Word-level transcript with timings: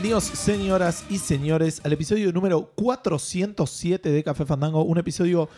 Bienvenidos, 0.00 0.26
señoras 0.26 1.04
y 1.10 1.18
señores, 1.18 1.80
al 1.82 1.92
episodio 1.92 2.30
número 2.32 2.70
407 2.76 4.12
de 4.12 4.22
Café 4.22 4.46
Fandango. 4.46 4.84
Un 4.84 4.96
episodio 4.98 5.48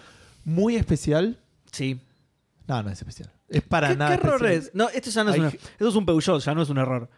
muy 0.47 0.77
especial. 0.77 1.39
Sí. 1.71 2.01
No, 2.67 2.83
no 2.83 2.89
es 2.89 2.99
especial. 2.99 3.31
Es 3.51 3.61
para 3.61 3.89
¿Qué, 3.89 3.97
nada. 3.97 4.17
qué 4.17 4.27
error 4.27 4.37
especial. 4.37 4.63
es? 4.63 4.75
No, 4.75 4.89
esto 4.89 5.11
ya 5.11 5.25
no 5.25 5.29
es 5.31 5.35
Hay 5.35 5.41
una- 5.41 5.51
ge- 5.51 5.59
Esto 5.59 5.89
es 5.91 5.95
un 5.95 6.07
Peugeot, 6.07 6.41
ya 6.43 6.55
no 6.55 6.63
es 6.63 6.71
un 6.71 6.79
error. 6.79 7.11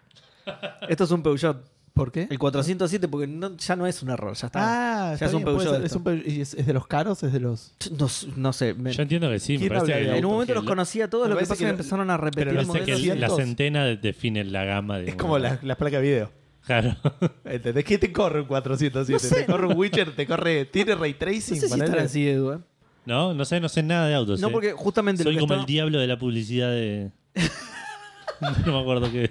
Esto 0.89 1.05
es 1.05 1.11
un 1.13 1.23
Peugeot. 1.23 1.65
¿Por 1.95 2.11
qué? 2.11 2.27
El 2.29 2.41
407, 2.41 3.07
porque 3.07 3.29
no- 3.29 3.57
ya 3.57 3.77
no 3.77 3.87
es 3.87 4.03
un 4.03 4.11
error, 4.11 4.35
ya 4.35 4.47
está. 4.49 4.59
Ah, 4.61 5.07
Ya 5.11 5.13
está 5.15 5.27
es 5.27 5.33
un 5.35 5.45
bien, 5.45 5.57
Peugeot 5.57 5.77
ser. 5.77 5.85
Es, 5.85 5.93
un 5.93 6.03
Peugeot. 6.03 6.27
¿Y 6.27 6.41
es, 6.41 6.55
es 6.55 6.67
de 6.67 6.73
los 6.73 6.89
caros? 6.89 7.23
¿Es 7.23 7.33
de 7.33 7.39
los.? 7.39 7.73
No, 7.97 8.09
no 8.35 8.53
sé. 8.53 8.75
me- 8.75 8.93
Yo 8.93 9.01
entiendo 9.03 9.31
que 9.31 9.39
sí, 9.39 9.53
me 9.53 9.59
¿Quién 9.61 9.69
parece 9.75 9.93
que 9.93 10.19
en 10.19 10.25
un 10.25 10.33
momento 10.33 10.55
los 10.55 10.65
lo- 10.65 10.69
conocía 10.71 11.09
todos, 11.09 11.29
lo 11.29 11.37
que 11.37 11.43
pasa 11.43 11.53
es 11.53 11.59
que 11.61 11.65
que 11.67 11.71
empezaron 11.71 12.11
a 12.11 12.17
repetir 12.17 12.49
pero 12.49 12.63
me 12.63 12.67
parece 12.67 12.85
que 12.85 13.15
la 13.15 13.29
900. 13.29 13.37
centena 13.37 13.85
define 13.85 14.43
la 14.43 14.65
gama 14.65 14.99
de. 14.99 15.11
Es 15.11 15.15
como 15.15 15.39
las 15.39 15.63
la 15.63 15.77
placas 15.77 16.01
de 16.03 16.09
video. 16.09 16.42
Claro. 16.67 16.97
¿Entendés? 17.45 17.85
¿Qué 17.85 17.99
te 17.99 18.13
corre 18.13 18.41
un 18.41 18.47
407? 18.47 19.13
No 19.13 19.19
sé. 19.19 19.35
Te 19.35 19.47
corre 19.47 19.67
un 19.67 19.77
Witcher, 19.77 20.15
te 20.15 20.27
corre. 20.27 20.65
¿Tiene 20.67 20.95
ray 20.95 21.13
No 21.13 21.19
tracing? 21.19 21.61
sé 21.61 21.69
si 21.69 21.81
estará 21.81 22.03
así, 22.03 22.29
Edu. 22.29 22.53
¿eh? 22.53 22.59
No, 23.05 23.35
no 23.35 23.45
sé, 23.45 23.59
no 23.61 23.69
sé 23.69 23.83
nada 23.83 24.07
de 24.07 24.15
autos. 24.15 24.41
No, 24.41 24.49
eh. 24.49 24.51
porque 24.53 24.73
justamente 24.73 25.23
Soy 25.25 25.33
lo 25.35 25.39
que 25.39 25.41
como 25.41 25.55
está- 25.55 25.63
el 25.63 25.67
diablo 25.67 25.99
de 25.99 26.07
la 26.07 26.19
publicidad 26.19 26.71
de. 26.71 27.11
no 28.67 28.73
me 28.73 28.81
acuerdo 28.81 29.11
qué. 29.11 29.31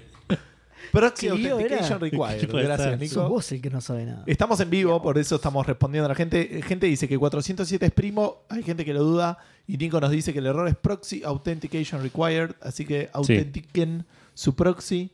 Proxy 0.90 1.28
¿Qué 1.28 1.34
lío 1.36 1.52
Authentication 1.54 1.92
era? 1.92 1.98
Required. 1.98 2.64
Gracias. 2.64 3.00
Nico. 3.00 3.14
Sos 3.14 3.28
vos 3.30 3.52
el 3.52 3.62
que 3.62 3.70
no 3.70 3.80
sabe 3.80 4.04
nada. 4.04 4.24
Estamos 4.26 4.60
en 4.60 4.68
vivo, 4.68 5.00
por 5.00 5.16
eso 5.16 5.36
estamos 5.36 5.66
respondiendo 5.66 6.04
a 6.04 6.08
la 6.10 6.14
gente. 6.14 6.60
Gente 6.62 6.86
dice 6.86 7.08
que 7.08 7.16
407 7.16 7.86
es 7.86 7.92
primo, 7.92 8.42
hay 8.50 8.62
gente 8.62 8.84
que 8.84 8.92
lo 8.92 9.02
duda 9.02 9.38
y 9.66 9.78
Nico 9.78 9.98
nos 10.02 10.10
dice 10.10 10.34
que 10.34 10.40
el 10.40 10.46
error 10.46 10.68
es 10.68 10.76
proxy 10.76 11.22
authentication 11.24 12.02
required, 12.02 12.50
así 12.60 12.84
que 12.84 13.08
autentiquen 13.14 14.04
su 14.34 14.54
proxy 14.54 15.10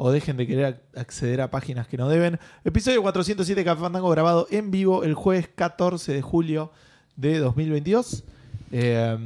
o 0.00 0.10
dejen 0.10 0.36
de 0.38 0.46
querer 0.46 0.74
ac- 0.94 0.98
acceder 1.00 1.40
a 1.42 1.50
páginas 1.50 1.86
que 1.88 1.96
no 1.98 2.08
deben. 2.08 2.38
Episodio 2.64 3.02
407 3.02 3.64
Café 3.64 3.80
Fandango 3.82 4.08
grabado 4.08 4.46
en 4.50 4.70
vivo 4.70 5.04
el 5.04 5.12
jueves 5.14 5.48
14 5.54 6.12
de 6.14 6.22
julio 6.22 6.70
de 7.16 7.38
2022. 7.38 8.24
Eh, 8.72 9.18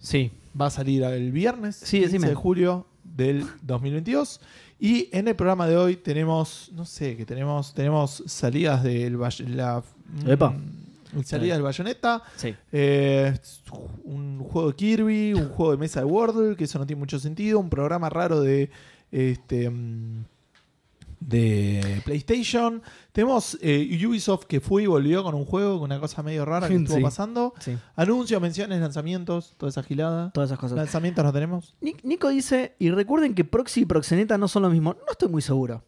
Sí. 0.00 0.30
va 0.60 0.66
a 0.66 0.70
salir 0.70 1.02
el 1.04 1.32
viernes 1.32 1.76
Sí, 1.76 1.98
15 2.00 2.06
decime. 2.06 2.28
de 2.28 2.34
julio 2.34 2.86
del 3.04 3.46
2022 3.62 4.40
y 4.80 5.08
en 5.12 5.28
el 5.28 5.36
programa 5.36 5.66
de 5.68 5.76
hoy 5.76 5.96
tenemos 5.96 6.70
no 6.74 6.84
sé 6.84 7.16
que 7.16 7.24
tenemos 7.24 7.72
tenemos 7.74 8.22
salidas 8.26 8.82
del 8.82 9.16
la 9.56 9.82
Epa. 10.26 10.50
mm, 10.50 11.22
salidas 11.24 11.56
del 11.58 11.62
bayoneta 11.62 12.22
Sí. 12.36 12.54
eh, 12.72 13.32
un 14.04 14.40
juego 14.40 14.68
de 14.70 14.74
Kirby 14.76 15.34
un 15.34 15.48
juego 15.50 15.72
de 15.72 15.78
mesa 15.78 16.00
de 16.00 16.06
Wordle 16.06 16.56
que 16.56 16.64
eso 16.64 16.78
no 16.78 16.86
tiene 16.86 16.98
mucho 17.00 17.18
sentido 17.20 17.60
un 17.60 17.70
programa 17.70 18.10
raro 18.10 18.40
de 18.40 18.70
este 19.14 19.70
mm, 19.70 20.24
de 21.20 22.02
PlayStation 22.04 22.82
tenemos 23.12 23.56
eh, 23.62 23.98
Ubisoft 24.06 24.44
que 24.44 24.60
fue 24.60 24.82
y 24.82 24.86
volvió 24.86 25.22
con 25.22 25.34
un 25.34 25.44
juego 25.46 25.76
con 25.78 25.84
una 25.84 25.98
cosa 25.98 26.22
medio 26.22 26.44
rara 26.44 26.68
que 26.68 26.74
estuvo 26.76 26.96
Sí. 26.98 27.02
pasando 27.02 27.54
Sí. 27.60 27.76
anuncios 27.96 28.42
menciones 28.42 28.80
lanzamientos 28.80 29.54
toda 29.56 29.70
esa 29.70 29.82
gilada 29.82 30.30
Todas 30.32 30.48
esas 30.50 30.58
cosas. 30.58 30.76
lanzamientos 30.76 31.24
no 31.24 31.32
tenemos 31.32 31.74
Nic- 31.80 32.02
Nico 32.02 32.28
dice, 32.28 32.74
y 32.78 32.90
recuerden 32.90 33.34
que 33.34 33.44
proxy 33.44 33.82
y 33.82 33.84
proxeneta 33.86 34.36
no 34.36 34.48
son 34.48 34.62
lo 34.64 34.70
mismo. 34.70 34.94
No 34.94 35.12
estoy 35.12 35.28
muy 35.30 35.40
seguro. 35.42 35.82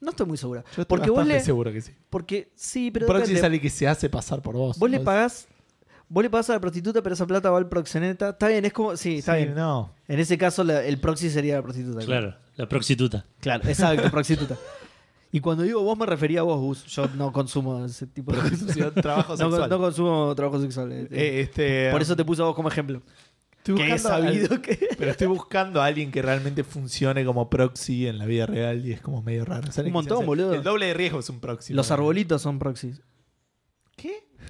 No 0.00 0.10
estoy 0.10 0.26
muy 0.26 0.38
segura. 0.38 0.62
Yo 0.62 0.82
estoy 0.82 0.84
Porque 0.86 1.10
vos 1.10 1.26
le... 1.26 1.40
seguro 1.40 1.72
que 1.72 1.80
sí. 1.82 1.92
Porque 2.08 2.52
sí, 2.54 2.90
pero 2.92 3.06
Proxy 3.06 3.22
depende. 3.22 3.38
es 3.40 3.44
alguien 3.44 3.62
que 3.62 3.70
se 3.70 3.88
hace 3.88 4.08
pasar 4.08 4.40
por 4.42 4.54
vos. 4.54 4.78
Vos 4.78 4.88
le 4.88 5.00
pagás... 5.00 5.48
Vos 6.08 6.22
le 6.22 6.30
pagás 6.30 6.48
a 6.50 6.54
la 6.54 6.60
prostituta, 6.60 7.02
pero 7.02 7.14
esa 7.14 7.26
plata 7.26 7.50
va 7.50 7.58
al 7.58 7.68
proxeneta. 7.68 8.30
Está 8.30 8.48
bien, 8.48 8.64
es 8.64 8.72
como... 8.72 8.96
Sí, 8.96 9.18
está 9.18 9.32
Sí, 9.36 9.42
bien. 9.42 9.54
No. 9.56 9.92
En 10.06 10.18
ese 10.20 10.38
caso, 10.38 10.62
la- 10.64 10.82
el 10.84 10.98
proxy 11.00 11.28
sería 11.30 11.56
la 11.56 11.62
prostituta. 11.62 12.02
Claro, 12.06 12.34
la 12.58 12.68
proxituta. 12.68 13.24
Claro, 13.40 13.66
exacto, 13.68 14.10
prostituta. 14.10 14.56
Y 15.32 15.40
cuando 15.40 15.62
digo 15.62 15.82
vos, 15.82 15.96
me 15.98 16.06
refería 16.06 16.40
a 16.40 16.42
vos, 16.42 16.58
Gus. 16.60 16.84
Yo 16.86 17.06
no 17.14 17.32
consumo 17.32 17.84
ese 17.84 18.06
tipo 18.06 18.32
de 18.32 18.38
Prostitución, 18.38 18.94
trabajo 18.94 19.32
no, 19.36 19.36
sexual. 19.50 19.68
no 19.70 19.78
consumo 19.78 20.34
trabajo 20.34 20.60
sexual. 20.60 20.90
eh, 20.92 21.08
Eh, 21.10 21.40
este, 21.42 21.90
Por 21.90 22.00
eso 22.02 22.16
te 22.16 22.24
puse 22.24 22.40
a 22.42 22.46
vos 22.46 22.54
como 22.54 22.68
ejemplo. 22.68 23.02
estoy 23.58 23.74
Que 23.76 23.92
he 23.92 23.98
sabido 23.98 24.54
al- 24.54 24.60
que... 24.62 24.88
Pero 24.98 25.10
estoy 25.10 25.26
buscando 25.26 25.82
a 25.82 25.84
alguien 25.86 26.10
que 26.10 26.22
realmente 26.22 26.64
funcione 26.64 27.24
como 27.26 27.50
proxy 27.50 28.06
en 28.06 28.16
la 28.18 28.24
vida 28.24 28.46
real 28.46 28.86
y 28.86 28.92
es 28.92 29.02
como 29.02 29.20
medio 29.22 29.44
raro. 29.44 29.68
O 29.68 29.72
sea, 29.72 29.84
Un 29.84 29.92
montón, 29.92 30.24
boludo. 30.24 30.54
El 30.54 30.62
doble 30.62 30.86
de 30.86 30.94
riesgo 30.94 31.18
es 31.20 31.28
un 31.28 31.40
proxy. 31.40 31.74
Los 31.74 31.90
arbolitos 31.90 32.40
son 32.40 32.58
proxies. 32.58 33.02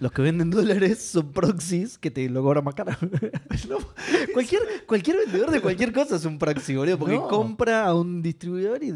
Los 0.00 0.12
que 0.12 0.22
venden 0.22 0.50
dólares 0.50 1.02
son 1.02 1.32
proxies 1.32 1.98
que 1.98 2.10
te 2.10 2.28
lo 2.28 2.42
cobran 2.42 2.64
más 2.64 2.74
caro. 2.74 2.92
No. 3.68 3.78
cualquier, 4.32 4.62
cualquier 4.86 5.16
vendedor 5.18 5.50
de 5.50 5.60
cualquier 5.60 5.92
cosa 5.92 6.16
es 6.16 6.24
un 6.24 6.38
proxy, 6.38 6.76
boludo. 6.76 6.98
Porque 6.98 7.16
No. 7.16 7.28
compra 7.28 7.86
a 7.86 7.94
un 7.94 8.22
distribuidor 8.22 8.82
y. 8.82 8.92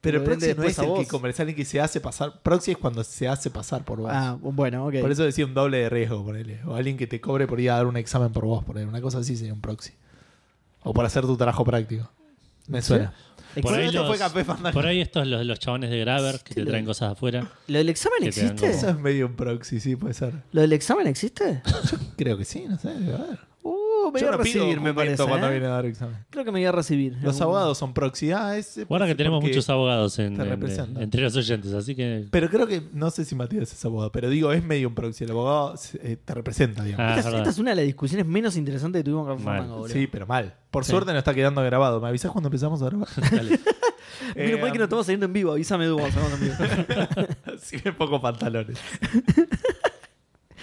Pero 0.00 0.18
el 0.18 0.24
proxy 0.24 0.54
no 0.54 0.62
es 0.62 0.78
el 0.78 0.84
que 0.84 0.90
vos. 0.90 1.08
comercial 1.08 1.48
alguien 1.48 1.56
que 1.56 1.64
se 1.64 1.80
hace 1.80 2.00
pasar. 2.00 2.40
Proxy 2.42 2.72
es 2.72 2.76
cuando 2.78 3.02
se 3.02 3.26
hace 3.26 3.50
pasar 3.50 3.84
por 3.84 3.98
vos. 3.98 4.10
Ah, 4.12 4.36
bueno, 4.40 4.86
ok. 4.86 5.00
Por 5.00 5.10
eso 5.10 5.24
decía 5.24 5.44
un 5.46 5.54
doble 5.54 5.78
de 5.78 5.88
riesgo, 5.88 6.24
ponele. 6.24 6.60
O 6.64 6.74
alguien 6.76 6.96
que 6.96 7.06
te 7.06 7.20
cobre 7.20 7.46
por 7.48 7.58
ir 7.58 7.70
a 7.70 7.76
dar 7.76 7.86
un 7.86 7.96
examen 7.96 8.30
por 8.32 8.44
vos, 8.44 8.62
ponele. 8.64 8.86
Una 8.86 9.00
cosa 9.00 9.18
así 9.18 9.36
sería 9.36 9.52
un 9.54 9.60
proxy. 9.60 9.92
O 10.82 10.92
por 10.92 11.04
hacer 11.04 11.22
tu 11.24 11.36
trabajo 11.36 11.64
práctico. 11.64 12.08
Me 12.68 12.82
¿Sí? 12.82 12.94
Por 13.62 13.74
ahí, 13.74 13.86
esto 13.86 13.98
los, 13.98 14.08
fue 14.08 14.18
Café 14.18 14.44
por 14.72 14.86
ahí 14.86 15.00
estos 15.00 15.26
los, 15.26 15.44
los 15.46 15.58
chabones 15.58 15.90
de 15.90 15.98
Graver 16.00 16.40
que 16.44 16.54
te 16.54 16.60
lo- 16.62 16.70
traen 16.70 16.84
cosas 16.84 17.12
afuera. 17.12 17.50
¿Lo 17.68 17.78
del 17.78 17.88
examen 17.88 18.18
Que 18.22 18.30
te 18.30 18.40
dan 18.42 18.52
existe? 18.52 18.70
Eso 18.76 18.90
es 18.90 18.98
medio 18.98 19.26
un 19.26 19.34
proxy, 19.36 19.80
sí, 19.80 19.96
puede 19.96 20.14
ser. 20.14 20.32
¿Lo 20.52 20.60
del 20.60 20.72
examen 20.72 21.06
existe? 21.06 21.62
Creo 22.16 22.36
que 22.38 22.44
sí, 22.44 22.64
no 22.68 22.78
sé, 22.78 22.88
debe 22.88 23.14
haber. 23.14 23.38
Me 24.12 24.20
Yo 24.20 24.26
voy 24.26 24.34
a 24.34 24.38
no 24.38 24.42
pido 24.42 24.54
recibir, 24.64 24.80
me 24.80 24.88
documento 24.90 24.94
parece. 24.96 25.24
cuando 25.24 25.46
¿eh? 25.48 25.50
viene 25.50 25.66
a 25.66 25.70
dar 25.70 25.86
examen. 25.86 26.16
Creo 26.30 26.44
que 26.44 26.52
me 26.52 26.58
voy 26.60 26.66
a 26.66 26.72
recibir. 26.72 27.16
Los 27.22 27.40
abogados 27.40 27.78
son 27.78 27.92
proxy. 27.94 28.30
Ah, 28.32 28.56
es, 28.56 28.80
Guarda 28.88 29.06
que 29.06 29.14
tenemos 29.14 29.38
porque- 29.40 29.52
muchos 29.54 29.68
abogados 29.70 30.18
en, 30.18 30.36
te 30.36 30.42
en- 30.42 30.48
representan. 30.48 31.02
entre 31.02 31.22
los 31.22 31.36
oyentes, 31.36 31.72
así 31.72 31.94
que. 31.94 32.26
Pero 32.30 32.48
creo 32.48 32.66
que, 32.66 32.82
no 32.92 33.10
sé 33.10 33.24
si 33.24 33.34
Matías 33.34 33.72
es 33.72 33.84
abogado, 33.84 34.12
pero 34.12 34.28
digo, 34.30 34.52
es 34.52 34.62
medio 34.64 34.88
un 34.88 34.94
proxy. 34.94 35.24
El 35.24 35.30
abogado 35.32 35.74
eh, 36.02 36.16
te 36.24 36.34
representa, 36.34 36.82
digamos. 36.84 37.04
Ah, 37.06 37.08
esta, 37.10 37.18
es 37.20 37.24
verdad. 37.26 37.40
esta 37.40 37.50
es 37.50 37.58
una 37.58 37.70
de 37.70 37.76
las 37.76 37.84
discusiones 37.86 38.26
menos 38.26 38.56
interesantes 38.56 39.00
que 39.00 39.04
tuvimos 39.04 39.26
con 39.26 39.42
Mal. 39.44 39.58
Fandango, 39.58 39.78
boludo. 39.80 39.92
sí, 39.94 40.06
pero 40.06 40.26
mal. 40.26 40.54
Por 40.70 40.84
Sí. 40.84 40.90
suerte 40.90 41.12
no 41.12 41.18
está 41.18 41.32
quedando 41.34 41.62
grabado. 41.62 42.00
¿Me 42.00 42.08
avisás 42.08 42.30
cuando 42.30 42.48
empezamos 42.48 42.82
a 42.82 42.86
grabar? 42.86 43.08
Dale. 43.32 43.58
Menos 44.34 44.60
mal 44.60 44.72
que 44.72 44.78
no 44.78 44.84
estamos 44.84 45.06
saliendo 45.06 45.26
en 45.26 45.32
vivo. 45.32 45.52
Avísame, 45.52 45.86
en 45.86 45.96
vivo. 45.96 46.06
Si 47.62 47.76
me 47.84 47.92
pongo 47.92 48.20
pantalones. 48.20 48.78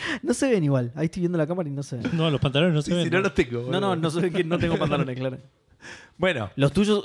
no 0.23 0.33
se 0.33 0.49
ven 0.49 0.63
igual. 0.63 0.91
Ahí 0.95 1.05
estoy 1.05 1.21
viendo 1.21 1.37
la 1.37 1.47
cámara 1.47 1.67
y 1.69 1.71
no 1.71 1.83
se 1.83 1.97
ven. 1.97 2.09
No, 2.13 2.29
los 2.31 2.39
pantalones 2.41 2.73
no 2.73 2.81
se 2.81 2.91
Sí, 2.91 2.95
ven. 2.95 3.05
si 3.05 3.09
no 3.11 3.19
los 3.21 3.33
tengo. 3.33 3.67
No, 3.71 3.79
no, 3.79 3.95
no 3.95 4.09
se 4.09 4.21
ven 4.21 4.33
que 4.33 4.43
no 4.43 4.57
tengo 4.59 4.77
pantalones, 4.79 5.17
claro. 5.17 5.37
Bueno, 6.17 6.49
Los 6.55 6.71
tuyos, 6.71 7.03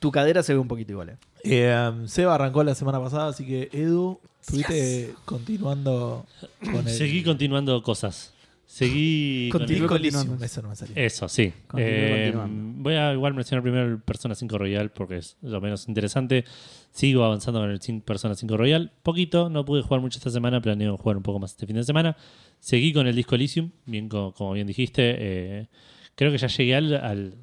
tu 0.00 0.10
cadera 0.10 0.42
se 0.42 0.52
ve 0.52 0.58
un 0.58 0.68
poquito 0.68 0.92
igual. 0.92 1.10
eh. 1.10 1.16
eh, 1.44 1.92
Seba 2.06 2.34
arrancó 2.34 2.62
la 2.64 2.74
semana 2.74 3.00
pasada, 3.00 3.28
así 3.28 3.46
que 3.46 3.68
Edu, 3.72 4.20
estuviste 4.40 5.14
continuando 5.24 6.26
con 6.64 6.86
el. 6.86 6.90
Seguí 6.90 7.22
continuando 7.22 7.82
cosas. 7.82 8.34
Seguí. 8.78 9.48
con 9.50 9.60
Continúe 9.60 9.74
el- 9.76 9.80
Disco 9.82 9.96
Elysium, 9.96 10.20
continuando. 10.20 10.44
Eso 10.44 10.62
no 10.62 10.68
me 10.68 10.76
salió. 10.76 10.94
Eso, 10.96 11.28
sí. 11.28 11.52
Eh, 11.76 12.32
voy 12.76 12.94
a 12.94 13.12
igual 13.12 13.34
mencionar 13.34 13.62
primero 13.62 13.84
el 13.86 14.00
Persona 14.00 14.34
5 14.34 14.56
Royal 14.58 14.90
porque 14.90 15.16
es 15.18 15.36
lo 15.42 15.60
menos 15.60 15.88
interesante. 15.88 16.44
Sigo 16.92 17.24
avanzando 17.24 17.60
con 17.60 17.70
el 17.70 18.02
Persona 18.02 18.34
5 18.34 18.56
Royal. 18.56 18.92
Poquito, 19.02 19.48
no 19.50 19.64
pude 19.64 19.82
jugar 19.82 20.00
mucho 20.00 20.18
esta 20.18 20.30
semana, 20.30 20.60
planeo 20.60 20.96
jugar 20.96 21.16
un 21.16 21.22
poco 21.22 21.38
más 21.38 21.50
este 21.52 21.66
fin 21.66 21.76
de 21.76 21.84
semana. 21.84 22.16
Seguí 22.60 22.92
con 22.92 23.06
el 23.06 23.14
disco 23.16 23.34
Elysium, 23.34 23.70
bien 23.86 24.08
co- 24.08 24.32
como, 24.32 24.52
bien 24.52 24.66
dijiste. 24.66 25.14
eh, 25.18 25.66
creo 26.14 26.30
que 26.32 26.38
ya 26.38 26.46
llegué 26.48 26.74
al, 26.76 26.94
al- 26.94 27.34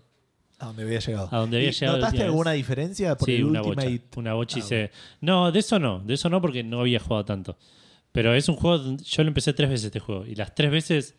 A 0.60 0.68
donde 0.68 0.84
había 0.84 1.00
llegado. 1.00 1.28
A 1.32 1.38
donde 1.40 1.58
había 1.58 1.70
¿Y 1.70 1.74
llegado 1.74 1.98
¿Notaste 1.98 2.24
alguna 2.24 2.52
vez? 2.52 2.58
diferencia? 2.58 3.16
Por 3.18 3.26
sí, 3.26 3.36
el 3.36 3.46
una 3.46 3.62
bocha. 3.62 3.88
Una 4.16 4.34
bocha 4.34 4.56
Ah, 4.58 4.60
hice- 4.60 4.92
No, 5.22 5.52
de 5.52 5.60
eso 5.60 5.80
no, 5.80 6.00
de 6.00 6.14
eso 6.14 6.30
no 6.30 6.40
porque 6.42 6.64
no 6.64 6.80
había 6.80 7.00
jugado 7.00 7.26
tanto. 7.26 7.58
Pero 8.14 8.34
es 8.34 8.48
un 8.48 8.56
juego, 8.56 8.96
yo 9.04 9.24
lo 9.24 9.28
empecé 9.28 9.52
tres 9.54 9.70
veces 9.70 9.88
este 9.88 10.00
juego 10.00 10.26
y 10.26 10.36
las 10.36 10.56
tres 10.56 10.72
veces 10.72 11.16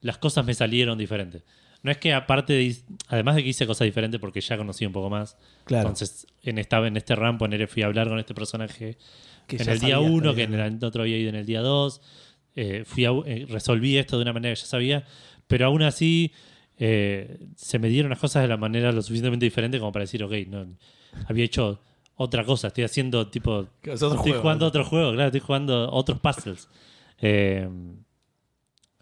las 0.00 0.18
cosas 0.18 0.44
me 0.44 0.54
salieron 0.54 0.98
diferentes. 0.98 1.42
No 1.82 1.90
es 1.90 1.98
que 1.98 2.12
aparte 2.12 2.52
de, 2.54 2.76
además 3.08 3.36
de 3.36 3.42
que 3.44 3.50
hice 3.50 3.66
cosas 3.66 3.84
diferentes 3.84 4.20
porque 4.20 4.40
ya 4.40 4.56
conocí 4.56 4.84
un 4.86 4.92
poco 4.92 5.08
más. 5.10 5.36
Claro. 5.64 5.88
Entonces, 5.88 6.26
en 6.42 6.58
esta 6.58 6.84
en 6.86 6.96
este 6.96 7.14
run 7.14 7.38
poner 7.38 7.66
fui 7.68 7.82
a 7.82 7.86
hablar 7.86 8.08
con 8.08 8.18
este 8.18 8.34
personaje 8.34 8.96
Que 9.46 9.56
en 9.56 9.68
el 9.68 9.78
día 9.80 10.00
1, 10.00 10.34
que 10.34 10.42
en 10.42 10.54
el 10.54 10.84
otro 10.84 11.02
había 11.02 11.16
ido 11.18 11.28
en 11.28 11.36
el 11.36 11.46
día 11.46 11.60
2. 11.60 12.00
fui 12.84 13.04
a- 13.04 13.10
eh, 13.26 13.46
resolví 13.48 13.98
esto 13.98 14.16
de 14.16 14.22
una 14.22 14.32
manera 14.32 14.54
que 14.54 14.60
ya 14.60 14.66
sabía, 14.66 15.04
pero 15.46 15.66
aún 15.66 15.82
así 15.82 16.32
eh, 16.78 17.38
se 17.54 17.78
me 17.78 17.88
dieron 17.88 18.10
las 18.10 18.18
cosas 18.18 18.42
de 18.42 18.48
la 18.48 18.56
manera 18.56 18.90
lo 18.92 19.02
suficientemente 19.02 19.44
diferente 19.46 19.78
como 19.78 19.92
para 19.92 20.02
decir, 20.04 20.22
ok, 20.24 20.32
no, 20.48 20.66
había 21.28 21.44
hecho 21.44 21.80
otra 22.16 22.44
cosa, 22.44 22.68
estoy 22.68 22.84
haciendo 22.84 23.28
tipo... 23.28 23.66
Que 23.82 23.92
es 23.92 24.02
otro 24.02 24.16
estoy 24.16 24.30
juego, 24.32 24.42
jugando 24.42 24.64
¿no? 24.64 24.68
otro 24.68 24.84
juego, 24.84 25.12
claro, 25.12 25.26
estoy 25.26 25.40
jugando 25.40 25.90
otros 25.92 26.18
puzzles. 26.20 26.68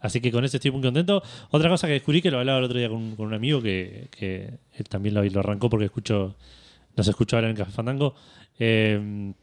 Así 0.05 0.21
que 0.21 0.31
con 0.31 0.43
eso 0.45 0.57
estoy 0.57 0.71
muy 0.71 0.81
contento. 0.81 1.21
Otra 1.51 1.69
cosa 1.69 1.87
que 1.87 1.93
descubrí 1.93 2.21
que 2.21 2.31
lo 2.31 2.39
hablaba 2.39 2.59
el 2.59 2.65
otro 2.65 2.77
día 2.79 2.89
con, 2.89 3.15
con 3.15 3.27
un 3.27 3.33
amigo 3.33 3.61
que, 3.61 4.07
que 4.17 4.51
él 4.73 4.85
también 4.89 5.15
lo, 5.15 5.23
lo 5.23 5.39
arrancó 5.39 5.69
porque 5.69 5.85
escucho, 5.85 6.35
nos 6.95 7.07
escuchó 7.07 7.37
ahora 7.37 7.49
en 7.49 7.55
Café 7.55 7.71
Fandango, 7.71 8.15
eh, 8.59 9.33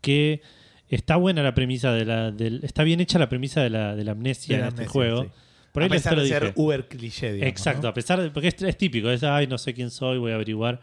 que 0.00 0.40
está 0.88 1.16
buena 1.16 1.42
la 1.42 1.54
premisa 1.54 1.92
de 1.92 2.04
la... 2.04 2.30
del- 2.30 2.60
está 2.64 2.82
bien 2.84 3.00
hecha 3.00 3.18
la 3.18 3.28
premisa 3.28 3.62
de 3.62 3.70
la, 3.70 3.94
de 3.94 4.04
la 4.04 4.12
amnesia 4.12 4.56
De 4.56 4.62
la 4.62 4.68
en 4.68 4.68
este 4.68 4.82
amnesia, 4.82 4.92
juego. 4.92 5.22
sí. 5.24 5.30
Por 5.72 5.82
a 5.82 5.84
ahí 5.84 5.90
les 5.90 6.02
pesar 6.02 6.18
de 6.18 6.26
ser 6.26 6.42
dije. 6.42 6.54
uber 6.56 6.88
cliché, 6.88 7.32
digamos. 7.32 7.48
Exacto, 7.52 7.82
¿no? 7.82 7.88
a 7.90 7.94
pesar 7.94 8.20
de. 8.20 8.30
Porque 8.30 8.48
es, 8.48 8.60
es 8.60 8.76
típico, 8.76 9.08
es, 9.08 9.22
ay, 9.22 9.46
no 9.46 9.56
sé 9.56 9.72
quién 9.72 9.90
soy, 9.90 10.18
voy 10.18 10.32
a 10.32 10.34
averiguar. 10.34 10.80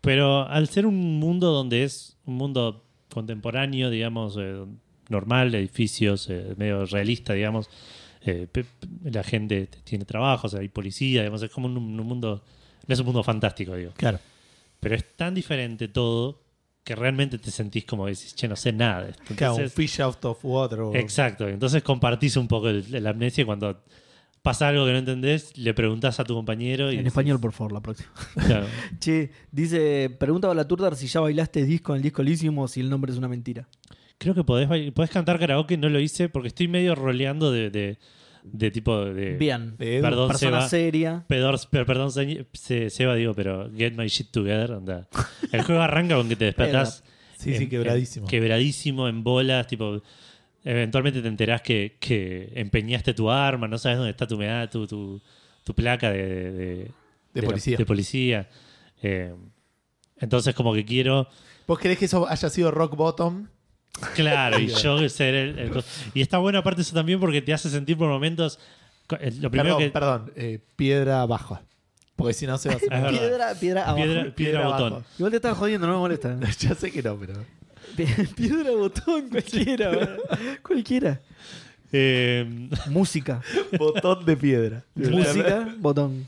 Pero 0.00 0.48
al 0.48 0.66
ser 0.68 0.86
un 0.86 1.18
mundo 1.18 1.50
donde 1.52 1.84
es 1.84 2.16
un 2.24 2.36
mundo 2.36 2.86
contemporáneo, 3.12 3.90
digamos, 3.90 4.38
eh, 4.40 4.64
normal, 5.10 5.54
edificios, 5.54 6.30
eh, 6.30 6.54
medio 6.56 6.86
realista, 6.86 7.34
digamos. 7.34 7.68
Eh, 8.26 8.48
la 9.04 9.22
gente 9.22 9.68
tiene 9.84 10.04
trabajos, 10.04 10.54
hay 10.54 10.68
policía, 10.68 11.20
digamos, 11.22 11.42
es 11.42 11.50
como 11.50 11.66
un, 11.66 11.76
un 11.76 11.96
mundo, 12.06 12.42
no 12.86 12.92
es 12.92 12.98
un 13.00 13.06
mundo 13.06 13.22
fantástico, 13.22 13.74
digo. 13.76 13.92
Claro. 13.96 14.18
Pero 14.80 14.94
es 14.94 15.16
tan 15.16 15.34
diferente 15.34 15.88
todo 15.88 16.40
que 16.84 16.94
realmente 16.94 17.38
te 17.38 17.50
sentís 17.50 17.84
como 17.86 18.06
decís, 18.06 18.34
che, 18.34 18.46
no 18.48 18.56
sé 18.56 18.72
nada 18.72 19.04
de 19.04 19.10
esto. 19.12 19.34
Claro, 19.34 19.56
un 19.56 19.70
fish 19.70 20.00
out 20.00 20.22
of 20.24 20.38
water. 20.44 20.80
o- 20.80 20.94
Exacto, 20.94 21.48
entonces 21.48 21.82
compartís 21.82 22.36
un 22.36 22.46
poco 22.48 22.68
el, 22.68 22.84
la 23.02 23.10
amnesia 23.10 23.42
y 23.42 23.44
cuando 23.46 23.82
pasa 24.42 24.68
algo 24.68 24.84
que 24.84 24.92
no 24.92 24.98
entendés, 24.98 25.56
le 25.56 25.72
preguntás 25.72 26.20
a 26.20 26.24
tu 26.24 26.34
compañero 26.34 26.88
y 26.88 26.96
En 26.96 26.98
decís, 26.98 27.06
español, 27.08 27.40
por 27.40 27.52
favor, 27.52 27.72
la 27.72 27.80
próxima. 27.80 28.10
claro. 28.34 28.66
Che, 29.00 29.30
dice, 29.50 30.14
pregunta 30.20 30.50
a 30.50 30.54
la 30.54 30.68
Turdar 30.68 30.96
si 30.96 31.06
ya 31.06 31.20
bailaste 31.20 31.64
disco 31.64 31.92
en 31.92 31.96
el 31.98 32.02
disco 32.02 32.20
Elysium 32.20 32.58
o 32.58 32.68
si 32.68 32.80
el 32.80 32.90
nombre 32.90 33.10
es 33.12 33.16
una 33.18 33.28
mentira. 33.28 33.66
Creo 34.18 34.34
que 34.34 34.44
podés, 34.44 34.68
podés 34.92 35.10
cantar 35.10 35.38
karaoke, 35.38 35.76
no 35.76 35.88
lo 35.88 36.00
hice 36.00 36.28
porque 36.28 36.48
estoy 36.48 36.68
medio 36.68 36.94
roleando 36.94 37.50
de, 37.52 37.70
de, 37.70 37.98
de 38.44 38.70
tipo 38.70 39.04
de... 39.04 39.36
Bien. 39.36 39.76
de. 39.76 40.00
Perdón, 40.00 40.28
Persona 40.28 40.58
Seba. 40.60 40.68
seria. 40.68 41.24
Pedor, 41.28 41.58
per- 41.70 41.84
perdón, 41.86 42.10
Se- 42.12 42.46
Se- 42.52 42.90
Seba, 42.90 43.14
digo, 43.16 43.34
pero 43.34 43.70
get 43.76 43.92
my 43.94 44.06
shit 44.06 44.30
together. 44.30 44.72
anda. 44.72 45.08
El 45.52 45.62
juego 45.62 45.82
arranca 45.82 46.16
con 46.16 46.28
que 46.28 46.36
te 46.36 46.46
despertás. 46.46 47.02
Sí, 47.36 47.54
sí, 47.56 47.68
quebradísimo. 47.68 48.26
en- 48.26 48.30
quebradísimo, 48.30 49.08
en 49.08 49.22
bolas, 49.24 49.66
tipo. 49.66 50.00
Eventualmente 50.66 51.20
te 51.20 51.28
enterás 51.28 51.60
que, 51.60 51.98
que 52.00 52.50
empeñaste 52.54 53.12
tu 53.12 53.30
arma, 53.30 53.68
no 53.68 53.76
sabes 53.76 53.98
dónde 53.98 54.12
está 54.12 54.26
tu 54.26 54.38
medalla, 54.38 54.70
tu, 54.70 54.86
tu, 54.86 55.20
tu 55.62 55.74
placa 55.74 56.10
de, 56.10 56.22
de, 56.26 56.52
de- 56.52 56.90
De 57.34 57.42
la- 57.42 57.48
policía. 57.48 57.76
de 57.76 57.84
policía. 57.84 58.48
Eh, 59.02 59.34
entonces, 60.16 60.54
como 60.54 60.72
que 60.72 60.84
quiero. 60.86 61.28
¿Vos 61.66 61.78
querés 61.78 61.98
que 61.98 62.06
eso 62.06 62.26
haya 62.28 62.48
sido 62.48 62.70
rock 62.70 62.96
bottom? 62.96 63.48
Claro, 64.14 64.58
y 64.58 64.66
yo 64.82 65.08
ser 65.08 65.34
el, 65.34 65.58
el 65.58 65.84
Y 66.14 66.20
está 66.20 66.38
bueno, 66.38 66.58
aparte, 66.58 66.82
eso 66.82 66.94
también 66.94 67.20
porque 67.20 67.42
te 67.42 67.52
hace 67.52 67.70
sentir 67.70 67.96
por 67.96 68.08
momentos. 68.08 68.58
Lo 69.08 69.50
primero 69.50 69.76
Perdón, 69.76 69.78
que. 69.78 69.90
perdón. 69.90 70.32
eh, 70.36 70.58
piedra 70.76 71.24
baja. 71.26 71.62
Porque 72.16 72.32
si 72.32 72.46
no 72.46 72.56
se 72.58 72.68
va 72.68 72.74
a 72.74 72.76
hacer. 72.78 72.90
Verdad. 72.90 73.10
Piedra, 73.10 73.54
piedra 73.60 73.82
abajo. 73.82 73.96
Piedra, 74.04 74.34
piedra 74.34 74.66
botón. 74.66 74.92
abajo. 74.94 75.04
Igual 75.18 75.30
te 75.30 75.36
estaba 75.36 75.54
jodiendo, 75.54 75.86
no 75.86 75.92
me 75.94 75.98
molesta. 75.98 76.38
ya 76.58 76.74
sé 76.74 76.90
que 76.90 77.02
no, 77.02 77.16
pero. 77.16 77.34
piedra 78.36 78.70
botón, 78.72 79.28
cualquiera. 79.28 79.88
¿verdad? 79.90 80.18
cualquiera. 80.62 81.20
Eh, 81.92 82.68
Música. 82.88 83.40
Botón 83.78 84.24
de 84.24 84.36
piedra. 84.36 84.84
Música, 84.94 85.74
botón. 85.78 86.26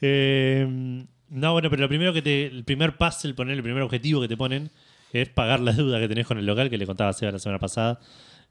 Eh, 0.00 1.04
no, 1.28 1.52
bueno, 1.52 1.70
pero 1.70 1.82
lo 1.82 1.88
primero 1.88 2.12
que 2.12 2.22
te. 2.22 2.46
El 2.46 2.64
primer 2.64 2.96
puzzle, 2.96 3.34
poner 3.34 3.56
el 3.56 3.62
primer 3.62 3.82
objetivo 3.82 4.20
que 4.20 4.28
te 4.28 4.36
ponen 4.36 4.70
es 5.12 5.28
pagar 5.28 5.60
la 5.60 5.72
deuda 5.72 6.00
que 6.00 6.08
tenés 6.08 6.26
con 6.26 6.38
el 6.38 6.46
local 6.46 6.70
que 6.70 6.78
le 6.78 6.86
contaba 6.86 7.10
a 7.10 7.12
Seba 7.12 7.32
la 7.32 7.38
semana 7.38 7.58
pasada. 7.58 8.00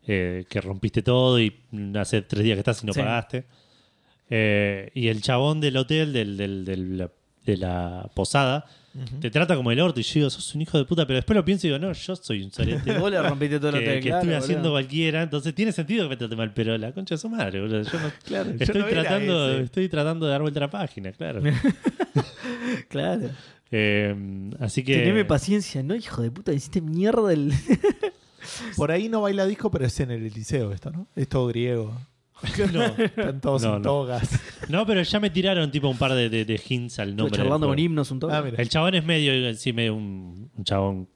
eh, 0.08 0.46
que 0.50 0.60
rompiste 0.62 1.04
todo 1.04 1.40
y 1.40 1.56
hace 1.96 2.24
tres 2.24 2.44
días 2.44 2.56
que 2.56 2.60
estás 2.62 2.81
y 2.84 2.88
no 2.88 2.94
Sí. 2.94 3.00
pagaste. 3.00 3.46
Eh, 4.31 4.90
y 4.96 5.10
el 5.10 5.22
chabón 5.22 5.62
del 5.62 5.78
hotel, 5.78 6.12
del, 6.13 6.38
del- 6.38 6.66
del- 6.66 6.98
la- 6.98 7.12
de 7.46 7.58
la 7.58 8.10
posada, 8.16 8.66
te 9.19 9.30
trata 9.30 9.56
como 9.56 9.72
el 9.72 9.80
orto. 9.80 10.00
Y 10.00 10.04
yo 10.04 10.13
digo, 10.16 10.30
sos 10.31 10.54
un 10.56 10.62
hijo 10.63 10.78
de 10.78 10.86
puta. 10.86 11.06
Pero 11.06 11.18
después 11.18 11.36
lo 11.36 11.46
pienso 11.46 11.68
y 11.68 11.69
digo, 11.69 11.80
no, 11.80 11.94
yo 11.94 12.16
soy 12.16 12.42
un 12.44 12.52
sorete. 12.52 12.98
Vos 13.00 13.12
le 13.12 13.22
rompiste 13.22 13.60
todo 13.60 13.69
el 13.69 13.75
que, 13.75 13.80
hotel, 13.90 14.00
que 14.02 14.10
claro, 14.10 14.24
boludo. 14.25 14.38
haciendo 14.38 14.72
cualquiera, 14.72 15.22
entonces 15.22 15.54
tiene 15.56 15.72
sentido 15.72 16.06
que 16.06 16.10
me 16.10 16.18
trate 16.18 16.36
mal, 16.36 16.52
pero 16.54 16.75
la 16.80 16.92
concha 16.94 17.14
de 17.16 17.19
su 17.19 17.30
madre, 17.30 17.62
boludo. 17.62 17.84
Yo 17.84 18.00
no, 18.00 18.12
Claro, 18.25 18.50
yo 18.52 18.57
estoy, 18.60 18.81
no 18.81 18.88
era 18.88 19.02
tratando, 19.04 19.52
estoy 19.60 19.88
tratando 19.90 20.25
de 20.25 20.31
dar 20.31 20.42
vuelta 20.42 20.60
a 20.60 20.62
la 20.62 20.69
página, 20.72 21.12
claro. 21.12 21.42
Claro. 22.90 23.30
Eh, 23.71 24.15
así 24.59 24.83
que. 24.83 24.95
Teneme 24.97 25.25
paciencia, 25.25 25.81
¿no? 25.83 25.95
Hijo 25.95 26.21
de 26.21 26.31
puta, 26.31 26.51
hiciste 26.53 26.81
mierda 26.81 27.31
el. 27.33 27.53
Por 28.75 28.91
ahí 28.91 29.07
no 29.07 29.21
baila 29.21 29.45
disco, 29.45 29.69
pero 29.71 29.85
es 29.85 30.00
en 30.00 30.12
el 30.12 30.25
Eliseo 30.25 30.71
esto, 30.71 30.91
¿no? 30.91 31.07
Es 31.15 31.27
todo 31.27 31.47
griego. 31.47 31.95
No, 32.73 32.83
Están 32.85 33.39
todos 33.39 33.62
No, 33.62 33.75
en 33.75 33.81
no. 33.83 33.88
togas. 33.88 34.39
no, 34.68 34.83
pero 34.88 35.03
ya 35.03 35.19
me 35.19 35.29
tiraron 35.29 35.69
tipo 35.69 35.88
un 35.88 35.97
par 36.00 36.13
de, 36.15 36.27
de- 36.27 36.44
de 36.44 36.59
hints 36.68 36.97
al 36.97 37.15
nombre. 37.15 37.38
del 37.38 37.44
charlando 37.45 37.68
con 37.68 37.77
himnos 37.77 38.09
un 38.09 38.19
toque. 38.19 38.33
Ah. 38.33 38.44
El 38.57 38.68
chabón 38.68 38.95
es 38.95 39.06
medio, 39.06 39.53
sí, 39.53 39.73
medio 39.73 39.94
un, 39.94 40.50
un 40.57 40.63
chabón 40.63 41.07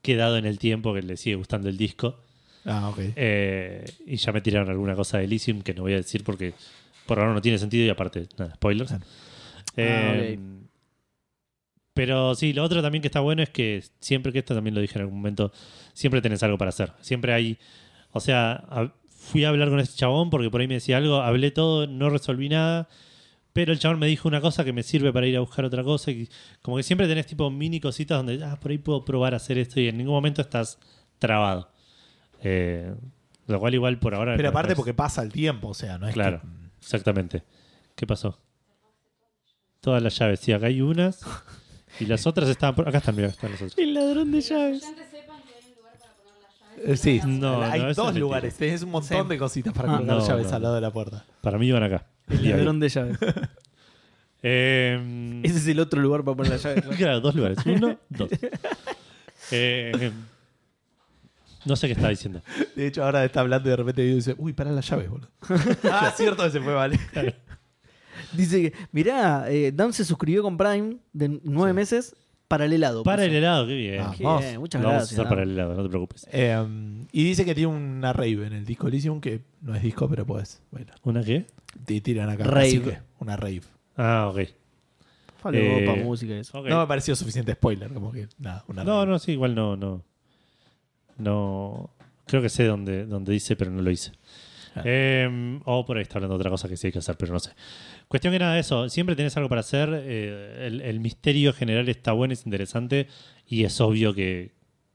quedado 0.00 0.36
en 0.36 0.46
el 0.46 0.60
tiempo 0.60 0.94
que 0.94 1.02
le 1.02 1.16
sigue 1.16 1.34
gustando 1.34 1.68
el 1.68 1.76
disco. 1.76 2.20
Ah, 2.64 2.88
ok. 2.90 2.98
Eh, 3.16 3.84
y 4.06 4.14
ya 4.16 4.30
me 4.30 4.40
tiraron 4.42 4.68
alguna 4.70 4.94
cosa 4.94 5.18
de 5.18 5.24
Elysium 5.24 5.62
que 5.62 5.74
no 5.74 5.82
voy 5.82 5.94
a 5.94 5.96
decir 5.96 6.22
porque 6.22 6.54
por 7.04 7.18
ahora 7.18 7.34
no 7.34 7.40
tiene 7.42 7.58
sentido 7.58 7.84
y 7.84 7.88
aparte, 7.88 8.28
nada, 8.38 8.54
spoilers. 8.54 8.90
Claro. 8.90 9.04
Eh, 9.76 10.38
Ah, 10.38 10.59
Pero 12.00 12.34
sí, 12.34 12.54
lo 12.54 12.64
otro 12.64 12.80
también 12.80 13.02
que 13.02 13.08
está 13.08 13.20
bueno 13.20 13.42
es 13.42 13.50
que 13.50 13.84
siempre, 13.98 14.32
que 14.32 14.38
esto 14.38 14.54
también 14.54 14.74
lo 14.74 14.80
dije 14.80 14.94
en 14.94 15.02
algún 15.02 15.18
momento, 15.18 15.52
siempre 15.92 16.22
tenés 16.22 16.42
algo 16.42 16.56
para 16.56 16.70
hacer. 16.70 16.94
Siempre 17.02 17.34
hay, 17.34 17.58
o 18.12 18.20
sea, 18.20 18.90
fui 19.10 19.44
a 19.44 19.50
hablar 19.50 19.68
con 19.68 19.80
este 19.80 19.98
chabón 19.98 20.30
porque 20.30 20.48
por 20.48 20.62
ahí 20.62 20.66
me 20.66 20.72
decía 20.74 20.96
algo, 20.96 21.16
hablé 21.16 21.50
todo, 21.50 21.86
no 21.86 22.08
resolví 22.08 22.48
nada, 22.48 22.88
pero 23.52 23.70
el 23.74 23.78
chabón 23.78 23.98
me 23.98 24.06
dijo 24.06 24.28
una 24.28 24.40
cosa 24.40 24.64
que 24.64 24.72
me 24.72 24.82
sirve 24.82 25.12
para 25.12 25.26
ir 25.26 25.36
a 25.36 25.40
buscar 25.40 25.66
otra 25.66 25.84
cosa. 25.84 26.10
Y 26.10 26.26
como 26.62 26.78
que 26.78 26.82
siempre 26.84 27.06
tenés 27.06 27.26
tipo 27.26 27.50
mini 27.50 27.80
cositas 27.80 28.16
donde, 28.16 28.42
ah, 28.42 28.58
por 28.58 28.70
ahí 28.70 28.78
puedo 28.78 29.04
probar 29.04 29.34
a 29.34 29.36
hacer 29.36 29.58
esto 29.58 29.78
y 29.78 29.88
en 29.88 29.98
ningún 29.98 30.14
momento 30.14 30.40
estás 30.40 30.78
trabado. 31.18 31.70
Eh, 32.42 32.94
lo 33.46 33.60
cual 33.60 33.74
igual 33.74 33.98
por 33.98 34.14
ahora... 34.14 34.36
Pero 34.38 34.48
aparte 34.48 34.74
porque 34.74 34.94
pasa 34.94 35.20
el 35.22 35.30
tiempo, 35.32 35.68
o 35.68 35.74
sea, 35.74 35.98
no 35.98 36.08
es 36.08 36.14
Claro, 36.14 36.40
que- 36.40 36.48
exactamente. 36.80 37.42
¿Qué 37.94 38.06
pasó? 38.06 38.40
Todas 39.82 40.02
las 40.02 40.18
llaves, 40.18 40.40
sí, 40.40 40.52
acá 40.52 40.68
hay 40.68 40.80
unas. 40.80 41.20
Y 41.98 42.06
las 42.06 42.26
otras 42.26 42.48
estaban 42.48 42.74
por. 42.74 42.88
Acá 42.88 42.98
están, 42.98 43.16
mira, 43.16 43.28
están 43.28 43.50
las 43.52 43.60
otras. 43.62 43.76
El 43.78 43.94
ladrón 43.94 44.30
de 44.30 44.40
llaves. 44.40 44.82
Eh, 46.84 46.96
Sí, 46.96 47.20
No, 47.26 47.60
hay 47.62 47.80
no, 47.80 47.86
eso 47.86 47.90
es 47.90 47.96
dos 47.96 48.06
mentira. 48.06 48.20
lugares, 48.20 48.54
tenés 48.56 48.82
un 48.82 48.90
montón 48.90 49.22
Sí. 49.24 49.28
de 49.28 49.38
cositas 49.38 49.72
para 49.74 49.88
Ah. 49.92 49.96
colocar 49.98 50.16
No, 50.16 50.26
llaves 50.26 50.46
no, 50.50 50.56
al 50.56 50.62
lado 50.62 50.74
de 50.76 50.80
la 50.80 50.90
puerta. 50.92 51.24
Para 51.42 51.58
mí 51.58 51.66
iban 51.66 51.82
acá. 51.82 52.06
El 52.28 52.40
Y 52.44 52.46
ahí. 52.52 52.58
ladrón 52.58 52.80
de 52.80 52.88
llaves. 52.88 53.18
Eh, 54.42 55.40
Ese 55.44 55.58
es 55.58 55.66
el 55.66 55.78
otro 55.80 56.00
lugar 56.00 56.24
para 56.24 56.34
poner 56.34 56.52
la 56.52 56.56
llave. 56.56 56.80
claro. 56.80 56.96
claro, 56.96 57.20
dos 57.20 57.34
lugares. 57.34 57.58
Uno, 57.66 57.98
dos. 58.08 58.30
Eh, 59.50 60.10
no 61.66 61.76
sé 61.76 61.88
qué 61.88 61.92
estaba 61.92 62.08
diciendo. 62.08 62.40
De 62.74 62.86
hecho, 62.86 63.04
ahora 63.04 63.22
está 63.26 63.40
hablando 63.40 63.68
y 63.68 63.70
de 63.72 63.76
repente 63.76 64.00
dice, 64.00 64.34
uy, 64.38 64.54
para 64.54 64.72
las 64.72 64.88
llaves, 64.88 65.10
boludo. 65.10 65.28
ah, 65.92 66.10
cierto 66.16 66.42
que 66.44 66.50
se 66.52 66.60
fue, 66.62 66.72
vale. 66.72 66.98
Dice 68.32 68.62
que, 68.70 68.78
mirá, 68.92 69.50
eh, 69.50 69.72
Dan 69.72 69.92
se 69.92 70.04
suscribió 70.04 70.42
con 70.42 70.56
Prime 70.56 70.96
de 71.12 71.40
nueve 71.44 71.72
meses 71.72 72.14
para 72.48 72.64
el 72.64 72.72
helado. 72.72 73.02
Para 73.04 73.24
el 73.24 73.34
helado, 73.34 73.66
qué 73.66 73.74
bien. 73.76 74.00
Ah, 74.00 74.14
Qué 74.16 74.24
Vamos. 74.24 74.42
bien, 74.42 74.58
muchas 74.58 74.82
Lo 74.82 74.88
vamos 74.88 74.96
a 74.96 75.04
gracias. 75.04 75.18
Dan. 75.18 75.28
para 75.28 75.42
el 75.44 75.50
helado, 75.50 75.74
no 75.74 75.82
te 75.84 75.88
preocupes. 75.88 76.26
Eh, 76.32 76.56
y 77.12 77.24
dice 77.24 77.44
que 77.44 77.54
tiene 77.54 77.68
una 77.72 78.12
rave 78.12 78.46
en 78.46 78.52
el 78.54 78.64
disco 78.64 78.88
Elysium, 78.88 79.20
que 79.20 79.42
no 79.62 79.74
es 79.74 79.82
disco, 79.82 80.08
pero 80.08 80.26
pues, 80.26 80.60
bueno, 80.70 80.92
¿Una 81.04 81.22
qué? 81.22 81.46
te 81.84 82.00
tiran 82.00 82.28
acá. 82.28 82.44
Rave. 82.44 82.66
así 82.66 82.80
que, 82.80 82.98
una 83.20 83.36
rave. 83.36 83.62
Ah, 83.96 84.28
ok. 84.32 84.40
Fale 85.40 85.84
Eh, 85.84 85.86
para 85.86 86.02
música 86.02 86.34
y 86.34 86.38
eso. 86.38 86.58
Ok. 86.58 86.66
No 86.68 86.80
me 86.80 86.86
pareció 86.86 87.14
suficiente 87.16 87.52
spoiler, 87.54 87.92
como 87.94 88.10
que 88.12 88.26
nada, 88.38 88.64
una 88.68 88.82
No, 88.84 89.00
rave. 89.00 89.12
no, 89.12 89.18
sí, 89.20 89.32
igual 89.32 89.54
no, 89.54 89.76
no. 89.76 90.02
No. 91.18 91.90
Creo 92.26 92.42
que 92.42 92.48
sé 92.48 92.64
dónde, 92.64 93.06
dónde 93.06 93.32
dice, 93.32 93.56
pero 93.56 93.70
no 93.70 93.82
lo 93.82 93.90
hice. 93.90 94.12
Eh, 94.84 95.60
o 95.64 95.84
por 95.84 95.96
ahí 95.96 96.02
está 96.02 96.18
hablando 96.18 96.36
de 96.36 96.40
otra 96.40 96.50
cosa 96.50 96.68
que 96.68 96.76
sí 96.76 96.86
hay 96.88 96.92
que 96.92 96.98
hacer, 97.00 97.16
pero 97.16 97.32
no 97.32 97.40
sé. 97.40 97.50
Cuestión 98.08 98.32
que 98.32 98.38
nada 98.38 98.54
de 98.54 98.60
eso. 98.60 98.88
Siempre 98.88 99.16
tenés 99.16 99.36
algo 99.36 99.48
para 99.48 99.60
hacer. 99.60 99.88
eh, 100.04 100.66
el, 100.66 100.80
el 100.80 101.00
misterio 101.00 101.52
general 101.52 101.88
está 101.88 102.12
bueno, 102.12 102.32
es 102.32 102.46
interesante. 102.46 103.06
Y 103.46 103.64
es 103.64 103.80
obvio 103.80 104.14
que, 104.14 104.52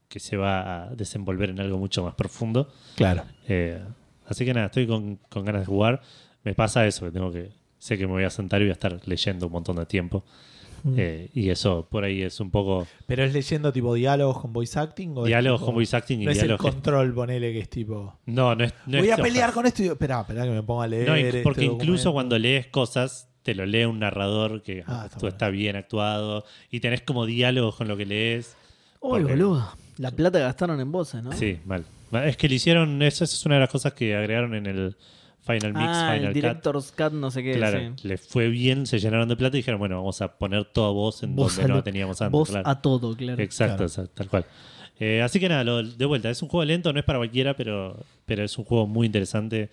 que 0.07 0.19
se 0.19 0.37
va 0.37 0.83
a 0.85 0.95
desenvolver 0.95 1.49
en 1.49 1.59
algo 1.59 1.77
mucho 1.77 2.03
más 2.03 2.15
profundo. 2.15 2.71
Claro. 2.95 3.23
Eh, 3.47 3.81
así 4.27 4.45
que 4.45 4.53
nada, 4.53 4.67
estoy 4.67 4.87
con, 4.87 5.17
con 5.29 5.43
ganas 5.45 5.61
de 5.61 5.65
jugar. 5.65 6.01
Me 6.43 6.53
pasa 6.53 6.85
eso, 6.87 7.05
que 7.05 7.11
tengo 7.11 7.31
que. 7.31 7.51
Sé 7.77 7.97
que 7.97 8.07
me 8.07 8.13
voy 8.13 8.23
a 8.23 8.29
sentar 8.29 8.61
y 8.61 8.65
voy 8.65 8.69
a 8.71 8.73
estar 8.73 8.99
leyendo 9.07 9.47
un 9.47 9.51
montón 9.51 9.75
de 9.75 9.85
tiempo. 9.85 10.23
Mm. 10.87 10.93
Eh, 10.99 11.29
y 11.33 11.49
eso 11.49 11.87
por 11.89 12.03
ahí 12.03 12.21
es 12.21 12.39
un 12.39 12.51
poco. 12.51 12.85
Pero 13.07 13.23
es 13.23 13.33
leyendo 13.33 13.73
tipo 13.73 13.93
diálogos 13.95 14.39
con 14.39 14.53
voice 14.53 14.77
acting 14.79 15.13
o 15.17 15.23
Diálogos 15.25 15.59
tipo- 15.61 15.65
con 15.65 15.75
voice 15.75 15.95
acting 15.97 16.21
y 16.21 16.25
No 16.25 16.31
es 16.31 16.37
el 16.37 16.43
diálogos. 16.47 16.71
control, 16.73 17.13
ponele 17.13 17.51
que 17.53 17.59
es 17.59 17.69
tipo. 17.69 18.19
No, 18.27 18.53
no 18.53 18.63
es. 18.65 18.73
no 18.85 18.99
voy 18.99 19.07
es 19.09 19.13
a 19.13 19.17
pelear 19.17 19.51
con 19.51 19.65
esto 19.65 19.81
y 19.81 19.83
digo, 19.85 19.93
espera, 19.93 20.21
espera 20.21 20.43
que 20.43 20.51
me 20.51 20.61
ponga 20.61 20.83
a 20.83 20.87
leer. 20.87 21.07
No, 21.09 21.15
inc- 21.17 21.23
este 21.25 21.41
porque 21.41 21.65
incluso 21.65 21.81
documento". 22.09 22.13
cuando 22.13 22.37
lees 22.39 22.67
cosas, 22.67 23.29
te 23.41 23.55
lo 23.55 23.65
lee 23.65 23.85
un 23.85 23.97
narrador 23.99 24.61
que 24.61 24.83
Ah, 24.85 25.05
está 25.05 25.17
bueno. 25.19 25.27
está 25.29 25.49
bien 25.49 25.75
actuado 25.75 26.45
y 26.69 26.79
tenés 26.81 27.01
como 27.01 27.25
diálogos 27.25 27.75
con 27.77 27.87
lo 27.87 27.97
que 27.97 28.05
lees. 28.05 28.55
Uy, 29.01 29.21
porque- 29.21 29.33
boludo. 29.33 29.67
La 29.97 30.11
plata 30.11 30.37
que 30.39 30.43
gastaron 30.43 30.79
en 30.81 30.91
voces, 30.91 31.23
¿no? 31.23 31.31
Sí, 31.31 31.57
mal. 31.65 31.83
Es 32.25 32.37
que 32.37 32.47
le 32.47 32.55
hicieron. 32.55 33.01
Eso, 33.01 33.23
esa 33.23 33.33
es 33.35 33.45
una 33.45 33.55
de 33.55 33.61
las 33.61 33.69
cosas 33.69 33.93
que 33.93 34.15
agregaron 34.15 34.53
en 34.53 34.65
el 34.67 34.95
Final 35.45 35.73
Mix, 35.73 35.85
ah, 35.87 36.11
Final 36.13 36.21
el 36.21 36.27
Cut. 36.27 36.33
Director's 36.33 36.91
Cut, 36.91 37.11
no 37.13 37.29
sé 37.31 37.43
qué. 37.43 37.53
Claro, 37.53 37.79
sí. 37.79 38.07
le 38.07 38.17
fue 38.17 38.47
bien, 38.49 38.85
se 38.87 38.97
llenaron 38.99 39.29
de 39.29 39.35
plata 39.35 39.55
y 39.57 39.59
dijeron, 39.59 39.79
bueno, 39.79 39.97
vamos 39.97 40.21
a 40.21 40.37
poner 40.37 40.65
toda 40.65 40.89
voz 40.91 41.21
en 41.23 41.35
Voz 41.35 41.55
donde 41.55 41.67
no 41.67 41.73
lo- 41.75 41.79
la 41.79 41.83
teníamos 41.83 42.21
antes. 42.21 42.31
Voz 42.31 42.49
claro. 42.49 42.67
a 42.67 42.81
todo, 42.81 43.15
claro. 43.15 43.41
Exacto, 43.41 43.85
Claro. 43.87 44.09
tal 44.15 44.27
cual. 44.29 44.45
Eh, 44.99 45.21
así 45.21 45.39
que 45.39 45.47
nada, 45.49 45.63
lo- 45.63 45.83
de 45.83 46.05
vuelta, 46.05 46.29
es 46.29 46.41
un 46.41 46.49
juego 46.49 46.65
lento, 46.65 46.91
no 46.93 46.99
es 46.99 47.05
para 47.05 47.19
cualquiera, 47.19 47.55
pero, 47.55 47.97
pero 48.25 48.43
es 48.43 48.57
un 48.57 48.65
juego 48.65 48.87
muy 48.87 49.05
interesante, 49.05 49.69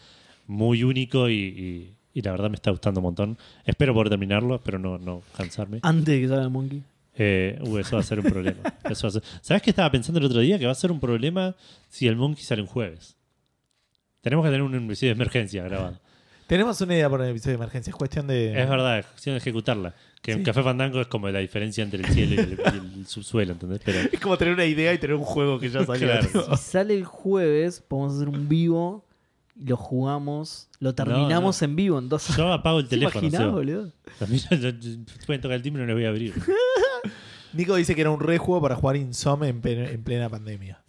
muy 0.47 0.83
único 0.85 1.29
y, 1.31 1.35
y- 1.35 1.95
y 2.15 2.21
la 2.23 2.33
verdad 2.33 2.51
me 2.51 2.57
está 2.57 2.71
gustando 2.71 3.01
un 3.01 3.05
montón. 3.05 3.39
Espero 3.65 3.95
poder 3.95 4.11
terminarlo, 4.11 4.57
espero 4.57 4.79
no, 4.79 4.99
no 4.99 5.23
cansarme. 5.37 5.79
Antes 5.83 6.07
de 6.15 6.21
que 6.21 6.29
salga 6.29 6.43
el 6.45 6.51
Monkey. 6.51 6.83
Eh, 7.17 7.59
uh, 7.63 7.79
eso 7.79 7.97
va 7.97 8.01
a 8.01 8.05
ser 8.05 8.19
un 8.21 8.27
problema. 8.27 8.59
Eso 8.91 9.03
va 9.07 9.09
a 9.09 9.13
ser- 9.13 9.23
¿Sabes 9.41 9.63
qué 9.63 9.71
estaba 9.71 9.91
pensando 9.91 10.19
el 10.19 10.27
otro 10.27 10.41
día? 10.41 10.59
Que 10.59 10.67
va 10.67 10.73
a 10.73 10.75
ser 10.75 10.91
un 10.93 11.01
problema 11.01 11.55
si 11.89 12.07
el 12.09 12.17
Monkey 12.17 12.43
sale 12.45 12.61
un 12.63 12.69
jueves. 12.69 13.17
Tenemos 14.23 14.45
que 14.45 14.49
tener 14.51 14.63
un 14.63 14.75
episodio 14.75 15.11
de 15.11 15.15
emergencia 15.17 15.63
grabado. 15.65 15.99
Tenemos 16.47 16.81
una 16.83 16.95
idea 16.95 17.09
por 17.09 17.23
el 17.23 17.31
episodio 17.31 17.53
de 17.57 17.63
emergencia. 17.63 17.91
Es 17.91 17.97
cuestión 17.97 18.27
de. 18.27 18.61
Es 18.61 18.69
verdad, 18.69 18.99
es 18.99 19.07
cuestión 19.07 19.35
de 19.35 19.39
ejecutarla. 19.39 19.95
Que 20.21 20.33
en 20.33 20.39
Sí. 20.39 20.45
Café 20.45 20.63
Fandango 20.63 21.01
es 21.01 21.07
como 21.07 21.29
la 21.31 21.39
diferencia 21.41 21.83
entre 21.83 22.01
el 22.01 22.07
cielo 22.13 22.35
y 22.35 22.39
el, 22.39 22.51
y 22.61 22.99
el 23.01 23.07
subsuelo, 23.07 23.53
¿entendés? 23.53 23.81
Pero 23.85 23.99
Es 24.13 24.21
como 24.21 24.37
tener 24.39 24.55
una 24.55 24.65
idea 24.67 24.93
y 24.93 24.99
tener 24.99 25.17
un 25.17 25.25
juego 25.25 25.59
que 25.59 25.69
ya 25.71 25.85
salió. 25.85 26.09
Claro. 26.09 26.57
Si 26.57 26.63
sale 26.63 26.95
el 26.95 27.05
jueves, 27.05 27.81
podemos 27.81 28.17
hacer 28.17 28.29
un 28.29 28.49
vivo, 28.49 29.05
lo 29.57 29.77
jugamos, 29.77 30.69
lo 30.79 30.95
terminamos 30.95 31.61
en 31.63 31.75
vivo 31.77 31.99
en 31.99 32.09
dos 32.09 32.37
yo 32.37 32.53
apago 32.53 32.79
el 32.81 32.85
¿Te 32.85 32.91
teléfono. 32.91 33.27
imaginás, 33.27 33.53
boludo? 33.53 33.93
A 34.21 34.27
mí 34.27 34.41
no- 34.51 34.57
no- 34.73 35.05
pueden 35.27 35.41
tocar 35.41 35.57
el 35.57 35.63
timbre 35.63 35.83
y 35.83 35.87
no 35.87 35.89
le 35.89 35.95
voy 35.95 36.05
a 36.05 36.09
abrir. 36.11 36.35
Nico 37.55 37.75
dice 37.77 37.95
que 37.95 38.01
era 38.03 38.11
un 38.11 38.21
re 38.21 38.39
juego 38.39 38.61
para 38.63 38.77
jugar 38.77 38.97
en, 38.97 39.11
pe- 39.61 39.93
en 39.93 40.03
plena 40.05 40.29
pandemia. 40.29 40.82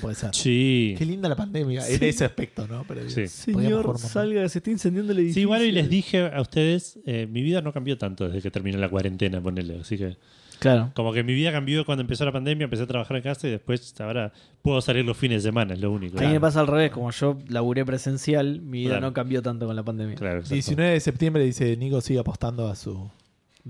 Puede 0.00 0.14
ser. 0.16 0.34
Sí. 0.34 0.94
Qué 0.98 1.04
linda 1.06 1.28
la 1.28 1.36
pandemia 1.36 1.86
en 1.88 2.02
ese 2.02 2.24
aspecto, 2.24 2.66
¿no? 2.66 2.84
Pero 2.86 3.08
Sí. 3.08 3.26
Señor, 3.28 3.98
salga, 3.98 4.48
se 4.48 4.58
está 4.58 4.70
incendiando 4.70 5.12
el 5.12 5.18
edificio. 5.18 5.34
Sí, 5.34 5.40
igual 5.42 5.62
hoy 5.62 5.72
les 5.72 5.88
dije 5.88 6.26
a 6.32 6.40
ustedes, 6.40 6.98
eh, 7.06 7.26
mi 7.30 7.42
vida 7.42 7.60
no 7.62 7.72
cambió 7.72 7.96
tanto 7.96 8.26
desde 8.26 8.42
que 8.42 8.50
terminó 8.50 8.78
la 8.78 8.88
cuarentena, 8.88 9.40
ponele. 9.40 9.80
Así 9.80 9.96
que, 9.96 10.16
Claro. 10.58 10.92
como 10.94 11.12
que 11.12 11.22
mi 11.22 11.34
vida 11.34 11.52
cambió 11.52 11.84
cuando 11.84 12.02
empezó 12.02 12.24
la 12.24 12.32
pandemia, 12.32 12.64
empecé 12.64 12.84
a 12.84 12.86
trabajar 12.86 13.16
en 13.16 13.22
casa 13.22 13.46
y 13.48 13.50
después 13.50 13.94
ahora 14.00 14.32
puedo 14.62 14.80
salir 14.80 15.04
los 15.04 15.16
fines 15.16 15.42
de 15.42 15.48
semana, 15.48 15.74
es 15.74 15.80
lo 15.80 15.90
único. 15.92 16.18
A 16.18 16.22
mí 16.22 16.28
me 16.28 16.40
pasa 16.40 16.60
al 16.60 16.66
revés, 16.66 16.90
como 16.90 17.10
yo 17.10 17.38
laburé 17.48 17.84
presencial, 17.84 18.60
mi 18.62 18.80
vida 18.80 18.90
Claro. 18.92 19.06
no 19.08 19.12
cambió 19.12 19.42
tanto 19.42 19.66
con 19.66 19.76
la 19.76 19.82
pandemia. 19.82 20.14
Claro, 20.16 20.36
exacto. 20.38 20.54
19 20.54 20.92
de 20.92 21.00
septiembre 21.00 21.44
dice 21.44 21.76
Nico 21.76 22.00
sigue 22.00 22.20
apostando 22.20 22.68
a 22.68 22.76
su, 22.76 23.10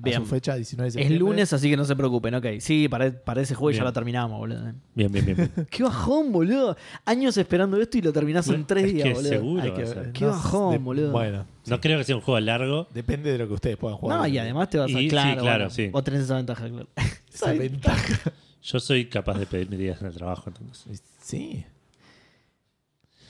a 0.02 0.12
su 0.16 0.26
fecha. 0.26 0.54
19 0.56 0.84
de 0.84 0.88
Es 0.88 0.92
septiembre. 0.94 1.18
lunes, 1.18 1.52
así 1.52 1.70
que 1.70 1.76
no 1.76 1.84
se 1.84 1.94
preocupen, 1.94 2.34
ok. 2.34 2.46
Sí, 2.60 2.88
para, 2.88 3.12
para 3.12 3.42
ese 3.42 3.54
juego 3.54 3.70
ya 3.70 3.76
Bien. 3.76 3.84
lo 3.84 3.92
terminamos, 3.92 4.38
boludo. 4.38 4.72
Bien, 4.94 5.12
bien, 5.12 5.24
bien. 5.24 5.52
Qué 5.70 5.82
bajón, 5.82 6.32
boludo. 6.32 6.76
Años 7.04 7.36
esperando 7.36 7.80
esto 7.80 7.98
y 7.98 8.02
lo 8.02 8.12
terminás 8.12 8.48
en 8.48 8.64
tres 8.66 8.84
Es 8.86 8.92
días, 8.94 9.04
que 9.08 9.14
boludo. 9.14 9.28
seguro 9.30 9.62
Hay 9.62 9.70
va 9.70 9.76
que- 9.76 9.82
a 9.82 9.86
ser. 9.86 10.12
Qué 10.12 10.24
bajón, 10.26 10.84
boludo. 10.84 11.12
Bueno, 11.12 11.46
No 11.66 11.80
creo 11.80 11.98
que 11.98 12.04
sea 12.04 12.16
un 12.16 12.22
juego 12.22 12.40
largo. 12.40 12.88
depende 12.92 13.30
de 13.32 13.38
lo 13.38 13.46
que 13.46 13.54
ustedes 13.54 13.76
puedan 13.76 13.96
jugar. 13.98 14.18
No, 14.18 14.26
y 14.26 14.36
además 14.38 14.68
te 14.70 14.78
vas 14.78 14.88
a... 14.88 14.90
Y- 15.00 15.04
sí, 15.04 15.08
claro, 15.08 15.40
claro, 15.42 15.58
bueno, 15.64 15.70
sí. 15.70 15.88
Vos 15.88 16.02
tenés 16.04 16.20
esa 16.22 16.36
ventaja, 16.36 16.68
claro. 16.68 16.88
Esa 17.32 17.52
ventaja. 17.52 18.32
Yo 18.62 18.80
soy 18.80 19.06
capaz 19.06 19.38
de 19.38 19.46
pedirme 19.46 19.76
días 19.76 20.00
en 20.00 20.06
el 20.08 20.14
trabajo, 20.14 20.44
entonces. 20.48 21.02
Sí. 21.20 21.64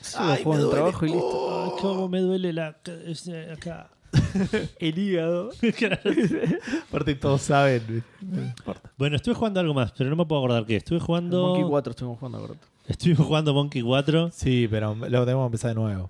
Solo 0.01 0.31
Ay, 0.33 0.43
juego 0.43 0.49
me 0.51 0.55
en 0.55 0.59
el 0.59 0.65
duele. 0.65 0.75
trabajo 0.75 1.05
y 1.05 1.09
listo. 1.09 1.63
Ay, 1.65 1.71
cómo 1.81 2.09
me 2.09 2.19
duele 2.19 2.53
la 2.53 2.67
acá. 3.51 3.89
El 4.79 4.97
hígado. 4.97 5.51
Aparte 6.89 7.15
todos 7.15 7.41
saben. 7.41 8.03
No 8.21 8.41
importa. 8.41 8.91
Bueno, 8.97 9.15
estuve 9.15 9.35
jugando 9.35 9.59
algo 9.59 9.73
más, 9.73 9.91
pero 9.91 10.09
no 10.09 10.15
me 10.15 10.25
puedo 10.25 10.41
acordar 10.41 10.65
qué. 10.65 10.77
Estuve 10.77 10.99
jugando. 10.99 11.47
Monkey 11.47 11.69
4 11.69 11.91
estuvimos 11.91 12.19
jugando, 12.19 12.39
correcto. 12.39 12.67
Estuvimos 12.87 13.25
jugando 13.25 13.53
Monkey 13.53 13.81
4. 13.81 14.29
Sí, 14.31 14.67
pero 14.69 14.95
lo 14.95 15.25
tenemos 15.25 15.43
que 15.43 15.45
empezar 15.45 15.69
de 15.69 15.75
nuevo. 15.75 16.09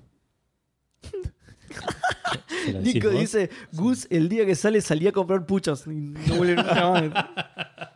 ¿Se 2.65 2.73
la 2.73 2.79
decís 2.79 2.95
Nico 2.95 3.09
vos? 3.11 3.19
dice, 3.19 3.49
Gus 3.71 4.07
el 4.09 4.29
día 4.29 4.45
que 4.45 4.55
sale 4.55 4.81
salía 4.81 5.09
a 5.09 5.13
comprar 5.13 5.45
puchos. 5.45 5.85
Y 5.87 5.91
no 5.91 6.35
vuelve 6.35 6.55
nunca 6.55 6.89
más. 6.91 7.89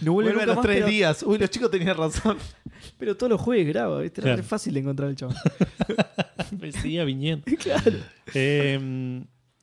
No 0.00 0.12
vuelve 0.12 0.30
Vuelve 0.30 0.42
a 0.44 0.46
los 0.46 0.56
más, 0.56 0.64
tres 0.64 0.76
pero, 0.76 0.86
días. 0.88 1.22
Uy, 1.22 1.38
los 1.38 1.50
chicos 1.50 1.70
tenían 1.70 1.96
razón. 1.96 2.36
pero 2.98 3.16
todos 3.16 3.30
los 3.30 3.40
jueves 3.40 3.66
graba, 3.66 4.00
¿viste? 4.00 4.20
Era 4.20 4.28
Claro. 4.30 4.42
re 4.42 4.48
fácil 4.48 4.74
de 4.74 4.80
encontrar 4.80 5.10
el 5.10 5.16
chaval. 5.16 5.36
Me 6.60 6.72
seguía 6.72 7.04
viniendo. 7.04 7.44
claro. 7.62 7.92
Eh, 8.34 9.22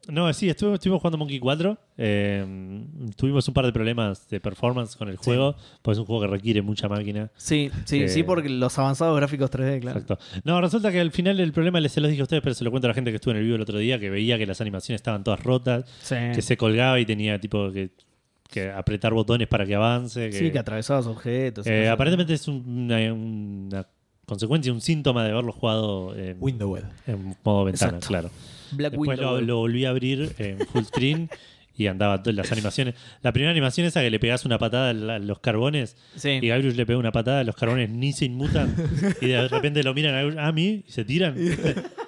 no, 0.09 0.31
sí, 0.33 0.47
estuve- 0.49 0.75
estuvimos 0.75 1.01
jugando 1.01 1.17
Monkey 1.17 1.37
4. 1.39 1.77
Eh, 1.97 2.81
tuvimos 3.17 3.45
un 3.47 3.53
par 3.53 3.65
de 3.65 3.73
problemas 3.73 4.29
de 4.29 4.39
performance 4.39 4.95
con 4.95 5.09
el 5.09 5.17
juego, 5.17 5.55
porque 5.81 5.93
es 5.95 5.99
un 5.99 6.05
juego 6.05 6.21
que 6.21 6.27
requiere 6.27 6.61
mucha 6.61 6.87
máquina. 6.87 7.29
Sí, 7.35 7.69
sí, 7.83 8.03
Eh, 8.03 8.07
sí, 8.07 8.23
porque 8.23 8.47
los 8.47 8.77
avanzados 8.79 9.17
gráficos 9.17 9.51
3D, 9.51 9.81
claro. 9.81 9.99
Exacto. 9.99 10.23
No, 10.45 10.61
resulta 10.61 10.91
que 10.93 11.01
al 11.01 11.11
final 11.11 11.39
el 11.41 11.51
problema 11.51 11.81
les 11.81 11.91
se 11.91 11.99
los 11.99 12.09
dije 12.09 12.21
a 12.21 12.23
ustedes, 12.23 12.41
pero 12.41 12.55
se 12.55 12.63
lo 12.63 12.71
cuento 12.71 12.87
a 12.87 12.89
la 12.89 12.93
gente 12.93 13.11
que 13.11 13.15
estuvo 13.15 13.31
en 13.31 13.37
el 13.39 13.43
vivo 13.43 13.55
el 13.57 13.61
otro 13.63 13.79
día, 13.79 13.99
que 13.99 14.09
veía 14.09 14.37
que 14.37 14.45
las 14.45 14.61
animaciones 14.61 14.99
estaban 15.01 15.23
todas 15.25 15.41
rotas, 15.43 15.85
Sí. 16.01 16.15
que 16.33 16.41
se 16.41 16.55
colgaba 16.55 16.99
y 17.01 17.05
tenía 17.05 17.37
tipo 17.41 17.69
que, 17.73 17.89
que 18.47 18.69
apretar 18.71 19.13
botones 19.13 19.47
para 19.47 19.65
que 19.65 19.75
avance. 19.75 20.29
Que, 20.29 20.37
Sí, 20.37 20.51
que 20.51 20.59
atravesabas 20.59 21.05
objetos. 21.07 21.65
eh, 21.67 21.89
aparentemente 21.89 22.33
es 22.33 22.47
un- 22.47 22.63
una, 22.67 23.13
una 23.13 23.87
consecuencia, 24.25 24.71
un 24.73 24.81
síntoma 24.81 25.23
de 25.23 25.31
haberlo 25.31 25.51
jugado 25.53 26.15
en, 26.15 26.37
Windowed. 26.39 26.83
en 27.07 27.35
modo 27.43 27.65
ventana, 27.65 27.89
Exacto. 27.97 28.07
claro. 28.07 28.29
Black 28.71 28.91
Después 28.91 29.19
lo, 29.19 29.39
lo 29.41 29.57
volví 29.57 29.85
a 29.85 29.89
abrir 29.89 30.33
en 30.37 30.59
full 30.67 30.83
screen 30.83 31.29
y 31.77 31.87
andaba 31.87 32.21
todas 32.23 32.35
las 32.35 32.51
animaciones. 32.51 32.95
La 33.21 33.31
primera 33.31 33.51
animación 33.51 33.85
esa 33.87 34.01
que 34.01 34.09
le 34.09 34.19
pegás 34.19 34.43
una 34.45 34.57
patada 34.57 34.89
a 34.89 34.93
la- 34.93 35.19
los 35.19 35.39
carbones 35.39 35.95
Sí. 36.15 36.39
y 36.41 36.47
Gabriel 36.47 36.75
le 36.75 36.85
pega 36.85 36.97
una 36.99 37.11
patada, 37.11 37.43
los 37.45 37.55
carbones 37.55 37.89
ni 37.89 38.11
se 38.13 38.25
inmutan 38.25 38.75
y 39.21 39.27
de 39.27 39.47
repente 39.47 39.83
lo 39.83 39.93
miran 39.93 40.15
a 40.15 40.17
Gabriel, 40.21 40.39
a 40.39 40.51
mí 40.51 40.83
y 40.87 40.91
se 40.91 41.05
tiran. 41.05 41.35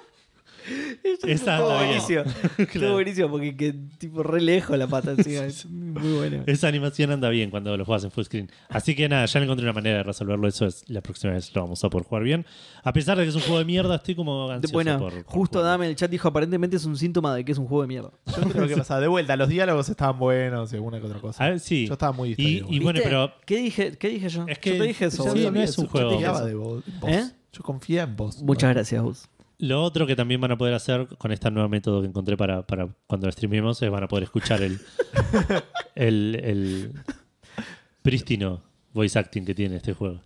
Esa 1.04 1.28
Estuvo 1.28 1.50
anda 1.50 1.82
bien. 1.82 1.86
buenísimo. 1.88 2.20
Estuvo 2.58 2.66
Claro. 2.66 2.92
buenísimo 2.94 3.30
porque 3.30 3.56
que, 3.56 3.72
tipo 3.98 4.22
re 4.22 4.40
lejos 4.40 4.76
la 4.78 4.86
pata 4.86 5.12
encima. 5.12 5.44
Es 5.44 5.66
muy 5.66 6.12
bueno. 6.12 6.42
Esa 6.46 6.68
animación 6.68 7.10
anda 7.10 7.28
bien 7.28 7.50
cuando 7.50 7.76
lo 7.76 7.84
juegas 7.84 8.04
en 8.04 8.10
full 8.10 8.24
screen. 8.24 8.50
Así 8.68 8.94
que 8.94 9.08
nada, 9.08 9.26
ya 9.26 9.40
encontré 9.40 9.64
una 9.64 9.72
manera 9.72 9.98
de 9.98 10.02
resolverlo. 10.04 10.46
Eso 10.48 10.66
es 10.66 10.84
la 10.88 11.00
próxima 11.00 11.32
vez 11.32 11.54
lo 11.54 11.62
vamos 11.62 11.82
a 11.84 11.88
poder 11.90 12.06
jugar 12.06 12.22
bien. 12.24 12.46
A 12.82 12.92
pesar 12.92 13.16
de 13.18 13.24
que 13.24 13.30
es 13.30 13.34
un 13.34 13.42
juego 13.42 13.58
de 13.58 13.64
mierda, 13.64 13.96
estoy 13.96 14.14
como 14.14 14.50
ansioso 14.50 14.72
Bueno, 14.72 14.98
por- 14.98 15.12
por 15.12 15.22
justo 15.24 15.58
jugarlo. 15.58 15.70
Dame 15.70 15.84
en 15.86 15.90
el 15.90 15.96
chat 15.96 16.10
dijo 16.10 16.28
aparentemente 16.28 16.76
es 16.76 16.84
un 16.84 16.96
síntoma 16.96 17.34
de 17.34 17.44
que 17.44 17.52
es 17.52 17.58
un 17.58 17.66
juego 17.66 17.82
de 17.82 17.88
mierda. 17.88 18.10
Yo 18.26 18.42
creo 18.50 18.68
que 18.68 18.76
pasaba 18.76 19.00
de 19.00 19.08
vuelta. 19.08 19.36
Los 19.36 19.48
diálogos 19.48 19.88
estaban 19.88 20.18
buenos 20.18 20.72
y 20.72 20.76
alguna 20.76 21.00
que 21.00 21.06
otra 21.06 21.20
cosa. 21.20 21.44
A 21.44 21.48
ver, 21.50 21.60
sí. 21.60 21.86
Yo 21.86 21.94
estaba 21.94 22.12
muy 22.12 22.30
distraído. 22.30 22.66
y 22.70 22.78
bueno, 22.80 22.98
¿Viste? 22.98 23.08
pero 23.08 23.32
¿Qué 23.46 23.56
dije, 23.58 23.96
¿Qué 23.98 24.08
dije 24.08 24.28
yo? 24.28 24.44
Es 24.48 24.58
que- 24.58 24.72
yo 24.72 24.78
te 24.82 24.88
dije 24.88 25.04
eso. 25.06 25.22
sí, 25.24 25.28
boludo. 25.28 25.50
no 25.52 25.60
es 25.62 25.78
un 25.78 25.84
Yo 25.86 25.90
juego. 25.90 26.10
confiaba 26.10 26.44
de 26.44 26.54
vos. 26.54 26.84
¿Eh? 27.08 27.24
Yo 27.52 27.62
confía 27.62 28.02
en 28.04 28.16
vos. 28.16 28.42
Muchas 28.42 28.72
gracias, 28.74 29.02
Gus. 29.02 29.28
Lo 29.60 29.82
otro 29.82 30.06
que 30.06 30.16
también 30.16 30.40
van 30.40 30.52
a 30.52 30.56
poder 30.58 30.74
hacer 30.74 31.06
con 31.18 31.32
este 31.32 31.50
nuevo 31.50 31.68
método 31.68 32.00
que 32.00 32.08
encontré 32.08 32.36
para, 32.36 32.66
para 32.66 32.88
cuando 33.06 33.26
lo 33.26 33.32
streamemos 33.32 33.80
es 33.82 33.90
van 33.90 34.02
a 34.04 34.08
poder 34.08 34.24
escuchar 34.24 34.62
el, 34.62 34.80
el, 35.94 36.34
el 36.42 36.92
prístino 38.02 38.62
voice 38.92 39.18
acting 39.18 39.44
que 39.44 39.54
tiene 39.54 39.76
este 39.76 39.92
juego 39.94 40.20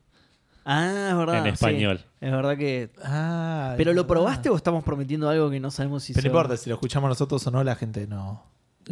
Ah, 0.66 1.08
es 1.10 1.16
verdad. 1.16 1.36
en 1.38 1.44
sí. 1.44 1.48
español. 1.50 2.00
Es 2.22 2.32
verdad 2.32 2.56
que. 2.56 2.90
Ah, 3.04 3.74
¿Pero 3.76 3.92
lo 3.92 4.04
verdad. 4.04 4.14
probaste 4.14 4.48
o 4.48 4.56
estamos 4.56 4.82
prometiendo 4.82 5.28
algo 5.28 5.50
que 5.50 5.60
no 5.60 5.70
sabemos 5.70 6.02
si 6.04 6.14
Pero 6.14 6.22
se 6.22 6.28
no 6.28 6.34
va- 6.34 6.40
importa, 6.40 6.56
si 6.56 6.70
lo 6.70 6.76
escuchamos 6.76 7.08
nosotros 7.10 7.46
o 7.46 7.50
no, 7.50 7.62
la 7.62 7.74
gente 7.76 8.06
no. 8.06 8.42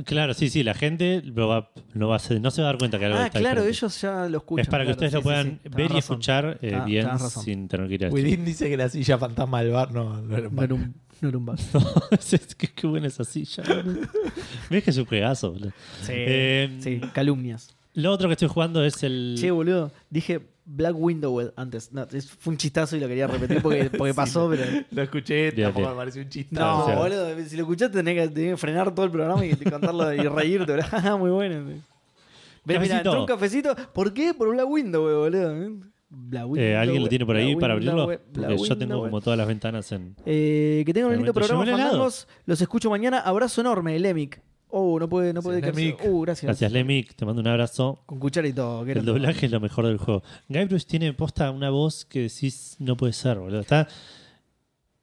Claro, 0.04 0.32
sí, 0.34 0.48
sí, 0.48 0.62
la 0.62 0.74
gente 0.74 1.20
lo 1.22 1.48
va, 1.48 1.70
lo 1.94 2.08
va 2.08 2.14
a 2.14 2.16
hacer- 2.16 2.40
no 2.40 2.50
se 2.50 2.62
va 2.62 2.68
a 2.68 2.72
dar 2.72 2.78
cuenta 2.78 2.98
que 2.98 3.04
algo 3.06 3.18
Ah, 3.18 3.26
está 3.26 3.38
claro, 3.40 3.62
diferente. 3.62 3.78
ellos 3.78 4.00
ya 4.00 4.28
lo 4.28 4.38
escuchan. 4.38 4.62
Es 4.62 4.68
para 4.68 4.84
que 4.84 4.90
ustedes 4.92 5.12
sí, 5.12 5.16
lo 5.18 5.22
puedan 5.22 5.60
sí. 5.62 5.68
Ver 5.70 5.92
y 5.92 5.98
escuchar 5.98 6.58
eh, 6.62 6.74
Ah, 6.80 6.84
bien 6.84 7.08
sin 7.44 7.68
tener 7.68 7.88
que 7.88 7.94
ir 7.94 8.06
a 8.06 8.08
Widin 8.10 8.44
dice 8.44 8.68
que 8.70 8.76
la 8.76 8.88
silla 8.88 9.18
fantasma 9.18 9.62
del 9.62 9.72
bar 9.72 9.92
no, 9.92 10.20
no 10.22 10.36
era 10.36 10.48
un 10.48 10.54
No 10.56 10.62
era 10.62 10.74
un, 10.74 10.94
no 11.20 11.28
era 11.28 11.38
un 11.38 11.44
que 12.56 12.68
qué 12.68 12.86
buena 12.86 13.06
esa 13.08 13.24
silla. 13.24 13.62
Ves 14.70 14.82
que 14.82 14.90
es 14.90 14.98
un. 14.98 15.72
Sí, 16.00 16.12
Eh, 16.14 16.76
sí, 16.80 17.00
calumnias. 17.12 17.74
Lo 17.94 18.10
otro 18.12 18.28
que 18.28 18.32
estoy 18.32 18.48
jugando 18.48 18.82
es 18.84 19.02
el. 19.02 19.36
Che, 19.38 19.50
boludo, 19.50 19.90
dije 20.10 20.40
Black 20.64 20.94
Widow 20.96 21.52
antes. 21.56 21.92
No, 21.92 22.06
es- 22.10 22.30
fue 22.30 22.52
un 22.52 22.56
chistazo 22.56 22.96
y 22.96 23.00
lo 23.00 23.08
quería 23.08 23.26
repetir 23.26 23.60
porque, 23.60 23.90
porque 23.98 24.14
pasó, 24.14 24.48
pero. 24.48 24.64
Lo 24.90 25.02
escuché, 25.02 25.50
Bien, 25.50 25.66
tampoco 25.66 25.80
bien. 25.86 25.90
me 25.90 25.96
pareció 25.96 26.22
un 26.22 26.28
chiste. 26.30 26.54
No, 26.54 26.86
boludo, 26.96 27.28
si 27.46 27.56
lo 27.56 27.62
escuchaste 27.62 27.96
tenés 27.98 28.14
que, 28.28 28.34
tenés 28.34 28.50
que 28.52 28.56
frenar 28.56 28.94
todo 28.94 29.04
el 29.06 29.12
programa 29.12 29.44
y 29.44 29.54
contarlo 29.70 30.12
y 30.14 30.18
reírte. 30.28 30.72
boludo. 30.72 30.86
Ah, 30.92 31.16
Muy 31.16 31.30
bueno. 31.30 31.64
Ves, 31.66 32.78
mira, 32.78 32.78
Cafecito. 32.80 32.96
entró 33.08 33.20
un 33.22 33.26
cafecito. 33.26 33.76
¿Por 33.92 34.12
qué? 34.14 34.32
Por 34.34 34.48
Black 34.50 34.68
Window, 34.68 35.02
boludo. 35.02 35.54
Black 36.14 36.44
Window, 36.46 36.56
Eh, 36.64 36.76
¿Alguien 36.76 37.02
lo 37.02 37.08
tiene 37.08 37.26
por 37.26 37.36
ahí 37.36 37.54
Black 37.54 37.60
para 37.60 37.74
Window, 37.74 38.00
abrirlo? 38.02 38.22
Black 38.32 38.50
Porque 38.50 38.68
yo 38.68 38.78
tengo 38.78 38.94
Window. 38.94 39.10
como 39.10 39.20
todas 39.20 39.36
las 39.38 39.48
ventanas 39.48 39.90
en. 39.92 40.14
Eh, 40.24 40.82
que 40.86 40.94
tengan 40.94 41.10
un 41.10 41.16
lindo 41.16 41.32
Realmente, 41.32 41.32
programa, 41.32 41.64
llegó 41.64 41.74
el 41.76 41.80
helado. 41.80 41.90
fandangos. 41.90 42.28
Los 42.46 42.60
escucho 42.60 42.88
mañana. 42.88 43.18
Abrazo 43.20 43.60
enorme, 43.62 43.98
Lemic. 43.98 44.40
Oh, 44.74 44.98
no 44.98 45.06
puede, 45.06 45.34
no 45.34 45.42
puede 45.42 45.60
Gracias. 45.60 45.96
Uh, 46.02 46.20
gracias. 46.22 46.46
Gracias, 46.46 46.72
Lemic. 46.72 47.14
Te 47.14 47.26
mando 47.26 47.42
un 47.42 47.46
abrazo. 47.48 48.00
Con 48.06 48.18
cuchara 48.18 48.48
y 48.48 48.54
todo. 48.54 48.84
El 48.86 49.04
doblaje 49.04 49.44
es 49.46 49.52
lo 49.52 49.60
mejor 49.60 49.86
del 49.86 49.98
juego. 49.98 50.22
Guy 50.48 50.64
Bruce 50.64 50.86
tiene 50.88 51.12
posta 51.12 51.50
una 51.50 51.68
voz 51.68 52.06
que 52.06 52.20
decís 52.22 52.76
no 52.78 52.96
puede 52.96 53.12
ser, 53.12 53.38
boludo. 53.38 53.60
Está. 53.60 53.86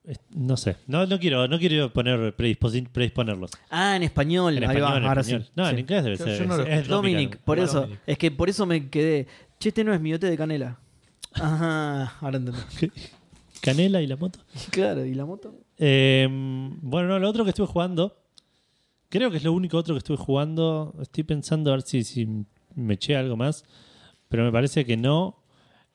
es- 0.04 0.20
No 0.32 0.58
sé. 0.58 0.78
No, 0.88 1.06
no 1.06 1.20
quiero, 1.20 1.48
no 1.48 1.60
quiero 1.60 1.94
poner 1.94 2.36
predisposi- 2.36 2.90
predisponerlos. 2.90 3.52
Ah, 3.70 3.96
en 3.96 4.02
español. 4.02 4.58
En 4.58 4.64
Ahí 4.64 4.70
español, 4.78 4.92
va, 4.92 4.98
en 4.98 5.04
ahora 5.06 5.22
español. 5.22 5.44
sí. 5.46 5.52
No, 5.56 5.66
Sí. 5.66 5.72
en 5.74 5.80
inglés 5.80 6.04
debe 6.04 6.18
Yo- 6.18 6.26
ser. 6.26 6.40
yo 6.40 6.46
no 6.48 6.58
lo 6.58 6.64
es-. 6.66 6.88
Dominic, 6.88 7.38
por 7.38 7.60
eso. 7.60 7.82
Dominic. 7.82 8.00
Es 8.08 8.18
que 8.18 8.32
por 8.32 8.50
eso 8.50 8.66
me 8.66 8.90
quedé. 8.90 9.28
Che, 9.60 9.70
este 9.70 9.84
no 9.84 9.94
es 9.94 10.02
miote 10.02 10.28
de 10.28 10.36
canela. 10.36 10.80
Ajá, 11.34 12.16
ahora 12.22 12.38
entendí. 12.38 12.60
Canela 13.62 14.02
y 14.02 14.08
la 14.08 14.16
moto. 14.16 14.40
Claro, 14.72 15.06
¿y 15.06 15.14
la 15.14 15.26
moto? 15.26 15.54
Eh, 15.78 16.28
bueno, 16.82 17.08
no, 17.10 17.20
lo 17.20 17.30
otro 17.30 17.44
que 17.44 17.50
estuve 17.52 17.68
jugando. 17.68 18.16
Creo 19.10 19.32
que 19.32 19.38
es 19.38 19.44
lo 19.44 19.54
único 19.54 19.78
otro 19.78 19.96
que 19.96 20.00
estuve 20.00 20.18
jugando. 20.18 20.96
Estoy 21.02 21.24
pensando 21.24 21.72
a 21.72 21.76
ver 21.76 21.82
si, 21.82 22.04
si 22.04 22.28
me 22.76 22.94
eché 22.94 23.16
algo 23.16 23.36
más. 23.36 23.66
Pero 24.28 24.44
me 24.44 24.52
parece 24.52 24.86
que 24.86 24.98
no. 24.98 25.44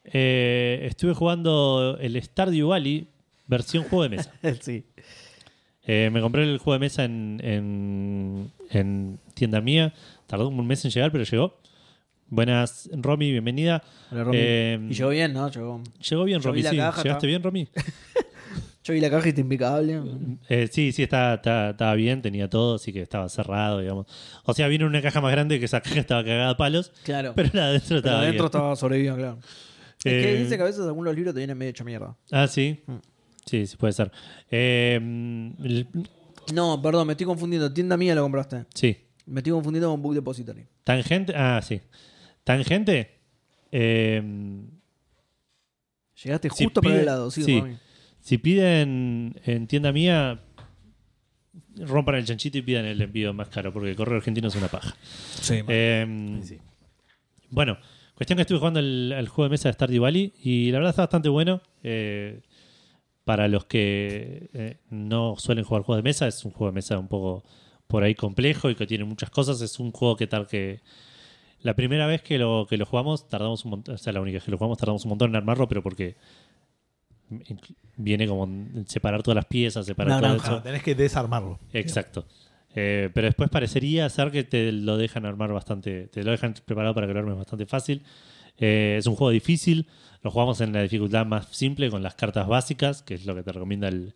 Eh, 0.04 0.80
estuve 0.83 1.14
jugando 1.14 1.97
el 2.00 2.21
Stardew 2.21 2.68
Valley 2.68 3.09
versión 3.47 3.85
juego 3.85 4.02
de 4.02 4.09
mesa. 4.11 4.33
sí. 4.61 4.85
Eh, 5.85 6.11
me 6.12 6.21
compré 6.21 6.42
el 6.44 6.59
juego 6.59 6.75
de 6.75 6.78
mesa 6.80 7.04
en, 7.04 7.40
en, 7.42 8.50
en 8.71 9.21
tienda 9.35 9.61
mía. 9.61 9.94
Tardó 10.26 10.49
un 10.49 10.66
mes 10.66 10.85
en 10.85 10.90
llegar, 10.90 11.12
pero 11.12 11.25
llegó. 11.25 11.59
Buenas, 12.28 12.90
Romy, 12.92 13.30
bienvenida. 13.30 13.83
Hola, 14.11 14.25
Romy. 14.25 14.38
Eh, 14.40 14.87
y 14.90 14.94
llegó 14.94 15.11
bien, 15.11 15.33
¿no? 15.33 15.49
Llegó. 15.50 15.83
Llegó 16.11 16.25
bien, 16.25 16.42
Romy, 16.42 16.62
sí. 16.62 16.76
caja, 16.76 17.02
¿Llegaste 17.02 17.26
bien, 17.26 17.42
Romy? 17.42 17.68
Yo 18.85 18.93
vi 18.93 19.00
la 19.00 19.11
caja 19.11 19.26
y 19.26 19.29
está 19.31 19.41
impecable. 19.41 20.00
Eh, 20.49 20.69
sí, 20.71 20.93
sí, 20.93 21.03
estaba, 21.05 21.35
estaba, 21.35 21.71
estaba 21.71 21.95
bien, 21.95 22.21
tenía 22.21 22.49
todo, 22.50 22.75
así 22.75 22.93
que 22.93 23.00
estaba 23.00 23.29
cerrado, 23.31 23.81
digamos. 23.81 24.07
O 24.45 24.53
sea, 24.53 24.69
vino 24.69 24.87
una 24.87 25.00
caja 25.00 25.21
más 25.23 25.33
grande 25.33 25.59
que 25.59 25.64
esa 25.64 25.81
caja 25.81 26.00
estaba 26.00 26.23
cagada 26.23 26.50
a 26.50 26.57
palos, 26.59 26.93
Claro. 27.03 27.33
pero 27.35 27.49
la 27.55 27.62
de 27.62 27.69
adentro 27.79 27.97
estaba 27.97 28.21
adentro 28.21 28.47
estaba 28.47 28.76
sobreviviendo, 28.76 29.19
claro. 29.19 29.38
Es 30.05 30.12
que 30.12 30.35
Eh, 30.35 30.43
dice 30.43 30.57
que 30.57 30.62
a 30.62 30.67
veces 30.67 30.83
algunos 30.83 31.14
libros 31.14 31.33
te 31.33 31.38
vienen 31.41 31.57
medio 31.57 31.71
hecho 31.71 31.83
mierda. 31.83 32.14
Ah, 32.31 32.47
sí. 32.47 32.83
Mm. 32.87 32.97
Sí, 33.47 33.67
sí, 33.67 33.76
puede 33.79 33.95
ser. 33.95 34.12
Eh, 34.50 34.97
el- 34.97 35.88
No, 36.53 36.81
perdón, 36.83 37.07
me 37.07 37.14
estoy 37.14 37.25
confundiendo. 37.26 37.73
Tienda 37.73 37.97
mía 37.97 38.14
lo 38.14 38.23
compraste. 38.23 38.67
sí. 38.75 38.99
Me 39.26 39.41
estoy 39.41 39.55
confundiendo 39.55 39.91
con 39.91 40.03
Book 40.03 40.12
Depository. 40.14 40.67
Tangente. 40.85 41.33
Ah, 41.35 41.59
sí. 41.62 41.81
Tangente. 42.45 43.19
eh, 43.73 44.23
Llegaste 46.23 46.49
justo 46.50 46.83
para 46.83 47.00
el 47.00 47.07
lado, 47.07 47.31
sí, 47.31 47.43
sí. 47.43 47.62
Si 48.25 48.38
piden 48.38 49.38
en 49.45 49.66
tienda 49.66 49.93
mía, 49.93 50.40
rompan 51.76 52.14
el 52.14 52.25
chanchito 52.25 52.57
y 52.57 52.62
pidan 52.62 52.87
el 52.87 53.02
envío 53.02 53.35
más 53.35 53.50
caro, 53.50 53.71
porque 53.71 53.90
el 53.90 53.97
correo 53.97 54.16
argentino 54.16 54.49
es 54.49 54.57
una 54.57 54.69
paja. 54.69 54.97
Sí, 55.02 55.61
Eh, 55.69 56.40
Sí. 56.43 56.59
Bueno, 57.50 57.76
cuestión 58.14 58.38
que 58.38 58.40
estuve 58.40 58.61
jugando 58.61 58.81
el, 58.81 59.12
al 59.14 59.28
juego 59.28 59.45
de 59.45 59.50
mesa 59.50 59.69
de 59.69 59.75
Stardew 59.75 60.00
Valley 60.02 60.33
y 60.43 60.71
la 60.71 60.78
verdad 60.78 60.90
está 60.93 61.02
bastante 61.02 61.28
bueno. 61.28 61.61
Eh, 61.83 62.40
para 63.25 63.47
los 63.47 63.66
que 63.66 64.49
eh, 64.54 64.78
no 64.88 65.35
suelen 65.37 65.64
jugar 65.64 65.83
juegos 65.83 66.02
de 66.02 66.09
mesa, 66.09 66.26
es 66.26 66.47
un 66.47 66.50
juego 66.50 66.71
de 66.73 66.76
mesa 66.76 66.99
un 66.99 67.09
poco 67.09 67.45
por 67.87 68.04
ahí 68.04 68.14
complejo 68.14 68.71
y 68.71 68.75
que 68.75 68.87
tiene 68.87 69.04
muchas 69.04 69.28
cosas. 69.28 69.61
Es 69.61 69.78
un 69.78 69.93
juego 69.93 70.16
que 70.16 70.26
tal 70.26 70.47
que 70.47 70.81
la 71.61 71.76
primera 71.76 72.07
vez 72.07 72.23
que 72.23 72.38
lo, 72.38 72.66
que 72.71 72.78
lo 72.78 72.87
jugamos 72.87 73.28
tardamos 73.28 73.66
un 73.66 73.73
montón, 73.73 73.95
o 73.97 73.99
sea, 73.99 74.14
la 74.14 74.23
única 74.23 74.37
vez 74.37 74.45
que 74.45 74.50
lo 74.50 74.57
jugamos 74.57 74.78
tardamos 74.78 75.04
un 75.04 75.11
montón 75.11 75.28
en 75.31 75.37
armarlo, 75.37 75.69
pero 75.69 75.83
porque 75.83 76.16
viene 77.97 78.26
como 78.26 78.49
separar 78.87 79.23
todas 79.23 79.37
las 79.37 79.47
piezas, 79.47 79.87
separar 79.87 80.12
Una 80.12 80.21
todo 80.21 80.28
granja. 80.31 80.43
eso. 80.45 80.50
Claro, 80.52 80.62
tenés 80.62 80.83
que 80.83 80.95
desarmarlo. 80.95 81.59
Exacto. 81.73 82.26
Eh, 82.76 83.11
pero 83.14 83.26
después 83.26 83.50
parecería 83.50 84.09
ser 84.09 84.31
que 84.31 84.43
te 84.45 84.73
lo 84.73 84.97
dejan 84.97 85.26
armar 85.26 85.52
bastante, 85.52 86.09
te 86.09 86.23
lo 86.25 86.33
dejan 86.33 86.54
preparado 86.64 86.95
para 86.95 87.07
que 87.07 87.12
lo 87.14 87.21
armes 87.21 87.37
bastante 87.37 87.66
fácil. 87.66 88.02
Eh, 88.59 88.97
es 88.99 89.07
un 89.07 89.14
juego 89.16 89.31
difícil, 89.31 89.87
lo 90.23 90.31
jugamos 90.31 90.61
en 90.61 90.73
la 90.73 90.83
dificultad 90.83 91.25
más 91.26 91.47
simple 91.50 91.90
con 91.90 92.02
las 92.02 92.14
cartas 92.14 92.47
básicas, 92.49 93.02
que 93.02 93.14
es 93.14 93.26
lo 93.26 93.35
que 93.35 93.43
te 93.43 93.52
recomienda 93.52 93.88
el 93.88 94.14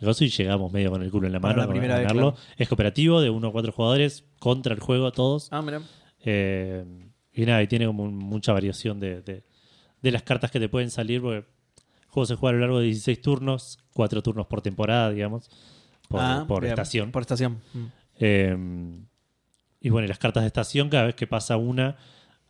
negocio, 0.00 0.26
y 0.26 0.30
llegamos 0.30 0.72
medio 0.72 0.90
con 0.90 1.02
el 1.02 1.10
culo 1.10 1.26
en 1.28 1.32
la 1.34 1.40
Para 1.40 1.54
mano 1.54 1.62
la 1.66 1.68
a 1.68 1.72
primera 1.72 1.94
vez, 1.98 2.02
ganarlo. 2.08 2.32
claro. 2.34 2.46
Es 2.56 2.68
cooperativo, 2.68 3.20
de 3.20 3.30
uno 3.30 3.48
a 3.48 3.52
cuatro 3.52 3.70
jugadores, 3.72 4.24
contra 4.38 4.74
el 4.74 4.80
juego 4.80 5.12
todos. 5.12 5.48
Ah, 5.52 5.62
mira. 5.62 5.80
Eh, 6.24 6.84
y 7.32 7.42
nada, 7.46 7.62
y 7.62 7.66
tiene 7.68 7.86
como 7.86 8.10
mucha 8.10 8.52
variación 8.52 8.98
de, 8.98 9.22
de- 9.22 9.44
de 10.02 10.10
las 10.10 10.22
cartas 10.22 10.50
que 10.50 10.58
te 10.58 10.68
pueden 10.68 10.90
salir, 10.90 11.20
porque 11.20 11.46
juego 12.10 12.26
se 12.26 12.34
juega 12.36 12.50
a 12.50 12.54
lo 12.54 12.60
largo 12.60 12.78
de 12.80 12.86
16 12.86 13.20
turnos, 13.20 13.78
4 13.94 14.22
turnos 14.22 14.46
por 14.46 14.62
temporada, 14.62 15.10
digamos, 15.10 15.48
por, 16.08 16.20
Ah, 16.20 16.44
por 16.46 16.62
bien. 16.62 16.72
estación. 16.72 17.10
Por 17.12 17.22
estación. 17.22 17.60
Mm. 17.72 17.84
Eh, 18.20 18.56
y 19.80 19.88
bueno, 19.90 20.04
y 20.04 20.08
las 20.08 20.18
cartas 20.18 20.42
de 20.42 20.48
estación, 20.48 20.88
cada 20.90 21.06
vez 21.06 21.14
que 21.14 21.26
pasa 21.26 21.56
una, 21.56 21.96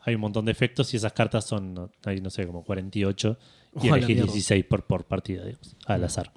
hay 0.00 0.14
un 0.14 0.20
montón 0.22 0.44
de 0.46 0.52
efectos 0.52 0.92
y 0.94 0.96
esas 0.96 1.12
cartas 1.12 1.44
son, 1.44 1.90
hay 2.04 2.20
no 2.20 2.30
sé, 2.30 2.46
como 2.46 2.64
48 2.64 3.38
y 3.74 3.78
Ojalá, 3.78 3.96
elegís 3.98 4.16
mierda. 4.16 4.32
16 4.32 4.64
por, 4.64 4.84
por 4.84 5.04
partida, 5.04 5.44
digamos, 5.44 5.76
al 5.86 6.02
azar. 6.04 6.32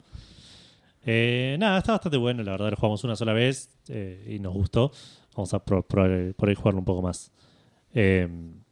Eh, 1.06 1.58
nada, 1.60 1.80
está 1.80 1.94
bastante 1.94 2.18
bueno, 2.18 2.44
la 2.44 2.52
verdad 2.52 2.70
lo 2.72 2.76
jugamos 2.78 3.04
una 3.04 3.16
sola 3.16 3.34
vez 3.34 3.70
eh, 3.88 4.36
y 4.36 4.40
nos 4.40 4.54
gustó. 4.54 4.92
Vamos 5.36 5.54
a 5.54 5.64
probar 5.66 6.34
por 6.36 6.50
ahí 6.50 6.56
jugarlo 6.56 6.80
un 6.80 6.86
poco 6.86 7.02
más 7.02 7.32
eh, 7.94 8.22
en 8.22 8.64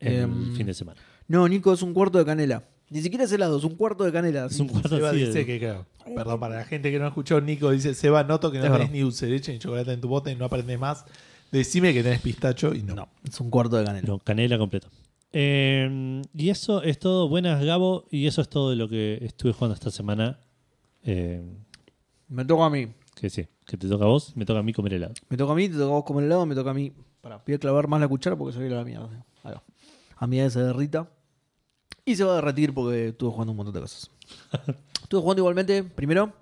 Em, 0.00 0.50
el 0.50 0.56
fin 0.56 0.66
de 0.66 0.74
semana. 0.74 1.00
No, 1.28 1.46
Nico, 1.48 1.72
es 1.72 1.82
un 1.82 1.94
cuarto 1.94 2.18
de 2.18 2.24
canela. 2.24 2.64
Ni 2.92 3.00
siquiera 3.02 3.24
es 3.24 3.32
helado, 3.32 3.56
es 3.58 3.64
un 3.64 3.74
cuarto 3.76 4.04
de 4.04 4.12
canela. 4.12 4.46
Es 4.46 4.60
un 4.60 4.68
cuarto 4.68 4.90
Seba 4.90 5.10
así 5.10 5.20
de- 5.20 5.26
dice 5.26 5.46
que, 5.46 5.58
claro, 5.58 5.86
perdón, 6.14 6.38
para 6.40 6.56
la 6.56 6.64
gente 6.64 6.90
que 6.90 6.98
no 6.98 7.06
escuchó, 7.06 7.40
Nico 7.40 7.70
dice, 7.70 7.94
Seba, 7.94 8.22
noto 8.24 8.50
que 8.52 8.58
no 8.58 8.64
Es 8.64 8.70
tenés 8.70 8.78
verdad. 8.80 8.92
ni 8.92 9.00
dulce 9.00 9.26
de 9.26 9.32
leche 9.32 9.52
ni 9.52 9.58
chocolate 9.58 9.92
en 9.92 10.00
tu 10.00 10.08
bote 10.08 10.30
y 10.32 10.36
no 10.36 10.44
aprendes 10.44 10.78
más. 10.78 11.04
Decime 11.50 11.92
que 11.94 12.02
tenés 12.02 12.20
pistacho 12.20 12.74
y 12.74 12.82
no. 12.82 12.94
No, 12.94 13.08
es 13.24 13.40
un 13.40 13.50
cuarto 13.50 13.76
de 13.76 13.84
canela. 13.84 14.06
No, 14.06 14.18
canela 14.18 14.58
completo. 14.58 14.88
Eh, 15.32 16.20
y 16.34 16.50
eso 16.50 16.82
es 16.82 16.98
todo. 16.98 17.28
Buenas, 17.28 17.64
Gabo. 17.64 18.04
Y 18.10 18.26
eso 18.26 18.42
es 18.42 18.48
todo 18.48 18.70
de 18.70 18.76
lo 18.76 18.88
que 18.88 19.18
estuve 19.22 19.52
jugando 19.52 19.74
esta 19.74 19.90
semana. 19.90 20.38
Eh, 21.04 21.42
Me 22.28 22.44
toca 22.44 22.66
a 22.66 22.70
mí. 22.70 22.88
que 23.14 23.30
sí, 23.30 23.46
que 23.66 23.76
te 23.76 23.88
toca 23.88 24.04
a 24.04 24.08
vos, 24.08 24.36
me 24.36 24.44
toca 24.44 24.60
a 24.60 24.62
mí 24.62 24.72
comer 24.72 24.94
helado. 24.94 25.14
Me 25.28 25.36
toca 25.36 25.52
a 25.52 25.54
mí, 25.56 25.68
te 25.68 25.74
toca 25.74 25.86
a 25.86 25.88
vos 25.88 26.04
comer 26.04 26.24
helado, 26.24 26.46
me 26.46 26.54
toca 26.54 26.70
a 26.70 26.74
mí. 26.74 26.92
Pará, 27.20 27.42
voy 27.46 27.54
a 27.54 27.58
clavar 27.58 27.88
más 27.88 28.00
la 28.00 28.08
cuchara 28.08 28.36
porque 28.36 28.56
se 28.56 28.68
la 28.68 28.84
mierda. 28.84 29.08
Ahí 29.44 29.52
va. 29.52 29.62
A 30.16 30.26
mí 30.26 30.38
se 30.50 30.60
derrita. 30.62 31.08
Y 32.04 32.16
se 32.16 32.24
va 32.24 32.32
a 32.32 32.36
derretir 32.36 32.74
porque 32.74 33.08
estuve 33.08 33.30
jugando 33.30 33.52
un 33.52 33.56
montón 33.56 33.74
de 33.74 33.80
cosas. 33.80 34.10
estuve 35.02 35.20
jugando 35.20 35.40
igualmente, 35.40 35.84
primero, 35.84 36.32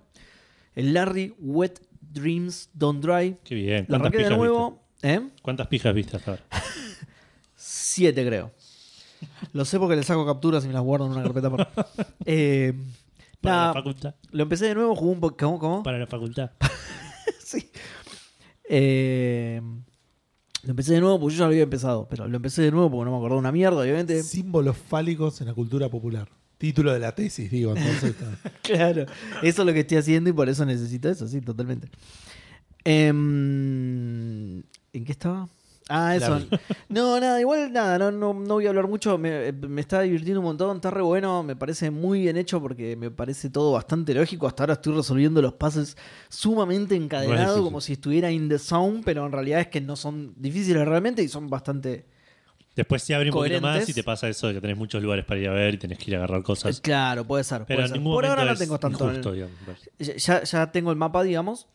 el 0.75 0.93
Larry 0.93 1.35
Wet 1.39 1.79
Dreams 2.01 2.69
Don't 2.73 3.03
Dry. 3.03 3.37
Qué 3.43 3.55
bien. 3.55 3.81
Lo 3.87 3.99
¿Cuántas 3.99 3.99
arranqué 4.13 4.29
de 4.29 4.37
nuevo. 4.37 4.81
¿Eh? 5.03 5.21
¿Cuántas 5.41 5.67
pijas 5.67 5.93
viste 5.93 6.17
hasta 6.17 6.31
ahora? 6.31 6.43
Siete, 7.55 8.25
creo. 8.25 8.51
Lo 9.53 9.65
sé 9.65 9.77
porque 9.79 9.95
le 9.95 10.03
saco 10.03 10.25
capturas 10.25 10.63
y 10.63 10.67
me 10.67 10.73
las 10.73 10.81
guardo 10.83 11.05
en 11.05 11.11
una 11.11 11.23
carpeta. 11.23 11.49
por- 11.49 11.67
Eh, 12.25 12.73
Para 13.39 13.55
nada, 13.55 13.67
la 13.67 13.73
facultad. 13.73 14.15
lo 14.31 14.43
empecé 14.43 14.65
de 14.67 14.75
nuevo, 14.75 14.95
jugué 14.95 15.11
un 15.13 15.19
poco. 15.19 15.37
¿Cómo? 15.37 15.59
¿Cómo? 15.59 15.83
Para 15.83 15.99
la 15.99 16.07
facultad. 16.07 16.51
Sí. 17.43 17.69
Eh, 18.67 19.61
lo 20.63 20.71
empecé 20.71 20.93
de 20.93 21.01
nuevo 21.01 21.19
porque 21.19 21.35
yo 21.35 21.39
ya 21.39 21.45
lo 21.45 21.51
había 21.51 21.63
empezado. 21.63 22.07
Pero 22.09 22.27
lo 22.27 22.35
empecé 22.35 22.61
de 22.61 22.71
nuevo 22.71 22.89
porque 22.91 23.05
no 23.05 23.11
me 23.11 23.17
acordaba 23.17 23.39
una 23.39 23.51
mierda, 23.51 23.81
obviamente. 23.81 24.21
Símbolos 24.23 24.77
fálicos 24.77 25.41
en 25.41 25.47
la 25.47 25.53
cultura 25.53 25.89
popular. 25.89 26.29
Título 26.57 26.93
de 26.93 26.99
la 26.99 27.15
tesis, 27.15 27.49
digo. 27.49 27.75
Entonces. 27.75 28.15
Claro. 28.61 29.05
Eso 29.41 29.61
es 29.61 29.65
lo 29.65 29.73
que 29.73 29.81
estoy 29.81 29.97
haciendo 29.97 30.29
y 30.29 30.33
por 30.33 30.47
eso 30.47 30.65
necesito 30.65 31.09
eso, 31.09 31.27
sí, 31.27 31.41
totalmente. 31.41 31.89
Em, 32.83 34.59
¿En 34.93 35.05
qué 35.05 35.11
estaba? 35.11 35.49
Ah, 35.91 36.15
eso. 36.15 36.39
No, 36.89 37.19
nada, 37.19 37.39
igual 37.39 37.71
nada, 37.71 37.97
no, 37.97 38.11
no, 38.11 38.33
no 38.33 38.53
voy 38.55 38.65
a 38.65 38.69
hablar 38.69 38.87
mucho. 38.87 39.17
Me, 39.17 39.51
me 39.53 39.79
está 39.81 40.01
divirtiendo 40.01 40.39
un 40.41 40.45
montón, 40.45 40.75
está 40.77 40.91
re 40.91 41.01
bueno. 41.01 41.41
Me 41.43 41.55
parece 41.55 41.89
muy 41.91 42.19
bien 42.21 42.35
hecho 42.37 42.59
porque 42.61 42.95
me 42.97 43.09
parece 43.11 43.49
todo 43.49 43.71
bastante 43.73 44.13
lógico. 44.13 44.45
Hasta 44.47 44.63
ahora 44.63 44.73
estoy 44.73 44.93
resolviendo 44.95 45.41
los 45.41 45.53
pases 45.53 45.95
sumamente 46.29 46.95
encadenados, 46.95 47.39
difícil. 47.47 47.63
como 47.63 47.81
si 47.81 47.93
estuviera 47.93 48.31
in 48.31 48.49
the 48.49 48.59
zone, 48.59 49.01
pero 49.05 49.25
en 49.25 49.31
realidad 49.31 49.61
es 49.61 49.67
que 49.67 49.79
no 49.81 49.95
son 49.95 50.33
difíciles 50.37 50.85
realmente 50.87 51.21
y 51.23 51.27
son 51.27 51.49
bastante. 51.49 52.05
Después 52.75 53.03
se 53.03 53.13
abre 53.13 53.29
un 53.29 53.33
poquito 53.33 53.59
Coherentes. 53.59 53.81
más 53.81 53.89
y 53.89 53.93
te 53.93 54.03
pasa 54.03 54.29
eso 54.29 54.47
de 54.47 54.53
que 54.55 54.61
tenés 54.61 54.77
muchos 54.77 55.03
lugares 55.03 55.25
para 55.25 55.39
ir 55.41 55.49
a 55.49 55.53
ver 55.53 55.73
y 55.73 55.77
tenés 55.77 55.97
que 55.97 56.05
ir 56.11 56.15
a 56.15 56.19
agarrar 56.19 56.41
cosas. 56.41 56.79
Claro, 56.79 57.25
puede 57.25 57.43
ser. 57.43 57.65
Pero 57.67 57.79
puede 57.81 57.89
ser. 57.93 58.01
Por 58.03 58.25
ahora 58.25 58.45
no 58.45 58.55
tengo 58.55 58.79
tanto. 58.79 59.05
injusto, 59.09 59.33
digamos. 59.33 59.55
Ya- 59.99 60.15
Ya, 60.15 60.43
ya 60.43 60.71
tengo 60.71 60.89
el 60.91 60.97
mapa, 60.97 61.21
digamos. 61.23 61.67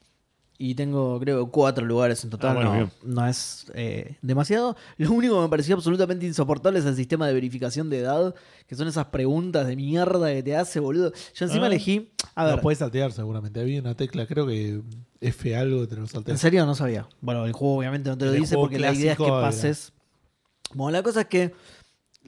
Y 0.58 0.74
tengo, 0.74 1.20
creo, 1.20 1.50
cuatro 1.50 1.84
lugares 1.84 2.24
en 2.24 2.30
total. 2.30 2.50
Ah, 2.50 2.54
bueno, 2.54 2.90
no, 3.02 3.14
no 3.14 3.26
es 3.26 3.66
eh, 3.74 4.16
demasiado. 4.22 4.74
Lo 4.96 5.12
único 5.12 5.34
que 5.34 5.40
me 5.42 5.48
pareció 5.48 5.74
absolutamente 5.76 6.24
insoportable 6.24 6.78
es 6.78 6.86
el 6.86 6.96
sistema 6.96 7.26
de 7.26 7.34
verificación 7.34 7.90
de 7.90 7.98
edad. 7.98 8.34
Que 8.66 8.74
son 8.74 8.88
esas 8.88 9.06
preguntas 9.06 9.66
de 9.66 9.76
mierda 9.76 10.32
que 10.32 10.42
te 10.42 10.56
hace, 10.56 10.80
boludo. 10.80 11.12
Yo 11.34 11.44
encima 11.44 11.64
Ah. 11.64 11.68
elegí. 11.68 12.10
A 12.34 12.44
ver, 12.46 12.56
No 12.56 12.62
puedes 12.62 12.78
saltear 12.78 13.12
seguramente. 13.12 13.60
Había 13.60 13.80
una 13.80 13.94
tecla, 13.94 14.26
creo 14.26 14.46
que 14.46 14.80
F 15.20 15.54
algo 15.56 15.82
que 15.82 15.86
te 15.88 15.96
lo 15.96 16.02
¿en 16.02 16.08
salteas. 16.08 16.40
serio? 16.40 16.64
No 16.64 16.74
sabía. 16.74 17.06
Bueno, 17.20 17.44
el 17.44 17.52
juego 17.52 17.76
obviamente 17.76 18.08
no 18.08 18.16
te 18.16 18.24
lo 18.24 18.32
El 18.32 18.40
dice 18.40 18.54
porque 18.54 18.78
la 18.78 18.92
idea 18.94 19.12
es 19.12 19.18
que 19.18 19.24
era- 19.24 19.40
pases. 19.42 19.92
Bueno, 20.74 20.92
la 20.96 21.02
cosa 21.02 21.20
es 21.22 21.26
que. 21.28 21.52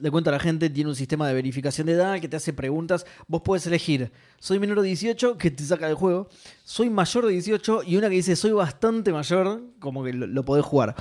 Le 0.01 0.11
cuento 0.11 0.29
a 0.29 0.33
la 0.33 0.39
gente, 0.39 0.69
tiene 0.69 0.89
un 0.89 0.95
sistema 0.95 1.27
de 1.27 1.33
verificación 1.33 1.87
de 1.87 1.93
edad 1.93 2.19
que 2.19 2.27
te 2.27 2.37
hace 2.37 2.53
preguntas. 2.53 3.05
Vos 3.27 3.41
puedes 3.43 3.65
elegir, 3.67 4.11
soy 4.39 4.59
menor 4.59 4.81
de 4.81 4.87
18, 4.87 5.37
que 5.37 5.51
te 5.51 5.63
saca 5.63 5.87
del 5.87 5.95
juego. 5.95 6.29
Soy 6.63 6.89
mayor 6.89 7.25
de 7.25 7.33
18 7.33 7.83
y 7.85 7.97
una 7.97 8.09
que 8.09 8.15
dice, 8.15 8.35
soy 8.35 8.51
bastante 8.51 9.11
mayor, 9.11 9.61
como 9.79 10.03
que 10.03 10.13
lo, 10.13 10.27
lo 10.27 10.45
podés 10.45 10.65
jugar. 10.65 10.95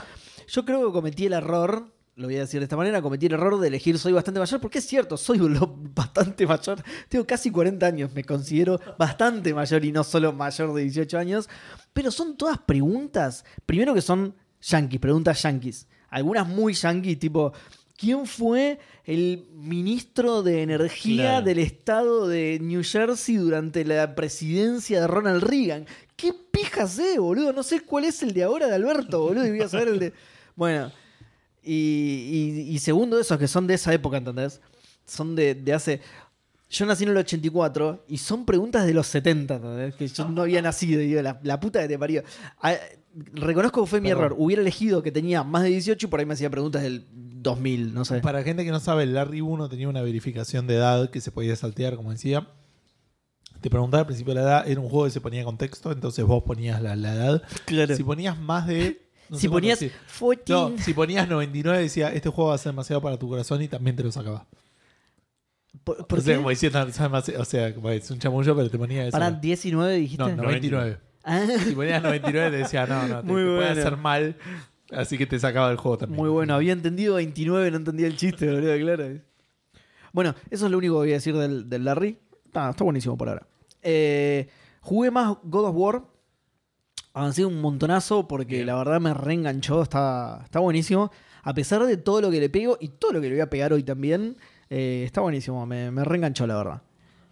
Yo 0.48 0.64
creo 0.64 0.86
que 0.86 0.92
cometí 0.92 1.26
el 1.26 1.34
error, 1.34 1.92
lo 2.18 2.26
voy 2.26 2.36
a 2.36 2.40
decir 2.40 2.58
de 2.58 2.64
esta 2.64 2.76
manera, 2.76 3.00
cometí 3.00 3.26
el 3.26 3.34
error 3.34 3.60
de 3.60 3.68
elegir 3.68 3.96
soy 3.98 4.12
bastante 4.12 4.40
mayor, 4.40 4.60
porque 4.60 4.78
es 4.78 4.86
cierto, 4.86 5.16
soy 5.16 5.38
bastante 5.94 6.46
mayor. 6.46 6.82
Tengo 7.08 7.24
casi 7.24 7.50
40 7.50 7.86
años, 7.86 8.12
me 8.12 8.24
considero 8.24 8.80
bastante 8.98 9.54
mayor 9.54 9.84
y 9.84 9.92
no 9.92 10.02
solo 10.02 10.32
mayor 10.32 10.74
de 10.74 10.82
18 10.82 11.16
años. 11.16 11.48
Pero 11.92 12.10
son 12.10 12.36
todas 12.36 12.58
preguntas, 12.58 13.44
primero 13.66 13.94
que 13.94 14.02
son 14.02 14.34
yankees, 14.60 15.00
preguntas 15.00 15.42
yankees. 15.42 15.86
Algunas 16.10 16.48
muy 16.48 16.72
yankees, 16.72 17.18
tipo, 17.18 17.52
¿quién 17.98 18.24
fue 18.26 18.78
el 19.04 19.44
ministro 19.52 20.42
de 20.42 20.62
energía 20.62 21.24
Claro. 21.32 21.44
del 21.46 21.58
estado 21.58 22.28
de 22.28 22.58
New 22.62 22.82
Jersey 22.84 23.36
durante 23.36 23.84
la 23.84 24.14
presidencia 24.14 25.00
de 25.02 25.06
Ronald 25.06 25.42
Reagan? 25.42 25.84
¿Qué 26.16 26.32
pija 26.32 26.86
sé, 26.86 27.18
boludo? 27.18 27.52
No 27.52 27.62
sé 27.62 27.80
cuál 27.80 28.04
es 28.04 28.22
el 28.22 28.32
de 28.32 28.44
ahora 28.44 28.68
de 28.68 28.74
Alberto, 28.76 29.20
boludo, 29.20 29.44
y 29.46 29.50
voy 29.50 29.60
a 29.62 29.68
saber 29.68 29.88
el 29.88 29.98
de... 29.98 30.12
Bueno, 30.56 30.90
y, 31.62 31.72
y- 32.68 32.74
y 32.74 32.78
segundo, 32.78 33.18
esos 33.20 33.38
que 33.38 33.48
son 33.48 33.66
de 33.66 33.74
esa 33.74 33.92
época, 33.92 34.16
¿entendés? 34.16 34.60
Son 35.04 35.34
de, 35.36 35.54
de 35.54 35.72
hace... 35.72 36.00
Yo 36.70 36.84
nací 36.84 37.04
en 37.04 37.10
el 37.10 37.16
84 37.16 38.04
y 38.08 38.18
son 38.18 38.44
preguntas 38.44 38.84
de 38.86 38.92
los 38.92 39.06
70, 39.06 39.54
¿entendés? 39.56 39.94
que 39.94 40.06
yo 40.06 40.28
no 40.28 40.42
había 40.42 40.60
nacido, 40.60 41.00
digo, 41.00 41.22
la, 41.22 41.40
la 41.42 41.58
puta 41.58 41.80
que 41.80 41.88
te 41.88 41.98
parió. 41.98 42.22
Ah, 42.60 42.74
reconozco 43.32 43.82
que 43.84 43.88
fue 43.88 44.00
mi 44.02 44.08
Perdón. 44.10 44.24
error. 44.26 44.36
Hubiera 44.38 44.60
elegido 44.60 45.02
que 45.02 45.10
tenía 45.10 45.42
más 45.42 45.62
de 45.62 45.70
18 45.70 46.06
y 46.06 46.10
por 46.10 46.20
ahí 46.20 46.26
me 46.26 46.34
hacía 46.34 46.50
preguntas 46.50 46.82
del 46.82 47.06
2000, 47.42 47.94
no 47.94 48.04
sé. 48.04 48.20
Para 48.20 48.42
gente 48.42 48.64
que 48.64 48.70
no 48.70 48.80
sabe, 48.80 49.04
el 49.04 49.14
Larry 49.14 49.40
1 49.40 49.68
tenía 49.68 49.88
una 49.88 50.02
verificación 50.02 50.66
de 50.66 50.76
edad 50.76 51.10
que 51.10 51.20
se 51.20 51.30
podía 51.30 51.54
saltear, 51.56 51.96
como 51.96 52.10
decía. 52.12 52.46
Te 53.60 53.70
preguntaba 53.70 54.02
al 54.02 54.06
principio 54.06 54.34
la 54.34 54.42
edad, 54.42 54.68
era 54.68 54.80
un 54.80 54.88
juego 54.88 55.04
que 55.06 55.10
se 55.10 55.20
ponía 55.20 55.42
contexto, 55.44 55.90
entonces 55.90 56.24
vos 56.24 56.44
ponías 56.44 56.80
la, 56.80 56.94
la 56.94 57.14
edad. 57.14 57.42
Claro. 57.64 57.96
Si 57.96 58.04
ponías 58.04 58.38
más 58.38 58.66
de. 58.68 59.02
no 59.28 59.36
si 59.38 59.48
ponías 59.48 59.80
decir. 59.80 59.96
14, 60.06 60.52
No, 60.52 60.72
si 60.82 60.94
ponías 60.94 61.28
99 61.28 61.78
decía, 61.82 62.12
este 62.12 62.28
juego 62.28 62.50
va 62.50 62.54
a 62.54 62.58
ser 62.58 62.72
demasiado 62.72 63.02
para 63.02 63.16
tu 63.18 63.28
corazón 63.28 63.60
y 63.62 63.68
también 63.68 63.96
te 63.96 64.04
lo 64.04 64.12
sacaba. 64.12 64.46
¿por, 65.84 66.06
por 66.06 66.18
o 66.18 66.22
sea, 66.22 66.36
como 66.36 66.50
diciendo, 66.50 66.80
"Es 66.82 66.98
demasiado- 66.98 67.42
o 67.42 67.44
sea, 67.44 67.74
como 67.74 67.90
es 67.90 68.10
un 68.10 68.18
chamullo, 68.18 68.54
pero 68.56 68.70
te 68.70 68.78
ponía 68.78 69.02
eso. 69.06 69.12
Para 69.12 69.30
19 69.30 69.94
dijiste. 69.96 70.22
no, 70.22 70.36
99. 70.36 70.98
Ah, 71.24 71.44
Si 71.66 71.72
ponías 71.74 72.02
99 72.02 72.50
te 72.50 72.56
decía, 72.58 72.86
no, 72.86 73.06
no, 73.08 73.20
te, 73.20 73.26
Muy 73.26 73.42
te 73.42 73.46
puede 73.46 73.56
bueno. 73.56 73.80
hacer 73.80 73.96
mal, 73.96 74.36
así 74.92 75.18
que 75.18 75.26
te 75.26 75.38
sacaba 75.38 75.68
del 75.68 75.76
juego 75.76 75.98
también. 75.98 76.20
muy 76.20 76.30
bueno, 76.30 76.54
había 76.54 76.72
entendido 76.72 77.16
29, 77.16 77.70
no 77.70 77.76
entendía 77.78 78.06
el 78.06 78.16
chiste, 78.16 78.46
boludo, 78.50 78.76
claro. 78.78 79.20
Bueno, 80.12 80.34
eso 80.50 80.66
es 80.66 80.72
lo 80.72 80.78
único 80.78 80.94
que 80.94 80.98
voy 80.98 81.10
a 81.10 81.14
decir 81.14 81.36
del, 81.36 81.68
del 81.68 81.84
Larry. 81.84 82.18
Ah, 82.54 82.70
está 82.70 82.84
buenísimo 82.84 83.16
por 83.16 83.28
ahora. 83.28 83.46
Eh, 83.82 84.48
jugué 84.80 85.10
más 85.10 85.36
God 85.42 85.66
of 85.66 85.76
War. 85.76 86.02
Avancé 87.12 87.44
un 87.44 87.60
montonazo 87.60 88.26
porque 88.28 88.56
Bien. 88.56 88.66
la 88.66 88.76
verdad 88.76 89.00
me 89.00 89.12
reenganchó. 89.14 89.82
Está, 89.82 90.40
está 90.44 90.60
buenísimo. 90.60 91.10
A 91.42 91.54
pesar 91.54 91.84
de 91.84 91.96
todo 91.96 92.20
lo 92.20 92.30
que 92.30 92.40
le 92.40 92.48
pego 92.48 92.78
y 92.80 92.88
todo 92.88 93.12
lo 93.12 93.20
que 93.20 93.28
le 93.28 93.34
voy 93.34 93.40
a 93.42 93.50
pegar 93.50 93.72
hoy 93.72 93.82
también, 93.82 94.36
eh, 94.70 95.02
está 95.04 95.20
buenísimo. 95.20 95.64
Me, 95.66 95.90
me 95.90 96.04
reenganchó, 96.04 96.46
la 96.46 96.56
verdad. 96.56 96.82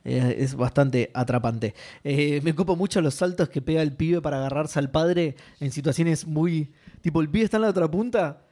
Eh, 0.04 0.36
es 0.38 0.54
bastante 0.54 1.10
atrapante. 1.14 1.74
Eh, 2.04 2.40
me 2.44 2.54
copo 2.54 2.76
mucho 2.76 3.00
los 3.00 3.14
saltos 3.14 3.48
que 3.48 3.60
pega 3.60 3.82
el 3.82 3.92
pibe 3.92 4.22
para 4.22 4.36
agarrarse 4.38 4.78
al 4.78 4.90
padre 4.90 5.34
en 5.58 5.72
situaciones 5.72 6.26
muy. 6.26 6.72
Tipo, 7.06 7.20
el 7.20 7.30
pibe 7.30 7.44
está 7.44 7.58
en 7.58 7.62
la 7.62 7.68
otra 7.68 7.88
punta 7.88 8.42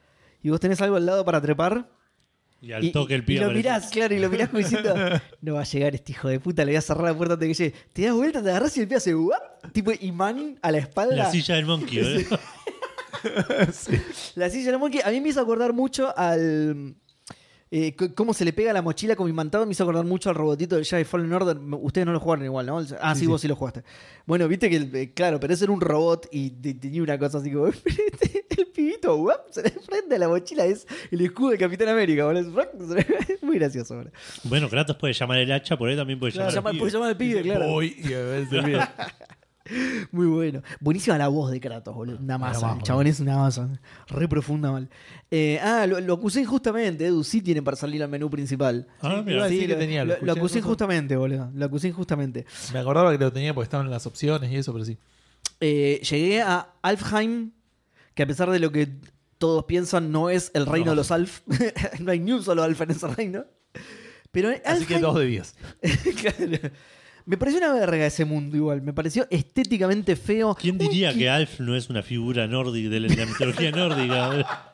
y 0.41 0.49
vos 0.49 0.61
tenés 0.61 0.81
algo 0.81 0.95
al 0.95 1.05
lado 1.05 1.25
para 1.25 1.41
trepar. 1.41 1.91
Y 2.61 2.71
al 2.71 2.85
Y, 2.85 2.93
toque 2.93 3.17
el 3.17 3.23
y 3.23 3.25
pibe. 3.25 3.41
lo 3.41 3.47
aparece. 3.47 3.59
mirás, 3.65 3.91
claro, 3.91 4.15
y 4.15 4.21
lo 4.21 4.31
mirás 4.31 4.49
como 4.51 4.61
diciendo, 4.61 4.95
no 5.41 5.55
va 5.55 5.63
a 5.63 5.65
llegar 5.65 5.93
este 5.97 6.13
hijo 6.13 6.29
de 6.29 6.39
puta, 6.39 6.65
le 6.65 6.71
voy 6.71 6.77
a 6.77 6.81
cerrar 6.81 7.03
la 7.07 7.17
puerta 7.17 7.35
antes 7.35 7.49
de 7.49 7.53
que 7.53 7.65
llegue. 7.65 7.77
Te 7.93 8.03
das 8.03 8.15
vuelta, 8.15 8.41
te 8.45 8.51
agarrás 8.51 8.77
y 8.77 8.81
el 8.83 8.87
pie 8.87 8.99
hace 8.99 9.13
tipo 9.73 9.91
imán 10.01 10.57
a 10.63 10.71
la 10.71 10.79
espalda. 10.79 11.17
La 11.17 11.31
silla 11.33 11.57
del 11.57 11.67
monkey, 11.67 11.99
boludo. 12.01 12.39
La 14.37 14.51
silla 14.51 14.71
del 14.71 14.79
monkey. 14.79 15.01
A 15.05 15.11
mí 15.11 15.21
me 15.21 15.31
hizo 15.31 15.41
acordar 15.41 15.73
mucho 15.73 16.17
al. 16.17 16.95
Eh, 17.77 17.97
cómo 18.15 18.33
se 18.33 18.45
le 18.45 18.53
pega 18.53 18.73
la 18.73 18.83
mochila 18.83 19.17
como 19.17 19.29
imantado 19.29 19.67
me 19.67 19.73
hizo 19.73 19.83
acordar 19.83 20.05
mucho 20.05 20.29
al 20.31 20.37
robotito 20.37 20.77
del 20.77 20.85
Jedi 20.85 21.03
Fallen 21.03 21.33
Order. 21.33 21.57
Ustedes 21.83 22.07
no 22.07 22.13
lo 22.13 22.21
jugaron 22.21 22.45
igual, 22.45 22.67
¿no? 22.67 22.79
Ah, 23.01 23.15
sí, 23.15 23.23
Sí, 23.23 23.27
vos 23.27 23.41
sí. 23.41 23.49
lo 23.49 23.57
jugaste. 23.57 23.83
Bueno, 24.27 24.47
viste 24.47 24.71
que, 24.71 24.77
el- 24.77 24.95
eh, 24.95 25.13
claro, 25.13 25.41
pero 25.41 25.53
ese 25.55 25.65
era 25.65 25.73
un 25.73 25.81
robot 25.81 26.29
y 26.31 26.51
te- 26.51 26.75
tenía 26.75 27.03
una 27.03 27.19
cosa 27.19 27.39
así 27.39 27.51
como. 27.51 27.67
el 28.57 28.67
pibito, 28.73 29.17
¡guap! 29.17 29.49
se 29.51 29.63
le 29.63 29.71
prende 29.71 30.15
a 30.15 30.19
la 30.21 30.29
mochila, 30.29 30.65
es 30.67 30.87
el 31.11 31.21
escudo 31.21 31.51
de 31.51 31.59
Capitán 31.59 31.89
América, 31.89 32.25
boludo. 32.27 32.61
Es 32.61 33.43
muy 33.43 33.59
gracioso, 33.59 33.97
boludo. 33.97 34.13
Bueno, 34.45 34.69
Kratos 34.69 34.97
puede 34.97 35.13
llamar 35.13 35.39
el 35.39 35.51
hacha, 35.51 35.77
por 35.77 35.89
ahí 35.89 35.97
también 35.97 36.21
puede 36.21 36.33
Claro, 36.33 36.51
llamar 36.51 36.55
llama- 36.55 36.71
al 36.71 36.79
puede 36.79 36.91
pibe. 36.91 36.99
llamar 36.99 37.09
al 37.11 37.17
pibe, 37.17 37.43
claro. 37.43 37.67
Voy 37.73 37.97
y 37.99 38.13
a 38.15 38.19
ver. 38.21 38.49
Muy 40.15 40.27
bueno. 40.27 40.63
Buenísima 40.81 41.19
la 41.19 41.27
voz 41.29 41.51
de 41.51 41.61
Kratos, 41.61 41.93
boludo. 41.95 42.19
Una 42.21 42.39
masa. 42.39 42.61
vamos, 42.69 42.79
el 42.79 42.83
chabón 42.85 43.07
es 43.09 43.19
una 43.19 43.37
masa. 43.37 43.69
Re 44.07 44.29
profunda 44.29 44.71
mal. 44.71 44.89
Eh, 45.31 45.59
ah, 45.61 45.87
lo, 45.89 45.99
lo 46.01 46.15
acusé 46.15 46.41
injustamente, 46.43 47.07
Edu. 47.07 47.25
Sí 47.25 47.43
tienen 47.43 47.65
para 47.65 47.77
salir 47.77 48.01
al 48.03 48.09
menú 48.09 48.31
principal. 48.31 48.87
Ah, 49.03 49.23
mira. 49.27 49.49
Sí, 49.49 49.59
que 49.61 49.69
lo, 49.69 49.77
tenía, 49.77 50.05
lo 50.05 50.15
lo- 50.21 50.25
lo 50.27 50.33
acusé 50.35 50.59
injustamente, 50.61 51.17
boludo. 51.17 51.51
Lo 51.53 51.67
acusé 51.67 51.89
injustamente. 51.89 52.47
Me 52.73 52.79
acordaba 52.79 53.11
que 53.11 53.19
lo 53.19 53.33
tenía 53.33 53.53
porque 53.55 53.65
estaban 53.65 53.87
en 53.87 53.91
las 53.93 54.07
opciones 54.07 54.53
y 54.53 54.57
eso, 54.57 54.73
pero 54.73 54.85
sí. 54.85 54.97
Eh, 55.61 56.01
llegué 56.09 56.43
a 56.43 56.75
Alfheim, 56.83 57.51
que 58.15 58.23
a 58.23 58.27
pesar 58.29 58.51
de 58.51 58.61
lo 58.61 58.71
que 58.71 58.89
todos 59.39 59.65
piensan, 59.65 60.13
no 60.13 60.31
es 60.31 60.53
el 60.55 60.67
reino 60.67 60.87
No. 60.87 60.91
de 60.93 60.97
los 60.97 61.11
Alf. 61.11 61.41
no 62.01 62.13
hay 62.13 62.21
ni 62.21 62.31
un 62.33 62.43
solo 62.45 62.63
Alf 62.63 62.81
en 62.83 62.91
ese 62.93 63.09
reino. 63.09 63.45
Pero 64.31 64.51
Así 64.65 64.85
que 64.87 64.99
dos 65.01 65.17
de 65.19 65.27
10. 65.27 65.55
Claro. 66.21 66.59
Me 67.27 67.39
pareció 67.39 67.59
una 67.59 67.73
verga 67.73 68.05
ese 68.05 68.25
mundo 68.25 68.57
igual. 68.57 68.83
Me 68.83 68.93
pareció 68.93 69.27
estéticamente 69.31 70.15
feo. 70.15 70.55
¿Quién 70.55 70.77
diría 70.77 71.15
que 71.15 71.29
Alf 71.31 71.61
no 71.61 71.75
es 71.75 71.89
una 71.89 72.03
figura 72.03 72.47
nórdica 72.47 72.91
de 72.91 73.01
la, 73.01 73.09
de 73.09 73.17
la 73.17 73.27
mitología 73.27 73.71
nórdica? 73.71 74.71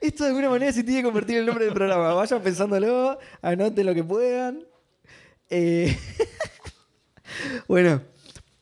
Esto 0.00 0.24
de 0.24 0.30
alguna 0.30 0.50
manera 0.50 0.72
se 0.72 0.82
tiene 0.82 1.00
que 1.00 1.04
convertir 1.04 1.36
en 1.36 1.40
el 1.40 1.46
nombre 1.46 1.64
del 1.64 1.74
programa. 1.74 2.14
Vayan 2.14 2.42
pensándolo, 2.42 3.18
anoten 3.42 3.86
lo 3.86 3.94
que 3.94 4.04
puedan. 4.04 4.64
Eh, 5.50 5.96
bueno, 7.68 8.02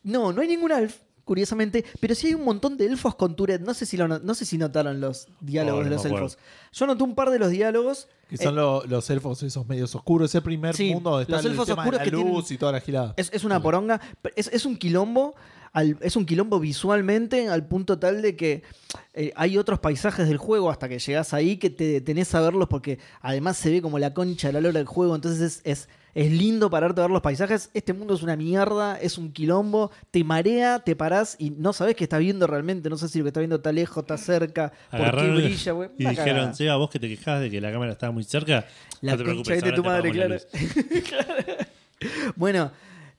no, 0.03 0.31
no 0.31 0.41
hay 0.41 0.47
ningún 0.47 0.71
Alf, 0.71 0.97
curiosamente, 1.27 1.85
pero 1.99 2.15
sí 2.15 2.27
hay 2.27 2.33
un 2.33 2.43
montón 2.45 2.77
de 2.77 2.87
elfos 2.87 3.13
con 3.15 3.35
Tourette. 3.35 3.61
No 3.61 3.75
sé 3.75 3.85
si, 3.85 3.97
lo 3.97 4.07
no, 4.07 4.33
sé 4.33 4.45
si 4.45 4.57
notaron 4.57 4.99
los 4.99 5.27
diálogos 5.41 5.81
Oh, 5.81 5.83
de 5.83 5.89
los 5.91 6.05
acuerdo. 6.05 6.25
elfos. 6.25 6.39
Yo 6.73 6.87
noté 6.87 7.03
un 7.03 7.13
par 7.13 7.29
de 7.29 7.37
los 7.37 7.51
diálogos. 7.51 8.07
Que 8.29 8.37
son 8.37 8.53
Eh, 8.53 8.57
lo- 8.57 8.83
los 8.85 9.09
elfos 9.09 9.43
esos 9.43 9.67
medios 9.67 9.93
oscuros. 9.93 10.31
Ese 10.31 10.41
primer 10.41 10.75
Sí, 10.75 10.91
mundo 10.93 11.11
donde 11.11 11.23
está 11.23 11.35
los 11.37 11.45
el 11.45 11.51
elfos 11.51 11.67
tema 11.67 11.81
oscuros 11.83 11.99
de 11.99 12.05
que 12.05 12.11
la 12.11 12.17
tienen- 12.17 12.33
luz 12.33 12.51
y 12.51 12.57
toda 12.57 12.71
la 12.71 12.79
gilada. 12.81 13.13
Es, 13.17 13.29
es 13.33 13.43
una 13.43 13.61
poronga. 13.61 14.01
pero 14.21 14.33
Es, 14.35 14.47
es 14.51 14.65
un 14.65 14.75
quilombo. 14.77 15.35
al- 15.73 15.97
es 16.01 16.15
un 16.15 16.25
quilombo 16.25 16.59
visualmente 16.59 17.49
al 17.49 17.67
punto 17.67 17.99
tal 17.99 18.21
de 18.21 18.35
que 18.35 18.63
eh, 19.13 19.31
hay 19.35 19.57
otros 19.57 19.79
paisajes 19.79 20.27
del 20.27 20.37
juego 20.37 20.71
hasta 20.71 20.89
que 20.89 20.97
llegas 20.97 21.33
ahí 21.33 21.57
que 21.57 21.69
te 21.69 21.83
detenés 21.85 22.33
a 22.35 22.41
verlos 22.41 22.67
porque 22.67 22.97
además 23.21 23.57
se 23.57 23.69
ve 23.69 23.81
como 23.81 23.99
la 23.99 24.13
concha 24.13 24.47
de 24.47 24.53
la 24.53 24.61
lora 24.61 24.79
del 24.79 24.87
juego. 24.87 25.13
Entonces 25.15 25.41
es, 25.41 25.61
es, 25.63 25.89
es 26.17 26.31
lindo 26.31 26.71
pararte 26.71 26.99
a 26.99 27.03
ver 27.03 27.11
los 27.11 27.21
paisajes. 27.21 27.69
Este 27.75 27.93
mundo 27.93 28.15
es 28.15 28.23
una 28.23 28.35
mierda, 28.35 28.99
es 28.99 29.19
un 29.19 29.31
quilombo. 29.31 29.91
Te 30.09 30.23
marea, 30.23 30.79
te 30.79 30.95
parás 30.95 31.35
y 31.37 31.51
no 31.51 31.73
sabes 31.73 31.95
qué 31.95 32.05
estás 32.05 32.21
viendo 32.21 32.47
realmente. 32.47 32.89
No 32.89 32.97
sé 32.97 33.07
si 33.07 33.19
lo 33.19 33.25
que 33.25 33.27
estás 33.27 33.41
viendo 33.41 33.57
está 33.57 33.71
lejos, 33.71 34.01
está 34.01 34.17
cerca, 34.17 34.71
por 34.89 34.99
qué 34.99 35.05
Agarraron 35.05 35.35
brilla, 35.35 35.71
güey. 35.73 35.89
y 35.95 36.05
dijeron, 36.07 36.35
cagada. 36.35 36.53
Seba, 36.55 36.75
vos 36.77 36.89
que 36.89 36.99
te 36.99 37.07
quejabas 37.07 37.41
de 37.41 37.51
que 37.51 37.61
la 37.61 37.71
cámara 37.71 37.91
estaba 37.91 38.11
muy 38.11 38.23
cerca, 38.23 38.65
La 39.01 39.11
no 39.11 39.17
te 39.19 39.23
preocupes, 39.25 39.61
de 39.63 39.71
tu 39.73 39.83
madre, 39.83 40.11
claro. 40.11 40.37
Bueno, 42.35 42.71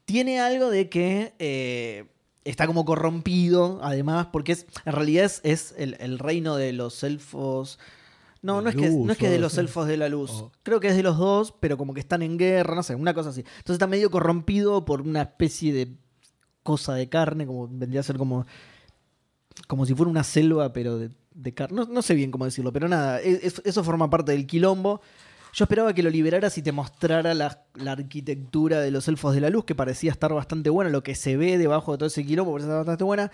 tiene 0.05 0.41
algo 0.41 0.69
de 0.69 0.89
que 0.89 1.35
eh, 1.39 2.05
está 2.45 2.67
como 2.67 2.85
corrompido, 2.85 3.79
además, 3.81 4.27
porque 4.33 4.51
es 4.51 4.67
en 4.85 4.93
realidad 4.93 5.25
es, 5.25 5.41
es 5.45 5.75
el, 5.79 5.97
el 6.01 6.19
reino 6.19 6.57
de 6.57 6.73
los 6.73 7.05
elfos. 7.05 7.79
No, 8.41 8.61
no 8.63 8.69
es, 8.71 8.77
que, 8.77 8.89
no 8.89 9.11
es 9.13 9.19
que 9.19 9.29
o 9.29 9.31
de 9.31 9.39
los 9.39 9.59
elfos 9.59 9.87
de 9.89 9.97
la 9.97 10.09
luz. 10.09 10.31
Oh. 10.33 10.53
Creo 10.63 10.79
que 10.81 10.89
es 10.89 10.97
de 10.97 11.03
los 11.03 11.19
dos, 11.19 11.53
pero 11.59 11.77
como 11.77 11.93
que 11.95 12.01
están 12.01 12.23
en 12.23 12.39
guerra, 12.39 12.75
no 12.75 12.83
sé, 12.83 12.95
una 12.95 13.13
cosa 13.15 13.31
así. 13.31 13.41
Entonces 13.41 13.75
está 13.75 13.87
medio 13.87 14.11
corrompido 14.11 14.85
por 14.85 15.01
una 15.03 15.23
especie 15.23 15.73
de 15.73 15.89
cosa 16.63 16.95
de 16.95 17.09
carne, 17.09 17.47
como 17.47 17.67
vendría 17.69 18.01
a 18.01 18.05
ser 18.05 18.17
como 18.17 18.47
como 19.67 19.85
si 19.87 19.95
fuera 19.95 20.11
una 20.11 20.23
selva, 20.23 20.73
pero 20.73 20.99
de, 20.99 21.11
de 21.35 21.53
carne. 21.55 21.77
No, 21.79 21.85
no 21.87 22.01
sé 22.03 22.15
bien 22.15 22.31
cómo 22.31 22.45
decirlo, 22.45 22.73
pero 22.73 22.89
nada, 22.89 23.21
e- 23.21 23.41
es- 23.43 23.61
eso 23.65 23.83
forma 23.83 24.09
parte 24.09 24.33
del 24.33 24.47
quilombo. 24.47 25.01
Yo 25.53 25.65
esperaba 25.65 25.93
que 25.95 26.03
lo 26.03 26.11
liberaras 26.11 26.57
y 26.59 26.63
te 26.63 26.73
mostrara 26.73 27.35
la, 27.35 27.65
la 27.75 27.93
arquitectura 27.93 28.81
de 28.81 28.91
los 28.91 29.09
elfos 29.09 29.35
de 29.35 29.41
la 29.41 29.51
luz, 29.51 29.65
que 29.65 29.75
parecía 29.75 30.13
estar 30.13 30.33
bastante 30.33 30.71
buena, 30.71 30.91
lo 30.91 31.03
que 31.03 31.15
se 31.15 31.37
ve 31.37 31.59
debajo 31.59 31.93
de 31.93 31.99
todo 31.99 32.07
ese 32.07 32.25
quilombo 32.25 32.53
parecía 32.53 32.75
bastante 32.75 33.03
buena. 33.03 33.33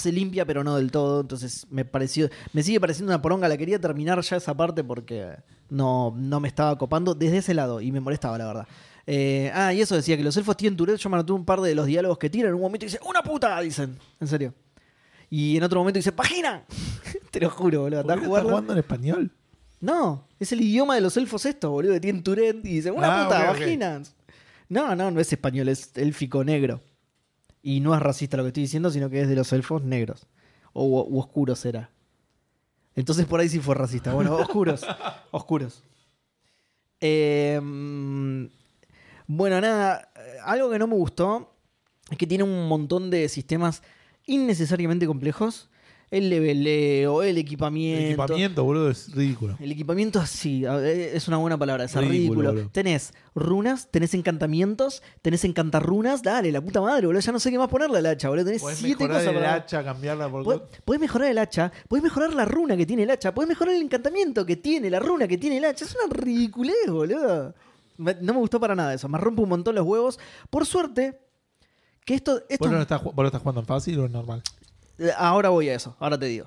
Se 0.00 0.12
limpia, 0.12 0.44
pero 0.44 0.64
no 0.64 0.76
del 0.76 0.90
todo. 0.90 1.20
Entonces 1.20 1.66
me 1.70 1.84
pareció. 1.84 2.28
Me 2.52 2.62
sigue 2.62 2.80
pareciendo 2.80 3.12
una 3.12 3.20
poronga. 3.22 3.48
La 3.48 3.56
quería 3.56 3.78
terminar 3.78 4.20
ya 4.22 4.36
esa 4.36 4.54
parte 4.56 4.82
porque 4.84 5.36
no, 5.68 6.14
no 6.16 6.40
me 6.40 6.48
estaba 6.48 6.76
copando 6.78 7.14
desde 7.14 7.38
ese 7.38 7.54
lado. 7.54 7.80
Y 7.80 7.92
me 7.92 8.00
molestaba, 8.00 8.38
la 8.38 8.46
verdad. 8.46 8.68
Eh, 9.06 9.50
ah, 9.54 9.72
y 9.72 9.80
eso 9.80 9.94
decía 9.96 10.16
que 10.16 10.22
los 10.22 10.36
elfos 10.36 10.56
tienen 10.56 10.76
Tourette. 10.76 10.98
Yo 11.00 11.08
me 11.10 11.16
anoté 11.16 11.32
un 11.32 11.44
par 11.44 11.60
de 11.60 11.74
los 11.74 11.86
diálogos 11.86 12.18
que 12.18 12.30
tiran. 12.30 12.48
En 12.50 12.54
un 12.56 12.60
momento 12.62 12.86
dice, 12.86 12.98
¡Una 13.08 13.22
puta! 13.22 13.60
Dicen. 13.60 13.96
En 14.20 14.28
serio. 14.28 14.54
Y 15.28 15.56
en 15.56 15.62
otro 15.62 15.80
momento 15.80 15.98
dice, 15.98 16.12
¡Página! 16.12 16.64
Te 17.30 17.40
lo 17.40 17.50
juro, 17.50 17.82
boludo. 17.82 18.02
¿Por 18.02 18.12
Andá 18.12 18.14
qué 18.14 18.20
a 18.20 18.22
está 18.22 18.28
jugarlo. 18.28 18.48
jugando 18.50 18.72
en 18.72 18.78
español? 18.78 19.30
No, 19.80 20.26
es 20.38 20.52
el 20.52 20.60
idioma 20.60 20.94
de 20.94 21.00
los 21.00 21.16
elfos 21.16 21.46
esto, 21.46 21.70
boludo. 21.70 21.92
que 21.94 22.00
Tienen 22.00 22.22
Tourette 22.22 22.64
y 22.64 22.74
dice, 22.76 22.90
¡Una 22.90 23.22
Ah, 23.22 23.24
puta! 23.24 23.40
ok, 23.50 23.50
ok. 23.56 23.60
¡Vaginas! 23.60 24.14
No, 24.68 24.94
no, 24.94 25.10
no 25.10 25.20
es 25.20 25.32
español, 25.32 25.68
es 25.68 25.90
élfico 25.96 26.44
negro. 26.44 26.80
Y 27.62 27.80
no 27.80 27.94
es 27.94 28.00
racista 28.00 28.36
lo 28.36 28.44
que 28.44 28.48
estoy 28.48 28.62
diciendo, 28.62 28.90
sino 28.90 29.10
que 29.10 29.22
es 29.22 29.28
de 29.28 29.36
los 29.36 29.52
elfos 29.52 29.82
negros. 29.82 30.26
O 30.72 30.86
u 30.86 31.18
oscuros 31.18 31.58
será. 31.58 31.90
Entonces 32.94 33.26
por 33.26 33.40
ahí 33.40 33.48
sí 33.48 33.60
fue 33.60 33.74
racista. 33.74 34.12
Bueno, 34.12 34.36
oscuros. 34.36 34.86
oscuros. 35.30 35.84
Eh, 37.00 37.58
mm, 37.62 38.46
bueno, 39.26 39.60
nada. 39.60 40.10
Algo 40.44 40.70
que 40.70 40.78
no 40.78 40.86
me 40.86 40.94
gustó 40.94 41.54
es 42.10 42.18
que 42.18 42.26
tiene 42.26 42.44
un 42.44 42.68
montón 42.68 43.10
de 43.10 43.28
sistemas 43.28 43.82
innecesariamente 44.26 45.06
complejos. 45.06 45.70
El 46.10 46.28
leveleo, 46.28 47.22
el 47.22 47.28
El 47.30 47.38
equipamiento. 47.38 48.04
equipamiento, 48.24 48.64
boludo, 48.64 48.90
es 48.90 49.12
ridículo. 49.14 49.56
El 49.60 49.70
equipamiento 49.70 50.24
sí, 50.26 50.64
es 50.66 51.28
una 51.28 51.36
buena 51.36 51.56
palabra, 51.56 51.84
es 51.84 51.94
ridículo. 51.94 52.68
Tenés 52.70 53.12
runas, 53.34 53.88
tenés 53.92 54.12
encantamientos, 54.14 55.04
tenés 55.22 55.44
encantarrunas, 55.44 56.22
dale, 56.24 56.50
la 56.50 56.60
puta 56.60 56.80
madre, 56.80 57.06
boludo, 57.06 57.20
ya 57.20 57.30
no 57.30 57.38
sé 57.38 57.50
qué 57.52 57.58
más 57.58 57.68
ponerle 57.68 57.98
al 57.98 58.06
hacha, 58.06 58.28
boludo. 58.28 58.46
Tenés 58.46 58.60
Podés 58.62 58.78
siete 58.78 59.04
mejorar 59.04 59.16
cosas 59.22 59.28
el 59.34 59.38
para. 59.40 59.54
hacha, 59.54 59.84
cambiarla 59.84 60.28
por... 60.28 60.44
Pod- 60.44 60.62
Podés 60.84 61.00
mejorar 61.00 61.30
el 61.30 61.38
hacha, 61.38 61.70
podés 61.86 62.02
mejorar 62.02 62.34
la 62.34 62.44
runa 62.44 62.76
que 62.76 62.86
tiene 62.86 63.04
el 63.04 63.10
hacha, 63.10 63.32
podés 63.32 63.48
mejorar 63.48 63.74
el 63.76 63.82
encantamiento 63.82 64.44
que 64.44 64.56
tiene 64.56 64.90
la 64.90 64.98
runa 64.98 65.28
que 65.28 65.38
tiene 65.38 65.58
el 65.58 65.64
hacha. 65.64 65.84
Es 65.84 65.94
una 65.94 66.12
ridiculez, 66.12 66.74
boludo. 66.88 67.54
No 67.98 68.32
me 68.34 68.38
gustó 68.40 68.58
para 68.58 68.74
nada 68.74 68.94
eso. 68.94 69.08
Me 69.08 69.18
rompe 69.18 69.42
un 69.42 69.48
montón 69.48 69.74
los 69.76 69.86
huevos. 69.86 70.18
Por 70.48 70.66
suerte, 70.66 71.20
que 72.04 72.14
esto. 72.14 72.42
esto 72.48 72.64
¿Vos, 72.64 72.70
no 72.70 72.76
lo 72.78 72.82
estás, 72.82 73.00
vos 73.04 73.14
lo 73.14 73.26
estás 73.26 73.42
jugando 73.42 73.60
en 73.60 73.66
fácil 73.66 73.98
o 74.00 74.06
en 74.06 74.12
normal? 74.12 74.42
Eh, 75.00 75.10
Ahora 75.16 75.48
voy 75.48 75.68
a 75.68 75.74
eso, 75.74 75.96
ahora 75.98 76.16
te 76.18 76.26
digo. 76.26 76.46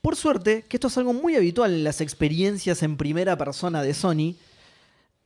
Por 0.00 0.14
suerte, 0.14 0.62
que 0.68 0.76
esto 0.76 0.86
es 0.86 0.96
algo 0.98 1.12
muy 1.12 1.34
habitual 1.34 1.72
en 1.74 1.82
las 1.82 2.00
experiencias 2.00 2.82
en 2.84 2.96
primera 2.96 3.36
persona 3.36 3.82
de 3.82 3.92
Sony. 3.94 4.36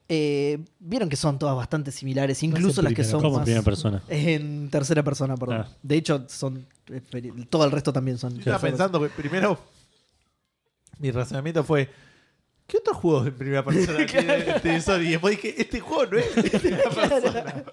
eh, 0.08 0.58
Vieron 0.78 1.08
que 1.08 1.16
son 1.16 1.38
todas 1.38 1.54
bastante 1.56 1.90
similares, 1.90 2.42
incluso 2.42 2.80
en 2.80 2.84
las 2.84 2.90
que 2.92 3.02
primera, 3.02 3.10
son 3.10 3.20
¿Cómo 3.20 3.34
en 3.34 3.38
más- 3.40 3.44
primera 3.44 3.62
persona? 3.62 4.02
En 4.08 4.70
tercera 4.70 5.02
persona, 5.02 5.36
perdón. 5.36 5.66
Ah. 5.66 5.76
De 5.82 5.96
hecho, 5.96 6.24
son 6.28 6.66
experi- 6.86 7.46
todo 7.50 7.64
el 7.64 7.70
resto 7.70 7.92
también 7.92 8.18
son. 8.18 8.32
Yo 8.34 8.38
estaba 8.40 8.58
pensando 8.60 9.00
que 9.02 9.08
primero 9.10 9.58
mi 10.98 11.10
razonamiento 11.10 11.64
fue 11.64 11.88
¿qué 12.72 12.78
otros 12.78 12.96
juegos 12.96 13.26
en 13.26 13.34
primera 13.34 13.62
persona 13.62 14.06
tiene 14.10 14.34
este 14.38 14.80
Sony? 14.80 15.02
Y 15.02 15.10
después 15.10 15.36
dije, 15.36 15.60
este 15.60 15.78
juego 15.78 16.06
no 16.06 16.18
es 16.18 16.34
de 16.34 16.58
primera 16.58 16.82
persona. 16.90 17.20
persona. 17.20 17.64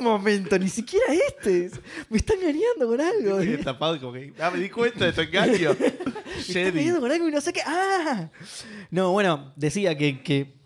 Un 0.00 0.04
momento, 0.04 0.58
ni 0.58 0.68
siquiera 0.68 1.06
este. 1.28 1.70
Me 2.10 2.18
está 2.18 2.34
engañando 2.34 2.88
con 2.88 3.00
algo. 3.00 3.38
Estoy 3.38 3.64
tapado 3.64 4.00
como 4.00 4.14
que, 4.14 4.32
ah, 4.40 4.50
me 4.50 4.58
di 4.58 4.68
cuenta 4.68 5.04
de 5.04 5.12
tu 5.12 5.20
engaño. 5.20 5.76
Me 6.54 6.68
engañando 6.68 7.00
con 7.00 7.12
algo 7.12 7.28
y 7.28 7.30
no 7.30 7.40
sé 7.40 7.52
qué. 7.52 7.60
¡Ah! 7.64 8.30
No, 8.90 9.12
bueno, 9.12 9.52
decía 9.54 9.96
que, 9.96 10.20
que 10.22 10.60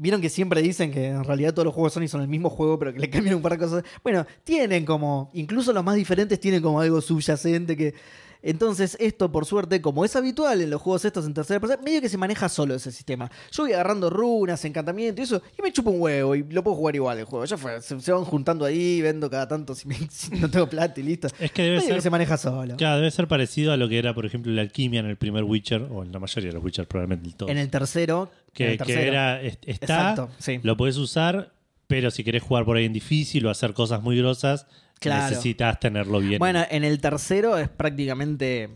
Vieron 0.00 0.20
que 0.20 0.28
siempre 0.28 0.62
dicen 0.62 0.92
que 0.92 1.06
en 1.06 1.24
realidad 1.24 1.52
todos 1.52 1.66
los 1.66 1.74
juegos 1.74 1.92
Sony 1.92 2.06
son 2.06 2.20
el 2.20 2.28
mismo 2.28 2.50
juego, 2.50 2.78
pero 2.78 2.92
que 2.92 3.00
le 3.00 3.10
cambian 3.10 3.34
un 3.34 3.42
par 3.42 3.52
de 3.52 3.58
cosas. 3.58 3.84
Bueno, 4.02 4.26
tienen 4.44 4.84
como, 4.84 5.28
incluso 5.34 5.72
los 5.72 5.84
más 5.84 5.96
diferentes 5.96 6.38
tienen 6.40 6.62
como 6.62 6.80
algo 6.80 7.00
subyacente 7.00 7.76
que... 7.76 7.94
Entonces, 8.42 8.96
esto, 9.00 9.30
por 9.32 9.44
suerte, 9.46 9.80
como 9.80 10.04
es 10.04 10.14
habitual 10.16 10.60
en 10.60 10.70
los 10.70 10.80
juegos 10.80 11.04
estos 11.04 11.26
en 11.26 11.34
tercera 11.34 11.58
persona, 11.60 11.82
medio 11.82 12.00
que 12.00 12.08
se 12.08 12.16
maneja 12.16 12.48
solo 12.48 12.74
ese 12.74 12.92
sistema. 12.92 13.30
Yo 13.52 13.64
voy 13.64 13.72
agarrando 13.72 14.10
runas, 14.10 14.64
encantamiento 14.64 15.20
y 15.20 15.24
eso, 15.24 15.42
y 15.58 15.62
me 15.62 15.72
chupo 15.72 15.90
un 15.90 16.00
huevo 16.00 16.34
y 16.34 16.44
lo 16.44 16.62
puedo 16.62 16.76
jugar 16.76 16.94
igual 16.94 17.18
el 17.18 17.24
juego. 17.24 17.44
Ya 17.44 17.56
fue, 17.56 17.80
se, 17.82 18.00
se 18.00 18.12
van 18.12 18.24
juntando 18.24 18.64
ahí, 18.64 19.00
vendo 19.02 19.28
cada 19.28 19.48
tanto 19.48 19.74
si, 19.74 19.88
me- 19.88 19.96
si 20.10 20.30
no 20.36 20.48
tengo 20.50 20.68
plata 20.68 21.00
y 21.00 21.02
listo. 21.02 21.28
Es 21.38 21.50
que 21.52 21.62
debe 21.62 21.76
Medio 21.78 21.88
que 21.88 21.92
ser, 21.94 22.02
se 22.02 22.10
maneja 22.10 22.36
solo. 22.36 22.76
claro, 22.76 22.96
debe 22.98 23.10
ser 23.10 23.26
parecido 23.28 23.72
a 23.72 23.76
lo 23.76 23.88
que 23.88 23.98
era, 23.98 24.14
por 24.14 24.24
ejemplo, 24.26 24.52
la 24.52 24.62
alquimia 24.62 25.00
en 25.00 25.06
el 25.06 25.16
primer 25.16 25.44
Witcher, 25.44 25.82
o 25.90 26.02
en 26.04 26.12
la 26.12 26.18
mayoría 26.20 26.50
de 26.50 26.54
los 26.54 26.64
Witcher, 26.64 26.86
probablemente 26.86 27.28
en 27.28 27.36
todos. 27.36 27.50
En 27.50 27.58
el 27.58 27.70
tercero. 27.70 28.30
que, 28.52 28.72
el 28.72 28.78
que 28.78 29.06
era, 29.08 29.42
est- 29.42 29.62
está, 29.68 29.84
Exacto, 29.86 30.30
sí. 30.38 30.60
lo 30.62 30.76
puedes 30.76 30.96
usar, 30.96 31.52
pero 31.86 32.10
si 32.10 32.22
querés 32.22 32.42
jugar 32.42 32.64
por 32.64 32.76
ahí 32.76 32.84
en 32.84 32.92
difícil 32.92 33.46
o 33.46 33.50
hacer 33.50 33.72
cosas 33.74 34.02
muy 34.02 34.16
grosas, 34.18 34.66
Claro. 35.00 35.30
necesitas 35.30 35.78
tenerlo 35.80 36.18
bien. 36.20 36.38
Bueno, 36.38 36.64
en 36.70 36.84
el 36.84 37.00
tercero 37.00 37.56
es 37.58 37.68
prácticamente. 37.68 38.68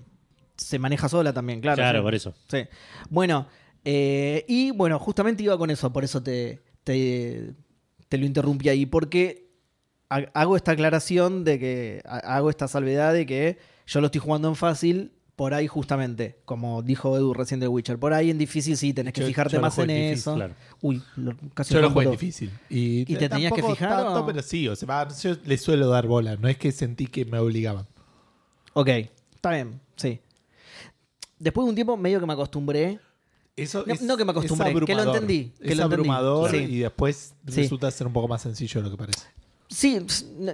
Se 0.57 0.79
maneja 0.79 1.09
sola 1.09 1.33
también, 1.33 1.61
claro. 1.61 1.77
claro, 1.77 1.99
sí. 1.99 2.03
por 2.03 2.15
eso. 2.15 2.35
Sí. 2.49 2.59
Bueno, 3.11 3.49
eh, 3.85 4.45
y 4.47 4.71
bueno, 4.71 4.99
justamente 4.99 5.43
iba 5.43 5.59
con 5.59 5.71
eso, 5.71 5.93
por 5.93 6.05
eso 6.05 6.23
te, 6.23 6.61
te, 6.85 7.55
te 8.09 8.19
lo 8.19 8.27
interrumpí 8.27 8.69
ahí, 8.69 8.87
porque 8.87 9.49
ha- 10.09 10.29
hago 10.35 10.57
esta 10.57 10.73
aclaración 10.73 11.43
de 11.45 11.59
que. 11.59 12.03
ha- 12.05 12.37
Hago 12.37 12.51
esta 12.51 12.69
salvedad 12.69 13.13
de 13.13 13.27
que 13.27 13.59
yo 13.87 14.01
lo 14.01 14.07
estoy 14.07 14.21
jugando 14.21 14.49
en 14.49 14.55
fácil. 14.57 15.13
Por 15.43 15.55
ahí, 15.55 15.67
justamente, 15.67 16.39
como 16.45 16.83
dijo 16.83 17.17
Edu 17.17 17.35
recién 17.35 17.59
de 17.59 17.67
Witcher, 17.67 17.99
por 17.99 18.13
ahí 18.13 18.31
en 18.31 18.39
difícil 18.39 18.77
sí 18.77 18.93
tenés 18.95 19.13
que 19.13 19.23
Yo- 19.23 19.27
fijarte 19.27 19.55
yo 19.57 19.61
más 19.61 19.77
en 19.79 19.89
difícil, 19.89 20.13
eso. 20.13 20.35
claro. 20.37 20.55
Uy, 20.81 21.03
lo- 21.17 21.35
casi 21.53 21.75
Yo 21.75 21.81
lo 21.81 21.91
jugué 21.91 22.07
difícil. 22.11 22.49
Y, 22.71 23.01
¿Y 23.13 23.17
te 23.17 23.29
tenías 23.29 23.53
que 23.53 23.61
fijar 23.61 24.05
Tanto, 24.05 24.21
o? 24.23 24.27
pero 24.27 24.41
sí, 24.41 24.69
o 24.69 24.77
sea, 24.77 25.09
yo 25.09 25.35
le 25.45 25.59
suelo 25.59 25.89
dar 25.89 26.07
bola. 26.07 26.37
No 26.37 26.47
es 26.47 26.57
que 26.59 26.71
sentí 26.71 27.09
que 27.09 27.25
me 27.25 27.41
obligaban. 27.41 27.89
Ok, 28.73 28.87
está 29.35 29.51
bien, 29.51 29.81
sí. 29.97 30.21
Después 31.41 31.65
de 31.65 31.71
un 31.71 31.75
tiempo 31.75 31.97
medio 31.97 32.21
que 32.21 32.27
me 32.27 32.35
acostumbré. 32.35 33.01
Eso 33.57 33.83
No- 33.85 33.93
es- 33.95 34.01
no 34.03 34.17
que 34.17 34.25
me 34.25 34.31
acostumbré, 34.31 34.73
que 34.87 34.95
lo 34.95 35.03
entendí, 35.03 35.47
que 35.61 35.71
es 35.73 35.77
lo 35.77 35.83
entendí. 35.83 35.95
abrumador 36.09 36.55
y 36.55 36.79
después 36.79 37.35
Sí. 37.49 37.63
resulta 37.63 37.91
ser 37.91 38.07
un 38.07 38.13
poco 38.13 38.29
más 38.29 38.43
sencillo 38.43 38.81
de 38.81 38.89
lo 38.89 38.97
que 38.97 38.97
parece. 38.97 39.27
Sí, 39.69 39.99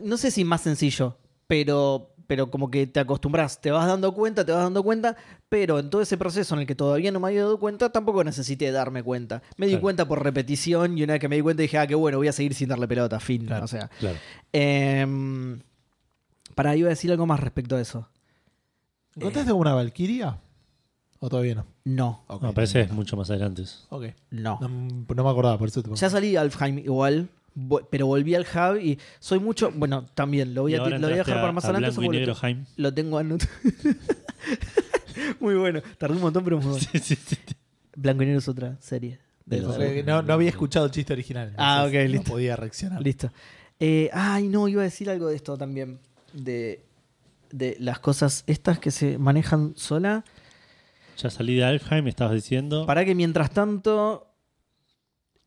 no 0.02 0.16
sé 0.16 0.30
si 0.30 0.44
más 0.44 0.62
sencillo, 0.62 1.18
pero, 1.46 2.10
pero 2.28 2.50
como 2.50 2.70
que 2.70 2.86
te 2.86 3.00
acostumbras, 3.00 3.60
te 3.60 3.70
vas 3.72 3.86
dando 3.88 4.12
cuenta, 4.14 4.44
te 4.44 4.52
vas 4.52 4.62
dando 4.62 4.82
cuenta, 4.84 5.16
pero 5.48 5.80
en 5.80 5.90
todo 5.90 6.02
ese 6.02 6.16
proceso 6.16 6.54
en 6.54 6.60
el 6.60 6.66
que 6.68 6.74
todavía 6.76 7.10
no 7.10 7.18
me 7.20 7.28
había 7.28 7.40
dado 7.42 7.58
cuenta, 7.58 7.90
tampoco 7.90 8.22
necesité 8.22 8.70
darme 8.70 9.02
cuenta. 9.02 9.42
Me 9.56 9.66
di 9.66 9.72
Claro. 9.72 9.82
cuenta 9.82 10.06
por 10.06 10.22
repetición 10.22 10.96
y 10.96 11.02
una 11.02 11.14
vez 11.14 11.20
que 11.20 11.28
me 11.28 11.36
di 11.36 11.42
cuenta 11.42 11.62
dije, 11.62 11.78
ah, 11.78 11.86
qué 11.86 11.94
bueno, 11.96 12.18
voy 12.18 12.28
a 12.28 12.32
seguir 12.32 12.54
sin 12.54 12.68
darle 12.68 12.86
pelota, 12.86 13.18
fin. 13.18 13.46
Claro. 13.46 13.64
O 13.64 13.68
sea, 13.68 13.88
Claro. 13.98 14.16
em, 14.52 15.58
para, 16.54 16.76
iba 16.76 16.88
a 16.88 16.90
decir 16.90 17.10
algo 17.10 17.26
más 17.26 17.40
respecto 17.40 17.76
a 17.76 17.80
eso. 17.80 18.08
¿Encontraste 19.16 19.50
alguna 19.50 19.74
Valkyria? 19.74 20.38
¿O 21.20 21.28
todavía 21.28 21.54
no? 21.56 21.66
No, 21.84 22.22
Ok. 22.28 22.42
No, 22.42 22.52
parece 22.52 22.82
es 22.82 22.92
mucho 22.92 23.16
más 23.16 23.30
adelante. 23.30 23.64
Ok. 23.88 24.04
no. 24.30 24.58
No, 24.60 24.68
no 24.68 25.24
me 25.24 25.30
acordaba, 25.30 25.58
por 25.58 25.68
eso 25.68 25.82
te 25.82 25.90
Ya 25.94 26.10
salí 26.10 26.36
Alfheim 26.36 26.78
igual, 26.78 27.30
pero 27.90 28.06
volví 28.06 28.34
al 28.34 28.42
hub 28.42 28.80
y 28.80 28.98
soy 29.18 29.40
mucho, 29.40 29.70
bueno, 29.74 30.06
también 30.14 30.54
lo 30.54 30.62
voy 30.62 30.74
a, 30.74 30.78
lo 30.78 30.98
voy 30.98 31.12
a 31.12 31.16
dejar 31.16 31.40
para 31.40 31.52
más 31.52 31.64
a 31.64 31.68
adelante. 31.68 31.90
Blanco 31.90 32.00
eso 32.00 32.02
y 32.02 32.06
porque 32.06 32.18
negro, 32.18 32.32
lo, 32.32 32.38
Jaime. 32.38 32.64
lo 32.76 32.94
tengo 32.94 33.18
anotado. 33.18 33.50
muy 35.40 35.54
bueno, 35.54 35.82
tardé 35.98 36.16
un 36.16 36.22
montón, 36.22 36.44
pero 36.44 36.58
muy 36.58 36.66
bueno. 36.66 36.86
Sí, 36.92 36.98
sí, 36.98 37.16
sí. 37.16 37.36
Blanco 37.96 38.22
y 38.22 38.26
negro 38.26 38.38
es 38.38 38.48
otra 38.48 38.76
serie. 38.80 39.18
de 39.44 39.60
De 39.60 40.02
no, 40.04 40.22
no 40.22 40.32
había 40.34 40.50
escuchado 40.50 40.86
el 40.86 40.92
chiste 40.92 41.12
original. 41.12 41.54
Ah, 41.56 41.84
ok, 41.86 41.92
listo. 41.92 42.16
No 42.16 42.22
podía 42.24 42.56
reaccionar. 42.56 43.02
Listo. 43.02 43.30
Eh, 43.80 44.10
ay, 44.12 44.48
no, 44.48 44.68
iba 44.68 44.82
a 44.82 44.84
decir 44.84 45.10
algo 45.10 45.28
de 45.28 45.36
esto 45.36 45.56
también. 45.56 45.98
De, 46.32 46.84
de 47.50 47.76
las 47.80 47.98
cosas 48.00 48.44
estas 48.46 48.78
que 48.78 48.90
se 48.90 49.18
manejan 49.18 49.72
sola. 49.76 50.24
Ya 51.16 51.30
salí 51.30 51.56
de 51.56 51.64
Alfheim, 51.64 52.04
me 52.04 52.10
estabas 52.10 52.34
diciendo. 52.34 52.86
Para 52.86 53.04
que 53.04 53.14
mientras 53.14 53.50
tanto. 53.50 54.27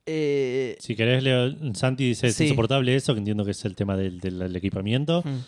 Eh, 0.06 0.78
Si 0.80 0.96
querés, 0.96 1.24
Leo, 1.24 1.54
Santi 1.74 2.06
dice 2.10 2.28
es 2.28 2.36
Sí. 2.36 2.44
insoportable 2.46 2.96
eso, 2.96 3.14
que 3.14 3.20
entiendo 3.20 3.46
que 3.46 3.52
es 3.52 3.66
el 3.66 3.76
tema 3.76 3.96
del, 3.98 4.20
del- 4.20 4.40
del 4.40 4.56
equipamiento. 4.56 5.22
hmm. 5.24 5.40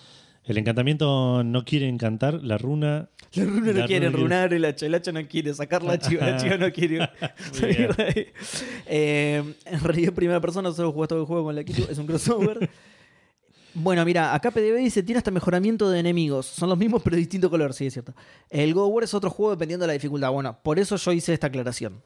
El 0.46 0.58
encantamiento 0.58 1.42
no 1.46 1.64
quiere 1.64 1.88
encantar, 1.88 2.34
la 2.44 2.58
runa. 2.58 3.10
La 3.34 3.46
runa 3.46 3.72
no 3.72 3.86
quiere 3.86 4.10
runa 4.10 4.24
runar, 4.24 4.54
el 4.54 4.66
hacha, 4.66 4.86
el 4.88 4.94
hacha 4.96 5.14
no 5.14 5.26
quiere 5.26 5.54
sacar 5.54 5.84
la 5.84 5.98
chiva, 5.98 6.28
la 6.32 6.38
chiva 6.38 6.58
no 6.58 6.70
quiere 6.72 6.98
salir 7.54 7.96
de 7.96 8.04
ahí. 8.04 8.28
Eh, 8.86 9.44
en 9.66 9.80
realidad, 9.80 10.10
en 10.10 10.16
primera 10.16 10.42
persona, 10.42 10.72
solo 10.74 10.92
jugué 10.92 11.08
todo 11.08 11.20
el 11.22 11.26
juego 11.26 11.46
con 11.46 11.56
la 11.56 11.64
Kitu, 11.64 11.84
es 11.90 11.98
un 11.98 12.06
crossover. 12.08 12.70
Bueno, 13.74 14.04
mira, 14.06 14.36
acá 14.36 14.52
PDB 14.52 14.76
dice, 14.80 15.02
tiene 15.02 15.18
hasta 15.18 15.32
mejoramiento 15.32 15.90
de 15.90 16.00
enemigos. 16.00 16.46
Son 16.46 16.68
los 16.70 16.78
mismos, 16.78 17.02
pero 17.02 17.16
de 17.16 17.22
distinto 17.22 17.50
color, 17.50 17.74
sí, 17.74 17.88
es 17.88 17.94
cierto. 17.94 18.14
El 18.50 18.74
God 18.74 18.88
of 18.88 18.94
War 18.96 19.04
es 19.06 19.14
otro 19.14 19.30
juego 19.30 19.52
dependiendo 19.52 19.84
de 19.86 19.88
la 19.88 19.94
dificultad. 19.94 20.30
Bueno, 20.32 20.60
por 20.62 20.78
eso 20.78 20.96
yo 20.98 21.12
hice 21.14 21.34
esta 21.34 21.48
aclaración. 21.48 22.04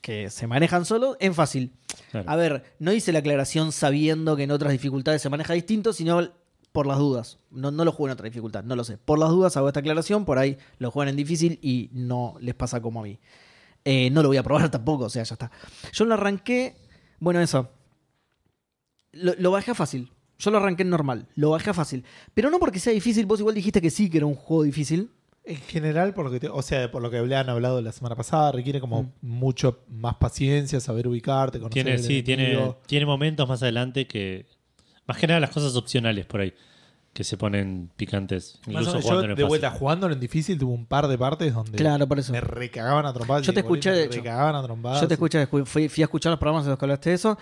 Que 0.00 0.30
se 0.30 0.46
manejan 0.46 0.84
solo 0.84 1.16
en 1.20 1.34
fácil. 1.34 1.72
Claro. 2.10 2.30
A 2.30 2.36
ver, 2.36 2.74
no 2.78 2.92
hice 2.92 3.12
la 3.12 3.18
aclaración 3.18 3.72
sabiendo 3.72 4.36
que 4.36 4.44
en 4.44 4.50
otras 4.50 4.72
dificultades 4.72 5.20
se 5.20 5.28
maneja 5.28 5.52
distinto, 5.52 5.92
sino 5.92 6.30
por 6.72 6.86
las 6.86 6.98
dudas. 6.98 7.38
No, 7.50 7.70
no 7.70 7.84
lo 7.84 7.92
juego 7.92 8.08
en 8.08 8.12
otra 8.12 8.24
dificultad, 8.24 8.64
no 8.64 8.76
lo 8.76 8.84
sé. 8.84 8.98
Por 8.98 9.18
las 9.18 9.30
dudas 9.30 9.56
hago 9.56 9.68
esta 9.68 9.80
aclaración, 9.80 10.24
por 10.24 10.38
ahí 10.38 10.56
lo 10.78 10.90
juegan 10.90 11.10
en 11.10 11.16
difícil 11.16 11.58
y 11.62 11.90
no 11.92 12.36
les 12.40 12.54
pasa 12.54 12.80
como 12.80 13.00
a 13.00 13.04
mí. 13.04 13.18
Eh, 13.84 14.10
no 14.10 14.22
lo 14.22 14.28
voy 14.28 14.36
a 14.36 14.42
probar 14.42 14.70
tampoco, 14.70 15.04
o 15.04 15.10
sea, 15.10 15.22
ya 15.22 15.34
está. 15.34 15.50
Yo 15.92 16.04
lo 16.04 16.14
arranqué, 16.14 16.76
bueno, 17.18 17.40
eso. 17.40 17.70
Lo, 19.12 19.34
lo 19.38 19.50
bajé 19.50 19.72
a 19.72 19.74
fácil. 19.74 20.12
Yo 20.38 20.50
lo 20.50 20.58
arranqué 20.58 20.82
en 20.82 20.90
normal, 20.90 21.28
lo 21.34 21.50
bajé 21.50 21.70
a 21.70 21.74
fácil. 21.74 22.04
Pero 22.32 22.48
no 22.50 22.58
porque 22.58 22.78
sea 22.78 22.92
difícil, 22.92 23.26
vos 23.26 23.40
igual 23.40 23.54
dijiste 23.54 23.82
que 23.82 23.90
sí, 23.90 24.08
que 24.08 24.18
era 24.18 24.26
un 24.26 24.34
juego 24.34 24.62
difícil. 24.62 25.10
En 25.44 25.56
general, 25.56 26.12
por 26.14 26.26
lo 26.26 26.30
que 26.30 26.38
te- 26.40 26.48
o 26.48 26.62
sea, 26.62 26.90
por 26.90 27.00
lo 27.02 27.10
que 27.10 27.16
han 27.18 27.48
hablado 27.48 27.80
la 27.80 27.92
semana 27.92 28.14
pasada, 28.14 28.52
requiere 28.52 28.78
como 28.80 29.04
Mm. 29.04 29.08
mucho 29.22 29.80
más 29.88 30.16
paciencia, 30.16 30.80
saber 30.80 31.08
ubicarte, 31.08 31.58
conocer 31.58 31.72
Tiene, 31.84 31.94
el 31.98 32.02
sí, 32.04 32.22
tiene, 32.22 32.74
tiene 32.86 33.06
momentos 33.06 33.48
más 33.48 33.62
adelante 33.62 34.06
que. 34.06 34.46
Más 35.06 35.16
que 35.16 35.26
nada 35.26 35.40
las 35.40 35.50
cosas 35.50 35.74
opcionales 35.76 36.26
por 36.26 36.40
ahí. 36.42 36.52
Que 37.12 37.24
se 37.24 37.36
ponen 37.36 37.90
picantes. 37.96 38.60
Más 38.66 38.82
Incluso 38.86 39.00
jugando 39.00 39.10
yo, 39.22 39.24
en 39.24 39.30
el 39.30 39.36
de 39.36 39.42
fácil. 39.42 39.48
vuelta, 39.48 39.70
jugándolo 39.72 40.14
en 40.14 40.20
difícil, 40.20 40.56
tuve 40.58 40.72
un 40.72 40.86
par 40.86 41.08
de 41.08 41.18
partes 41.18 41.52
donde 41.52 41.76
Claro, 41.76 42.06
por 42.06 42.20
eso. 42.20 42.30
me 42.30 42.40
recagaban 42.40 43.04
a 43.04 43.12
trompadas. 43.12 43.44
Yo 43.44 43.52
te 43.52 43.60
escuché, 43.60 43.90
me 43.90 43.96
de 43.96 44.04
hecho. 44.04 44.18
recagaban 44.18 44.54
a 44.54 44.62
trompadas. 44.62 45.00
Yo 45.00 45.08
te 45.08 45.14
escuché, 45.14 45.48
escu- 45.50 45.64
fui, 45.66 45.88
fui 45.88 46.02
a 46.02 46.06
escuchar 46.06 46.30
los 46.30 46.38
programas 46.38 46.64
en 46.66 46.70
los 46.70 46.78
que 46.78 46.84
hablaste 46.84 47.10
de 47.10 47.16
eso. 47.16 47.36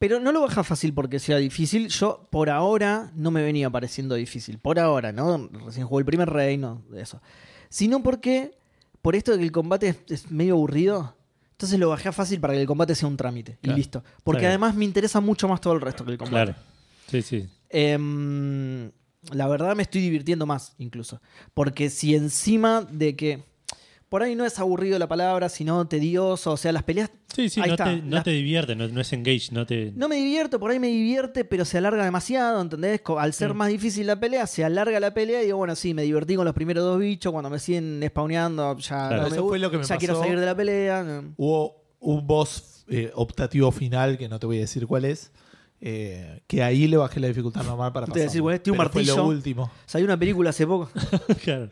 Pero 0.00 0.18
no 0.18 0.32
lo 0.32 0.40
baja 0.40 0.64
fácil 0.64 0.94
porque 0.94 1.18
sea 1.18 1.36
difícil. 1.36 1.88
Yo, 1.88 2.26
por 2.30 2.48
ahora, 2.48 3.12
no 3.14 3.30
me 3.30 3.42
venía 3.42 3.68
pareciendo 3.68 4.14
difícil. 4.14 4.58
Por 4.58 4.78
ahora, 4.78 5.12
¿no? 5.12 5.48
Recién 5.66 5.86
jugué 5.86 6.00
el 6.00 6.06
primer 6.06 6.30
reino, 6.30 6.82
eso. 6.96 7.20
Sino 7.68 8.02
porque, 8.02 8.56
por 9.02 9.14
esto 9.14 9.30
de 9.32 9.38
que 9.38 9.44
el 9.44 9.52
combate 9.52 9.88
es, 9.88 9.98
es 10.08 10.30
medio 10.30 10.54
aburrido, 10.54 11.14
entonces 11.52 11.78
lo 11.78 11.90
bajé 11.90 12.08
a 12.08 12.12
fácil 12.12 12.40
para 12.40 12.54
que 12.54 12.62
el 12.62 12.66
combate 12.66 12.94
sea 12.94 13.06
un 13.06 13.18
trámite. 13.18 13.58
Claro. 13.60 13.76
Y 13.76 13.78
listo. 13.78 14.02
Porque 14.24 14.46
además 14.46 14.74
me 14.74 14.86
interesa 14.86 15.20
mucho 15.20 15.46
más 15.46 15.60
todo 15.60 15.74
el 15.74 15.82
resto 15.82 16.06
que 16.06 16.12
el 16.12 16.16
combate. 16.16 16.52
Claro. 16.54 16.66
Sí, 17.06 17.20
sí. 17.20 17.46
Em, 17.68 18.90
la 19.32 19.46
verdad 19.46 19.76
me 19.76 19.82
estoy 19.82 20.00
divirtiendo 20.00 20.46
más, 20.46 20.74
incluso. 20.78 21.20
Porque 21.52 21.90
si 21.90 22.14
encima 22.14 22.80
de 22.80 23.14
que. 23.14 23.44
Por 24.10 24.22
ahí 24.24 24.34
no 24.34 24.44
es 24.44 24.58
aburrido 24.58 24.98
la 24.98 25.06
palabra, 25.08 25.48
sino 25.48 25.86
tedioso. 25.86 26.50
O 26.52 26.56
sea, 26.58 26.72
las 26.72 26.82
peleas 26.82 27.10
Sí, 27.34 27.48
sí, 27.48 27.60
Ahí 27.60 27.68
no, 27.68 27.74
está. 27.74 27.84
te, 27.84 27.96
no 28.02 28.16
La- 28.16 28.22
te 28.24 28.32
divierte, 28.32 28.74
no, 28.74 28.88
no 28.88 29.00
es 29.00 29.12
engage, 29.12 29.50
no 29.52 29.64
te. 29.64 29.92
No 29.94 30.08
me 30.08 30.16
divierto, 30.16 30.58
por 30.58 30.72
ahí 30.72 30.80
me 30.80 30.88
divierte, 30.88 31.44
pero 31.44 31.64
se 31.64 31.78
alarga 31.78 32.04
demasiado, 32.04 32.60
¿entendés? 32.60 33.00
Al 33.16 33.32
ser 33.32 33.54
Mm. 33.54 33.56
más 33.56 33.68
difícil 33.68 34.06
la 34.08 34.18
pelea, 34.18 34.46
se 34.48 34.64
alarga 34.64 34.98
la 35.00 35.14
pelea 35.14 35.40
y 35.42 35.46
digo, 35.46 35.58
bueno, 35.58 35.76
sí, 35.76 35.94
me 35.94 36.02
divertí 36.02 36.34
con 36.34 36.44
los 36.44 36.54
primeros 36.54 36.82
dos 36.84 36.98
bichos, 36.98 37.30
cuando 37.32 37.48
me 37.48 37.60
siguen 37.60 38.02
spawneando, 38.04 38.76
ya, 38.78 39.08
Claro. 39.08 39.22
no 39.22 39.26
Eso 39.28 39.42
me 39.44 39.48
fue 39.48 39.58
lo 39.60 39.70
que 39.70 39.78
me 39.78 39.84
ya 39.84 39.96
quiero 39.96 40.14
pasó. 40.14 40.24
salir 40.24 40.40
de 40.40 40.46
la 40.46 40.56
pelea. 40.56 41.22
Hubo 41.36 41.84
un 42.00 42.26
boss 42.26 42.84
eh, 42.88 43.12
optativo 43.14 43.70
final, 43.70 44.18
que 44.18 44.28
no 44.28 44.40
te 44.40 44.46
voy 44.46 44.56
a 44.56 44.60
decir 44.62 44.88
cuál 44.88 45.04
es. 45.04 45.30
eh, 45.82 46.42
que 46.48 46.62
ahí 46.62 46.86
le 46.88 46.96
bajé 46.98 47.20
la 47.20 47.28
dificultad 47.28 47.62
normal 47.62 47.90
para 47.92 48.04
Te 48.06 48.10
pasar. 48.12 48.24
decir, 48.26 48.42
bueno, 48.42 48.60
tiene 48.60 48.78
un 48.78 48.90
Fue 48.90 49.02
lo 49.04 49.06
martillo. 49.14 49.24
último. 49.26 49.70
Hay 49.94 50.02
una 50.02 50.18
película 50.18 50.50
hace 50.50 50.66
poco. 50.66 50.90
claro. 51.44 51.70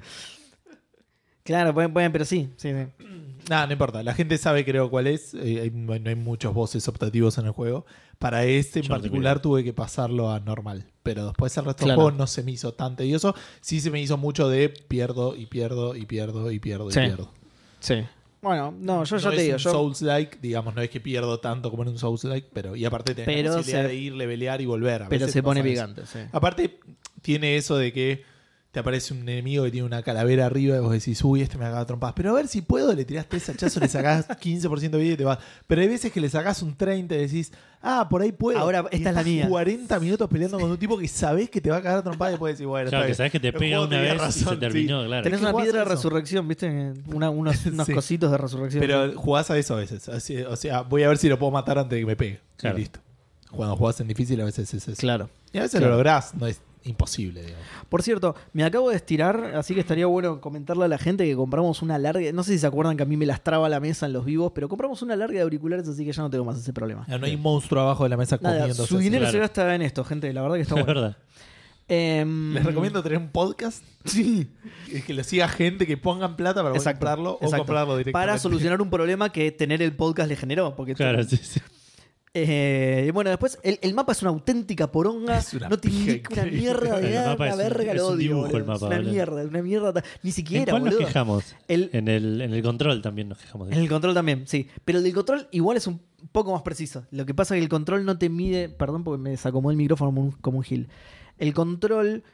Claro, 1.48 1.74
pueden, 1.74 1.92
pueden, 1.92 2.12
pero 2.12 2.24
sí. 2.24 2.48
sí, 2.56 2.70
sí. 2.70 3.04
Nada, 3.50 3.66
no 3.66 3.72
importa. 3.72 4.02
La 4.02 4.14
gente 4.14 4.36
sabe, 4.38 4.64
creo, 4.64 4.90
cuál 4.90 5.06
es. 5.06 5.32
Eh, 5.34 5.60
hay- 5.62 5.70
no 5.70 5.92
hay- 5.94 6.14
muchos 6.14 6.52
voces 6.52 6.86
optativos 6.86 7.38
en 7.38 7.46
el 7.46 7.52
juego. 7.52 7.86
Para 8.18 8.44
este 8.44 8.80
en 8.80 8.84
Yo 8.84 8.90
particular 8.90 9.40
tuve 9.40 9.64
que 9.64 9.72
pasarlo 9.72 10.30
a 10.30 10.38
normal. 10.40 10.84
Pero 11.02 11.24
después 11.26 11.56
el 11.56 11.64
resto 11.64 11.84
Claro. 11.84 12.00
del 12.00 12.04
juego 12.10 12.18
no 12.18 12.26
se 12.26 12.42
me 12.42 12.50
hizo 12.52 12.72
tan 12.74 12.94
tedioso. 12.96 13.34
Sí 13.60 13.80
se 13.80 13.90
me 13.90 14.00
hizo 14.00 14.18
mucho 14.18 14.48
de 14.50 14.68
pierdo 14.68 15.34
y 15.34 15.46
pierdo 15.46 15.96
y 15.96 16.04
pierdo 16.04 16.50
y 16.50 16.58
pierdo 16.58 16.90
Sí. 16.90 17.00
y 17.00 17.02
pierdo. 17.06 17.32
Sí. 17.80 17.94
Bueno, 18.42 18.72
no, 18.78 19.02
yo 19.04 19.16
ya 19.16 19.24
no 19.24 19.30
te 19.30 19.36
es 19.38 19.42
digo, 19.44 19.56
un 19.56 19.62
yo. 19.62 19.70
Souls-like, 19.72 20.38
digamos, 20.42 20.74
no 20.74 20.82
es 20.82 20.90
que 20.90 21.00
pierdo 21.00 21.40
tanto 21.40 21.70
como 21.70 21.82
en 21.84 21.88
un 21.88 21.98
Souls-like, 21.98 22.48
pero 22.52 22.76
y 22.76 22.84
aparte 22.84 23.14
tenés 23.14 23.34
Pero 23.34 23.50
la 23.50 23.56
posibilidad 23.56 23.82
se- 23.82 23.88
de 23.88 23.94
ir, 23.96 24.12
levelear 24.14 24.60
y 24.60 24.66
volver. 24.66 25.02
A 25.04 25.08
pero 25.08 25.20
veces 25.20 25.32
se 25.32 25.42
pone 25.42 25.62
picante, 25.62 26.04
sí. 26.06 26.18
Aparte, 26.32 26.78
tiene 27.22 27.56
eso 27.56 27.76
de 27.78 27.92
que 27.92 28.22
te 28.70 28.80
aparece 28.80 29.14
un 29.14 29.20
enemigo 29.26 29.64
que 29.64 29.70
tiene 29.70 29.86
una 29.86 30.02
calavera 30.02 30.44
arriba 30.44 30.76
y 30.76 30.80
vos 30.80 30.92
decís, 30.92 31.24
uy, 31.24 31.40
este 31.40 31.56
me 31.56 31.64
acaba 31.64 31.86
trompadas. 31.86 32.14
Pero 32.14 32.30
a 32.30 32.34
ver 32.34 32.48
si 32.48 32.60
puedo, 32.60 32.92
le 32.94 33.06
tirás 33.06 33.26
tres 33.26 33.48
hachazos, 33.48 33.82
le 33.82 33.88
sacás 33.88 34.28
15% 34.40 34.90
de 34.90 34.98
vida 34.98 35.14
y 35.14 35.16
te 35.16 35.24
vas. 35.24 35.38
Pero 35.66 35.80
hay 35.80 35.88
veces 35.88 36.12
que 36.12 36.20
le 36.20 36.28
sacás 36.28 36.62
un 36.62 36.76
30 36.76 37.14
y 37.14 37.18
decís, 37.18 37.50
ah, 37.80 38.06
por 38.10 38.20
ahí 38.20 38.30
puedo. 38.30 38.58
Ahora, 38.58 38.84
Y 38.92 38.96
esta 38.96 38.96
es 38.96 39.02
la 39.04 39.10
estás 39.22 39.24
mía. 39.24 39.48
40 39.48 40.00
minutos 40.00 40.28
peleando 40.28 40.58
con 40.60 40.70
un 40.70 40.76
tipo 40.76 40.98
que 40.98 41.08
sabés 41.08 41.48
que 41.48 41.62
te 41.62 41.70
va 41.70 41.78
a 41.78 41.82
cagar 41.82 42.02
trompadas 42.02 42.32
y 42.32 42.34
después 42.34 42.54
decís, 42.58 42.66
bueno, 42.66 42.90
Claro, 42.90 43.04
está 43.04 43.06
que 43.06 43.08
bien. 43.08 43.16
sabes 43.16 43.32
que 43.32 43.40
te 43.40 43.52
pega 43.58 43.80
una 43.80 44.00
vez 44.02 44.14
y 44.14 44.18
se 44.18 44.22
razón, 44.24 44.60
terminó, 44.60 45.00
sí. 45.00 45.06
claro. 45.08 45.22
Tenés 45.24 45.40
una 45.40 45.54
piedra 45.56 45.78
de 45.78 45.84
resurrección, 45.86 46.46
¿viste? 46.46 46.92
Una- 47.06 47.30
unos 47.30 47.64
unos 47.66 47.86
Sí. 47.86 47.94
cositos 47.94 48.30
de 48.30 48.36
resurrección. 48.36 48.80
Pero 48.82 49.14
jugás 49.18 49.50
a 49.50 49.56
eso 49.56 49.74
a 49.74 49.78
veces. 49.78 50.10
Así- 50.10 50.42
o 50.42 50.56
sea, 50.56 50.82
voy 50.82 51.04
a 51.04 51.08
ver 51.08 51.16
si 51.16 51.30
lo 51.30 51.38
puedo 51.38 51.50
matar 51.52 51.78
antes 51.78 51.96
de 51.96 52.00
que 52.00 52.06
me 52.06 52.16
pegue. 52.16 52.40
Claro. 52.58 52.76
Y 52.76 52.80
listo. 52.82 53.00
Cuando 53.50 53.74
jugás 53.76 53.98
en 54.00 54.08
difícil 54.08 54.38
a 54.42 54.44
veces 54.44 54.74
es 54.74 54.86
eso. 54.88 55.00
Claro. 55.00 55.30
Y 55.54 55.58
a 55.58 55.62
veces 55.62 55.78
Claro. 55.80 55.86
lo 55.92 55.96
lográs, 55.96 56.34
no 56.34 56.46
es 56.46 56.60
imposible, 56.84 57.42
digamos. 57.42 57.66
Por 57.88 58.02
cierto, 58.02 58.34
me 58.52 58.64
acabo 58.64 58.90
de 58.90 58.96
estirar, 58.96 59.52
así 59.56 59.74
que 59.74 59.80
estaría 59.80 60.06
bueno 60.06 60.40
comentarle 60.40 60.84
a 60.84 60.88
la 60.88 60.98
gente 60.98 61.24
que 61.26 61.34
compramos 61.36 61.82
una 61.82 61.98
larga. 61.98 62.32
No 62.32 62.42
sé 62.42 62.52
si 62.52 62.58
se 62.58 62.66
acuerdan 62.66 62.96
que 62.96 63.02
a 63.02 63.06
mí 63.06 63.16
me 63.16 63.26
lastraba 63.26 63.68
la 63.68 63.80
mesa 63.80 64.06
en 64.06 64.12
los 64.12 64.24
vivos, 64.24 64.52
pero 64.54 64.68
compramos 64.68 65.02
una 65.02 65.16
larga 65.16 65.34
de 65.36 65.42
auriculares, 65.42 65.86
así 65.88 66.04
que 66.04 66.12
ya 66.12 66.22
no 66.22 66.30
tengo 66.30 66.44
más 66.44 66.58
ese 66.58 66.72
problema. 66.72 67.04
No 67.08 67.26
hay 67.26 67.34
un 67.34 67.42
monstruo 67.42 67.82
abajo 67.82 68.04
de 68.04 68.10
la 68.10 68.16
mesa 68.16 68.38
Nada, 68.40 68.58
comiendo. 68.60 68.86
su 68.86 68.98
dinero 68.98 69.30
se 69.30 69.38
gasta 69.38 69.74
en 69.74 69.82
esto, 69.82 70.04
gente. 70.04 70.32
La 70.32 70.42
verdad 70.42 70.56
que 70.56 70.62
está 70.62 70.78
Es 70.78 70.84
bueno. 70.86 71.00
verdad. 71.00 71.16
Em, 71.90 72.52
Les 72.52 72.64
recomiendo 72.64 73.02
tener 73.02 73.16
un 73.18 73.28
podcast. 73.30 73.82
Sí. 74.04 74.46
Es 74.92 75.04
que 75.04 75.14
lo 75.14 75.24
siga 75.24 75.48
gente 75.48 75.86
que 75.86 75.96
pongan 75.96 76.36
plata 76.36 76.62
para 76.62 76.74
Exacto, 76.74 76.98
comprarlo 77.00 77.30
o 77.32 77.44
exacto. 77.44 77.56
comprarlo 77.58 77.96
directamente. 77.96 78.12
Para 78.26 78.38
solucionar 78.38 78.82
un 78.82 78.90
problema 78.90 79.32
que 79.32 79.50
tener 79.52 79.80
el 79.80 79.96
podcast 79.96 80.28
le 80.28 80.36
generó. 80.36 80.76
Porque 80.76 80.94
Claro, 80.94 81.22
sí, 81.24 81.36
sí. 81.38 81.60
Eh, 82.34 83.10
bueno, 83.14 83.30
después 83.30 83.58
el, 83.62 83.78
el 83.82 83.94
mapa 83.94 84.12
es 84.12 84.22
una 84.22 84.30
auténtica 84.30 84.90
poronga. 84.92 85.38
Es 85.38 85.54
una 85.54 85.68
no 85.68 85.78
te 85.78 85.88
indica 85.88 86.32
una 86.34 86.44
mierda 86.44 87.00
de 87.00 87.10
nada, 87.14 87.34
una 87.34 87.56
verga, 87.56 87.94
lo 87.94 88.06
odio. 88.08 88.16
dibujo 88.16 88.40
boludo. 88.42 88.56
el 88.58 88.64
mapa, 88.64 88.76
es 88.76 88.82
una 88.82 89.00
mierda, 89.10 89.42
una 89.44 89.62
mierda. 89.62 90.04
Ni 90.22 90.30
¿En 90.30 90.34
siquiera, 90.34 90.70
cuál 90.72 90.84
nos 90.84 90.94
boludo. 90.94 91.06
quejamos? 91.08 91.44
El- 91.68 91.90
En, 91.92 92.08
el, 92.08 92.40
en 92.42 92.52
el 92.52 92.62
control 92.62 93.02
también 93.02 93.28
nos 93.28 93.38
quejamos. 93.38 93.68
de 93.68 93.74
En 93.74 93.80
el 93.80 93.88
control 93.88 94.14
también, 94.14 94.46
sí. 94.46 94.68
Pero 94.84 94.98
el 94.98 95.04
del 95.04 95.14
control 95.14 95.48
igual 95.52 95.76
es 95.78 95.86
un 95.86 96.00
poco 96.32 96.52
más 96.52 96.62
preciso. 96.62 97.04
Lo 97.10 97.24
que 97.26 97.34
pasa 97.34 97.54
es 97.54 97.60
que 97.60 97.62
el 97.64 97.68
control 97.68 98.04
no 98.04 98.18
te 98.18 98.28
mide. 98.28 98.68
Perdón 98.68 99.04
porque 99.04 99.22
me 99.22 99.30
desacomodó 99.30 99.70
el 99.70 99.76
micrófono 99.78 100.10
como 100.10 100.22
un, 100.22 100.30
como 100.32 100.58
un 100.58 100.64
gil. 100.64 100.88
El 101.38 101.54
control. 101.54 102.24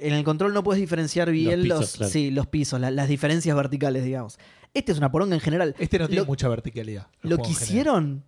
En 0.00 0.14
el 0.14 0.22
control 0.22 0.54
no 0.54 0.62
puedes 0.62 0.80
diferenciar 0.80 1.30
bien 1.32 1.62
pisos, 1.62 1.78
los, 1.80 1.96
claro. 1.96 2.12
sí, 2.12 2.30
los 2.30 2.46
pisos, 2.46 2.80
la- 2.80 2.90
las 2.92 3.08
diferencias 3.08 3.56
verticales, 3.56 4.04
digamos. 4.04 4.38
Este 4.74 4.92
es 4.92 4.98
una 4.98 5.10
poronga 5.10 5.34
en 5.34 5.40
general. 5.40 5.74
Este 5.78 5.98
no 5.98 6.06
tiene 6.06 6.20
Lo- 6.22 6.26
mucha 6.26 6.46
verticalidad. 6.48 7.08
Lo 7.22 7.38
que 7.38 7.48
en 7.48 7.54
general. 7.54 7.62
hicieron, 7.62 8.24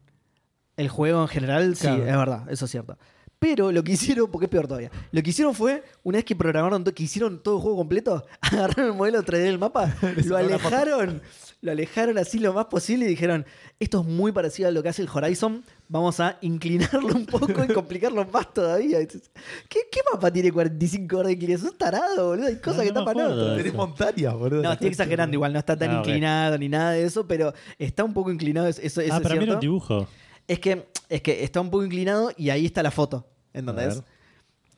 el 0.80 0.88
juego 0.88 1.22
en 1.22 1.28
general, 1.28 1.76
sí, 1.76 1.82
Claro. 1.86 2.06
es 2.06 2.16
verdad, 2.16 2.50
eso 2.50 2.64
es 2.64 2.70
cierto. 2.70 2.96
Pero 3.38 3.72
lo 3.72 3.82
que 3.82 3.92
hicieron, 3.92 4.30
porque 4.30 4.44
es 4.46 4.50
peor 4.50 4.66
todavía, 4.66 4.90
lo 5.12 5.22
que 5.22 5.30
hicieron 5.30 5.54
fue, 5.54 5.82
una 6.02 6.18
vez 6.18 6.24
que 6.26 6.36
programaron, 6.36 6.84
que 6.84 7.02
hicieron 7.02 7.42
todo 7.42 7.56
el 7.56 7.62
juego 7.62 7.78
completo, 7.78 8.26
agarraron 8.42 8.86
el 8.92 8.94
modelo 8.94 9.22
3D 9.22 9.38
del 9.44 9.58
mapa, 9.58 9.94
lo 10.26 10.36
alejaron, 10.36 11.22
lo 11.62 11.72
alejaron 11.72 12.18
así 12.18 12.38
lo 12.38 12.52
más 12.52 12.66
posible 12.66 13.06
y 13.06 13.08
dijeron, 13.08 13.46
esto 13.78 14.00
es 14.00 14.06
muy 14.06 14.30
parecido 14.32 14.68
a 14.68 14.72
lo 14.72 14.82
que 14.82 14.90
hace 14.90 15.00
el 15.00 15.08
Horizon, 15.08 15.64
vamos 15.88 16.20
a 16.20 16.36
inclinarlo 16.42 17.14
un 17.14 17.24
poco 17.24 17.64
y 17.64 17.68
complicarlo 17.72 18.26
más 18.26 18.52
todavía. 18.52 18.98
¿Qué, 19.06 19.80
qué 19.90 20.00
mapa 20.12 20.30
tiene 20.30 20.52
45 20.52 21.16
horas 21.16 21.28
de 21.28 21.32
inclinación? 21.32 21.70
Es 21.72 21.78
tarado, 21.78 22.28
boludo, 22.28 22.46
hay 22.46 22.56
cosas 22.56 22.76
No, 22.76 22.82
que 22.84 22.92
no 22.92 23.04
tapan 23.06 23.20
otras. 23.26 23.56
Tenés 23.56 23.74
montañas, 23.74 24.34
boludo. 24.34 24.62
No, 24.62 24.72
estoy 24.72 24.88
exagerando 24.88 25.34
igual, 25.34 25.52
no 25.54 25.58
está 25.58 25.74
tan 25.78 25.90
Ah, 25.92 25.98
inclinado 26.00 26.58
ni 26.58 26.68
nada 26.68 26.90
de 26.92 27.04
eso, 27.04 27.26
pero 27.26 27.54
está 27.78 28.04
un 28.04 28.12
poco 28.12 28.30
inclinado, 28.30 28.66
eso, 28.66 28.82
eso 28.82 29.00
ah, 29.00 29.04
es 29.16 29.20
para 29.22 29.34
mí 29.36 29.44
era 29.44 29.54
un 29.54 29.60
dibujo. 29.60 30.06
Es 30.50 30.58
que, 30.58 30.88
es 31.08 31.22
que 31.22 31.44
está 31.44 31.60
un 31.60 31.70
poco 31.70 31.84
inclinado 31.84 32.32
y 32.36 32.50
ahí 32.50 32.66
está 32.66 32.82
la 32.82 32.90
foto. 32.90 33.26
¿Entendés? 33.52 34.02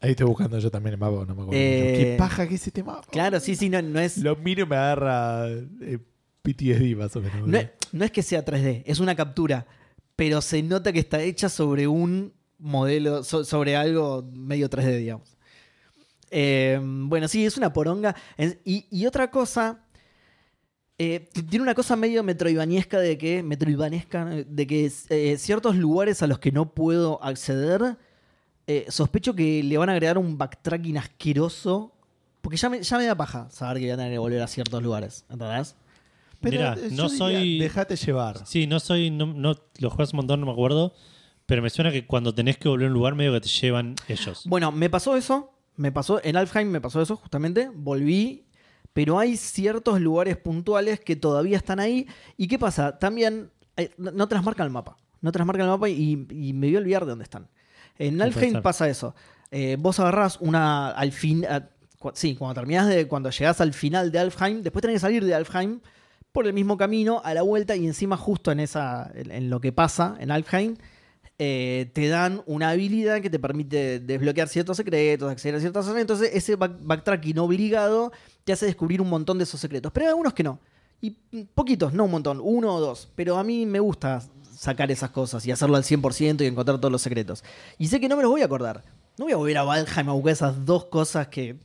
Ahí 0.00 0.10
estoy 0.10 0.26
buscando 0.26 0.58
yo 0.58 0.70
también 0.70 0.94
el 0.94 1.00
mapa, 1.00 1.24
no 1.26 1.34
me 1.34 1.42
acuerdo. 1.42 1.52
Eh. 1.54 1.94
Qué 1.96 2.16
paja 2.18 2.46
que 2.48 2.56
es 2.56 2.66
este 2.66 2.82
mapa. 2.82 3.06
Claro, 3.10 3.38
sí, 3.40 3.54
sí, 3.56 3.68
no, 3.68 3.80
no 3.80 4.00
es, 4.00 4.18
Lo 4.18 4.36
miro 4.36 4.64
y 4.64 4.66
me 4.66 4.76
agarra 4.76 5.48
eh, 5.48 5.98
PTSD 6.42 6.96
más 6.96 7.14
o 7.16 7.20
menos. 7.22 7.46
no, 7.48 7.56
es, 7.58 7.68
no 7.92 8.04
es 8.04 8.10
que 8.10 8.22
sea 8.22 8.44
3D, 8.44 8.82
es 8.84 8.98
una 9.00 9.14
captura, 9.14 9.66
pero 10.16 10.42
se 10.42 10.62
nota 10.62 10.92
que 10.92 10.98
está 10.98 11.22
hecha 11.22 11.48
sobre 11.48 11.86
un 11.86 12.32
modelo, 12.58 13.22
so- 13.24 13.44
sobre 13.44 13.76
algo 13.76 14.28
medio 14.34 14.68
3D, 14.68 14.98
digamos. 14.98 15.36
Eh, 16.30 16.80
bueno, 16.82 17.28
sí, 17.28 17.44
es 17.46 17.56
una 17.56 17.72
poronga. 17.72 18.14
Y 18.64 19.06
otra 19.06 19.30
cosa, 19.30 19.84
eh, 21.04 21.28
tiene 21.48 21.64
una 21.64 21.74
cosa 21.74 21.96
medio 21.96 22.22
metroidvaniesca 22.22 23.00
de 23.00 23.18
que, 23.18 23.42
metroidvanesca, 23.42 24.24
de 24.24 24.66
que 24.68 24.92
eh, 25.08 25.36
ciertos 25.36 25.74
lugares 25.74 26.22
a 26.22 26.28
los 26.28 26.38
que 26.38 26.52
no 26.52 26.72
puedo 26.74 27.22
acceder, 27.24 27.96
eh, 28.68 28.86
sospecho 28.88 29.34
que 29.34 29.64
le 29.64 29.76
van 29.78 29.88
a 29.88 29.92
agregar 29.92 30.16
un 30.16 30.38
backtracking 30.38 30.98
asqueroso. 30.98 31.92
Porque 32.40 32.56
ya 32.56 32.68
me, 32.68 32.82
ya 32.82 32.98
me 32.98 33.04
da 33.06 33.16
paja 33.16 33.48
saber 33.50 33.78
que 33.78 33.84
voy 33.84 33.90
a 33.90 33.96
tener 33.96 34.12
que 34.12 34.18
volver 34.18 34.42
a 34.42 34.46
ciertos 34.46 34.80
lugares. 34.82 35.24
¿Entendés? 35.28 35.74
Pero 36.40 36.56
Mirá, 36.58 36.76
no 36.92 37.08
soy- 37.08 37.58
Dejate 37.58 37.96
llevar. 37.96 38.46
Sí, 38.46 38.66
no 38.68 38.78
soy. 38.80 39.10
No, 39.10 39.26
no, 39.26 39.56
los 39.78 39.92
juegos 39.92 40.12
un 40.12 40.18
montón, 40.18 40.40
no 40.40 40.46
me 40.46 40.52
acuerdo. 40.52 40.92
Pero 41.46 41.62
me 41.62 41.70
suena 41.70 41.90
que 41.90 42.06
cuando 42.06 42.32
tenés 42.34 42.58
que 42.58 42.68
volver 42.68 42.86
a 42.86 42.88
un 42.88 42.94
lugar, 42.94 43.14
medio 43.16 43.32
que 43.32 43.40
te 43.40 43.48
llevan 43.48 43.94
ellos. 44.08 44.42
Bueno, 44.46 44.70
me 44.72 44.88
pasó 44.90 45.16
eso. 45.16 45.52
Me 45.76 45.90
pasó 45.90 46.20
en 46.22 46.36
Alfheim, 46.36 46.68
me 46.68 46.80
pasó 46.80 47.00
eso 47.02 47.16
justamente. 47.16 47.70
Volví. 47.74 48.44
Pero 48.92 49.18
hay 49.18 49.36
ciertos 49.36 50.00
lugares 50.00 50.36
puntuales 50.36 51.00
que 51.00 51.16
todavía 51.16 51.56
están 51.56 51.80
ahí. 51.80 52.06
¿Y 52.36 52.46
qué 52.48 52.58
pasa? 52.58 52.98
También 52.98 53.50
eh, 53.76 53.90
no 53.96 54.10
no 54.10 54.28
te 54.28 54.34
las 54.34 54.44
marca 54.44 54.62
el 54.62 54.70
mapa. 54.70 54.96
No 55.20 55.32
te 55.32 55.38
las 55.38 55.46
marca 55.46 55.62
el 55.62 55.68
mapa 55.68 55.88
y, 55.88 56.26
y 56.30 56.52
me 56.52 56.66
voy 56.66 56.76
a 56.76 56.78
olvidar 56.80 57.04
de 57.04 57.10
dónde 57.10 57.22
están. 57.24 57.48
En 57.98 58.20
Alfheim 58.20 58.60
pasa 58.62 58.88
eso. 58.88 59.14
Eh, 59.50 59.76
vos 59.78 59.98
agarrás 60.00 60.38
una 60.40 60.90
al 60.90 61.12
fin. 61.12 61.44
a- 61.46 61.68
cu- 61.98 62.10
sí, 62.14 62.34
cuando 62.36 62.54
terminás 62.54 62.88
de. 62.88 63.06
Cuando 63.08 63.30
llegás 63.30 63.60
al 63.60 63.72
final 63.72 64.10
de 64.12 64.18
Alfheim, 64.18 64.62
después 64.62 64.80
tenés 64.82 64.96
que 64.96 65.00
salir 65.00 65.24
de 65.24 65.34
Alfheim 65.34 65.80
por 66.32 66.46
el 66.46 66.52
mismo 66.52 66.76
camino 66.76 67.20
a 67.24 67.34
la 67.34 67.42
vuelta 67.42 67.76
y 67.76 67.86
encima 67.86 68.16
justo 68.16 68.50
en 68.52 68.60
esa. 68.60 69.10
en, 69.14 69.30
en 69.30 69.48
lo 69.50 69.60
que 69.60 69.72
pasa 69.72 70.16
en 70.20 70.30
Alfheim. 70.30 70.76
eh, 71.38 71.90
te 71.94 72.08
dan 72.08 72.42
una 72.46 72.70
habilidad 72.70 73.20
que 73.20 73.30
te 73.30 73.38
permite 73.38 74.00
desbloquear 74.00 74.48
ciertos 74.48 74.76
secretos, 74.76 75.30
acceder 75.30 75.54
a 75.56 75.60
ciertas 75.60 75.84
zonas. 75.86 76.00
Entonces, 76.00 76.30
ese 76.34 76.56
back- 76.56 76.78
backtracking 76.80 77.38
obligado 77.38 78.12
te 78.44 78.52
hace 78.52 78.66
descubrir 78.66 79.00
un 79.00 79.08
montón 79.08 79.38
de 79.38 79.44
esos 79.44 79.60
secretos. 79.60 79.92
Pero 79.92 80.06
hay 80.06 80.10
algunos 80.10 80.32
que 80.34 80.42
no. 80.42 80.58
Y 81.00 81.16
mm, 81.30 81.42
poquitos, 81.54 81.92
no 81.92 82.04
un 82.04 82.10
montón, 82.10 82.40
uno 82.42 82.74
o 82.74 82.80
dos. 82.80 83.08
Pero 83.14 83.38
a 83.38 83.44
mí 83.44 83.66
me 83.66 83.80
gusta 83.80 84.22
sacar 84.56 84.90
esas 84.90 85.10
cosas 85.10 85.44
y 85.46 85.50
hacerlo 85.50 85.76
al 85.76 85.82
100% 85.82 86.42
y 86.42 86.46
encontrar 86.46 86.78
todos 86.78 86.92
los 86.92 87.02
secretos. 87.02 87.42
Y 87.78 87.88
sé 87.88 88.00
que 88.00 88.08
no 88.08 88.16
me 88.16 88.22
los 88.22 88.30
voy 88.30 88.42
a 88.42 88.46
acordar. 88.46 88.84
No 89.18 89.24
voy 89.26 89.32
a 89.32 89.36
volver 89.36 89.58
a 89.58 89.62
Valheim 89.64 90.08
a 90.08 90.12
buscar 90.12 90.32
esas 90.32 90.64
dos 90.64 90.86
cosas 90.86 91.28
que. 91.28 91.56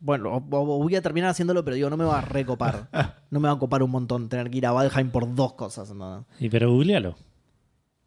Bueno, 0.00 0.40
voy 0.40 0.96
a 0.96 1.02
terminar 1.02 1.30
haciéndolo, 1.30 1.64
pero 1.64 1.76
digo, 1.76 1.88
no 1.88 1.96
me 1.96 2.04
va 2.04 2.18
a 2.18 2.22
recopar. 2.22 2.88
No 3.30 3.40
me 3.40 3.48
va 3.48 3.54
a 3.54 3.58
copar 3.58 3.82
un 3.82 3.90
montón 3.90 4.28
tener 4.28 4.48
que 4.48 4.58
ir 4.58 4.66
a 4.66 4.70
Valheim 4.70 5.10
por 5.10 5.34
dos 5.34 5.54
cosas. 5.54 5.92
¿no? 5.92 6.24
Y 6.38 6.48
pero 6.48 6.70
googlealo. 6.70 7.16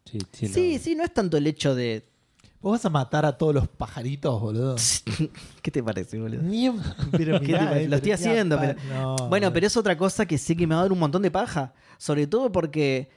Sí, 0.06 0.18
sí, 0.32 0.48
Sí, 0.48 0.78
sí, 0.78 0.94
no 0.94 1.04
es 1.04 1.12
tanto 1.12 1.36
el 1.36 1.46
hecho 1.46 1.74
de. 1.74 2.08
¿Vos 2.60 2.72
vas 2.72 2.84
a 2.84 2.90
matar 2.90 3.24
a 3.24 3.38
todos 3.38 3.54
los 3.54 3.68
pajaritos, 3.68 4.40
boludo? 4.40 4.76
¿Qué 5.62 5.70
te 5.70 5.82
parece, 5.82 6.18
boludo? 6.18 6.42
Ni 6.42 6.66
eh, 7.18 7.86
Lo 7.88 7.96
estoy 7.96 8.12
haciendo, 8.12 8.56
pa- 8.56 8.74
pero- 8.74 8.78
no, 8.88 9.28
Bueno, 9.28 9.52
pero 9.52 9.66
es 9.66 9.76
otra 9.76 9.96
cosa 9.96 10.26
que 10.26 10.38
sé 10.38 10.56
que 10.56 10.66
me 10.66 10.74
va 10.74 10.80
a 10.80 10.84
dar 10.84 10.92
un 10.92 10.98
montón 10.98 11.22
de 11.22 11.30
paja. 11.30 11.72
Sobre 11.98 12.26
todo 12.26 12.50
porque 12.50 13.10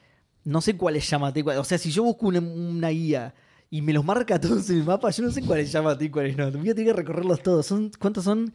no 0.44 0.60
sé 0.60 0.76
cuál 0.76 0.96
es 0.96 1.08
llamativo. 1.10 1.50
O 1.58 1.64
sea, 1.64 1.78
si 1.78 1.90
yo 1.90 2.04
busco 2.04 2.26
una, 2.28 2.40
una 2.40 2.88
guía 2.90 3.34
y 3.70 3.82
me 3.82 3.92
los 3.92 4.04
marca 4.04 4.40
todos 4.40 4.68
en 4.70 4.78
el 4.78 4.84
mapa, 4.84 5.10
yo 5.10 5.24
no 5.24 5.30
sé 5.30 5.42
cuál 5.44 5.60
es 5.60 5.72
llamativo 5.72 6.06
y 6.06 6.10
cuál 6.10 6.26
es 6.26 6.36
no. 6.36 6.50
Voy 6.52 6.70
a 6.70 6.74
tener 6.74 6.94
que 6.94 7.00
recorrerlos 7.00 7.42
todos. 7.42 7.66
¿Son, 7.66 7.90
¿Cuántos 7.98 8.24
son? 8.24 8.52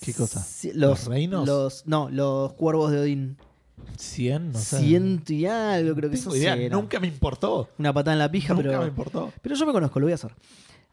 ¿Qué 0.00 0.12
cosa? 0.12 0.44
¿Los 0.74 1.06
reinos? 1.06 1.46
Los, 1.46 1.86
no, 1.86 2.10
los 2.10 2.52
cuervos 2.54 2.90
de 2.90 2.98
Odín. 2.98 3.36
100, 3.96 4.52
no 4.52 4.58
sé. 4.58 4.78
Ciento 4.80 5.32
y 5.32 5.46
algo, 5.46 5.94
creo 5.94 6.10
que 6.10 6.16
eso 6.16 6.34
idea. 6.36 6.56
Nunca 6.70 6.98
me 7.00 7.06
importó. 7.08 7.68
Una 7.78 7.92
patada 7.92 8.12
en 8.14 8.18
la 8.18 8.30
pija, 8.30 8.54
Nunca 8.54 8.68
pero. 8.68 8.80
me 8.82 8.88
importó. 8.88 9.32
Pero 9.42 9.54
yo 9.54 9.66
me 9.66 9.72
conozco, 9.72 10.00
lo 10.00 10.06
voy 10.06 10.12
a 10.12 10.14
hacer. 10.16 10.32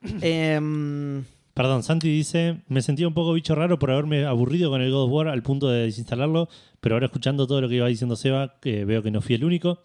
Em, 0.21 1.23
Perdón, 1.53 1.83
Santi 1.83 2.09
dice: 2.09 2.61
Me 2.69 2.81
sentía 2.81 3.07
un 3.07 3.13
poco 3.13 3.33
bicho 3.33 3.53
raro 3.55 3.77
por 3.77 3.91
haberme 3.91 4.25
aburrido 4.25 4.69
con 4.69 4.81
el 4.81 4.89
God 4.91 5.03
of 5.05 5.11
War 5.11 5.27
al 5.27 5.43
punto 5.43 5.69
de 5.69 5.83
desinstalarlo. 5.83 6.47
Pero 6.79 6.95
ahora 6.95 7.07
escuchando 7.07 7.45
todo 7.45 7.61
lo 7.61 7.67
que 7.69 7.75
iba 7.75 7.87
diciendo 7.87 8.15
Seba, 8.15 8.55
que 8.61 8.85
veo 8.85 9.03
que 9.03 9.11
no 9.11 9.21
fui 9.21 9.35
el 9.35 9.43
único. 9.43 9.81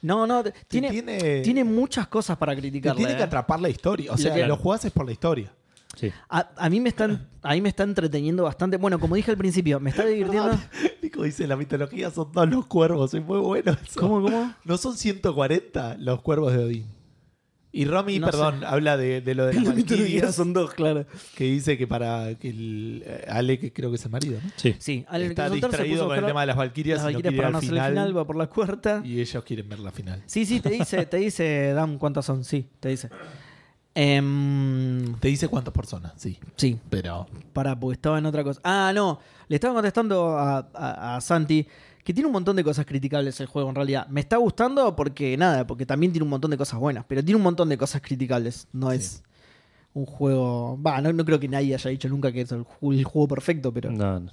No, 0.00 0.28
no, 0.28 0.44
tiene, 0.68 0.90
tiene, 0.90 1.40
tiene 1.40 1.64
muchas 1.64 2.06
cosas 2.06 2.36
para 2.38 2.54
criticarle. 2.54 2.98
tiene 2.98 3.14
que 3.16 3.22
¿eh? 3.22 3.24
atrapar 3.24 3.60
la 3.60 3.68
historia. 3.68 4.12
O 4.12 4.14
Lo 4.14 4.18
sea, 4.18 4.32
que- 4.32 4.46
lo 4.46 4.56
jugás 4.56 4.84
es 4.84 4.92
por 4.92 5.04
la 5.06 5.12
historia. 5.12 5.52
Sí. 5.98 6.12
A, 6.28 6.50
a 6.56 6.70
mí 6.70 6.80
me 6.80 6.88
están, 6.90 7.28
a 7.42 7.54
mí 7.54 7.60
me 7.60 7.68
está 7.70 7.82
entreteniendo 7.82 8.44
bastante. 8.44 8.76
Bueno, 8.76 9.00
como 9.00 9.16
dije 9.16 9.32
al 9.32 9.36
principio, 9.36 9.80
me 9.80 9.90
está 9.90 10.04
divirtiendo. 10.06 10.50
Nico 11.02 11.22
dice, 11.24 11.46
la 11.48 11.56
mitología 11.56 12.10
son 12.10 12.30
todos 12.30 12.48
los 12.48 12.66
cuervos. 12.66 13.12
Es 13.14 13.24
muy 13.24 13.38
bueno 13.40 13.72
eso. 13.84 14.00
¿Cómo, 14.00 14.22
cómo? 14.22 14.54
¿No 14.64 14.76
son 14.76 14.96
140 14.96 15.96
los 15.98 16.20
cuervos 16.22 16.52
de 16.52 16.58
Odín? 16.64 16.98
Y 17.70 17.84
Romy, 17.84 18.18
No 18.18 18.26
perdón, 18.26 18.64
habla 18.64 18.96
de, 18.96 19.20
de 19.20 19.34
lo 19.34 19.44
de 19.46 19.52
las 19.54 19.64
La 19.64 19.72
mitología 19.74 20.32
son 20.32 20.52
dos, 20.54 20.72
claro. 20.72 21.04
que 21.34 21.44
dice 21.44 21.76
que 21.76 21.86
para 21.86 22.34
que 22.36 22.48
el, 22.48 23.02
eh, 23.04 23.24
Ale, 23.28 23.58
que 23.58 23.72
creo 23.72 23.90
que 23.90 23.96
es 23.96 24.04
el 24.06 24.10
marido, 24.10 24.38
¿no? 24.42 24.50
Sí. 24.56 24.74
Sí, 24.78 25.04
al 25.08 25.22
está 25.22 25.50
distraído 25.50 26.06
con 26.08 26.18
el 26.18 26.24
tema 26.24 26.40
de 26.40 26.46
las 26.46 26.56
valquirias, 26.56 27.02
las 27.02 27.10
y 27.10 27.14
no 27.14 27.18
Valquirias 27.18 27.22
quiere 27.22 27.36
ir 27.36 27.42
para 27.42 27.50
no 27.52 27.58
el 27.58 27.90
final, 27.92 28.16
va 28.16 28.26
por 28.26 28.36
la 28.36 28.46
cuarta. 28.46 29.02
y 29.04 29.20
ellos 29.20 29.44
quieren 29.44 29.68
ver 29.68 29.80
la 29.80 29.90
final. 29.92 30.22
Sí, 30.26 30.46
sí, 30.46 30.60
te 30.60 30.70
dice, 30.70 31.04
te 31.06 31.18
dice, 31.18 31.72
Dan, 31.74 31.98
¿cuántas 31.98 32.24
son? 32.24 32.42
Sí, 32.42 32.66
te 32.80 32.88
dice. 32.88 33.10
Em, 34.00 35.14
Te 35.18 35.28
dice 35.28 35.48
cuántas 35.48 35.74
personas, 35.74 36.12
sí. 36.16 36.38
sí, 36.56 36.78
Pero 36.88 37.26
para, 37.52 37.78
porque 37.78 37.94
estaba 37.94 38.18
en 38.18 38.26
otra 38.26 38.44
cosa. 38.44 38.60
Ah, 38.62 38.92
no, 38.94 39.18
le 39.48 39.56
estaba 39.56 39.74
contestando 39.74 40.38
a, 40.38 40.58
a- 40.72 41.16
a 41.16 41.20
Santi 41.20 41.66
que 42.04 42.14
tiene 42.14 42.26
un 42.28 42.32
montón 42.32 42.54
de 42.56 42.62
cosas 42.64 42.86
criticables 42.86 43.38
el 43.40 43.46
juego 43.48 43.68
en 43.68 43.74
realidad. 43.74 44.06
Me 44.08 44.20
está 44.20 44.36
gustando 44.36 44.94
porque, 44.96 45.36
nada, 45.36 45.66
porque 45.66 45.84
también 45.84 46.12
tiene 46.12 46.22
un 46.24 46.30
montón 46.30 46.50
de 46.52 46.56
cosas 46.56 46.78
buenas, 46.78 47.04
pero 47.08 47.22
tiene 47.24 47.36
un 47.36 47.42
montón 47.42 47.68
de 47.68 47.76
cosas 47.76 48.00
criticables. 48.00 48.68
No 48.72 48.90
Sí. 48.90 48.96
es 48.98 49.22
un 49.94 50.06
juego... 50.06 50.80
Va, 50.80 51.00
no, 51.00 51.12
no 51.12 51.24
creo 51.24 51.40
que 51.40 51.48
nadie 51.48 51.74
haya 51.74 51.90
dicho 51.90 52.08
nunca 52.08 52.30
que 52.32 52.42
es 52.42 52.52
el, 52.52 52.64
el 52.82 53.04
juego 53.04 53.26
perfecto, 53.28 53.72
pero... 53.74 53.90
No, 53.90 54.20
no. 54.20 54.30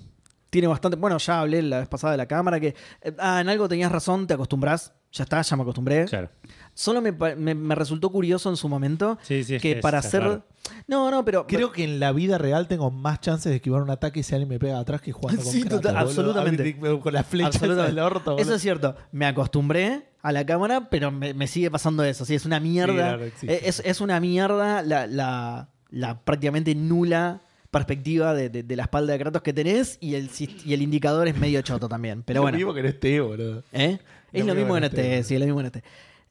tiene 0.52 0.68
bastante. 0.68 0.96
Bueno, 0.96 1.18
ya 1.18 1.42
hablé 1.42 1.62
la 1.64 1.80
vez 1.80 1.88
pasada 1.90 2.12
de 2.12 2.18
la 2.18 2.28
cámara 2.28 2.60
que. 2.62 2.76
eh, 3.02 3.14
ah, 3.20 3.42
en 3.42 3.50
algo 3.50 3.68
tenías 3.68 3.92
razón, 3.92 4.26
te 4.28 4.36
acostumbras. 4.36 4.94
Ya 5.16 5.24
está, 5.24 5.42
ya 5.42 5.56
me 5.56 5.62
acostumbré. 5.64 6.06
Claro. 6.06 6.30
Solo 6.74 7.02
me, 7.02 7.12
me- 7.14 7.56
me 7.56 7.74
resultó 7.74 8.12
curioso 8.12 8.50
en 8.50 8.58
su 8.58 8.68
momento 8.68 9.18
Sí, 9.24 9.46
sí, 9.46 9.56
es 9.56 9.62
que 9.62 9.72
es- 9.74 9.82
para 9.82 10.00
hacer. 10.00 10.22
raro. 10.22 10.44
No, 10.88 11.10
no, 11.10 11.24
pero. 11.24 11.48
creo 11.48 11.72
que 11.72 11.84
en 11.86 12.00
la 12.02 12.12
vida 12.12 12.38
real 12.38 12.68
tengo 12.68 12.92
más 12.92 13.22
chances 13.22 13.50
de 13.50 13.56
esquivar 13.58 13.82
un 13.82 13.90
ataque 13.92 14.24
si 14.24 14.36
alguien 14.36 14.50
me 14.50 14.60
pega 14.60 14.78
atrás 14.78 15.00
que 15.02 15.14
jugando 15.14 15.42
con 15.44 15.52
Sí, 15.54 15.62
Kratos, 15.62 15.82
total- 15.82 15.94
boludo. 16.06 16.10
absolutamente. 16.40 16.78
Con 17.00 17.14
la 17.14 17.24
flecha 17.24 17.48
Absolutamente. 17.48 17.96
del 17.96 18.04
orto. 18.04 18.38
Eso 18.38 18.56
es 18.56 18.62
cierto. 18.62 18.96
Me 19.14 19.26
acostumbré 19.26 20.04
a 20.22 20.32
la 20.34 20.46
cámara, 20.46 20.90
pero 20.90 21.12
me, 21.12 21.34
me 21.34 21.48
sigue 21.48 21.72
pasando 21.72 22.04
eso. 22.04 22.26
Sí, 22.26 22.36
es 22.36 22.46
una 22.46 22.60
mierda. 22.60 22.94
claro, 23.18 23.26
es, 23.44 23.82
es 23.86 24.02
una 24.02 24.20
mierda 24.20 24.82
la, 24.82 25.08
la- 25.08 25.70
la 25.92 26.20
prácticamente 26.20 26.76
nula 26.76 27.40
perspectiva 27.72 28.34
de, 28.34 28.50
de- 28.50 28.64
de 28.64 28.76
la 28.76 28.84
espalda 28.84 29.14
de 29.14 29.20
Kratos 29.20 29.42
que 29.42 29.54
tenés 29.54 29.98
y 30.02 30.16
el, 30.16 30.30
y 30.66 30.74
el 30.74 30.82
indicador 30.82 31.28
es 31.28 31.38
medio 31.38 31.62
choto 31.62 31.88
también. 31.90 32.24
Pero 32.24 32.38
lo 32.40 32.42
bueno. 32.44 32.58
mismo 32.58 32.74
que 32.74 32.80
en 32.82 32.86
este, 32.88 33.20
boludo. 33.22 33.64
¿Eh? 33.74 34.00
Es 34.40 34.46
Lo 34.46 34.56
mismo 34.56 34.78
en 34.78 34.84
este, 34.86 35.20
este. 35.20 35.24
sí, 35.24 35.34
es 35.36 35.40
lo 35.40 35.46
mismo 35.46 35.60
en 35.62 35.66
este. 35.68 35.84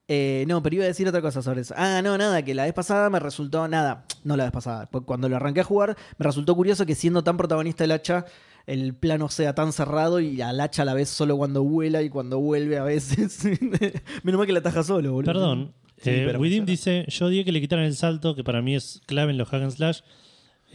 Eh, 0.07 0.45
no, 0.47 0.63
pero 0.63 0.77
iba 0.77 0.85
a 0.85 0.89
decir 0.89 1.09
otra 1.09 1.23
cosa 1.23 1.41
sobre 1.41 1.63
eso. 1.63 1.75
Ah, 1.77 2.03
no, 2.03 2.19
nada, 2.19 2.43
que 2.43 2.55
la 2.55 2.65
vez 2.65 2.75
pasada 2.75 3.09
me 3.09 3.21
resultó, 3.21 3.67
nada, 3.69 4.05
no 4.23 4.37
la 4.37 4.45
vez 4.45 4.53
pasada, 4.53 4.89
porque 4.91 5.07
cuando 5.07 5.29
lo 5.29 5.37
arranqué 5.37 5.61
a 5.61 5.65
jugar, 5.65 5.97
me 6.19 6.25
resultó 6.25 6.55
curioso 6.55 6.85
que 6.85 6.95
siendo 6.95 7.25
tan 7.25 7.39
protagonista 7.39 7.85
el 7.85 7.93
hacha, 7.93 8.27
el 8.67 8.95
plano 8.95 9.31
sea 9.31 9.55
tan 9.55 9.73
cerrado 9.73 10.21
y 10.21 10.43
al 10.43 10.61
hacha 10.61 10.83
a 10.83 10.85
la 10.85 10.95
vez 10.95 11.09
solo 11.09 11.37
cuando 11.37 11.63
vuela 11.63 12.03
y 12.03 12.11
cuando 12.11 12.39
vuelve 12.39 12.77
a 12.77 12.85
veces. 12.85 13.45
Menos 14.23 14.39
mal 14.39 14.47
que 14.47 14.53
la 14.53 14.63
taja 14.63 14.83
solo, 14.83 15.13
boludo. 15.13 15.33
Perdón. 15.33 15.73
Sí, 15.97 16.11
eh, 16.11 16.25
pero 16.27 16.39
Widim 16.39 16.67
dice: 16.67 17.07
Yo 17.09 17.27
odié 17.27 17.45
que 17.45 17.53
le 17.53 17.61
quitaran 17.61 17.85
el 17.87 17.95
salto, 17.95 18.35
que 18.35 18.45
para 18.45 18.61
mí 18.61 18.75
es 18.75 19.01
clave 19.07 19.31
en 19.31 19.39
los 19.39 19.49
hack 19.49 19.63
and 19.63 19.73
slash. 19.73 20.01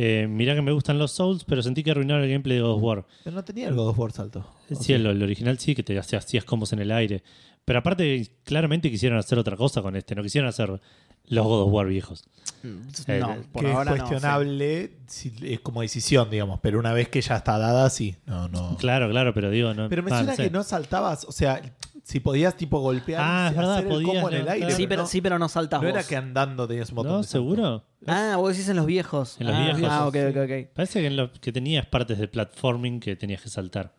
Eh, 0.02 0.28
mirá 0.30 0.56
que 0.56 0.62
me 0.62 0.72
gustan 0.72 0.98
los 0.98 1.12
Souls, 1.12 1.44
pero 1.44 1.62
sentí 1.62 1.84
que 1.84 1.92
arruinaron 1.92 2.24
el 2.24 2.30
gameplay 2.30 2.56
de 2.58 2.64
God 2.64 2.76
of 2.78 2.82
War. 2.84 3.06
Pero 3.24 3.36
no 3.36 3.44
tenía 3.44 3.68
el 3.68 3.76
God 3.76 3.90
of 3.90 4.00
War 4.00 4.12
salto. 4.14 4.46
Sí, 4.80 4.94
el, 4.94 5.06
el 5.06 5.22
original 5.22 5.60
sí, 5.60 5.76
que 5.76 5.84
te 5.84 6.00
hacías 6.00 6.24
hacías 6.24 6.46
combos 6.46 6.72
en 6.72 6.80
el 6.80 6.90
aire. 6.92 7.22
Pero 7.66 7.80
aparte, 7.80 8.32
claramente 8.46 8.90
quisieron 8.90 9.20
hacer 9.20 9.38
otra 9.38 9.58
cosa 9.58 9.82
con 9.82 9.96
este. 9.98 10.16
No 10.16 10.24
quisieron 10.24 10.48
hacer 10.48 10.80
los 11.26 11.46
God 11.46 11.64
of 11.64 11.74
War 11.74 11.88
viejos. 11.88 12.24
No, 12.64 12.80
Eh, 13.08 13.42
por 13.52 13.64
que 13.64 13.72
ahora 13.72 13.92
es 13.92 13.98
no, 14.00 14.04
sí. 14.06 14.10
cuestionable 14.10 14.92
si- 15.08 15.34
es 15.44 15.60
como 15.60 15.82
decisión, 15.82 16.30
digamos. 16.30 16.60
Pero 16.62 16.80
una 16.80 16.94
vez 16.94 17.10
que 17.10 17.22
ya 17.22 17.36
está 17.36 17.58
dada, 17.58 17.90
sí. 17.90 18.16
No, 18.26 18.48
no. 18.48 18.78
Claro, 18.78 19.10
claro, 19.10 19.34
pero 19.34 19.50
digo, 19.52 19.74
no. 19.74 19.90
Pero 19.90 20.02
me 20.02 20.12
ah, 20.12 20.18
suena 20.20 20.32
no 20.32 20.36
sé. 20.38 20.44
que 20.44 20.50
no 20.50 20.64
saltabas, 20.64 21.26
o 21.26 21.32
sea, 21.34 21.62
si 22.10 22.20
podías 22.20 22.56
tipo 22.56 22.80
golpear 22.80 23.22
Ah, 23.24 23.48
es 23.52 23.56
verdad, 23.56 23.74
hacer 23.74 23.86
el 23.86 23.92
podías 23.92 24.14
combo 24.14 24.30
en 24.32 24.38
el 24.38 24.50
aire. 24.50 24.72
Sí, 24.72 24.88
pero, 24.88 25.04
no, 25.04 25.08
sí, 25.08 25.22
pero 25.22 25.38
no 25.38 25.48
saltas 25.48 25.80
no 25.80 25.88
vos. 25.88 25.96
era 26.00 26.08
que 26.08 26.16
andando 26.16 26.66
tenías 26.66 26.90
un 26.90 26.96
botón. 26.96 27.12
¿No? 27.12 27.18
de 27.20 27.24
salto. 27.24 27.32
¿Seguro? 27.32 27.86
Ah, 28.08 28.34
vos 28.38 28.54
decís 28.54 28.68
en 28.68 28.78
los 28.78 28.88
viejos. 28.88 29.40
En 29.40 29.46
los 29.46 29.56
ah, 29.56 29.64
viejos, 29.64 29.90
Ah, 29.92 30.08
ok, 30.08 30.16
ok, 30.32 30.38
ok. 30.38 30.74
Parece 30.74 31.02
que 31.02 31.06
en 31.06 31.16
lo 31.16 31.32
que 31.32 31.52
tenías 31.52 31.86
partes 31.86 32.18
de 32.18 32.28
platforming 32.28 33.00
que 33.00 33.16
tenías 33.16 33.44
que 33.44 33.50
saltar. 33.50 33.94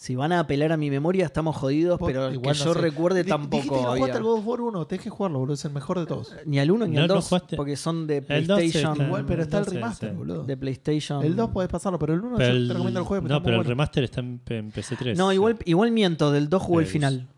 Si 0.00 0.14
van 0.14 0.32
a 0.32 0.40
apelar 0.40 0.72
a 0.72 0.78
mi 0.78 0.88
memoria, 0.88 1.26
estamos 1.26 1.54
jodidos, 1.54 1.98
Vos 1.98 2.06
pero 2.10 2.32
igual 2.32 2.54
que 2.56 2.58
no 2.60 2.64
yo 2.64 2.72
sé. 2.72 2.80
recuerde 2.80 3.22
Di- 3.22 3.30
dijiste 3.30 3.50
tampoco. 3.58 3.76
que 3.76 3.82
no 3.82 3.90
había. 3.90 3.98
jugaste 4.00 4.16
al 4.16 4.22
God 4.24 4.38
of 4.38 4.46
War 4.46 4.60
1, 4.62 4.86
tenés 4.86 5.04
que 5.04 5.10
jugarlo, 5.10 5.38
boludo. 5.40 5.52
Es 5.54 5.64
el 5.66 5.72
mejor 5.72 5.98
de 5.98 6.06
todos. 6.06 6.34
Ni 6.46 6.58
al 6.58 6.70
1 6.70 6.86
ni 6.86 6.94
No, 6.96 7.02
al 7.02 7.08
no 7.08 7.14
2, 7.16 7.28
jugaste. 7.28 7.56
porque 7.58 7.76
son 7.76 8.06
de 8.06 8.24
El 8.26 8.46
2 8.46 8.56
PlayStation. 8.56 8.92
está- 8.92 9.06
Igual, 9.06 9.26
pero 9.26 9.42
está 9.42 9.58
el 9.58 9.64
sé, 9.66 9.70
remaster, 9.72 10.10
sí. 10.12 10.16
boludo. 10.16 10.44
De 10.44 10.56
PlayStation. 10.56 11.22
El 11.22 11.36
2 11.36 11.50
podés 11.50 11.68
pasarlo, 11.68 11.98
pero 11.98 12.14
el 12.14 12.20
1 12.22 12.36
Pero 12.38 12.48
yo 12.50 12.56
el- 12.56 12.66
te 12.68 12.72
recomiendo 12.72 13.00
el 13.00 13.04
juego. 13.06 13.28
no, 13.28 13.42
pero 13.42 13.56
el 13.58 13.64
remaster 13.66 14.04
está 14.04 14.20
en, 14.20 14.40
en 14.48 14.72
PC3. 14.72 15.18
No, 15.18 15.34
igual, 15.34 15.58
igual 15.66 15.90
miento, 15.92 16.32
del 16.32 16.48
2 16.48 16.62
jugué 16.62 16.84
el 16.84 16.88
Eh, 16.88 16.92
final. 16.92 17.28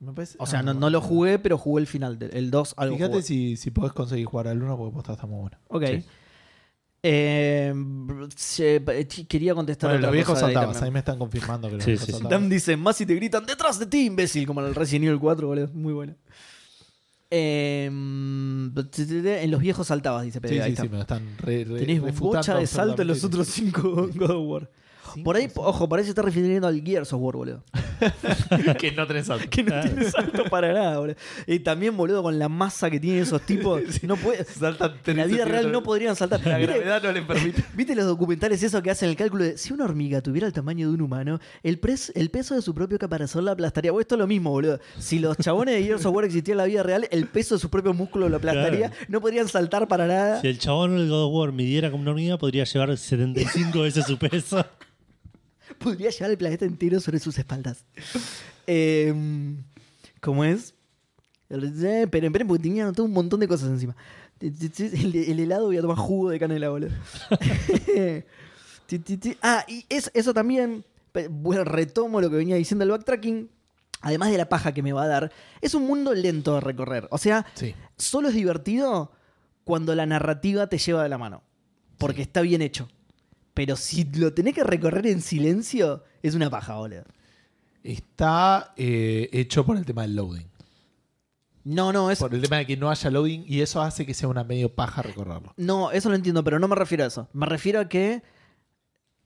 Me 0.00 0.12
parece- 0.12 0.36
O 0.40 0.46
sea, 0.46 0.58
ah, 0.58 0.62
no, 0.64 0.74
no 0.74 0.90
lo 0.90 1.00
jugué, 1.00 1.38
pero 1.38 1.56
jugué 1.56 1.82
el 1.82 1.86
final. 1.86 2.18
del- 2.18 2.34
El 2.34 2.50
2 2.50 2.74
algo 2.78 2.96
Fíjate 2.96 3.12
jugué. 3.12 3.22
si, 3.22 3.56
si 3.56 3.70
podés 3.70 3.92
conseguir 3.92 4.26
jugar 4.26 4.48
al 4.48 4.60
1 4.60 4.76
porque 4.76 4.92
posta 4.92 5.12
está 5.12 5.26
muy 5.28 5.40
bueno. 5.42 5.56
Ok. 5.68 5.84
Sí. 5.86 6.04
Eh, 7.04 7.74
se- 8.36 8.80
quería 9.28 9.54
contestar 9.54 9.90
Bueno, 9.90 10.06
los 10.06 10.12
viejos 10.12 10.38
también. 10.38 10.70
Ahí 10.82 10.90
me 10.92 11.00
están 11.00 11.18
confirmando 11.18 11.68
que 11.68 11.74
los 11.76 11.84
Sí, 11.84 11.90
viejos 11.92 12.06
sí, 12.06 12.12
sí. 12.12 12.22
Dan 12.28 12.48
dice, 12.48 12.76
más 12.76 12.96
si 12.96 13.04
te 13.06 13.14
gritan 13.16 13.44
detrás 13.44 13.78
de 13.78 13.86
ti, 13.86 14.06
imbécil, 14.06 14.46
como 14.46 14.60
en 14.60 14.68
el 14.68 14.74
Resident 14.74 15.06
Evil 15.06 15.18
4, 15.18 15.48
boludo. 15.48 15.68
Muy 15.74 15.92
bueno. 15.92 16.14
Eh, 17.30 17.86
en 17.86 19.50
los 19.50 19.60
viejos 19.60 19.86
saltabas, 19.86 20.24
dice 20.24 20.40
Pedro. 20.40 20.54
Sí, 20.54 20.60
ahí 20.60 20.66
sí, 20.66 20.72
está. 20.74 20.82
sí, 20.82 20.88
me 20.90 21.00
están 21.00 21.22
re, 21.38 21.64
re- 21.64 21.78
Tenés 21.80 22.18
bocha 22.20 22.56
de 22.56 22.66
salto 22.66 23.02
en 23.02 23.08
los 23.08 23.24
otros 23.24 23.48
5 23.48 24.08
God 24.14 24.30
of 24.30 24.46
War. 24.48 24.70
Cinco, 25.14 25.24
Por 25.24 25.36
ahí, 25.36 25.46
sí. 25.48 25.52
ojo, 25.56 25.88
por 25.88 25.98
ahí 25.98 26.04
se 26.04 26.10
está 26.10 26.22
refiriendo 26.22 26.66
al 26.66 26.82
Gears 26.82 27.12
of 27.12 27.20
War, 27.22 27.36
boludo. 27.36 27.64
que 28.78 28.92
no 28.92 29.06
tenés 29.06 29.26
salto. 29.26 29.46
Que 29.50 29.62
no 29.62 29.68
Claro. 29.70 30.10
salto 30.10 30.44
para 30.44 30.72
nada, 30.72 30.98
boludo. 30.98 31.16
Y 31.46 31.60
también, 31.60 31.96
boludo, 31.96 32.22
con 32.22 32.38
la 32.38 32.48
masa 32.48 32.90
que 32.90 32.98
tienen 33.00 33.22
esos 33.22 33.42
tipos, 33.42 33.80
no 34.02 34.16
puede, 34.16 34.44
Saltan 34.44 34.94
en 35.06 35.16
la 35.16 35.26
vida 35.26 35.44
real 35.44 35.70
no 35.70 35.82
podrían 35.82 36.16
saltar. 36.16 36.40
La 36.46 36.58
¿Viste- 36.58 36.72
gravedad 36.78 37.02
no 37.02 37.12
le 37.12 37.22
permite. 37.22 37.64
¿Viste 37.74 37.94
los 37.94 38.06
documentales 38.06 38.62
esos 38.62 38.82
que 38.82 38.90
hacen 38.90 39.08
el 39.08 39.16
cálculo 39.16 39.44
de 39.44 39.56
si 39.58 39.72
una 39.72 39.84
hormiga 39.84 40.20
tuviera 40.20 40.46
el 40.46 40.52
tamaño 40.52 40.88
de 40.88 40.94
un 40.94 41.00
humano, 41.02 41.38
el, 41.62 41.80
pres- 41.80 42.12
el 42.14 42.30
peso 42.30 42.54
de 42.54 42.62
su 42.62 42.74
propio 42.74 42.98
caparazón 42.98 43.44
la 43.44 43.52
aplastaría? 43.52 43.92
Bueno, 43.92 44.02
esto 44.02 44.14
es 44.16 44.18
lo 44.20 44.26
mismo, 44.26 44.50
boludo. 44.50 44.80
Si 44.98 45.18
los 45.18 45.36
chabones 45.38 45.74
de 45.74 45.82
Gears 45.84 46.04
of 46.06 46.14
War 46.14 46.24
existían 46.24 46.54
en 46.54 46.58
la 46.58 46.64
vida 46.64 46.82
real, 46.82 47.06
el 47.10 47.26
peso 47.26 47.54
de 47.54 47.60
sus 47.60 47.70
propios 47.70 47.94
músculos 47.96 48.30
lo 48.30 48.36
aplastaría. 48.38 48.88
Claro. 48.90 49.04
No 49.08 49.20
podrían 49.20 49.48
saltar 49.48 49.88
para 49.88 50.06
nada. 50.06 50.40
Si 50.40 50.48
el 50.48 50.58
chabón 50.58 50.96
del 50.96 51.08
God 51.08 51.24
of 51.26 51.32
War 51.34 51.52
midiera 51.52 51.90
como 51.90 52.02
una 52.02 52.10
hormiga, 52.12 52.38
podría 52.38 52.64
llevar 52.64 52.96
75 52.96 53.80
veces 53.82 54.04
su 54.06 54.18
peso. 54.18 54.64
Podría 55.82 56.10
llevar 56.10 56.30
el 56.30 56.38
planeta 56.38 56.64
entero 56.64 57.00
sobre 57.00 57.18
sus 57.18 57.36
espaldas. 57.38 57.84
Eh, 58.66 59.12
¿Cómo 60.20 60.44
es? 60.44 60.74
Eh, 61.50 61.56
Esperen, 62.02 62.24
esperen, 62.26 62.46
porque 62.48 62.62
tenía 62.62 62.90
un 62.96 63.12
montón 63.12 63.40
de 63.40 63.48
cosas 63.48 63.68
encima. 63.70 63.94
El, 64.40 65.14
el 65.14 65.40
helado 65.40 65.66
voy 65.66 65.76
a 65.76 65.80
tomar 65.82 65.96
jugo 65.98 66.30
de 66.30 66.38
canela, 66.38 66.68
boludo. 66.70 66.90
Ah, 69.42 69.64
y 69.68 69.84
es- 69.88 70.10
eso 70.14 70.34
también, 70.34 70.84
bueno, 71.30 71.64
retomo 71.64 72.20
lo 72.20 72.28
que 72.30 72.36
venía 72.36 72.56
diciendo 72.56 72.84
el 72.84 72.90
backtracking. 72.90 73.48
Además 74.02 74.30
de 74.32 74.36
la 74.38 74.48
paja 74.48 74.74
que 74.74 74.82
me 74.82 74.92
va 74.92 75.04
a 75.04 75.06
dar, 75.06 75.32
es 75.60 75.74
un 75.74 75.86
mundo 75.86 76.12
lento 76.12 76.54
de 76.54 76.60
recorrer. 76.60 77.06
O 77.10 77.18
sea, 77.18 77.46
Sí. 77.54 77.74
solo 77.96 78.28
es 78.28 78.34
divertido 78.34 79.12
cuando 79.64 79.94
la 79.94 80.06
narrativa 80.06 80.66
te 80.66 80.76
lleva 80.78 81.04
de 81.04 81.08
la 81.08 81.18
mano. 81.18 81.42
Porque 81.98 82.20
está 82.22 82.40
bien 82.40 82.62
hecho. 82.62 82.88
Pero 83.54 83.76
si 83.76 84.04
lo 84.04 84.32
tenés 84.32 84.54
que 84.54 84.64
recorrer 84.64 85.06
en 85.06 85.20
silencio, 85.20 86.04
es 86.22 86.34
una 86.34 86.48
paja, 86.48 86.76
boludo. 86.76 87.04
Está 87.82 88.72
eh, 88.76 89.28
hecho 89.32 89.66
por 89.66 89.76
el 89.76 89.84
tema 89.84 90.02
del 90.02 90.16
loading. 90.16 90.46
No, 91.64 91.92
no, 91.92 92.10
es, 92.10 92.18
Por 92.18 92.34
el 92.34 92.42
tema 92.42 92.56
de 92.56 92.66
que 92.66 92.76
no 92.76 92.90
haya 92.90 93.10
loading 93.10 93.44
y 93.46 93.60
eso 93.60 93.80
hace 93.82 94.04
que 94.04 94.14
sea 94.14 94.28
una 94.28 94.42
medio 94.42 94.74
paja 94.74 95.02
recorrerlo. 95.02 95.54
no, 95.56 95.92
eso 95.92 96.08
lo 96.08 96.16
entiendo, 96.16 96.42
pero 96.42 96.58
no 96.58 96.66
me 96.66 96.74
refiero 96.74 97.04
a 97.04 97.06
eso. 97.06 97.28
Me 97.32 97.46
refiero 97.46 97.78
a 97.78 97.88
que 97.88 98.22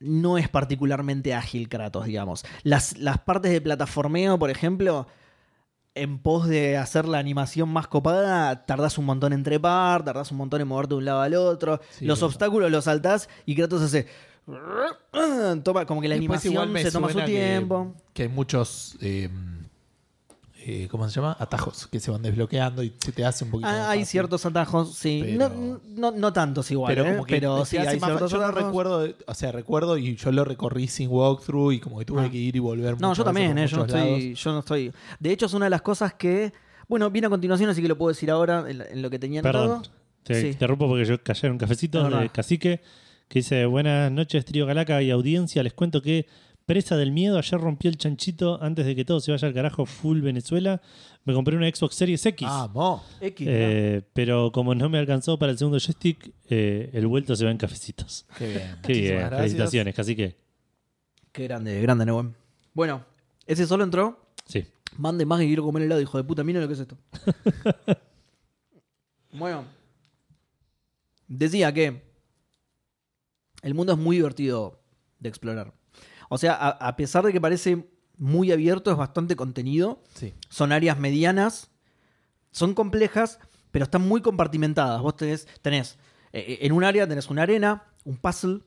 no 0.00 0.36
es 0.36 0.48
particularmente 0.48 1.34
ágil 1.34 1.68
Kratos, 1.68 2.04
digamos. 2.04 2.44
Las, 2.62 2.98
las 2.98 3.18
partes 3.18 3.52
de 3.52 3.60
plataformeo, 3.60 4.38
por 4.38 4.50
ejemplo, 4.50 5.06
en 5.96 6.18
pos 6.18 6.46
de 6.46 6.76
hacer 6.76 7.06
la 7.08 7.18
animación 7.18 7.68
más 7.68 7.88
copada, 7.88 8.64
tardás 8.66 8.98
un 8.98 9.06
montón 9.06 9.32
en 9.32 9.42
trepar, 9.42 10.04
tardás 10.04 10.30
un 10.30 10.36
montón 10.38 10.60
en 10.60 10.68
moverte 10.68 10.90
de 10.94 10.98
un 10.98 11.04
lado 11.06 11.22
al 11.22 11.34
otro. 11.34 11.80
Sí, 11.90 12.04
los 12.04 12.22
obstáculos 12.22 12.70
los 12.70 12.84
saltás 12.84 13.28
y 13.46 13.56
Kratos 13.56 13.82
hace... 13.82 14.06
Toma, 15.64 15.86
como 15.86 16.00
que 16.00 16.08
la 16.08 16.14
Después 16.16 16.44
animación 16.46 16.76
se 16.82 16.92
toma 16.92 17.10
su 17.10 17.18
que- 17.18 17.24
tiempo. 17.24 17.94
Que, 18.12 18.22
hay 18.24 18.28
muchos 18.28 18.96
eh, 19.00 19.28
eh, 20.68 20.88
¿cómo 20.90 21.08
se 21.08 21.14
llama? 21.14 21.36
Atajos 21.38 21.86
que 21.86 22.00
se 22.00 22.10
van 22.10 22.22
desbloqueando 22.22 22.82
y 22.82 22.92
se 22.98 23.12
te 23.12 23.24
hace 23.24 23.44
un 23.44 23.50
poquito 23.52 23.68
Ah, 23.68 23.72
más 23.72 23.80
hay 23.90 23.98
fácil. 24.00 24.06
ciertos 24.10 24.44
atajos, 24.46 24.94
sí. 24.94 25.22
Pero- 25.24 25.48
No, 25.50 25.80
no, 25.88 26.10
no 26.10 26.32
tantos 26.32 26.68
igual, 26.72 26.92
pero 26.92 27.06
¿eh? 27.06 27.12
como 27.12 27.24
que 27.24 27.36
pero 27.36 27.64
sí 27.64 27.76
hay 27.76 28.00
ciertos 28.00 28.32
yo 28.32 28.38
no 28.38 28.50
recuerdo, 28.50 29.06
o 29.26 29.34
sea, 29.34 29.52
recuerdo 29.52 29.96
y 29.96 30.16
yo 30.16 30.32
lo 30.32 30.44
recorrí 30.44 30.88
sin 30.88 31.08
walkthrough 31.08 31.72
y 31.72 31.78
como 31.80 31.98
que 32.00 32.04
tuve 32.04 32.22
Ah. 32.26 32.30
que 32.30 32.36
ir 32.38 32.56
y 32.56 32.58
volver 32.58 33.00
No, 33.00 33.14
yo 33.14 33.22
también, 33.22 33.54
veces 33.54 33.70
¿eh? 33.70 33.74
yo, 33.74 33.78
no 33.78 33.84
estoy, 33.86 34.34
yo 34.34 34.52
no 34.52 34.58
estoy. 34.58 34.92
De 35.20 35.30
hecho, 35.32 35.46
es 35.46 35.54
una 35.54 35.66
de 35.66 35.70
las 35.70 35.82
cosas 35.82 36.14
que. 36.14 36.52
Bueno, 36.88 37.10
viene 37.10 37.26
a 37.26 37.30
continuación, 37.30 37.70
así 37.70 37.80
que 37.82 37.88
lo 37.88 37.96
puedo 37.98 38.08
decir 38.10 38.30
ahora 38.30 38.64
en, 38.68 38.80
en 38.80 39.02
lo 39.02 39.10
que 39.10 39.18
tenía 39.18 39.42
Perdón, 39.42 39.70
anotado. 39.70 39.94
te 40.24 40.40
Sí. 40.40 40.46
interrumpo 40.48 40.88
porque 40.88 41.04
yo 41.04 41.22
callé 41.22 41.50
un 41.50 41.58
cafecito 41.58 42.02
No, 42.02 42.10
no. 42.10 42.20
de 42.20 42.28
cacique 42.30 42.80
que 43.28 43.38
dice: 43.40 43.66
Buenas 43.66 44.10
noches, 44.12 44.44
Trío 44.44 44.66
Calaca 44.66 45.02
y 45.02 45.10
audiencia. 45.10 45.62
Les 45.64 45.72
cuento 45.72 46.00
que, 46.02 46.26
presa 46.66 46.96
del 46.96 47.12
miedo, 47.12 47.38
ayer 47.38 47.60
rompí 47.60 47.86
el 47.88 47.96
chanchito 47.96 48.60
antes 48.60 48.84
de 48.84 48.94
que 48.96 49.04
todo 49.04 49.20
se 49.20 49.30
vaya 49.30 49.46
al 49.48 49.54
carajo 49.54 49.86
full 49.86 50.20
Venezuela. 50.20 50.82
Me 51.24 51.32
compré 51.32 51.56
una 51.56 51.68
Xbox 51.72 51.94
Series 51.94 52.26
X. 52.26 52.46
Vamos. 52.46 53.02
X, 53.20 53.46
Eh, 53.48 54.02
pero 54.12 54.50
como 54.52 54.74
no 54.74 54.88
me 54.88 54.98
alcanzó 54.98 55.38
para 55.38 55.52
el 55.52 55.58
segundo 55.58 55.78
joystick, 55.78 56.32
eh, 56.50 56.90
el 56.92 57.06
vuelto 57.06 57.34
se 57.36 57.44
va 57.44 57.50
en 57.52 57.58
cafecitos. 57.58 58.26
Qué 58.36 58.48
bien. 58.48 58.78
Qué 58.82 58.92
bien, 58.92 59.30
felicitaciones, 59.30 59.94
cacique. 59.94 60.36
Qué 61.32 61.44
grande, 61.44 61.80
grande, 61.80 62.04
Nehuen. 62.04 62.34
Bueno, 62.74 63.04
ese 63.46 63.66
solo 63.66 63.84
entró. 63.84 64.26
Sí. 64.46 64.66
Mande 64.98 65.24
más 65.24 65.38
que 65.40 65.46
quiero 65.46 65.62
comer 65.62 65.84
helado, 65.84 66.00
hijo 66.00 66.18
de 66.18 66.24
puta. 66.24 66.42
Miren 66.42 66.62
lo 66.62 66.68
que 66.68 66.74
es 66.74 66.80
esto. 66.80 66.96
bueno. 69.32 69.64
Decía 71.28 71.72
que 71.72 72.02
el 73.62 73.74
mundo 73.74 73.92
es 73.92 73.98
muy 73.98 74.16
divertido 74.16 74.80
de 75.18 75.28
explorar. 75.28 75.75
O 76.28 76.38
sea, 76.38 76.54
a, 76.54 76.68
a 76.70 76.96
pesar 76.96 77.24
de 77.24 77.32
que 77.32 77.40
parece 77.40 77.88
muy 78.18 78.50
abierto, 78.52 78.90
es 78.90 78.96
bastante 78.96 79.36
contenido. 79.36 80.02
Sí. 80.14 80.34
Son 80.48 80.72
áreas 80.72 80.98
medianas, 80.98 81.70
son 82.50 82.74
complejas, 82.74 83.38
pero 83.70 83.84
están 83.84 84.06
muy 84.06 84.22
compartimentadas. 84.22 85.00
Vos 85.02 85.16
tenés, 85.16 85.46
tenés 85.62 85.98
eh, 86.32 86.58
en 86.62 86.72
un 86.72 86.84
área 86.84 87.06
tenés 87.06 87.28
una 87.30 87.42
arena, 87.42 87.84
un 88.04 88.16
puzzle, 88.16 88.60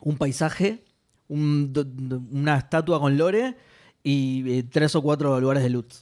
un 0.00 0.16
paisaje, 0.16 0.84
un- 1.28 1.72
do- 1.72 1.84
do- 1.84 2.22
una 2.30 2.56
estatua 2.58 2.98
con 3.00 3.18
lore 3.18 3.56
y 4.02 4.58
eh, 4.58 4.62
tres 4.62 4.94
o 4.94 5.02
cuatro 5.02 5.38
lugares 5.40 5.62
de 5.62 5.70
loot. 5.70 5.92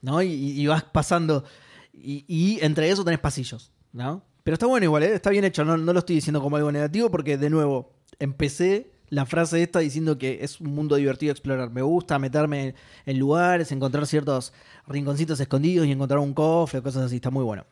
¿no? 0.00 0.22
Y, 0.22 0.28
y 0.32 0.66
vas 0.66 0.84
pasando. 0.84 1.44
Y, 1.92 2.24
y 2.26 2.58
entre 2.64 2.88
eso 2.90 3.04
tenés 3.04 3.20
pasillos. 3.20 3.72
¿no? 3.92 4.24
Pero 4.42 4.54
está 4.54 4.66
bueno 4.66 4.84
igual, 4.84 5.02
¿eh? 5.02 5.14
está 5.14 5.30
bien 5.30 5.44
hecho. 5.44 5.64
No, 5.64 5.76
no 5.76 5.92
lo 5.92 5.98
estoy 5.98 6.16
diciendo 6.16 6.40
como 6.40 6.56
algo 6.56 6.72
negativo 6.72 7.10
porque, 7.10 7.36
de 7.36 7.50
nuevo, 7.50 7.92
empecé 8.18 8.91
la 9.12 9.26
frase 9.26 9.62
esta 9.62 9.80
diciendo 9.80 10.16
que 10.16 10.38
es 10.40 10.58
un 10.58 10.74
mundo 10.74 10.96
divertido 10.96 11.28
de 11.28 11.32
explorar. 11.32 11.70
Me 11.70 11.82
gusta 11.82 12.18
meterme 12.18 12.68
en, 12.68 12.74
en 13.04 13.18
lugares, 13.18 13.70
encontrar 13.70 14.06
ciertos 14.06 14.54
rinconcitos 14.86 15.38
escondidos 15.38 15.86
y 15.86 15.92
encontrar 15.92 16.18
un 16.18 16.32
cofre, 16.32 16.80
cosas 16.80 17.04
así. 17.04 17.16
Está 17.16 17.28
muy 17.28 17.44
bueno. 17.44 17.66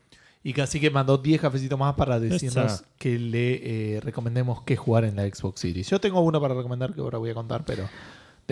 Y 0.44 0.52
casi 0.52 0.78
que 0.80 0.90
mandó 0.90 1.16
10 1.16 1.40
cafecitos 1.40 1.78
más 1.78 1.94
para 1.94 2.20
decirnos 2.20 2.84
que 2.98 3.18
le 3.18 3.96
eh, 3.96 4.00
recomendemos 4.00 4.64
qué 4.64 4.76
jugar 4.76 5.04
en 5.04 5.16
la 5.16 5.22
Xbox 5.22 5.60
Series. 5.60 5.88
Yo 5.88 5.98
tengo 5.98 6.20
uno 6.20 6.42
para 6.42 6.52
recomendar 6.52 6.92
que 6.92 7.00
ahora 7.00 7.16
voy 7.16 7.30
a 7.30 7.34
contar, 7.34 7.64
pero 7.64 7.88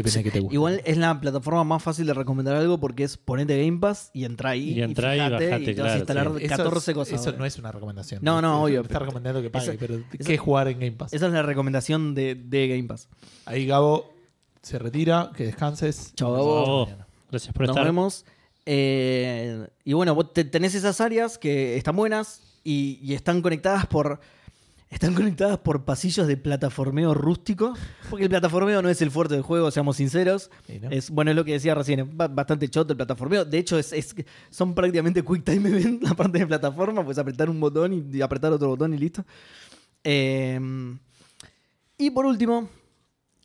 depende 0.02 0.18
de 0.18 0.24
qué 0.24 0.30
te 0.30 0.40
guste. 0.40 0.54
Igual 0.54 0.82
es 0.84 0.96
la 0.96 1.20
plataforma 1.20 1.64
más 1.64 1.82
fácil 1.82 2.06
de 2.06 2.14
recomendar 2.14 2.56
algo 2.56 2.78
porque 2.80 3.04
es 3.04 3.16
ponete 3.16 3.62
Game 3.64 3.78
Pass 3.78 4.10
y 4.14 4.24
entra 4.24 4.50
ahí. 4.50 4.70
Y 4.70 4.82
entra 4.82 5.10
ahí 5.10 5.18
y 5.18 5.30
bajate, 5.30 5.70
y 5.70 5.74
te 5.74 5.82
vas 5.82 5.92
a 5.92 5.96
instalar 5.98 6.32
sí. 6.38 6.44
Eso 6.44 6.56
14 6.56 6.90
es- 6.90 6.94
cosas. 6.94 7.20
Eso 7.20 7.32
no 7.36 7.44
es 7.44 7.58
una 7.58 7.72
recomendación. 7.72 8.20
No, 8.22 8.40
no, 8.42 8.62
obvio, 8.62 8.80
Está 8.82 8.98
recomendando 9.00 9.42
que 9.42 9.50
pague, 9.50 9.70
esa- 9.70 9.78
pero 9.78 9.96
esa- 9.96 10.24
¿qué 10.26 10.38
jugar 10.38 10.68
en 10.68 10.78
Game 10.80 10.92
Pass? 10.92 11.12
Esa 11.12 11.26
es 11.26 11.32
la 11.32 11.42
recomendación 11.42 12.14
de, 12.14 12.34
de 12.34 12.68
Game 12.68 12.84
Pass. 12.84 13.08
Ahí 13.46 13.66
Gabo 13.66 14.12
se 14.62 14.78
retira, 14.78 15.30
que 15.36 15.44
descanses. 15.44 16.12
Chao, 16.14 16.36
Nos 16.36 16.38
Gabo. 16.46 16.84
mañana. 16.86 17.06
Gracias 17.30 17.52
por 17.54 17.62
Nos 17.66 17.76
estar. 17.76 17.84
vemos. 17.84 18.24
Eh, 18.70 19.66
y 19.84 19.92
bueno, 19.94 20.14
vos 20.14 20.32
te- 20.32 20.44
tenés 20.44 20.74
esas 20.74 21.00
áreas 21.00 21.38
que 21.38 21.76
están 21.76 21.96
buenas 21.96 22.42
y, 22.64 22.98
y 23.02 23.14
están 23.14 23.40
conectadas 23.42 23.86
por. 23.86 24.20
Están 24.90 25.12
conectadas 25.14 25.58
por 25.58 25.84
pasillos 25.84 26.26
de 26.26 26.38
plataformeo 26.38 27.12
rústico. 27.12 27.74
Porque 28.08 28.24
el 28.24 28.30
plataformeo 28.30 28.80
no 28.80 28.88
es 28.88 29.02
el 29.02 29.10
fuerte 29.10 29.34
del 29.34 29.42
juego, 29.42 29.70
seamos 29.70 29.96
sinceros. 29.96 30.50
Sí, 30.66 30.80
¿no? 30.80 30.88
Es, 30.90 31.10
bueno, 31.10 31.30
es 31.30 31.36
lo 31.36 31.44
que 31.44 31.52
decía 31.52 31.74
recién, 31.74 32.00
es 32.00 32.06
bastante 32.16 32.68
choto 32.70 32.94
el 32.94 32.96
plataformeo. 32.96 33.44
De 33.44 33.58
hecho, 33.58 33.78
es, 33.78 33.92
es- 33.92 34.14
son 34.48 34.74
prácticamente 34.74 35.22
quick 35.22 35.44
time 35.44 35.68
event 35.78 36.02
la 36.02 36.14
parte 36.14 36.38
de 36.38 36.46
plataforma, 36.46 37.04
pues 37.04 37.18
apretar 37.18 37.50
un 37.50 37.60
botón 37.60 37.92
y, 37.92 38.16
y 38.16 38.22
apretar 38.22 38.50
otro 38.52 38.68
botón 38.68 38.94
y 38.94 38.98
listo. 38.98 39.24
Eh, 40.04 40.58
y 41.98 42.10
por 42.10 42.24
último, 42.26 42.68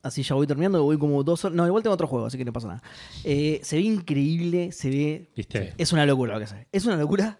así 0.01 0.23
ya 0.23 0.35
voy 0.35 0.47
terminando, 0.47 0.81
voy 0.83 0.97
como 0.97 1.23
dos 1.23 1.43
horas. 1.43 1.55
No, 1.57 1.65
igual 1.67 1.83
tengo 1.83 1.93
otro 1.95 2.07
juego, 2.07 2.25
así 2.27 2.37
que 2.37 2.45
no 2.45 2.53
pasa 2.53 2.67
nada. 2.67 2.83
Eh, 3.25 3.59
se 3.63 3.75
ve 3.75 3.81
increíble, 3.81 4.71
se 4.71 4.89
ve. 4.89 5.29
¿Viste? 5.35 5.73
Es 5.77 5.91
una 5.91 6.05
locura 6.05 6.37
lo 6.39 6.45
que 6.45 6.53
ve. 6.53 6.67
Es 6.71 6.85
una 6.85 6.95
locura, 6.95 7.39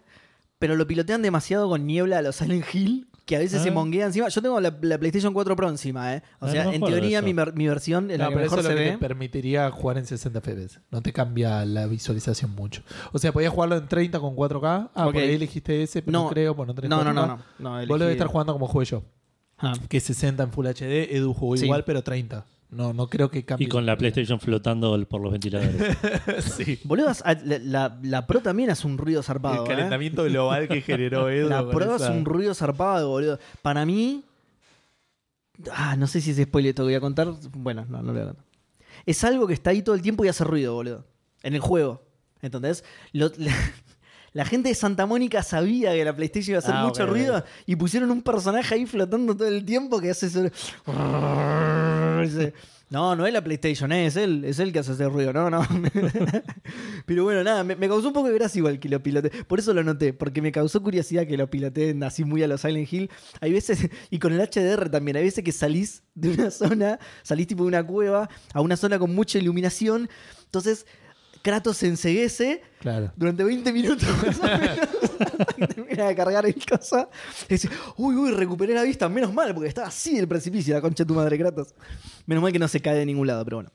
pero 0.58 0.76
lo 0.76 0.86
pilotean 0.86 1.22
demasiado 1.22 1.68
con 1.70 1.86
niebla 1.86 2.18
a 2.18 2.22
los 2.22 2.36
Silent 2.36 2.66
Hill. 2.74 3.08
Que 3.24 3.36
a 3.36 3.38
veces 3.38 3.62
se 3.62 3.70
Ah. 3.70 3.72
monguea 3.72 4.04
encima. 4.06 4.28
Yo 4.28 4.42
tengo 4.42 4.60
la, 4.60 4.76
la 4.82 4.98
PlayStation 4.98 5.32
4 5.32 5.56
Pro 5.56 5.68
encima, 5.70 6.14
¿eh? 6.14 6.22
O 6.40 6.46
Ah, 6.46 6.50
sea, 6.50 6.64
no 6.64 6.72
en 6.72 6.82
teoría 6.82 7.20
eso. 7.20 7.26
mi, 7.26 7.32
mi 7.54 7.66
versión 7.68 8.08
la 8.08 8.18
No, 8.18 8.28
que 8.28 8.34
pero 8.34 8.46
eso 8.46 8.56
mejor 8.56 8.58
es 8.58 8.64
lo 8.64 8.70
se 8.70 8.76
que 8.76 8.84
ve. 8.84 8.90
te 8.92 8.98
permitiría 8.98 9.70
jugar 9.70 9.96
en 9.96 10.04
60 10.06 10.40
FPS. 10.42 10.80
No 10.90 11.00
te 11.00 11.10
cambia 11.12 11.64
la 11.64 11.86
visualización 11.86 12.50
mucho. 12.50 12.82
O 13.12 13.18
sea, 13.18 13.32
podías 13.32 13.50
jugarlo 13.52 13.76
en 13.78 13.88
30 13.88 14.20
con 14.20 14.34
4K. 14.36 14.90
Ah, 14.94 15.06
Ok. 15.06 15.14
por 15.14 15.22
ahí 15.22 15.34
elegiste 15.34 15.82
ese, 15.82 16.02
pero 16.02 16.12
no, 16.12 16.24
No. 16.24 16.30
creo, 16.30 16.54
pues 16.54 16.66
no 16.68 16.74
tenés 16.74 16.90
No, 16.90 16.98
no, 16.98 17.12
4K. 17.12 17.14
no, 17.14 17.26
no. 17.26 17.42
no 17.58 17.70
Vos 17.70 17.82
elegí- 17.86 17.98
debes 18.00 18.12
estar 18.16 18.28
jugando 18.28 18.52
como 18.52 18.66
jugué 18.68 18.84
yo. 18.84 19.02
Ah. 19.56 19.72
Que 19.88 19.96
es 19.96 20.02
60 20.04 20.42
en 20.42 20.52
Full 20.52 20.66
HD. 20.66 21.16
Edu 21.16 21.32
jugó 21.32 21.56
Sí. 21.56 21.64
igual, 21.64 21.84
pero 21.84 22.02
30. 22.02 22.44
No, 22.74 22.92
no 22.92 23.08
creo 23.08 23.30
que 23.30 23.44
cambie. 23.44 23.66
Y 23.66 23.68
con 23.70 23.86
la 23.86 23.96
PlayStation 23.96 24.40
flotando 24.40 25.02
por 25.06 25.20
los 25.20 25.32
ventiladores. 25.32 25.96
sí. 26.56 26.78
Boludo, 26.84 27.12
la, 27.44 27.58
la- 27.58 27.98
la 28.02 28.26
Pro 28.26 28.40
también 28.40 28.70
hace 28.70 28.86
un 28.86 28.98
ruido 28.98 29.22
zarpado. 29.22 29.64
El 29.64 29.70
¿eh? 29.70 29.74
calentamiento 29.74 30.24
global 30.24 30.68
que 30.68 30.80
generó 30.80 31.28
Edu. 31.30 31.48
La 31.48 31.68
Pro 31.68 31.94
esa- 31.96 32.08
hace 32.08 32.18
un 32.18 32.24
ruido 32.24 32.54
zarpado, 32.54 33.08
boludo. 33.10 33.38
Para 33.62 33.86
mí. 33.86 34.24
Ah, 35.72 35.94
no 35.96 36.06
sé 36.06 36.20
si 36.20 36.32
es 36.32 36.36
spoiler 36.42 36.70
esto 36.70 36.82
que 36.82 36.86
voy 36.88 36.94
a 36.94 37.00
contar. 37.00 37.28
Bueno, 37.52 37.86
no, 37.88 37.98
no 37.98 38.08
lo 38.08 38.12
voy 38.12 38.22
a 38.22 38.26
contar. 38.26 38.44
Es 39.06 39.22
algo 39.24 39.46
que 39.46 39.54
está 39.54 39.70
ahí 39.70 39.82
todo 39.82 39.94
el 39.94 40.02
tiempo 40.02 40.24
y 40.24 40.28
hace 40.28 40.44
ruido, 40.44 40.74
boludo. 40.74 41.04
En 41.42 41.54
el 41.54 41.60
juego. 41.60 42.02
La, 43.38 43.54
la 44.34 44.44
gente 44.44 44.68
de 44.68 44.74
Santa 44.74 45.06
Mónica 45.06 45.42
sabía 45.42 45.92
que 45.94 46.04
la 46.04 46.14
PlayStation 46.14 46.50
iba 46.52 46.58
a 46.58 46.62
hacer 46.62 46.74
Ah, 46.76 46.84
mucho 46.84 47.06
ruido 47.06 47.42
y 47.66 47.76
pusieron 47.76 48.10
un 48.10 48.20
personaje 48.20 48.74
ahí 48.74 48.84
flotando 48.84 49.34
todo 49.36 49.48
el 49.48 49.64
tiempo 49.64 49.98
que 50.00 50.10
hace 50.10 50.26
ese- 50.26 50.52
No, 52.90 53.16
no 53.16 53.26
es 53.26 53.32
la 53.32 53.42
PlayStation, 53.42 53.90
eh, 53.92 54.06
es 54.06 54.16
él, 54.16 54.44
es 54.44 54.58
él 54.58 54.72
que 54.72 54.78
hace 54.80 54.92
ese 54.92 55.08
ruido, 55.08 55.32
no, 55.32 55.50
no. 55.50 55.66
Pero 57.06 57.24
bueno, 57.24 57.42
nada, 57.42 57.64
me, 57.64 57.74
me 57.76 57.88
causó 57.88 58.08
un 58.08 58.12
poco 58.14 58.28
de 58.28 58.34
gracia 58.34 58.58
igual 58.58 58.78
que 58.78 58.88
lo 58.88 59.02
pilote. 59.02 59.30
Por 59.46 59.58
eso 59.58 59.72
lo 59.74 59.82
noté, 59.82 60.12
porque 60.12 60.40
me 60.42 60.52
causó 60.52 60.82
curiosidad 60.82 61.26
que 61.26 61.36
lo 61.36 61.48
piloteen 61.50 62.02
así 62.04 62.24
muy 62.24 62.42
a 62.42 62.48
los 62.48 62.60
Silent 62.60 62.92
Hill. 62.92 63.10
Hay 63.40 63.52
veces, 63.52 63.88
y 64.10 64.18
con 64.18 64.32
el 64.32 64.40
HDR 64.40 64.90
también, 64.90 65.16
hay 65.16 65.24
veces 65.24 65.42
que 65.42 65.50
salís 65.52 66.02
de 66.14 66.30
una 66.30 66.50
zona, 66.50 66.98
salís 67.22 67.46
tipo 67.46 67.62
de 67.64 67.68
una 67.68 67.84
cueva 67.84 68.28
a 68.52 68.60
una 68.60 68.76
zona 68.76 68.98
con 68.98 69.14
mucha 69.14 69.38
iluminación. 69.38 70.08
Entonces, 70.44 70.86
Kratos 71.44 71.76
se 71.76 71.86
enseguece 71.88 72.62
Claro. 72.80 73.12
durante 73.16 73.44
20 73.44 73.70
minutos 73.70 74.08
más 74.26 74.40
o 74.40 74.42
menos, 74.44 74.78
termina 75.74 76.06
de 76.08 76.14
cargar 76.16 76.46
el 76.46 76.54
cosa. 76.66 77.08
Y 77.48 77.54
dice, 77.54 77.68
uy, 77.98 78.16
uy, 78.16 78.30
recuperé 78.30 78.72
la 78.74 78.82
vista, 78.82 79.08
menos 79.10 79.32
mal, 79.32 79.52
porque 79.54 79.68
estaba 79.68 79.88
así 79.88 80.18
el 80.18 80.26
precipicio, 80.26 80.74
la 80.74 80.80
concha 80.80 81.04
de 81.04 81.08
tu 81.08 81.14
madre, 81.14 81.36
Kratos. 81.38 81.74
Menos 82.24 82.42
mal 82.42 82.50
que 82.50 82.58
no 82.58 82.66
se 82.66 82.80
cae 82.80 82.96
de 82.96 83.04
ningún 83.04 83.26
lado, 83.26 83.44
pero 83.44 83.58
bueno. 83.58 83.70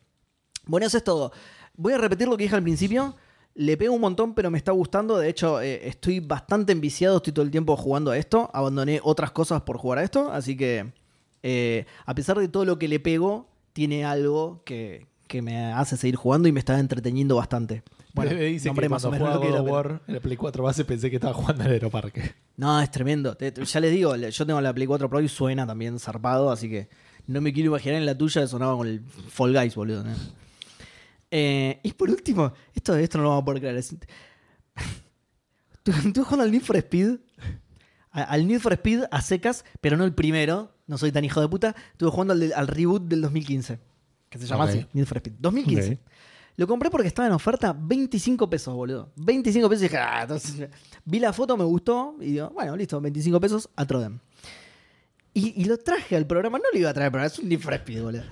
Bueno, 0.65 0.88
eso 0.88 0.97
es 0.97 1.03
todo. 1.03 1.32
Voy 1.78 1.93
a 1.93 1.99
repetir 1.99 2.28
lo 2.28 2.36
que 2.38 2.43
dije 2.43 2.55
al 2.55 2.63
principio. 2.63 3.15
Le 3.53 3.78
pego 3.78 3.93
un 3.93 4.01
montón, 4.01 4.34
pero 4.34 4.49
me 4.49 4.57
está 4.57 4.72
gustando. 4.72 5.17
De 5.20 5.30
hecho, 5.30 5.61
eh, 5.61 5.88
estoy 5.88 6.20
bastante 6.22 6.72
enviciado. 6.72 7.17
Estoy 7.17 7.34
todo 7.34 7.45
el 7.45 7.51
tiempo 7.51 7.78
jugando 7.78 8.09
a 8.11 8.17
esto. 8.17 8.49
Abandoné 8.53 8.99
otras 9.03 9.32
cosas 9.32 9.61
por 9.61 9.78
jugar 9.78 9.99
a 9.99 10.03
esto. 10.03 10.32
Así 10.32 10.57
que, 10.57 10.91
eh, 11.43 11.86
a 12.05 12.15
pesar 12.15 12.38
de 12.39 12.47
todo 12.47 12.65
lo 12.65 12.80
que 12.80 12.88
le 12.88 12.99
pego, 12.99 13.47
tiene 13.74 14.05
algo 14.05 14.63
que, 14.65 15.07
que 15.30 15.42
me 15.42 15.72
hace 15.72 15.96
seguir 15.96 16.16
jugando 16.18 16.48
y 16.50 16.52
me 16.52 16.60
está 16.60 16.78
entreteniendo 16.80 17.36
bastante. 17.38 17.84
Bueno, 18.14 18.32
Bebe 18.32 18.46
dice 18.48 18.74
que 18.74 18.90
más 18.90 19.06
o 19.06 19.12
menos 19.12 19.34
lo 19.36 19.40
que 19.40 19.48
era, 19.48 19.62
War 19.62 20.02
en 20.08 20.16
la 20.16 20.20
Play 20.20 20.36
4 20.36 20.64
base 20.64 20.84
pensé 20.84 21.10
que 21.12 21.18
estaba 21.18 21.34
jugando 21.34 21.64
en 21.64 21.70
Aeroparque. 21.72 22.34
No, 22.58 22.82
es 22.82 22.90
tremendo. 22.92 23.38
Ya 23.40 23.80
les 23.80 23.92
digo, 23.94 24.16
yo 24.16 24.46
tengo 24.46 24.60
la 24.60 24.74
Play 24.74 24.88
4 24.88 25.08
Pro 25.10 25.22
y 25.22 25.30
suena 25.30 25.66
también 25.68 26.00
zarpado, 26.00 26.52
así 26.52 26.68
que 26.68 26.90
no 27.28 27.40
me 27.42 27.54
quiero 27.54 27.70
imaginar 27.70 27.98
en 28.00 28.06
la 28.08 28.18
tuya 28.18 28.48
sonaba 28.48 28.76
con 28.76 28.88
el 28.88 29.02
Fall 29.02 29.54
Guys, 29.54 29.76
boludo. 29.76 30.04
¿no? 30.04 30.12
Eh, 31.32 31.80
y 31.84 31.94
por 31.94 32.10
último, 32.10 32.52
esto, 32.74 32.96
esto 32.96 33.20
no 33.20 33.26
lo 33.26 33.30
vamos 33.30 33.44
a 33.44 33.46
poder 33.46 33.62
creer. 33.62 33.76
es- 33.78 33.96
¿Tú, 35.84 35.92
tú 36.14 36.24
jugando 36.24 36.44
al 36.44 36.52
Need 36.52 36.62
for 36.64 36.76
Speed? 36.78 37.18
Al 38.12 38.48
Need 38.48 38.60
for 38.60 38.74
Speed 38.74 39.04
a 39.12 39.22
secas, 39.22 39.64
pero 39.82 39.96
no 39.96 40.04
el 40.04 40.14
primero. 40.14 40.74
No 40.88 40.98
soy 40.98 41.12
tan 41.12 41.24
hijo 41.24 41.40
de 41.42 41.48
puta. 41.48 41.76
Estuve 41.92 42.10
jugando 42.10 42.34
al 42.34 42.68
reboot 42.68 43.04
del 43.04 43.22
2015. 43.22 43.80
Que 44.30 44.38
se 44.38 44.46
llama 44.46 44.66
Ok. 44.66 44.70
así, 44.70 44.86
Need 44.94 45.06
for 45.06 45.18
Speed. 45.18 45.34
2015. 45.40 45.94
Ok. 45.94 46.00
Lo 46.58 46.68
compré 46.68 46.90
porque 46.90 47.08
estaba 47.08 47.28
en 47.28 47.34
oferta 47.34 47.74
25 47.78 48.50
pesos, 48.50 48.74
boludo. 48.76 49.12
25 49.16 49.70
pesos 49.70 49.82
y 49.82 49.86
dije, 49.86 49.98
ah, 49.98 50.20
entonces, 50.24 50.70
vi 51.06 51.20
la 51.20 51.32
foto, 51.32 51.56
me 51.56 51.64
gustó 51.64 52.16
y 52.20 52.32
digo, 52.34 52.50
bueno, 52.54 52.76
listo, 52.76 53.00
25 53.00 53.40
pesos 53.40 53.70
a 53.76 53.86
Trodem. 53.86 54.20
Y, 55.34 55.62
y 55.62 55.66
lo 55.66 55.78
traje 55.78 56.16
al 56.16 56.28
programa, 56.28 56.58
no 56.58 56.66
lo 56.74 56.78
iba 56.80 56.90
a 56.90 56.94
traer 56.94 57.06
al 57.08 57.12
programa, 57.12 57.32
es 57.34 57.40
un 57.40 57.48
Need 57.50 57.60
for 57.62 57.74
Speed, 57.76 58.02
boludo. 58.04 58.24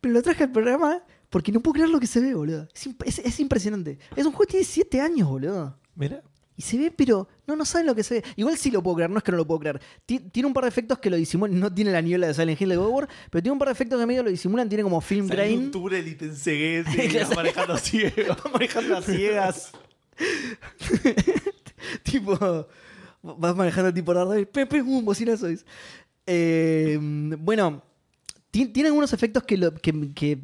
Pero 0.00 0.14
lo 0.14 0.22
traje 0.22 0.44
al 0.44 0.52
programa 0.52 1.02
Porque 1.30 1.52
no 1.52 1.60
puedo 1.60 1.74
creer 1.74 1.88
lo 1.90 2.00
que 2.00 2.08
se 2.08 2.20
ve, 2.20 2.34
boludo. 2.34 2.66
Es- 3.04 3.18
es 3.20 3.38
impresionante. 3.40 3.98
Es 4.16 4.26
un 4.26 4.32
juego 4.32 4.46
que 4.46 4.52
tiene 4.52 4.64
7 4.64 5.00
años, 5.00 5.28
boludo. 5.28 5.78
Mira. 5.94 6.22
Y 6.60 6.62
se 6.62 6.76
ve, 6.76 6.90
pero 6.94 7.26
no, 7.46 7.56
no 7.56 7.64
saben 7.64 7.86
lo 7.86 7.94
que 7.94 8.02
se 8.02 8.16
ve. 8.20 8.24
Igual 8.36 8.58
sí 8.58 8.70
lo 8.70 8.82
puedo 8.82 8.96
creer, 8.96 9.08
no 9.08 9.16
es 9.16 9.24
que 9.24 9.30
no 9.32 9.38
lo 9.38 9.46
puedo 9.46 9.60
creer. 9.60 9.80
Ti- 10.04 10.18
Tiene 10.30 10.46
un 10.46 10.52
par 10.52 10.64
de 10.64 10.68
efectos 10.68 10.98
que 10.98 11.08
lo 11.08 11.16
disimulan. 11.16 11.58
No 11.58 11.72
tiene 11.72 11.90
la 11.90 12.02
niebla 12.02 12.26
de 12.26 12.34
Silent 12.34 12.60
Hill 12.60 12.68
de 12.68 12.76
War, 12.76 13.08
pero 13.30 13.42
tiene 13.42 13.52
un 13.54 13.58
par 13.58 13.68
de 13.68 13.72
efectos 13.72 13.98
que 13.98 14.04
medio 14.04 14.22
lo 14.22 14.28
disimulan. 14.28 14.68
Tiene 14.68 14.84
como 14.84 15.00
film 15.00 15.26
Salí 15.26 15.36
de 15.40 15.48
un 15.54 15.56
grain. 15.58 15.70
túnel 15.70 16.06
y 16.08 16.14
te 16.16 16.26
encegué 16.26 16.84
y 16.86 17.16
vas 17.18 17.34
manejando 17.34 17.78
ciego. 17.78 18.36
Manejando 18.52 18.98
a 18.98 19.02
ciegas. 19.02 19.72
tipo. 22.02 22.66
Vas 23.22 23.54
manejando 23.56 23.92
tipo 23.92 24.14
Daredevil. 24.14 24.46
Pepe, 24.46 24.82
un 24.82 25.04
bocinazo. 25.04 25.46
es. 25.48 25.64
Eh, 26.26 26.98
bueno, 27.38 27.82
ti- 28.50 28.66
tiene 28.68 28.88
algunos 28.88 29.12
efectos 29.12 29.42
que, 29.44 29.56
lo- 29.56 29.74
que- 29.74 30.12
que 30.14 30.38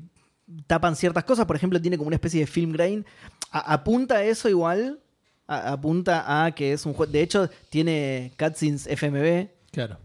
tapan 0.66 0.96
ciertas 0.96 1.24
cosas. 1.24 1.46
Por 1.46 1.56
ejemplo, 1.56 1.80
tiene 1.80 1.96
como 1.96 2.08
una 2.08 2.16
especie 2.16 2.40
de 2.40 2.46
film 2.46 2.72
grain. 2.72 3.04
A- 3.50 3.72
apunta 3.74 4.16
a 4.16 4.24
eso 4.24 4.48
igual. 4.48 5.00
A- 5.48 5.72
apunta 5.72 6.44
a 6.44 6.50
que 6.52 6.72
es 6.72 6.84
un 6.86 6.92
juego. 6.94 7.10
De 7.12 7.22
hecho, 7.22 7.48
tiene 7.68 8.32
cutscenes 8.38 8.86
FMV. 8.86 9.48
Claro. 9.70 9.98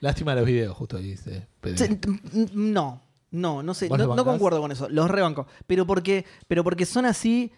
Lástima 0.00 0.34
de 0.34 0.40
los 0.42 0.46
videos, 0.46 0.76
justo 0.76 0.96
ahí 0.98 1.04
dice. 1.10 1.46
Se- 1.76 1.98
No, 2.52 3.02
no, 3.30 3.62
no 3.62 3.74
sé. 3.74 3.88
¿Vos 3.88 3.98
No, 3.98 4.24
concuerdo 4.24 4.60
con 4.60 4.70
eso. 4.72 4.88
Los 4.90 5.10
rebanco. 5.10 5.46
Pero 5.66 5.86
porque, 5.86 6.24
pero 6.48 6.62
porque 6.62 6.84
son 6.86 7.06
así. 7.06 7.50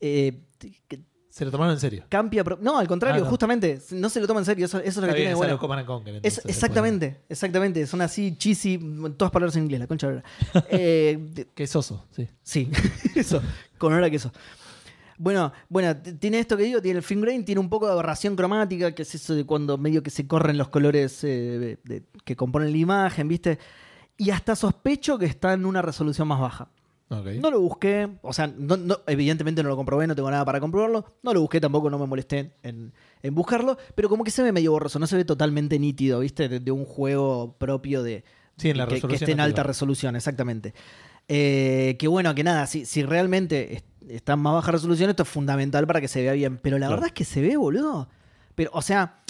eh, 0.00 0.42
que- 0.88 1.00
Se 1.30 1.44
lo 1.46 1.50
tomaron 1.50 1.72
en 1.74 1.80
serio. 1.80 2.04
Campia. 2.10 2.44
pro- 2.44 2.58
No, 2.60 2.78
al 2.78 2.86
contrario, 2.88 3.22
Ah, 3.22 3.24
no. 3.24 3.30
justamente. 3.30 3.80
No 3.92 4.08
se 4.10 4.20
lo 4.20 4.26
toma 4.26 4.40
en 4.40 4.46
serio. 4.46 4.66
Eso, 4.66 4.78
eso 4.78 4.88
es 4.88 4.96
lo 4.96 5.02
que 5.02 5.06
Está 5.08 5.14
tiene 5.16 5.28
bien, 5.28 5.30
de 5.32 5.34
bueno. 5.36 5.58
Command 5.58 5.86
Conquer, 5.86 6.14
Es- 6.16 6.38
entonces, 6.38 6.44
exactamente, 6.46 7.20
exactamente. 7.30 7.86
Son 7.86 8.00
así 8.02 8.36
cheesy, 8.36 8.78
todas 9.16 9.32
palabras 9.32 9.56
en 9.56 9.62
inglés, 9.64 9.80
la 9.80 9.86
concha 9.86 10.08
de. 10.10 10.22
Eh, 10.70 11.16
de- 11.18 11.24
después. 11.34 11.46
Qué 11.54 11.66
soso, 11.66 12.06
sí. 12.14 12.28
sí, 12.42 12.70
eso, 13.14 13.42
con 13.78 13.92
hora 13.94 14.10
que 14.10 14.16
eso. 14.16 14.30
Bueno, 15.18 15.52
bueno, 15.68 15.96
tiene 16.18 16.38
esto 16.38 16.56
que 16.56 16.64
digo, 16.64 16.82
tiene 16.82 16.98
el 16.98 17.02
film 17.02 17.22
grain, 17.22 17.44
tiene 17.44 17.60
un 17.60 17.68
poco 17.68 17.86
de 17.86 17.92
aberración 17.92 18.36
cromática, 18.36 18.94
que 18.94 19.02
es 19.02 19.14
eso 19.14 19.34
de 19.34 19.44
cuando 19.44 19.78
medio 19.78 20.02
que 20.02 20.10
se 20.10 20.26
corren 20.26 20.58
los 20.58 20.68
colores 20.68 21.24
eh, 21.24 21.78
de- 21.84 22.02
que 22.24 22.36
componen 22.36 22.70
la 22.72 22.76
imagen, 22.78 23.28
¿viste? 23.28 23.58
Y 24.18 24.30
hasta 24.30 24.54
sospecho 24.56 25.18
que 25.18 25.26
está 25.26 25.52
en 25.52 25.64
una 25.66 25.82
resolución 25.82 26.28
más 26.28 26.40
baja. 26.40 26.68
No 27.40 27.50
lo 27.52 27.60
busqué, 27.60 28.08
o 28.22 28.32
sea, 28.32 28.46
no- 28.48 28.76
no- 28.76 28.98
evidentemente 29.06 29.62
no 29.62 29.68
lo 29.68 29.76
comprobé, 29.76 30.06
no 30.08 30.16
tengo 30.16 30.30
nada 30.30 30.44
para 30.44 30.58
comprobarlo. 30.58 31.04
No 31.22 31.32
lo 31.32 31.40
busqué 31.40 31.60
tampoco, 31.60 31.88
no 31.88 31.98
me 32.00 32.06
molesté 32.06 32.52
en, 32.64 32.92
en 33.22 33.34
buscarlo, 33.34 33.78
pero 33.94 34.08
como 34.08 34.24
que 34.24 34.30
se 34.32 34.42
ve 34.42 34.50
medio 34.50 34.72
borroso, 34.72 34.98
no 34.98 35.06
se 35.06 35.16
ve 35.16 35.24
totalmente 35.24 35.78
nítido, 35.78 36.18
¿viste? 36.20 36.48
De, 36.48 36.58
de 36.60 36.70
un 36.72 36.84
juego 36.84 37.54
propio 37.58 38.02
de. 38.02 38.24
Sí, 38.56 38.70
en 38.70 38.78
la 38.78 38.86
que- 38.88 38.94
esté 39.14 39.32
en 39.32 39.40
alta 39.40 39.62
resolución, 39.68 40.16
exactamente. 40.16 40.74
Eh, 41.28 41.96
que 41.98 42.08
bueno, 42.08 42.34
que 42.34 42.42
nada, 42.44 42.66
si, 42.66 42.84
si 42.86 43.02
realmente 43.02 43.82
está 44.08 44.34
en 44.34 44.40
más 44.40 44.54
baja 44.54 44.72
resolución, 44.72 45.10
esto 45.10 45.22
es 45.24 45.28
fundamental 45.28 45.86
para 45.86 46.00
que 46.00 46.08
se 46.08 46.22
vea 46.22 46.32
bien. 46.32 46.58
Pero 46.62 46.78
la 46.78 46.86
Claro. 46.86 46.96
verdad 46.96 47.06
es 47.08 47.12
que 47.14 47.24
se 47.24 47.40
ve, 47.40 47.56
boludo. 47.56 48.08
Pero, 48.54 48.70
o 48.72 48.82
sea, 48.82 49.22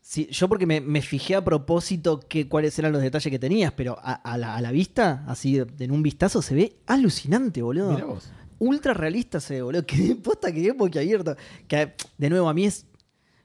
sí, 0.00 0.28
yo 0.30 0.48
porque 0.48 0.66
me, 0.66 0.80
me 0.80 1.00
fijé 1.02 1.34
a 1.36 1.44
propósito 1.44 2.20
que, 2.20 2.48
cuáles 2.48 2.78
eran 2.78 2.92
los 2.92 3.02
detalles 3.02 3.30
que 3.30 3.38
tenías, 3.38 3.72
pero 3.72 3.98
a, 4.02 4.12
a 4.14 4.36
la, 4.38 4.56
a 4.56 4.60
la 4.60 4.72
vista, 4.72 5.24
así 5.26 5.58
en 5.78 5.90
un 5.90 6.02
vistazo, 6.02 6.42
se 6.42 6.54
ve 6.54 6.76
alucinante, 6.86 7.62
boludo. 7.62 7.92
Mira 7.92 8.04
vos. 8.04 8.30
Ultra 8.58 8.94
realista 8.94 9.40
se 9.40 9.54
ve, 9.54 9.62
boludo. 9.62 9.84
Que 9.86 10.14
posta 10.16 10.52
que 10.52 10.66
es 10.66 10.74
abierto. 10.78 11.36
Que, 11.66 11.94
de 12.18 12.30
nuevo, 12.30 12.48
a 12.48 12.54
mí 12.54 12.64
es. 12.66 12.86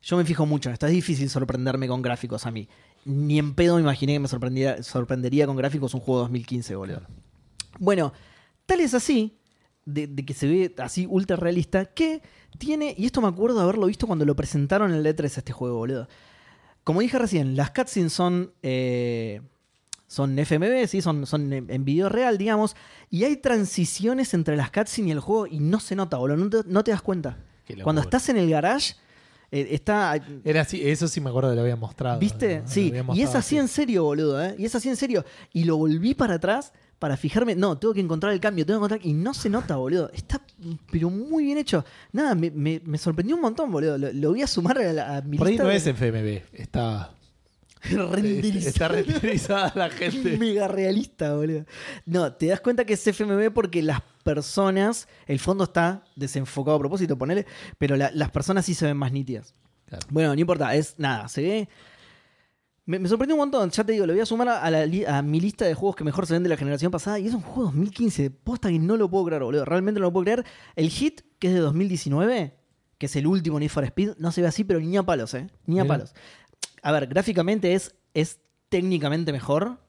Yo 0.01 0.15
me 0.15 0.23
fijo 0.23 0.45
mucho 0.45 0.69
en 0.69 0.73
esto. 0.73 0.85
Es 0.85 0.93
difícil 0.93 1.29
sorprenderme 1.29 1.87
con 1.87 2.01
gráficos 2.01 2.45
a 2.45 2.51
mí. 2.51 2.69
Ni 3.03 3.39
en 3.39 3.53
pedo 3.55 3.75
me 3.75 3.81
imaginé 3.81 4.13
que 4.13 4.19
me 4.19 4.27
sorprendiera, 4.27 4.81
sorprendería 4.83 5.45
con 5.47 5.55
gráficos 5.55 5.93
un 5.93 6.01
juego 6.01 6.19
de 6.21 6.23
2015, 6.25 6.75
boludo. 6.75 7.01
Bueno, 7.79 8.13
tal 8.65 8.79
es 8.81 8.93
así, 8.93 9.36
de, 9.87 10.05
de 10.05 10.25
que 10.25 10.33
se 10.33 10.45
ve 10.47 10.75
así 10.77 11.07
ultra 11.09 11.37
realista, 11.37 11.85
que 11.85 12.21
tiene. 12.59 12.93
Y 12.97 13.05
esto 13.05 13.21
me 13.21 13.27
acuerdo 13.27 13.57
de 13.57 13.63
haberlo 13.63 13.87
visto 13.87 14.05
cuando 14.05 14.25
lo 14.25 14.35
presentaron 14.35 14.91
en 14.91 14.97
el 14.97 15.05
E3 15.15 15.23
este 15.37 15.53
juego, 15.53 15.77
boludo. 15.77 16.07
Como 16.83 17.01
dije 17.01 17.17
recién, 17.17 17.55
las 17.55 17.71
cutscenes 17.71 18.13
son. 18.13 18.51
eh, 18.61 19.41
son 20.09 20.39
FMV, 20.39 20.87
¿sí? 20.87 21.01
son, 21.01 21.25
son 21.25 21.51
en 21.51 21.83
video 21.83 22.07
real, 22.07 22.37
digamos. 22.37 22.77
Y 23.09 23.25
hay 23.25 23.35
transiciones 23.35 24.33
entre 24.33 24.55
las 24.55 24.71
cutscenes 24.71 25.09
y 25.09 25.11
el 25.11 25.19
juego 25.19 25.47
y 25.47 25.59
no 25.59 25.81
se 25.81 25.95
nota, 25.97 26.15
boludo. 26.17 26.37
No 26.37 26.49
te, 26.49 26.57
no 26.65 26.83
te 26.83 26.91
das 26.91 27.01
cuenta. 27.01 27.37
Cuando 27.83 28.01
estás 28.01 28.29
en 28.29 28.37
el 28.37 28.49
garage, 28.49 28.95
eh, 29.51 29.67
está. 29.71 30.15
Era 30.45 30.61
así, 30.61 30.81
eso 30.87 31.09
sí 31.09 31.19
me 31.19 31.29
acuerdo 31.29 31.49
que 31.49 31.55
lo 31.57 31.61
había 31.63 31.75
mostrado. 31.75 32.19
¿Viste? 32.19 32.61
Sí. 32.65 32.87
había 32.87 33.01
Y 33.01 33.01
es 33.01 33.05
mostrado 33.05 33.37
así 33.39 33.57
en 33.57 33.67
serio, 33.67 34.03
boludo, 34.05 34.41
¿eh? 34.41 34.55
Y 34.57 34.63
es 34.63 34.73
así 34.75 34.87
en 34.87 34.95
serio. 34.95 35.25
Y 35.51 35.65
lo 35.65 35.75
volví 35.75 36.13
para 36.13 36.35
atrás 36.35 36.71
para 36.99 37.15
fijarme. 37.17 37.55
No, 37.55 37.77
tengo 37.77 37.93
que 37.93 37.99
encontrar 38.01 38.33
el 38.33 38.39
cambio, 38.39 38.65
tengo 38.65 38.79
que 38.79 38.85
encontrar. 38.85 39.05
Y 39.09 39.13
no 39.13 39.33
se 39.33 39.49
nota, 39.49 39.75
boludo. 39.75 40.09
Está, 40.13 40.41
pero 40.91 41.09
muy 41.09 41.45
bien 41.45 41.57
hecho. 41.57 41.85
Nada, 42.11 42.33
me, 42.35 42.49
me- 42.51 42.81
me 42.85 42.97
sorprendió 42.97 43.35
un 43.35 43.41
montón, 43.41 43.71
boludo. 43.71 43.97
Lo, 43.97 44.11
lo 44.13 44.29
voy 44.31 44.41
a 44.41 44.47
sumar 44.47 44.77
a, 44.79 44.93
la, 44.93 45.17
a 45.17 45.21
mi 45.21 45.37
Por 45.37 45.47
ahí 45.47 45.57
no 45.57 45.65
de- 45.67 45.75
es 45.75 45.85
FMV, 45.87 46.41
está, 46.53 47.11
renderizado. 47.83 48.67
está 48.69 48.87
renderizada 48.87 49.71
la 49.75 49.89
gente. 49.89 50.37
Mega 50.39 50.67
realista, 50.67 51.35
boludo. 51.35 51.65
No, 52.05 52.33
te 52.33 52.47
das 52.47 52.61
cuenta 52.61 52.85
que 52.85 52.93
es 52.93 53.05
FMV 53.07 53.51
porque 53.53 53.81
las 53.83 54.01
personas, 54.23 55.07
el 55.27 55.39
fondo 55.39 55.63
está 55.65 56.03
desenfocado 56.15 56.77
a 56.77 56.79
propósito, 56.79 57.17
ponele, 57.17 57.45
pero 57.77 57.95
la- 57.95 58.11
las 58.11 58.31
personas 58.31 58.65
sí 58.65 58.73
se 58.73 58.85
ven 58.85 58.97
más 58.97 59.11
nítidas. 59.11 59.53
Claro. 59.87 60.05
Bueno, 60.09 60.33
no 60.35 60.41
importa, 60.41 60.75
es 60.75 60.95
nada, 60.97 61.27
se 61.29 61.41
ve. 61.41 61.69
Me, 62.87 62.97
me 62.99 63.07
sorprendió 63.09 63.35
un 63.35 63.39
montón, 63.41 63.69
ya 63.69 63.83
te 63.83 63.91
digo, 63.91 64.05
lo 64.07 64.13
voy 64.13 64.21
a 64.21 64.25
sumar 64.25 64.47
a, 64.49 64.69
la 64.71 64.85
li- 64.85 65.03
a 65.05 65.21
mi 65.21 65.39
lista 65.41 65.65
de 65.65 65.73
juegos 65.73 65.95
que 65.95 66.03
mejor 66.05 66.25
se 66.25 66.33
ven 66.33 66.43
de 66.43 66.49
la 66.49 66.55
generación 66.57 66.89
pasada 66.89 67.19
y 67.19 67.27
es 67.27 67.33
un 67.33 67.41
juego 67.41 67.63
2015, 67.65 68.31
posta 68.31 68.69
que 68.69 68.79
no 68.79 68.95
lo 68.97 69.09
puedo 69.09 69.25
creer, 69.25 69.43
boludo, 69.43 69.65
realmente 69.65 69.99
no 69.99 70.05
lo 70.07 70.13
puedo 70.13 70.23
creer. 70.23 70.45
El 70.75 70.89
hit, 70.89 71.21
que 71.37 71.49
es 71.49 71.53
de 71.53 71.59
2019, 71.59 72.53
que 72.97 73.05
es 73.05 73.15
el 73.17 73.27
último 73.27 73.59
Need 73.59 73.69
for 73.69 73.83
Speed, 73.83 74.11
no 74.19 74.31
se 74.31 74.41
ve 74.41 74.47
así, 74.47 74.63
pero 74.63 74.79
ni 74.79 74.95
a 74.97 75.03
palos, 75.03 75.33
¿eh? 75.33 75.47
Ni 75.65 75.79
a 75.79 75.83
palos. 75.87 76.15
A 76.81 76.91
ver, 76.93 77.07
gráficamente 77.07 77.73
es, 77.73 77.93
es 78.13 78.39
técnicamente 78.69 79.31
mejor, 79.33 79.79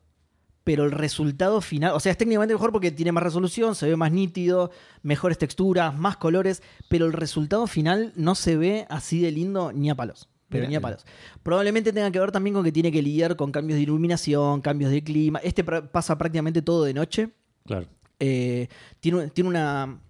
pero 0.64 0.84
el 0.84 0.90
resultado 0.90 1.60
final, 1.60 1.92
o 1.94 2.00
sea, 2.00 2.10
es 2.12 2.18
técnicamente 2.18 2.52
mejor 2.54 2.72
porque 2.72 2.90
tiene 2.90 3.12
más 3.12 3.22
resolución, 3.22 3.74
se 3.76 3.86
ve 3.88 3.94
más 3.96 4.10
nítido, 4.12 4.70
mejores 5.02 5.38
texturas, 5.38 5.96
más 5.96 6.16
colores, 6.16 6.62
pero 6.88 7.06
el 7.06 7.12
resultado 7.12 7.66
final 7.68 8.12
no 8.16 8.34
se 8.34 8.56
ve 8.56 8.86
así 8.90 9.20
de 9.20 9.30
lindo 9.30 9.72
ni 9.72 9.88
a 9.88 9.94
palos. 9.94 10.28
Pero 10.48 10.66
ni 10.66 10.74
a 10.74 10.80
palos. 10.80 11.04
Probablemente 11.42 11.92
tenga 11.92 12.10
que 12.10 12.18
ver 12.18 12.32
también 12.32 12.54
con 12.54 12.64
que 12.64 12.72
tiene 12.72 12.90
que 12.90 13.02
lidiar 13.02 13.36
con 13.36 13.52
cambios 13.52 13.76
de 13.76 13.82
iluminación, 13.82 14.60
cambios 14.60 14.90
de 14.90 15.02
clima. 15.04 15.40
Este 15.42 15.62
pasa 15.62 16.16
prácticamente 16.16 16.62
todo 16.62 16.84
de 16.84 16.94
noche. 16.94 17.30
Claro. 17.66 17.86
Eh, 18.18 18.68
tiene, 19.00 19.28
tiene 19.28 19.50
una. 19.50 20.00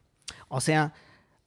O 0.48 0.60
sea, 0.60 0.94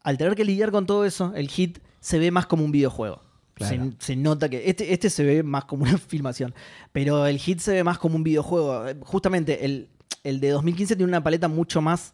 al 0.04 0.18
tener 0.18 0.36
que 0.36 0.44
lidiar 0.44 0.72
con 0.72 0.86
todo 0.86 1.06
eso, 1.06 1.34
el 1.36 1.48
hit 1.48 1.80
se 2.00 2.20
ve 2.20 2.32
más 2.32 2.46
como 2.48 2.66
un 2.66 2.72
videojuego. 2.72 3.22
Claro. 3.54 3.92
Se, 4.00 4.06
se 4.08 4.16
nota 4.16 4.50
que. 4.50 4.70
Este, 4.70 4.94
este 4.94 5.10
se 5.10 5.24
ve 5.24 5.44
más 5.44 5.66
como 5.66 5.84
una 5.84 5.98
filmación. 5.98 6.54
Pero 6.92 7.26
el 7.28 7.38
hit 7.38 7.60
se 7.60 7.74
ve 7.74 7.84
más 7.84 7.98
como 7.98 8.18
un 8.18 8.24
videojuego. 8.24 8.86
Justamente 9.02 9.66
el, 9.66 9.90
el 10.24 10.42
de 10.42 10.50
2015 10.50 10.96
tiene 10.98 11.10
una 11.10 11.24
paleta 11.24 11.48
mucho 11.48 11.82
más 11.82 12.14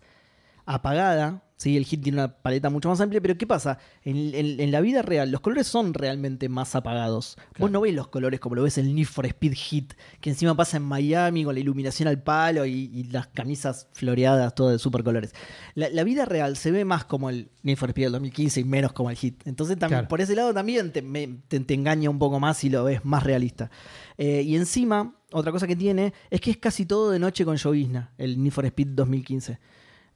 apagada. 0.66 1.44
Sí, 1.60 1.76
el 1.76 1.86
hit 1.86 2.04
tiene 2.04 2.20
una 2.20 2.28
paleta 2.38 2.70
mucho 2.70 2.88
más 2.88 3.02
amplia, 3.02 3.20
pero 3.20 3.36
¿qué 3.36 3.48
pasa? 3.48 3.80
En, 4.04 4.16
en- 4.36 4.60
en 4.60 4.72
la 4.72 4.80
vida 4.80 5.02
real, 5.02 5.32
los 5.32 5.42
colores 5.42 5.66
son 5.66 5.96
realmente 5.96 6.50
más 6.50 6.76
apagados. 6.76 7.36
Vos 7.36 7.46
Claro. 7.54 7.72
no 7.72 7.82
ves 7.82 7.96
los 7.96 8.10
colores 8.10 8.40
como 8.40 8.54
lo 8.54 8.62
ves 8.62 8.78
en 8.78 8.86
el 8.86 8.94
Need 8.94 9.08
for 9.08 9.26
Speed 9.26 9.54
Hit, 9.56 9.94
que 10.22 10.30
encima 10.30 10.56
pasa 10.56 10.78
en 10.78 10.84
Miami 10.84 11.44
con 11.44 11.56
la 11.56 11.60
iluminación 11.60 12.08
al 12.08 12.22
palo 12.22 12.64
y, 12.68 12.92
y 12.94 13.06
las 13.06 13.26
camisas 13.30 13.88
floreadas, 13.94 14.54
todo 14.54 14.70
de 14.70 14.78
super 14.78 15.04
colores. 15.04 15.34
La, 15.74 15.90
la 15.90 16.04
vida 16.04 16.26
real 16.26 16.58
se 16.58 16.70
ve 16.70 16.86
más 16.86 17.06
como 17.06 17.32
el 17.32 17.50
Need 17.64 17.78
for 17.78 17.90
Speed 17.90 18.06
del 18.06 18.12
2015 18.14 18.60
y 18.60 18.64
menos 18.64 18.94
como 18.94 19.10
el 19.10 19.16
Hit. 19.18 19.42
Entonces, 19.48 19.78
Claro. 19.78 20.08
por 20.08 20.22
ese 20.22 20.36
lado 20.36 20.54
también 20.54 20.92
te, 20.92 21.02
me- 21.02 21.40
te- 21.48 21.60
te 21.62 21.74
engaña 21.74 22.12
un 22.12 22.20
poco 22.20 22.40
más 22.40 22.64
y 22.64 22.70
lo 22.70 22.84
ves 22.84 23.04
más 23.04 23.24
realista. 23.24 23.72
Eh, 24.20 24.44
y 24.44 24.56
encima, 24.56 25.16
otra 25.32 25.52
cosa 25.52 25.66
que 25.66 25.76
tiene 25.76 26.14
es 26.30 26.40
que 26.40 26.52
es 26.52 26.58
casi 26.58 26.86
todo 26.86 27.10
de 27.10 27.18
noche 27.18 27.46
con 27.46 27.56
llovizna, 27.58 28.14
el 28.20 28.42
Need 28.44 28.52
for 28.54 28.66
Speed 28.68 28.90
2015. 28.90 29.60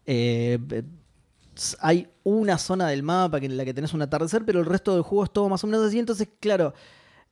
Eh, 0.06 0.60
eh, 0.72 0.84
hay 1.80 2.08
una 2.24 2.58
zona 2.58 2.88
del 2.88 3.04
mapa 3.04 3.38
en 3.40 3.58
la 3.58 3.66
que 3.66 3.74
tenés 3.74 3.94
un 3.94 4.02
atardecer, 4.02 4.44
pero 4.46 4.60
el 4.60 4.66
resto 4.66 4.94
del 4.94 5.04
juego 5.04 5.24
es 5.26 5.32
todo 5.32 5.50
más 5.50 5.64
o 5.64 5.68
menos 5.68 5.86
así. 5.86 6.00
Entonces, 6.00 6.28
claro, 6.40 6.74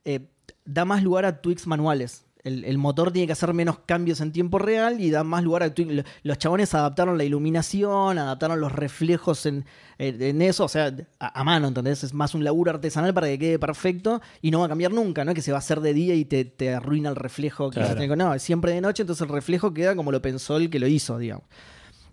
eh, 0.04 0.28
da 0.64 0.84
más 0.84 1.02
lugar 1.02 1.24
a 1.24 1.40
tweaks 1.40 1.66
manuales. 1.66 2.26
El, 2.42 2.64
el 2.64 2.78
motor 2.78 3.12
tiene 3.12 3.26
que 3.26 3.34
hacer 3.34 3.52
menos 3.52 3.80
cambios 3.84 4.22
en 4.22 4.32
tiempo 4.32 4.58
real 4.58 4.98
y 4.98 5.10
da 5.10 5.22
más 5.24 5.44
lugar 5.44 5.62
a 5.62 5.74
tweaks. 5.74 5.92
Lo- 5.92 6.02
Los 6.22 6.38
chabones 6.38 6.72
adaptaron 6.74 7.18
la 7.18 7.24
iluminación, 7.24 8.16
adaptaron 8.18 8.60
los 8.60 8.72
reflejos 8.72 9.44
en, 9.44 9.66
en- 9.98 10.40
eso, 10.40 10.64
o 10.64 10.68
sea, 10.68 10.94
a, 11.18 11.38
a 11.40 11.44
mano, 11.44 11.68
¿entendés? 11.68 12.02
Es 12.02 12.14
más 12.14 12.34
un 12.34 12.42
laburo 12.42 12.70
artesanal 12.70 13.12
para 13.12 13.26
que 13.26 13.38
quede 13.38 13.58
perfecto 13.58 14.22
y 14.40 14.50
no 14.50 14.60
va 14.60 14.66
a 14.66 14.68
cambiar 14.70 14.92
nunca, 14.92 15.22
¿no? 15.24 15.34
Que 15.34 15.42
se 15.42 15.52
va 15.52 15.58
a 15.58 15.60
hacer 15.60 15.80
de 15.80 15.92
día 15.92 16.14
y 16.14 16.24
te, 16.24 16.46
te 16.46 16.72
arruina 16.74 17.10
el 17.10 17.16
reflejo. 17.16 17.68
Claro. 17.70 17.94
que- 17.98 18.16
No, 18.16 18.32
es 18.32 18.42
siempre 18.42 18.72
de 18.72 18.80
noche, 18.80 19.02
entonces 19.02 19.22
el 19.22 19.28
reflejo 19.34 19.74
queda 19.74 19.94
como 19.94 20.10
lo 20.10 20.22
pensó 20.22 20.56
el 20.56 20.70
que 20.70 20.78
lo 20.78 20.86
hizo, 20.86 21.18
digamos. 21.18 21.44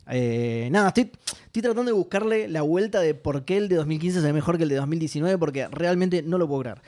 Eh, 0.10 0.70
nada, 0.72 0.90
estoy, 0.90 1.12
estoy 1.46 1.62
tratando 1.62 1.84
de 1.86 1.92
buscarle 1.92 2.48
la 2.48 2.62
vuelta 2.62 3.00
de 3.02 3.14
por 3.14 3.46
qué 3.46 3.58
el 3.58 3.68
de 3.70 3.76
2015 3.76 4.22
se 4.22 4.26
ve 4.26 4.34
mejor 4.34 4.58
que 4.58 4.64
el 4.64 4.70
de 4.70 4.76
2019, 4.76 5.38
porque 5.38 5.68
realmente 5.68 6.22
no 6.24 6.38
lo 6.38 6.48
puedo 6.48 6.62
creer. 6.62 6.82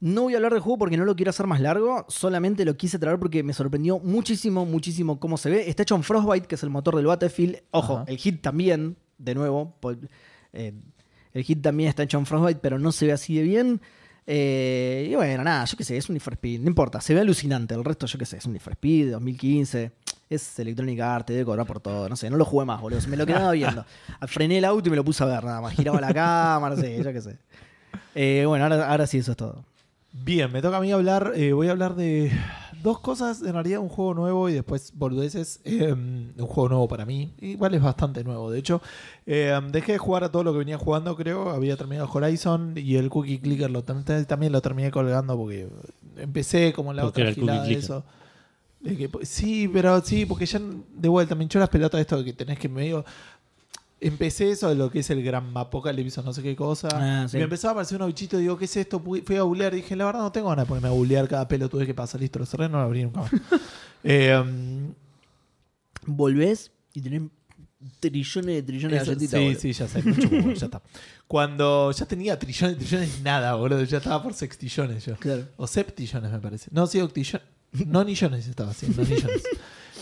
No 0.00 0.22
voy 0.22 0.34
a 0.34 0.36
hablar 0.36 0.52
del 0.52 0.60
juego 0.60 0.78
porque 0.78 0.96
no 0.96 1.04
lo 1.04 1.16
quiero 1.16 1.30
hacer 1.30 1.46
más 1.48 1.60
largo, 1.60 2.04
solamente 2.08 2.64
lo 2.64 2.76
quise 2.76 2.98
traer 3.00 3.18
porque 3.18 3.42
me 3.42 3.52
sorprendió 3.52 3.98
muchísimo, 3.98 4.64
muchísimo 4.64 5.18
cómo 5.18 5.36
se 5.36 5.50
ve. 5.50 5.68
Está 5.68 5.82
hecho 5.82 5.96
en 5.96 6.04
Frostbite, 6.04 6.46
que 6.46 6.54
es 6.54 6.62
el 6.62 6.70
motor 6.70 6.94
del 6.94 7.06
Battlefield. 7.06 7.62
Ojo, 7.72 7.94
Ajá. 7.98 8.04
el 8.06 8.16
hit 8.16 8.40
también, 8.40 8.96
de 9.18 9.34
nuevo. 9.34 9.76
eh, 10.52 10.72
el 11.32 11.42
hit 11.44 11.60
también 11.62 11.88
está 11.88 12.04
hecho 12.04 12.18
en 12.18 12.26
Frostbite, 12.26 12.60
pero 12.62 12.78
no 12.78 12.92
se 12.92 13.06
ve 13.06 13.12
así 13.12 13.34
de 13.36 13.42
bien. 13.42 13.80
Eh, 14.30 15.08
y 15.10 15.14
bueno, 15.16 15.42
nada, 15.42 15.64
yo 15.64 15.76
qué 15.76 15.84
sé, 15.84 15.96
es 15.96 16.08
un 16.08 16.14
Need 16.14 16.22
for 16.22 16.34
Speed, 16.34 16.60
no 16.60 16.68
importa, 16.68 17.00
se 17.00 17.14
ve 17.14 17.20
alucinante. 17.20 17.74
El 17.74 17.82
resto, 17.84 18.06
yo 18.06 18.18
qué 18.18 18.26
sé, 18.26 18.36
es 18.36 18.44
un 18.44 18.52
Need 18.52 18.62
for 18.62 18.74
Speed 18.74 19.10
2015, 19.12 19.90
es 20.30 20.58
Electronic 20.58 21.00
Arts, 21.00 21.26
te 21.26 21.32
debe 21.32 21.44
cobrar 21.44 21.66
por 21.66 21.80
todo, 21.80 22.08
no 22.08 22.16
sé, 22.16 22.28
no 22.30 22.36
lo 22.36 22.44
jugué 22.44 22.64
más, 22.66 22.80
boludo. 22.80 23.00
Me 23.08 23.16
lo 23.16 23.24
quedaba 23.26 23.52
viendo. 23.52 23.84
Frené 24.26 24.58
el 24.58 24.64
auto 24.64 24.88
y 24.88 24.90
me 24.90 24.96
lo 24.96 25.04
puse 25.04 25.22
a 25.22 25.26
ver, 25.26 25.44
nada 25.44 25.60
más. 25.60 25.74
Giraba 25.74 26.00
la 26.00 26.12
cámara, 26.14 26.74
no 26.74 26.80
sé, 26.80 27.02
yo 27.02 27.12
qué 27.12 27.20
sé. 27.20 27.36
Eh, 28.14 28.44
bueno, 28.46 28.64
ahora, 28.64 28.90
ahora 28.90 29.06
sí, 29.06 29.18
eso 29.18 29.30
es 29.32 29.36
todo. 29.36 29.64
Bien, 30.12 30.50
me 30.52 30.60
toca 30.62 30.78
a 30.78 30.80
mí 30.80 30.90
hablar. 30.90 31.32
eh, 31.36 31.52
voy 31.52 31.68
a 31.68 31.70
hablar 31.72 31.94
de 31.94 32.32
dos 32.82 32.98
cosas. 33.00 33.42
En 33.42 33.52
realidad, 33.52 33.78
un 33.80 33.88
juego 33.88 34.14
nuevo 34.14 34.48
y 34.48 34.54
después 34.54 34.92
boludeces. 34.94 35.60
Eh, 35.64 35.92
un 35.92 36.32
juego 36.46 36.68
nuevo 36.70 36.88
para 36.88 37.04
mí. 37.06 37.32
Igual 37.40 37.74
es 37.74 37.82
bastante 37.82 38.24
nuevo, 38.24 38.50
de 38.50 38.58
hecho. 38.58 38.80
Eh, 39.26 39.56
dejé 39.70 39.92
de 39.92 39.98
jugar 39.98 40.24
a 40.24 40.32
todo 40.32 40.42
lo 40.44 40.52
que 40.52 40.58
venía 40.58 40.78
jugando, 40.78 41.14
creo. 41.14 41.50
Había 41.50 41.76
terminado 41.76 42.08
Horizon 42.12 42.72
y 42.76 42.96
el 42.96 43.10
Cookie 43.10 43.38
Clicker 43.38 43.70
lo, 43.70 43.84
tam- 43.84 44.26
también 44.26 44.50
lo 44.52 44.60
terminé 44.62 44.90
colgando 44.90 45.36
porque 45.36 45.68
empecé 46.16 46.72
como 46.72 46.90
en 46.90 46.96
la 46.96 47.02
Porque 47.04 47.22
otra 47.22 47.34
gilada 47.34 47.62
de 47.64 47.74
eso. 47.74 48.04
Que, 48.82 49.10
sí, 49.26 49.68
pero 49.72 50.00
sí, 50.02 50.24
porque 50.26 50.46
ya 50.46 50.60
de 50.60 51.08
vuelta 51.08 51.34
me 51.34 51.42
hinchó 51.44 51.58
las 51.58 51.68
pelotas 51.68 51.98
de 51.98 52.02
esto 52.02 52.18
de 52.18 52.24
que 52.24 52.32
tenés 52.32 52.58
que 52.58 52.68
medio. 52.68 53.04
Empecé 54.00 54.52
eso 54.52 54.68
de 54.68 54.76
lo 54.76 54.88
que 54.92 55.00
es 55.00 55.10
el 55.10 55.24
gran 55.24 55.50
apocalipsis 55.56 56.18
o 56.18 56.22
no 56.22 56.32
sé 56.32 56.40
qué 56.42 56.54
cosa. 56.54 56.86
Ah, 56.92 57.26
sí. 57.28 57.36
me 57.36 57.42
empezaba 57.42 57.70
a 57.70 57.72
aparecer 57.72 57.96
unos 57.96 58.06
bichitos. 58.08 58.38
Digo, 58.38 58.56
¿qué 58.56 58.66
es 58.66 58.76
esto? 58.76 59.00
Fui 59.00 59.36
a 59.36 59.42
googlear. 59.42 59.74
Dije, 59.74 59.96
la 59.96 60.04
verdad 60.06 60.20
no 60.20 60.30
tengo 60.30 60.48
ganas 60.50 60.66
de 60.66 60.68
ponerme 60.68 60.88
a 60.88 60.92
googlear 60.92 61.26
cada 61.26 61.48
pelotude 61.48 61.84
que 61.84 61.94
pasa. 61.94 62.16
Listo, 62.16 62.38
lo 62.38 62.46
cerré, 62.46 62.68
no 62.68 62.78
lo 62.78 62.84
abrí 62.84 63.02
nunca 63.02 63.22
más. 63.22 63.30
Eh, 64.04 64.32
um, 64.40 64.94
Volvés 66.06 66.70
y 66.94 67.00
tenés 67.00 67.22
trillones 67.98 68.54
de 68.54 68.62
trillones 68.62 69.02
eso- 69.02 69.10
de 69.10 69.26
galletitas. 69.26 69.40
sí, 69.40 69.44
boludo. 69.44 69.60
sí, 69.60 69.72
ya 69.72 69.88
sé. 69.88 70.02
Mucho 70.40 70.52
ya 70.60 70.66
está. 70.66 70.82
Cuando 71.26 71.90
ya 71.90 72.06
tenía 72.06 72.38
trillones, 72.38 72.78
trillones, 72.78 73.20
nada, 73.22 73.54
boludo. 73.56 73.82
Ya 73.82 73.98
estaba 73.98 74.22
por 74.22 74.34
sextillones 74.34 75.04
yo. 75.04 75.16
Claro. 75.16 75.48
O 75.56 75.66
septillones, 75.66 76.30
me 76.30 76.38
parece. 76.38 76.70
No, 76.72 76.86
sí, 76.86 77.00
octillones. 77.00 77.46
No 77.72 78.04
millones 78.04 78.46
estaba 78.46 78.70
así, 78.70 78.86
no 78.88 79.02
millones. 79.02 79.42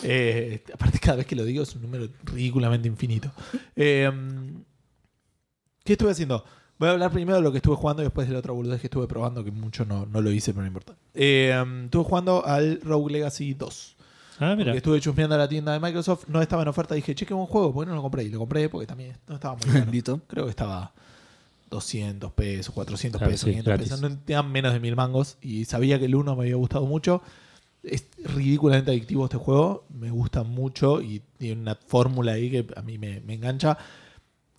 Eh, 0.02 0.62
aparte, 0.74 0.98
cada 0.98 1.16
vez 1.16 1.26
que 1.26 1.34
lo 1.34 1.42
digo 1.42 1.62
es 1.62 1.74
un 1.74 1.80
número 1.80 2.06
ridículamente 2.24 2.86
infinito. 2.86 3.32
Eh, 3.74 4.10
¿Qué 5.82 5.92
estuve 5.94 6.10
haciendo? 6.10 6.44
Voy 6.78 6.90
a 6.90 6.92
hablar 6.92 7.10
primero 7.10 7.36
de 7.38 7.42
lo 7.42 7.50
que 7.50 7.58
estuve 7.58 7.76
jugando 7.76 8.02
y 8.02 8.04
después 8.04 8.26
de 8.28 8.34
la 8.34 8.40
otra 8.40 8.52
boludez 8.52 8.78
que 8.80 8.88
estuve 8.88 9.06
probando, 9.08 9.42
que 9.42 9.50
mucho 9.50 9.86
no, 9.86 10.04
no 10.04 10.20
lo 10.20 10.30
hice, 10.30 10.52
pero 10.52 10.62
no 10.62 10.66
importa. 10.66 10.94
Eh, 11.14 11.54
estuve 11.84 12.04
jugando 12.04 12.44
al 12.44 12.78
Rogue 12.82 13.10
Legacy 13.10 13.54
2. 13.54 13.96
Ah, 14.40 14.54
mira. 14.54 14.66
Porque 14.66 14.76
estuve 14.76 15.00
chusmeando 15.00 15.34
a 15.34 15.38
la 15.38 15.48
tienda 15.48 15.72
de 15.72 15.80
Microsoft, 15.80 16.24
no 16.28 16.42
estaba 16.42 16.60
en 16.62 16.68
oferta, 16.68 16.94
dije, 16.94 17.14
che, 17.14 17.24
qué 17.24 17.32
buen 17.32 17.46
juego, 17.46 17.72
¿por 17.72 17.84
qué 17.84 17.88
no 17.88 17.96
lo 17.96 18.02
compré? 18.02 18.24
Y 18.24 18.28
lo 18.28 18.38
compré 18.38 18.68
porque 18.68 18.86
también 18.86 19.16
no 19.26 19.36
estaba 19.36 19.56
muy 19.56 19.72
caro. 19.72 20.20
Creo 20.26 20.44
que 20.44 20.50
estaba 20.50 20.92
200 21.70 22.32
pesos, 22.32 22.74
400 22.74 23.18
Claro, 23.18 23.30
pesos, 23.30 23.46
sí, 23.46 23.50
500 23.52 23.70
gratis. 23.70 23.88
pesos. 23.88 24.00
No 24.10 24.18
tenían 24.18 24.52
menos 24.52 24.74
de 24.74 24.80
mil 24.80 24.94
mangos. 24.94 25.38
Y 25.40 25.64
sabía 25.64 25.98
que 25.98 26.04
el 26.04 26.14
1 26.14 26.36
me 26.36 26.42
había 26.42 26.56
gustado 26.56 26.84
mucho. 26.84 27.22
Es 27.82 28.08
ridículamente 28.18 28.90
adictivo 28.90 29.24
este 29.24 29.36
juego. 29.36 29.86
Me 29.88 30.10
gusta 30.10 30.42
mucho 30.42 31.00
y 31.00 31.22
tiene 31.38 31.60
una 31.62 31.74
fórmula 31.74 32.32
ahí 32.32 32.50
que 32.50 32.66
a 32.76 32.82
mí 32.82 32.98
me, 32.98 33.20
me 33.20 33.34
engancha. 33.34 33.78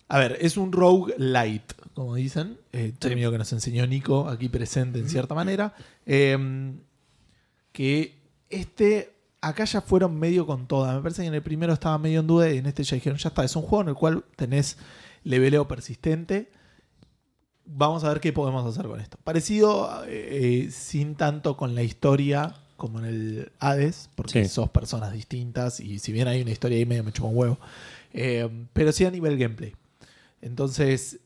A 0.08 0.18
ver, 0.18 0.38
es 0.40 0.56
un 0.56 0.72
rogue 0.72 1.14
light, 1.18 1.72
como 1.94 2.14
dicen. 2.14 2.58
Eh, 2.72 2.94
término 2.98 3.30
que 3.30 3.38
nos 3.38 3.52
enseñó 3.52 3.86
Nico 3.86 4.28
aquí 4.28 4.48
presente 4.48 4.98
en 4.98 5.08
cierta 5.08 5.34
manera. 5.34 5.74
Eh, 6.06 6.72
que 7.72 8.18
este 8.48 9.14
acá 9.40 9.64
ya 9.64 9.80
fueron 9.80 10.18
medio 10.18 10.46
con 10.46 10.66
toda. 10.66 10.94
Me 10.94 11.02
parece 11.02 11.22
que 11.22 11.28
en 11.28 11.34
el 11.34 11.42
primero 11.42 11.72
estaba 11.72 11.98
medio 11.98 12.20
en 12.20 12.26
duda 12.26 12.50
y 12.50 12.58
en 12.58 12.66
este 12.66 12.82
ya 12.84 12.94
dijeron, 12.94 13.18
ya 13.18 13.28
está, 13.28 13.44
es 13.44 13.54
un 13.56 13.62
juego 13.62 13.82
en 13.82 13.88
el 13.88 13.94
cual 13.94 14.24
tenés 14.36 14.78
leveleo 15.24 15.68
persistente. 15.68 16.50
Vamos 17.64 18.02
a 18.02 18.08
ver 18.08 18.20
qué 18.20 18.32
podemos 18.32 18.64
hacer 18.66 18.86
con 18.86 18.98
esto. 19.00 19.18
Parecido, 19.22 20.04
eh, 20.06 20.68
sin 20.70 21.16
tanto 21.16 21.56
con 21.56 21.74
la 21.74 21.82
historia 21.82 22.54
como 22.78 22.98
en 23.00 23.04
el 23.04 23.52
Hades, 23.58 24.08
porque 24.14 24.44
Sí. 24.44 24.48
sos 24.48 24.70
personas 24.70 25.12
distintas 25.12 25.80
y 25.80 25.98
si 25.98 26.12
bien 26.12 26.26
hay 26.28 26.40
una 26.40 26.52
historia 26.52 26.78
ahí 26.78 26.86
medio 26.86 27.04
me 27.04 27.12
chupa 27.12 27.28
un 27.28 27.36
huevo. 27.36 27.58
Eh, 28.14 28.48
pero 28.72 28.90
sí 28.92 29.04
a 29.04 29.10
nivel 29.10 29.36
gameplay. 29.36 29.74
Entonces, 30.40 31.18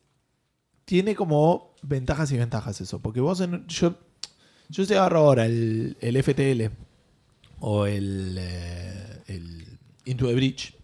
tiene 0.85 1.15
como 1.15 1.75
ventajas 1.83 2.33
y 2.33 2.39
ventajas 2.39 2.81
eso. 2.81 2.99
Porque 3.01 3.21
vos, 3.21 3.41
en- 3.41 3.65
yo, 3.69 3.95
yo 4.69 4.85
si 4.85 4.95
agarro 4.95 5.21
ahora 5.21 5.47
el, 5.47 5.97
el 6.01 6.17
FTL 6.17 6.71
o 7.61 7.87
el, 7.87 8.37
eh, 8.41 9.23
el 9.29 9.79
Into 10.07 10.27
the 10.27 10.35
Bridge, 10.35 10.75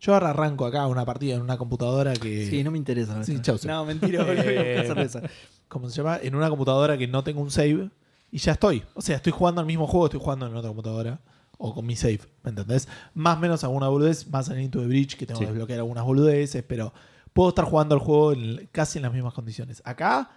yo 0.00 0.12
ahora 0.12 0.30
arranco 0.30 0.66
acá 0.66 0.86
una 0.86 1.06
partida 1.06 1.34
en 1.36 1.40
una 1.40 1.56
computadora 1.56 2.12
que... 2.12 2.50
Sí, 2.50 2.62
no 2.62 2.70
me 2.70 2.76
interesa. 2.78 3.24
Sí, 3.24 3.40
chau. 3.40 3.56
No, 3.64 3.86
mentira, 3.86 4.24
cerveza. 4.86 5.22
¿Cómo 5.68 5.88
se 5.88 5.96
llama? 5.96 6.18
En 6.22 6.34
una 6.34 6.50
computadora 6.50 6.98
que 6.98 7.06
no 7.08 7.24
tengo 7.24 7.40
un 7.40 7.50
save 7.50 7.88
y 8.34 8.38
ya 8.38 8.52
estoy. 8.52 8.82
O 8.94 9.00
sea, 9.00 9.16
estoy 9.16 9.32
jugando 9.32 9.60
al 9.60 9.66
mismo 9.66 9.86
juego, 9.86 10.06
estoy 10.06 10.20
jugando 10.20 10.46
en 10.46 10.56
otra 10.56 10.68
computadora 10.68 11.20
o 11.56 11.72
con 11.72 11.86
mi 11.86 11.94
save, 11.94 12.20
¿me 12.42 12.50
entendés? 12.50 12.88
Más 13.14 13.36
o 13.36 13.40
menos 13.40 13.62
alguna 13.62 13.86
boludez, 13.88 14.26
más 14.28 14.48
en 14.50 14.60
Into 14.60 14.80
the 14.80 14.86
Bridge 14.86 15.16
que 15.16 15.24
tengo 15.24 15.38
Sí. 15.38 15.46
que 15.46 15.52
desbloquear 15.52 15.78
algunas 15.78 16.04
boludeces, 16.04 16.64
pero 16.64 16.92
puedo 17.32 17.50
estar 17.50 17.64
jugando 17.64 17.94
el 17.94 18.00
juego 18.00 18.32
en- 18.32 18.68
casi 18.72 18.98
en 18.98 19.02
las 19.02 19.12
mismas 19.12 19.34
condiciones. 19.34 19.80
Acá, 19.84 20.30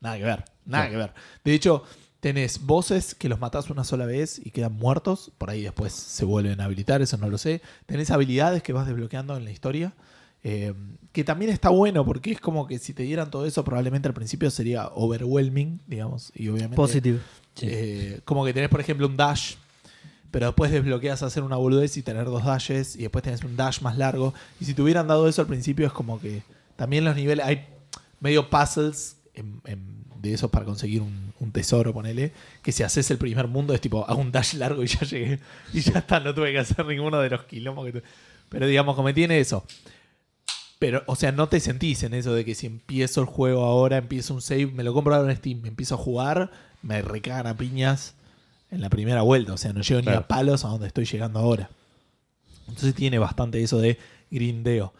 nada 0.00 0.16
que 0.16 0.24
ver, 0.24 0.44
nada 0.64 0.84
Sí. 0.86 0.90
que 0.90 0.96
ver. 0.96 1.12
De 1.44 1.52
hecho, 1.54 1.82
tenés 2.20 2.64
voces 2.64 3.14
que 3.14 3.28
los 3.28 3.38
matás 3.38 3.68
una 3.68 3.84
sola 3.84 4.06
vez 4.06 4.40
y 4.44 4.50
quedan 4.50 4.72
muertos, 4.72 5.30
por 5.36 5.50
ahí 5.50 5.62
después 5.62 5.92
se 5.92 6.24
vuelven 6.24 6.60
a 6.60 6.64
habilitar, 6.64 7.02
eso 7.02 7.18
no 7.18 7.28
lo 7.28 7.36
sé. 7.36 7.60
Tenés 7.86 8.10
habilidades 8.10 8.62
que 8.62 8.72
vas 8.72 8.86
desbloqueando 8.86 9.36
en 9.36 9.44
la 9.44 9.50
historia. 9.50 9.92
Eh, 10.44 10.72
que 11.12 11.24
también 11.24 11.50
está 11.50 11.68
bueno 11.70 12.04
porque 12.04 12.32
es 12.32 12.40
como 12.40 12.66
que 12.66 12.78
si 12.78 12.92
te 12.92 13.02
dieran 13.02 13.30
todo 13.30 13.44
eso 13.46 13.64
probablemente 13.64 14.08
al 14.08 14.14
principio 14.14 14.50
sería 14.50 14.88
overwhelming, 14.88 15.80
digamos, 15.86 16.30
y 16.34 16.48
obviamente 16.48 16.76
Positive. 16.76 17.18
Sí. 17.54 17.66
eh, 17.68 18.20
como 18.24 18.44
que 18.44 18.52
tenés, 18.52 18.68
por 18.68 18.80
ejemplo, 18.80 19.06
un 19.06 19.16
dash, 19.16 19.54
pero 20.30 20.46
después 20.46 20.70
desbloqueas 20.70 21.22
hacer 21.22 21.42
una 21.42 21.56
boludez 21.56 21.96
y 21.96 22.02
tener 22.02 22.26
dos 22.26 22.44
dashes, 22.44 22.94
y 22.96 23.00
después 23.00 23.24
tenés 23.24 23.42
un 23.42 23.56
dash 23.56 23.80
más 23.80 23.96
largo. 23.96 24.34
Y 24.60 24.64
si 24.66 24.74
te 24.74 24.82
hubieran 24.82 25.08
dado 25.08 25.26
eso 25.28 25.40
al 25.42 25.48
principio, 25.48 25.86
es 25.86 25.92
como 25.92 26.20
que 26.20 26.42
también 26.76 27.04
los 27.04 27.16
niveles. 27.16 27.44
Hay 27.44 27.66
medio 28.20 28.48
puzzles 28.50 29.16
en- 29.34 29.60
en- 29.64 29.98
de 30.20 30.34
esos 30.34 30.50
para 30.50 30.64
conseguir 30.66 31.00
un, 31.00 31.32
un 31.40 31.50
tesoro, 31.52 31.92
ponele. 31.94 32.32
Que 32.62 32.72
si 32.72 32.82
haces 32.82 33.10
el 33.10 33.18
primer 33.18 33.46
mundo, 33.48 33.72
es 33.72 33.80
tipo, 33.80 34.04
hago 34.08 34.20
un 34.20 34.30
dash 34.32 34.54
largo 34.54 34.82
y 34.82 34.86
ya 34.88 35.00
llegué. 35.00 35.38
Y 35.72 35.80
ya 35.80 36.00
está, 36.00 36.20
no 36.20 36.34
tuve 36.34 36.52
que 36.52 36.58
hacer 36.58 36.84
ninguno 36.86 37.18
de 37.20 37.30
los 37.30 37.44
quilombos 37.44 37.86
que 37.86 37.92
tu- 38.00 38.02
Pero 38.50 38.66
digamos, 38.66 38.94
como 38.96 39.12
tiene 39.14 39.38
eso. 39.40 39.64
Pero, 40.78 41.02
o 41.06 41.16
sea, 41.16 41.32
no 41.32 41.48
te 41.48 41.60
sentís 41.60 42.02
en 42.04 42.14
eso 42.14 42.32
de 42.34 42.44
que 42.44 42.54
si 42.54 42.66
empiezo 42.66 43.20
el 43.20 43.26
juego 43.26 43.64
ahora, 43.64 43.96
empiezo 43.96 44.34
un 44.34 44.40
save, 44.40 44.66
me 44.66 44.84
lo 44.84 44.94
compro 44.94 45.14
ahora 45.14 45.30
en 45.30 45.36
Steam, 45.36 45.60
me 45.60 45.68
empiezo 45.68 45.96
a 45.96 45.98
jugar, 45.98 46.50
me 46.82 47.02
recagan 47.02 47.48
a 47.48 47.56
piñas 47.56 48.14
en 48.70 48.80
la 48.80 48.88
primera 48.88 49.22
vuelta. 49.22 49.52
O 49.54 49.56
sea, 49.56 49.72
no 49.72 49.80
llego 49.80 50.02
ni 50.02 50.12
a 50.12 50.26
palos 50.26 50.64
a 50.64 50.68
donde 50.68 50.86
estoy 50.86 51.04
llegando 51.04 51.40
ahora. 51.40 51.70
Entonces 52.68 52.94
tiene 52.94 53.18
bastante 53.18 53.62
eso 53.62 53.80
de 53.80 53.98
grindeo. 54.30 54.92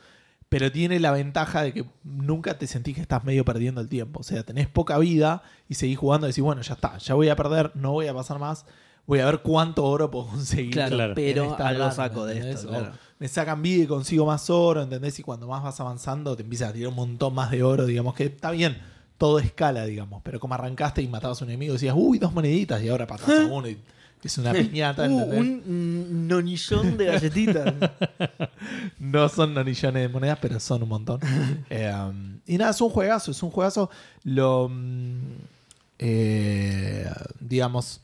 Pero 0.48 0.72
tiene 0.72 0.98
la 0.98 1.12
ventaja 1.12 1.62
de 1.62 1.74
que 1.74 1.84
nunca 2.02 2.58
te 2.58 2.66
sentís 2.66 2.94
que 2.94 3.02
estás 3.02 3.22
medio 3.22 3.44
perdiendo 3.44 3.80
el 3.82 3.88
tiempo. 3.88 4.20
O 4.20 4.22
sea, 4.22 4.42
tenés 4.42 4.66
poca 4.66 4.98
vida 4.98 5.42
y 5.68 5.74
seguís 5.74 5.98
jugando 5.98 6.26
y 6.26 6.30
decís, 6.30 6.42
bueno, 6.42 6.62
ya 6.62 6.74
está, 6.74 6.96
ya 6.98 7.14
voy 7.14 7.28
a 7.28 7.36
perder, 7.36 7.70
no 7.74 7.92
voy 7.92 8.06
a 8.06 8.14
pasar 8.14 8.38
más. 8.38 8.64
Voy 9.08 9.18
a 9.20 9.26
ver 9.26 9.40
cuánto 9.40 9.84
oro 9.84 10.08
puedo 10.10 10.26
conseguir. 10.28 10.70
Claro, 10.70 10.94
Claro. 10.96 11.14
pero 11.16 11.56
algo 11.58 11.90
saco 11.90 12.24
de 12.26 12.34
¿entendés? 12.34 12.60
esto. 12.60 12.68
O 12.68 12.78
claro. 12.78 12.92
me 13.18 13.26
sacan 13.26 13.60
vida 13.62 13.82
y 13.82 13.86
consigo 13.88 14.24
más 14.26 14.48
oro, 14.50 14.82
¿entendés? 14.82 15.18
Y 15.18 15.22
cuando 15.24 15.48
más 15.48 15.62
vas 15.64 15.80
avanzando 15.80 16.36
te 16.36 16.42
empiezas 16.44 16.68
a 16.70 16.72
tirar 16.74 16.90
un 16.90 16.94
montón 16.96 17.34
más 17.34 17.50
de 17.50 17.62
oro, 17.64 17.86
digamos 17.86 18.14
que 18.14 18.26
está 18.26 18.50
bien, 18.52 18.78
todo 19.16 19.40
escala, 19.40 19.84
digamos, 19.86 20.20
pero 20.22 20.38
como 20.38 20.54
arrancaste 20.54 21.02
y 21.02 21.08
matabas 21.08 21.40
a 21.40 21.44
un 21.44 21.50
enemigo 21.50 21.72
decías, 21.72 21.94
uy, 21.96 22.18
dos 22.18 22.32
moneditas 22.32 22.80
y 22.82 22.88
ahora 22.88 23.06
patas 23.06 23.28
a 23.30 23.46
uno 23.46 23.66
y 23.68 23.76
es 24.22 24.36
una 24.38 24.52
piñata, 24.52 25.04
Uh, 25.08 25.38
un 25.38 26.28
nonillón 26.28 26.96
de 26.98 27.04
galletitas. 27.06 27.74
No 28.98 29.28
son 29.28 29.54
nonillones 29.54 30.02
de 30.02 30.08
monedas, 30.08 30.38
pero 30.42 30.60
son 30.60 30.82
un 30.82 30.88
montón. 30.90 31.20
Eh, 31.70 31.90
um, 31.92 32.40
y 32.46 32.58
nada, 32.58 32.72
es 32.72 32.80
un 32.80 32.90
juegazo, 32.90 33.30
es 33.30 33.42
un 33.42 33.50
juegazo. 33.50 33.88
Lo. 34.24 34.68
mm, 34.68 35.18
eh, 35.98 37.10
digamos. 37.40 38.00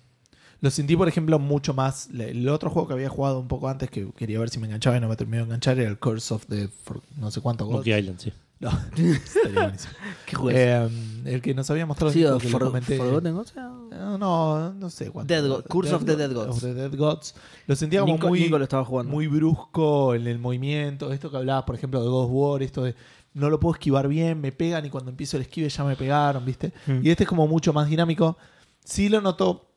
Lo 0.65 0.71
sentí, 0.71 0.97
por 0.97 1.09
ejemplo, 1.09 1.39
mucho 1.39 1.75
más. 1.75 2.09
El 2.19 2.49
otro 2.49 2.71
juego 2.71 2.89
que 2.89 2.95
había 2.95 3.11
jugado 3.11 3.39
un 3.39 3.49
poco 3.49 3.69
antes, 3.69 3.91
que 3.91 4.11
quería 4.17 4.39
ver 4.39 4.49
si 4.49 4.59
me 4.59 4.67
enganchaba 4.67 4.97
y 4.97 5.01
no 5.01 5.09
me 5.11 5.17
terminó 5.17 5.43
de 5.43 5.45
enganchar, 5.45 5.79
era 5.79 5.91
el 5.91 5.99
Curse 5.99 6.33
of 6.33 6.47
the. 6.47 6.69
for- 6.69 7.03
no 7.19 7.31
sé 7.31 7.43
cuánto. 7.43 7.67
gods. 7.67 7.75
Monkey 7.77 7.93
Island, 7.99 8.19
sí. 8.19 8.33
No, 8.61 8.71
estaría 8.97 9.61
buenísimo. 9.65 9.93
¿Qué 10.27 10.37
juego? 10.37 10.59
Eh, 10.59 10.89
el 11.27 11.43
que 11.43 11.53
nos 11.53 11.69
había 11.69 11.85
mostrado 11.85 12.15
Sí, 12.15 12.25
o 12.25 12.39
que 12.39 12.49
For- 12.49 12.65
comenté. 12.65 12.97
Forgotten 12.97 13.35
Gods, 13.35 13.53
o- 13.59 13.61
No, 13.91 14.17
no, 14.17 14.73
no 14.73 14.89
sé 14.89 15.11
cuánto. 15.11 15.35
Dead 15.35 15.47
God- 15.47 15.65
Curse 15.69 15.95
of 15.97 16.05
the 16.07 16.17
Dead 16.17 16.33
Gods. 16.33 16.49
of 16.49 16.61
the 16.63 16.73
Dead 16.73 16.97
Gods. 16.97 17.35
Lo 17.67 17.77
sentía 17.77 18.01
como 18.01 18.15
Nico, 18.15 18.29
muy 18.29 18.41
Nico 18.41 18.57
lo 18.57 18.65
estaba 18.65 18.87
jugando. 18.87 19.13
muy 19.13 19.27
brusco 19.27 20.15
en 20.15 20.27
el 20.27 20.39
movimiento. 20.39 21.13
Esto 21.13 21.31
que 21.31 21.37
hablabas, 21.37 21.65
por 21.65 21.75
ejemplo, 21.75 22.01
de 22.03 22.09
God 22.09 22.25
of 22.25 22.31
War, 22.33 22.63
esto 22.63 22.85
de 22.85 22.95
no 23.35 23.51
lo 23.51 23.61
puedo 23.61 23.75
esquivar 23.75 24.09
bien, 24.09 24.41
me 24.41 24.51
pegan 24.53 24.87
y 24.87 24.91
cuando 24.91 25.11
empiezo 25.11 25.37
el 25.37 25.43
esquive 25.43 25.69
ya 25.69 25.85
me 25.85 25.95
pegaron, 25.97 26.43
¿viste? 26.45 26.73
Mm. 26.87 27.01
Y 27.05 27.11
este 27.11 27.25
es 27.25 27.29
como 27.29 27.47
mucho 27.47 27.73
más 27.75 27.87
dinámico. 27.91 28.39
Sí 28.83 29.09
lo 29.11 29.21
noto, 29.21 29.69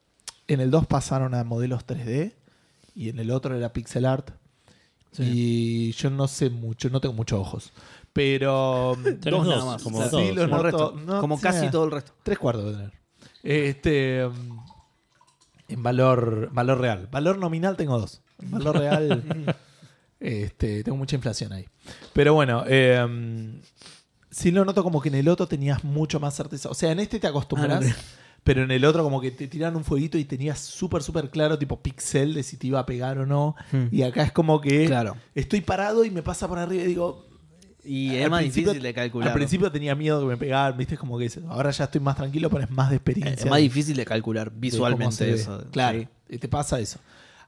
en 0.47 0.59
el 0.59 0.71
2 0.71 0.87
pasaron 0.87 1.33
a 1.33 1.43
modelos 1.43 1.85
3D 1.85 2.33
y 2.95 3.09
en 3.09 3.19
el 3.19 3.31
otro 3.31 3.55
era 3.55 3.73
pixel 3.73 4.05
art. 4.05 4.31
Sí. 5.11 5.23
Y 5.23 5.91
yo 5.93 6.09
no 6.09 6.27
sé 6.27 6.49
mucho, 6.49 6.89
no 6.89 6.99
tengo 7.01 7.13
muchos 7.13 7.39
ojos. 7.39 7.73
Pero. 8.13 8.97
Tenés 9.03 9.21
dos 9.23 9.47
nada 9.47 9.65
más. 9.65 9.83
como 9.83 9.99
todos, 9.99 10.27
sí. 10.27 10.35
Como, 10.35 10.63
resto. 10.63 10.95
no, 11.05 11.19
como 11.21 11.39
casi 11.39 11.69
todo 11.69 11.85
el 11.85 11.91
resto. 11.91 12.13
Tres 12.23 12.37
cuartos 12.39 12.65
de 12.65 12.71
tener. 12.71 12.93
Este. 13.43 14.27
mm, 14.27 14.59
En 15.69 15.83
valor, 15.83 16.49
valor 16.51 16.79
real. 16.79 17.07
Valor 17.11 17.37
nominal 17.37 17.77
tengo 17.77 17.99
dos. 17.99 18.21
En 18.41 18.51
valor 18.51 18.77
real. 18.77 19.55
este, 20.19 20.83
tengo 20.83 20.97
mucha 20.97 21.15
inflación 21.15 21.53
ahí. 21.53 21.67
Pero 22.13 22.33
bueno, 22.33 22.63
eh, 22.67 23.59
sí 24.31 24.51
lo 24.51 24.65
noto 24.65 24.83
como 24.83 25.01
que 25.01 25.09
en 25.09 25.15
el 25.15 25.27
otro 25.29 25.47
tenías 25.47 25.83
mucho 25.83 26.19
más 26.19 26.33
certeza. 26.35 26.69
O 26.69 26.73
sea, 26.73 26.91
en 26.91 26.99
este 26.99 27.19
te 27.19 27.27
acostumbras. 27.27 27.85
Ah, 27.85 27.95
pero 28.47 28.63
en 28.63 28.71
el 28.71 28.83
otro 28.85 29.03
como 29.03 29.21
que 29.21 29.29
te 29.31 29.47
tiran 29.47 29.75
un 29.75 29.83
fueguito 29.83 30.17
y 30.17 30.25
tenías 30.25 30.59
súper, 30.59 31.03
súper 31.03 31.29
claro, 31.29 31.59
tipo 31.59 31.79
pixel, 31.81 32.33
de 32.33 32.41
si 32.43 32.57
te 32.57 32.67
iba 32.67 32.79
a 32.79 32.85
pegar 32.85 33.19
o 33.19 33.25
no. 33.25 33.55
Hmm. 33.71 33.85
Y 33.91 34.01
acá 34.01 34.23
es 34.23 34.31
como 34.31 34.59
que 34.61 34.85
Claro. 34.87 35.15
estoy 35.35 35.61
parado 35.61 36.03
y 36.05 36.09
me 36.11 36.23
pasa 36.23 36.47
por 36.47 36.57
arriba 36.57 36.83
y 36.83 36.87
digo, 36.87 37.25
Y 37.83 38.15
es 38.15 38.29
más 38.29 38.41
difícil 38.43 38.81
de 38.81 38.93
calcular. 38.93 39.29
Al 39.29 39.33
principio 39.33 39.71
tenía 39.71 39.95
miedo 39.95 40.19
que 40.19 40.25
me 40.25 40.35
pegaran, 40.37 40.77
viste, 40.77 40.97
como 40.97 41.17
que 41.17 41.29
ahora 41.47 41.71
ya 41.71 41.85
estoy 41.85 42.01
más 42.01 42.15
tranquilo, 42.17 42.49
pero 42.49 42.63
es 42.63 42.69
más 42.71 42.89
de 42.89 42.95
experiencia. 42.97 43.45
es 43.45 43.49
más 43.49 43.59
difícil 43.59 43.95
de 43.95 44.03
calcular 44.05 44.51
visualmente 44.53 45.31
eso. 45.33 45.63
Claro, 45.71 45.99
Sí. 45.99 46.07
y 46.29 46.37
te 46.37 46.47
pasa 46.49 46.79
eso. 46.79 46.99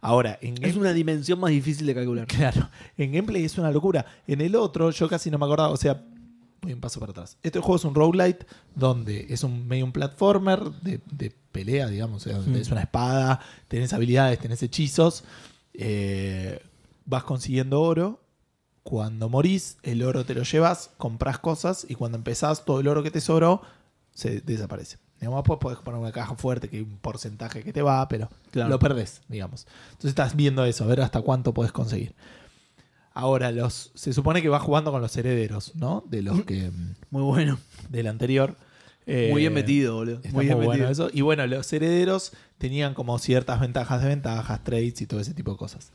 Ahora, 0.02 0.38
en 0.42 0.54
Es 0.56 0.62
game- 0.62 0.80
una 0.80 0.94
dimensión 0.94 1.40
más 1.42 1.52
difícil 1.52 1.86
de 1.88 1.94
calcular. 1.96 2.26
Claro, 2.54 2.70
en 2.98 3.12
gameplay 3.12 3.44
es 3.44 3.58
una 3.58 3.70
locura. 3.72 4.06
En 4.28 4.40
el 4.40 4.56
otro, 4.56 4.92
yo 4.92 5.10
casi 5.10 5.30
no 5.30 5.38
me 5.38 5.46
acordaba, 5.46 5.70
o 5.72 5.78
sea, 5.78 6.02
voy 6.62 6.74
un 6.74 6.82
paso 6.82 7.00
para 7.00 7.12
atrás. 7.12 7.38
Este 7.44 7.60
juego 7.60 7.76
es 7.78 7.86
un 7.86 7.96
roguelite 7.96 8.46
donde 8.76 9.28
es 9.30 9.44
un 9.44 9.68
medio 9.68 9.86
un 9.86 9.92
platformer 9.92 10.60
de, 10.82 11.00
de 11.12 11.34
pelea, 11.52 11.88
digamos, 11.88 12.22
o 12.22 12.30
sea, 12.30 12.34
donde 12.38 12.50
Mm. 12.52 12.54
tenés 12.54 12.72
una 12.72 12.82
espada, 12.82 13.40
tenés 13.68 13.94
habilidades, 13.94 14.40
tenés 14.40 14.62
hechizos, 14.64 15.24
eh, 15.74 16.60
vas 17.06 17.24
consiguiendo 17.24 17.82
oro. 17.82 18.22
Cuando 18.84 19.30
morís, 19.30 19.78
el 19.84 20.02
oro 20.04 20.26
te 20.26 20.34
lo 20.34 20.44
llevas, 20.44 20.90
compras 20.98 21.38
cosas 21.40 21.86
y 21.88 21.96
cuando 21.96 22.18
empezás, 22.18 22.66
todo 22.66 22.80
el 22.80 22.88
oro 22.88 23.04
que 23.04 23.12
te 23.12 23.22
sobró 23.22 23.62
se 24.14 24.42
desaparece. 24.42 24.98
Digamos, 25.20 25.40
después 25.44 25.60
podés 25.60 25.80
poner 25.80 26.00
una 26.00 26.12
caja 26.12 26.34
fuerte 26.36 26.70
que 26.70 26.78
hay 26.78 26.84
un 26.84 26.98
porcentaje 26.98 27.62
que 27.62 27.74
te 27.74 27.82
va, 27.82 28.08
pero 28.08 28.30
Claro. 28.52 28.70
lo 28.70 28.80
perdés, 28.80 29.22
digamos. 29.28 29.68
Entonces 29.90 30.10
estás 30.10 30.36
viendo 30.36 30.64
eso, 30.66 30.86
a 30.86 30.88
ver 30.88 31.02
hasta 31.02 31.22
cuánto 31.22 31.54
podés 31.54 31.72
conseguir. 31.74 32.16
Ahora, 33.20 33.52
los, 33.52 33.92
se 33.96 34.14
supone 34.14 34.42
que 34.42 34.50
vas 34.50 34.62
jugando 34.62 34.92
con 34.92 35.02
los 35.02 35.16
herederos, 35.18 35.76
¿no? 35.76 36.04
De 36.10 36.22
los 36.22 36.44
que. 36.46 36.70
mm, 36.72 36.96
Muy 37.12 37.24
bueno. 37.24 37.58
del 37.90 38.08
anterior. 38.08 38.56
Eh, 39.06 39.30
muy 39.32 39.42
bien 39.42 39.54
metido, 39.54 39.96
boludo. 39.96 40.16
Está 40.18 40.30
Muy 40.30 40.36
muy, 40.36 40.46
bien 40.46 40.58
bueno 40.58 40.72
metido. 40.72 40.90
eso. 40.90 41.10
Y 41.12 41.22
bueno, 41.22 41.46
los 41.48 41.72
herederos 41.74 42.32
tenían 42.60 42.94
como 42.94 43.18
ciertas 43.18 43.60
ventajas, 43.60 44.02
desventajas, 44.02 44.64
trades 44.64 45.02
y 45.02 45.08
todo 45.08 45.20
ese 45.20 45.34
tipo 45.34 45.52
de 45.52 45.58
cosas. 45.58 45.92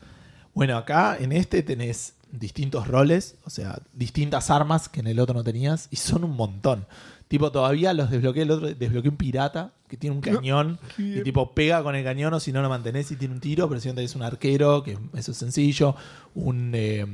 Bueno, 0.53 0.75
acá 0.77 1.17
en 1.19 1.31
este 1.31 1.63
tenés 1.63 2.13
distintos 2.31 2.87
roles, 2.87 3.35
o 3.45 3.49
sea, 3.49 3.79
distintas 3.93 4.49
armas 4.49 4.89
que 4.89 4.99
en 4.99 5.07
el 5.07 5.19
otro 5.19 5.33
no 5.33 5.43
tenías, 5.43 5.87
y 5.91 5.95
son 5.95 6.23
un 6.25 6.35
montón. 6.35 6.85
Tipo, 7.29 7.51
todavía 7.51 7.93
los 7.93 8.09
desbloqueé, 8.11 8.43
el 8.43 8.51
otro 8.51 8.67
desbloqueé 8.73 9.09
un 9.09 9.17
pirata 9.17 9.71
que 9.87 9.97
tiene 9.97 10.15
un 10.15 10.21
cañón 10.21 10.79
y 10.97 11.21
tipo 11.21 11.53
pega 11.53 11.83
con 11.83 11.95
el 11.95 12.03
cañón 12.03 12.33
o 12.33 12.39
si 12.39 12.51
no 12.51 12.61
lo 12.61 12.69
mantenés 12.69 13.11
y 13.11 13.15
tiene 13.15 13.33
un 13.35 13.39
tiro, 13.39 13.67
pero 13.69 13.79
si 13.79 13.87
no 13.87 13.95
tenés 13.95 14.15
un 14.15 14.23
arquero, 14.23 14.81
que 14.83 14.97
eso 15.15 15.31
es 15.31 15.37
sencillo, 15.37 15.95
un 16.33 16.71
eh, 16.73 17.05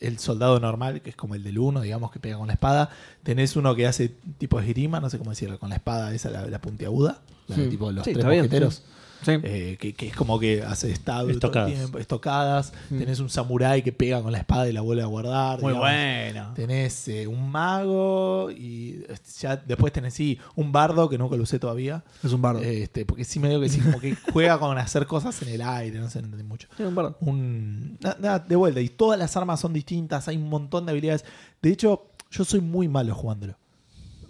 el 0.00 0.18
soldado 0.18 0.60
normal, 0.60 1.00
que 1.00 1.10
es 1.10 1.16
como 1.16 1.34
el 1.34 1.42
del 1.42 1.58
uno, 1.58 1.80
digamos, 1.80 2.10
que 2.10 2.18
pega 2.20 2.36
con 2.36 2.48
la 2.48 2.52
espada. 2.54 2.90
Tenés 3.22 3.56
uno 3.56 3.74
que 3.74 3.86
hace 3.86 4.12
tipo 4.38 4.60
esgrima, 4.60 5.00
no 5.00 5.08
sé 5.08 5.18
cómo 5.18 5.30
decirlo, 5.30 5.58
con 5.58 5.70
la 5.70 5.76
espada 5.76 6.12
esa, 6.14 6.30
la, 6.30 6.46
la 6.46 6.60
puntiaguda, 6.60 7.22
la 7.48 7.56
de 7.56 7.64
Sí. 7.64 7.70
tipo 7.70 7.90
los 7.92 8.04
Sí, 8.04 8.12
tres 8.12 8.26
bien, 8.26 8.38
mosqueteros. 8.42 8.74
sí. 8.74 8.82
Sí. 9.22 9.32
Eh, 9.42 9.76
que, 9.80 9.94
que 9.94 10.08
es 10.08 10.16
como 10.16 10.38
que 10.38 10.62
hace 10.62 10.90
estado 10.90 11.20
todo 11.22 11.28
el 11.30 11.34
Estocadas. 11.36 11.72
tiempo, 11.72 11.98
estocadas. 11.98 12.72
Mm. 12.90 12.98
Tenés 12.98 13.20
un 13.20 13.28
samurái 13.30 13.82
que 13.82 13.92
pega 13.92 14.22
con 14.22 14.30
la 14.32 14.38
espada 14.38 14.68
y 14.68 14.72
la 14.72 14.80
vuelve 14.82 15.02
a 15.02 15.06
guardar. 15.06 15.60
Muy 15.60 15.72
digamos. 15.72 15.90
bueno. 15.90 16.52
Tenés 16.54 17.08
eh, 17.08 17.26
un 17.26 17.50
mago 17.50 18.50
y 18.50 19.04
eh, 19.08 19.14
ya 19.40 19.56
después 19.56 19.92
tenés 19.92 20.14
sí 20.14 20.38
un 20.54 20.70
bardo 20.72 21.08
que 21.08 21.18
nunca 21.18 21.36
lo 21.36 21.42
usé 21.42 21.58
todavía. 21.58 22.04
Es 22.22 22.32
un 22.32 22.42
bardo. 22.42 22.60
Este, 22.62 23.04
porque 23.06 23.24
sí 23.24 23.40
medio 23.40 23.60
que 23.60 23.68
sí, 23.68 23.80
como 23.80 24.00
que 24.00 24.14
juega 24.32 24.58
con 24.58 24.76
hacer 24.78 25.06
cosas 25.06 25.40
en 25.42 25.48
el 25.48 25.62
aire, 25.62 25.98
no 25.98 26.08
sé, 26.10 26.20
no 26.20 26.26
entendí 26.26 26.44
mucho. 26.44 26.68
Sí, 26.76 26.82
un 26.82 26.94
bardo. 26.94 27.16
Un, 27.20 27.98
na- 28.00 28.16
nada, 28.20 28.38
de 28.40 28.56
vuelta, 28.56 28.80
y 28.80 28.88
todas 28.88 29.18
las 29.18 29.36
armas 29.36 29.60
son 29.60 29.72
distintas, 29.72 30.28
hay 30.28 30.36
un 30.36 30.48
montón 30.48 30.86
de 30.86 30.92
habilidades. 30.92 31.24
De 31.62 31.70
hecho, 31.70 32.10
yo 32.30 32.44
soy 32.44 32.60
muy 32.60 32.88
malo 32.88 33.14
jugándolo. 33.14 33.56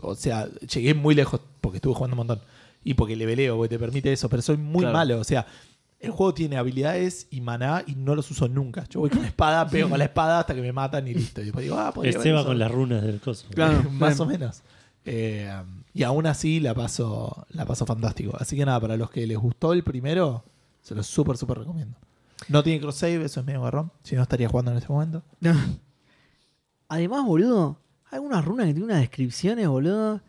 O 0.01 0.14
sea, 0.14 0.49
llegué 0.72 0.94
muy 0.94 1.14
lejos 1.14 1.40
porque 1.61 1.76
estuve 1.78 1.94
jugando 1.94 2.14
un 2.14 2.26
montón. 2.26 2.40
Y 2.84 2.94
porque 2.94 3.16
le 3.16 3.26
veleo, 3.26 3.57
porque 3.57 3.70
te 3.70 3.78
permite 3.78 4.12
eso, 4.12 4.28
pero 4.28 4.42
soy 4.42 4.57
muy 4.57 4.80
Claro. 4.82 4.92
malo. 4.97 5.20
O 5.20 5.24
sea, 5.24 5.47
el 5.99 6.11
juego 6.11 6.34
tiene 6.34 6.57
habilidades 6.57 7.26
y 7.30 7.40
maná 7.40 7.82
y 7.86 7.94
no 7.97 8.14
los 8.14 8.30
uso 8.30 8.49
nunca. 8.49 8.84
Yo 8.88 9.01
voy 9.01 9.11
con 9.11 9.22
la 9.22 9.28
espada, 9.28 9.66
pego 9.70 9.88
con 9.88 9.99
la 9.99 10.05
espada 10.05 10.40
hasta 10.40 10.55
que 10.55 10.61
me 10.61 10.72
matan 10.72 11.09
y 11.09 11.14
listo. 11.14 11.40
Y 11.40 11.44
después 11.47 11.64
digo, 11.64 11.78
ah, 11.78 11.92
podría 11.92 12.12
Este 12.12 12.32
va 12.32 12.44
con 12.44 12.59
las 12.59 12.70
runas 12.70 13.03
del 13.03 13.20
coso. 13.20 13.47
Claro. 13.55 13.88
más 13.90 14.20
o 14.20 14.26
menos. 14.26 14.62
Eh, 15.05 15.51
y 15.94 16.03
aún 16.03 16.26
así 16.26 16.61
la 16.61 16.74
paso, 16.74 17.47
la 17.51 17.64
paso 17.64 17.86
fantástico. 17.86 18.36
Así 18.38 18.57
que 18.57 18.64
nada, 18.66 18.78
para 18.80 18.97
los 18.97 19.11
que 19.11 19.26
les 19.26 19.38
gustó 19.38 19.72
el 19.72 19.82
primero, 19.82 20.44
se 20.82 20.94
los 20.94 21.07
súper, 21.07 21.36
súper 21.36 21.59
recomiendo. 21.59 21.97
No 22.49 22.62
tiene 22.62 22.80
cross 22.80 22.97
save, 22.97 23.24
eso 23.24 23.40
es 23.40 23.47
medio 23.47 23.62
garrón. 23.62 23.90
Si 24.03 24.14
no, 24.14 24.22
estaría 24.22 24.49
jugando 24.49 24.70
en 24.72 24.76
este 24.76 24.92
momento. 24.92 25.22
Además, 26.88 27.24
boludo, 27.24 27.80
hay 28.11 28.17
algunas 28.17 28.45
runas 28.45 28.67
que 28.67 28.73
tienen 28.73 28.91
unas 28.91 29.01
descripciones, 29.01 29.69
boludo. 29.69 30.21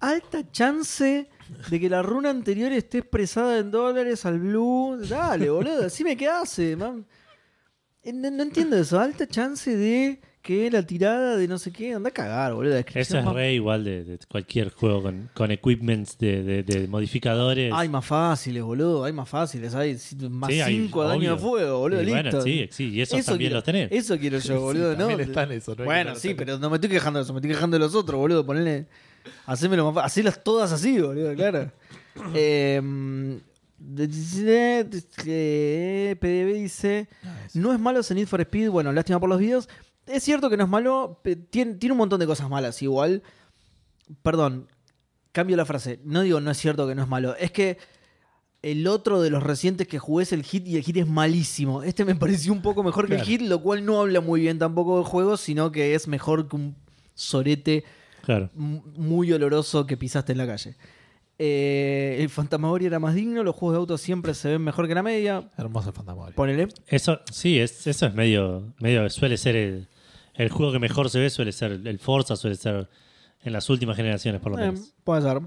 Alta 0.00 0.50
chance 0.50 1.28
de 1.68 1.80
que 1.80 1.90
la 1.90 2.02
runa 2.02 2.30
anterior 2.30 2.72
esté 2.72 2.98
expresada 2.98 3.58
en 3.58 3.70
dólares 3.70 4.24
al 4.24 4.38
blue. 4.38 4.96
Dale, 5.08 5.50
boludo, 5.50 5.86
así 5.86 6.02
me 6.04 6.16
quedase, 6.16 6.76
man. 6.76 7.06
Eh, 8.02 8.12
no 8.12 8.42
entiendo 8.42 8.76
eso. 8.76 8.98
Alta 8.98 9.26
chance 9.26 9.76
de 9.76 10.20
que 10.42 10.70
la 10.70 10.82
tirada 10.82 11.36
de 11.36 11.46
no 11.46 11.58
sé 11.58 11.70
qué. 11.70 11.92
Anda 11.94 12.08
a 12.08 12.12
cagar, 12.12 12.54
boludo. 12.54 12.72
Eso 12.72 12.76
Descripción 12.84 13.18
es 13.20 13.24
más- 13.26 13.34
re 13.34 13.52
igual 13.54 13.84
de, 13.84 14.04
de 14.04 14.18
cualquier 14.26 14.70
juego 14.70 15.02
con, 15.02 15.28
con 15.34 15.50
equipments 15.50 16.16
de, 16.18 16.42
de- 16.42 16.62
de 16.62 16.88
modificadores. 16.88 17.72
Hay 17.74 17.88
más 17.90 18.04
fáciles, 18.06 18.62
boludo. 18.62 19.04
Hay 19.04 19.12
más 19.12 19.28
fáciles. 19.28 19.74
Hay 19.74 19.98
más 20.30 20.50
Sí, 20.50 20.60
hay- 20.60 20.76
5 20.86 21.02
de 21.02 21.08
daño 21.08 21.34
de 21.34 21.40
fuego, 21.40 21.78
boludo. 21.80 22.00
Y 22.02 22.06
listo. 22.06 22.22
bueno, 22.22 22.40
sí, 22.42 22.68
sí, 22.72 22.88
y 22.90 23.00
esos 23.02 23.24
también 23.24 23.38
quiero, 23.50 23.54
los 23.56 23.64
tenés. 23.64 23.92
Eso 23.92 24.18
quiero 24.18 24.38
yo, 24.38 24.60
boludo. 24.60 24.92
Sí, 24.92 24.98
¿no? 24.98 25.06
también 25.08 25.28
está 25.28 25.42
en 25.42 25.52
eso, 25.52 25.74
no 25.76 25.84
bueno, 25.84 26.14
sí, 26.16 26.34
pero 26.34 26.58
no 26.58 26.70
me 26.70 26.76
estoy 26.76 26.88
quejando 26.90 27.18
de 27.18 27.24
eso. 27.24 27.32
Me 27.34 27.38
estoy 27.40 27.50
quejando 27.50 27.74
de 27.76 27.80
los 27.84 27.94
otros, 27.94 28.18
boludo. 28.18 28.44
Ponele. 28.46 28.86
Hacémelo 29.46 29.84
más 29.84 29.94
fácil. 29.94 30.06
Hacelas 30.26 30.42
todas 30.42 30.72
así, 30.72 30.98
boludo, 31.00 31.34
claro. 31.34 31.70
eh, 32.34 32.80
PDB 36.20 36.54
dice: 36.54 37.08
Ah, 37.24 37.36
eso. 37.46 37.58
No 37.58 37.72
es 37.72 37.78
malo 37.80 38.00
ese 38.00 38.14
Need 38.14 38.26
for 38.26 38.40
Speed. 38.40 38.70
Bueno, 38.70 38.92
lástima 38.92 39.20
por 39.20 39.28
los 39.28 39.38
videos. 39.38 39.68
Es 40.06 40.22
cierto 40.22 40.50
que 40.50 40.56
no 40.56 40.64
es 40.64 40.70
malo. 40.70 41.20
Tiene, 41.50 41.74
tiene 41.74 41.92
un 41.92 41.98
montón 41.98 42.20
de 42.20 42.26
cosas 42.26 42.48
malas, 42.50 42.82
igual. 42.82 43.22
Perdón, 44.22 44.68
cambio 45.32 45.56
la 45.56 45.64
frase. 45.64 46.00
No 46.04 46.22
digo 46.22 46.40
no 46.40 46.50
es 46.50 46.58
cierto 46.58 46.86
que 46.88 46.94
no 46.94 47.02
es 47.02 47.08
malo. 47.08 47.36
Es 47.36 47.50
que 47.52 47.78
el 48.62 48.86
otro 48.86 49.22
de 49.22 49.30
los 49.30 49.42
recientes 49.42 49.86
que 49.88 49.98
jugué 49.98 50.24
es 50.24 50.32
el 50.32 50.42
hit 50.42 50.66
y 50.66 50.76
el 50.76 50.82
hit 50.82 50.96
es 50.98 51.06
malísimo. 51.06 51.82
Este 51.82 52.04
me 52.04 52.14
pareció 52.16 52.52
un 52.52 52.62
poco 52.62 52.82
mejor 52.82 53.06
que 53.08 53.14
el 53.14 53.22
hit, 53.22 53.40
lo 53.42 53.62
cual 53.62 53.84
no 53.84 54.00
habla 54.00 54.20
muy 54.20 54.40
bien 54.40 54.58
tampoco 54.58 54.96
del 54.96 55.04
juego, 55.06 55.36
sino 55.36 55.70
que 55.72 55.94
es 55.94 56.08
mejor 56.08 56.48
que 56.48 56.56
un 56.56 56.76
sorete 57.14 57.84
Claro. 58.22 58.50
muy 58.54 59.32
oloroso 59.32 59.86
que 59.86 59.96
pisaste 59.96 60.32
en 60.32 60.38
la 60.38 60.46
calle. 60.46 60.76
Eh, 61.42 62.18
el 62.20 62.28
Fantasmagoria 62.28 62.88
era 62.88 62.98
más 62.98 63.14
digno, 63.14 63.42
los 63.42 63.54
juegos 63.56 63.74
de 63.74 63.78
autos 63.78 64.00
siempre 64.02 64.34
se 64.34 64.50
ven 64.50 64.62
mejor 64.62 64.86
que 64.86 64.94
la 64.94 65.02
media. 65.02 65.48
Hermoso 65.56 65.88
el 65.88 65.94
fantasma. 65.94 66.26
Ponele. 66.32 66.68
Eso, 66.86 67.20
sí, 67.32 67.58
es, 67.58 67.86
eso 67.86 68.06
es 68.06 68.14
medio, 68.14 68.74
medio, 68.78 69.08
suele 69.08 69.38
ser 69.38 69.56
el, 69.56 69.88
el 70.34 70.50
juego 70.50 70.70
que 70.72 70.78
mejor 70.78 71.08
se 71.08 71.18
ve, 71.18 71.30
suele 71.30 71.52
ser 71.52 71.80
el 71.84 71.98
Forza, 71.98 72.36
suele 72.36 72.56
ser 72.56 72.90
en 73.42 73.52
las 73.54 73.70
últimas 73.70 73.96
generaciones 73.96 74.38
por 74.42 74.52
lo 74.52 74.58
Eh, 74.58 74.70
menos. 74.70 74.92
puede 75.02 75.22
ser. 75.22 75.40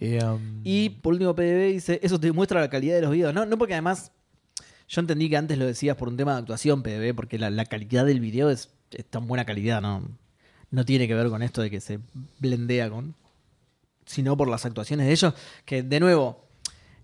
Eh, 0.00 0.22
um, 0.22 0.60
Y 0.64 0.90
por 0.90 1.14
último, 1.14 1.34
PDB 1.34 1.72
dice: 1.72 1.98
Eso 2.02 2.20
te 2.20 2.30
muestra 2.32 2.60
la 2.60 2.68
calidad 2.68 2.96
de 2.96 3.00
los 3.02 3.10
videos. 3.12 3.32
No, 3.32 3.46
no 3.46 3.56
porque 3.56 3.72
además. 3.72 4.12
Yo 4.86 5.00
entendí 5.00 5.30
que 5.30 5.36
antes 5.38 5.56
lo 5.56 5.64
decías 5.66 5.96
por 5.96 6.08
un 6.08 6.16
tema 6.16 6.32
de 6.34 6.40
actuación, 6.40 6.82
PDB, 6.82 7.14
porque 7.14 7.38
la, 7.38 7.48
la 7.48 7.64
calidad 7.64 8.04
del 8.04 8.18
video 8.20 8.50
es, 8.50 8.70
es 8.90 9.04
tan 9.06 9.26
buena 9.28 9.44
calidad, 9.46 9.80
¿no? 9.80 10.02
No 10.72 10.84
tiene 10.84 11.06
que 11.08 11.14
ver 11.14 11.28
con 11.28 11.42
esto 11.42 11.62
de 11.62 11.70
que 11.70 11.80
se 11.80 12.00
blendea 12.40 12.90
con. 12.90 13.14
Sino 14.04 14.36
por 14.36 14.48
las 14.48 14.64
actuaciones 14.66 15.06
de 15.06 15.12
ellos. 15.12 15.34
Que, 15.64 15.82
de 15.82 16.00
nuevo, 16.00 16.48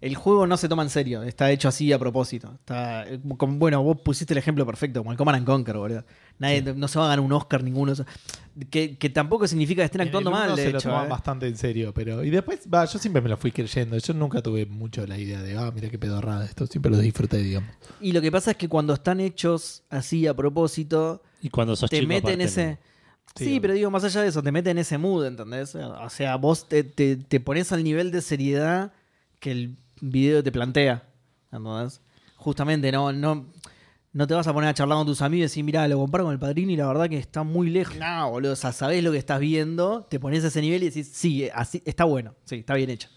el 0.00 0.14
juego 0.14 0.46
no 0.46 0.56
se 0.56 0.68
toma 0.68 0.82
en 0.82 0.90
serio. 0.90 1.22
Está 1.22 1.50
hecho 1.50 1.68
así 1.68 1.92
a 1.92 1.98
propósito. 1.98 2.52
Está, 2.54 3.06
como- 3.38 3.58
bueno, 3.58 3.82
vos 3.82 3.98
pusiste 4.04 4.34
el 4.34 4.38
ejemplo 4.38 4.66
perfecto, 4.66 5.00
como 5.00 5.12
el 5.12 5.16
Command 5.18 5.36
and 5.38 5.46
Conquer, 5.46 5.76
boludo. 5.76 6.04
Nadie, 6.38 6.62
No 6.74 6.86
se 6.88 6.98
va 6.98 7.06
a 7.06 7.08
ganar 7.08 7.20
un 7.24 7.32
Oscar 7.32 7.62
ninguno. 7.62 7.94
que, 8.70 8.98
que 8.98 9.08
tampoco 9.10 9.46
significa 9.48 9.80
que 9.82 9.86
estén 9.86 10.02
en 10.02 10.08
actuando 10.08 10.30
el 10.30 10.36
mal, 10.36 10.56
de 10.56 10.62
se 10.64 10.70
lo 10.72 10.78
hecho. 10.78 10.88
tomaban 10.88 11.06
¿eh? 11.06 11.10
bastante 11.10 11.46
en 11.46 11.56
serio, 11.56 11.94
pero. 11.94 12.22
Y 12.24 12.30
después, 12.30 12.60
va, 12.72 12.84
yo 12.84 12.98
siempre 12.98 13.22
me 13.22 13.28
lo 13.30 13.36
fui 13.38 13.52
creyendo. 13.52 13.96
Yo 13.96 14.12
nunca 14.14 14.42
tuve 14.42 14.66
mucho 14.66 15.06
la 15.06 15.16
idea 15.18 15.40
de, 15.42 15.56
ah, 15.56 15.70
mira 15.74 15.88
qué 15.88 15.98
pedorrada 15.98 16.44
esto. 16.44 16.66
Siempre 16.66 16.90
lo 16.90 16.98
disfruté, 16.98 17.38
digamos. 17.38 17.70
Y 18.00 18.12
lo 18.12 18.20
que 18.20 18.30
pasa 18.30 18.50
es 18.50 18.56
que 18.58 18.68
cuando 18.68 18.92
están 18.94 19.20
hechos 19.20 19.84
así 19.88 20.26
a 20.26 20.34
propósito, 20.34 21.22
Y 21.40 21.48
cuando 21.48 21.74
sos 21.76 21.88
te 21.88 21.96
chico, 22.00 22.08
meten 22.08 22.40
aparte, 22.40 22.44
ese. 22.44 22.78
Sí, 23.34 23.44
Sí, 23.44 23.60
pero 23.60 23.74
digo, 23.74 23.90
más 23.90 24.04
allá 24.04 24.22
de 24.22 24.28
eso, 24.28 24.42
te 24.42 24.50
mete 24.52 24.70
en 24.70 24.78
ese 24.78 24.96
mood, 24.98 25.26
¿entendés? 25.26 25.74
O 25.74 26.08
sea, 26.10 26.36
vos 26.36 26.68
te, 26.68 26.84
te, 26.84 27.16
te 27.16 27.40
pones 27.40 27.70
al 27.72 27.84
nivel 27.84 28.10
de 28.10 28.22
seriedad 28.22 28.92
que 29.40 29.50
el 29.50 29.76
video 30.00 30.42
te 30.42 30.52
plantea. 30.52 31.02
¿Entendés? 31.52 32.00
Justamente, 32.36 32.90
no, 32.92 33.12
no, 33.12 33.46
no 34.12 34.26
te 34.26 34.32
vas 34.32 34.46
a 34.46 34.54
poner 34.54 34.70
a 34.70 34.74
charlar 34.74 34.96
con 34.96 35.06
tus 35.06 35.20
amigos 35.20 35.40
y 35.40 35.42
decir, 35.42 35.64
mira, 35.64 35.86
lo 35.88 35.98
comparo 35.98 36.24
con 36.24 36.32
el 36.32 36.38
padrino 36.38 36.72
y 36.72 36.76
la 36.76 36.86
verdad 36.86 37.08
que 37.08 37.18
está 37.18 37.42
muy 37.42 37.68
lejos. 37.68 37.96
No, 37.96 38.30
boludo, 38.30 38.52
o 38.52 38.56
sea, 38.56 38.72
sabés 38.72 39.04
lo 39.04 39.12
que 39.12 39.18
estás 39.18 39.40
viendo, 39.40 40.06
te 40.08 40.18
pones 40.18 40.42
a 40.44 40.48
ese 40.48 40.62
nivel 40.62 40.82
y 40.82 40.86
decís, 40.86 41.10
sí, 41.12 41.48
así, 41.54 41.82
está 41.84 42.04
bueno, 42.04 42.34
sí, 42.44 42.56
está 42.56 42.74
bien 42.74 42.88
hecho. 42.88 43.08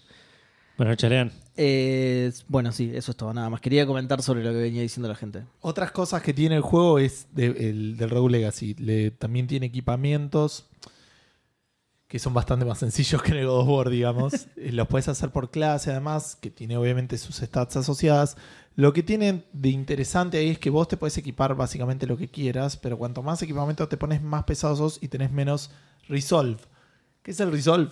Bueno, 0.79 0.95
chalean. 0.95 1.29
Eh, 1.57 2.31
bueno, 2.47 2.71
sí, 2.71 2.89
eso 2.95 3.11
es 3.11 3.17
todo, 3.17 3.33
nada 3.33 3.49
más. 3.49 3.59
Quería 3.59 3.85
comentar 3.85 4.21
sobre 4.23 4.43
lo 4.45 4.51
que 4.51 4.59
venía 4.59 4.81
diciendo 4.81 5.09
la 5.09 5.15
gente. 5.15 5.43
Otras 5.59 5.91
cosas 5.91 6.21
que 6.21 6.33
tiene 6.33 6.55
el 6.55 6.61
juego 6.61 6.99
es 6.99 7.27
de- 7.33 7.47
el, 7.69 7.97
del 7.97 8.09
Rogue 8.09 8.31
Legacy. 8.31 8.75
Le- 8.75 9.11
también 9.11 9.45
tiene 9.45 9.65
equipamientos 9.65 10.67
que 12.07 12.17
son 12.17 12.33
bastante 12.33 12.63
más 12.65 12.79
sencillos 12.79 13.21
que 13.21 13.31
en 13.33 13.37
el 13.39 13.47
God 13.47 13.59
of 13.59 13.67
War, 13.67 13.89
digamos. 13.89 14.33
Eh, 14.55 14.71
Los 14.71 14.87
puedes 14.87 15.09
hacer 15.09 15.31
por 15.31 15.51
clase, 15.51 15.91
además, 15.91 16.37
que 16.39 16.49
tiene 16.49 16.77
obviamente 16.77 17.17
sus 17.17 17.35
stats 17.35 17.75
asociadas. 17.75 18.37
Lo 18.77 18.93
que 18.93 19.03
tiene 19.03 19.43
de 19.51 19.69
interesante 19.69 20.37
ahí 20.37 20.49
es 20.51 20.59
que 20.59 20.69
vos 20.69 20.87
te 20.87 20.95
puedes 20.95 21.17
equipar 21.17 21.55
básicamente 21.55 22.07
lo 22.07 22.15
que 22.15 22.29
quieras, 22.29 22.77
pero 22.77 22.97
cuanto 22.97 23.21
más 23.21 23.41
equipamiento 23.41 23.85
te 23.89 23.97
pones, 23.97 24.21
más 24.23 24.45
pesado 24.45 24.77
sos 24.77 24.97
y 25.01 25.09
tenés 25.09 25.29
menos 25.31 25.71
Resolve. 26.07 26.61
¿Qué 27.21 27.31
es 27.31 27.39
el 27.41 27.51
Resolve? 27.51 27.91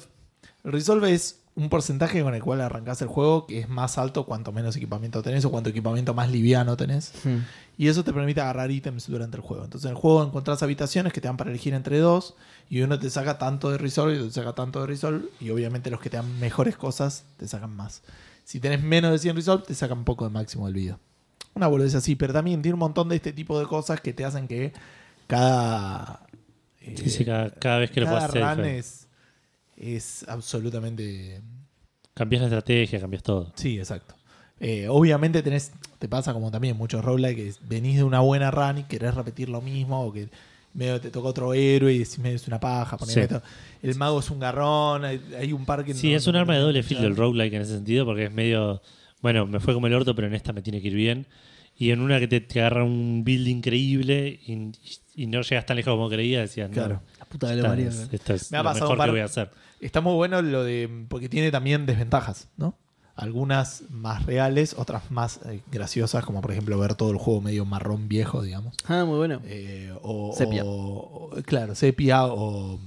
El 0.63 0.71
Resolve 0.71 1.11
es 1.13 1.41
un 1.57 1.69
porcentaje 1.69 2.21
con 2.21 2.33
el 2.35 2.41
cual 2.41 2.61
arrancás 2.61 3.01
el 3.01 3.07
juego 3.09 3.45
que 3.47 3.59
es 3.59 3.67
más 3.67 3.97
alto 3.97 4.25
cuanto 4.25 4.51
menos 4.51 4.75
equipamiento 4.77 5.21
tenés 5.23 5.43
o 5.43 5.49
cuanto 5.51 5.69
equipamiento 5.71 6.13
más 6.13 6.31
liviano 6.31 6.77
tenés. 6.77 7.11
Y 7.77 7.87
eso 7.89 8.03
te 8.03 8.13
permite 8.13 8.39
agarrar 8.41 8.71
ítems 8.71 9.07
durante 9.07 9.37
el 9.37 9.43
juego. 9.43 9.63
Entonces 9.65 9.85
en 9.89 9.95
el 9.95 10.01
juego 10.01 10.23
encontrás 10.23 10.63
habitaciones 10.63 11.11
que 11.13 11.19
te 11.19 11.27
dan 11.27 11.35
para 11.35 11.49
elegir 11.49 11.73
entre 11.73 11.99
dos. 11.99 12.35
Y 12.69 12.81
uno 12.81 12.97
te 12.99 13.09
saca 13.09 13.37
tanto 13.37 13.69
de 13.71 13.77
Resolve 13.77 14.13
y 14.13 14.17
otro 14.17 14.27
te 14.29 14.33
saca 14.35 14.53
tanto 14.53 14.81
de 14.81 14.87
Resolve. 14.87 15.25
Y 15.39 15.49
obviamente 15.49 15.89
los 15.89 15.99
que 15.99 16.09
te 16.09 16.17
dan 16.17 16.39
mejores 16.39 16.77
cosas 16.77 17.25
te 17.37 17.47
sacan 17.47 17.75
más. 17.75 18.03
Si 18.43 18.59
tenés 18.59 18.81
menos 18.81 19.11
de 19.11 19.19
100 19.19 19.35
Resolve, 19.35 19.63
te 19.67 19.75
sacan 19.75 19.97
un 19.97 20.05
poco 20.05 20.23
de 20.25 20.31
máximo 20.31 20.65
del 20.67 20.75
video. 20.75 20.99
Una 21.55 21.67
boludez 21.67 21.95
así, 21.95 22.15
pero 22.15 22.33
también 22.33 22.61
tiene 22.61 22.73
un 22.75 22.79
montón 22.79 23.09
de 23.09 23.15
este 23.15 23.33
tipo 23.33 23.59
de 23.59 23.65
cosas 23.65 23.99
que 23.99 24.13
te 24.13 24.23
hacen 24.23 24.47
que 24.47 24.73
cada. 25.27 26.21
eh, 26.81 26.95
Sí, 26.97 27.09
sí, 27.09 27.25
cada, 27.25 27.49
cada 27.51 27.79
vez 27.79 27.91
que 27.91 28.01
lo 28.01 28.07
puedas 28.07 28.25
hacer. 28.25 28.41
Es, 29.77 30.25
absolutamente 30.27 31.41
Cambias 32.13 32.41
la 32.41 32.47
estrategia, 32.47 32.99
cambias 32.99 33.21
todo. 33.23 33.51
Sí, 33.55 33.77
exacto. 33.77 34.15
Eh, 34.59 34.87
obviamente 34.89 35.43
tenés, 35.43 35.71
te 35.99 36.09
pasa 36.09 36.33
como 36.33 36.49
también 36.49 36.75
muchos 36.75 37.05
roguelike 37.05 37.35
que 37.37 37.53
venís 37.69 37.97
de 37.97 38.03
una 38.03 38.21
buena 38.21 38.49
run 38.49 38.79
y 38.79 38.83
querés 38.85 39.13
repetir 39.13 39.49
lo 39.49 39.61
mismo 39.61 40.03
o 40.03 40.11
que 40.11 40.27
medio 40.73 40.99
te 40.99 41.11
toca 41.11 41.27
otro 41.29 41.53
héroe 41.53 41.93
y 41.93 41.99
decís 41.99 42.17
medio 42.17 42.35
es 42.37 42.47
una 42.47 42.59
paja. 42.59 42.97
Sí. 43.05 43.19
esto. 43.19 43.43
El 43.83 43.93
mago 43.95 44.19
es 44.19 44.31
un 44.31 44.39
garrón, 44.39 45.05
hay, 45.05 45.21
hay 45.39 45.53
un 45.53 45.63
par 45.65 45.85
que 45.85 45.93
Sí, 45.93 46.09
no- 46.11 46.17
es 46.17 46.25
un 46.25 46.33
no- 46.33 46.39
arma 46.39 46.55
de 46.55 46.61
doble 46.61 46.81
filo 46.81 47.05
el 47.05 47.15
roguelike 47.15 47.53
en 47.53 47.61
ese 47.61 47.73
sentido, 47.73 48.03
porque 48.05 48.25
es 48.25 48.31
medio. 48.33 48.81
Bueno, 49.21 49.45
me 49.45 49.59
fue 49.59 49.75
como 49.75 49.85
el 49.85 49.93
orto, 49.93 50.15
pero 50.15 50.27
en 50.27 50.33
esta 50.33 50.53
me 50.53 50.63
tiene 50.63 50.81
que 50.81 50.87
ir 50.87 50.95
bien. 50.95 51.27
Y 51.77 51.91
en 51.91 52.01
una 52.01 52.19
que 52.19 52.27
te, 52.27 52.41
te 52.41 52.59
agarra 52.59 52.83
un 52.83 53.23
build 53.23 53.47
increíble 53.47 54.39
y, 54.47 54.71
y 55.15 55.27
no 55.27 55.41
llegas 55.43 55.67
tan 55.67 55.77
lejos 55.77 55.93
como 55.93 56.09
creías, 56.09 56.41
decías, 56.49 56.69
no, 56.69 56.73
Claro. 56.73 57.01
La 57.19 57.25
puta 57.25 57.47
de 57.49 57.61
la 57.61 57.69
María. 57.69 57.89
es, 57.89 58.09
esto 58.11 58.33
es 58.33 58.51
Me 58.51 58.57
ha 58.57 58.63
lo 58.63 58.69
pasado 58.69 58.85
mejor 58.85 58.93
un 58.95 58.97
par- 58.97 59.07
que 59.07 59.11
voy 59.11 59.19
a 59.21 59.25
hacer. 59.25 59.51
Está 59.79 60.01
muy 60.01 60.13
bueno 60.15 60.41
lo 60.41 60.63
de. 60.63 61.05
porque 61.09 61.29
tiene 61.29 61.51
también 61.51 61.85
desventajas, 61.85 62.47
¿no? 62.57 62.75
Algunas 63.15 63.83
más 63.89 64.25
reales, 64.27 64.75
otras 64.77 65.09
más 65.09 65.39
eh, 65.45 65.61
graciosas, 65.71 66.23
como 66.23 66.39
por 66.41 66.51
ejemplo 66.51 66.77
ver 66.77 66.93
todo 66.95 67.09
el 67.11 67.17
juego 67.17 67.41
medio 67.41 67.65
marrón 67.65 68.07
viejo, 68.07 68.43
digamos. 68.43 68.75
Ah, 68.87 69.05
muy 69.05 69.17
bueno. 69.17 69.41
Eh, 69.45 69.91
o, 70.03 70.33
Sepia. 70.37 70.63
o- 70.63 71.29
o- 71.31 71.41
claro, 71.43 71.73
sepia 71.73 72.25
o, 72.27 72.79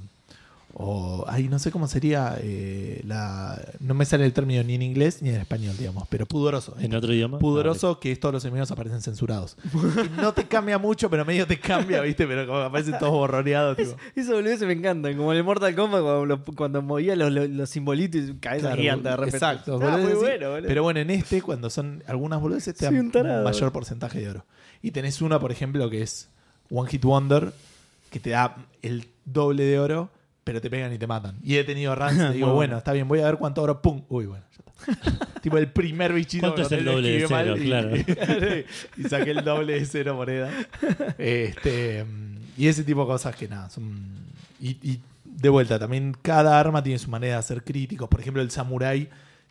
o 0.72 1.24
ay, 1.28 1.48
no 1.48 1.58
sé 1.58 1.70
cómo 1.70 1.88
sería 1.88 2.36
eh, 2.40 3.02
la 3.06 3.60
no 3.80 3.94
me 3.94 4.04
sale 4.04 4.24
el 4.24 4.32
término 4.32 4.62
ni 4.62 4.74
en 4.74 4.82
inglés 4.82 5.20
ni 5.20 5.28
en 5.30 5.36
español, 5.36 5.74
digamos, 5.76 6.06
pero 6.08 6.26
pudoroso. 6.26 6.74
¿En 6.78 6.94
otro 6.94 7.12
idioma? 7.12 7.38
Pudoroso 7.38 7.98
que 8.00 8.12
es 8.12 8.20
todos 8.20 8.32
los 8.32 8.44
enemigos 8.44 8.70
aparecen 8.70 9.02
censurados. 9.02 9.56
Y 9.64 10.20
no 10.20 10.32
te 10.32 10.46
cambia 10.46 10.78
mucho, 10.78 11.10
pero 11.10 11.24
medio 11.24 11.46
te 11.46 11.58
cambia, 11.58 12.00
¿viste? 12.02 12.26
Pero 12.26 12.46
como 12.46 12.58
aparecen 12.60 12.98
todos 12.98 13.12
borroneados. 13.12 13.76
tipo. 13.76 13.96
Eso 14.14 14.32
boludo 14.34 14.66
me 14.66 14.72
encanta. 14.74 15.14
Como 15.16 15.32
en 15.32 15.38
el 15.38 15.44
Mortal 15.44 15.74
Kombat 15.74 16.02
cuando, 16.02 16.26
lo- 16.26 16.44
cuando 16.44 16.82
movía 16.82 17.16
los, 17.16 17.32
los, 17.32 17.48
los 17.50 17.68
simbolitos 17.70 18.20
y 18.30 18.34
cabeza 18.34 18.68
Claro, 18.68 18.80
gigante 18.82 19.08
de 19.08 19.16
repente. 19.16 19.36
Exacto. 19.36 19.78
Ah, 19.82 19.96
muy 20.00 20.12
bueno, 20.14 20.50
boludo. 20.50 20.68
Pero 20.68 20.82
bueno, 20.82 21.00
en 21.00 21.10
este, 21.10 21.42
cuando 21.42 21.68
son 21.70 22.02
algunas 22.06 22.40
boludeces, 22.40 22.74
te 22.76 22.84
dan 22.84 22.96
un 22.98 23.42
mayor 23.44 23.72
porcentaje 23.72 24.20
de 24.20 24.30
oro. 24.30 24.44
Y 24.82 24.92
tenés 24.92 25.20
una, 25.20 25.38
por 25.40 25.50
ejemplo, 25.52 25.90
que 25.90 26.02
es 26.02 26.28
One 26.70 26.88
Hit 26.88 27.04
Wonder, 27.04 27.52
que 28.10 28.20
te 28.20 28.30
da 28.30 28.56
el 28.82 29.06
doble 29.24 29.64
de 29.64 29.78
oro, 29.78 30.10
pero 30.50 30.60
te 30.60 30.68
pegan 30.68 30.92
y 30.92 30.98
te 30.98 31.06
matan. 31.06 31.36
Y 31.44 31.54
he 31.58 31.62
tenido 31.62 31.94
runs, 31.94 32.18
te 32.18 32.32
digo, 32.32 32.46
bueno, 32.48 32.54
bueno. 32.54 32.78
está 32.78 32.92
bien, 32.92 33.06
voy 33.06 33.20
a 33.20 33.26
ver 33.26 33.36
cuánto 33.36 33.62
oro, 33.62 33.80
pum, 33.80 34.02
uy, 34.08 34.26
bueno, 34.26 34.44
ya 34.50 34.58
está. 34.58 35.26
tipo 35.40 35.56
el 35.58 35.70
primer 35.70 36.12
bichito. 36.12 36.48
¿Cuánto 36.48 36.62
es 36.62 36.72
el 36.72 36.84
doble 36.84 37.08
de 37.20 37.26
cero? 37.28 37.56
y- 37.56 37.64
Claro. 37.66 37.90
y 38.96 39.02
saqué 39.04 39.30
el 39.30 39.44
doble 39.44 39.74
de 39.78 39.86
cero 39.86 40.16
moneda. 40.16 40.50
Este, 41.18 42.04
y 42.56 42.66
ese 42.66 42.82
tipo 42.82 43.02
de 43.02 43.06
cosas 43.06 43.36
que 43.36 43.46
nada, 43.46 43.70
son. 43.70 44.00
Y, 44.60 44.70
y 44.82 45.00
de 45.24 45.48
vuelta, 45.48 45.78
también 45.78 46.16
cada 46.20 46.58
arma 46.58 46.82
tiene 46.82 46.98
su 46.98 47.08
manera 47.10 47.34
de 47.34 47.38
hacer 47.38 47.62
críticos. 47.62 48.08
Por 48.08 48.20
ejemplo, 48.20 48.42
el 48.42 48.50
samurai 48.50 49.08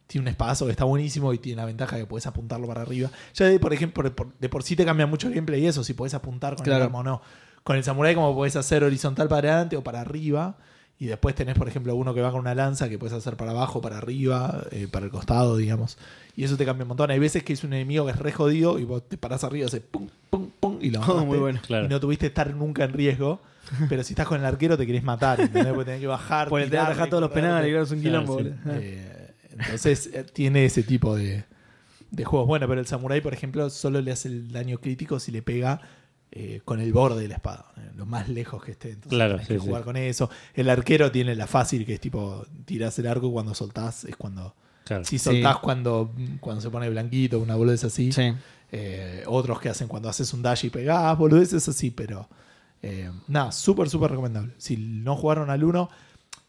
tiene 0.08 0.24
un 0.26 0.28
espadazo 0.30 0.66
que 0.66 0.72
está 0.72 0.84
buenísimo 0.84 1.32
y 1.34 1.38
tiene 1.38 1.58
la 1.62 1.66
ventaja 1.66 1.96
de 1.96 2.02
que 2.04 2.08
puedes 2.08 2.28
apuntarlo 2.28 2.68
para 2.68 2.82
arriba. 2.82 3.10
Ya 3.34 3.46
de, 3.46 3.60
por 3.60 3.72
ejemplo, 3.74 4.04
de 4.04 4.12
por, 4.12 4.34
de 4.38 4.50
por 4.50 4.64
sí 4.64 4.76
te 4.76 4.84
cambia 4.84 5.08
mucho 5.08 5.28
el 5.28 5.34
gameplay 5.34 5.64
y 5.64 5.68
eso, 5.68 5.84
si 5.84 5.94
puedes 5.94 6.14
apuntar 6.14 6.56
con 6.56 6.66
Claro. 6.66 6.80
el 6.80 6.84
arma 6.88 7.00
o 7.00 7.04
no. 7.04 7.22
Con 7.64 7.76
el 7.78 7.84
samurai, 7.84 8.16
como 8.16 8.34
puedes 8.36 8.56
hacer 8.56 8.84
horizontal 8.84 9.28
para 9.28 9.50
adelante 9.50 9.78
o 9.78 9.84
para 9.84 10.02
arriba. 10.02 10.58
Y 11.02 11.06
después 11.08 11.34
tenés, 11.34 11.58
por 11.58 11.68
ejemplo, 11.70 11.96
uno 11.96 12.14
que 12.14 12.20
va 12.20 12.30
con 12.30 12.42
una 12.42 12.54
lanza 12.54 12.90
que 12.90 13.00
puedes 13.00 13.16
hacer 13.16 13.38
para 13.38 13.52
abajo, 13.52 13.80
para 13.80 13.98
arriba, 13.98 14.66
eh, 14.72 14.90
para 14.92 15.06
el 15.06 15.12
costado, 15.12 15.56
digamos. 15.56 15.98
Y 16.36 16.44
eso 16.44 16.58
te 16.58 16.66
cambia 16.66 16.84
un 16.84 16.90
montón. 16.90 17.10
Hay 17.10 17.20
veces 17.20 17.42
que 17.44 17.54
es 17.54 17.64
un 17.64 17.72
enemigo 17.72 18.06
que 18.06 18.12
es 18.12 18.18
re 18.20 18.34
jodido 18.34 18.78
y 18.80 18.84
vos 18.84 19.08
te 19.08 19.18
parás 19.18 19.46
arriba 19.46 19.64
y 19.64 19.68
haces 19.68 19.82
pum, 19.82 20.10
pum, 20.30 20.50
pum 20.60 20.78
y 20.82 20.90
lo 20.90 21.00
Oh, 21.00 21.02
mataste. 21.04 21.26
muy 21.26 21.38
bueno. 21.38 21.62
Claro. 21.66 21.86
Y 21.86 21.88
no 21.88 22.02
tuviste 22.02 22.26
estar 22.28 22.54
nunca 22.54 22.84
en 22.84 22.92
riesgo. 22.92 23.42
Pero 23.88 24.04
si 24.04 24.12
estás 24.14 24.28
con 24.28 24.40
el 24.40 24.46
arquero 24.46 24.78
te 24.78 24.86
querés 24.86 25.04
matar, 25.04 25.40
¿entendés? 25.40 25.72
Porque 25.74 25.86
tenés 25.86 26.02
que 26.02 26.08
bajar. 26.08 26.50
Porque 26.50 26.66
te 26.68 26.78
todos 27.08 27.22
los 27.22 27.32
penales, 27.32 27.70
claro, 27.70 27.84
es 27.86 27.92
un 27.92 28.02
Claro, 28.02 28.26
quilombo, 28.26 28.40
sí. 28.40 28.44
boludo. 28.66 28.80
Eh, 28.82 29.34
entonces 29.52 30.10
eh, 30.14 30.26
tiene 30.34 30.66
ese 30.66 30.84
tipo 30.84 31.16
de, 31.16 31.46
de 32.12 32.26
juegos. 32.26 32.48
Bueno, 32.48 32.68
pero 32.68 32.82
el 32.82 32.88
samurai, 32.88 33.22
por 33.22 33.34
ejemplo, 33.34 33.70
solo 33.70 34.02
le 34.02 34.12
hace 34.12 34.28
el 34.28 34.52
daño 34.52 34.80
crítico 34.80 35.20
si 35.20 35.32
le 35.32 35.42
pega 35.42 35.80
eh, 36.32 36.62
con 36.64 36.80
el 36.80 36.94
borde 36.94 37.22
de 37.24 37.28
la 37.28 37.36
espada, 37.36 37.72
eh, 37.78 37.90
lo 37.96 38.06
más 38.06 38.30
lejos 38.30 38.64
que 38.64 38.72
esté. 38.72 38.90
Entonces 38.92 39.12
Claro, 39.18 39.34
tenés 39.34 39.48
sí, 39.48 39.54
que 39.56 39.60
sí. 39.60 39.66
jugar 39.66 39.84
con 39.84 39.98
eso. 39.98 40.30
El 40.54 40.70
arquero 40.70 41.12
tiene 41.12 41.36
la 41.36 41.48
fácil, 41.48 41.86
que 41.86 41.96
es 41.96 42.00
tipo, 42.00 42.46
tirás 42.66 42.98
el 43.00 43.08
arco 43.08 43.28
y 43.28 43.32
cuando 43.32 43.54
soltás 43.56 44.06
es 44.06 44.16
cuando... 44.16 44.56
Claro. 44.86 45.04
Si 45.06 45.18
Sí. 45.20 45.26
soltás 45.26 45.58
cuando, 45.58 46.14
cuando 46.40 46.62
se 46.62 46.70
pone 46.70 46.90
blanquito, 46.90 47.40
una 47.40 47.56
boludez 47.56 47.84
así. 47.84 48.12
Sí. 48.12 48.34
Eh, 48.72 49.24
otros 49.28 49.60
que 49.60 49.70
hacen 49.70 49.88
cuando 49.88 50.10
haces 50.10 50.32
un 50.34 50.42
dash 50.44 50.66
y 50.66 50.70
pegás, 50.70 51.18
boludeces 51.18 51.68
así, 51.68 51.90
pero 51.92 52.30
eh, 52.84 53.10
nada, 53.28 53.52
súper, 53.52 53.90
súper 53.90 54.12
recomendable. 54.12 54.54
Si 54.58 54.78
no 54.78 55.16
jugaron 55.16 55.50
al 55.50 55.64
1, 55.64 55.90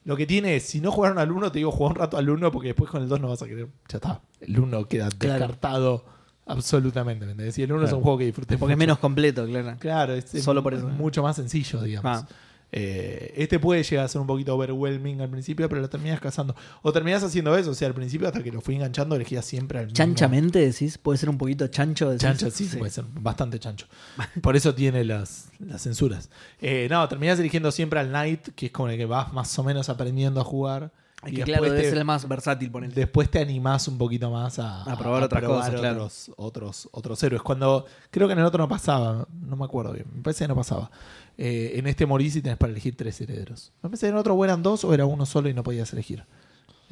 lo 0.05 0.17
que 0.17 0.27
tiene 0.27 0.57
es, 0.57 0.63
si 0.65 0.81
no 0.81 0.93
jugaron 0.93 1.19
al 1.19 1.33
1, 1.33 1.51
te 1.53 1.59
digo, 1.59 1.71
jugar 1.73 1.93
un 1.93 1.99
rato 1.99 2.17
al 2.19 2.29
1 2.31 2.51
porque 2.53 2.69
después 2.69 2.91
con 2.91 3.03
el 3.03 3.09
2 3.09 3.21
no 3.21 3.29
vas 3.29 3.43
a 3.43 3.47
querer, 3.47 3.69
ya 3.89 3.97
está. 3.97 4.21
El 4.41 4.59
1 4.61 4.87
queda 4.87 5.09
Claro. 5.11 5.39
descartado 5.39 6.05
absolutamente, 6.53 7.25
¿me 7.27 7.33
entendés? 7.33 7.59
Y 7.59 7.63
el 7.63 7.73
1 7.73 7.87
es 7.87 7.93
un 7.93 8.03
juego 8.03 8.19
que 8.19 8.25
disfruté 8.25 8.59
Porque 8.59 8.73
es 8.73 8.79
menos 8.79 8.99
completo, 8.99 9.47
claro. 9.47 9.77
Claro, 9.79 10.15
es, 10.15 10.35
es 10.35 10.45
Solo 10.45 10.63
por 10.63 10.75
eso. 10.75 10.89
mucho 10.89 11.23
más 11.23 11.37
sencillo, 11.37 11.81
digamos. 11.83 12.23
Ah. 12.23 12.29
Eh, 12.73 13.35
este 13.37 13.59
puede 13.59 13.83
llegar 13.83 14.05
a 14.05 14.09
ser 14.09 14.21
un 14.21 14.27
poquito 14.27 14.55
overwhelming 14.55 15.21
al 15.21 15.29
principio, 15.29 15.69
pero 15.69 15.81
lo 15.81 15.89
terminas 15.89 16.21
cazando. 16.21 16.55
O 16.83 16.93
terminás 16.93 17.23
haciendo 17.23 17.57
eso, 17.57 17.71
o 17.71 17.75
sea, 17.75 17.89
al 17.89 17.95
principio 17.95 18.29
hasta 18.29 18.43
que 18.43 18.53
lo 18.53 18.61
fui 18.61 18.77
enganchando 18.77 19.17
elegías 19.17 19.45
siempre 19.45 19.79
al 19.79 19.87
mismo. 19.87 19.97
Chanchamente 19.97 20.61
decís, 20.61 20.99
puede 20.99 21.19
ser 21.19 21.31
un 21.31 21.39
poquito 21.39 21.67
chancho. 21.69 22.09
decís? 22.09 22.23
Chancho, 22.23 22.51
sí, 22.51 22.69
puede 22.79 22.91
ser 22.91 23.05
bastante 23.13 23.59
chancho. 23.59 23.87
Por 24.43 24.57
eso 24.57 24.75
tiene 24.75 25.05
las, 25.05 25.49
las 25.59 25.83
censuras. 25.83 26.31
Eh, 26.61 26.87
no, 26.91 27.09
terminás 27.09 27.39
eligiendo 27.41 27.73
siempre 27.73 28.01
al 28.01 28.09
Knight, 28.09 28.49
que 28.55 28.67
es 28.67 28.73
con 28.73 28.91
el 28.91 28.97
que 28.97 29.07
vas 29.07 29.33
más 29.33 29.59
o 29.59 29.65
menos 29.65 29.89
aprendiendo 29.89 30.41
a 30.41 30.45
jugar. 30.45 30.93
Es 31.23 31.33
y 31.33 31.37
que 31.37 31.43
claro, 31.43 31.65
después 31.65 31.71
debe 31.73 31.83
te- 31.83 31.89
ser 31.91 31.99
el 31.99 32.05
más 32.05 32.27
versátil, 32.27 32.71
ponele. 32.71 32.95
Después 32.95 33.31
te 33.31 33.41
animás 33.41 33.87
un 33.89 33.99
poquito 33.99 34.31
más 34.31 34.59
a, 34.59 34.83
A 34.85 34.97
probar 34.97 35.23
otras 35.25 35.43
cosas, 35.45 35.75
claro. 35.75 36.05
otros, 36.05 36.31
otros, 36.37 36.89
otros 36.93 37.23
héroes. 37.23 37.43
Cuando 37.43 37.85
creo 38.11 38.27
que 38.27 38.33
en 38.33 38.39
el 38.39 38.45
otro 38.47 38.59
no 38.59 38.69
pasaba, 38.69 39.27
no 39.43 39.57
me 39.57 39.65
acuerdo 39.65 39.93
bien, 39.93 40.07
me 40.15 40.23
parece 40.23 40.45
que 40.45 40.49
no 40.49 40.57
pasaba. 40.57 40.91
Eh, 41.37 41.73
en 41.77 41.87
este 41.87 42.07
morís 42.07 42.37
y 42.37 42.43
tenés 42.43 42.57
para 42.59 42.71
elegir 42.73 42.97
tres 42.97 43.21
herederos. 43.21 43.73
Me 43.83 43.91
parece 43.91 44.07
que 44.07 44.09
en 44.09 44.15
el 44.15 44.21
otro 44.21 44.43
eran 44.45 44.63
dos 44.63 44.83
o 44.85 44.95
era 44.95 45.05
uno 45.07 45.27
solo 45.27 45.49
y 45.51 45.55
no 45.55 45.63
podías 45.63 45.93
elegir. 45.93 46.25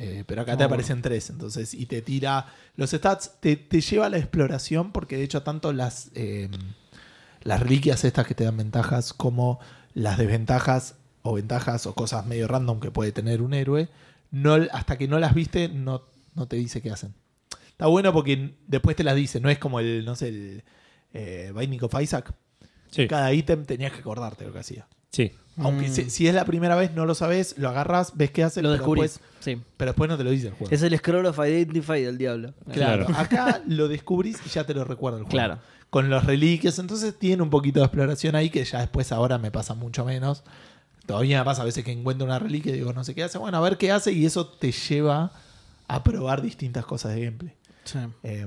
Eh, 0.00 0.24
pero 0.26 0.42
acá 0.42 0.52
No, 0.52 0.58
te 0.58 0.64
aparecen 0.64 1.02
tres, 1.02 1.28
entonces, 1.30 1.74
y 1.74 1.86
te 1.86 2.02
tira. 2.02 2.46
Los 2.76 2.90
stats 2.90 3.32
te, 3.40 3.56
te 3.56 3.80
lleva 3.80 4.06
a 4.06 4.10
la 4.10 4.18
exploración, 4.18 4.92
porque 4.92 5.16
de 5.16 5.24
hecho, 5.24 5.42
tanto 5.42 5.72
las, 5.72 6.10
eh, 6.14 6.48
las 7.42 7.60
reliquias 7.60 8.04
estas 8.04 8.26
que 8.26 8.34
te 8.34 8.44
dan 8.44 8.56
ventajas, 8.56 9.12
como 9.12 9.58
las 9.94 10.18
desventajas 10.18 10.94
o 11.22 11.32
ventajas 11.34 11.86
o 11.86 11.94
cosas 11.94 12.26
medio 12.26 12.46
random 12.46 12.78
que 12.78 12.90
puede 12.90 13.10
tener 13.10 13.42
un 13.42 13.54
héroe, 13.54 13.88
no, 14.30 14.54
hasta 14.72 14.96
que 14.98 15.08
no 15.08 15.18
las 15.18 15.34
viste, 15.34 15.68
no, 15.68 16.02
no 16.34 16.46
te 16.46 16.56
dice 16.56 16.80
qué 16.82 16.90
hacen. 16.90 17.14
Está 17.68 17.86
bueno 17.86 18.12
porque 18.12 18.54
después 18.66 18.96
te 18.96 19.04
las 19.04 19.14
dice, 19.16 19.40
no 19.40 19.48
es 19.50 19.58
como 19.58 19.80
el, 19.80 20.04
no 20.04 20.16
sé, 20.16 20.28
el 20.28 20.64
eh, 21.12 21.52
Binding 21.56 21.82
of 21.84 21.94
Isaac. 22.00 22.32
Sí. 22.90 23.06
Cada 23.06 23.32
ítem 23.32 23.64
tenías 23.64 23.92
que 23.92 24.00
acordarte 24.00 24.44
lo 24.46 24.52
que 24.52 24.58
hacía. 24.60 24.86
Sí. 25.12 25.32
Aunque 25.58 25.88
Mm. 25.88 25.92
si, 25.92 26.10
si 26.10 26.26
es 26.28 26.34
la 26.34 26.44
primera 26.44 26.76
vez 26.76 26.92
no 26.92 27.04
lo 27.06 27.14
sabes, 27.14 27.56
lo 27.58 27.68
agarras, 27.68 28.12
ves 28.16 28.30
qué 28.30 28.44
hace, 28.44 28.62
Lo 28.62 28.68
pero 28.68 28.78
descubrís. 28.78 29.02
después, 29.14 29.30
Sí. 29.40 29.62
pero 29.76 29.90
después 29.90 30.08
no 30.10 30.16
te 30.16 30.24
lo 30.24 30.30
dice 30.30 30.48
el 30.48 30.52
juego. 30.54 30.72
Es 30.72 30.82
el 30.82 30.96
scroll 30.98 31.26
of 31.26 31.38
identify 31.38 32.02
del 32.02 32.18
diablo. 32.18 32.54
Claro, 32.72 33.06
Claro. 33.06 33.20
acá 33.20 33.62
lo 33.66 33.88
descubrís 33.88 34.38
y 34.44 34.48
ya 34.50 34.64
te 34.64 34.74
lo 34.74 34.84
recuerda 34.84 35.18
el 35.18 35.24
juego. 35.24 35.32
Claro. 35.36 35.58
Con 35.90 36.10
los 36.10 36.24
reliquios, 36.24 36.78
entonces 36.78 37.18
tiene 37.18 37.42
un 37.42 37.50
poquito 37.50 37.80
de 37.80 37.86
exploración 37.86 38.34
ahí 38.36 38.50
que 38.50 38.62
ya 38.64 38.80
después 38.80 39.10
ahora 39.10 39.38
me 39.38 39.50
pasa 39.50 39.74
mucho 39.74 40.04
menos. 40.04 40.44
Todavía 41.08 41.38
me 41.38 41.44
pasa 41.46 41.62
a 41.62 41.64
veces 41.64 41.84
que 41.84 41.90
encuentro 41.90 42.26
una 42.26 42.38
reliquia 42.38 42.70
y 42.70 42.76
digo, 42.76 42.92
no 42.92 43.02
sé 43.02 43.14
qué 43.14 43.24
hace. 43.24 43.38
Bueno, 43.38 43.56
a 43.56 43.60
ver 43.62 43.78
qué 43.78 43.90
hace 43.90 44.12
y 44.12 44.26
eso 44.26 44.46
te 44.46 44.72
lleva 44.72 45.32
a 45.86 46.04
probar 46.04 46.42
distintas 46.42 46.84
cosas 46.84 47.14
de 47.14 47.24
gameplay. 47.24 47.54
Sí. 47.84 47.98
Eh, 48.24 48.46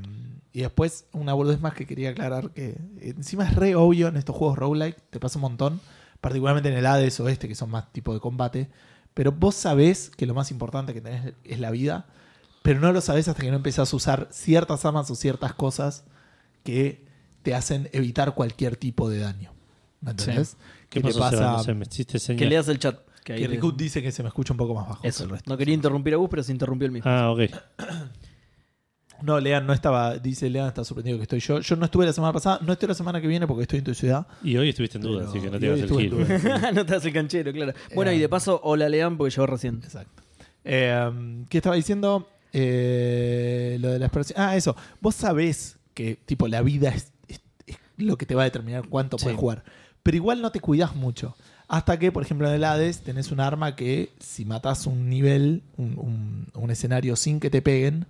y 0.54 0.62
después, 0.62 1.06
una 1.12 1.34
boludez 1.34 1.60
más 1.60 1.74
que 1.74 1.88
quería 1.88 2.12
aclarar 2.12 2.52
que 2.52 2.78
encima 3.00 3.46
es 3.46 3.56
re 3.56 3.74
obvio 3.74 4.10
en 4.10 4.16
estos 4.16 4.36
juegos 4.36 4.60
roguelike, 4.60 4.96
te 5.10 5.20
pasa 5.20 5.40
un 5.40 5.42
montón, 5.42 5.82
particularmente 6.22 6.70
en 6.70 6.76
el 6.76 6.86
Hades 6.86 7.20
o 7.20 7.28
este, 7.30 7.48
que 7.48 7.56
son 7.56 7.72
más 7.72 7.92
tipo 7.92 8.14
de 8.14 8.20
combate, 8.20 8.70
pero 9.16 9.32
vos 9.32 9.56
sabés 9.56 10.12
que 10.12 10.28
lo 10.28 10.36
más 10.36 10.52
importante 10.52 10.94
que 10.94 11.02
tenés 11.02 11.34
es 11.44 11.60
la 11.60 11.72
vida, 11.72 12.06
pero 12.62 12.80
no 12.80 12.92
lo 12.94 13.02
sabés 13.02 13.28
hasta 13.28 13.42
que 13.42 13.50
no 13.50 13.58
empezás 13.58 13.92
a 13.92 13.96
usar 13.96 14.28
ciertas 14.30 14.86
armas 14.86 15.10
o 15.10 15.16
ciertas 15.16 15.56
cosas 15.56 16.04
que 16.64 17.08
te 17.42 17.56
hacen 17.56 17.90
evitar 17.92 18.36
cualquier 18.36 18.76
tipo 18.76 19.10
de 19.10 19.18
daño. 19.18 19.52
¿Me 20.02 20.12
entendés? 20.12 20.58
¿Qué 20.92 21.02
Que 21.02 21.08
te 21.08 21.18
pasó, 21.18 21.20
pasa... 21.38 21.52
No 21.54 21.64
sé, 21.64 21.74
me 21.74 21.86
hiciste 21.90 22.20
señas. 22.20 22.40
Que 22.40 22.46
leas 22.48 22.68
el 22.68 22.78
chat. 22.78 23.00
Que 23.24 23.34
ahí 23.34 23.40
Que 23.40 23.48
te- 23.48 23.54
Ricut 23.54 23.78
dice 23.78 24.02
que 24.04 24.12
se 24.12 24.22
me 24.24 24.28
escucha 24.30 24.52
un 24.54 24.58
poco 24.58 24.76
más 24.76 24.88
bajo. 24.90 25.02
que 25.02 25.08
Eso. 25.08 25.24
el 25.24 25.30
resto. 25.32 25.50
No 25.50 25.58
quería 25.58 25.74
interrumpir 25.74 26.14
a 26.14 26.18
Gus, 26.18 26.30
pero 26.30 26.44
se 26.44 26.52
interrumpió 26.52 26.86
el 26.86 26.92
mismo. 26.92 27.10
Ah, 27.10 27.32
ok. 27.32 27.40
No, 29.24 29.40
Lean 29.40 29.68
no 29.68 29.74
estaba, 29.74 30.18
dice 30.18 30.50
Lean 30.50 30.68
está 30.68 30.84
sorprendido 30.84 31.18
que 31.18 31.24
estoy 31.24 31.40
yo. 31.40 31.60
Yo 31.60 31.76
no 31.76 31.86
estuve 31.86 32.08
la 32.08 32.14
semana 32.14 32.34
pasada, 32.34 32.58
no 32.66 32.74
estoy 32.74 32.88
la 32.88 32.96
semana 32.96 33.22
que 33.22 33.28
viene 33.28 33.46
porque 33.46 33.62
estoy 33.62 33.78
en 33.78 33.86
tu 33.86 33.94
ciudad. 33.94 34.26
Y 34.44 34.58
hoy 34.58 34.70
estuviste 34.70 34.98
en 34.98 35.04
duda, 35.04 35.20
Pero- 35.20 35.30
así 35.30 35.40
que 35.40 35.52
no 35.52 35.60
te 35.60 35.66
ibas 35.68 35.80
el 35.80 36.10
duda. 36.10 36.72
no 36.74 36.86
te 36.88 36.96
hace 36.96 37.10
el 37.10 37.14
canchero, 37.14 37.54
claro. 37.54 37.74
Bueno, 37.94 38.10
Eh, 38.10 38.16
y 38.16 38.20
de 38.20 38.28
paso, 38.28 38.60
hola 38.64 38.90
Lean, 38.90 39.18
porque 39.18 39.30
llegó 39.30 39.46
recién. 39.46 39.76
Exacto. 39.84 40.24
Eh, 40.64 41.46
¿Qué 41.50 41.58
estaba 41.60 41.76
diciendo? 41.76 42.28
Eh, 42.52 43.78
lo 43.80 43.90
de 43.92 44.00
la 44.00 44.06
expresión. 44.08 44.40
Ah, 44.42 44.56
eso. 44.56 44.76
Vos 45.02 45.14
sabés 45.14 45.78
que 45.94 46.16
tipo 46.16 46.48
la 46.48 46.64
vida 46.64 46.90
es, 46.90 47.12
es- 47.28 47.42
es 47.68 47.78
lo 47.98 48.18
que 48.18 48.26
te 48.26 48.34
va 48.34 48.42
a 48.42 48.46
determinar 48.46 48.88
cuánto 48.90 49.20
Sí. 49.20 49.26
puedes 49.26 49.40
jugar. 49.40 49.64
Pero 50.04 50.18
igual 50.18 50.42
no 50.42 50.52
te 50.52 50.60
cuidas 50.60 50.96
mucho. 50.96 51.36
Hasta 51.68 51.98
que, 52.00 52.12
por 52.12 52.24
ejemplo, 52.24 52.48
en 52.50 52.56
el 52.56 52.64
Hades 52.64 53.02
tenés 53.02 53.32
un 53.32 53.40
arma 53.40 53.76
que 53.76 54.12
si 54.20 54.44
matás 54.46 54.88
un 54.88 55.10
nivel, 55.10 55.62
un, 55.78 55.98
un- 55.98 56.48
un 56.54 56.72
escenario 56.72 57.16
sin 57.16 57.40
que 57.40 57.50
te 57.50 57.62
peguen, 57.62 58.06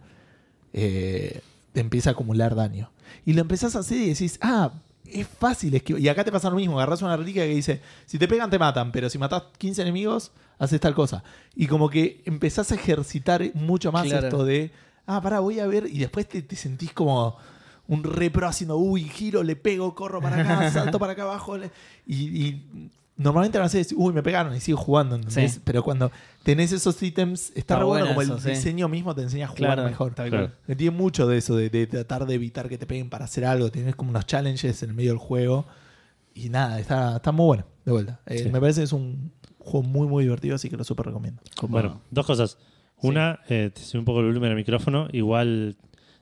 eh, 0.74 1.42
te 1.74 1.80
empieza 1.80 2.10
a 2.10 2.14
acumular 2.14 2.56
daño. 2.56 2.90
Y 3.26 3.34
lo 3.34 3.42
empezás 3.42 3.76
a 3.76 3.80
hacer 3.80 3.98
y 3.98 4.10
decís, 4.10 4.40
ah, 4.42 4.72
es 5.06 5.28
fácil 5.28 5.74
esquivar. 5.76 6.02
Y 6.02 6.08
acá 6.10 6.24
te 6.24 6.32
pasa 6.32 6.50
lo 6.50 6.56
mismo, 6.56 6.78
agarrás 6.80 7.02
una 7.02 7.18
reliquia 7.18 7.44
que 7.44 7.54
dice, 7.56 7.82
si 8.06 8.18
te 8.18 8.28
pegan 8.28 8.50
te 8.50 8.58
matan, 8.60 8.92
pero 8.92 9.10
si 9.10 9.18
matás 9.18 9.44
15 9.58 9.82
enemigos, 9.82 10.32
haces 10.58 10.80
tal 10.80 10.96
cosa. 10.96 11.24
Y 11.56 11.68
como 11.68 11.90
que 11.90 12.22
empezás 12.26 12.72
a 12.72 12.76
ejercitar 12.76 13.44
mucho 13.54 13.92
más 13.92 14.08
Claro. 14.08 14.28
esto 14.28 14.46
de, 14.46 14.72
ah, 15.06 15.22
pará, 15.22 15.40
voy 15.40 15.60
a 15.60 15.68
ver, 15.68 15.88
y 15.88 16.00
después 16.00 16.28
te, 16.28 16.42
te 16.42 16.56
sentís 16.56 16.94
como 16.94 17.38
un 17.92 18.04
repro 18.04 18.48
haciendo, 18.48 18.78
uy, 18.78 19.04
giro, 19.04 19.44
le 19.44 19.56
pego, 19.56 19.94
corro 19.96 20.22
para 20.22 20.42
acá, 20.42 20.72
salto 20.72 20.98
para 20.98 21.12
acá 21.14 21.24
abajo. 21.24 21.58
le- 21.58 21.72
Y, 22.08 22.16
y 22.46 22.90
normalmente 23.18 23.60
no 23.60 23.66
haces, 23.66 23.94
uy, 23.96 24.14
me 24.14 24.24
pegaron 24.24 24.56
y 24.56 24.60
sigo 24.60 24.78
jugando, 24.78 25.16
¿entendés? 25.16 25.54
Sí. 25.54 25.62
Pero 25.64 25.84
cuando 25.84 26.12
tenés 26.44 26.72
esos 26.72 27.02
ítems, 27.04 27.52
está, 27.56 27.78
re 27.78 27.84
bueno 27.86 28.08
como 28.08 28.22
el 28.22 28.40
sí. 28.40 28.50
diseño 28.50 28.88
mismo 28.88 29.14
te 29.14 29.22
enseña 29.22 29.46
a 29.46 29.50
jugar 29.50 29.74
Claro, 29.76 29.84
mejor. 29.84 30.16
Claro. 30.16 30.52
Tiene 30.66 30.90
mucho 30.98 31.28
de 31.28 31.38
eso, 31.38 31.56
de, 31.56 31.70
de 31.70 31.86
tratar 31.86 32.26
de 32.26 32.34
evitar 32.34 32.68
que 32.70 32.78
te 32.78 32.86
peguen 32.88 33.10
para 33.10 33.26
hacer 33.26 33.46
algo. 33.46 33.70
Tienes 33.70 33.96
como 33.96 34.10
unos 34.10 34.26
challenges 34.26 34.82
en 34.84 34.90
el 34.90 34.96
medio 34.96 35.12
del 35.12 35.20
juego. 35.20 35.66
Y 36.34 36.48
nada, 36.50 36.80
está, 36.80 37.18
está 37.18 37.32
muy 37.34 37.46
bueno, 37.46 37.66
de 37.86 37.92
vuelta. 37.92 38.20
Eh, 38.26 38.40
Sí. 38.44 38.50
Me 38.50 38.60
parece 38.62 38.80
que 38.80 38.86
es 38.86 38.94
un 38.94 39.34
juego 39.60 39.84
muy, 39.86 40.08
muy 40.08 40.24
divertido, 40.24 40.56
así 40.56 40.70
que 40.70 40.78
lo 40.78 40.84
súper 40.86 41.08
recomiendo. 41.08 41.42
Bueno, 41.68 42.02
dos 42.10 42.26
cosas. 42.26 42.58
Una, 43.04 43.40
eh, 43.50 43.70
te 43.74 43.82
sube 43.82 44.00
un 44.00 44.06
poco 44.06 44.22
el 44.22 44.28
volumen 44.28 44.52
al 44.52 44.56
micrófono. 44.56 45.08
Igual 45.12 45.76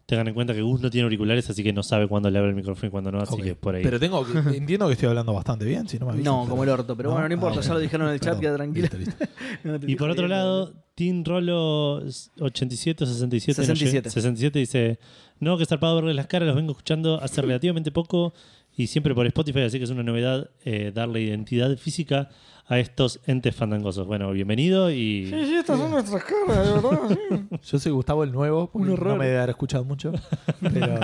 tengan 0.10 0.28
en 0.28 0.34
cuenta 0.34 0.54
que 0.56 0.62
Gus 0.64 0.82
no 0.82 0.90
tiene 0.90 1.04
auriculares, 1.04 1.48
así 1.50 1.64
que 1.64 1.72
no 1.72 1.84
sabe 1.84 2.08
cuándo 2.08 2.30
le 2.32 2.38
abre 2.40 2.50
el 2.50 2.56
micrófono 2.56 2.88
y 2.88 2.92
cuándo 2.92 3.12
no, 3.12 3.20
así 3.22 3.38
que 3.38 3.54
por 3.56 3.76
ahí. 3.76 3.84
Pero 3.84 4.00
tengo 4.00 4.26
que- 4.26 4.58
entiendo 4.58 4.88
que 4.88 4.94
estoy 4.94 5.08
hablando 5.08 5.32
bastante 5.34 5.66
bien, 5.66 5.88
si 5.88 6.00
no 6.00 6.08
me 6.08 6.14
avisan, 6.14 6.26
No, 6.34 6.40
pero- 6.42 6.50
como 6.50 6.64
el 6.64 6.70
orto, 6.70 6.98
pero 6.98 7.12
bueno, 7.12 7.28
no 7.28 7.34
importa, 7.36 7.60
Ah, 7.60 7.64
ya 7.64 7.74
lo 7.76 7.80
dijeron 7.80 8.08
en 8.08 8.14
el 8.16 8.20
chat, 8.20 8.40
Perdón. 8.40 8.42
queda 8.42 8.56
tranquilo. 8.56 8.88
Listo, 8.92 8.98
listo. 8.98 9.16
No 9.64 9.80
te 9.80 9.86
Y 9.86 9.92
estoy 9.92 9.96
por 9.96 10.10
otro 10.10 10.24
jodiendo. 10.24 10.36
lado, 10.36 10.74
Team 10.96 11.24
Rolo 11.24 12.02
87 12.40 13.04
o 13.04 13.08
67, 13.08 13.62
no 13.62 13.66
sé, 13.66 13.76
67. 13.76 14.10
67 14.10 14.60
dice, 14.60 15.00
no, 15.40 15.58
que 15.58 15.66
zarpado 15.66 15.96
verles 15.98 16.16
las 16.16 16.28
caras, 16.28 16.48
los 16.48 16.56
vengo 16.56 16.72
escuchando 16.72 17.22
hace 17.22 17.42
relativamente 17.42 17.92
poco 17.92 18.34
y 18.76 18.88
siempre 18.88 19.14
por 19.14 19.26
Spotify, 19.28 19.62
así 19.62 19.78
que 19.78 19.84
es 19.84 19.90
una 19.92 20.04
novedad 20.04 20.50
eh, 20.66 20.92
darle 20.94 21.22
identidad 21.22 21.78
física 21.78 22.30
a 22.70 22.78
estos 22.78 23.20
entes 23.26 23.56
fandangosos. 23.56 24.06
Bueno, 24.06 24.32
bienvenido 24.32 24.92
y... 24.92 25.26
Sí, 25.26 25.46
sí, 25.46 25.56
estas 25.56 25.80
son 25.80 25.90
nuestras 25.90 26.24
caras, 26.24 26.68
de 26.68 26.74
verdad. 26.74 27.00
sí. 27.10 27.58
Yo 27.72 27.80
soy 27.80 27.92
Gustavo 27.92 28.24
el 28.24 28.32
Nuevo, 28.32 28.70
Un 28.74 28.92
horror. 28.92 29.14
no 29.14 29.16
me 29.16 29.26
debe 29.26 29.38
haber 29.40 29.50
escuchado 29.50 29.84
mucho. 29.84 30.14
Pero. 30.62 31.00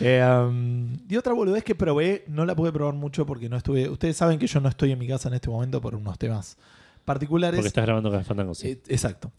Eh, 0.00 0.22
um, 0.22 0.96
y 1.08 1.16
otra 1.16 1.32
boludez 1.32 1.62
que 1.62 1.76
probé, 1.76 2.24
no 2.26 2.44
la 2.44 2.56
pude 2.56 2.72
probar 2.72 2.94
mucho 2.94 3.24
porque 3.24 3.48
no 3.48 3.56
estuve. 3.56 3.88
Ustedes 3.88 4.16
saben 4.16 4.38
que 4.40 4.48
yo 4.48 4.60
no 4.60 4.68
estoy 4.68 4.90
en 4.90 4.98
mi 4.98 5.06
casa 5.06 5.28
en 5.28 5.34
este 5.34 5.48
momento 5.48 5.80
por 5.80 5.94
unos 5.94 6.18
temas 6.18 6.58
particulares. 7.04 7.58
Porque 7.58 7.68
estás 7.68 7.84
grabando 7.86 8.10
con 8.10 8.24
Fandangos. 8.24 8.58
sí. 8.58 8.70
Eh, 8.70 8.82
exacto. 8.88 9.30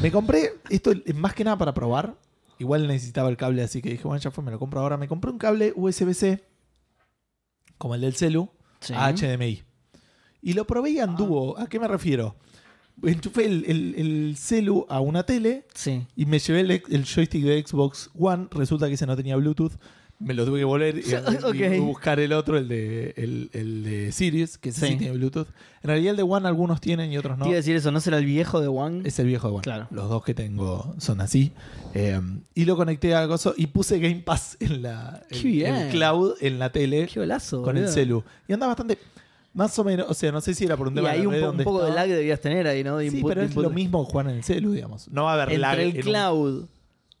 Me 0.00 0.12
compré 0.12 0.52
esto 0.70 0.92
más 1.16 1.34
que 1.34 1.42
nada 1.42 1.58
para 1.58 1.74
probar. 1.74 2.14
Igual 2.60 2.86
necesitaba 2.86 3.28
el 3.28 3.36
cable, 3.36 3.62
así 3.62 3.82
que 3.82 3.90
dije, 3.90 4.04
bueno, 4.04 4.20
ya 4.20 4.30
fue, 4.30 4.44
me 4.44 4.52
lo 4.52 4.60
compro 4.60 4.80
ahora. 4.80 4.96
Me 4.96 5.08
compré 5.08 5.32
un 5.32 5.38
cable 5.38 5.72
USB-C, 5.74 6.44
como 7.76 7.96
el 7.96 8.02
del 8.02 8.14
celu, 8.14 8.48
Sí. 8.84 8.92
a 8.94 9.08
HDMI. 9.12 9.62
Y 10.42 10.52
lo 10.52 10.66
probé 10.66 10.90
y 10.90 10.98
anduvo. 11.00 11.58
¿A 11.58 11.66
qué 11.66 11.80
me 11.80 11.88
refiero? 11.88 12.36
Enchufé 13.02 13.46
el, 13.46 13.64
el- 13.66 13.94
el 13.96 14.36
celu 14.36 14.86
a 14.88 15.00
una 15.00 15.24
tele 15.24 15.66
Sí. 15.74 16.06
y 16.14 16.26
me 16.26 16.38
llevé 16.38 16.60
el, 16.60 16.70
el 16.70 17.04
joystick 17.04 17.42
de 17.42 17.64
Xbox 17.66 18.10
One. 18.18 18.46
Resulta 18.52 18.86
que 18.88 18.94
ese 18.94 19.06
no 19.06 19.16
tenía 19.16 19.36
Bluetooth. 19.36 19.72
Me 20.24 20.32
lo 20.34 20.44
tuve 20.46 20.58
que 20.60 20.64
volver 20.64 20.98
y, 21.06 21.14
Ok. 21.44 21.54
y 21.54 21.78
buscar 21.80 22.18
el 22.18 22.32
otro, 22.32 22.56
el 22.56 22.66
de, 22.68 23.12
el, 23.16 23.50
el 23.52 23.84
de 23.84 24.10
Sirius, 24.12 24.56
que 24.58 24.72
sí. 24.72 24.80
Sí. 24.86 24.96
tiene 24.96 25.16
Bluetooth. 25.16 25.48
En 25.82 25.88
realidad 25.88 26.12
el 26.12 26.16
de 26.16 26.22
One 26.22 26.48
algunos 26.48 26.80
tienen 26.80 27.12
y 27.12 27.18
otros 27.18 27.36
no. 27.36 27.44
Te 27.44 27.50
iba 27.50 27.56
a 27.56 27.58
decir 27.58 27.76
eso, 27.76 27.90
¿no 27.92 28.00
será 28.00 28.16
el 28.18 28.24
viejo 28.24 28.60
de 28.60 28.68
One? 28.68 29.02
Es 29.06 29.18
el 29.18 29.26
viejo 29.26 29.48
de 29.48 29.54
One. 29.54 29.62
Claro. 29.62 29.86
Los 29.90 30.08
dos 30.08 30.24
que 30.24 30.32
tengo 30.34 30.94
son 30.98 31.20
así. 31.20 31.52
Eh, 31.92 32.18
y 32.54 32.64
lo 32.64 32.76
conecté 32.76 33.14
a 33.14 33.26
gozo 33.26 33.52
y 33.56 33.66
puse 33.66 33.98
Game 33.98 34.22
Pass 34.24 34.56
en 34.60 34.82
la 34.82 35.22
Qué 35.28 35.36
en- 35.36 35.42
bien. 35.44 35.74
en 35.76 35.90
cloud 35.90 36.34
en 36.40 36.58
la 36.58 36.72
tele 36.72 37.06
Qué 37.12 37.20
golazo. 37.20 37.62
con 37.62 37.76
el 37.76 37.88
celu. 37.88 38.24
Y 38.48 38.54
anda 38.54 38.66
bastante, 38.66 38.98
más 39.52 39.78
o 39.78 39.84
menos, 39.84 40.06
o 40.08 40.14
sea, 40.14 40.32
no 40.32 40.40
sé 40.40 40.54
si 40.54 40.64
era 40.64 40.76
por 40.76 40.88
un 40.88 40.94
Y 40.94 40.96
tema 40.96 41.10
de 41.10 41.14
ahí 41.16 41.22
la 41.22 41.28
un, 41.28 41.40
po- 41.40 41.50
un 41.50 41.64
poco 41.64 41.84
de 41.84 41.92
lag 41.92 42.08
debías 42.08 42.40
tener 42.40 42.66
ahí, 42.66 42.82
¿no? 42.82 42.96
De 42.96 43.10
Sí, 43.10 43.18
input- 43.20 43.28
pero 43.28 43.42
es 43.42 43.54
lo 43.54 43.68
mismo 43.70 44.04
jugar 44.06 44.28
en 44.30 44.36
el 44.36 44.42
celu, 44.42 44.72
digamos. 44.72 45.08
No 45.08 45.24
va 45.24 45.32
a 45.38 45.42
haber 45.42 45.58
lag. 45.58 45.78
Entre 45.78 45.84
el 45.84 45.90
en 45.90 45.96
un- 45.98 46.02
cloud 46.02 46.64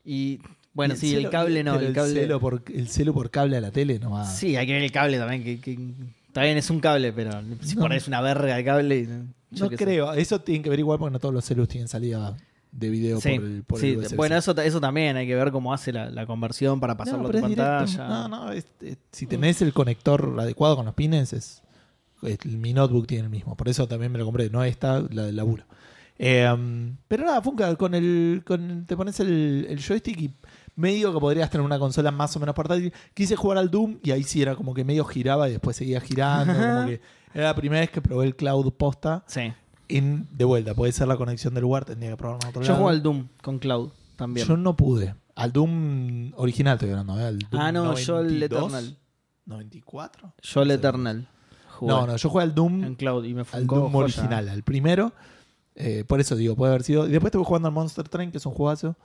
y... 0.06 0.40
Bueno, 0.74 0.96
sí, 0.96 1.14
el 1.14 1.30
cable 1.30 1.62
no, 1.64 1.78
el 1.78 1.92
cable... 1.92 2.12
celu 2.12 2.40
por, 2.40 2.62
el 2.74 2.88
celu 2.88 3.14
por 3.14 3.30
cable 3.30 3.56
a 3.56 3.60
la 3.60 3.70
tele 3.70 3.98
no 3.98 4.10
va. 4.12 4.26
Sí, 4.26 4.56
hay 4.56 4.66
que 4.66 4.72
ver 4.72 4.82
el 4.82 4.92
cable 4.92 5.18
también, 5.18 5.42
que, 5.44 5.60
que- 5.60 5.76
bien, 5.76 6.56
es 6.58 6.68
un 6.68 6.80
cable, 6.80 7.12
pero 7.12 7.30
si 7.62 7.76
No. 7.76 7.82
pones 7.82 8.08
una 8.08 8.20
verga 8.20 8.56
de 8.56 8.64
cable... 8.64 9.08
no 9.52 9.68
qué 9.70 9.76
sé. 9.76 9.84
creo. 9.84 10.12
Eso 10.14 10.40
tiene 10.40 10.62
que 10.62 10.70
ver 10.70 10.80
igual 10.80 10.98
porque 10.98 11.12
no 11.12 11.20
todos 11.20 11.32
los 11.32 11.44
celus 11.44 11.68
tienen 11.68 11.86
salida 11.88 12.36
de 12.72 12.90
video 12.90 13.20
Sí, 13.20 13.36
por 13.38 13.44
el, 13.44 13.62
por 13.62 13.78
sí, 13.80 13.90
el 13.90 14.16
bueno, 14.16 14.36
eso, 14.36 14.50
eso 14.60 14.80
también, 14.80 15.16
hay 15.16 15.28
que 15.28 15.36
ver 15.36 15.52
cómo 15.52 15.72
hace 15.72 15.92
la, 15.92 16.10
la 16.10 16.26
conversión 16.26 16.80
para 16.80 16.96
pasarlo 16.96 17.22
no, 17.22 17.28
a 17.28 17.30
tu 17.30 17.38
es 17.38 17.44
directo. 17.46 17.62
pantalla. 17.70 18.08
No, 18.08 18.28
no, 18.28 18.50
es- 18.52 18.66
es- 18.80 18.96
si 19.12 19.26
tenés 19.26 19.62
el 19.62 19.72
conector 19.72 20.34
adecuado 20.40 20.74
con 20.74 20.86
los 20.86 20.94
pines, 20.94 21.32
es, 21.32 21.62
es- 22.22 22.44
mi 22.46 22.72
notebook 22.72 23.06
tiene 23.06 23.22
el 23.24 23.30
mismo. 23.30 23.56
Por 23.56 23.68
eso 23.68 23.86
también 23.86 24.10
me 24.10 24.18
lo 24.18 24.24
compré, 24.24 24.50
no 24.50 24.64
esta, 24.64 25.04
la 25.12 25.22
del 25.26 25.36
laburo. 25.36 25.62
Eh, 26.18 26.48
pero 27.06 27.24
nada, 27.24 27.40
Funka, 27.42 27.74
con 27.76 27.94
el, 27.94 28.42
con, 28.44 28.86
te 28.86 28.96
pones 28.96 29.20
el, 29.20 29.66
el 29.68 29.80
joystick 29.80 30.20
y 30.20 30.30
medio 30.76 31.12
que 31.12 31.20
podrías 31.20 31.50
tener 31.50 31.64
una 31.64 31.78
consola 31.78 32.10
más 32.10 32.34
o 32.36 32.40
menos 32.40 32.54
portátil. 32.54 32.92
Quise 33.14 33.36
jugar 33.36 33.58
al 33.58 33.70
Doom 33.70 33.98
y 34.02 34.10
ahí 34.10 34.22
sí 34.22 34.42
era 34.42 34.54
como 34.56 34.74
que 34.74 34.84
medio 34.84 35.04
giraba 35.04 35.48
y 35.48 35.52
después 35.52 35.76
seguía 35.76 36.00
girando. 36.00 36.52
como 36.52 36.86
que 36.86 37.00
era 37.34 37.44
la 37.44 37.54
primera 37.54 37.80
vez 37.80 37.90
que 37.90 38.00
probé 38.00 38.26
el 38.26 38.36
cloud 38.36 38.72
posta. 38.72 39.24
Sí. 39.26 39.52
En, 39.88 40.26
de 40.32 40.44
vuelta, 40.44 40.74
puede 40.74 40.92
ser 40.92 41.08
la 41.08 41.16
conexión 41.16 41.52
del 41.54 41.62
lugar, 41.62 41.84
tendría 41.84 42.10
que 42.10 42.16
probarlo 42.16 42.40
en 42.42 42.48
otro 42.48 42.62
Yo 42.62 42.68
lado. 42.68 42.76
juego 42.76 42.88
al 42.90 43.02
Doom 43.02 43.28
con 43.42 43.58
Cloud 43.58 43.90
también. 44.16 44.46
Yo 44.46 44.56
no 44.56 44.76
pude. 44.76 45.14
Al 45.34 45.52
Doom 45.52 46.32
original 46.36 46.74
estoy 46.74 46.90
hablando, 46.90 47.20
¿eh? 47.20 47.24
Al 47.24 47.38
Doom 47.38 47.60
ah, 47.62 47.72
no, 47.72 47.94
yo 47.96 48.20
el 48.20 48.26
92, 48.26 48.62
Eternal. 48.62 48.96
94. 49.46 50.32
Yo 50.40 50.62
el 50.62 50.70
Eternal. 50.70 51.28
jugué 51.68 51.92
No, 51.92 52.06
no, 52.06 52.16
yo 52.16 52.28
jugué 52.30 52.44
al 52.44 52.54
Doom, 52.54 52.84
En 52.84 52.94
Cloud 52.94 53.24
y 53.24 53.34
me 53.34 53.44
fue 53.44 53.60
al 53.60 53.66
Doom 53.66 53.94
original, 53.94 54.48
al 54.48 54.62
primero. 54.62 55.12
Eh, 55.74 56.04
por 56.06 56.20
eso 56.20 56.36
digo, 56.36 56.54
puede 56.54 56.72
haber 56.72 56.84
sido. 56.84 57.06
Y 57.06 57.10
después 57.10 57.28
estuve 57.30 57.44
jugando 57.44 57.68
al 57.68 57.74
Monster 57.74 58.08
Train, 58.08 58.30
que 58.30 58.38
es 58.38 58.46
un 58.46 58.54
juegazo. 58.54 58.96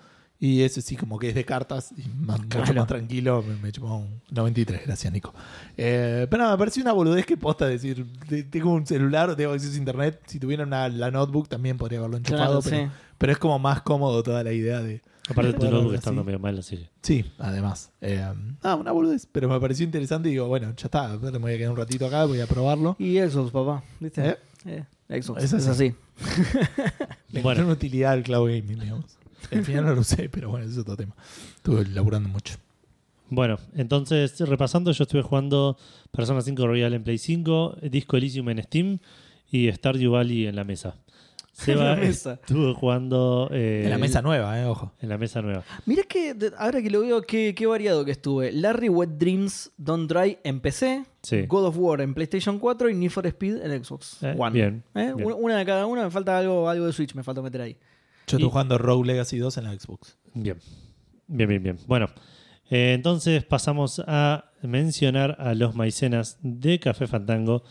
Y 0.41 0.61
ese 0.61 0.81
sí, 0.81 0.95
como 0.95 1.19
que 1.19 1.29
es 1.29 1.35
de 1.35 1.43
cartas 1.43 1.91
y 1.97 2.07
más, 2.21 2.39
mucho 2.41 2.73
más 2.73 2.87
tranquilo. 2.87 3.43
Me, 3.45 3.55
me 3.55 3.71
chupó 3.73 3.93
un 3.97 4.21
93, 4.31 4.83
gracias, 4.85 5.11
Nico. 5.11 5.33
Eh, 5.75 6.27
pero 6.29 6.43
nada, 6.43 6.55
me 6.55 6.59
pareció 6.59 6.81
una 6.81 6.93
boludez 6.93 7.25
que 7.25 7.35
posta 7.35 7.67
decir: 7.67 8.05
te- 8.29 8.43
tengo 8.43 8.71
un 8.71 8.85
celular, 8.87 9.35
tengo 9.35 9.51
acceso 9.51 9.73
a 9.73 9.77
internet. 9.77 10.21
Si 10.27 10.39
tuviera 10.39 10.63
una, 10.63 10.87
la 10.87 11.11
notebook 11.11 11.49
también 11.49 11.77
podría 11.77 11.99
haberlo 11.99 12.15
enchufado. 12.17 12.61
Claro, 12.61 12.61
pero, 12.63 12.87
sí. 12.87 12.97
pero 13.17 13.31
es 13.33 13.37
como 13.37 13.59
más 13.59 13.81
cómodo 13.81 14.23
toda 14.23 14.41
la 14.43 14.53
idea 14.53 14.79
de. 14.81 15.01
Aparte, 15.29 15.53
tu 15.53 15.69
notebook 15.69 15.93
está 15.93 16.11
medio 16.13 16.39
mal, 16.39 16.57
así 16.57 16.77
que. 16.77 16.89
Sí, 17.03 17.25
además. 17.37 17.91
Eh, 17.99 18.25
ah, 18.63 18.75
una 18.75 18.93
boludez. 18.93 19.27
Pero 19.31 19.49
me 19.49 19.59
pareció 19.59 19.83
interesante 19.83 20.29
y 20.29 20.31
digo, 20.31 20.47
bueno, 20.47 20.73
ya 20.75 20.85
está. 20.85 21.17
Me 21.17 21.37
voy 21.37 21.53
a 21.53 21.57
quedar 21.57 21.71
un 21.71 21.77
ratito 21.77 22.07
acá, 22.07 22.23
voy 22.25 22.39
a 22.39 22.47
probarlo. 22.47 22.95
Y 22.97 23.19
Xbox, 23.19 23.51
papá. 23.51 23.83
¿Viste? 23.99 24.25
¿Eh? 24.29 24.85
Eh, 25.09 25.21
Xbox. 25.21 25.43
Es 25.43 25.51
Es 25.53 25.67
así. 25.67 25.93
así. 26.23 26.39
Le 27.31 27.41
Bueno. 27.41 27.63
una 27.63 27.73
utilidad 27.73 28.13
al 28.13 28.23
cloud 28.23 28.47
gaming, 28.49 28.79
digamos. 28.79 29.17
Al 29.51 29.63
final 29.65 29.85
no 29.85 29.93
lo 29.95 30.01
usé, 30.01 30.29
pero 30.29 30.49
bueno, 30.49 30.65
ese 30.65 30.73
es 30.75 30.79
otro 30.79 30.95
tema. 30.97 31.15
Estuve 31.55 31.85
laburando 31.87 32.29
mucho. 32.29 32.55
Bueno, 33.29 33.59
entonces, 33.75 34.39
repasando, 34.39 34.91
yo 34.91 35.03
estuve 35.03 35.21
jugando 35.21 35.77
Persona 36.11 36.41
5 36.41 36.65
Royal 36.65 36.93
en 36.93 37.03
Play 37.03 37.17
5, 37.19 37.77
Disco 37.83 38.17
Elysium 38.17 38.49
en 38.49 38.63
Steam 38.63 38.99
y 39.51 39.71
Stardew 39.71 40.11
Valley 40.13 40.47
en 40.47 40.55
la 40.55 40.63
mesa. 40.63 40.95
Seba 41.59 41.81
En 41.81 41.99
la 41.99 42.07
mesa. 42.07 42.33
estuvo 42.35 42.73
jugando. 42.73 43.49
eh, 43.51 43.81
en 43.83 43.89
la 43.89 43.97
mesa 43.97 44.21
nueva, 44.21 44.59
eh, 44.59 44.65
ojo. 44.65 44.93
En 45.01 45.09
la 45.09 45.17
mesa 45.17 45.41
nueva. 45.41 45.63
Mira 45.85 46.03
que 46.03 46.33
ahora 46.57 46.81
que 46.81 46.89
lo 46.89 47.01
veo, 47.01 47.21
qué, 47.21 47.53
qué 47.53 47.65
variado 47.67 48.05
que 48.05 48.11
estuve. 48.11 48.51
Larry 48.53 48.87
Wet 48.89 49.09
Dreams 49.17 49.69
Don't 49.77 50.09
Dry 50.09 50.37
en 50.43 50.61
PC, 50.61 51.03
Sí. 51.21 51.45
God 51.47 51.65
of 51.65 51.75
War 51.77 51.99
en 52.01 52.13
PlayStation 52.13 52.59
4 52.59 52.89
y 52.89 52.95
Need 52.95 53.09
for 53.11 53.27
Speed 53.27 53.57
en 53.61 53.83
Xbox 53.83 54.23
Eh, 54.23 54.35
One. 54.37 54.53
bien, 54.53 54.83
¿Eh? 54.95 55.11
bien. 55.15 55.23
Una- 55.27 55.35
Una 55.35 55.57
de 55.57 55.65
cada 55.65 55.85
una, 55.85 56.03
me 56.05 56.09
falta 56.11 56.37
algo, 56.37 56.69
algo 56.69 56.85
de 56.85 56.93
Switch, 56.93 57.13
me 57.13 57.23
falta 57.23 57.41
meter 57.41 57.59
ahí. 57.61 57.75
Yo 58.29 58.37
Y- 58.37 58.41
estoy 58.41 58.49
jugando 58.51 58.77
Rogue 58.77 59.07
Legacy 59.07 59.37
2 59.37 59.57
en 59.57 59.63
la 59.65 59.73
Xbox. 59.77 60.17
Bien. 60.33 60.57
Bien, 61.27 61.49
bien, 61.49 61.63
bien. 61.63 61.77
Bueno, 61.87 62.07
eh, 62.69 62.93
entonces 62.93 63.43
pasamos 63.43 64.01
a 64.07 64.51
mencionar 64.61 65.35
a 65.39 65.53
los 65.55 65.75
maicenas 65.75 66.37
de 66.41 66.79
Café 66.79 67.07
Fantango, 67.07 67.63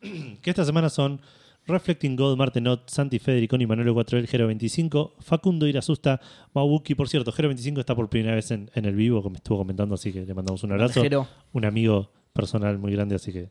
que 0.00 0.50
esta 0.50 0.64
semana 0.64 0.88
son 0.90 1.20
Reflecting 1.66 2.16
God, 2.16 2.36
Martenot, 2.36 2.90
Santi 2.90 3.18
Federicón 3.20 3.60
y 3.60 3.66
Manuel 3.66 3.90
4L, 3.90 4.26
Gero 4.26 4.48
25, 4.48 5.14
Facundo 5.20 5.66
Irasusta, 5.68 6.20
Maubuki. 6.54 6.94
Por 6.96 7.08
cierto, 7.08 7.30
Gero 7.30 7.48
25 7.48 7.78
está 7.80 7.94
por 7.94 8.08
primera 8.10 8.34
vez 8.34 8.50
en, 8.50 8.68
en 8.74 8.84
el 8.84 8.96
vivo, 8.96 9.22
como 9.22 9.36
estuvo 9.36 9.58
comentando, 9.58 9.94
así 9.94 10.12
que 10.12 10.26
le 10.26 10.34
mandamos 10.34 10.64
un 10.64 10.72
abrazo. 10.72 11.00
Jero. 11.02 11.28
Un 11.52 11.64
amigo 11.64 12.10
personal 12.32 12.78
muy 12.78 12.92
grande, 12.92 13.14
así 13.14 13.32
que 13.32 13.50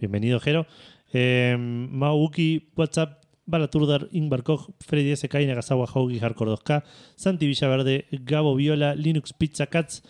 bienvenido, 0.00 0.40
Jero. 0.40 0.66
Eh, 1.12 1.56
Maubuki, 1.58 2.70
WhatsApp, 2.74 3.22
Balaturdar, 3.46 4.08
Ingvar 4.12 4.42
Koch, 4.42 4.68
Freddy 4.80 5.14
SK, 5.16 5.34
Nagasawa, 5.46 5.86
Haugi, 5.86 6.18
Hardcore 6.20 6.52
2K, 6.56 6.82
Santi 7.14 7.46
Villaverde, 7.46 8.06
Gabo 8.24 8.56
Viola, 8.56 8.94
Linux 8.94 9.32
Pizza 9.32 9.66
Cats, 9.66 10.02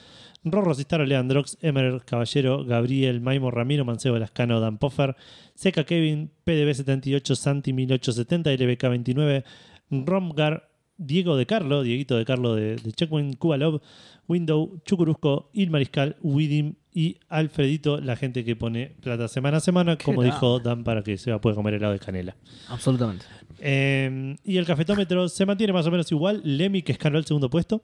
Rorro 0.45 0.75
Cistaro, 0.75 1.05
Leandrox, 1.05 1.59
Emer 1.61 2.03
Caballero, 2.05 2.65
Gabriel, 2.65 3.21
Maimo, 3.21 3.51
Ramiro, 3.51 3.85
Mancebo, 3.85 4.19
Lascano, 4.19 4.61
Dan 4.61 4.79
Poffer, 4.79 5.17
Seca 5.55 5.85
Kevin, 5.85 6.31
PDB78, 6.45 7.35
Santi 7.35 7.73
1870, 7.73 8.53
LBK29, 8.55 9.45
Romgar, 9.91 10.69
Diego 10.97 11.37
de 11.37 11.47
Carlo, 11.47 11.83
Dieguito 11.83 12.17
de 12.17 12.25
Carlo 12.25 12.55
de, 12.55 12.77
de 12.77 12.93
Checkpoint, 12.93 13.37
Kubalov, 13.37 13.83
Window, 14.29 14.81
Chucurusco, 14.85 15.51
Il 15.53 15.71
Mariscal, 15.71 16.17
Widim 16.23 16.77
y 16.99 17.19
Alfredito, 17.29 18.01
la 18.01 18.17
gente 18.17 18.43
que 18.43 18.57
pone 18.57 18.97
plata 19.03 19.29
semana 19.29 19.59
a 19.59 19.61
semana, 19.61 19.99
como 19.99 20.23
dijo 20.23 20.61
Dan, 20.61 20.83
para 20.83 21.03
que 21.03 21.19
se 21.19 21.39
pueda 21.41 21.55
comer 21.55 21.75
helado 21.75 21.93
de 21.93 21.99
canela. 21.99 22.37
Absolutamente. 22.71 23.27
Eh, 23.59 24.35
y 24.45 24.57
el 24.57 24.65
cafetómetro 24.65 25.29
se 25.29 25.45
mantiene 25.45 25.75
más 25.75 25.87
o 25.87 25.91
menos 25.91 26.11
igual. 26.11 26.41
Lemmy, 26.43 26.81
que 26.81 26.93
escaló 26.93 27.19
el 27.19 27.27
segundo 27.27 27.51
puesto. 27.51 27.83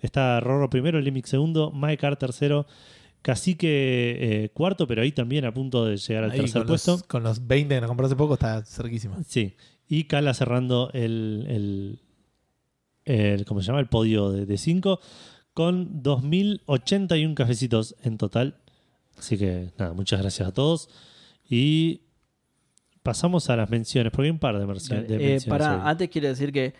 Está 0.00 0.40
Rorro 0.40 0.68
primero, 0.70 1.00
Lemmy 1.00 1.22
segundo, 1.24 1.70
Maekar 1.70 2.16
tercero, 2.16 2.66
Cacique 3.22 3.68
eh, 4.44 4.50
cuarto, 4.54 4.88
pero 4.88 5.02
ahí 5.02 5.12
también 5.12 5.44
a 5.44 5.54
punto 5.54 5.84
de 5.84 5.96
llegar 5.96 6.24
al 6.24 6.32
Ahí 6.32 6.40
tercer 6.40 6.62
con 6.62 6.68
puesto. 6.68 6.92
Los, 6.92 7.02
con 7.04 7.22
los 7.22 7.46
20 7.46 7.74
que 7.76 7.80
nos 7.80 7.88
compré 7.88 8.06
hace 8.06 8.16
poco 8.16 8.34
está 8.34 8.64
cerquísima. 8.64 9.18
Sí. 9.24 9.54
Y 9.88 10.04
Cala 10.04 10.34
cerrando 10.34 10.90
el, 10.94 11.46
el, 11.48 12.00
el- 13.04 13.44
¿cómo 13.44 13.60
se 13.60 13.68
llama? 13.68 13.78
El 13.80 13.86
podio 13.88 14.30
de 14.32 14.56
5 14.58 15.00
con 15.58 16.04
2.081 16.04 17.34
cafecitos 17.34 17.96
en 18.04 18.16
total. 18.16 18.54
Así 19.18 19.36
que 19.36 19.72
nada, 19.76 19.92
muchas 19.92 20.20
gracias 20.20 20.48
a 20.48 20.52
todos. 20.52 20.88
Y 21.50 22.02
pasamos 23.02 23.50
a 23.50 23.56
las 23.56 23.68
menciones, 23.68 24.12
porque 24.12 24.26
hay 24.26 24.30
un 24.30 24.38
par 24.38 24.54
de, 24.56 24.64
de 24.64 24.64
Eh, 24.64 25.18
menciones. 25.18 25.44
para, 25.46 25.74
hoy. 25.76 25.82
antes 25.84 26.08
quiero 26.10 26.28
decir 26.28 26.52
que 26.52 26.74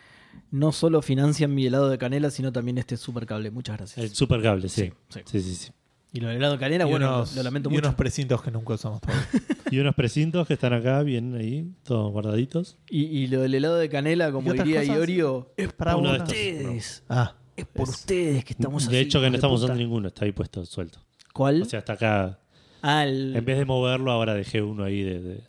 no 0.51 0.71
solo 0.71 1.01
financian 1.01 1.53
mi 1.53 1.65
helado 1.65 1.89
de 1.89 1.97
canela, 1.97 2.31
sino 2.31 2.53
también 2.53 2.77
este 2.77 2.95
super 2.95 3.25
cable. 3.25 3.51
Muchas 3.51 3.75
gracias. 3.77 4.05
El 4.05 4.15
supercable, 4.15 4.69
sí. 4.69 4.93
Sí, 5.09 5.19
Sí, 5.25 5.41
sí, 5.41 5.55
sí. 5.55 5.71
Y 6.13 6.21
lo 6.21 6.29
del 6.29 6.37
helado 6.37 6.53
de 6.53 6.59
canela, 6.59 6.85
y 6.87 6.89
bueno, 6.89 7.07
unos, 7.17 7.31
lo, 7.31 7.35
lo 7.37 7.43
lamento 7.43 7.69
y 7.69 7.73
mucho. 7.73 7.85
unos 7.85 7.95
precintos 7.95 8.41
que 8.41 8.49
nunca 8.49 8.73
usamos 8.75 9.01
todavía. 9.01 9.27
Y 9.71 9.77
unos 9.79 9.93
precintos 9.93 10.47
que 10.47 10.53
están 10.55 10.73
acá, 10.73 11.03
bien 11.03 11.35
ahí, 11.35 11.69
todos 11.83 12.11
guardaditos. 12.11 12.77
Y, 12.89 13.03
y 13.05 13.27
lo 13.27 13.41
del 13.41 13.53
helado 13.53 13.75
de 13.77 13.89
canela, 13.89 14.31
como 14.31 14.51
¿Y 14.53 14.57
diría 14.57 14.79
cosas? 14.81 14.95
Iorio, 14.95 15.53
es 15.57 15.71
para 15.73 15.95
Uno 15.97 16.13
de 16.13 16.15
uno. 16.15 16.23
estos. 16.23 16.35
ustedes. 16.37 17.03
Ah, 17.09 17.35
Es 17.59 17.65
por 17.65 17.87
Es- 17.89 17.95
ustedes 17.95 18.43
que 18.45 18.53
estamos 18.53 18.83
así. 18.83 18.91
de 18.95 19.01
hecho, 19.01 19.21
que 19.21 19.29
no 19.29 19.35
estamos 19.35 19.59
puta. 19.61 19.65
usando 19.73 19.81
ninguno, 19.83 20.07
está 20.09 20.25
ahí 20.25 20.31
puesto 20.31 20.65
suelto. 20.65 20.99
¿Cuál? 21.33 21.61
O 21.61 21.65
sea, 21.65 21.79
está 21.79 21.93
acá. 21.93 22.39
ah, 22.81 23.03
el, 23.05 23.35
En 23.35 23.45
vez 23.45 23.57
de 23.57 23.65
moverlo, 23.65 24.11
ahora 24.11 24.33
dejé 24.33 24.61
uno 24.61 24.83
ahí 24.83 25.01
de, 25.01 25.19
de- 25.21 25.43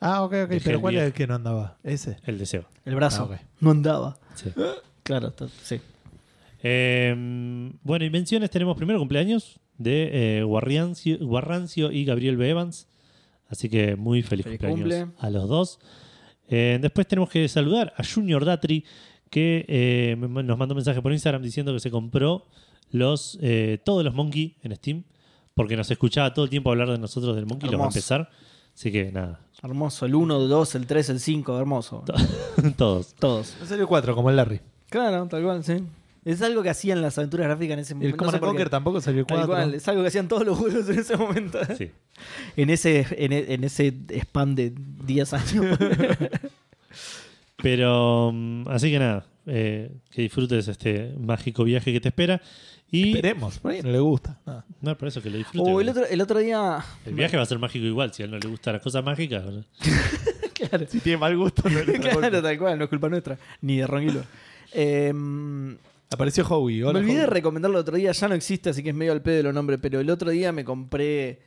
ah, 0.00 0.22
ok, 0.22 0.32
ok. 0.44 0.48
Dejé 0.50 0.64
Pero 0.64 0.80
¿cuál 0.80 0.96
es 0.96 1.02
el 1.02 1.12
que 1.12 1.26
no 1.26 1.34
andaba? 1.34 1.76
Ese. 1.82 2.16
el 2.24 2.38
deseo. 2.38 2.66
el 2.84 2.94
brazo. 2.94 3.28
Ah. 3.32 3.38
No 3.60 3.70
andaba. 3.70 4.18
Sí. 4.34 4.50
Claro, 5.02 5.32
sí. 5.62 5.80
Eh, 6.62 7.14
bueno, 7.82 8.04
y 8.04 8.10
menciones 8.10 8.50
tenemos 8.50 8.76
primero 8.76 8.98
cumpleaños 8.98 9.58
de 9.78 10.38
eh, 10.38 10.42
Guarrancio, 10.42 11.18
Guarrancio 11.20 11.90
y 11.92 12.04
Gabriel 12.04 12.36
B. 12.36 12.50
Evans. 12.50 12.88
Así 13.48 13.70
que 13.70 13.96
muy 13.96 14.22
feliz, 14.22 14.44
Feliz 14.44 14.60
cumpleaños 14.60 15.06
cumple. 15.08 15.26
a 15.26 15.30
los 15.30 15.48
dos. 15.48 15.78
Eh, 16.48 16.78
después 16.80 17.06
tenemos 17.06 17.30
que 17.30 17.48
saludar 17.48 17.94
a 17.96 18.02
Junior 18.04 18.44
Datri, 18.44 18.84
que 19.30 19.64
eh, 19.68 20.16
nos 20.18 20.58
mandó 20.58 20.74
un 20.74 20.76
mensaje 20.78 21.00
por 21.02 21.12
Instagram 21.12 21.42
diciendo 21.42 21.72
que 21.72 21.80
se 21.80 21.90
compró 21.90 22.46
los 22.90 23.38
eh, 23.42 23.78
todos 23.84 24.04
los 24.04 24.14
Monkey 24.14 24.56
en 24.62 24.74
Steam, 24.76 25.04
porque 25.54 25.76
nos 25.76 25.90
escuchaba 25.90 26.32
todo 26.34 26.44
el 26.44 26.50
tiempo 26.50 26.70
hablar 26.70 26.90
de 26.90 26.98
nosotros 26.98 27.36
del 27.36 27.46
Monkey, 27.46 27.68
los 27.70 27.80
va 27.80 27.84
a 27.84 27.88
empezar. 27.88 28.30
Así 28.74 28.92
que 28.92 29.10
nada, 29.10 29.40
Hermoso. 29.62 30.06
El 30.06 30.14
1, 30.14 30.42
el 30.44 30.48
2, 30.48 30.74
el 30.76 30.86
3, 30.86 31.10
el 31.10 31.20
5. 31.20 31.58
Hermoso. 31.58 32.04
todos. 32.76 33.14
Todos. 33.14 33.56
Me 33.60 33.66
salió 33.66 33.88
4, 33.88 34.14
como 34.14 34.30
el 34.30 34.36
Larry. 34.36 34.60
Claro, 34.88 35.26
tal 35.26 35.42
cual, 35.42 35.64
sí. 35.64 35.82
Es 36.24 36.42
algo 36.42 36.62
que 36.62 36.70
hacían 36.70 37.00
las 37.02 37.16
aventuras 37.18 37.46
gráficas 37.46 37.72
en 37.74 37.78
ese 37.80 37.94
Y 37.94 37.96
el 37.96 37.98
momento. 37.98 38.16
no 38.16 38.18
Command 38.18 38.34
sé 38.34 38.40
qué. 38.40 38.46
Conquer 38.46 38.70
tampoco 38.70 39.00
salió 39.00 39.24
Tal 39.26 39.38
4. 39.46 39.52
cual, 39.52 39.74
es 39.74 39.88
algo 39.88 40.02
que 40.02 40.08
hacían 40.08 40.28
todos 40.28 40.44
los 40.46 40.58
juegos 40.58 40.88
en 40.88 40.98
ese 40.98 41.16
momento. 41.16 41.58
Sí. 41.76 41.90
En 42.56 42.70
ese, 42.70 43.06
en, 43.10 43.32
e- 43.32 43.54
en 43.54 43.64
ese 43.64 43.94
spam 44.20 44.54
de 44.54 44.72
10 45.06 45.32
años. 45.32 45.78
Pero 47.62 48.30
mm, 48.32 48.68
así 48.68 48.90
que 48.90 48.98
nada, 48.98 49.26
eh, 49.46 49.90
que 50.10 50.22
disfrutes 50.22 50.68
este 50.68 51.14
mágico 51.18 51.64
viaje 51.64 51.92
que 51.92 52.00
te 52.00 52.08
espera. 52.08 52.40
Y 52.90 53.10
Esperemos, 53.10 53.58
por 53.58 53.72
ahí 53.72 53.82
no 53.82 53.90
le 53.90 53.98
gusta. 53.98 54.38
nada. 54.46 54.64
no, 54.80 54.96
por 54.96 55.08
eso 55.08 55.20
que 55.20 55.28
lo 55.28 55.36
disfrutes. 55.36 55.74
o 55.74 55.80
el 55.80 55.88
otro, 55.90 56.06
el 56.06 56.20
otro 56.20 56.38
día. 56.38 56.78
El 57.04 57.14
viaje 57.14 57.36
va 57.36 57.42
a 57.42 57.46
ser 57.46 57.58
mágico 57.58 57.84
igual, 57.84 58.14
si 58.14 58.22
a 58.22 58.24
él 58.26 58.30
no 58.30 58.38
le 58.38 58.48
gustan 58.48 58.74
las 58.74 58.82
cosas 58.82 59.04
mágicas. 59.04 59.44
¿no? 59.44 59.64
Claro, 60.58 60.86
Si 60.88 60.98
tiene 60.98 61.18
mal 61.18 61.36
gusto, 61.36 61.62
no 61.70 61.80
le 61.84 61.92
claro, 62.00 62.42
tal 62.42 62.58
cual, 62.58 62.76
no 62.78 62.84
es 62.84 62.90
culpa 62.90 63.08
nuestra. 63.08 63.38
Ni 63.60 63.76
de 63.76 63.86
Ronquilo. 63.86 64.24
Eh, 64.72 65.14
Apareció 66.10 66.44
Howie. 66.48 66.80
me 66.80 66.86
Hola, 66.88 66.98
olvidé 66.98 67.20
de 67.20 67.26
recomendarlo 67.26 67.78
el 67.78 67.82
otro 67.82 67.96
día, 67.96 68.10
ya 68.10 68.26
no 68.28 68.34
existe, 68.34 68.70
así 68.70 68.82
que 68.82 68.88
es 68.90 68.94
medio 68.94 69.12
al 69.12 69.22
pedo 69.22 69.44
los 69.44 69.54
nombres, 69.54 69.78
pero 69.80 70.00
el 70.00 70.10
otro 70.10 70.30
día 70.30 70.50
me 70.52 70.64
compré 70.64 71.38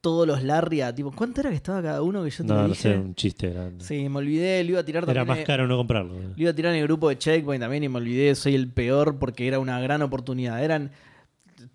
todos 0.00 0.26
los 0.26 0.42
Larria, 0.42 0.94
tipo, 0.94 1.12
¿cuánto 1.12 1.40
era 1.42 1.50
que 1.50 1.56
estaba 1.56 1.82
cada 1.82 2.02
uno 2.02 2.24
que 2.24 2.30
yo 2.30 2.36
te 2.38 2.44
No, 2.44 2.54
lo 2.54 2.62
no 2.62 2.68
dije? 2.68 2.82
sé, 2.92 2.96
un 2.96 3.14
chiste 3.14 3.50
grande. 3.50 3.84
Sí, 3.84 4.08
me 4.08 4.18
olvidé, 4.18 4.64
lo 4.64 4.70
iba 4.70 4.80
a 4.80 4.84
tirar 4.84 5.02
Era 5.04 5.12
también. 5.12 5.28
más 5.28 5.38
en- 5.40 5.44
caro 5.44 5.66
no 5.66 5.76
comprarlo. 5.76 6.14
Lo 6.14 6.32
iba 6.36 6.50
a 6.50 6.54
tirar 6.54 6.72
en 6.74 6.80
el 6.80 6.86
grupo 6.86 7.08
de 7.10 7.18
Checkpoint 7.18 7.60
también 7.60 7.84
y 7.84 7.88
me 7.88 7.98
olvidé, 7.98 8.34
soy 8.34 8.54
el 8.54 8.68
peor 8.68 9.18
porque 9.18 9.46
era 9.46 9.58
una 9.58 9.78
gran 9.80 10.00
oportunidad. 10.02 10.62
Eran 10.64 10.90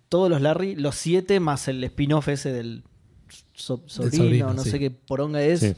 todos 0.08 0.28
los 0.30 0.40
Larry, 0.40 0.74
los 0.74 0.96
siete 0.96 1.38
más 1.40 1.68
el 1.68 1.82
spin-off 1.84 2.28
ese 2.28 2.52
del 2.52 2.82
so- 3.54 3.82
sobrino, 3.86 4.24
sobrino, 4.24 4.54
no 4.54 4.62
sí. 4.62 4.70
sé 4.70 4.78
qué 4.78 4.90
poronga 4.90 5.42
es. 5.42 5.60
Sí. 5.60 5.74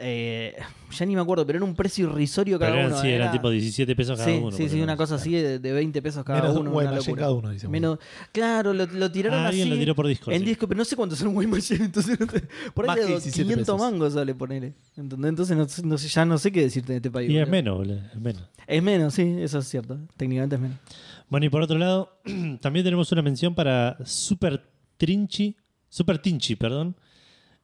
Eh, 0.00 0.54
ya 0.96 1.04
ni 1.06 1.16
me 1.16 1.20
acuerdo, 1.20 1.44
pero 1.44 1.56
era 1.56 1.64
un 1.66 1.74
precio 1.74 2.08
irrisorio 2.08 2.56
cada 2.56 2.70
Pero 2.70 2.82
eran, 2.82 2.92
uno. 2.92 3.02
sí, 3.02 3.08
eran 3.08 3.22
era- 3.22 3.32
tipo 3.32 3.50
17 3.50 3.96
pesos 3.96 4.16
cada 4.16 4.30
sí, 4.30 4.40
uno. 4.40 4.56
sí, 4.56 4.68
sí, 4.68 4.80
una 4.80 4.96
cosa 4.96 5.16
así 5.16 5.32
de, 5.32 5.58
de 5.58 5.72
20 5.72 6.00
pesos 6.00 6.22
cada 6.24 6.40
Menos 6.40 6.56
uno. 6.56 6.70
una 6.70 7.00
cada 7.16 7.32
uno, 7.32 7.50
dice. 7.50 7.66
Menos, 7.66 7.98
claro, 8.30 8.72
lo, 8.72 8.86
lo 8.86 9.10
tiraron 9.10 9.40
Ah, 9.40 9.48
alguien 9.48 9.66
así. 9.66 9.74
lo 9.74 9.80
tiró 9.80 9.96
por 9.96 10.06
Discord. 10.06 10.34
En 10.34 10.40
sí. 10.42 10.46
disco, 10.46 10.68
pero 10.68 10.78
no 10.78 10.84
sé 10.84 10.94
cuánto 10.94 11.16
sale 11.16 11.30
un 11.30 11.36
Wayne 11.36 11.50
Machine, 11.52 11.84
entonces 11.86 12.16
por 12.74 12.88
ahí 12.88 12.94
que 12.94 13.00
de 13.02 13.06
17 13.08 13.42
500 13.42 13.66
pesos. 13.66 13.80
mangos 13.80 14.12
sale. 14.14 14.36
¿Entendés? 14.96 15.30
Entonces 15.30 15.56
no, 15.56 15.68
sé- 15.68 15.82
no 15.84 15.98
sé, 15.98 16.06
ya 16.08 16.24
no 16.24 16.38
sé 16.38 16.52
qué 16.52 16.60
decirte 16.62 16.92
en 16.92 16.96
este 16.98 17.10
país. 17.10 17.28
Y 17.28 17.36
es 17.36 17.48
menos, 17.48 17.76
boludo, 17.78 17.96
es 18.14 18.20
menos. 18.20 18.42
Es 18.68 18.82
menos, 18.82 19.14
sí, 19.14 19.34
eso 19.40 19.58
es 19.58 19.66
cierto. 19.68 19.98
Técnicamente 20.16 20.54
es 20.54 20.62
menos. 20.62 20.78
Bueno, 21.28 21.44
y 21.46 21.48
por 21.48 21.60
otro 21.60 21.76
lado, 21.76 22.20
también 22.60 22.84
tenemos 22.84 23.10
una 23.10 23.22
mención 23.22 23.52
para 23.52 23.96
Super 24.04 24.62
Trinchi, 24.96 25.56
Super 25.88 26.18
Tinchi, 26.20 26.54
perdón, 26.54 26.94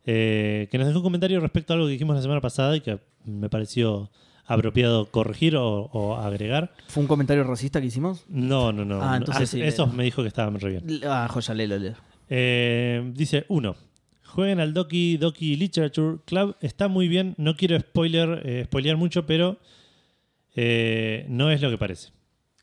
eh, 0.06 0.68
que 0.70 0.78
nos 0.78 0.86
dejó 0.86 0.98
un 1.00 1.04
comentario 1.04 1.40
respecto 1.40 1.72
a 1.72 1.74
algo 1.76 1.86
que 1.86 1.92
dijimos 1.92 2.16
la 2.16 2.22
semana 2.22 2.40
pasada 2.40 2.76
y 2.76 2.80
que 2.80 2.98
me 3.24 3.48
pareció 3.48 4.10
apropiado 4.46 5.06
corregir 5.10 5.56
o, 5.56 5.84
o 5.92 6.16
agregar. 6.16 6.72
¿Fue 6.88 7.02
un 7.02 7.06
comentario 7.06 7.44
racista 7.44 7.80
que 7.80 7.86
hicimos? 7.86 8.24
No, 8.28 8.72
no, 8.72 8.84
no. 8.84 9.02
Ah, 9.02 9.16
entonces 9.16 9.48
Ah, 9.48 9.52
sí, 9.52 9.62
Esos 9.62 9.92
me 9.94 10.04
dijo 10.04 10.22
que 10.22 10.28
estaban 10.28 10.58
re 10.60 10.70
bien. 10.70 11.00
Ah, 11.06 11.26
joya, 11.30 11.54
léelo, 11.54 11.78
léelo. 11.78 11.96
Eh, 12.28 13.10
dice, 13.14 13.46
uno, 13.48 13.76
jueguen 14.26 14.60
al 14.60 14.74
Doki 14.74 15.16
Doki 15.16 15.56
Literature 15.56 16.18
Club. 16.26 16.56
Está 16.60 16.88
muy 16.88 17.08
bien, 17.08 17.34
no 17.38 17.56
quiero 17.56 17.78
spoiler, 17.80 18.42
eh, 18.44 18.64
spoilear 18.66 18.96
mucho, 18.98 19.24
pero 19.24 19.58
eh, 20.54 21.24
no 21.28 21.50
es 21.50 21.62
lo 21.62 21.70
que 21.70 21.78
parece. 21.78 22.10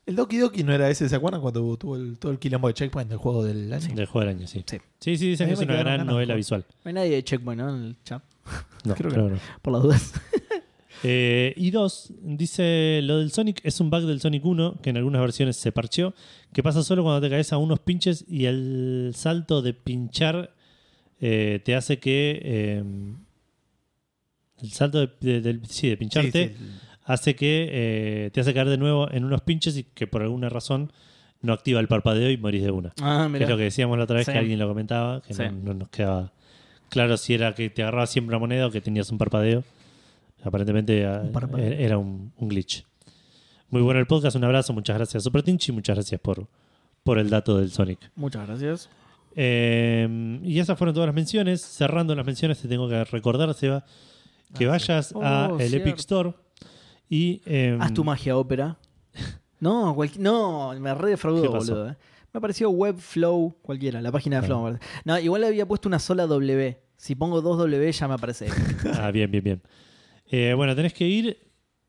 El 0.04 0.16
Doki 0.16 0.38
Doki 0.38 0.64
no 0.64 0.72
era 0.72 0.90
ese, 0.90 1.08
¿se 1.08 1.14
acuerdan 1.14 1.40
cuando 1.40 1.76
tuvo 1.76 1.96
el- 1.96 2.18
todo 2.18 2.32
el 2.32 2.38
quilombo 2.38 2.68
de 2.68 2.74
Checkpoint 2.74 3.08
del 3.08 3.18
juego 3.18 3.44
del 3.44 3.72
año? 3.72 3.94
Del 3.94 4.06
juego 4.06 4.26
del 4.26 4.36
año, 4.36 4.46
sí. 4.48 4.64
Sí. 4.66 4.78
Sí, 4.98 5.16
sí, 5.16 5.28
dicen 5.30 5.46
que 5.46 5.54
es 5.54 5.60
una 5.60 5.76
gran 5.76 6.06
novela 6.06 6.34
visual. 6.34 6.64
No 6.84 6.88
hay 6.88 6.92
nadie 6.94 7.10
de 7.10 7.24
Checkpoint, 7.24 7.60
¿no? 7.62 7.76
En 7.76 7.82
el 7.84 7.96
chat. 8.04 8.22
No, 8.84 8.94
Creo 8.96 9.10
no. 9.10 9.26
que 9.28 9.30
no. 9.34 9.38
Por 9.62 9.72
las 9.72 9.82
dudas. 9.82 10.12
Eh, 11.04 11.52
y 11.56 11.72
dos, 11.72 12.12
dice 12.22 13.00
lo 13.02 13.18
del 13.18 13.32
Sonic 13.32 13.60
es 13.64 13.80
un 13.80 13.90
bug 13.90 14.02
del 14.02 14.20
Sonic 14.20 14.44
1 14.44 14.76
que 14.80 14.90
en 14.90 14.96
algunas 14.98 15.20
versiones 15.20 15.56
se 15.56 15.72
parcheó, 15.72 16.14
que 16.52 16.62
pasa 16.62 16.84
solo 16.84 17.02
cuando 17.02 17.20
te 17.20 17.28
caes 17.28 17.52
a 17.52 17.56
unos 17.56 17.80
pinches 17.80 18.24
y 18.28 18.44
el 18.44 19.10
salto 19.16 19.62
de 19.62 19.74
pinchar 19.74 20.54
eh, 21.20 21.60
te 21.64 21.74
hace 21.74 21.98
que 21.98 22.40
eh, 22.44 22.84
el 24.62 24.70
salto 24.70 25.04
de, 25.04 25.60
sí, 25.68 25.88
de 25.88 25.96
pincharte 25.96 26.48
Sí, 26.50 26.54
sí. 26.56 26.70
Hace 27.12 27.34
que 27.36 27.68
eh, 27.70 28.30
te 28.32 28.40
hace 28.40 28.52
caer 28.54 28.68
de 28.68 28.78
nuevo 28.78 29.10
en 29.10 29.24
unos 29.24 29.42
pinches 29.42 29.76
y 29.76 29.84
que 29.84 30.06
por 30.06 30.22
alguna 30.22 30.48
razón 30.48 30.92
no 31.40 31.52
activa 31.52 31.80
el 31.80 31.88
parpadeo 31.88 32.30
y 32.30 32.36
morís 32.36 32.62
de 32.62 32.70
una. 32.70 32.92
Ah, 33.00 33.24
Que 33.26 33.32
mira. 33.32 33.44
es 33.46 33.50
lo 33.50 33.56
que 33.56 33.64
decíamos 33.64 33.98
la 33.98 34.04
otra 34.04 34.16
vez 34.16 34.26
Sí. 34.26 34.32
que 34.32 34.38
alguien 34.38 34.58
lo 34.58 34.68
comentaba, 34.68 35.20
que 35.22 35.34
Sí. 35.34 35.42
no, 35.42 35.50
no 35.52 35.74
nos 35.74 35.88
quedaba 35.88 36.32
claro 36.88 37.16
si 37.16 37.34
era 37.34 37.54
que 37.54 37.70
te 37.70 37.82
agarraba 37.82 38.06
siempre 38.06 38.34
una 38.36 38.38
moneda 38.38 38.66
o 38.66 38.70
que 38.70 38.80
tenías 38.80 39.10
un 39.10 39.18
parpadeo. 39.18 39.64
Aparentemente 40.44 41.04
ah, 41.06 41.22
parpadeo. 41.32 41.72
era 41.72 41.98
un, 41.98 42.32
un 42.36 42.48
glitch. 42.48 42.84
Muy 43.70 43.80
bueno 43.82 43.98
el 44.00 44.06
podcast, 44.06 44.36
un 44.36 44.44
abrazo, 44.44 44.72
muchas 44.72 44.96
gracias 44.96 45.22
Super 45.24 45.42
Tinch 45.42 45.68
y 45.68 45.72
muchas 45.72 45.96
gracias 45.96 46.20
por, 46.20 46.46
por 47.02 47.18
el 47.18 47.30
dato 47.30 47.56
del 47.58 47.70
Sonic. 47.70 48.10
Muchas 48.16 48.46
gracias. 48.46 48.88
Eh, 49.34 50.38
y 50.44 50.58
esas 50.58 50.76
fueron 50.76 50.94
todas 50.94 51.06
las 51.08 51.14
menciones. 51.14 51.62
Cerrando 51.62 52.14
las 52.14 52.26
menciones, 52.26 52.60
te 52.60 52.68
tengo 52.68 52.88
que 52.88 53.02
recordar, 53.04 53.52
Seba, 53.54 53.84
que 54.56 54.66
Ah, 54.66 54.70
vayas 54.70 55.06
sí. 55.08 55.14
a 55.22 55.48
Oh, 55.50 55.58
el 55.58 55.68
cierto. 55.70 55.88
Epic 55.88 55.98
Store 56.00 56.34
y. 57.14 57.42
eh, 57.46 57.76
Haz 57.80 57.92
tu 57.94 58.02
magia 58.04 58.36
ópera. 58.36 58.76
No, 59.60 59.94
no, 60.18 60.74
me 60.80 60.92
re 60.94 61.00
¿Qué 61.04 61.10
defraudó, 61.10 61.48
boludo. 61.52 61.90
eh. 61.90 61.96
Me 62.34 62.38
apareció 62.38 62.70
Webflow, 62.70 63.54
cualquiera, 63.62 64.00
la 64.00 64.10
página 64.10 64.36
de 64.40 64.42
Ah. 64.42 64.46
Flow. 64.46 64.64
me 64.64 64.72
parece. 64.72 64.90
No, 65.04 65.18
igual 65.20 65.42
le 65.42 65.46
había 65.48 65.66
puesto 65.66 65.88
una 65.88 66.00
sola 66.00 66.26
W. 66.26 66.78
Si 66.96 67.14
pongo 67.14 67.40
dos 67.42 67.58
W 67.58 67.92
ya 67.92 68.08
me 68.08 68.14
aparece. 68.14 68.48
Ah, 68.98 69.12
bien, 69.12 69.30
bien, 69.30 69.44
bien. 69.44 69.62
Eh, 70.30 70.54
bueno, 70.56 70.74
tenés 70.74 70.94
que 70.94 71.06
ir 71.06 71.38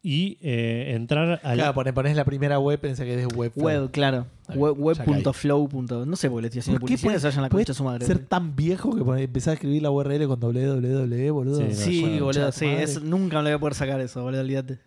y 0.04 0.38
eh, 0.42 0.94
entrar 0.96 1.40
al. 1.44 1.56
Claro, 1.58 1.74
pones, 1.74 1.94
pones 1.94 2.16
la 2.16 2.26
primera 2.26 2.60
web, 2.60 2.80
pensé 2.80 3.06
que 3.06 3.22
es 3.24 3.28
web. 3.36 3.52
Web, 3.56 3.90
claro. 3.90 4.28
Web- 4.54 4.76
Web.flow. 4.78 5.68
punto- 5.70 6.06
No 6.06 6.16
sé 6.16 6.30
por 6.30 6.38
qué 6.38 6.42
le 6.44 6.48
estoy 6.50 6.60
haciendo 6.60 6.80
¿Por 6.82 6.90
qué 6.90 6.94
publicidad. 6.98 7.10
puede- 7.14 7.20
Se 7.22 7.28
vayan 7.28 7.42
la 7.44 7.50
concha 7.50 7.72
de 7.72 7.74
su 7.78 7.84
madre. 7.86 8.06
ser 8.06 8.20
tan 8.20 8.56
viejo 8.56 8.94
que 8.94 9.24
empezás 9.24 9.48
a 9.48 9.54
escribir 9.54 9.82
la 9.82 9.90
URL 9.90 10.28
con 10.28 10.40
www, 10.40 11.32
boludo? 11.34 11.58
Sí, 11.58 11.64
no, 11.64 11.74
Sí, 11.74 12.02
Bueno, 12.02 12.26
boludo, 12.26 12.52
sí. 12.52 12.66
eso- 12.68 13.00
nunca 13.00 13.38
me 13.38 13.44
lo 13.44 13.50
voy 13.50 13.56
a 13.56 13.60
poder 13.60 13.74
sacar 13.74 14.00
eso, 14.02 14.22
boludo, 14.22 14.42
olvídate. 14.42 14.78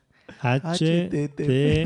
H 0.40 1.08
T 1.10 1.28
T 1.28 1.84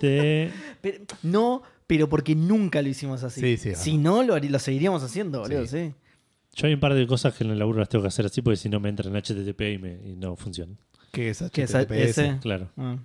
Pero- 0.80 0.98
no, 1.22 1.62
pero 1.86 2.08
porque 2.08 2.34
nunca 2.34 2.82
lo 2.82 2.88
hicimos 2.88 3.22
así. 3.22 3.40
Sí, 3.40 3.56
sí, 3.56 3.74
si 3.76 3.98
no, 3.98 4.22
lo, 4.22 4.36
seguiríamos 4.58 5.02
haciendo, 5.02 5.40
boludo, 5.40 5.66
Sí. 5.66 5.88
sí. 5.88 5.94
Yo 6.54 6.66
hay 6.66 6.74
un 6.74 6.80
par 6.80 6.92
de 6.94 7.06
cosas 7.06 7.34
que 7.34 7.44
en 7.44 7.50
el 7.50 7.58
laburo 7.58 7.78
las 7.78 7.88
tengo 7.88 8.02
que 8.02 8.08
hacer 8.08 8.26
así 8.26 8.42
porque 8.42 8.56
si 8.56 8.68
no 8.68 8.78
me 8.80 8.88
entra 8.90 9.08
en 9.08 9.16
HTTP 9.16 9.60
y, 9.74 9.78
me, 9.78 9.92
y 10.04 10.16
no 10.16 10.36
funciona. 10.36 10.74
¿Qué 11.10 11.30
es 11.30 11.42
¿Qué 11.52 11.62
es 11.62 11.74
HTTPS? 11.74 12.40
Claro. 12.42 12.68
Ah, 12.76 12.96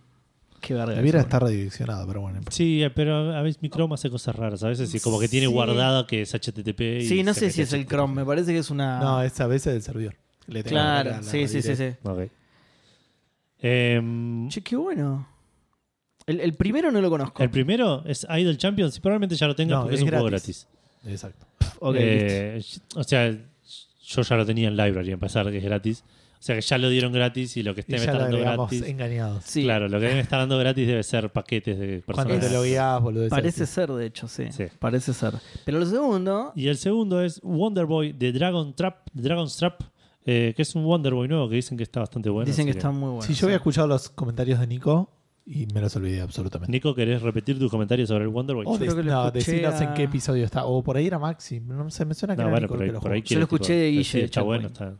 qué 0.60 0.73
verga. 0.73 0.95
Debiera 0.95 1.22
estar 1.22 1.44
redireccionado, 1.44 2.06
pero 2.07 2.22
bueno. 2.22 2.41
Sí, 2.49 2.84
pero 2.95 3.34
a 3.34 3.41
veces 3.41 3.61
mi 3.61 3.69
Chrome 3.69 3.94
hace 3.94 4.10
cosas 4.10 4.35
raras. 4.35 4.64
A 4.64 4.68
veces 4.69 4.89
sí, 4.89 4.99
como 4.99 5.19
que 5.19 5.27
tiene 5.30 5.48
Sí. 5.48 5.53
guardada 5.53 6.06
que 6.07 6.23
es 6.23 6.34
HTTP. 6.34 6.81
y 7.02 7.06
Sí, 7.07 7.23
no 7.23 7.34
sé 7.34 7.52
si 7.52 7.61
es 7.61 7.72
el 7.73 7.81
HTTP. 7.84 7.89
Chrome, 7.89 8.15
me 8.15 8.26
parece 8.26 8.52
que 8.52 8.60
es 8.60 8.69
una. 8.69 8.99
No, 8.99 9.22
es 9.22 9.39
a 9.39 9.48
veces 9.48 9.72
del 9.73 9.81
servidor. 9.81 10.15
Le 10.48 10.64
tengo 10.64 10.64
que 10.64 10.69
claro, 10.72 11.23
sí, 11.23 11.48
sí, 11.48 11.61
sí, 11.61 11.76
sí. 11.76 11.89
Ok. 12.03 12.19
Em, 13.59 14.47
Che, 14.49 14.61
qué 14.61 14.75
bueno. 14.75 15.27
El, 16.25 16.41
el 16.41 16.53
primero 16.53 16.91
no 16.91 16.99
lo 17.01 17.09
conozco. 17.09 17.41
el 17.41 17.49
primero 17.49 18.03
es 18.05 18.25
Idle 18.29 18.57
Champions 18.57 18.97
y 18.97 18.99
probablemente 18.99 19.35
ya 19.35 19.47
lo 19.47 19.55
tengas 19.55 19.77
No, 19.77 19.81
porque 19.84 19.95
es, 19.95 20.01
es 20.01 20.03
un 20.03 20.09
juego 20.09 20.25
gratis. 20.25 20.67
Exacto. 21.05 21.45
Eh, 21.95 22.61
o 22.95 23.03
sea, 23.03 23.31
yo 23.31 24.21
ya 24.21 24.35
lo 24.35 24.45
tenía 24.45 24.67
en 24.67 24.75
Library, 24.75 25.11
a 25.13 25.17
pesar 25.17 25.45
de 25.45 25.51
que 25.53 25.57
es 25.59 25.63
gratis. 25.63 26.03
O 26.39 26.43
sea 26.47 26.53
que 26.55 26.61
ya 26.61 26.77
lo 26.77 26.89
dieron 26.89 27.11
gratis 27.13 27.57
y 27.57 27.63
lo 27.63 27.73
que 27.73 27.81
esté 27.81 27.93
me 27.93 27.99
está 27.99 28.17
dando 28.17 28.38
gratis. 28.38 28.84
engañados. 28.84 29.43
Sí, 29.43 29.63
Claro, 29.63 29.88
lo 29.88 29.99
que 29.99 30.05
me 30.07 30.19
está 30.19 30.38
dando 30.38 30.57
gratis 30.59 30.85
debe 30.88 31.01
ser 31.03 31.31
paquetes 31.31 31.79
de 31.79 32.03
Cuando 32.05 32.23
personas. 32.34 32.47
te 32.51 32.53
lo 32.55 32.63
guías, 32.63 33.01
boludo. 33.01 33.27
parece 33.29 33.65
ser, 33.65 33.89
de 33.91 34.05
hecho, 34.05 34.27
sí. 34.27 34.43
Sí. 34.51 34.65
Parece 34.79 35.13
ser. 35.13 35.34
Pero 35.65 35.79
lo 35.79 35.85
segundo. 35.85 36.51
Y 36.55 36.67
el 36.67 36.77
segundo 36.77 37.23
es 37.23 37.41
Wonder 37.41 37.85
Boy 37.85 38.11
de 38.13 38.31
Dragon 38.34 38.75
Trap, 38.75 39.07
Dragon's 39.13 39.57
Trap, 39.57 39.81
eh, 40.29 40.53
que 40.55 40.61
es 40.61 40.75
un 40.75 40.83
Wonder 40.83 41.13
Boy 41.13 41.27
nuevo 41.29 41.47
que 41.49 41.55
dicen 41.55 41.77
que 41.77 41.83
está 41.83 42.01
bastante 42.01 42.29
bueno. 42.29 42.45
dicen 42.45 42.65
que 42.65 42.71
está 42.71 42.91
muy 42.91 43.09
bueno. 43.09 43.21
Si 43.23 43.33
yo 43.33 43.47
había 43.47 43.55
escuchado 43.57 43.87
los 43.87 44.09
comentarios 44.09 44.59
de 44.59 44.67
Nico 44.67 45.09
y 45.45 45.65
me 45.73 45.79
los 45.79 45.95
olvidé 45.95 46.19
absolutamente. 46.21 46.69
Nico, 46.71 46.93
¿querés 46.93 47.21
repetir 47.21 47.57
tus 47.57 47.71
comentarios 47.71 48.09
sobre 48.09 48.25
el 48.25 48.29
Wonder 48.29 48.57
Boy? 48.57 48.65
O 48.67 48.73
Yo 48.73 48.77
creo 48.79 48.95
de- 48.95 49.01
que 49.03 49.07
lo 49.07 49.13
no, 49.23 49.31
decinos 49.31 49.79
en 49.81 49.93
qué 49.93 50.03
episodio 50.03 50.43
está. 50.43 50.65
O 50.65 50.83
por 50.83 50.97
ahí 50.97 51.07
era 51.07 51.17
Maxi. 51.17 51.61
No 51.61 51.89
sé, 51.89 52.03
me 52.05 52.13
suena 52.13 52.35
que 52.35 52.41
No, 52.43 52.49
era 52.49 52.59
bueno, 52.59 52.67
Nico 52.67 52.73
por 52.75 52.83
ahí, 52.83 52.87
que 52.89 52.93
lo 52.93 52.99
por 53.01 53.11
ahí 53.13 53.19
jugó. 53.21 53.27
quieres, 53.27 53.39
lo 53.39 53.43
escuché 53.45 53.73
de 53.73 53.85
tipo, 53.85 53.91
Guille, 53.97 54.03
sí, 54.03 54.17
de 54.19 54.25
está 54.25 54.41
bueno. 54.41 54.67
Está... 54.67 54.95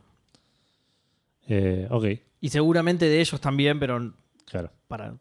Eh, 1.48 1.86
ok, 1.90 2.04
Y 2.40 2.48
seguramente 2.50 3.06
de 3.06 3.20
ellos 3.20 3.40
también, 3.40 3.78
pero 3.80 4.14
claro. 4.44 4.70
para. 4.86 5.14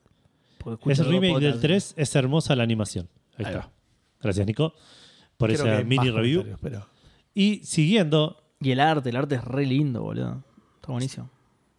Es 0.88 1.00
el 1.00 1.06
remake 1.06 1.40
del 1.42 1.54
podcasts. 1.54 1.62
3, 1.62 1.94
es 1.98 2.16
hermosa 2.16 2.56
la 2.56 2.64
animación. 2.64 3.08
Ahí, 3.38 3.46
Ahí 3.46 3.54
está. 3.54 3.60
va. 3.68 3.72
Gracias, 4.22 4.46
Nico, 4.48 4.74
por 5.38 5.54
Creo 5.54 5.66
esa 5.66 5.84
mini 5.86 6.10
review. 6.10 6.44
Pero... 6.62 6.86
Y 7.34 7.62
siguiendo, 7.64 8.44
Y 8.60 8.72
el 8.72 8.80
arte, 8.80 9.10
el 9.10 9.16
arte 9.16 9.36
es 9.36 9.44
re 9.44 9.66
lindo, 9.66 10.02
boludo. 10.04 10.44
Está 10.76 10.92
buenísimo. 10.92 11.30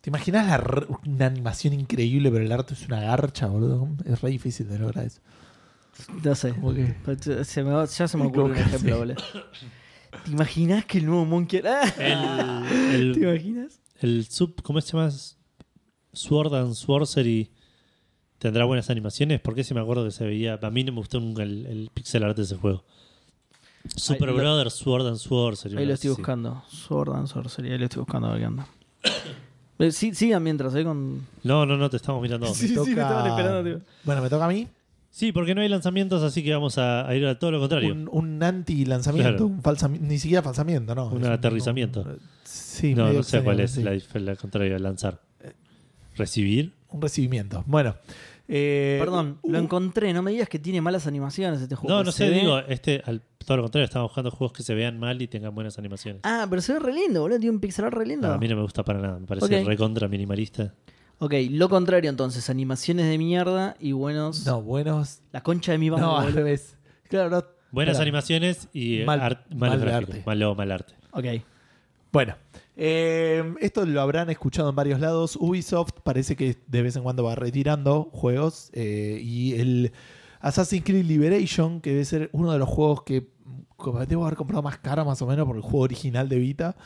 ¿Te 0.00 0.10
imaginas 0.10 0.46
la 0.46 0.86
una 1.06 1.26
animación 1.26 1.74
increíble, 1.74 2.30
pero 2.30 2.44
el 2.44 2.52
arte 2.52 2.74
es 2.74 2.86
una 2.86 3.00
garcha, 3.00 3.46
boludo? 3.46 3.88
Es 4.04 4.20
re 4.20 4.30
difícil 4.30 4.68
de 4.68 4.78
lograr 4.78 5.04
eso. 5.06 5.20
No 6.22 6.34
sé. 6.36 6.52
Como 6.54 6.72
que- 6.74 6.94
Se 7.44 7.64
me 7.64 7.70
va- 7.70 7.84
ya 7.86 8.06
se 8.06 8.16
me 8.16 8.24
ocurre 8.26 8.34
como 8.42 8.46
un 8.50 8.54
que 8.54 8.60
ejemplo, 8.60 8.92
sí. 8.94 8.98
boludo. 8.98 9.16
¿Te 10.24 10.30
imaginas 10.30 10.84
que 10.86 10.98
el 10.98 11.06
nuevo 11.06 11.24
Monkey. 11.24 11.62
¡Ah! 11.66 12.64
el, 12.92 13.12
¿Te 13.18 13.20
imaginas? 13.20 13.80
el 14.00 14.24
sub, 14.26 14.62
¿cómo 14.62 14.80
se 14.80 14.92
llama? 14.96 15.10
Sword 16.12 16.54
and 16.54 16.74
Sorcery 16.74 17.50
tendrá 18.38 18.64
buenas 18.64 18.88
animaciones. 18.90 19.40
Porque 19.40 19.64
si 19.64 19.74
me 19.74 19.80
acuerdo 19.80 20.04
que 20.04 20.12
se 20.12 20.24
veía. 20.24 20.58
A 20.62 20.70
mí 20.70 20.84
no 20.84 20.92
me 20.92 20.98
gustó 20.98 21.18
nunca 21.20 21.42
el, 21.42 21.66
el 21.66 21.90
pixel 21.92 22.22
art 22.22 22.36
de 22.36 22.44
ese 22.44 22.56
juego. 22.56 22.84
Super 23.96 24.28
Ahí 24.28 24.34
lo- 24.36 24.40
Brother 24.40 24.70
Sword 24.70 25.06
and 25.06 25.16
Sorcery. 25.16 25.74
Ahí 25.76 25.82
una 25.82 25.88
lo 25.88 25.94
estoy 25.94 26.10
buscando. 26.10 26.62
Sword 26.68 27.14
and 27.16 27.26
Sorcery. 27.28 27.72
Ahí 27.72 27.78
lo 27.78 27.84
estoy 27.84 28.00
buscando 28.00 28.28
a 28.28 28.30
ver 28.32 28.40
qué 28.40 28.46
anda. 28.46 28.66
Eh, 29.80 29.92
sí, 29.92 30.12
sigan 30.12 30.42
mientras, 30.42 30.74
¿eh? 30.74 30.82
Con... 30.82 31.24
No, 31.44 31.64
no, 31.64 31.76
no, 31.76 31.88
te 31.88 31.98
estamos 31.98 32.20
mirando. 32.20 32.52
Sí, 32.52 32.74
Me 32.76 32.84
sí, 32.84 32.94
me 32.96 33.00
estaban 33.00 33.28
esperando, 33.28 33.62
tío. 33.62 33.80
Bueno, 34.02 34.22
me 34.22 34.28
toca 34.28 34.46
a 34.46 34.48
mí. 34.48 34.66
Sí, 35.08 35.30
porque 35.30 35.54
no 35.54 35.60
hay 35.60 35.68
lanzamientos, 35.68 36.20
así 36.24 36.42
que 36.42 36.52
vamos 36.52 36.78
a, 36.78 37.08
a 37.08 37.14
ir 37.14 37.24
a 37.24 37.38
todo 37.38 37.52
lo 37.52 37.60
contrario. 37.60 37.92
Un, 37.92 38.08
un 38.10 38.42
anti-lanzamiento, 38.42 39.28
Claro. 39.36 39.46
un 39.46 39.62
falsami- 39.62 40.00
ni 40.00 40.18
siquiera 40.18 40.42
falsamiento, 40.42 40.96
¿no? 40.96 41.06
Un 41.10 41.22
Es 41.22 41.28
aterrizamiento. 41.28 42.00
un- 42.00 42.18
sí, 42.42 42.92
no, 42.96 43.04
medio 43.04 43.18
no 43.18 43.22
sé 43.22 43.36
extraño, 43.36 43.44
cuál 43.44 43.60
es 43.60 43.70
sí. 43.70 43.82
la, 43.84 43.94
dif- 43.94 44.18
la 44.18 44.34
contraria 44.34 44.72
de 44.72 44.80
lanzar. 44.80 45.20
¿Recibir? 46.16 46.72
Un 46.88 47.00
recibimiento. 47.00 47.62
Bueno. 47.68 47.94
Eh, 48.48 48.96
Perdón, 49.00 49.38
uh, 49.42 49.50
lo 49.52 49.58
encontré. 49.58 50.12
No 50.12 50.22
me 50.22 50.30
digas 50.30 50.48
que 50.48 50.58
tiene 50.58 50.80
malas 50.80 51.06
animaciones 51.06 51.60
este 51.60 51.74
juego. 51.74 51.94
No, 51.96 52.02
no 52.04 52.12
sé, 52.12 52.30
ve- 52.30 52.40
digo, 52.40 52.58
este, 52.60 53.02
al, 53.04 53.20
todo 53.44 53.58
lo 53.58 53.62
contrario, 53.64 53.84
estamos 53.84 54.08
buscando 54.10 54.30
juegos 54.30 54.52
que 54.56 54.62
se 54.62 54.74
vean 54.74 54.98
mal 54.98 55.20
y 55.22 55.28
tengan 55.28 55.54
buenas 55.54 55.78
animaciones. 55.78 56.22
Ah, 56.24 56.46
pero 56.48 56.62
se 56.62 56.72
ve 56.72 56.78
re 56.78 56.92
lindo, 56.94 57.20
boludo. 57.20 57.38
Tiene 57.38 57.54
un 57.54 57.60
pixel 57.60 57.84
art 57.84 57.94
re 57.94 58.06
lindo. 58.06 58.26
No, 58.28 58.34
a 58.34 58.38
mí 58.38 58.48
no 58.48 58.56
me 58.56 58.62
gusta 58.62 58.82
para 58.84 59.00
nada, 59.00 59.18
me 59.18 59.26
parece 59.26 59.60
Ok. 59.60 59.66
recontra 59.66 60.08
minimalista. 60.08 60.74
Ok, 61.20 61.34
lo 61.50 61.68
contrario 61.68 62.08
entonces. 62.10 62.48
Animaciones 62.48 63.06
de 63.06 63.18
mierda 63.18 63.76
y 63.80 63.92
buenos. 63.92 64.46
No, 64.46 64.62
buenos. 64.62 65.18
La 65.32 65.42
concha 65.42 65.72
de 65.72 65.78
mi 65.78 65.90
madre. 65.90 66.02
No, 66.04 66.16
al 66.18 66.32
revés. 66.32 66.76
Claro, 67.08 67.28
no. 67.30 67.44
Buenas 67.70 67.98
animaciones 68.00 68.68
y 68.72 69.00
Mal- 69.04 69.20
art- 69.20 69.52
mal 69.54 69.78
gráficos. 69.78 70.14
arte. 70.14 70.22
Malo, 70.26 70.54
mal 70.54 70.70
arte. 70.72 70.94
Ok. 71.10 71.24
Bueno, 72.12 72.36
eh, 72.80 73.42
esto 73.60 73.84
lo 73.84 74.00
habrán 74.00 74.30
escuchado 74.30 74.70
en 74.70 74.76
varios 74.76 75.00
lados. 75.00 75.36
Ubisoft 75.36 75.90
parece 76.04 76.36
que 76.36 76.56
de 76.68 76.82
vez 76.82 76.94
en 76.96 77.02
cuando 77.02 77.24
va 77.24 77.34
retirando 77.34 78.08
juegos 78.12 78.70
eh, 78.72 79.18
y 79.22 79.54
el 79.54 79.92
Assassin's 80.40 80.84
Creed 80.84 81.04
Liberation, 81.04 81.80
que 81.80 81.90
debe 81.90 82.04
ser 82.04 82.30
uno 82.32 82.52
de 82.52 82.58
los 82.60 82.68
juegos 82.68 83.02
que 83.02 83.28
debo 84.08 84.24
haber 84.24 84.36
comprado 84.36 84.62
más 84.62 84.78
caro 84.78 85.04
más 85.04 85.20
o 85.22 85.26
menos 85.26 85.46
por 85.46 85.56
el 85.56 85.62
juego 85.62 85.80
original 85.80 86.28
de 86.28 86.38
Vita 86.38 86.76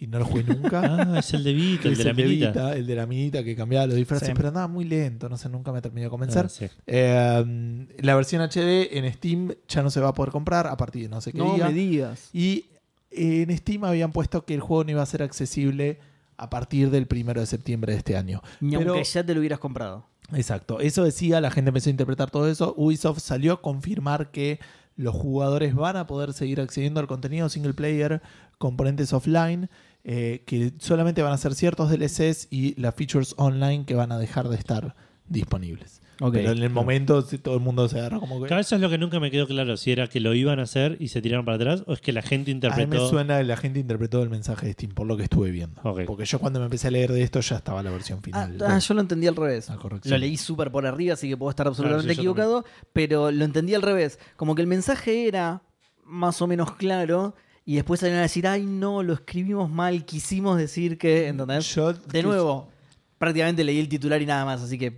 y 0.00 0.06
no 0.06 0.18
lo 0.18 0.26
jugué 0.26 0.44
nunca. 0.44 0.82
Ah, 1.14 1.18
es 1.18 1.32
el 1.34 1.42
de 1.44 1.52
Vita, 1.54 1.88
el 1.88 1.96
de 1.98 2.04
la 2.04 2.12
minita. 2.12 2.48
Vita, 2.50 2.76
el 2.76 2.86
de 2.86 2.94
la 2.94 3.06
minita 3.06 3.42
que 3.42 3.56
cambiaba 3.56 3.86
los 3.86 3.96
disfraces, 3.96 4.28
Sí. 4.28 4.34
pero 4.36 4.48
andaba 4.48 4.68
muy 4.68 4.84
lento, 4.84 5.28
no 5.30 5.36
sé, 5.38 5.48
nunca 5.48 5.72
me 5.72 5.80
terminó 5.80 6.04
de 6.04 6.10
convencer. 6.10 6.44
Ah, 6.44 6.48
sí. 6.50 6.66
Eh, 6.86 7.86
la 8.00 8.14
versión 8.14 8.42
HD 8.42 8.96
en 8.98 9.10
Steam 9.12 9.54
ya 9.66 9.82
no 9.82 9.90
se 9.90 10.00
va 10.00 10.08
a 10.08 10.14
poder 10.14 10.30
comprar 10.30 10.66
a 10.66 10.76
partir 10.76 11.02
de 11.04 11.08
no 11.08 11.20
sé 11.22 11.32
qué 11.32 11.38
No 11.38 11.54
día. 11.54 11.66
me 11.68 11.72
digas. 11.72 12.28
Y 12.34 12.66
en 13.10 13.56
Steam 13.56 13.84
habían 13.84 14.12
puesto 14.12 14.44
que 14.44 14.54
el 14.54 14.60
juego 14.60 14.84
no 14.84 14.90
iba 14.92 15.02
a 15.02 15.06
ser 15.06 15.22
accesible 15.22 15.98
a 16.36 16.50
partir 16.50 16.90
del 16.90 17.06
primero 17.06 17.40
de 17.40 17.46
septiembre 17.46 17.92
de 17.92 17.98
este 17.98 18.16
año. 18.16 18.42
Ni 18.60 18.76
Pero- 18.76 18.92
aunque 18.92 19.04
ya 19.04 19.24
te 19.24 19.34
lo 19.34 19.40
hubieras 19.40 19.58
comprado. 19.58 20.06
Exacto, 20.32 20.80
eso 20.80 21.04
decía, 21.04 21.40
la 21.40 21.50
gente 21.50 21.70
empezó 21.70 21.88
a 21.88 21.92
interpretar 21.92 22.30
todo 22.30 22.48
eso. 22.48 22.74
Ubisoft 22.76 23.20
salió 23.20 23.54
a 23.54 23.62
confirmar 23.62 24.30
que 24.30 24.60
los 24.94 25.14
jugadores 25.14 25.74
van 25.74 25.96
a 25.96 26.06
poder 26.06 26.32
seguir 26.34 26.60
accediendo 26.60 27.00
al 27.00 27.06
contenido 27.06 27.48
single 27.48 27.72
player, 27.72 28.20
componentes 28.58 29.12
offline, 29.12 29.70
eh, 30.04 30.42
que 30.46 30.72
solamente 30.78 31.22
van 31.22 31.32
a 31.32 31.38
ser 31.38 31.54
ciertos 31.54 31.90
DLCs 31.90 32.48
y 32.50 32.78
las 32.80 32.94
features 32.94 33.34
online 33.38 33.84
que 33.86 33.94
van 33.94 34.12
a 34.12 34.18
dejar 34.18 34.48
de 34.48 34.56
estar 34.56 34.96
disponibles. 35.28 36.02
Pero 36.18 36.50
en 36.52 36.62
el 36.62 36.70
momento 36.70 37.22
sí, 37.22 37.38
todo 37.38 37.54
el 37.54 37.60
mundo 37.60 37.88
se 37.88 37.98
agarra 37.98 38.18
como 38.18 38.40
que. 38.40 38.48
Claro, 38.48 38.60
eso 38.60 38.74
es 38.74 38.80
lo 38.80 38.90
que 38.90 38.98
nunca 38.98 39.20
me 39.20 39.30
quedó 39.30 39.46
claro. 39.46 39.76
Si 39.76 39.92
era 39.92 40.08
que 40.08 40.18
lo 40.20 40.34
iban 40.34 40.58
a 40.58 40.62
hacer 40.62 40.96
y 40.98 41.08
se 41.08 41.22
tiraron 41.22 41.44
para 41.44 41.56
atrás 41.56 41.84
o 41.86 41.92
es 41.92 42.00
que 42.00 42.12
la 42.12 42.22
gente 42.22 42.50
A 42.50 42.54
mí 42.54 42.56
interpretó. 42.56 42.88
me 43.04 43.08
suena 43.08 43.38
que 43.38 43.44
la 43.44 43.56
gente 43.56 43.78
interpretó 43.80 44.22
el 44.22 44.30
mensaje 44.30 44.66
de 44.66 44.72
Steam, 44.72 44.92
por 44.94 45.06
lo 45.06 45.16
que 45.16 45.22
estuve 45.22 45.50
viendo. 45.50 45.80
Porque 46.06 46.24
yo 46.24 46.38
cuando 46.38 46.58
me 46.58 46.64
empecé 46.66 46.88
a 46.88 46.90
leer 46.90 47.12
de 47.12 47.22
esto 47.22 47.40
ya 47.40 47.56
estaba 47.56 47.82
la 47.82 47.90
versión 47.90 48.18
Ah, 48.18 48.46
final. 48.46 48.58
ah, 48.66 48.78
yo 48.78 48.94
lo 48.94 49.00
entendí 49.00 49.26
al 49.26 49.36
revés. 49.36 49.66
Corrección. 49.80 50.10
Lo 50.12 50.18
leí 50.18 50.36
súper 50.36 50.70
por 50.70 50.86
arriba, 50.86 51.14
así 51.14 51.28
que 51.28 51.36
puedo 51.36 51.50
estar 51.50 51.66
absolutamente 51.68 52.06
Claro, 52.06 52.14
sí, 52.14 52.16
yo 52.24 52.30
equivocado, 52.32 52.64
pero 52.92 53.30
lo 53.30 53.44
entendí 53.44 53.74
al 53.74 53.82
revés. 53.82 54.18
Como 54.36 54.54
que 54.54 54.62
el 54.62 54.68
mensaje 54.68 55.28
era 55.28 55.62
más 56.04 56.40
o 56.42 56.46
menos 56.46 56.72
claro 56.74 57.34
y 57.64 57.74
después 57.76 58.00
salieron 58.00 58.20
a 58.20 58.22
decir, 58.22 58.46
ay 58.46 58.64
no, 58.64 59.02
lo 59.02 59.12
escribimos 59.12 59.70
mal, 59.70 60.04
quisimos 60.06 60.56
decir 60.58 60.96
que, 60.98 61.28
¿entendés? 61.28 61.74
Yo- 61.74 61.92
De 61.92 62.22
nuevo, 62.22 62.70
prácticamente 63.18 63.64
leí 63.64 63.78
el 63.78 63.88
titular 63.88 64.22
y 64.22 64.26
nada 64.26 64.44
más, 64.44 64.62
así 64.62 64.78
que 64.78 64.96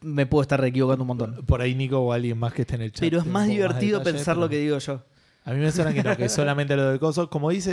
me 0.00 0.26
puedo 0.26 0.42
estar 0.42 0.64
equivocando 0.64 1.04
un 1.04 1.08
montón. 1.08 1.44
Por 1.46 1.60
ahí 1.60 1.74
Nico 1.74 1.98
o 1.98 2.12
alguien 2.12 2.38
más 2.38 2.52
que 2.52 2.62
esté 2.62 2.76
en 2.76 2.82
el 2.82 2.92
chat. 2.92 3.00
Pero 3.00 3.18
es 3.20 3.26
más 3.26 3.46
divertido 3.46 3.98
detalle, 3.98 4.16
pensar 4.16 4.34
pero 4.34 4.46
lo 4.46 4.48
que 4.48 4.58
digo 4.58 4.78
yo. 4.78 5.02
A 5.44 5.52
mí 5.52 5.60
me 5.60 5.72
suena 5.72 5.92
que 5.92 6.02
no, 6.02 6.16
que 6.16 6.28
solamente 6.28 6.76
lo 6.76 6.90
del 6.90 6.98
coso. 6.98 7.30
Como 7.30 7.50
dice 7.50 7.72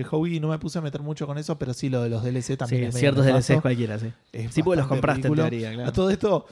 eh, 0.00 0.06
Howie, 0.10 0.40
no 0.40 0.48
me 0.48 0.58
puse 0.58 0.78
a 0.78 0.82
meter 0.82 1.02
mucho 1.02 1.26
con 1.26 1.38
eso, 1.38 1.58
pero 1.58 1.74
sí 1.74 1.88
lo 1.88 2.02
de 2.02 2.08
los 2.08 2.22
DLC 2.22 2.56
también 2.56 2.82
Sí, 2.84 2.88
es 2.88 2.98
ciertos. 2.98 3.26
DLCs 3.26 3.60
cualquiera, 3.60 3.98
sí. 3.98 4.12
Es 4.32 4.52
Sí, 4.52 4.62
porque 4.62 4.80
los 4.80 4.88
compraste 4.88 5.28
en 5.28 5.34
teoría, 5.34 5.72
claro. 5.72 5.88
A 5.88 5.92
todo 5.92 6.10
esto, 6.10 6.46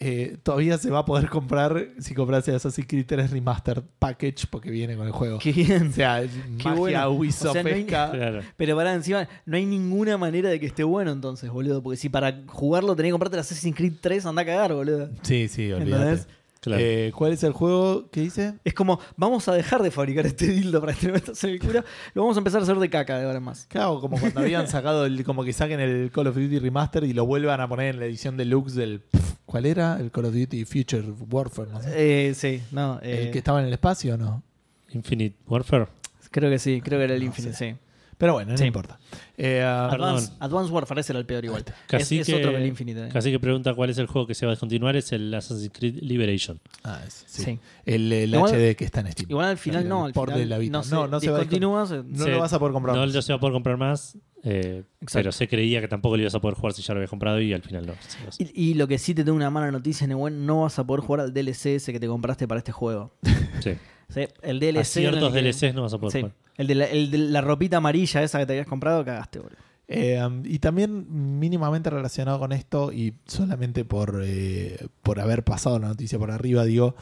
eh, 0.00 0.36
todavía 0.42 0.76
se 0.76 0.90
va 0.90 1.00
a 1.00 1.04
poder 1.04 1.28
comprar 1.30 1.88
si 2.00 2.14
compras 2.14 2.46
el 2.48 2.56
Assassin's 2.56 2.86
Creed 2.88 3.06
3 3.06 3.30
Remastered 3.30 3.82
Package 3.98 4.46
porque 4.50 4.70
viene 4.70 4.96
con 4.96 5.06
el 5.06 5.12
juego. 5.12 5.38
Qué 5.38 5.52
bien. 5.52 5.88
O 5.88 5.92
sea, 5.92 6.22
magia 6.64 6.74
bueno. 6.74 7.10
Ubisoft 7.12 7.50
O 7.50 7.52
sea, 7.52 7.62
no 7.62 7.68
hay- 7.68 7.84
pesca. 7.84 8.10
Claro. 8.12 8.40
Pero 8.56 8.76
para 8.76 8.92
encima, 8.92 9.28
no 9.46 9.56
hay 9.56 9.64
ninguna 9.66 10.18
manera 10.18 10.50
de 10.50 10.58
que 10.60 10.66
esté 10.66 10.84
bueno 10.84 11.12
entonces, 11.12 11.48
boludo. 11.50 11.82
Porque 11.82 11.96
si 11.96 12.08
para 12.08 12.42
jugarlo 12.46 12.94
tenés 12.96 13.08
que 13.08 13.12
comprarte 13.12 13.36
el 13.36 13.40
Assassin's 13.40 13.76
Creed 13.76 13.94
3, 14.00 14.26
anda 14.26 14.42
a 14.42 14.44
cagar, 14.44 14.74
boludo. 14.74 15.10
Sí, 15.22 15.48
sí, 15.48 15.70
olvídate. 15.72 16.02
¿Entendés? 16.02 16.28
Claro. 16.60 16.82
Eh, 16.82 17.12
¿Cuál 17.14 17.32
es 17.32 17.42
el 17.44 17.52
juego 17.52 18.08
que 18.10 18.22
dice? 18.22 18.54
Es 18.64 18.72
como, 18.72 18.98
vamos 19.18 19.46
a 19.48 19.52
dejar 19.54 19.82
de 19.82 19.90
fabricar 19.90 20.24
este 20.24 20.46
dildo 20.48 20.80
para 20.80 20.94
que 20.94 21.00
te 21.00 21.06
lo 21.08 21.12
metas 21.12 21.44
en 21.44 21.50
el 21.50 21.60
culo. 21.60 21.84
Lo 22.14 22.22
vamos 22.22 22.38
a 22.38 22.40
empezar 22.40 22.60
a 22.60 22.62
hacer 22.64 22.76
de 22.78 22.88
caca 22.88 23.18
de 23.18 23.26
ahora 23.26 23.36
en 23.36 23.44
más. 23.44 23.66
Claro, 23.66 24.00
como 24.00 24.18
cuando 24.18 24.40
habían 24.40 24.66
sacado, 24.68 25.04
el, 25.04 25.22
como 25.24 25.44
que 25.44 25.52
saquen 25.52 25.78
el 25.80 26.10
Call 26.10 26.26
of 26.28 26.36
Duty 26.36 26.58
Remaster 26.60 27.04
y 27.04 27.12
lo 27.12 27.26
vuelvan 27.26 27.60
a 27.60 27.68
poner 27.68 27.94
en 27.94 28.00
la 28.00 28.06
edición 28.06 28.38
deluxe 28.38 28.74
del. 28.76 29.02
¿Cuál 29.54 29.66
era? 29.66 30.00
El 30.00 30.10
Call 30.10 30.24
of 30.24 30.34
Duty 30.34 30.64
Future 30.64 31.04
Warfare, 31.30 31.70
no 31.70 31.80
sé. 31.80 31.92
Eh, 32.30 32.34
sí, 32.34 32.60
no. 32.72 32.98
eh, 33.00 33.26
¿El 33.26 33.30
que 33.30 33.38
estaba 33.38 33.60
en 33.60 33.68
el 33.68 33.72
espacio 33.72 34.14
o 34.14 34.16
no? 34.16 34.42
Infinite 34.90 35.36
Warfare. 35.46 35.86
Creo 36.32 36.50
que 36.50 36.58
sí, 36.58 36.80
creo 36.80 36.98
que 36.98 37.04
era 37.04 37.14
el 37.14 37.20
No 37.20 37.26
Infinite, 37.26 37.54
sí. 37.54 37.76
Pero 38.18 38.34
bueno, 38.34 38.52
no 38.52 38.58
Sí. 38.58 38.64
importa. 38.64 38.98
Eh, 39.36 39.62
ah, 39.64 39.88
Perdón. 39.90 40.08
Advance, 40.10 40.32
Advance 40.38 40.72
Warfare 40.72 41.00
era 41.08 41.18
el 41.18 41.26
peor 41.26 41.44
igual. 41.44 41.64
Casi 41.88 42.20
es, 42.20 42.28
es 42.28 42.34
que, 42.34 42.40
otro 42.40 42.52
que 42.52 42.56
el 42.58 42.66
Infinite. 42.66 43.06
eh. 43.06 43.08
Casi 43.12 43.30
que 43.30 43.40
pregunta 43.40 43.74
cuál 43.74 43.90
es 43.90 43.98
el 43.98 44.06
juego 44.06 44.26
que 44.26 44.34
se 44.34 44.46
va 44.46 44.52
a 44.52 44.54
descontinuar. 44.54 44.96
Es 44.96 45.12
el 45.12 45.32
Assassin's 45.34 45.70
Creed 45.72 45.96
Liberation. 46.02 46.60
ah, 46.84 47.00
es- 47.06 47.24
sí. 47.26 47.42
Sí. 47.44 47.58
El, 47.84 48.12
el 48.12 48.34
Igual- 48.34 48.52
HD 48.54 48.76
que 48.76 48.84
está 48.84 49.00
en 49.00 49.10
Steam. 49.12 49.30
Igual 49.30 49.46
al 49.48 49.58
final 49.58 49.88
no, 49.88 50.04
al 50.04 50.12
final 50.12 50.38
de 50.38 50.46
la 50.46 50.58
Vita. 50.58 50.72
no, 50.78 50.82
se, 50.84 50.94
No, 50.94 51.06
no 51.08 51.20
se 51.20 51.30
va 51.30 51.44
No 51.44 52.26
lo 52.28 52.38
vas 52.40 52.52
a 52.52 52.58
poder 52.58 52.72
comprar. 52.72 52.96
No 52.96 53.04
lo 53.06 53.22
se 53.22 53.32
va 53.32 53.36
a 53.36 53.40
poder 53.40 53.52
comprar 53.52 53.76
más. 53.76 54.16
eh, 54.46 54.82
pero 55.12 55.32
se 55.32 55.48
creía 55.48 55.80
que 55.80 55.88
tampoco 55.88 56.16
lo 56.16 56.22
ibas 56.22 56.34
a 56.34 56.40
poder 56.40 56.54
jugar 56.54 56.74
si 56.74 56.82
ya 56.82 56.92
lo 56.92 56.98
habías 56.98 57.08
comprado 57.10 57.40
y 57.40 57.52
al 57.54 57.62
final 57.62 57.86
no. 57.86 57.94
Y, 58.38 58.70
y 58.70 58.74
lo 58.74 58.86
que 58.86 58.98
sí 58.98 59.14
te 59.14 59.24
tengo 59.24 59.36
una 59.36 59.48
mala 59.50 59.70
noticia, 59.70 60.06
Nehuen, 60.06 60.44
no 60.44 60.60
vas 60.62 60.78
a 60.78 60.84
poder 60.86 61.02
jugar 61.02 61.20
al 61.22 61.32
DLC 61.32 61.76
ese 61.76 61.92
que 61.94 61.98
te 62.00 62.06
compraste 62.06 62.46
para 62.46 62.58
este 62.58 62.70
juego. 62.72 63.14
Sí. 63.60 63.72
Sí, 64.08 64.22
el 64.42 64.60
DLC. 64.60 64.78
A 64.80 64.84
ciertos 64.84 65.32
que- 65.32 65.42
DLCs 65.42 65.74
no 65.74 65.82
vas 65.82 65.94
a 65.94 65.98
poder 65.98 66.12
Sí, 66.12 66.18
jugar. 66.20 66.34
el 66.56 66.66
de, 66.66 66.74
la, 66.74 66.84
el 66.86 67.10
de 67.10 67.18
la 67.18 67.40
ropita 67.40 67.76
amarilla 67.78 68.22
esa 68.22 68.38
que 68.38 68.46
te 68.46 68.52
habías 68.52 68.66
comprado, 68.66 69.04
cagaste, 69.04 69.38
boludo. 69.40 69.56
Eh, 69.86 70.18
y 70.44 70.58
también 70.60 71.38
mínimamente 71.38 71.90
relacionado 71.90 72.38
con 72.38 72.52
esto, 72.52 72.90
y 72.92 73.14
solamente 73.26 73.84
por, 73.84 74.22
eh, 74.24 74.86
por 75.02 75.20
haber 75.20 75.44
pasado 75.44 75.78
la 75.78 75.88
noticia 75.88 76.18
por 76.18 76.30
arriba, 76.30 76.64
digo, 76.64 76.94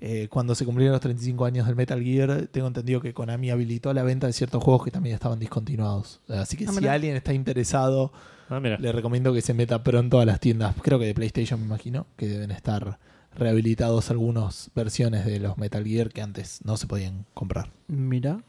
eh, 0.00 0.28
cuando 0.30 0.54
se 0.54 0.64
cumplieron 0.64 0.92
los 0.92 1.02
35 1.02 1.44
años 1.44 1.66
del 1.66 1.76
Metal 1.76 2.02
Gear, 2.02 2.46
tengo 2.50 2.66
entendido 2.66 3.02
que 3.02 3.12
Konami 3.12 3.50
habilitó 3.50 3.92
la 3.92 4.02
venta 4.02 4.26
de 4.26 4.32
ciertos 4.32 4.64
juegos 4.64 4.84
que 4.84 4.90
también 4.90 5.14
estaban 5.14 5.38
discontinuados. 5.38 6.20
Así 6.28 6.56
que 6.56 6.64
Ah, 6.66 6.72
si 6.72 6.86
alguien 6.88 7.14
está 7.16 7.34
interesado, 7.34 8.10
Ah, 8.48 8.58
le 8.58 8.90
recomiendo 8.92 9.32
que 9.34 9.42
se 9.42 9.52
meta 9.52 9.82
pronto 9.84 10.18
a 10.18 10.24
las 10.24 10.40
tiendas, 10.40 10.74
creo 10.82 10.98
que 10.98 11.04
de 11.04 11.14
PlayStation 11.14 11.60
me 11.60 11.66
imagino, 11.66 12.06
que 12.16 12.26
deben 12.26 12.50
estar 12.50 12.98
rehabilitados 13.34 14.10
algunas 14.10 14.70
versiones 14.74 15.24
de 15.24 15.40
los 15.40 15.56
Metal 15.58 15.84
Gear 15.84 16.10
que 16.10 16.22
antes 16.22 16.60
no 16.64 16.76
se 16.76 16.86
podían 16.86 17.26
comprar. 17.34 17.70
Mira. 17.88 18.42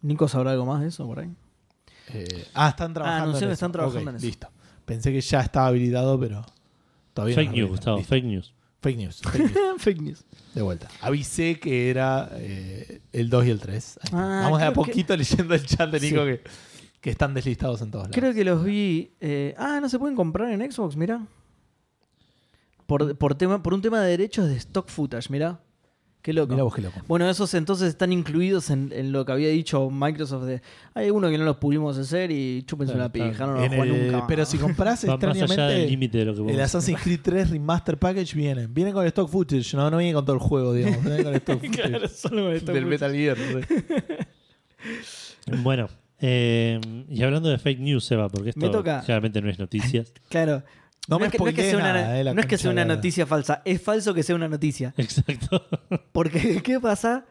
Nico 0.00 0.28
sabrá 0.28 0.52
algo 0.52 0.64
más 0.66 0.80
de 0.80 0.88
eso 0.88 1.06
por 1.06 1.20
ahí. 1.20 1.30
Eh, 2.14 2.46
ah, 2.54 2.68
están 2.70 2.94
trabajando. 2.94 3.24
anunció 3.24 3.46
en 3.46 3.50
que 3.50 3.52
eso. 3.52 3.52
están 3.54 3.72
trabajando 3.72 4.02
Ok, 4.02 4.08
en 4.10 4.16
eso. 4.16 4.26
Listo. 4.26 4.48
Pensé 4.84 5.12
que 5.12 5.20
ya 5.20 5.40
estaba 5.40 5.66
habilitado, 5.66 6.18
pero 6.18 6.46
todavía 7.12 7.34
Fake 7.34 7.50
no 7.50 7.56
news, 7.56 7.62
arreglan. 7.64 7.76
Gustavo. 7.76 7.96
Listo. 7.98 8.08
Fake 8.10 8.24
news. 8.24 8.54
Fake 8.80 8.96
news. 8.96 9.20
Fake 9.22 9.38
news. 9.42 9.82
Fake 9.82 10.00
news. 10.02 10.24
De 10.54 10.62
vuelta. 10.62 10.88
Avisé 11.02 11.58
que 11.58 11.90
era 11.90 12.30
eh, 12.34 13.00
el 13.12 13.28
2 13.28 13.46
y 13.46 13.50
el 13.50 13.60
3. 13.60 13.98
Ahí 14.00 14.04
está. 14.04 14.16
Ah, 14.16 14.42
Vamos 14.44 14.60
de 14.60 14.64
a 14.66 14.72
creo 14.72 14.84
que- 14.84 14.90
poquito 14.92 15.16
leyendo 15.16 15.54
el 15.54 15.66
chat 15.66 15.90
de 15.90 16.00
Nico 16.00 16.24
Sí. 16.24 16.30
que, 16.30 16.42
que 17.00 17.10
están 17.10 17.34
deslistados 17.34 17.82
en 17.82 17.90
todos 17.90 18.04
lados. 18.04 18.14
Creo 18.16 18.32
que 18.32 18.44
los 18.44 18.64
vi. 18.64 19.10
eh, 19.20 19.54
ah, 19.58 19.78
no 19.82 19.88
se 19.88 19.98
pueden 19.98 20.14
comprar 20.16 20.50
en 20.52 20.72
Xbox, 20.72 20.96
mira. 20.96 21.26
Por, 22.88 23.16
por, 23.18 23.34
tema, 23.34 23.62
por 23.62 23.74
un 23.74 23.82
tema 23.82 24.00
de 24.00 24.08
derechos 24.08 24.48
de 24.48 24.56
stock 24.56 24.88
footage, 24.88 25.28
mira. 25.30 25.60
Qué 26.22 26.32
loco. 26.32 26.52
Mirá 26.54 26.64
vos 26.64 26.74
qué 26.74 26.80
loco. 26.82 26.98
Bueno, 27.06 27.28
esos 27.30 27.52
entonces 27.54 27.88
están 27.90 28.12
incluidos 28.12 28.70
en, 28.70 28.90
en 28.94 29.12
lo 29.12 29.24
que 29.24 29.32
había 29.32 29.50
dicho 29.50 29.88
Microsoft 29.90 30.44
de 30.46 30.62
hay 30.94 31.10
uno 31.10 31.28
que 31.30 31.36
no 31.38 31.44
los 31.44 31.58
pudimos 31.58 31.96
hacer 31.98 32.30
y 32.32 32.62
chúpense 32.64 32.92
Claro, 32.94 33.04
una 33.06 33.12
pija, 33.12 33.30
claro. 33.36 33.52
no 33.54 33.60
lo 33.60 33.68
juegan 33.68 33.88
el- 33.94 34.12
nunca. 34.12 34.26
pero 34.26 34.44
si 34.46 34.58
compras 34.58 35.04
Va 35.08 35.16
más 35.16 35.22
allá 35.22 35.32
del 35.34 35.42
extrañamente 35.44 35.86
límite 35.90 36.18
de 36.18 36.24
lo 36.24 36.34
que 36.34 36.40
vos 36.40 36.52
el 36.52 36.60
Assassin's 36.60 37.00
Creed 37.02 37.20
3 37.22 37.50
Remaster 37.50 37.98
Package 37.98 38.34
viene. 38.34 38.66
Viene 38.66 38.92
con 38.92 39.02
el 39.02 39.08
stock 39.08 39.30
footage. 39.30 39.74
No, 39.76 39.90
no 39.90 39.98
viene 39.98 40.12
con 40.14 40.24
todo 40.24 40.34
el 40.34 40.42
juego, 40.42 40.72
digamos. 40.72 41.04
Viene 41.04 41.22
con 41.22 41.32
el 41.34 41.36
stock 41.40 41.60
footage 41.64 41.88
Claro, 41.88 42.08
solo 42.08 42.42
con 42.46 42.52
stock 42.54 42.74
del. 42.74 42.86
Metal 42.86 43.12
Gear. 43.12 43.36
Bueno, 45.62 45.88
eh, 46.20 46.80
y 47.08 47.22
hablando 47.22 47.48
de 47.48 47.58
fake 47.58 47.80
news, 47.80 48.04
Seba, 48.04 48.28
porque 48.28 48.50
esto 48.50 48.60
Me 48.60 48.68
toca. 48.70 49.02
claramente 49.04 49.40
no 49.40 49.48
es 49.50 49.58
noticias. 49.58 50.12
Claro. 50.28 50.62
No 51.08 51.18
me 51.18 51.26
es 51.26 51.32
que, 51.32 51.38
no 51.38 51.46
es 51.48 51.54
que 51.54 51.62
sea 51.70 51.76
una, 51.78 51.92
nada, 51.92 52.18
eh, 52.20 52.24
la 52.24 52.34
no 52.34 52.40
es 52.40 52.46
que 52.46 52.58
sea 52.58 52.64
concha 52.68 52.72
una 52.72 52.82
de 52.82 52.88
la- 52.88 52.94
noticia 52.96 53.26
falsa, 53.26 53.62
es 53.64 53.80
falso 53.82 54.12
que 54.14 54.22
sea 54.22 54.34
una 54.36 54.48
noticia. 54.48 54.92
Exacto. 54.96 55.64
Porque, 56.12 56.60
¿qué 56.62 56.80
pasa? 56.80 57.24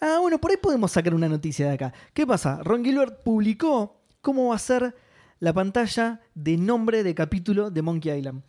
Ah, 0.00 0.18
bueno, 0.20 0.38
por 0.38 0.50
ahí 0.50 0.56
podemos 0.60 0.92
sacar 0.92 1.14
una 1.14 1.28
noticia 1.28 1.66
de 1.68 1.72
acá. 1.74 1.92
¿Qué 2.12 2.26
pasa? 2.26 2.60
Ron 2.62 2.84
Gilbert 2.84 3.22
publicó 3.22 4.02
cómo 4.20 4.48
va 4.48 4.56
a 4.56 4.58
ser 4.58 4.94
la 5.40 5.52
pantalla 5.52 6.20
de 6.34 6.56
nombre 6.58 7.02
de 7.02 7.14
capítulo 7.14 7.70
de 7.70 7.82
Monkey 7.82 8.18
Island. 8.18 8.42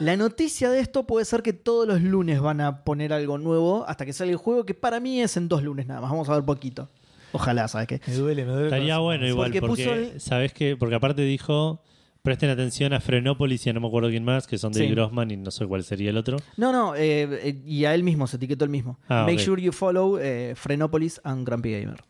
La 0.00 0.16
noticia 0.16 0.70
de 0.70 0.80
esto 0.80 1.06
puede 1.06 1.24
ser 1.24 1.42
que 1.42 1.52
todos 1.52 1.86
los 1.86 2.00
lunes 2.00 2.40
van 2.40 2.60
a 2.60 2.82
poner 2.84 3.12
algo 3.12 3.38
nuevo 3.38 3.84
hasta 3.86 4.04
que 4.04 4.12
salga 4.12 4.32
el 4.32 4.38
juego, 4.38 4.64
que 4.66 4.74
para 4.74 4.98
mí 4.98 5.20
es 5.22 5.36
en 5.36 5.46
dos 5.48 5.62
lunes 5.62 5.86
nada 5.86 6.00
más. 6.00 6.10
Vamos 6.10 6.28
a 6.28 6.34
ver 6.34 6.44
poquito. 6.44 6.88
Ojalá, 7.32 7.68
¿sabes 7.68 7.86
qué? 7.86 8.00
Me 8.06 8.14
duele, 8.14 8.44
me 8.44 8.50
duele. 8.52 8.66
el 8.68 8.72
Estaría 8.74 8.98
bueno 8.98 9.26
igual, 9.26 9.50
Porque 9.52 9.60
porque, 9.60 9.84
puso 9.84 9.94
el- 9.94 10.20
¿sabes 10.20 10.52
qué? 10.52 10.76
Porque 10.76 10.94
aparte 10.96 11.22
dijo, 11.22 11.80
presten 12.24 12.48
atención 12.48 12.92
a 12.94 13.00
Frenópolis 13.00 13.66
y 13.66 13.70
a 13.70 13.72
no 13.74 13.80
me 13.80 13.86
acuerdo 13.86 14.08
quién 14.08 14.24
más, 14.24 14.46
que 14.46 14.56
son 14.58 14.72
de 14.72 14.80
Sí. 14.80 14.88
Grossman 14.88 15.30
y 15.30 15.36
no 15.36 15.50
sé 15.50 15.66
cuál 15.66 15.84
sería 15.84 16.08
el 16.10 16.16
otro. 16.16 16.38
No, 16.56 16.72
no, 16.72 16.96
eh, 16.96 17.28
eh, 17.48 17.60
y 17.66 17.84
a 17.84 17.94
él 17.94 18.02
mismo 18.02 18.26
se 18.26 18.36
etiquetó 18.38 18.64
el 18.64 18.70
mismo. 18.70 18.98
Ah, 19.08 19.24
Make 19.26 19.36
ok. 19.36 19.40
sure 19.44 19.62
you 19.62 19.70
follow 19.72 20.18
eh, 20.18 20.54
Frenopolis 20.56 21.20
and 21.22 21.46
Grumpy 21.46 21.72
Gamer. 21.72 22.02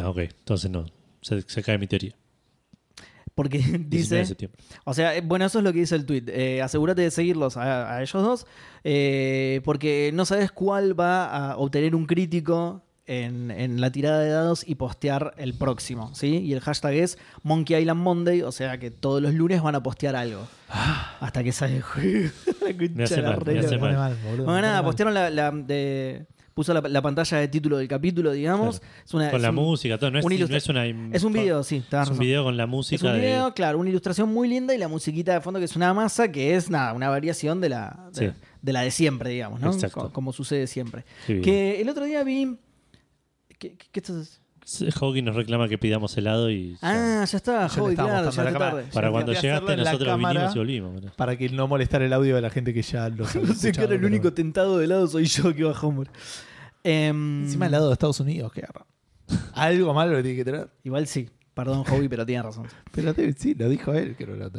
Ah, 0.00 0.08
ok, 0.08 0.18
entonces 0.18 0.70
no, 0.70 0.86
se, 1.20 1.42
se 1.42 1.62
cae 1.62 1.76
mi 1.76 1.88
teoría. 1.88 2.14
Porque 3.34 3.58
19 3.62 3.88
de 3.88 3.96
dice, 3.96 4.24
septiembre. 4.26 4.62
O 4.84 4.94
sea, 4.94 5.16
eh, 5.16 5.22
bueno, 5.22 5.44
eso 5.44 5.58
es 5.58 5.64
lo 5.64 5.72
que 5.72 5.80
dice 5.80 5.96
el 5.96 6.06
tweet. 6.06 6.60
Asegúrate 6.62 7.02
de 7.02 7.10
seguirlos 7.10 7.56
a, 7.56 7.96
a 7.96 8.02
ellos 8.02 8.22
dos, 8.22 8.46
eh, 8.84 9.60
porque 9.64 10.12
no 10.14 10.24
sabes 10.24 10.52
cuál 10.52 10.98
va 10.98 11.26
a 11.50 11.56
obtener 11.56 11.94
un 11.96 12.06
crítico 12.06 12.84
en, 13.10 13.50
en 13.50 13.80
la 13.80 13.90
tirada 13.90 14.20
de 14.20 14.30
dados 14.30 14.62
y 14.66 14.76
postear 14.76 15.34
el 15.36 15.54
próximo, 15.54 16.14
¿sí? 16.14 16.38
Y 16.38 16.52
el 16.52 16.60
hashtag 16.60 16.94
es 16.94 17.18
Monkey 17.42 17.76
Island 17.80 18.00
Monday, 18.00 18.42
o 18.42 18.52
sea 18.52 18.78
que 18.78 18.90
todos 18.90 19.20
los 19.20 19.34
lunes 19.34 19.60
van 19.62 19.74
a 19.74 19.82
postear 19.82 20.14
algo. 20.14 20.46
Hasta 21.20 21.42
que 21.42 21.50
sale 21.52 21.82
Me 22.94 23.04
hace 23.04 23.20
mal, 23.22 23.42
me 23.44 23.58
hace 23.58 23.78
mal. 23.78 23.94
mal, 23.96 24.16
boludo, 24.24 24.38
me 24.38 24.52
Bueno, 24.52 24.60
nada, 24.62 24.74
mal. 24.76 24.84
postearon 24.84 25.14
la, 25.14 25.28
la 25.30 25.50
de- 25.50 26.26
puso 26.54 26.74
la, 26.74 26.80
la 26.82 27.00
pantalla 27.00 27.38
de 27.38 27.48
título 27.48 27.78
del 27.78 27.88
capítulo, 27.88 28.32
digamos. 28.32 28.82
Es 29.04 29.14
una, 29.14 29.30
Con 29.30 29.36
es 29.38 29.42
la 29.42 29.48
un- 29.50 29.54
música, 29.56 29.98
todo. 29.98 30.10
No 30.10 30.18
es, 30.18 30.24
un 30.24 30.30
no 30.50 30.56
es 30.56 30.68
una. 30.68 30.86
Es 31.16 31.24
un 31.24 31.32
video, 31.32 31.62
sí, 31.62 31.82
Es 31.90 32.08
un 32.10 32.18
video 32.18 32.44
con 32.44 32.56
la 32.56 32.64
Es 32.64 32.68
música 32.68 33.06
un 33.08 33.14
video, 33.18 33.46
de. 33.46 33.52
claro, 33.54 33.78
una 33.78 33.88
ilustración 33.90 34.28
muy 34.32 34.46
linda 34.48 34.74
y 34.74 34.78
la 34.78 34.88
musiquita 34.88 35.32
de 35.32 35.40
fondo 35.40 35.58
que 35.58 35.64
es 35.64 35.74
una 35.76 35.92
masa 35.94 36.30
que 36.30 36.54
es 36.56 36.68
nada, 36.70 36.92
una 36.92 37.08
variación 37.08 37.60
de 37.60 37.70
la 37.70 38.08
de, 38.14 38.28
Sí. 38.30 38.36
de 38.62 38.72
la 38.72 38.82
de 38.82 38.90
siempre, 38.90 39.30
digamos, 39.30 39.60
¿no? 39.60 39.72
Exacto. 39.72 40.00
Co- 40.00 40.12
Como 40.12 40.32
sucede 40.32 40.66
siempre. 40.66 41.04
Bien. 41.26 41.42
Que 41.42 41.80
el 41.80 41.88
otro 41.88 42.04
día 42.04 42.22
vi. 42.24 42.56
¿Qué, 43.60 43.74
qué- 43.76 43.86
qué 43.92 44.00
estás 44.00 44.40
Hawking 45.00 45.24
nos 45.24 45.34
reclama 45.36 45.68
que 45.68 45.78
pidamos 45.78 46.16
helado 46.16 46.50
y. 46.50 46.76
Ah, 46.82 47.24
ya 47.30 47.36
está, 47.36 47.68
estaba 47.90 48.08
claro, 48.08 48.30
llegaste 48.30 48.52
cámara. 48.52 48.70
tarde. 48.76 48.90
Para 48.92 49.08
ya 49.08 49.12
cuando 49.12 49.32
llegaste, 49.32 49.76
nosotros 49.76 50.18
vinimos 50.18 50.54
y 50.54 50.58
volvimos. 50.58 51.12
Para 51.16 51.36
que 51.36 51.48
no 51.48 51.66
molestar 51.66 52.02
el 52.02 52.12
audio 52.12 52.36
de 52.36 52.42
la 52.42 52.50
gente 52.50 52.72
que 52.74 52.82
ya 52.82 53.08
lo 53.08 53.24
No 53.42 53.54
sé 53.54 53.72
que 53.72 53.80
ahora 53.80 53.94
el 53.94 54.04
único 54.04 54.32
tentado 54.32 54.78
de 54.78 54.86
lado 54.86 55.06
soy 55.06 55.24
yo 55.26 55.54
que 55.54 55.64
va 55.64 55.72
a 55.72 55.80
Homer. 55.80 56.08
Em, 56.84 57.44
Encima 57.44 57.66
al 57.66 57.72
lado 57.72 57.88
de 57.88 57.92
Estados 57.94 58.20
Unidos, 58.20 58.52
que 58.52 58.60
agarra. 58.60 58.86
Algo 59.54 59.92
malo 59.94 60.12
le 60.14 60.22
tiene 60.22 60.36
que 60.38 60.44
tener. 60.44 60.70
Igual 60.84 61.06
sí, 61.06 61.28
perdón, 61.54 61.84
Joey, 61.84 62.08
pero 62.08 62.24
tiene 62.24 62.42
razón. 62.42 62.66
Pero 62.92 63.14
sí, 63.36 63.54
lo 63.54 63.68
dijo 63.68 63.92
él, 63.92 64.14
que 64.16 64.26
no 64.26 64.36
lo 64.36 64.50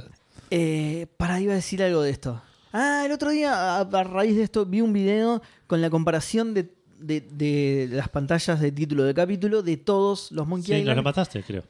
Eh, 0.49 1.07
para, 1.17 1.39
iba 1.39 1.53
a 1.53 1.55
decir 1.55 1.81
algo 1.83 2.01
de 2.01 2.09
esto. 2.11 2.41
Ah, 2.73 3.03
el 3.05 3.11
otro 3.11 3.31
día, 3.31 3.77
a, 3.77 3.79
a 3.81 4.03
raíz 4.03 4.35
de 4.35 4.43
esto, 4.43 4.65
vi 4.65 4.81
un 4.81 4.93
video 4.93 5.41
con 5.67 5.81
la 5.81 5.89
comparación 5.89 6.53
de, 6.53 6.73
de- 7.01 7.21
de 7.21 7.87
las 7.91 8.09
pantallas 8.09 8.59
de 8.59 8.71
título 8.71 9.03
de 9.03 9.13
capítulo 9.13 9.61
de 9.61 9.77
todos 9.77 10.31
los 10.31 10.47
Monkey 10.47 10.65
Sí, 10.67 10.71
nos 10.73 10.79
Island. 10.81 10.97
lo 10.97 11.03
mataste, 11.03 11.43
creo. 11.43 11.63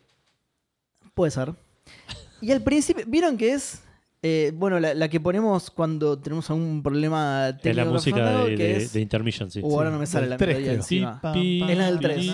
Puede 1.13 1.31
ser. 1.31 1.53
Y 2.41 2.51
al 2.51 2.61
principio, 2.61 3.03
¿vieron 3.07 3.37
que 3.37 3.53
es? 3.53 3.83
Eh, 4.23 4.51
bueno, 4.55 4.79
la, 4.79 4.93
la 4.93 5.09
que 5.09 5.19
ponemos 5.19 5.71
cuando 5.71 6.17
tenemos 6.19 6.47
algún 6.51 6.83
problema 6.83 7.57
técnico. 7.61 7.69
Es 7.69 7.75
la 7.75 7.85
música 7.91 8.43
de, 8.43 8.55
que 8.55 8.63
de- 8.63 8.77
es- 8.77 8.93
de 8.93 9.01
Intermission, 9.01 9.49
sí. 9.49 9.61
Uh, 9.63 9.73
ahora 9.73 9.89
no 9.89 9.97
me 9.97 10.05
sale 10.05 10.27
la 10.27 10.37
melodía 10.37 10.73
encima. 10.73 11.19
Es 11.35 11.77
la 11.77 11.85
del 11.87 11.99
tres. 11.99 12.27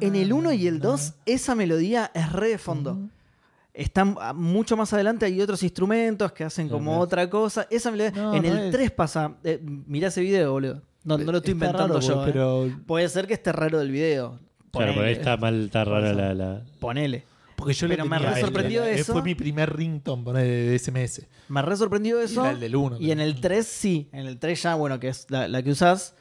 En 0.00 0.14
el 0.16 0.32
1 0.32 0.52
y 0.52 0.66
el 0.66 0.80
2, 0.80 1.14
esa 1.26 1.54
melodía 1.54 2.10
es 2.14 2.32
re 2.32 2.48
de 2.48 2.58
fondo. 2.58 3.08
Están 3.76 4.16
ah, 4.20 4.32
mucho 4.32 4.76
más 4.76 4.92
adelante, 4.94 5.26
hay 5.26 5.40
otros 5.40 5.62
instrumentos 5.62 6.32
que 6.32 6.44
hacen 6.44 6.68
como 6.68 6.92
Ajá. 6.92 7.00
otra 7.00 7.30
cosa. 7.30 7.66
Esa 7.70 7.90
melodía, 7.90 8.10
No, 8.12 8.34
en 8.34 8.42
no 8.42 8.48
el 8.48 8.58
es. 8.66 8.72
3 8.72 8.90
pasa. 8.90 9.34
eh, 9.44 9.60
mirá 9.62 10.08
ese 10.08 10.22
video, 10.22 10.52
boludo. 10.52 10.80
No, 11.04 11.18
no 11.18 11.30
lo 11.30 11.38
estoy 11.38 11.52
Está 11.52 11.66
inventando 11.66 11.94
raro, 12.00 12.00
yo. 12.06 12.22
eh. 12.22 12.24
Pero, 12.26 12.68
Puede 12.86 13.08
ser 13.08 13.26
que 13.26 13.34
esté 13.34 13.52
raro 13.52 13.78
del 13.78 13.90
video. 13.90 14.40
Claro, 14.72 14.72
por 14.72 14.82
ahí 14.82 14.94
Ponele. 14.94 15.12
está 15.12 15.36
mal, 15.36 15.64
está 15.66 15.84
rara 15.84 16.12
la, 16.14 16.34
la- 16.34 16.62
Ponele. 16.80 17.24
porque 17.54 17.72
yo 17.74 17.86
Pero 17.88 18.04
le 18.04 18.10
me 18.10 18.18
re 18.18 18.28
el- 18.34 18.40
sorprendió 18.44 18.82
el- 18.84 18.98
eso. 18.98 19.12
Fue 19.12 19.22
mi 19.22 19.34
primer 19.34 19.74
ringtone 19.76 20.42
de 20.42 20.74
SMS. 20.78 21.26
Me 21.48 21.62
re 21.62 21.76
sorprendió 21.76 22.20
eso. 22.20 22.42
Era 22.44 22.52
el 22.52 22.60
del 22.60 22.76
1. 22.76 22.96
Y 22.98 23.10
en 23.10 23.20
el 23.20 23.40
3 23.40 23.66
sí. 23.66 24.08
En 24.12 24.26
el 24.26 24.38
3 24.38 24.62
ya, 24.62 24.74
bueno, 24.74 24.98
que 24.98 25.08
es 25.08 25.26
la, 25.30 25.48
la 25.48 25.62
que 25.62 25.70
usás. 25.70 26.14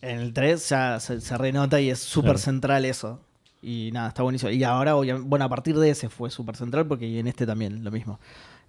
En 0.00 0.18
el 0.18 0.32
3 0.32 0.68
ya 0.68 0.98
se, 0.98 1.20
se 1.20 1.38
renota 1.38 1.80
y 1.80 1.90
es 1.90 1.98
súper 2.00 2.30
Claro. 2.32 2.38
central 2.38 2.84
eso. 2.84 3.20
Y 3.62 3.90
nada, 3.92 4.08
está 4.08 4.22
buenísimo. 4.24 4.50
Y 4.50 4.64
ahora, 4.64 4.94
bueno, 4.94 5.44
a 5.44 5.48
partir 5.48 5.78
de 5.78 5.88
ese 5.90 6.08
fue 6.08 6.30
súper 6.30 6.56
central 6.56 6.86
porque 6.86 7.18
en 7.20 7.28
este 7.28 7.46
también 7.46 7.84
lo 7.84 7.90
mismo. 7.92 8.18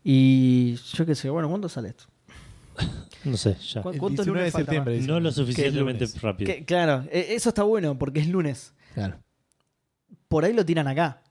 Y 0.04 0.76
yo 0.94 1.06
qué 1.06 1.16
sé, 1.16 1.30
bueno, 1.30 1.50
¿cuándo 1.50 1.68
sale 1.70 1.90
esto? 1.90 2.06
No 3.26 3.38
sé, 3.38 3.56
ya. 3.56 3.82
¿Cu- 3.82 3.92
El 3.92 4.00
¿Cuánto 4.00 4.24
19 4.24 4.26
de 4.26 4.52
lunes 4.52 4.54
septiembre. 4.54 5.00
No 5.02 5.20
lo 5.22 5.32
suficientemente 5.32 6.06
rápido. 6.22 6.46
Que- 6.54 6.66
claro, 6.66 7.06
e- 7.10 7.28
eso 7.36 7.50
está 7.50 7.64
bueno 7.64 7.98
porque 7.98 8.20
es 8.20 8.28
lunes. 8.28 8.74
Claro. 8.94 9.18
Por 10.28 10.44
ahí 10.44 10.52
lo 10.52 10.66
tiran 10.66 10.88
acá. 10.90 11.22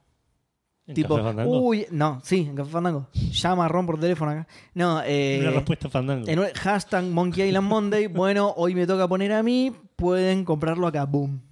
¿En 0.86 0.94
tipo, 0.94 1.16
Café 1.16 1.28
Fandango? 1.28 1.60
uy, 1.60 1.86
no, 1.90 2.20
sí, 2.24 2.46
en 2.48 2.56
Café 2.56 2.70
Fandango. 2.70 3.08
Llama 3.12 3.66
a 3.66 3.68
Ron 3.68 3.84
por 3.84 4.00
teléfono 4.00 4.30
acá. 4.30 4.48
No, 4.74 5.02
eh, 5.04 5.38
Una 5.42 5.50
respuesta 5.50 5.90
Fandango. 5.90 6.26
En 6.28 6.38
un- 6.38 6.46
hashtag 6.54 7.04
Monkey 7.04 7.46
Island 7.48 7.68
Monday. 7.68 8.06
Bueno, 8.06 8.54
hoy 8.56 8.74
me 8.74 8.86
toca 8.86 9.06
poner 9.06 9.32
a 9.32 9.42
mí. 9.42 9.70
Pueden 9.96 10.44
comprarlo 10.46 10.86
acá. 10.86 11.04
Boom. 11.04 11.42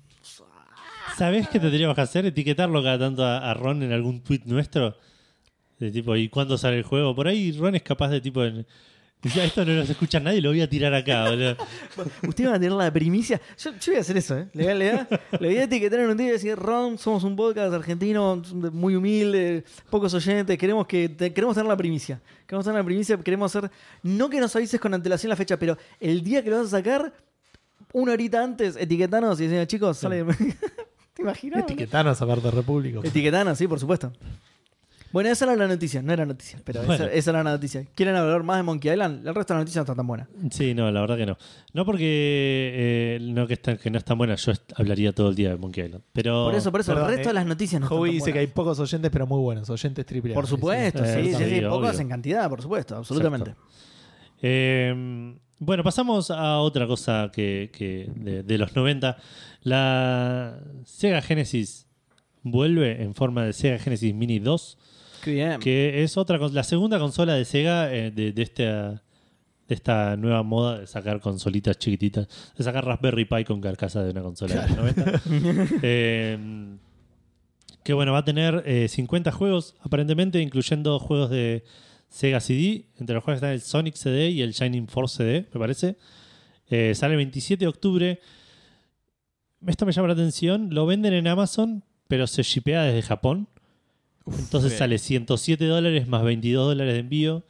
¿Sabés 1.20 1.50
qué 1.50 1.60
tendríamos 1.60 1.94
que 1.94 2.00
hacer? 2.00 2.24
Etiquetarlo 2.24 2.82
cada 2.82 2.98
tanto 2.98 3.22
a, 3.22 3.52
Ron 3.52 3.82
en 3.82 3.92
algún 3.92 4.22
tweet 4.22 4.40
nuestro. 4.46 4.96
De 5.78 5.90
tipo, 5.90 6.16
¿y 6.16 6.30
cuándo 6.30 6.56
sale 6.56 6.78
el 6.78 6.82
juego? 6.82 7.14
Por 7.14 7.28
ahí 7.28 7.52
Ron 7.52 7.74
es 7.74 7.82
capaz 7.82 8.08
de 8.08 8.22
tipo. 8.22 8.42
en- 8.42 8.64
"Ah, 9.36 9.44
esto 9.44 9.62
no 9.66 9.74
lo 9.74 9.82
escucha 9.82 10.18
nadie, 10.18 10.40
lo 10.40 10.48
voy 10.48 10.62
a 10.62 10.70
tirar 10.70 10.94
acá, 10.94 11.28
boludo. 11.28 11.58
Ustedes 12.26 12.46
van 12.48 12.56
a 12.56 12.58
tener 12.60 12.72
la 12.72 12.90
primicia. 12.90 13.38
Yo, 13.62 13.70
voy 13.88 13.96
a 13.96 14.00
hacer 14.00 14.16
eso, 14.16 14.38
¿eh? 14.38 14.48
Le, 14.54 14.74
le 14.74 14.92
le 15.38 15.48
voy 15.48 15.56
a 15.58 15.64
etiquetar 15.64 16.00
en 16.00 16.08
un 16.08 16.16
día 16.16 16.28
y 16.28 16.30
decir: 16.30 16.56
Ron, 16.56 16.96
somos 16.96 17.22
un 17.24 17.36
podcast 17.36 17.74
argentino 17.74 18.42
muy 18.72 18.94
humilde, 18.96 19.62
pocos 19.90 20.14
oyentes. 20.14 20.56
Queremos, 20.56 20.86
que 20.86 21.14
queremos 21.34 21.54
tener 21.54 21.68
la 21.68 21.76
primicia. 21.76 22.18
Queremos 22.46 22.64
tener 22.64 22.80
la 22.80 22.84
primicia. 22.86 23.18
Queremos 23.18 23.54
hacer. 23.54 23.70
No 24.02 24.30
que 24.30 24.40
nos 24.40 24.56
avises 24.56 24.80
con 24.80 24.94
antelación 24.94 25.28
la 25.28 25.36
fecha, 25.36 25.58
pero 25.58 25.76
el 26.00 26.22
día 26.24 26.42
que 26.42 26.48
lo 26.48 26.56
vas 26.56 26.68
a 26.68 26.78
sacar, 26.78 27.12
una 27.92 28.12
horita 28.12 28.42
antes, 28.42 28.74
etiquetanos 28.76 29.38
y 29.38 29.48
decimos, 29.48 29.66
chicos, 29.66 29.98
sale. 29.98 30.24
¿Te 31.20 31.24
imaginas? 31.24 31.62
Etiquetanos 31.64 32.22
aparte 32.22 32.44
de 32.46 32.50
República. 32.50 33.00
Etiquetanos, 33.04 33.58
sí, 33.58 33.68
por 33.68 33.78
supuesto. 33.78 34.10
Bueno, 35.12 35.28
esa 35.28 35.44
era 35.44 35.56
la 35.56 35.66
noticia, 35.66 36.00
no 36.02 36.12
era 36.12 36.24
noticia, 36.24 36.60
pero 36.64 36.82
Bueno. 36.84 37.04
esa, 37.04 37.12
esa 37.12 37.30
era 37.32 37.42
la 37.42 37.50
noticia. 37.50 37.84
¿Quieren 37.96 38.14
hablar 38.14 38.44
más 38.44 38.58
de 38.58 38.62
Monkey 38.62 38.92
Island? 38.92 39.26
El 39.26 39.34
resto 39.34 39.52
de 39.52 39.58
la 39.58 39.62
noticia 39.62 39.80
no 39.80 39.82
está 39.82 39.94
tan 39.96 40.06
buena. 40.06 40.28
Sí, 40.52 40.72
no, 40.72 40.88
la 40.92 41.00
verdad 41.00 41.16
que 41.16 41.26
no. 41.26 41.36
No 41.74 41.84
porque 41.84 42.70
eh, 42.72 43.18
no 43.20 43.46
que, 43.48 43.54
está, 43.54 43.76
que 43.76 43.90
no 43.90 43.98
es 43.98 44.04
tan 44.04 44.16
buena, 44.16 44.36
yo 44.36 44.52
hablaría 44.76 45.12
todo 45.12 45.30
el 45.30 45.34
día 45.34 45.48
de 45.50 45.56
Monkey 45.56 45.84
Island. 45.86 46.04
Pero, 46.12 46.44
Por 46.44 46.54
eso, 46.54 46.70
por 46.70 46.80
eso, 46.80 46.92
Perdón, 46.92 47.10
el 47.10 47.16
resto 47.16 47.28
eh. 47.28 47.32
de 47.32 47.34
las 47.34 47.46
noticias 47.46 47.80
no 47.80 47.86
están 47.88 48.04
dice 48.12 48.32
que 48.32 48.38
hay 48.38 48.46
pocos 48.46 48.78
oyentes, 48.78 49.10
pero 49.10 49.26
muy 49.26 49.40
buenos. 49.40 49.68
Oyentes 49.68 50.06
triple 50.06 50.32
A. 50.32 50.34
Por 50.34 50.46
supuesto, 50.46 51.04
Eh, 51.04 51.24
sí, 51.24 51.32
sí, 51.34 51.44
sí, 51.44 51.50
sí, 51.56 51.60
pocos 51.62 51.90
obvio. 51.90 52.00
en 52.00 52.08
cantidad, 52.08 52.48
por 52.48 52.62
supuesto, 52.62 52.96
absolutamente. 52.96 53.54
Eh, 54.42 55.34
bueno, 55.58 55.82
pasamos 55.84 56.30
a 56.30 56.58
otra 56.58 56.86
cosa 56.86 57.30
que, 57.32 57.70
que 57.72 58.08
de, 58.14 58.42
de 58.44 58.58
los 58.58 58.74
90. 58.74 59.16
La 59.62 60.58
Sega 60.84 61.20
Genesis 61.22 61.86
vuelve 62.42 63.02
en 63.02 63.14
forma 63.14 63.44
de 63.44 63.52
Sega 63.52 63.78
Genesis 63.78 64.14
Mini 64.14 64.38
2, 64.38 64.78
Qué 65.22 65.32
bien. 65.32 65.60
que 65.60 66.02
es 66.02 66.16
otra 66.16 66.38
la 66.38 66.62
segunda 66.62 66.98
consola 66.98 67.34
de 67.34 67.44
Sega 67.44 67.92
eh, 67.92 68.10
de, 68.10 68.32
de 68.32 68.42
esta, 68.42 69.02
de 69.68 69.74
esta 69.74 70.16
nueva 70.16 70.42
moda 70.42 70.80
de 70.80 70.86
sacar 70.86 71.20
consolitas 71.20 71.78
chiquititas, 71.78 72.26
de 72.56 72.64
sacar 72.64 72.84
Raspberry 72.86 73.26
Pi 73.26 73.44
con 73.44 73.60
carcasa 73.60 74.02
de 74.02 74.10
una 74.12 74.22
consola 74.22 74.66
de 74.66 74.68
los 74.68 74.76
90. 74.96 75.22
Eh, 75.82 76.38
que 77.82 77.92
bueno, 77.94 78.12
va 78.12 78.18
a 78.18 78.24
tener 78.24 78.62
eh, 78.66 78.88
50 78.88 79.32
juegos 79.32 79.74
aparentemente, 79.80 80.40
incluyendo 80.40 80.98
juegos 80.98 81.30
de 81.30 81.64
Sega 82.08 82.40
CD. 82.40 82.86
Entre 82.98 83.14
los 83.14 83.24
juegos 83.24 83.38
están 83.38 83.52
el 83.52 83.60
Sonic 83.60 83.94
CD 83.94 84.28
y 84.30 84.42
el 84.42 84.52
Shining 84.52 84.86
Force 84.86 85.16
CD, 85.16 85.46
me 85.52 85.60
parece. 85.60 85.96
Eh, 86.68 86.94
sale 86.94 87.14
el 87.14 87.18
27 87.18 87.64
de 87.64 87.68
octubre. 87.68 88.20
Esto 89.66 89.86
me 89.86 89.92
llama 89.92 90.08
la 90.08 90.14
atención. 90.14 90.68
Lo 90.74 90.86
venden 90.86 91.12
en 91.12 91.26
Amazon, 91.26 91.84
pero 92.08 92.26
se 92.26 92.42
shipea 92.42 92.82
desde 92.82 93.02
Japón. 93.02 93.48
Entonces 94.26 94.70
bien. 94.70 94.78
sale 94.78 94.98
107 94.98 95.64
dólares 95.64 96.08
más 96.08 96.22
22 96.22 96.68
dólares 96.68 96.94
de 96.94 97.00
envío. 97.00 97.44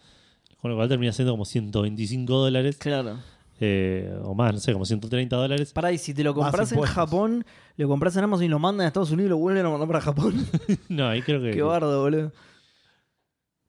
Con 0.61 0.70
lo 0.70 0.77
cual 0.77 0.89
termina 0.89 1.12
siendo 1.12 1.32
como 1.32 1.45
125 1.45 2.32
dólares. 2.35 2.77
Claro. 2.78 3.19
eh, 3.61 4.15
o 4.23 4.35
más, 4.35 4.53
no 4.53 4.61
sé, 4.61 4.73
como 4.73 4.85
130 4.85 5.35
dólares. 5.37 5.73
Pará, 5.73 5.93
y 5.93 5.99
si 5.99 6.12
te 6.12 6.23
lo 6.23 6.35
compras 6.35 6.73
en. 6.73 6.81
Japón, 6.82 7.45
lo 7.77 7.89
compras 7.89 8.16
en 8.16 8.24
Amazon 8.24 8.45
y 8.45 8.49
lo 8.49 8.59
mandan 8.59 8.85
a 8.85 8.89
Estados 8.89 9.11
Unidos 9.11 9.28
y 9.28 9.31
lo 9.31 9.39
vuelven 9.39 9.65
a 9.65 9.70
mandar 9.70 9.89
para 9.89 10.01
Japón. 10.01 10.47
no, 10.89 11.09
ahí 11.09 11.23
creo 11.23 11.41
que. 11.41 11.53
Qué 11.53 11.62
bardo, 11.62 12.03
boludo. 12.03 12.32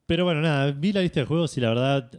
Pero 0.05 0.25
bueno, 0.25 0.41
nada, 0.41 0.71
vi 0.71 0.91
la 0.91 1.01
lista 1.01 1.21
de 1.21 1.25
juegos 1.25 1.57
y 1.57 1.61
la 1.61 1.69
verdad 1.69 2.11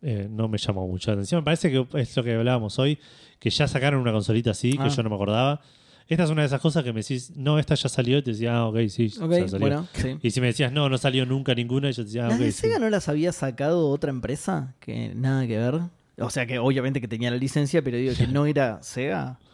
eh, 0.00 0.26
no 0.30 0.48
me 0.48 0.56
llamó 0.56 0.86
mucho 0.88 1.10
la 1.10 1.14
atención. 1.16 1.40
Me 1.40 1.44
parece 1.44 1.70
que 1.70 1.86
es 2.00 2.16
lo 2.16 2.24
que 2.24 2.34
hablábamos 2.34 2.78
hoy, 2.78 2.98
que 3.40 3.50
ya 3.50 3.66
sacaron 3.66 4.00
una 4.00 4.12
consolita 4.12 4.52
así, 4.52 4.72
que 4.74 4.84
Ah. 4.84 4.88
yo 4.88 5.02
no 5.02 5.08
me 5.10 5.16
acordaba. 5.16 5.60
Esta 6.06 6.24
es 6.24 6.30
una 6.30 6.42
de 6.42 6.46
esas 6.46 6.60
cosas 6.60 6.84
que 6.84 6.92
me 6.92 7.00
decís, 7.00 7.32
no, 7.36 7.58
esta 7.58 7.74
ya 7.74 7.88
salió, 7.88 8.18
y 8.18 8.22
te 8.22 8.30
decía, 8.32 8.56
ah, 8.58 8.66
ok, 8.66 8.78
sí, 8.88 9.12
Ok, 9.20 9.30
ya 9.32 9.48
salió. 9.48 9.58
bueno, 9.60 9.88
sí. 9.94 10.18
Y 10.22 10.30
si 10.30 10.40
me 10.40 10.48
decías, 10.48 10.70
no, 10.72 10.88
no 10.88 10.98
salió 10.98 11.24
nunca 11.26 11.54
ninguna, 11.54 11.88
y 11.88 11.92
yo 11.92 12.02
te 12.02 12.06
decía, 12.06 12.26
ah, 12.26 12.28
¿Las 12.28 12.38
ok, 12.38 12.44
de 12.44 12.52
sí. 12.52 12.60
Sega 12.62 12.78
no 12.78 12.88
las 12.90 13.08
había 13.08 13.32
sacado 13.32 13.88
otra 13.88 14.10
empresa? 14.10 14.74
Que 14.80 15.12
nada 15.14 15.46
que 15.46 15.56
ver. 15.58 15.80
O 16.18 16.28
sea 16.30 16.46
que 16.46 16.58
obviamente 16.58 17.00
que 17.00 17.08
tenía 17.08 17.30
la 17.30 17.36
licencia, 17.38 17.82
pero 17.82 17.96
digo 17.96 18.12
que 18.16 18.26
no 18.26 18.46
era 18.46 18.82
Sega. 18.82 19.38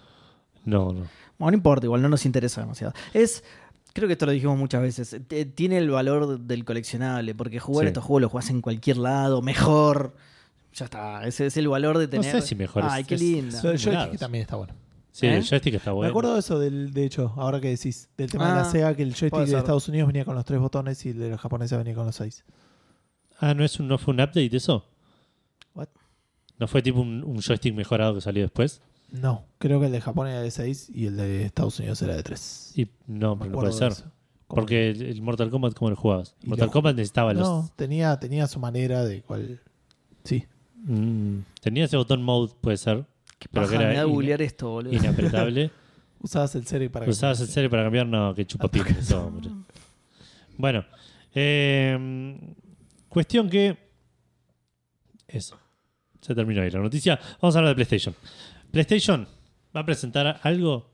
No, 0.65 0.87
no. 0.93 1.03
Bueno, 1.39 1.51
no 1.53 1.57
importa, 1.59 1.87
igual 1.87 2.03
no 2.03 2.09
nos 2.09 2.27
interesa 2.27 2.61
demasiado. 2.63 2.93
Es, 3.15 3.45
creo 3.93 4.09
que 4.09 4.15
esto 4.15 4.27
lo 4.27 4.33
dijimos 4.33 4.59
muchas 4.59 4.83
veces, 4.83 5.17
t- 5.29 5.45
tiene 5.45 5.79
el 5.79 5.91
valor 5.91 6.41
del 6.41 6.65
coleccionable, 6.65 7.37
porque 7.37 7.61
jugar 7.61 7.85
Sí. 7.85 7.89
estos 7.89 8.03
juegos 8.03 8.23
los 8.23 8.31
jugás 8.33 8.51
en 8.51 8.61
cualquier 8.63 8.97
lado, 8.97 9.43
mejor. 9.43 10.17
Ya 10.77 10.85
está, 10.85 11.27
ese 11.27 11.47
es 11.47 11.57
el 11.57 11.69
valor 11.69 11.97
de 11.99 12.05
No 12.05 12.11
tener. 12.11 12.31
sé 12.31 12.43
si 12.43 12.55
mejor 12.55 12.85
es- 12.85 12.93
Ay, 12.93 13.05
qué 13.05 13.15
es- 13.15 13.21
linda. 13.21 13.61
Lo 13.63 13.71
del 13.71 13.79
joystick 13.79 14.19
también 14.19 14.43
está 14.43 14.57
bueno. 14.57 14.75
Sí, 15.11 15.27
¿Eh? 15.27 15.37
el 15.39 15.45
joystick 15.49 15.75
está 15.75 15.93
bueno. 15.93 16.07
Me 16.07 16.11
acuerdo 16.11 16.35
de 16.35 16.41
eso, 16.41 16.59
del, 16.59 16.93
de 16.93 17.05
hecho, 17.07 17.33
ahora 17.37 17.61
que 17.61 17.69
decís, 17.71 18.11
del 18.19 18.31
tema 18.31 18.47
de 18.47 18.53
Ah, 18.53 18.57
la 18.57 18.65
Sega, 18.67 18.95
que 18.95 19.03
el 19.03 19.09
puede 19.11 19.21
joystick 19.21 19.41
de 19.41 19.47
ser. 19.47 19.59
Estados 19.59 19.89
Unidos 19.89 20.07
venía 20.09 20.25
con 20.27 20.35
los 20.35 20.45
tres 20.45 20.61
botones 20.61 21.05
y 21.07 21.11
el 21.11 21.19
de 21.19 21.31
los 21.31 21.41
japoneses 21.41 21.79
venía 21.79 21.95
con 21.95 22.05
los 22.05 22.15
seis. 22.17 22.45
Ah, 23.41 23.55
¿no, 23.55 23.65
es 23.65 23.81
un, 23.81 23.89
¿no 23.89 23.97
fue 23.97 24.13
un 24.15 24.21
update 24.21 24.55
eso? 24.55 24.85
What? 25.75 25.89
¿No 26.59 26.69
fue 26.69 26.83
tipo 26.83 27.01
un, 27.01 27.25
un 27.25 27.41
joystick 27.41 27.75
mejorado 27.75 28.15
que 28.15 28.21
salió 28.21 28.43
después? 28.43 28.83
No, 29.13 29.45
creo 29.59 29.79
que 29.81 29.87
el 29.87 29.93
de 29.93 30.01
Japón 30.01 30.27
era 30.29 30.41
de 30.43 30.51
6 30.51 30.91
y 30.93 31.07
el 31.07 31.17
de 31.17 31.45
Estados 31.45 31.79
Unidos 31.79 32.03
era 32.03 32.17
de 32.17 32.23
3. 32.25 32.73
Y 32.75 32.89
no, 33.07 33.39
pero 33.39 33.53
no 33.53 33.59
puede 33.61 33.73
ser. 33.73 33.93
Porque 34.49 34.91
el, 34.91 35.01
el 35.03 35.23
Mortal 35.23 35.49
Kombat, 35.49 35.75
¿cómo 35.75 35.91
lo 35.91 35.97
jugabas? 35.97 36.35
Y 36.43 36.49
Mortal 36.49 36.67
lo- 36.67 36.73
Kombat 36.73 36.97
necesitaba 36.97 37.33
los 37.33 37.43
No, 37.49 37.71
tenía, 37.77 38.19
tenía 38.19 38.47
su 38.49 38.59
manera 38.59 39.05
de 39.05 39.23
cual. 39.23 39.61
Sí. 40.25 40.45
Mm, 40.89 41.41
tenía 41.61 41.85
ese 41.85 41.97
botón 41.97 42.23
mode, 42.23 42.53
puede 42.61 42.77
ser, 42.77 43.05
Qué 43.39 43.49
pero 43.51 43.67
paja 43.67 43.77
que 43.77 43.83
era 43.83 43.89
me 43.91 43.95
da 43.97 44.03
ina- 44.05 44.11
googlear 44.13 44.41
esto, 44.43 44.71
boludo. 44.71 44.95
inapretable. 44.95 45.71
Usabas 46.21 46.55
el 46.55 46.67
serie 46.67 46.89
para 46.91 47.05
que- 47.05 47.11
¿Usabas 47.11 47.41
el 47.41 47.49
serie 47.49 47.69
para 47.69 47.83
cambiar? 47.85 48.07
No, 48.07 48.35
que 48.35 48.47
chupapico 48.47 48.89
eso, 48.89 49.27
hombre. 49.27 49.51
Bueno, 50.57 50.85
eh, 51.35 52.39
cuestión 53.09 53.51
que. 53.51 53.77
Eso. 55.29 55.59
Se 56.21 56.35
terminó 56.35 56.63
ahí 56.63 56.71
la 56.71 56.81
noticia. 56.81 57.19
Vamos 57.41 57.55
a 57.55 57.59
hablar 57.59 57.71
de 57.73 57.85
PlayStation. 57.85 58.15
PlayStation 58.71 59.27
va 59.77 59.81
a 59.81 59.85
presentar 59.85 60.41
algo 60.43 60.91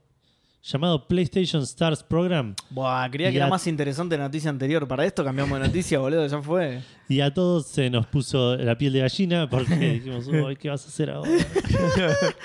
llamado 0.63 1.09
PlayStation 1.09 1.63
Stars 1.65 2.05
Program 2.05 2.55
Buah, 2.71 3.11
creía 3.11 3.31
Y 3.31 3.33
que 3.33 3.39
era 3.39 3.49
más 3.49 3.67
interesante 3.67 4.17
la 4.17 4.25
noticia 4.25 4.49
anterior. 4.49 4.87
Para 4.87 5.05
esto 5.05 5.25
cambiamos 5.25 5.59
de 5.61 5.67
noticia, 5.67 5.99
boludo, 5.99 6.25
ya 6.27 6.41
fue. 6.41 6.81
y 7.09 7.21
a 7.21 7.35
todos 7.35 7.67
se 7.67 7.91
nos 7.91 8.07
puso 8.07 8.57
la 8.57 8.79
piel 8.79 8.93
de 8.93 9.01
gallina 9.01 9.51
porque 9.51 9.75
dijimos, 9.77 10.27
"Uy, 10.29 10.55
¿qué 10.57 10.71
vas 10.71 10.85
a 10.85 10.89
hacer 10.89 11.11
ahora? 11.11 11.31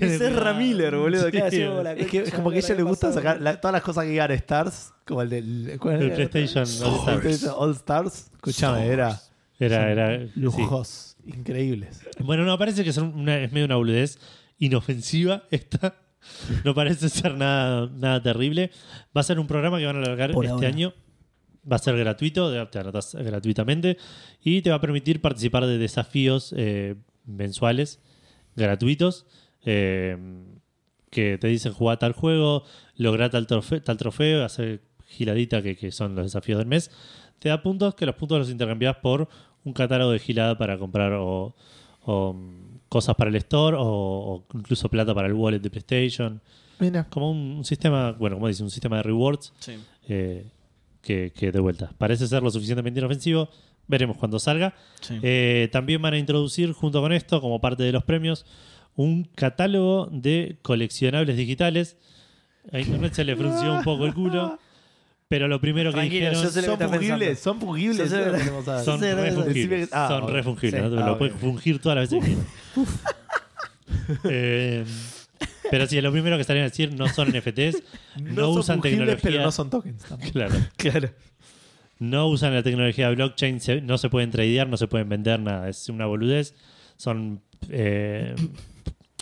Es 0.00 0.20
Ezra 0.20 0.52
Miller, 0.54 0.96
boludo. 0.96 1.28
Sí, 1.30 1.36
la 1.36 1.92
Es 1.92 2.06
que 2.06 2.18
es 2.18 2.22
concha 2.24 2.36
como 2.36 2.50
que 2.50 2.56
a 2.56 2.58
ella 2.60 2.68
la 2.70 2.74
le 2.76 2.82
gusta 2.82 3.12
sacar 3.12 3.40
la- 3.40 3.60
todas 3.60 3.72
las 3.72 3.82
cosas 3.82 4.04
que 4.04 4.10
digan 4.10 4.30
Stars, 4.30 4.92
como 5.04 5.22
el 5.22 5.30
del. 5.30 5.76
¿cuál 5.80 5.96
El 5.96 6.02
era? 6.12 6.28
PlayStation 6.28 6.62
All 6.62 6.68
Stars. 7.00 7.20
PlayStation 7.20 7.54
All 7.58 7.70
Stars. 7.72 8.30
Escúchame, 8.34 8.86
era. 8.86 9.20
Era, 9.60 9.90
era, 9.90 10.18
sí. 10.24 10.30
Lujos, 10.36 11.16
increíbles. 11.26 12.00
Bueno, 12.20 12.44
no, 12.44 12.56
parece 12.58 12.84
que 12.84 12.92
son 12.92 13.12
una, 13.12 13.38
es 13.38 13.50
medio 13.52 13.66
una 13.66 13.74
boludez 13.76 14.18
inofensiva 14.58 15.42
esta. 15.50 15.96
No 16.64 16.74
parece 16.74 17.08
ser 17.08 17.34
nada, 17.34 17.88
nada 17.94 18.22
terrible. 18.22 18.70
Va 19.16 19.20
a 19.20 19.24
ser 19.24 19.38
un 19.38 19.46
programa 19.46 19.78
que 19.78 19.86
van 19.86 19.96
a 19.96 20.00
alargar 20.00 20.32
Por 20.32 20.44
este 20.44 20.54
ahora. 20.54 20.68
año. 20.68 20.94
Va 21.70 21.76
a 21.76 21.78
ser 21.80 21.96
gratuito, 21.98 22.68
te 22.68 22.78
anotas 22.78 23.14
gratuitamente 23.14 23.98
y 24.42 24.62
te 24.62 24.70
va 24.70 24.76
a 24.76 24.80
permitir 24.80 25.20
participar 25.20 25.66
de 25.66 25.76
desafíos 25.76 26.54
eh, 26.56 26.94
mensuales 27.26 28.00
gratuitos 28.56 29.26
eh, 29.64 30.16
que 31.10 31.36
te 31.36 31.48
dicen 31.48 31.72
jugar 31.72 31.98
tal 31.98 32.12
juego, 32.12 32.64
lograr 32.96 33.30
tal 33.30 33.46
trofeo, 33.46 33.82
tal 33.82 33.98
trofeo 33.98 34.44
hacer 34.44 34.82
giladita 35.06 35.60
que, 35.62 35.76
que 35.76 35.90
son 35.92 36.14
los 36.14 36.24
desafíos 36.24 36.58
del 36.58 36.68
mes. 36.68 36.90
Te 37.38 37.50
da 37.50 37.62
puntos 37.62 37.94
que 37.94 38.06
los 38.06 38.14
puntos 38.14 38.38
los 38.38 38.50
intercambias 38.50 38.96
por 38.96 39.28
un 39.64 39.72
catálogo 39.74 40.12
de 40.12 40.18
gilada 40.18 40.56
para 40.56 40.78
comprar 40.78 41.12
o, 41.14 41.54
o, 42.02 42.34
cosas 42.88 43.14
para 43.16 43.30
el 43.30 43.36
store 43.36 43.76
o, 43.78 43.82
o 43.82 44.44
incluso 44.54 44.88
plata 44.88 45.14
para 45.14 45.28
el 45.28 45.34
wallet 45.34 45.58
de 45.60 45.70
PlayStation. 45.70 46.40
Mira. 46.78 47.06
Como 47.10 47.30
un, 47.30 47.38
un 47.58 47.64
sistema, 47.64 48.12
bueno, 48.12 48.36
como 48.36 48.48
dice, 48.48 48.62
un 48.62 48.70
sistema 48.70 48.98
de 48.98 49.02
rewards 49.02 49.52
Sí. 49.58 49.72
eh, 50.08 50.46
que, 51.02 51.32
que 51.34 51.50
de 51.52 51.60
vuelta 51.60 51.90
parece 51.98 52.26
ser 52.26 52.42
lo 52.42 52.50
suficientemente 52.50 53.00
inofensivo. 53.00 53.48
Veremos 53.86 54.16
cuando 54.18 54.38
salga. 54.38 54.74
Sí. 55.00 55.18
Eh, 55.22 55.68
también 55.72 56.02
van 56.02 56.12
a 56.14 56.18
introducir, 56.18 56.72
junto 56.72 57.00
con 57.00 57.12
esto, 57.12 57.40
como 57.40 57.58
parte 57.60 57.82
de 57.84 57.92
los 57.92 58.04
premios, 58.04 58.44
un 58.96 59.24
catálogo 59.34 60.08
de 60.12 60.58
coleccionables 60.62 61.36
digitales. 61.36 61.96
A 62.70 62.80
Internet 62.80 63.14
se 63.14 63.24
le 63.24 63.34
frunció 63.34 63.72
un 63.74 63.82
poco 63.82 64.04
el 64.04 64.12
culo. 64.12 64.58
Pero 65.28 65.46
lo 65.46 65.60
primero 65.60 65.90
que 65.90 65.96
Tranquilo, 65.98 66.30
dijeron 66.30 66.42
yo 66.42 66.48
sé 66.50 66.66
lo 66.66 66.78
que 66.78 66.84
Son 66.84 66.92
fungibles, 66.92 67.38
son 67.38 67.60
fungibles. 67.60 68.10
Son 68.84 69.00
refungibles. 69.00 69.88
Ah, 69.92 70.08
son 70.08 70.28
refungibles. 70.32 70.82
Ah, 70.82 70.88
lo 70.88 71.12
ok. 71.12 71.18
puedes 71.18 71.34
fungir 71.36 71.78
todas 71.80 71.96
las 71.96 72.10
veces 72.10 72.24
que 72.28 72.34
quieras. 72.34 72.52
Eh, 74.24 74.84
pero 75.70 75.86
sí, 75.86 76.00
lo 76.00 76.10
primero 76.12 76.36
que 76.36 76.40
estarían 76.40 76.64
a 76.64 76.68
decir 76.68 76.94
no 76.94 77.08
son 77.08 77.28
NFTs, 77.28 77.82
no, 78.22 78.32
No, 78.32 78.46
son 78.52 78.58
usan 78.58 78.80
tecnología. 78.80 79.18
pero 79.22 79.42
no 79.42 79.52
son 79.52 79.70
tokens. 79.70 80.02
tampoco. 80.04 80.32
Claro. 80.32 80.54
Claro. 80.76 81.10
No 81.98 82.28
usan 82.28 82.54
la 82.54 82.62
tecnología 82.62 83.08
de 83.08 83.16
blockchain, 83.16 83.60
se- 83.60 83.80
no 83.80 83.98
se 83.98 84.08
pueden 84.08 84.30
tradear, 84.30 84.68
no 84.68 84.76
se 84.76 84.86
pueden 84.86 85.08
vender 85.08 85.40
nada. 85.40 85.68
Es 85.68 85.88
una 85.88 86.06
boludez. 86.06 86.54
Son 86.96 87.42
eh, 87.70 88.34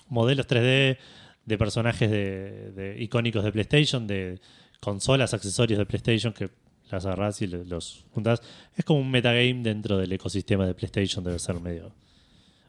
modelos 0.09 0.47
3D 0.47 0.99
de 1.47 1.59
personajes 1.59 2.11
de, 2.11 2.73
de 2.73 3.03
icónicos 3.03 3.43
de 3.45 3.53
PlayStation, 3.53 4.07
de 4.07 4.41
consolas, 4.81 5.33
accesorios 5.35 5.79
de 5.79 5.87
PlayStation 5.87 6.33
que 6.33 6.51
las 6.91 7.07
agarrás 7.07 7.41
y 7.43 7.47
los 7.47 8.05
juntas. 8.13 8.43
Es 8.77 8.85
como 8.85 9.01
un 9.01 9.11
metagame 9.11 9.55
dentro 9.63 9.97
del 9.97 10.13
ecosistema 10.13 10.67
de 10.67 10.75
PlayStation, 10.75 11.25
debe 11.25 11.39
ser 11.39 11.59
medio, 11.61 11.93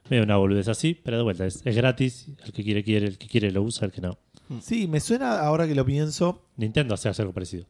medio 0.10 0.24
una 0.24 0.38
boludez 0.38 0.68
así, 0.68 0.94
pero 0.94 1.18
de 1.18 1.24
vuelta, 1.24 1.46
es, 1.46 1.62
es 1.66 1.76
gratis. 1.76 2.28
El 2.44 2.52
que 2.52 2.64
quiere, 2.64 2.84
quiere, 2.84 3.08
el 3.08 3.18
que 3.18 3.28
quiere 3.28 3.52
lo 3.52 3.62
usa, 3.64 3.86
el 3.86 3.92
que 3.92 4.02
no. 4.02 4.18
Sí, 4.62 4.88
me 4.88 5.00
suena 5.00 5.40
ahora 5.40 5.68
que 5.68 5.76
lo 5.76 5.86
pienso. 5.86 6.46
Nintendo 6.56 6.94
hace 6.94 7.10
algo 7.10 7.34
parecido. 7.34 7.66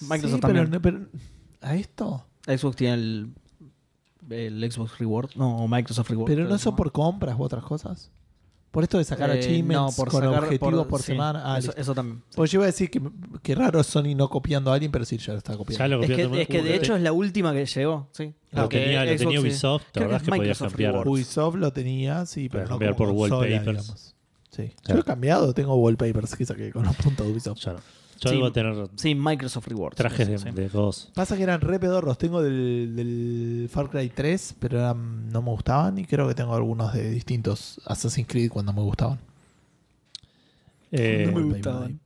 Microsoft 0.00 0.40
sí, 0.40 0.46
pero, 0.46 0.62
también. 0.70 0.82
pero- 0.82 1.08
¿A 1.60 1.76
esto? 1.76 2.24
Xbox 2.46 2.76
tiene 2.76 2.94
el, 2.94 3.32
el 4.30 4.72
Xbox 4.72 4.98
Reward. 4.98 5.30
No, 5.36 5.58
o 5.58 5.68
Microsoft 5.68 6.08
Reward. 6.08 6.26
¿Pero 6.26 6.44
no 6.48 6.56
llama. 6.56 6.76
por 6.76 6.90
compras 6.92 7.38
u 7.38 7.42
otras 7.42 7.64
cosas? 7.64 8.10
¿Por 8.70 8.84
esto 8.84 8.98
de 8.98 9.04
sacar 9.04 9.30
Eh, 9.30 9.38
achievements 9.40 9.74
no, 9.74 9.90
por 9.96 10.08
con 10.10 10.22
sacar- 10.22 10.44
objetivos 10.44 10.86
por, 10.86 11.00
sí, 11.00 11.06
semana? 11.08 11.42
Ah, 11.44 11.58
eso, 11.58 11.74
eso 11.76 11.92
también. 11.92 12.22
Pues 12.36 12.52
yo 12.52 12.58
iba 12.58 12.64
a 12.64 12.66
decir 12.66 12.88
que, 12.88 13.02
que 13.42 13.54
raro 13.56 13.82
Sony 13.82 14.14
no 14.16 14.28
copiando 14.28 14.70
a 14.70 14.74
alguien, 14.74 14.92
pero 14.92 15.04
sí, 15.04 15.18
ya 15.18 15.32
lo 15.32 15.38
está 15.38 15.56
copiando. 15.56 15.96
Lo 15.98 16.02
Es 16.04 16.10
que, 16.10 16.42
es 16.42 16.48
que 16.48 16.62
de 16.62 16.76
hecho 16.76 16.94
es 16.94 17.02
la 17.02 17.12
última 17.12 17.52
que 17.52 17.66
llegó. 17.66 18.08
Sí. 18.12 18.32
Lo 18.52 18.62
Porque 18.62 18.78
tenía, 18.80 19.04
lo 19.04 19.16
tenía 19.16 19.38
sí. 19.40 19.46
Ubisoft, 19.46 19.82
la 19.86 19.90
Creo 19.92 20.04
verdad 20.06 20.18
que 20.18 20.22
es 20.22 20.22
que 20.22 20.30
podías 20.30 20.42
Microsoft 20.60 20.70
cambiar. 20.72 20.92
Rewards. 20.92 21.10
Ubisoft 21.10 21.54
lo 21.56 21.72
tenía, 21.72 22.26
sí, 22.26 22.48
pero 22.48 22.62
no 22.64 22.68
cambiar 22.70 22.94
como 22.96 23.08
por 23.10 23.18
consola, 23.18 23.40
wallpapers. 23.50 23.76
digamos. 23.78 24.14
Sí. 24.50 24.62
Yo 24.68 24.74
Claro. 24.82 24.94
lo 24.96 25.00
he 25.00 25.04
cambiado, 25.04 25.54
tengo 25.54 25.74
wallpapers 25.74 26.34
que 26.36 26.46
saqué 26.46 26.70
con 26.70 26.84
los 26.84 26.94
puntos 26.96 27.26
de 27.26 27.32
Ubisoft. 27.32 27.58
Yo 27.58 27.72
no. 27.72 27.78
Yo 28.22 28.28
Sí. 28.30 28.36
debo 28.36 28.52
tener 28.52 28.88
Sí, 28.96 29.14
Microsoft 29.14 29.66
Rewards. 29.68 29.96
trajes 29.96 30.28
de, 30.28 30.38
sí. 30.38 30.50
de. 30.50 30.68
Pasa 31.14 31.36
que 31.36 31.42
eran 31.42 31.60
re 31.62 31.80
pedorros. 31.80 32.18
Tengo 32.18 32.42
del, 32.42 32.94
del 32.94 33.68
Far 33.72 33.88
Cry 33.88 34.10
3, 34.10 34.56
pero 34.58 34.78
eran- 34.78 35.30
no 35.30 35.40
me 35.40 35.50
gustaban. 35.50 35.96
Y 35.98 36.04
creo 36.04 36.28
que 36.28 36.34
tengo 36.34 36.54
algunos 36.54 36.92
de 36.92 37.10
distintos 37.10 37.80
Assassin's 37.86 38.28
Creed 38.28 38.50
cuando 38.50 38.72
me 38.74 38.82
gustaban. 38.82 39.18
Eh, 40.92 41.24
No 41.32 41.38
me 41.40 41.44
gustaban. 41.44 42.00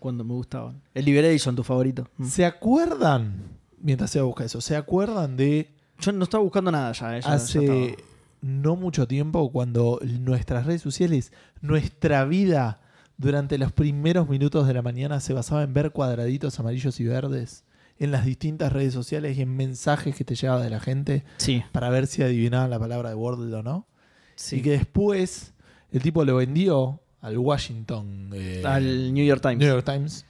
Cuando 0.00 0.24
me 0.24 0.34
gustaban. 0.34 0.82
El 0.92 1.04
Liberation, 1.04 1.54
tu 1.54 1.62
favorito. 1.62 2.08
Mm. 2.16 2.26
¿Se 2.26 2.44
acuerdan? 2.44 3.42
Mientras 3.80 4.10
se 4.10 4.20
busca 4.20 4.44
eso, 4.44 4.60
¿se 4.60 4.74
acuerdan 4.74 5.36
de 5.36 5.68
Yo 6.00 6.10
no 6.12 6.24
estaba 6.24 6.42
buscando 6.42 6.72
nada 6.72 6.90
ya. 6.92 7.16
eh, 7.16 7.20
ya- 7.20 7.28
ya 7.28 7.34
hace 7.34 7.84
estaba. 7.90 8.02
no 8.40 8.74
mucho 8.76 9.06
tiempo 9.06 9.52
cuando 9.52 10.00
nuestras 10.02 10.66
redes 10.66 10.82
sociales, 10.82 11.32
nuestra 11.60 12.24
vida 12.24 12.80
durante 13.18 13.58
los 13.58 13.72
primeros 13.72 14.28
minutos 14.28 14.66
de 14.66 14.72
la 14.74 14.80
mañana 14.82 15.20
se 15.20 15.34
basaba 15.34 15.62
en 15.64 15.74
ver 15.74 15.90
cuadraditos 15.90 16.58
amarillos 16.60 16.98
y 17.00 17.04
verdes 17.04 17.64
en 17.98 18.12
las 18.12 18.24
distintas 18.24 18.72
redes 18.72 18.94
sociales 18.94 19.36
y 19.36 19.42
en 19.42 19.56
mensajes 19.56 20.14
que 20.16 20.24
te 20.24 20.34
llegaba 20.36 20.62
de 20.62 20.70
la 20.70 20.78
gente 20.80 21.24
Sí. 21.36 21.62
para 21.72 21.90
ver 21.90 22.06
si 22.06 22.22
adivinaban 22.22 22.70
la 22.70 22.78
palabra 22.78 23.08
de 23.10 23.16
Wordle 23.16 23.54
o 23.56 23.62
no? 23.62 23.86
sí. 24.36 24.56
Y 24.56 24.62
que 24.62 24.70
después 24.70 25.52
el 25.90 26.00
tipo 26.00 26.24
lo 26.24 26.36
vendió 26.36 27.00
al 27.20 27.36
Washington 27.38 28.30
eh, 28.32 28.62
Al 28.64 29.12
New 29.12 29.26
York 29.26 29.42
Times. 29.42 29.58
New 29.58 29.68
York 29.68 29.84
Times, 29.84 30.24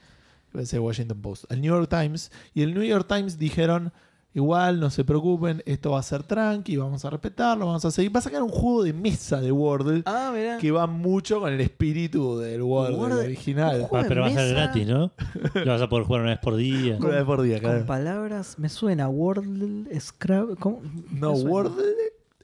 Washington 0.55 1.21
Post, 1.21 1.45
al 1.53 1.61
New 1.61 1.75
York 1.75 1.91
Times, 1.91 2.33
y 2.55 2.63
el 2.63 2.73
New 2.73 2.83
York 2.83 3.07
Times 3.07 3.39
dijeron, 3.39 3.93
igual, 4.35 4.79
no 4.79 4.91
se 4.91 5.05
preocupen, 5.05 5.63
esto 5.67 5.93
va 5.93 5.99
a 6.01 6.03
ser 6.03 6.23
tranqui, 6.23 6.77
vamos 6.77 7.05
a 7.05 7.11
respetarlo, 7.11 7.67
vamos 7.67 7.85
a 7.85 7.91
seguir. 7.91 8.15
Va 8.15 8.19
a 8.21 8.23
sacar 8.23 8.43
un 8.43 8.51
juego 8.51 8.83
de 8.85 8.93
mesa 8.93 9.41
de 9.41 9.51
Wordle 9.51 10.03
Ah, 10.07 10.33
que 10.61 10.71
va 10.71 10.87
mucho 10.87 11.41
con 11.41 11.53
el 11.53 11.61
espíritu 11.61 12.39
del 12.39 12.63
Wordle, 12.63 12.97
Wordle- 12.97 13.25
original. 13.25 13.89
Ah, 13.93 14.05
pero 14.07 14.21
va 14.23 14.29
a 14.29 14.31
ser 14.31 14.55
gratis, 14.55 14.87
¿no? 14.87 15.11
Lo 15.55 15.67
vas 15.73 15.83
a 15.83 15.89
poder 15.89 16.05
jugar 16.07 16.21
una 16.23 16.31
vez 16.31 16.39
por 16.41 16.57
día. 16.57 16.97
Una 17.01 17.09
vez 17.09 17.25
por 17.25 17.43
día, 17.43 17.61
Con 17.61 17.71
claro. 17.71 17.87
palabras, 17.87 18.59
me 18.59 18.69
suena 18.69 19.09
Wordle, 19.09 20.01
Scrabble. 20.01 20.57
¿Cómo? 20.57 20.83
No, 21.11 21.35
suena. 21.35 21.51
Wordle... 21.51 21.85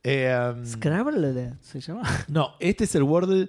eh, 0.03 0.53
um, 0.57 0.65
Scrabble 0.67 1.53
se 1.61 1.81
llama. 1.81 2.03
No, 2.29 2.51
este 2.61 2.85
es 2.85 2.95
el 2.95 3.03
Wordle 3.05 3.49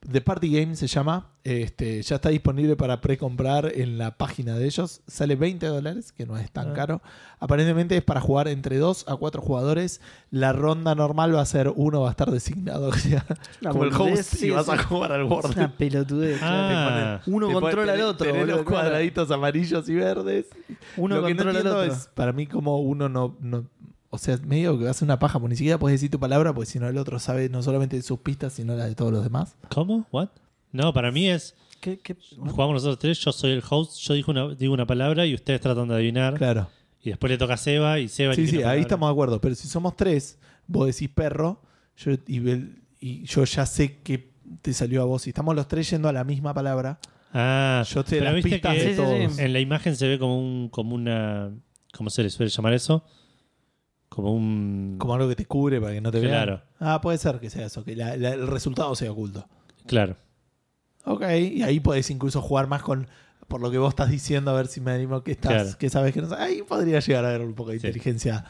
The 0.00 0.20
Party 0.22 0.50
Game 0.60 0.76
se 0.76 0.86
llama. 0.86 1.26
Este, 1.44 2.02
ya 2.02 2.16
está 2.16 2.28
disponible 2.28 2.76
para 2.76 3.00
precomprar 3.00 3.72
en 3.74 3.96
la 3.98 4.16
página 4.16 4.56
de 4.56 4.66
ellos. 4.66 5.00
Sale 5.06 5.36
20 5.36 5.66
dólares, 5.66 6.12
que 6.12 6.26
no 6.26 6.36
es 6.38 6.50
tan 6.50 6.70
Ah. 6.70 6.74
caro. 6.74 7.02
Aparentemente 7.38 7.96
es 7.96 8.02
para 8.02 8.20
jugar 8.20 8.48
entre 8.48 8.76
2 8.78 9.04
a 9.08 9.16
4 9.16 9.40
jugadores. 9.42 10.00
La 10.30 10.52
ronda 10.52 10.94
normal 10.94 11.34
va 11.34 11.40
a 11.42 11.46
ser 11.46 11.72
uno 11.74 12.00
va 12.02 12.08
a 12.08 12.10
estar 12.12 12.30
designado 12.30 12.88
o 12.88 12.92
sea, 12.94 13.24
como 13.70 13.84
el 13.84 13.92
host 13.94 14.22
sí, 14.36 14.46
y 14.48 14.50
vas 14.50 14.68
a 14.68 14.82
jugar 14.82 15.12
al 15.12 15.24
Es 15.24 15.30
Wordle. 15.30 15.54
una 15.56 15.76
pelotudez. 15.76 16.40
Ah, 16.42 17.20
Uno 17.26 17.48
Te 17.48 17.52
controla 17.54 17.92
al 17.92 18.00
otro. 18.02 18.30
boludo, 18.34 18.46
los 18.56 18.62
cuadraditos 18.64 19.30
amarillos 19.30 19.88
y 19.88 19.94
verdes. 19.94 20.46
Uno 20.96 21.20
Lo 21.20 21.26
que 21.26 21.34
no 21.34 21.42
al 21.42 21.48
entiendo 21.48 21.78
otro. 21.78 21.92
es 21.92 22.06
para 22.14 22.32
mí 22.32 22.46
como 22.46 22.80
uno 22.80 23.08
no, 23.08 23.36
no 23.40 23.64
o 24.10 24.18
sea, 24.18 24.36
medio 24.38 24.78
que 24.78 24.88
hace 24.88 25.04
una 25.04 25.18
paja, 25.18 25.38
porque 25.38 25.50
ni 25.52 25.56
siquiera 25.56 25.78
puedes 25.78 26.00
decir 26.00 26.10
tu 26.10 26.18
palabra, 26.20 26.52
porque 26.52 26.70
si 26.70 26.78
no 26.78 26.88
el 26.88 26.98
otro 26.98 27.18
sabe 27.18 27.48
no 27.48 27.62
solamente 27.62 27.96
de 27.96 28.02
sus 28.02 28.18
pistas, 28.20 28.52
sino 28.52 28.74
la 28.74 28.86
de 28.86 28.94
todos 28.94 29.12
los 29.12 29.22
demás. 29.22 29.54
¿Cómo? 29.70 30.06
¿What? 30.10 30.28
No, 30.72 30.92
para 30.92 31.10
mí 31.12 31.28
es. 31.28 31.54
¿Qué, 31.80 31.98
qué? 31.98 32.16
Jugamos 32.36 32.74
nosotros 32.74 32.98
tres, 32.98 33.18
yo 33.20 33.32
soy 33.32 33.52
el 33.52 33.62
host, 33.68 33.98
yo 34.00 34.14
digo 34.14 34.30
una, 34.32 34.54
digo 34.54 34.74
una 34.74 34.86
palabra 34.86 35.24
y 35.26 35.34
ustedes 35.34 35.60
tratan 35.60 35.88
de 35.88 35.94
adivinar. 35.94 36.34
Claro. 36.34 36.68
Y 37.02 37.08
después 37.10 37.30
le 37.30 37.38
toca 37.38 37.54
a 37.54 37.56
Seba 37.56 37.98
y 37.98 38.08
Seba 38.08 38.34
Sí, 38.34 38.46
sí, 38.46 38.56
ahí 38.56 38.62
palabra. 38.62 38.80
estamos 38.82 39.08
de 39.08 39.12
acuerdo. 39.12 39.40
Pero 39.40 39.54
si 39.54 39.66
somos 39.68 39.96
tres, 39.96 40.38
vos 40.66 40.86
decís 40.86 41.08
perro, 41.08 41.62
yo, 41.96 42.12
y, 42.26 43.24
yo 43.24 43.44
ya 43.44 43.64
sé 43.64 43.98
que 44.02 44.30
te 44.60 44.74
salió 44.74 45.00
a 45.00 45.04
vos. 45.06 45.22
Si 45.22 45.30
estamos 45.30 45.54
los 45.56 45.66
tres 45.68 45.88
yendo 45.88 46.08
a 46.08 46.12
la 46.12 46.24
misma 46.24 46.52
palabra, 46.52 46.98
Ah, 47.32 47.84
yo 47.88 48.02
te 48.04 48.16
pero 48.18 48.24
las 48.24 48.34
viste 48.34 48.50
pistas 48.50 48.74
que 48.74 48.80
de 48.80 48.84
Sí, 48.86 48.90
sí, 48.90 48.96
todos. 48.96 49.36
sí. 49.36 49.42
en 49.42 49.52
la 49.52 49.60
imagen 49.60 49.94
se 49.96 50.08
ve 50.08 50.18
como 50.18 50.38
un, 50.38 50.68
como 50.68 50.94
una, 50.96 51.50
¿cómo 51.96 52.10
se 52.10 52.22
le 52.24 52.28
suele 52.30 52.50
llamar 52.50 52.72
eso? 52.74 53.04
Como 54.10 54.34
un, 54.34 54.96
Como 54.98 55.14
algo 55.14 55.28
que 55.28 55.36
te 55.36 55.46
cubre 55.46 55.80
para 55.80 55.94
que 55.94 56.00
no 56.02 56.10
te 56.10 56.20
vean. 56.20 56.32
Claro. 56.32 56.62
Ah, 56.80 57.00
puede 57.00 57.16
ser 57.16 57.40
que 57.40 57.48
sea 57.48 57.64
eso, 57.66 57.84
que 57.84 57.96
la- 57.96 58.16
la- 58.18 58.34
el 58.34 58.46
resultado 58.46 58.94
sea 58.94 59.10
oculto. 59.12 59.46
claro. 59.86 60.16
Ok, 61.06 61.22
y 61.30 61.62
ahí 61.62 61.80
podés 61.80 62.10
incluso 62.10 62.42
jugar 62.42 62.66
más 62.66 62.82
con, 62.82 63.06
por 63.48 63.62
lo 63.62 63.70
que 63.70 63.78
vos 63.78 63.88
estás 63.88 64.10
diciendo, 64.10 64.50
a 64.50 64.54
ver 64.54 64.66
si 64.66 64.82
me 64.82 64.90
animo 64.92 65.22
que 65.24 65.32
estás, 65.32 65.52
Claro. 65.62 65.78
que 65.78 65.88
sabes 65.88 66.12
que 66.12 66.20
no 66.20 66.28
sabes. 66.28 66.44
Ahí 66.44 66.62
podría 66.62 67.00
llegar 67.00 67.24
a 67.24 67.28
haber 67.30 67.40
un 67.40 67.54
poco 67.54 67.70
de 67.70 67.78
Sí. 67.80 67.86
inteligencia 67.86 68.44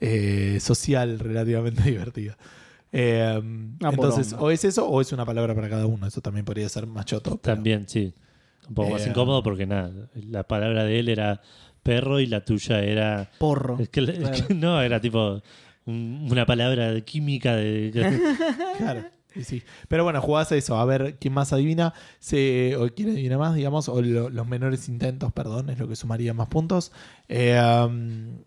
eh, 0.00 0.58
social 0.60 1.18
relativamente 1.18 1.82
divertida. 2.12 2.36
Eh, 2.92 3.40
entonces, 3.80 4.28
poronga. 4.34 4.44
o 4.46 4.50
es 4.50 4.64
eso 4.64 4.86
o 4.86 5.00
es 5.00 5.12
una 5.12 5.24
palabra 5.24 5.54
para 5.54 5.68
cada 5.70 5.86
uno. 5.86 6.06
Eso 6.06 6.20
también 6.20 6.44
podría 6.44 6.68
ser 6.68 6.86
machoto. 6.86 7.38
pero- 7.38 7.54
También, 7.56 7.88
sí. 7.88 8.12
Un 8.68 8.74
poco 8.74 8.90
más 8.90 9.06
Eh, 9.06 9.10
incómodo 9.10 9.42
porque 9.42 9.66
nada, 9.66 9.90
la 10.14 10.42
palabra 10.42 10.84
de 10.84 10.98
él 10.98 11.08
era 11.08 11.40
perro 11.84 12.18
y 12.18 12.26
la 12.26 12.44
tuya 12.44 12.82
era... 12.82 13.30
Porro. 13.38 13.76
es 13.78 13.88
que- 13.90 14.00
es 14.00 14.42
que 14.42 14.54
no, 14.54 14.82
era 14.82 15.00
tipo 15.00 15.40
un- 15.86 16.26
una 16.28 16.44
palabra 16.46 16.92
de 16.92 17.04
química 17.04 17.54
de... 17.54 17.92
Claro. 18.78 19.04
sí. 19.42 19.62
Pero 19.88 20.02
bueno, 20.04 20.20
jugás 20.20 20.50
a 20.52 20.56
eso, 20.56 20.76
a 20.78 20.84
ver 20.84 21.16
quién 21.20 21.34
más 21.34 21.52
adivina, 21.52 21.94
se, 22.18 22.74
o 22.76 22.88
quién 22.88 23.10
adivina 23.10 23.38
más, 23.38 23.54
digamos, 23.54 23.88
o 23.88 24.00
lo- 24.02 24.30
los 24.30 24.46
menores 24.48 24.88
intentos, 24.88 25.32
perdón, 25.32 25.70
es 25.70 25.78
lo 25.78 25.86
que 25.88 25.94
sumaría 25.96 26.34
más 26.34 26.48
puntos. 26.48 26.90
Eh, 27.28 27.60
um, 27.86 28.38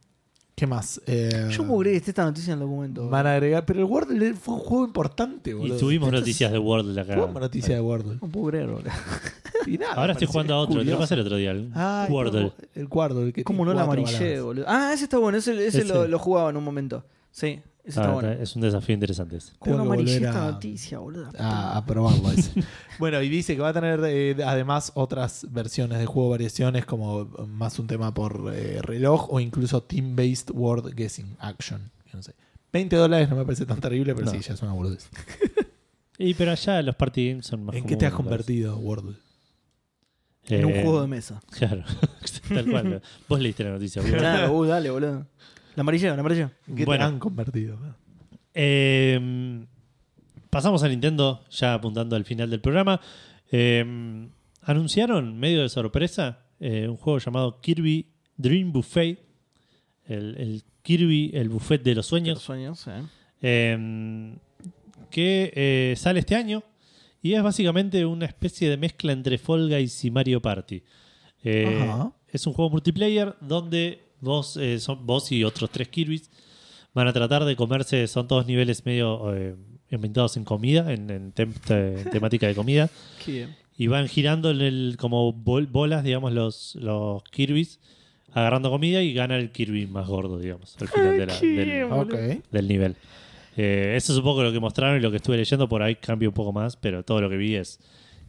¿Qué 0.60 0.66
más? 0.66 1.00
Eh, 1.06 1.50
Yo 1.52 1.68
puedo 1.68 1.82
creer 1.82 1.94
que 1.94 1.98
esté 1.98 2.10
esta 2.12 2.24
noticia 2.26 2.52
en 2.54 2.60
el 2.60 2.66
documento. 2.66 3.08
Van 3.10 3.28
a 3.28 3.34
agregar. 3.34 3.64
Pero 3.64 3.78
el 3.78 3.86
Wordle 3.86 4.34
fue 4.34 4.56
un 4.56 4.60
juego 4.62 4.86
importante, 4.86 5.52
Y 5.52 5.54
boludo. 5.54 5.78
tuvimos 5.78 6.08
Esto 6.08 6.20
noticias 6.20 6.52
de 6.52 6.58
World 6.58 6.98
acá. 6.98 7.14
Tuvimos 7.14 7.40
noticias 7.42 7.78
de 7.78 7.82
Wordle. 7.82 8.18
No 8.20 8.28
puedo 8.28 8.48
creer, 8.48 8.66
boludo. 8.68 8.90
Y 9.68 9.78
nada, 9.78 9.94
Ahora 9.94 10.14
estoy 10.14 10.26
jugando 10.28 10.56
a 10.56 10.58
otro. 10.58 10.80
Te 10.80 10.86
lo 10.86 10.98
pasé 10.98 11.14
el 11.14 11.20
otro 11.20 11.36
día. 11.36 11.52
El 11.52 11.70
Ah, 11.76 12.08
Wordle. 12.10 12.52
El 12.74 12.88
Wordle. 12.90 13.34
Que 13.34 13.44
¿Cómo 13.44 13.66
no 13.66 13.74
cuatro 13.74 13.92
amarillé, 13.94 14.42
boludo? 14.42 14.66
Ah, 14.68 14.90
ese 14.96 15.04
está 15.04 15.20
bueno. 15.20 15.38
Ese, 15.38 15.52
ese 15.68 15.82
Ese. 15.82 15.86
Lo, 15.94 16.08
lo 16.08 16.18
jugaba 16.18 16.50
en 16.50 16.58
un 16.58 16.64
momento. 16.64 17.04
Sí, 17.30 17.60
está 17.88 18.10
Ah, 18.10 18.14
bueno. 18.14 18.32
Es 18.32 18.56
un 18.56 18.62
desafío 18.62 18.94
interesante. 18.94 19.38
ese. 19.38 19.54
¿Cómo 19.60 19.78
no 19.78 19.84
Tengo 19.84 19.92
que 19.92 20.00
amarillé 20.02 20.14
volver 20.20 20.30
esta 20.30 20.48
a- 20.48 20.52
noticia, 20.52 21.00
boludo? 21.00 21.30
a, 21.40 21.78
a 21.78 21.86
probarlo 21.86 22.32
ese. 22.32 22.52
bueno, 23.00 23.22
y 23.22 23.30
dice 23.30 23.56
que 23.56 23.62
va 23.62 23.70
a 23.70 23.74
tener 23.74 24.00
eh, 24.06 24.36
además 24.46 24.92
otras 24.96 25.48
versiones 25.52 26.00
de 26.00 26.06
juego, 26.06 26.30
variaciones, 26.30 26.86
como 26.86 27.26
más 27.48 27.80
un 27.80 27.88
tema 27.88 28.14
por 28.14 28.52
eh, 28.54 28.82
reloj 28.82 29.28
o 29.32 29.40
incluso 29.40 29.82
team-based 29.84 30.52
word 30.54 30.94
guessing 30.96 31.36
action. 31.40 31.92
Yo 32.12 32.18
No 32.18 32.24
sé. 32.24 32.34
20 32.74 32.96
dólares 32.96 33.30
no 33.30 33.36
me 33.38 33.44
parece 33.46 33.66
tan 33.66 33.80
terrible, 33.80 34.14
pero 34.14 34.26
No. 34.26 34.32
sí, 34.32 34.40
ya 34.40 34.54
es 34.54 34.62
una 34.62 34.74
boludez. 34.74 35.10
Y 36.20 36.34
pero 36.34 36.50
allá 36.52 36.82
los 36.82 36.96
party 36.96 37.30
games 37.30 37.46
son 37.46 37.64
más 37.66 37.76
¿En 37.76 37.86
qué 37.86 37.96
te 37.96 38.08
has 38.08 38.14
convertido, 38.14 38.76
Wordle? 38.80 39.18
En 40.50 40.66
un 40.66 40.72
Eh, 40.72 40.82
juego 40.82 41.02
de 41.02 41.08
mesa. 41.08 41.40
Claro, 41.52 41.84
tal 42.50 42.66
cual. 42.72 43.02
Vos 43.30 43.40
leíste 43.40 43.64
la 43.64 43.72
noticia. 43.72 44.02
boludo. 44.02 44.18
Claro, 44.18 44.54
uh, 44.58 44.66
dale, 44.66 44.90
boludo. 44.90 45.28
La 45.78 45.82
amarillé, 45.82 46.08
la 46.08 46.14
amarillé. 46.20 46.50
¿En 46.68 46.76
qué 46.76 46.86
Bueno. 46.86 47.04
te 47.06 47.08
han 47.14 47.20
convertido? 47.20 47.78
Eh, 48.54 49.64
pasamos 50.50 50.82
a 50.82 50.88
Nintendo, 50.90 51.44
ya 51.52 51.76
apuntando 51.76 52.16
al 52.16 52.26
final 52.26 52.50
del 52.50 52.60
programa. 52.62 53.00
Eh, 53.52 54.28
anunciaron, 54.64 55.38
medio 55.40 55.62
de 55.62 55.70
sorpresa, 55.70 56.40
eh, 56.60 56.88
un 56.88 56.98
juego 56.98 57.20
llamado 57.20 57.62
Kirby 57.62 58.08
Dream 58.38 58.72
Buffet. 58.72 59.20
El, 60.08 60.36
el 60.38 60.64
Kirby, 60.82 61.30
el 61.36 61.50
buffet 61.50 61.84
de 61.84 61.92
los 61.92 61.98
Los 61.98 62.08
sueños. 62.08 62.40
sueños, 62.40 62.88
eh. 62.88 63.04
eh, 63.42 64.36
que 65.12 65.52
eh, 65.56 65.94
sale 65.96 66.22
este 66.22 66.34
año 66.36 66.64
y 67.22 67.34
es 67.34 67.44
básicamente 67.44 68.04
una 68.06 68.26
especie 68.26 68.70
de 68.70 68.78
mezcla 68.78 69.12
entre 69.12 69.38
Fall 69.38 69.70
Guys 69.70 70.04
y 70.06 70.10
Mario 70.12 70.42
Party. 70.42 70.82
Eh, 71.44 71.82
Ajá. 71.88 72.14
es 72.30 72.48
un 72.48 72.54
juego 72.54 72.72
multiplayer 72.72 73.36
donde 73.42 74.07
vos, 74.22 74.58
eh, 74.58 74.80
son, 74.80 75.06
vos 75.06 75.32
y 75.32 75.44
otros 75.44 75.70
tres 75.70 75.88
Kirby's 75.90 76.30
van 76.94 77.08
a 77.08 77.14
tratar 77.14 77.46
de 77.46 77.56
comerse, 77.56 78.08
son 78.08 78.28
todos 78.28 78.48
niveles 78.48 78.86
medio 78.86 79.36
eh, 79.36 79.56
inventados 79.92 80.36
en 80.38 80.44
comida, 80.44 80.92
en, 80.94 81.10
en 81.10 81.34
tem- 81.34 81.54
te- 81.54 82.02
en 82.02 82.10
temática 82.12 82.48
de 82.48 82.56
comida, 82.56 82.90
Qué 83.24 83.32
bien. 83.32 83.56
y 83.78 83.88
van 83.88 84.08
girando 84.08 84.50
en 84.52 84.62
el, 84.62 84.96
como 85.00 85.32
bol- 85.32 85.68
bolas, 85.68 86.04
digamos, 86.04 86.34
los, 86.34 86.76
los 86.76 87.24
Kirby's, 87.26 87.80
agarrando 88.34 88.70
comida 88.72 89.02
y 89.04 89.14
gana 89.14 89.38
el 89.38 89.52
Kirby 89.52 89.88
más 89.88 90.08
gordo, 90.08 90.40
digamos, 90.40 90.76
al 90.82 90.88
final 90.88 91.18
de 91.18 91.26
la- 91.26 91.40
qué 91.40 92.42
del, 92.52 92.68
nivel. 92.68 92.96
Eh, 93.56 93.94
eso 93.96 94.12
es 94.14 94.18
un 94.20 94.24
poco 94.24 94.44
lo 94.44 94.52
que 94.52 94.60
mostraron 94.60 94.98
y 94.98 95.02
lo 95.02 95.10
que 95.10 95.18
estuve 95.18 95.38
leyendo. 95.38 95.68
Por 95.68 95.82
ahí 95.82 95.96
cambia 95.96 96.30
un 96.30 96.36
poco 96.36 96.52
más, 96.54 96.76
pero 96.76 97.04
todo 97.04 97.22
lo 97.22 97.30
que 97.30 97.38
vi 97.38 97.56
es 97.56 97.80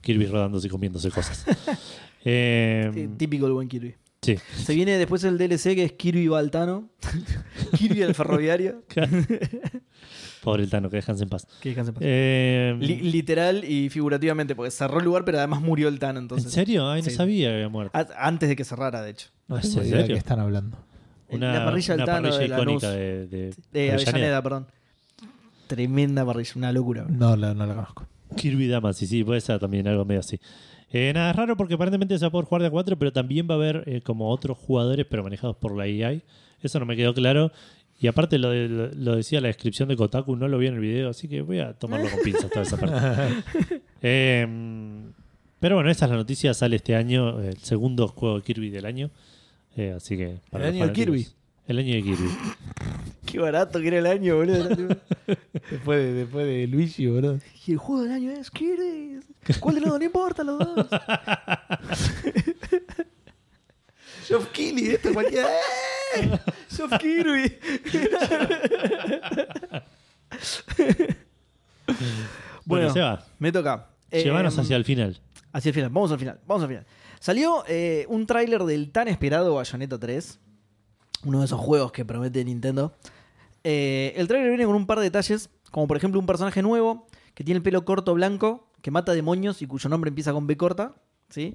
Kirby 0.00 0.24
rodándose 0.26 0.68
y 0.68 0.70
comiéndose 0.70 1.10
cosas. 1.10 1.44
Eh, 2.24 2.90
Sí, 2.92 3.08
Típico 3.16 3.44
del 3.46 3.54
buen 3.54 3.68
Kirby. 3.68 3.94
Sí. 4.36 4.62
Se 4.64 4.74
viene 4.74 4.98
después 4.98 5.24
el 5.24 5.38
DLC 5.38 5.74
que 5.74 5.84
es 5.84 5.92
Kirby 5.92 6.28
Baltano. 6.28 6.88
Kirby 7.78 8.02
el 8.02 8.14
ferroviario. 8.14 8.82
Pobre 10.42 10.62
el 10.62 10.70
Tano, 10.70 10.88
que 10.88 10.96
descanse 10.96 11.24
en 11.24 11.28
paz. 11.28 11.46
Que 11.60 11.70
descanse 11.70 11.90
en 11.90 11.94
paz. 11.94 12.02
Eh, 12.06 12.76
Li- 12.78 13.00
literal 13.10 13.64
y 13.64 13.88
figurativamente, 13.90 14.54
porque 14.54 14.70
cerró 14.70 14.98
el 15.00 15.04
lugar, 15.04 15.24
pero 15.24 15.38
además 15.38 15.60
murió 15.60 15.88
el 15.88 15.98
Tano 15.98 16.18
¿En 16.20 16.24
entonces. 16.24 16.52
serio? 16.52 16.88
Ay, 16.88 17.02
no 17.02 17.10
Sí. 17.10 17.16
sabía 17.16 17.48
que 17.48 17.54
había 17.54 17.68
muerto. 17.68 17.98
A- 17.98 18.06
Antes 18.26 18.48
de 18.48 18.56
que 18.56 18.64
cerrara, 18.64 19.02
de 19.02 19.10
hecho. 19.10 19.28
No 19.48 19.56
¿En 19.56 19.62
tengo 19.62 19.74
idea 19.82 19.84
de 19.84 19.90
serio? 20.02 20.14
qué 20.14 20.18
están 20.18 20.38
hablando. 20.40 20.78
Una, 21.30 21.52
la 21.52 21.64
parrilla 21.64 21.94
del 21.94 22.02
una 22.04 22.06
Tano 22.12 22.28
parrilla 22.30 22.38
de 22.42 22.48
Lanús. 22.48 22.62
icónica 22.64 22.90
de, 22.90 23.26
de 23.26 23.38
De 23.72 23.90
Avellaneda. 23.90 24.10
Avellaneda, 24.10 24.42
perdón. 24.42 24.66
Tremenda 25.66 26.24
parrilla, 26.24 26.52
una 26.56 26.72
locura. 26.72 27.04
No, 27.08 27.36
la- 27.36 27.52
no 27.54 27.66
la 27.66 27.74
conozco. 27.74 28.06
Kirby 28.36 28.68
Damas, 28.68 28.96
sí, 28.96 29.06
sí, 29.06 29.24
puede 29.24 29.40
ser 29.40 29.58
también 29.58 29.88
algo 29.88 30.04
medio 30.04 30.20
así. 30.20 30.38
Eh, 30.90 31.12
nada, 31.14 31.30
es 31.30 31.36
raro 31.36 31.56
porque 31.56 31.74
aparentemente 31.74 32.16
se 32.18 32.24
va 32.24 32.28
a 32.28 32.32
poder 32.32 32.46
jugar 32.46 32.62
de 32.62 32.68
a 32.68 32.70
4, 32.70 32.98
pero 32.98 33.12
también 33.12 33.46
va 33.48 33.54
a 33.54 33.58
haber 33.58 33.82
eh, 33.86 34.00
como 34.00 34.30
otros 34.30 34.56
jugadores, 34.56 35.06
pero 35.08 35.22
manejados 35.22 35.56
por 35.56 35.76
la 35.76 35.84
AI. 35.84 36.22
Eso 36.62 36.80
no 36.80 36.86
me 36.86 36.96
quedó 36.96 37.12
claro. 37.14 37.52
Y 38.00 38.06
aparte 38.06 38.38
lo, 38.38 38.50
de- 38.50 38.68
lo, 38.68 38.86
lo 38.94 39.16
decía 39.16 39.40
la 39.40 39.48
descripción 39.48 39.88
de 39.88 39.96
Kotaku, 39.96 40.36
no 40.36 40.48
lo 40.48 40.56
vi 40.58 40.68
en 40.68 40.74
el 40.74 40.80
video, 40.80 41.10
así 41.10 41.28
que 41.28 41.42
voy 41.42 41.58
a 41.58 41.72
tomarlo 41.74 42.08
con 42.10 42.20
pinzas 42.22 42.48
toda 42.50 42.62
esa 42.62 42.76
parte. 42.76 43.78
Eh, 44.00 44.46
pero 45.58 45.74
bueno, 45.74 45.90
esa 45.90 46.04
es 46.04 46.10
la 46.12 46.16
noticia, 46.16 46.54
sale 46.54 46.76
este 46.76 46.94
año, 46.94 47.40
el 47.40 47.56
segundo 47.58 48.06
juego 48.06 48.36
de 48.36 48.42
Kirby 48.42 48.70
del 48.70 48.86
año. 48.86 49.10
Eh, 49.76 49.92
así 49.96 50.16
que 50.16 50.24
¿El 50.24 50.40
los 50.52 50.62
año 50.62 50.86
de 50.86 50.92
Kirby? 50.92 51.26
El 51.66 51.78
año 51.80 51.94
de 51.94 52.02
Kirby. 52.04 52.28
Qué 53.30 53.38
barato 53.38 53.80
que 53.80 53.88
era 53.88 53.98
el 53.98 54.06
año, 54.06 54.36
boludo. 54.36 54.68
Después 55.70 55.98
de, 55.98 56.12
después 56.14 56.46
de 56.46 56.66
Luigi, 56.66 57.06
boludo. 57.06 57.38
y 57.66 57.72
el 57.72 57.78
juego 57.78 58.02
del 58.02 58.12
año 58.12 58.30
es 58.32 58.50
Kirby. 58.50 59.20
¿Cuál 59.60 59.74
de 59.74 59.80
los 59.82 59.90
dos? 59.90 59.98
No 59.98 60.04
importa, 60.04 60.42
los 60.44 60.58
dos. 60.58 60.86
Geoff 64.26 64.48
Keighley, 64.52 64.88
esto 64.88 65.12
cualquiera. 65.12 65.48
Soft 66.68 66.98
Kirby. 66.98 67.58
Bueno, 71.86 72.28
Bueno, 72.64 72.92
se 72.92 73.00
va. 73.00 73.24
me 73.38 73.52
toca. 73.52 73.88
Llévanos 74.10 74.56
Eh, 74.56 74.60
hacia 74.60 74.76
el 74.76 74.84
final. 74.84 75.20
Hacia 75.52 75.70
el 75.70 75.74
final, 75.74 75.90
vamos 75.90 76.12
al 76.12 76.18
final, 76.18 76.40
vamos 76.46 76.62
al 76.62 76.68
final. 76.68 76.86
Salió 77.20 77.64
eh, 77.66 78.04
un 78.08 78.26
tráiler 78.26 78.62
del 78.64 78.90
tan 78.90 79.08
esperado 79.08 79.54
Bayonetta 79.54 79.98
3, 79.98 80.38
uno 81.24 81.40
de 81.40 81.46
esos 81.46 81.58
juegos 81.60 81.90
que 81.92 82.04
promete 82.04 82.44
Nintendo. 82.44 82.94
Eh, 83.64 84.12
el 84.16 84.28
tráiler 84.28 84.48
viene 84.50 84.64
con 84.66 84.74
un 84.74 84.86
par 84.86 84.98
de 84.98 85.04
detalles, 85.04 85.50
como 85.70 85.86
por 85.86 85.96
ejemplo 85.96 86.20
un 86.20 86.26
personaje 86.26 86.62
nuevo 86.62 87.06
que 87.34 87.44
tiene 87.44 87.56
el 87.58 87.62
pelo 87.62 87.84
corto 87.84 88.14
blanco, 88.14 88.68
que 88.82 88.90
mata 88.90 89.12
demonios 89.12 89.62
y 89.62 89.66
cuyo 89.66 89.88
nombre 89.88 90.08
empieza 90.08 90.32
con 90.32 90.46
B 90.46 90.56
corta, 90.56 90.94
¿sí? 91.28 91.54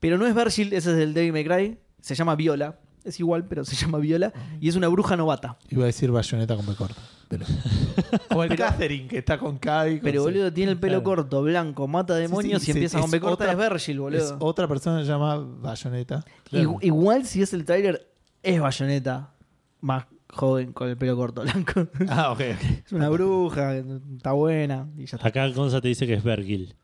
Pero 0.00 0.16
no 0.18 0.26
es 0.26 0.34
Virgil, 0.34 0.72
ese 0.72 0.90
es 0.92 0.96
del 0.96 1.14
Devil 1.14 1.32
May 1.32 1.44
Cry, 1.44 1.78
se 2.00 2.14
llama 2.14 2.34
Viola, 2.34 2.78
es 3.04 3.18
igual, 3.20 3.46
pero 3.46 3.64
se 3.64 3.74
llama 3.76 3.98
Viola, 3.98 4.32
y 4.60 4.68
es 4.68 4.76
una 4.76 4.88
bruja 4.88 5.16
novata. 5.16 5.58
Iba 5.70 5.84
a 5.84 5.86
decir 5.86 6.10
bayoneta 6.10 6.56
con 6.56 6.66
B 6.66 6.74
corta. 6.74 7.00
Pero... 7.28 7.44
Como 8.28 8.44
el 8.44 8.56
Catherine, 8.56 9.06
que 9.06 9.18
está 9.18 9.38
con 9.38 9.58
K 9.58 9.88
y 9.90 9.94
con 9.98 10.04
Pero 10.04 10.22
boludo, 10.22 10.52
tiene 10.52 10.72
el 10.72 10.78
pelo 10.78 11.02
Claro. 11.02 11.16
corto, 11.22 11.42
blanco, 11.42 11.86
mata 11.86 12.14
demonios 12.14 12.62
sí, 12.62 12.70
y 12.70 12.72
sí, 12.72 12.78
empieza 12.78 13.00
con 13.00 13.10
B 13.10 13.20
corta, 13.20 13.44
otra- 13.44 13.52
es 13.52 13.70
Virgil, 13.70 14.00
boludo. 14.00 14.18
Es 14.24 14.34
otra 14.38 14.66
persona 14.66 14.98
que 15.00 15.04
se 15.04 15.10
llama 15.10 15.36
Bayonetta. 15.36 16.24
Igu- 16.52 16.78
Igual 16.80 17.26
si 17.26 17.42
es 17.42 17.52
el 17.52 17.64
tráiler, 17.66 18.10
es 18.42 18.58
Bayonetta 18.60 19.34
más 19.80 20.04
joven 20.30 20.72
con 20.72 20.88
el 20.88 20.96
pelo 20.96 21.16
corto 21.16 21.42
blanco. 21.44 21.88
Ah, 22.08 22.32
ok, 22.32 22.40
es 22.40 22.92
una 22.92 23.08
bruja, 23.08 23.76
está 23.76 24.32
buena 24.32 24.88
y 24.96 25.06
ya 25.06 25.16
está. 25.16 25.28
Acá 25.28 25.46
Gonza 25.48 25.80
te 25.80 25.88
dice 25.88 26.06
que 26.06 26.14
es 26.14 26.22
Vergil. 26.24 26.74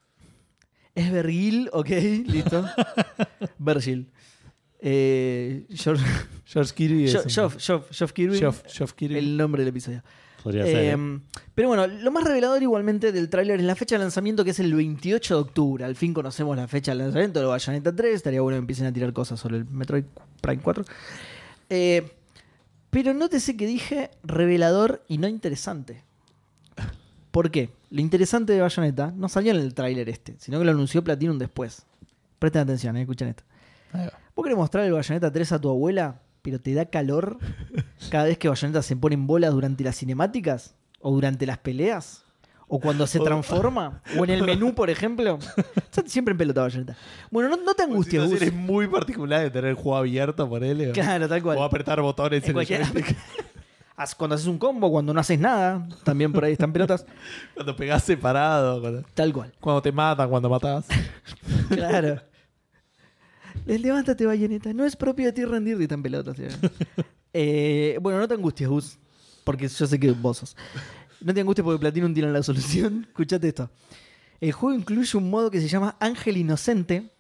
Es 0.95 1.11
Vergil, 1.11 1.69
ok, 1.73 1.89
listo. 2.27 2.65
Virgil. 3.59 4.09
Eh, 4.87 5.67
George, 5.71 6.05
George 6.45 6.75
Kirby 6.75 7.11
Jo- 7.11 7.23
Kirby. 8.13 8.39
Geoff- 8.39 8.63
Geoff 8.69 8.93
Kirby. 8.93 9.17
El 9.17 9.37
nombre 9.37 9.63
del 9.63 9.69
episodio. 9.71 10.03
Podría 10.43 10.65
ser. 10.67 10.77
Eh, 10.77 10.91
¿eh? 10.93 11.21
pero 11.55 11.69
bueno, 11.69 11.87
lo 11.87 12.11
más 12.11 12.23
revelador 12.25 12.63
igualmente 12.63 13.11
del 13.13 13.31
tráiler 13.31 13.61
es 13.61 13.65
la 13.67 13.75
fecha 13.77 13.95
de 13.95 14.01
lanzamiento 14.01 14.45
que 14.45 14.51
es 14.51 14.61
el 14.61 14.75
28 14.75 15.35
de 15.37 15.41
octubre. 15.41 15.85
Al 15.87 15.97
fin 15.97 16.13
conocemos 16.13 16.55
la 16.55 16.69
fecha 16.69 16.93
de 16.93 16.99
lanzamiento 16.99 17.41
de 17.41 17.47
Bayonetta 17.47 17.97
3. 17.97 18.15
Estaría 18.15 18.43
bueno 18.43 18.57
que 18.57 18.61
empiecen 18.61 18.85
a 18.87 18.93
tirar 18.93 19.13
cosas 19.15 19.41
sobre 19.41 19.57
el 19.57 19.65
Metroid 19.65 20.05
Prime 20.43 20.63
4. 20.63 20.85
Eh, 21.71 22.13
pero 22.95 23.13
nótese 23.13 23.57
que 23.57 23.67
dije 23.67 24.13
revelador 24.23 25.03
y 25.09 25.19
no 25.19 25.27
interesante. 25.27 26.05
¿Por 27.33 27.51
qué? 27.51 27.71
Lo 27.91 28.01
interesante 28.01 28.53
de 28.53 28.61
Bayonetta 28.61 29.13
no 29.17 29.29
salió 29.29 29.51
en 29.51 29.59
el 29.59 29.75
tráiler 29.75 30.09
este, 30.09 30.37
sino 30.39 30.61
que 30.61 30.65
lo 30.65 30.71
anunció 30.71 31.03
Platinum 31.03 31.37
después. 31.37 31.87
Presten 32.39 32.63
atención, 32.63 32.97
eh, 32.97 33.01
escuchen 33.01 33.27
esto. 33.27 33.43
¿Vos 34.37 34.45
querés 34.45 34.57
mostrar 34.57 34.85
el 34.85 34.93
Bayonetta 34.93 35.33
3 35.33 35.51
a 35.51 35.61
tu 35.61 35.71
abuela, 35.71 36.21
pero 36.43 36.61
te 36.61 36.73
da 36.73 36.85
calor 36.85 37.39
cada 38.13 38.27
vez 38.27 38.39
que 38.39 38.49
Bayonetta 38.49 38.81
se 38.81 38.95
pone 38.95 39.17
en 39.17 39.27
bolas 39.27 39.53
durante 39.53 39.83
las 39.83 39.97
cinemáticas? 39.97 40.77
¿O 41.01 41.11
durante 41.11 41.47
las 41.47 41.59
peleas? 41.59 42.24
¿O 42.67 42.81
cuando 42.81 43.07
se 43.07 43.21
transforma? 43.21 44.03
¿O 44.19 44.25
en 44.25 44.31
el 44.31 44.43
menú, 44.43 44.75
por 44.75 44.89
ejemplo? 44.91 45.39
Siempre 46.07 46.33
en 46.33 46.39
pelota 46.39 46.63
Bayonetta. 46.63 46.97
Bueno, 47.31 47.51
no, 47.51 47.57
no 47.63 47.75
te 47.75 47.83
angusties, 47.83 48.23
Gus. 48.23 48.33
Situaciones 48.33 48.55
muy 48.67 48.89
particular 48.89 49.43
de 49.43 49.51
tener 49.51 49.71
el 49.71 49.75
juego 49.77 49.97
abierto 49.97 50.49
por 50.49 50.65
él. 50.65 50.91
Claro, 50.93 51.29
tal 51.29 51.43
cual. 51.43 51.59
O 51.59 51.63
apretar 51.65 52.01
botones 52.01 52.43
En 52.45 52.49
en, 52.51 52.55
cualquier- 52.55 52.81
el 52.83 53.05
Cuando 54.17 54.35
haces 54.35 54.49
un 54.49 54.59
combo, 54.59 54.91
cuando 54.91 55.15
no 55.15 55.21
haces 55.21 55.39
nada, 55.39 55.87
también 56.03 56.33
por 56.33 56.45
ahí 56.45 56.53
están 56.53 56.73
pelotas. 56.73 57.07
Cuando 57.55 57.77
pegás 57.77 58.03
separado. 58.03 58.81
Cuando, 58.81 59.05
Tal 59.15 59.33
cual. 59.33 59.53
cuando 59.61 59.83
te 59.83 59.93
matan, 59.93 60.29
cuando 60.29 60.49
matás. 60.49 60.87
Claro. 61.69 62.21
Les 63.67 63.81
levántate, 63.81 64.27
Bayonetta. 64.27 64.73
No 64.73 64.85
es 64.85 64.97
propio 64.97 65.27
de 65.27 65.33
ti 65.33 65.45
rendirte 65.45 65.87
tan 65.87 66.03
pelotas. 66.03 66.37
Eh, 67.33 67.99
bueno, 68.03 68.19
no 68.19 68.27
te 68.29 68.35
angusties, 68.35 68.69
Gus. 68.69 68.99
Porque 69.45 69.69
yo 69.69 69.87
sé 69.87 70.01
que 70.01 70.11
vos 70.11 70.39
sos. 70.39 70.57
No 71.25 71.33
te 71.33 71.41
angusties 71.41 71.65
porque 71.65 71.81
Platinum 71.81 72.13
tiene 72.13 72.31
la 72.31 72.43
solución. 72.43 73.07
Escuchate 73.09 73.49
esto. 73.49 73.71
El 74.41 74.53
juego 74.53 74.79
incluye 74.79 75.17
un 75.17 75.31
modo 75.31 75.51
que 75.51 75.59
se 75.59 75.69
llama 75.69 75.97
Ángel 75.99 76.37
Inocente, 76.37 77.11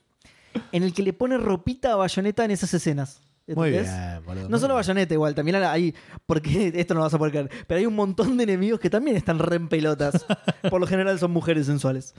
en 0.72 0.82
el 0.82 0.92
que 0.92 1.02
le 1.02 1.14
pone 1.14 1.38
ropita 1.38 1.92
a 1.92 1.96
Bayonetta 1.96 2.44
en 2.44 2.50
esas 2.50 2.74
escenas. 2.74 3.22
Muy 3.46 3.68
¿Entendés? 3.68 3.92
bien, 3.92 4.24
boludo. 4.26 4.48
No 4.50 4.58
solo 4.58 4.74
bien. 4.74 4.80
bayoneta 4.80 5.14
igual, 5.14 5.34
también 5.34 5.56
hay, 5.56 5.94
porque 6.26 6.72
esto 6.74 6.92
no 6.92 6.98
lo 6.98 7.04
vas 7.04 7.14
a 7.14 7.18
poder 7.18 7.32
creer, 7.32 7.50
pero 7.66 7.78
hay 7.78 7.86
un 7.86 7.94
montón 7.94 8.36
de 8.36 8.44
enemigos 8.44 8.78
que 8.78 8.90
también 8.90 9.16
están 9.16 9.38
re 9.38 9.56
en 9.56 9.68
pelotas. 9.68 10.26
Por 10.70 10.80
lo 10.80 10.86
general 10.86 11.18
son 11.18 11.30
mujeres 11.30 11.66
sensuales. 11.66 12.14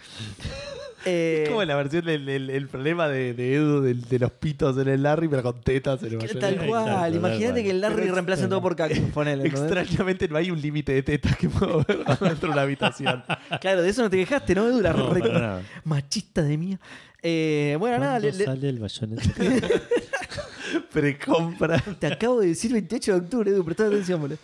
Eh, 1.06 1.44
Es 1.44 1.50
como 1.50 1.64
la 1.64 1.76
versión 1.76 2.04
del 2.06 2.28
el, 2.28 2.50
el 2.50 2.68
problema 2.68 3.08
de, 3.08 3.34
de 3.36 3.54
Edu 3.56 3.82
del- 3.82 4.02
de, 4.02 4.20
los 4.20 4.32
pitos 4.32 4.76
en 4.78 4.88
el 4.88 5.04
Larry, 5.04 5.28
pero 5.28 5.44
con 5.44 5.62
tetas 5.62 6.00
en 6.02 6.06
el 6.06 6.12
que 6.12 6.18
Bayonetta. 6.18 6.40
tal 6.40 6.54
Exacto, 6.56 6.70
cual, 6.72 6.86
tal 6.86 7.16
imagínate 7.16 7.52
cual. 7.54 7.64
que 7.64 7.70
el 7.70 7.82
Larry 7.82 8.10
reemplace 8.10 8.48
todo 8.48 8.62
por 8.62 8.76
cactus, 8.76 9.00
ponele. 9.14 9.46
¿entendés? 9.46 9.72
Extrañamente 9.72 10.28
no 10.28 10.38
hay 10.38 10.50
un 10.52 10.60
límite 10.62 10.94
de 10.94 11.04
tetas 11.04 11.38
que 11.38 11.48
puedo 11.50 11.86
ver 11.88 11.98
dentro 12.22 12.48
de 12.48 12.54
una 12.54 12.62
habitación. 12.64 13.24
Claro, 13.62 13.82
de 13.84 13.90
eso 13.90 14.02
no 14.02 14.10
te 14.10 14.18
quejaste, 14.18 14.56
¿no, 14.56 14.68
Edu? 14.68 14.82
La 14.82 14.94
No, 14.94 15.14
re- 15.14 15.20
para 15.22 15.34
nada. 15.40 15.62
Machista 15.84 16.42
de 16.42 16.58
mía. 16.58 16.80
Eh, 17.22 17.76
bueno, 17.80 17.98
nada, 18.00 18.20
¿Cuándo 18.20 18.32
le- 18.32 18.38
le- 18.38 18.46
sale 18.46 18.70
el 18.70 18.80
bayoneta? 18.80 19.24
Precompra. 20.92 21.80
te 22.00 22.08
acabo 22.08 22.40
de 22.42 22.48
decir 22.48 22.72
28 22.74 23.12
de 23.14 23.18
octubre, 23.20 23.52
Edu, 23.52 23.64
presta 23.64 23.86
atención, 23.88 24.22
boludo. 24.22 24.38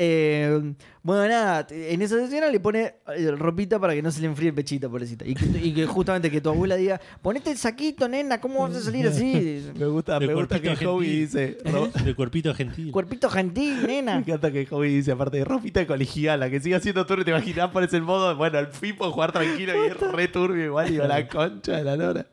Eh, 0.00 0.74
bueno, 1.02 1.26
nada, 1.26 1.66
en 1.70 2.00
esa 2.02 2.22
escena 2.22 2.46
le 2.52 2.60
pone 2.60 2.94
eh, 3.16 3.30
ropita 3.32 3.80
para 3.80 3.94
que 3.94 4.00
no 4.02 4.12
se 4.12 4.20
le 4.20 4.28
enfríe 4.28 4.50
el 4.50 4.54
pechito, 4.54 4.88
pobrecita. 4.88 5.26
Y 5.26 5.34
que, 5.34 5.46
y 5.58 5.74
que 5.74 5.86
justamente 5.86 6.30
que 6.30 6.40
tu 6.40 6.50
abuela 6.50 6.76
diga, 6.76 7.00
ponete 7.20 7.50
el 7.50 7.58
saquito, 7.58 8.06
nena, 8.08 8.40
¿cómo 8.40 8.62
vas 8.62 8.76
a 8.76 8.80
salir 8.80 9.08
así? 9.08 9.68
Me 9.76 9.86
gusta, 9.86 10.20
De 10.20 10.28
me 10.28 10.34
gusta 10.34 10.60
que 10.60 10.68
cuerpito 10.68 10.92
Hobby 10.94 11.06
dice. 11.08 11.58
De 12.04 12.14
cuerpito 12.16 12.54
gentil. 12.54 12.92
Cuerpito 12.92 13.28
gentil, 13.28 13.78
Me 13.82 13.86
nena. 13.88 14.18
encanta 14.18 14.52
que 14.52 14.66
Hobby 14.66 14.88
dice, 14.94 15.10
aparte 15.10 15.38
de 15.38 15.44
ropita 15.44 15.80
de 15.80 15.88
colegiala, 15.88 16.48
que 16.48 16.60
siga 16.60 16.78
siendo 16.78 17.04
turbio, 17.04 17.24
te 17.24 17.30
imaginas, 17.32 17.70
pones 17.70 17.92
el 17.92 18.02
modo, 18.02 18.36
bueno, 18.36 18.56
al 18.58 18.68
fin 18.68 18.94
puedo 18.96 19.10
jugar 19.10 19.32
tranquilo 19.32 19.72
y 19.84 19.88
es 19.88 19.98
re 19.98 20.28
turbio 20.28 20.64
igual, 20.66 20.92
y 20.94 21.00
a 21.00 21.08
la 21.08 21.26
concha 21.28 21.72
de 21.72 21.82
la 21.82 21.96
lora. 21.96 22.26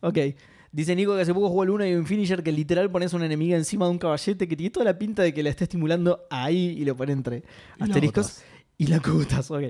ok. 0.00 0.18
Dice 0.72 0.96
Nico 0.96 1.14
que 1.14 1.20
hace 1.22 1.34
poco 1.34 1.48
jugó 1.50 1.62
al 1.62 1.70
1 1.70 1.86
y 1.86 1.94
un 1.94 2.06
finisher 2.06 2.42
que 2.42 2.50
literal 2.50 2.90
pones 2.90 3.12
una 3.12 3.26
enemiga 3.26 3.56
encima 3.58 3.84
de 3.84 3.90
un 3.90 3.98
caballete 3.98 4.48
que 4.48 4.56
tiene 4.56 4.70
toda 4.70 4.84
la 4.84 4.98
pinta 4.98 5.22
de 5.22 5.34
que 5.34 5.42
la 5.42 5.50
está 5.50 5.64
estimulando 5.64 6.24
ahí 6.30 6.76
y 6.78 6.84
lo 6.86 6.96
pone 6.96 7.12
entre 7.12 7.42
asteriscos. 7.78 8.42
Y 8.78 8.86
la 8.86 8.96
acogotas, 8.96 9.50
ok. 9.50 9.64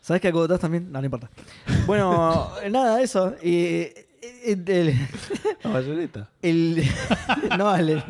¿Sabes 0.00 0.22
que 0.22 0.28
acogotas 0.28 0.60
también? 0.60 0.90
No, 0.92 1.00
no 1.00 1.04
importa. 1.04 1.30
Bueno, 1.86 2.48
nada, 2.70 3.02
eso. 3.02 3.34
Eh, 3.42 4.06
eh, 4.22 4.56
el, 4.66 4.94
La 5.64 5.70
bayoneta. 5.70 6.30
el- 6.42 6.82
no, 7.58 7.68
al, 7.68 8.04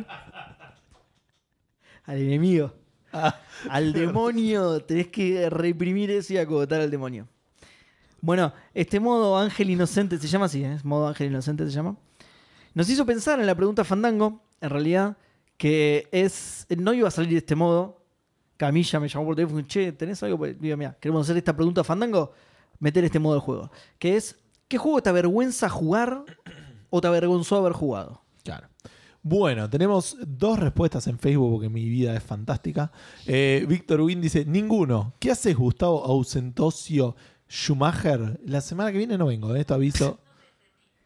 al 2.04 2.16
enemigo. 2.18 2.74
Ah, 3.14 3.38
Al 3.70 3.92
demonio. 3.92 4.80
Tenés 4.80 5.08
que 5.08 5.48
reprimir 5.50 6.10
eso 6.10 6.32
y 6.34 6.38
acogotar 6.38 6.80
al 6.80 6.90
demonio. 6.90 7.28
Bueno, 8.22 8.52
este 8.72 9.00
modo 9.00 9.36
Ángel 9.36 9.68
Inocente 9.68 10.16
se 10.16 10.28
llama 10.28 10.44
así, 10.44 10.62
¿eh? 10.62 10.78
Modo 10.84 11.08
Ángel 11.08 11.26
Inocente 11.26 11.66
se 11.66 11.72
llama. 11.72 11.96
Nos 12.72 12.88
hizo 12.88 13.04
pensar 13.04 13.40
en 13.40 13.46
la 13.46 13.54
pregunta 13.56 13.82
Fandango, 13.82 14.40
en 14.60 14.70
realidad, 14.70 15.16
que 15.56 16.08
es. 16.12 16.64
No 16.78 16.94
iba 16.94 17.08
a 17.08 17.10
salir 17.10 17.36
este 17.36 17.56
modo. 17.56 18.00
Camilla 18.56 19.00
me 19.00 19.08
llamó 19.08 19.26
por 19.26 19.34
teléfono 19.34 19.58
y 19.58 19.64
che, 19.64 19.90
¿tenés 19.90 20.22
algo? 20.22 20.46
Digo, 20.46 20.76
mira, 20.76 20.96
queremos 21.00 21.26
hacer 21.26 21.36
esta 21.36 21.56
pregunta 21.56 21.82
Fandango, 21.82 22.32
meter 22.78 23.04
este 23.04 23.18
modo 23.18 23.34
del 23.34 23.42
juego. 23.42 23.72
Que 23.98 24.16
es, 24.16 24.38
¿qué 24.68 24.78
juego 24.78 25.02
te 25.02 25.10
avergüenza 25.10 25.68
jugar 25.68 26.24
o 26.90 27.00
te 27.00 27.08
avergonzó 27.08 27.56
haber 27.56 27.72
jugado? 27.72 28.22
Claro. 28.44 28.68
Bueno, 29.20 29.68
tenemos 29.68 30.16
dos 30.24 30.60
respuestas 30.60 31.08
en 31.08 31.18
Facebook 31.18 31.50
porque 31.50 31.68
mi 31.68 31.88
vida 31.88 32.16
es 32.16 32.22
fantástica. 32.22 32.92
Eh, 33.26 33.66
Víctor 33.68 34.00
Win 34.00 34.20
dice, 34.20 34.44
ninguno. 34.44 35.14
¿Qué 35.18 35.32
haces 35.32 35.56
Gustavo 35.56 36.04
Ausentosio 36.04 37.16
Schumacher? 37.52 38.40
La 38.46 38.60
semana 38.62 38.90
que 38.90 38.98
viene 38.98 39.18
no 39.18 39.26
vengo, 39.26 39.54
eh, 39.54 39.60
esto 39.60 39.74
aviso. 39.74 40.18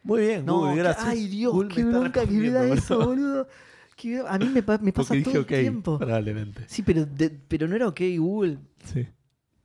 Muy 0.05 0.20
bien, 0.20 0.47
Google, 0.47 0.77
gracias. 0.77 1.05
ay 1.09 1.27
Dios, 1.27 1.52
Google 1.52 1.74
qué 1.74 1.82
bronca 1.85 2.24
que 2.24 2.31
me 2.31 2.51
da 2.51 2.68
eso, 2.68 2.98
boludo. 3.05 3.48
Que 3.97 4.23
a 4.24 4.39
mí 4.39 4.44
me, 4.47 4.62
pa- 4.62 4.78
me 4.78 4.93
pasa 4.93 5.09
todo 5.09 5.18
dije 5.18 5.39
el 5.39 5.47
tiempo. 5.47 5.98
probablemente. 5.98 6.62
Sí, 6.68 6.82
pero, 6.82 7.05
de- 7.05 7.31
pero 7.31 7.66
no 7.66 7.74
era 7.74 7.89
ok 7.89 8.01
Google. 8.18 8.59
Sí. 8.85 9.06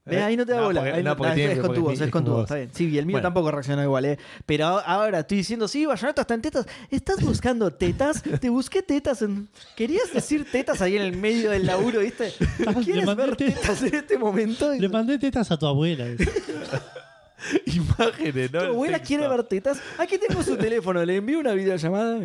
Ve, 0.04 0.20
ahí 0.20 0.36
no 0.36 0.44
te 0.44 0.50
da 0.52 0.62
bola. 0.62 0.80
porque- 0.80 0.96
Ahí 0.96 1.02
no, 1.04 1.10
no- 1.10 1.16
porque 1.16 1.30
ah, 1.30 1.34
tiene- 1.36 1.52
es 1.52 1.58
con 1.60 1.66
porque 1.68 1.78
tu 1.78 1.84
voz, 1.84 1.92
tiene- 1.92 2.06
es 2.06 2.10
con 2.12 2.24
tu 2.24 2.30
como 2.30 2.36
voz. 2.38 2.42
vos. 2.42 2.44
Está 2.50 2.54
bien. 2.56 2.70
Sí, 2.74 2.88
y 2.88 2.98
el 2.98 3.06
mío 3.06 3.14
Bueno. 3.14 3.26
tampoco 3.26 3.50
reaccionó 3.52 3.82
igual, 3.84 4.04
¿eh? 4.04 4.18
Pero 4.46 4.66
ahora 4.66 5.20
estoy 5.20 5.38
diciendo, 5.38 5.68
sí, 5.68 5.86
Bayonetta 5.86 6.22
está 6.22 6.34
en 6.34 6.42
tetas. 6.42 6.66
¿Estás 6.90 7.22
buscando 7.22 7.70
tetas? 7.72 8.20
Te 8.22 8.48
busqué 8.50 8.82
tetas. 8.82 9.22
En... 9.22 9.48
¿Querías 9.76 10.12
decir 10.12 10.44
tetas 10.50 10.82
ahí 10.82 10.96
en 10.96 11.02
el 11.02 11.16
medio 11.16 11.52
del 11.52 11.66
laburo, 11.66 12.00
viste? 12.00 12.32
¿Quieres 12.84 13.14
ver 13.14 13.36
tetas. 13.36 13.60
tetas 13.60 13.82
en 13.84 13.94
este 13.94 14.18
momento? 14.18 14.72
Le 14.74 14.88
mandé 14.88 15.18
tetas 15.20 15.50
a 15.52 15.56
tu 15.58 15.66
abuela. 15.66 16.04
Imágenes, 17.66 18.52
¿no? 18.52 18.58
¿Tu 18.58 18.64
El 18.64 18.70
abuela 18.72 18.98
texto. 18.98 19.06
quiere 19.08 19.28
ver 19.28 19.42
tetas? 19.44 19.80
Aquí 19.98 20.18
tengo 20.18 20.42
su 20.42 20.56
teléfono, 20.56 21.04
le 21.04 21.16
envío 21.16 21.38
una 21.38 21.52
videollamada. 21.52 22.20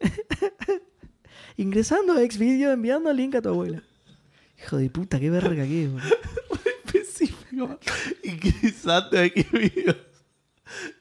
Ingresando 1.56 2.12
a 2.14 2.16
Xvideo, 2.20 2.72
enviando 2.72 3.10
el 3.10 3.16
link 3.16 3.34
a 3.36 3.42
tu 3.42 3.48
abuela. 3.48 3.82
Hijo 4.62 4.76
de 4.76 4.90
puta, 4.90 5.18
qué 5.20 5.30
verga 5.30 5.64
que 5.64 5.84
es, 5.84 5.92
boludo. 5.92 6.08
Específico. 7.64 8.16
Ingresando 8.24 9.18
a 9.20 9.28
qué 9.28 9.46
videos. 9.52 9.96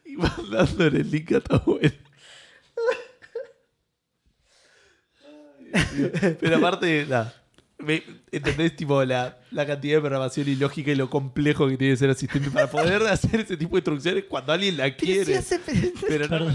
Y 0.06 0.16
mandándole 0.18 1.00
el 1.02 1.12
link 1.12 1.32
a 1.34 1.42
tu 1.42 1.56
abuela. 1.56 1.94
Pero 6.40 6.58
aparte, 6.58 7.06
nada. 7.10 7.34
me- 7.80 8.04
¿Entendés? 8.32 8.76
Tipo, 8.76 9.04
la, 9.04 9.38
la 9.52 9.66
cantidad 9.66 9.96
de 9.96 10.02
programación 10.02 10.48
ilógica 10.48 10.92
y 10.92 10.96
lo 10.96 11.10
complejo 11.10 11.68
que 11.68 11.78
tiene 11.78 11.94
que 11.94 11.98
ser 11.98 12.10
el 12.10 12.16
sistema 12.16 12.48
para 12.52 12.68
poder 12.70 13.02
hacer 13.04 13.42
ese 13.42 13.58
tipo 13.58 13.72
de 13.76 13.80
instrucciones 13.80 14.24
cuando 14.30 14.54
alguien 14.54 14.78
la 14.78 14.86
Pero 14.86 14.98
quiere. 14.98 15.26
si 15.26 15.34
hace- 15.34 15.60
Pero 16.08 16.28
no 16.28 16.46
con. 16.46 16.54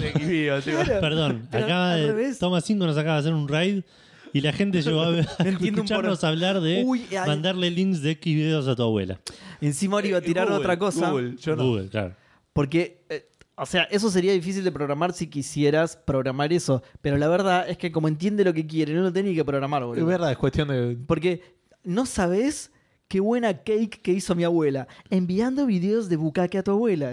Perdón, 1.01 1.49
Pero 1.51 1.65
acaba 1.65 1.93
al 1.95 2.01
de. 2.01 2.07
revés. 2.09 2.39
Toma 2.39 2.61
5 2.61 2.87
nos 2.87 2.97
acaba 2.97 3.15
de 3.17 3.21
hacer 3.21 3.35
un 3.35 3.49
raid 3.49 3.83
y 4.33 4.41
la 4.41 4.53
gente 4.53 4.83
llegó 4.83 5.03
a, 5.03 5.19
escucharnos 5.45 6.21
por- 6.21 6.29
hablar 6.29 6.61
de 6.61 6.83
Uy, 6.85 7.05
ay. 7.11 7.27
mandarle 7.27 7.71
links 7.71 8.03
de 8.03 8.13
X 8.13 8.35
videos 8.35 8.69
a 8.69 8.77
tu 8.77 8.83
abuela. 8.83 9.21
Encima 9.61 9.97
ahora 9.97 10.09
iba 10.09 10.19
a 10.19 10.23
tirar 10.23 10.47
Google, 10.47 10.61
otra 10.61 10.79
cosa. 10.79 11.11
Google, 11.11 11.37
yo 11.37 11.57
no. 11.57 11.65
Google, 11.65 11.89
claro. 11.89 12.15
Porque, 12.53 13.05
eh, 13.09 13.29
o 13.57 13.67
sea, 13.67 13.85
eso 13.85 14.11
sería 14.11 14.33
difícil 14.33 14.65
de 14.65 14.73
programar 14.73 15.13
si 15.13 15.27
quisieras 15.29 15.97
programar 15.97 16.53
eso. 16.53 16.83
Pero 17.03 17.17
la 17.19 17.29
verdad 17.29 17.69
es 17.69 17.77
que 17.79 17.93
como 17.93 18.09
entiende 18.09 18.45
lo 18.45 18.55
que 18.55 18.67
quiere, 18.67 18.95
no 18.95 19.03
lo 19.03 19.13
tenés 19.13 19.35
que 19.35 19.45
programar, 19.45 19.83
Es 19.83 19.89
boludo. 19.89 20.07
verdad, 20.07 20.33
es 20.33 20.39
cuestión 20.39 20.69
de. 20.69 20.97
Porque 21.07 21.43
no 21.85 22.07
sabes 22.07 22.73
qué 23.09 23.21
buena 23.21 23.53
cake 23.53 24.01
que 24.03 24.13
hizo 24.13 24.35
mi 24.35 24.45
abuela. 24.45 24.87
Enviando 25.11 25.67
videos 25.67 26.09
de 26.09 26.17
bucaque 26.17 26.59
a 26.59 26.63
tu 26.63 26.71
abuela. 26.71 27.13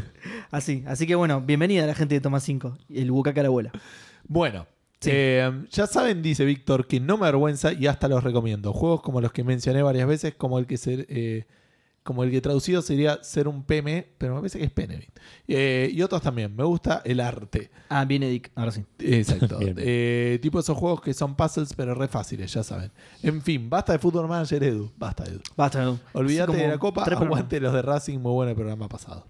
así. 0.50 0.84
Así 0.86 1.06
que 1.06 1.14
bueno, 1.14 1.40
bienvenida 1.40 1.84
a 1.84 1.86
la 1.86 1.94
gente 1.94 2.14
de 2.14 2.20
Toma 2.20 2.40
5. 2.40 2.76
El 2.90 3.10
bucaque 3.10 3.40
a 3.40 3.44
la 3.44 3.48
abuela. 3.48 3.72
Bueno, 4.28 4.66
Sí. 5.00 5.10
eh, 5.12 5.64
ya 5.70 5.86
saben, 5.86 6.22
dice 6.22 6.44
Víctor, 6.44 6.86
que 6.86 7.00
no 7.00 7.16
me 7.18 7.26
avergüenza 7.26 7.72
y 7.72 7.86
hasta 7.86 8.08
los 8.08 8.24
recomiendo. 8.24 8.72
Juegos 8.72 9.02
como 9.02 9.20
los 9.20 9.32
que 9.32 9.44
mencioné 9.44 9.82
varias 9.82 10.08
veces, 10.08 10.34
como 10.34 10.58
el 10.58 10.66
que 10.66 10.78
se, 10.78 11.06
eh, 11.08 11.46
como 12.06 12.22
el 12.24 12.30
que 12.30 12.40
traducido 12.40 12.80
sería 12.80 13.22
ser 13.22 13.48
un 13.48 13.64
PM, 13.64 14.06
pero 14.16 14.34
me 14.34 14.40
parece 14.40 14.58
que 14.58 14.64
es 14.64 14.70
Penevin. 14.70 15.08
Eh, 15.48 15.90
y 15.92 16.00
otros 16.00 16.22
también. 16.22 16.54
Me 16.56 16.64
gusta 16.64 17.02
el 17.04 17.20
arte. 17.20 17.70
Ah, 17.90 18.04
viene 18.06 18.30
Dick. 18.30 18.50
Ahora 18.54 18.70
sí. 18.70 18.84
Exacto. 19.00 19.58
Eh, 19.78 20.38
tipo 20.40 20.60
esos 20.60 20.76
juegos 20.78 21.00
que 21.02 21.12
son 21.12 21.34
puzzles, 21.34 21.74
pero 21.74 21.94
re 21.94 22.08
fáciles, 22.08 22.52
ya 22.52 22.62
saben. 22.62 22.90
En 23.22 23.42
fin, 23.42 23.68
basta 23.68 23.92
de 23.92 23.98
Football 23.98 24.28
Manager, 24.28 24.62
Edu. 24.62 24.90
Basta, 24.96 25.24
Edu. 25.24 25.40
Basta, 25.56 25.82
Edu. 25.82 25.98
Olvídate 26.12 26.56
de 26.56 26.68
la 26.68 26.78
copa, 26.78 27.04
aguante 27.04 27.60
los 27.60 27.72
de 27.74 27.82
Racing, 27.82 28.18
muy 28.18 28.32
bueno 28.32 28.50
el 28.50 28.56
programa 28.56 28.88
pasado. 28.88 29.26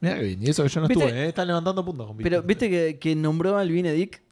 Mira 0.00 0.16
que 0.16 0.22
bien. 0.22 0.42
Y 0.42 0.50
eso 0.50 0.62
que 0.62 0.68
yo 0.68 0.80
no 0.80 0.86
estuve, 0.86 1.08
¿eh? 1.08 1.28
Están 1.28 1.48
levantando 1.48 1.84
puntos 1.84 2.06
con 2.06 2.16
Pero 2.18 2.42
viste 2.42 2.70
que, 2.70 2.98
que 2.98 3.14
nombró 3.16 3.58
al 3.58 3.70
Vinedic 3.70 4.22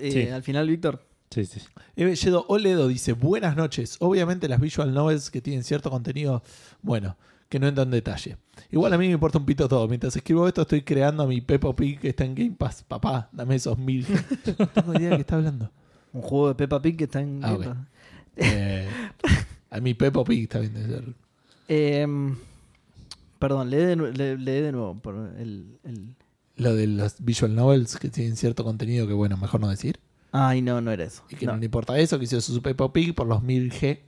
eh, 0.00 0.10
Sí. 0.12 0.28
al 0.28 0.42
final, 0.42 0.68
Víctor. 0.68 1.04
Sí, 1.30 1.44
Yedo 1.96 2.44
Oledo 2.48 2.88
dice, 2.88 3.14
buenas 3.14 3.56
noches. 3.56 3.96
Obviamente 4.00 4.48
las 4.48 4.60
visual 4.60 4.92
novels 4.92 5.30
que 5.30 5.40
tienen 5.40 5.64
cierto 5.64 5.90
contenido, 5.90 6.42
bueno, 6.82 7.16
que 7.48 7.58
no 7.58 7.68
entran 7.68 7.88
en 7.88 7.92
detalle. 7.92 8.36
Igual 8.70 8.92
a 8.92 8.98
mí 8.98 9.06
me 9.06 9.14
importa 9.14 9.38
un 9.38 9.46
pito 9.46 9.66
todo. 9.66 9.88
Mientras 9.88 10.14
escribo 10.14 10.46
esto 10.46 10.62
estoy 10.62 10.82
creando 10.82 11.22
a 11.22 11.26
mi 11.26 11.40
Peppa 11.40 11.74
Pig 11.74 12.00
que 12.00 12.10
está 12.10 12.24
en 12.26 12.34
Game 12.34 12.52
Pass. 12.58 12.82
Papá, 12.82 13.30
dame 13.32 13.54
esos 13.54 13.78
mil. 13.78 14.06
no 14.58 14.66
tengo 14.74 14.92
idea 14.94 15.10
de 15.10 15.16
qué 15.16 15.20
está 15.22 15.36
hablando. 15.36 15.70
Un 16.12 16.20
juego 16.20 16.48
de 16.48 16.54
Peppa 16.54 16.82
Pig 16.82 16.96
que 16.98 17.04
está 17.04 17.20
en. 17.20 17.40
Ah, 17.42 17.54
ok. 17.54 17.66
Eh, 18.36 18.88
a 19.70 19.80
mi 19.80 19.94
Peppa 19.94 20.22
Pig 20.24 20.42
está 20.42 20.58
bien 20.60 20.74
de 20.74 20.86
ser. 20.86 21.04
Em, 21.68 22.36
perdón, 23.38 23.70
lee 23.70 23.76
de, 23.76 24.36
lee 24.36 24.60
de 24.60 24.72
nuevo. 24.72 24.98
por 25.00 25.14
el, 25.38 25.78
el- 25.84 26.14
Lo 26.62 26.74
de 26.74 26.86
las 26.86 27.24
visual 27.24 27.54
novels 27.54 27.96
que 27.96 28.08
tienen 28.08 28.36
cierto 28.36 28.64
contenido 28.64 29.06
que, 29.06 29.12
bueno, 29.12 29.36
mejor 29.36 29.60
no 29.60 29.68
decir. 29.68 29.98
Ay, 30.32 30.62
no, 30.62 30.80
no 30.80 30.90
era 30.92 31.04
eso. 31.04 31.22
Y 31.28 31.36
que 31.36 31.46
no, 31.46 31.52
No. 31.52 31.58
le 31.58 31.64
importa 31.66 31.98
eso, 31.98 32.18
que 32.18 32.24
hizo 32.24 32.40
su 32.40 32.62
Peppa 32.62 32.92
Pig 32.92 33.14
por 33.14 33.26
los 33.26 33.42
1000G. 33.42 34.00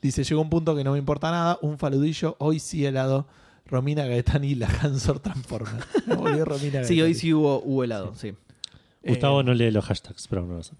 Dice, 0.00 0.22
llegó 0.22 0.40
un 0.42 0.50
punto 0.50 0.76
que 0.76 0.84
no 0.84 0.92
me 0.92 0.98
importa 0.98 1.30
nada, 1.30 1.58
un 1.62 1.78
faludillo, 1.78 2.36
hoy 2.38 2.60
sí 2.60 2.84
helado, 2.84 3.26
Romina 3.66 4.04
Gaetani 4.04 4.48
y 4.48 4.54
la 4.54 4.68
Hansor 4.68 5.22
volvió 6.16 6.44
Romina 6.44 6.80
Gaetani. 6.80 6.86
Sí, 6.86 7.00
hoy 7.00 7.14
sí 7.14 7.32
hubo, 7.32 7.62
hubo 7.64 7.82
helado, 7.84 8.14
sí. 8.14 8.28
Eh, 8.28 8.36
Gustavo 9.10 9.42
no 9.42 9.54
lee 9.54 9.70
los 9.70 9.84
hashtags, 9.86 10.28
pero 10.28 10.46
no 10.46 10.54
lo 10.54 10.62
sé. 10.62 10.74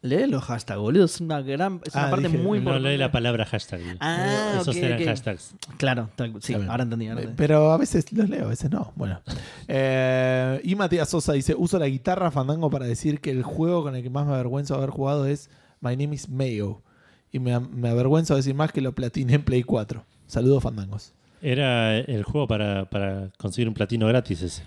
Lee 0.00 0.26
los 0.28 0.44
hashtags, 0.44 0.78
boludo. 0.80 1.04
Es 1.06 1.20
una 1.20 1.40
gran. 1.42 1.80
Es 1.84 1.94
una 1.94 2.06
Ah, 2.06 2.10
parte 2.10 2.28
dije, 2.28 2.38
muy 2.38 2.58
No 2.58 2.64
importante. 2.64 2.88
lee 2.90 2.96
la 2.98 3.10
palabra 3.10 3.44
hashtag. 3.44 3.80
Ah, 3.98 4.58
Esos 4.60 4.76
eran 4.76 5.02
hashtags. 5.04 5.54
Claro, 5.76 6.08
sí, 6.40 6.54
ahora 6.54 6.84
entendí. 6.84 7.08
ahora 7.08 7.20
Eh, 7.20 7.24
entendí. 7.24 7.36
Pero 7.36 7.72
a 7.72 7.76
veces 7.78 8.12
los 8.12 8.28
leo, 8.28 8.44
a 8.46 8.48
veces 8.48 8.70
no. 8.70 8.92
Bueno. 8.96 9.20
Eh, 9.70 10.60
y 10.64 10.74
Matías 10.76 11.08
Sosa 11.08 11.32
dice: 11.34 11.54
Uso 11.56 11.78
la 11.78 11.88
guitarra 11.88 12.30
fandango 12.30 12.70
para 12.70 12.86
decir 12.86 13.20
que 13.20 13.30
el 13.30 13.42
juego 13.42 13.82
con 13.82 13.94
el 13.96 14.02
que 14.02 14.08
más 14.10 14.26
me 14.26 14.32
avergüenzo 14.34 14.74
haber 14.76 14.90
jugado 14.90 15.26
es 15.26 15.50
My 15.80 15.96
Name 15.96 16.14
is 16.14 16.28
Mayo. 16.28 16.82
Y 17.30 17.38
me, 17.38 17.58
me 17.60 17.88
avergüenzo 17.90 18.34
decir 18.34 18.54
más 18.54 18.72
que 18.72 18.80
lo 18.80 18.94
platiné 18.94 19.34
en 19.34 19.42
Play 19.42 19.62
4. 19.62 20.04
Saludos, 20.26 20.62
fandangos. 20.62 21.12
Era 21.42 21.98
el 21.98 22.22
juego 22.24 22.48
para, 22.48 22.88
para 22.88 23.30
conseguir 23.36 23.68
un 23.68 23.74
platino 23.74 24.06
gratis 24.08 24.40
ese. 24.42 24.62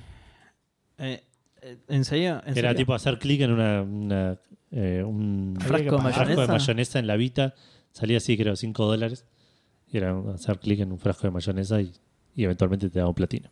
Eh, 1.00 1.24
eh, 1.64 1.78
¿En 1.88 2.06
serio? 2.06 2.42
¿En 2.46 2.58
Era 2.58 2.70
serio? 2.70 2.76
tipo 2.76 2.94
hacer 2.94 3.18
clic 3.18 3.42
en 3.42 3.52
una, 3.52 3.82
una, 3.82 4.38
eh, 4.72 5.04
un 5.06 5.58
frasco 5.60 5.98
de 5.98 6.48
mayonesa. 6.48 7.00
en 7.00 7.08
la 7.08 7.16
Vita. 7.16 7.54
Salía 7.92 8.18
así, 8.18 8.38
creo, 8.38 8.56
5 8.56 8.86
dólares. 8.86 9.26
Y 9.92 9.98
era 9.98 10.18
hacer 10.34 10.60
clic 10.60 10.80
en 10.80 10.92
un 10.92 11.00
frasco 11.00 11.24
de 11.24 11.32
mayonesa 11.32 11.82
y, 11.82 11.92
y 12.36 12.44
eventualmente 12.46 12.90
te 12.90 13.00
daba 13.00 13.10
un 13.10 13.16
platino. 13.16 13.50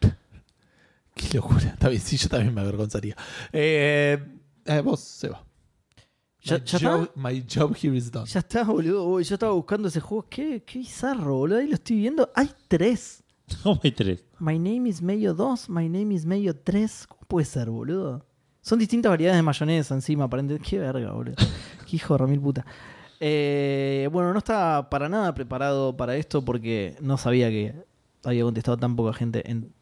Qué 1.14 1.36
locura. 1.36 1.60
Está 1.68 1.88
bien, 1.88 2.00
sí, 2.00 2.16
yo 2.16 2.28
también 2.28 2.54
me 2.54 2.60
avergonzaría. 2.60 3.16
Eh, 3.52 4.18
eh, 4.66 4.80
vos, 4.80 5.00
Seba. 5.00 5.44
¿Ya- 6.42 6.58
my, 6.58 6.64
ya 6.64 6.78
job, 6.78 7.02
está? 7.02 7.20
my 7.20 7.44
job 7.54 7.76
here 7.76 7.96
is 7.96 8.10
done. 8.10 8.26
Ya 8.26 8.40
está, 8.40 8.64
boludo. 8.64 9.20
Yo 9.20 9.34
estaba 9.34 9.52
buscando 9.52 9.88
ese 9.88 10.00
juego. 10.00 10.26
Qué, 10.28 10.62
qué 10.64 10.78
bizarro, 10.78 11.36
boludo. 11.36 11.58
Ahí 11.58 11.68
lo 11.68 11.74
estoy 11.74 11.96
viendo. 11.96 12.30
Hay 12.34 12.50
tres. 12.68 13.22
¿Cómo 13.62 13.80
hay 13.82 13.92
tres? 13.92 14.24
My 14.38 14.58
name 14.58 14.88
is 14.88 15.02
Mayo 15.02 15.34
2, 15.34 15.68
My 15.68 15.88
name 15.88 16.14
is 16.14 16.24
Mayo 16.24 16.54
3. 16.56 17.06
¿Cómo 17.08 17.20
puede 17.28 17.44
ser, 17.46 17.68
boludo? 17.70 18.24
Son 18.70 18.78
distintas 18.78 19.10
variedades 19.10 19.36
de 19.36 19.42
mayonesa 19.42 19.96
encima, 19.96 20.26
aparentemente. 20.26 20.64
Qué 20.70 20.78
verga, 20.78 21.10
boludo. 21.10 21.34
Qué 21.90 21.96
hijo 21.96 22.14
de 22.14 22.18
remil 22.18 22.38
puta. 22.38 22.64
Eh, 23.18 24.08
bueno, 24.12 24.32
no 24.32 24.38
estaba 24.38 24.88
para 24.88 25.08
nada 25.08 25.34
preparado 25.34 25.96
para 25.96 26.14
esto 26.14 26.44
porque 26.44 26.94
no 27.00 27.18
sabía 27.18 27.48
que 27.50 27.74
había 28.22 28.44
contestado 28.44 28.76
tan 28.76 28.94
poca 28.94 29.12
gente 29.12 29.42
en. 29.50 29.72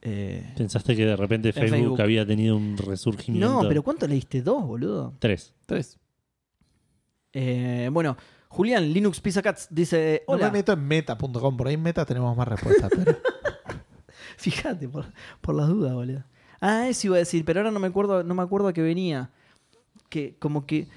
eh, 0.00 0.54
¿Pensaste 0.56 0.96
que 0.96 1.04
de 1.04 1.16
repente 1.16 1.52
Facebook, 1.52 1.70
Facebook. 1.70 2.00
había 2.00 2.24
tenido 2.26 2.56
un 2.56 2.78
resurgimiento? 2.78 3.62
No, 3.62 3.68
pero 3.68 3.82
¿cuánto 3.82 4.06
leíste? 4.06 4.40
¿Dos, 4.40 4.64
boludo? 4.64 5.12
Tres. 5.18 5.52
Tres. 5.66 5.98
Eh, 7.34 7.90
bueno, 7.92 8.16
Julián, 8.48 8.90
Linux 8.90 9.20
Pizza 9.20 9.42
Cats 9.42 9.68
dice: 9.70 10.22
No 10.26 10.36
Hola. 10.36 10.46
me 10.46 10.52
meto 10.52 10.72
en 10.72 10.82
meta.com. 10.82 11.56
Por 11.58 11.68
ahí 11.68 11.74
en 11.74 11.82
meta 11.82 12.06
tenemos 12.06 12.34
más 12.34 12.48
respuestas. 12.48 12.90
Pero... 12.96 13.18
Fíjate, 14.38 14.88
por, 14.88 15.04
por 15.42 15.54
las 15.54 15.68
dudas, 15.68 15.92
boludo. 15.92 16.24
Ah, 16.66 16.88
eso 16.88 17.08
iba 17.08 17.16
a 17.16 17.18
decir, 17.18 17.44
pero 17.44 17.60
ahora 17.60 17.70
no 17.70 17.78
me 17.78 17.88
acuerdo, 17.88 18.22
no 18.24 18.34
me 18.34 18.42
acuerdo 18.42 18.68
a 18.68 18.72
qué 18.72 18.80
venía. 18.80 19.30
Que 20.08 20.34
como 20.38 20.64
que 20.64 20.88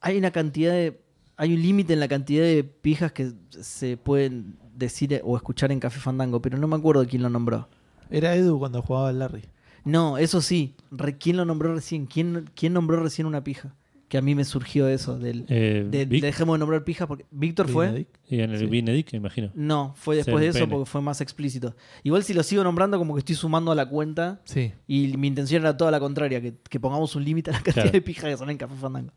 hay 0.00 0.18
una 0.18 0.30
cantidad 0.32 0.72
de. 0.72 1.00
Hay 1.36 1.54
un 1.54 1.62
límite 1.62 1.92
en 1.92 2.00
la 2.00 2.08
cantidad 2.08 2.42
de 2.42 2.64
pijas 2.64 3.12
que 3.12 3.32
se 3.50 3.96
pueden 3.96 4.58
decir 4.74 5.20
o 5.24 5.36
escuchar 5.36 5.70
en 5.70 5.78
Café 5.78 6.00
Fandango, 6.00 6.42
pero 6.42 6.58
no 6.58 6.66
me 6.66 6.74
acuerdo 6.76 7.06
quién 7.06 7.22
lo 7.22 7.30
nombró. 7.30 7.68
Era 8.10 8.34
Edu 8.34 8.58
cuando 8.58 8.82
jugaba 8.82 9.10
al 9.10 9.20
Larry. 9.20 9.44
No, 9.84 10.18
eso 10.18 10.40
sí. 10.42 10.74
Re- 10.90 11.16
¿Quién 11.18 11.36
lo 11.36 11.44
nombró 11.44 11.72
recién? 11.74 12.06
¿Quién, 12.06 12.50
quién 12.54 12.72
nombró 12.72 13.00
recién 13.02 13.26
una 13.26 13.44
pija? 13.44 13.74
Que 14.10 14.18
a 14.18 14.22
mí 14.22 14.34
me 14.34 14.44
surgió 14.44 14.88
eso 14.88 15.18
del. 15.18 15.46
Eh, 15.48 15.86
de- 15.88 16.04
Vic- 16.04 16.20
dejemos 16.20 16.56
de 16.56 16.58
nombrar 16.58 16.82
pijas 16.82 17.06
porque. 17.06 17.24
¿Víctor 17.30 17.68
fue? 17.68 18.08
Y 18.28 18.40
en 18.40 18.50
el 18.50 18.58
Sí. 18.58 18.66
Benedict, 18.66 19.12
me 19.12 19.18
imagino. 19.18 19.52
No, 19.54 19.94
fue 19.96 20.16
después 20.16 20.40
de 20.42 20.48
eso 20.48 20.58
pene. 20.58 20.72
porque 20.72 20.90
fue 20.90 21.00
más 21.00 21.20
explícito. 21.20 21.76
Igual 22.02 22.24
si 22.24 22.34
lo 22.34 22.42
sigo 22.42 22.64
nombrando, 22.64 22.98
como 22.98 23.14
que 23.14 23.20
estoy 23.20 23.36
sumando 23.36 23.70
a 23.70 23.76
la 23.76 23.88
cuenta. 23.88 24.40
Sí. 24.44 24.72
Y 24.88 25.16
mi 25.16 25.28
intención 25.28 25.62
era 25.62 25.76
toda 25.76 25.92
la 25.92 26.00
contraria, 26.00 26.40
que, 26.40 26.56
que 26.68 26.80
pongamos 26.80 27.14
un 27.14 27.24
límite 27.24 27.50
a 27.50 27.52
la 27.52 27.58
cantidad 27.60 27.84
Claro. 27.84 27.92
de 27.92 28.02
pijas 28.02 28.24
que 28.24 28.36
son 28.36 28.50
en 28.50 28.58
Café 28.58 28.74
Fandango. 28.74 29.12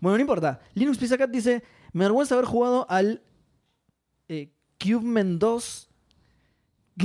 Bueno, 0.00 0.16
no 0.18 0.20
importa. 0.20 0.60
Linux 0.74 0.98
Pizza 0.98 1.16
Cat 1.16 1.30
dice: 1.30 1.62
Me 1.92 2.04
avergüenza 2.04 2.34
haber 2.34 2.46
jugado 2.46 2.90
al 2.90 3.22
eh, 4.28 4.52
Cubeman 4.82 5.38
2. 5.38 5.87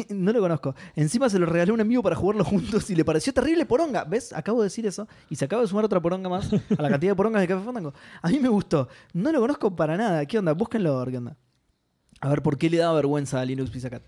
No 0.09 0.31
lo 0.31 0.39
conozco. 0.39 0.75
Encima 0.95 1.29
se 1.29 1.39
lo 1.39 1.45
regalé 1.45 1.71
a 1.71 1.73
un 1.73 1.81
amigo 1.81 2.01
para 2.01 2.15
jugarlo 2.15 2.43
juntos 2.43 2.89
y 2.89 2.95
le 2.95 3.05
pareció 3.05 3.33
terrible 3.33 3.65
poronga. 3.65 4.03
¿Ves? 4.03 4.33
Acabo 4.33 4.61
de 4.61 4.65
decir 4.65 4.85
eso. 4.85 5.07
Y 5.29 5.35
se 5.35 5.45
acaba 5.45 5.61
de 5.61 5.67
sumar 5.67 5.85
otra 5.85 6.01
poronga 6.01 6.29
más 6.29 6.51
a 6.51 6.81
la 6.81 6.89
cantidad 6.89 7.11
de 7.11 7.15
porongas 7.15 7.41
de 7.41 7.47
Café 7.47 7.63
Fandango. 7.63 7.93
A 8.21 8.29
mí 8.29 8.39
me 8.39 8.49
gustó. 8.49 8.87
No 9.13 9.31
lo 9.31 9.39
conozco 9.39 9.75
para 9.75 9.97
nada. 9.97 10.25
¿Qué 10.25 10.39
onda? 10.39 10.53
Búsquenlo 10.53 10.99
a 10.99 11.05
qué 11.05 11.17
onda. 11.17 11.37
A 12.21 12.29
ver 12.29 12.41
por 12.41 12.57
qué 12.57 12.69
le 12.69 12.77
da 12.77 12.91
vergüenza 12.93 13.41
a 13.41 13.45
Linux 13.45 13.69
Pizza 13.69 13.89
Cat. 13.89 14.03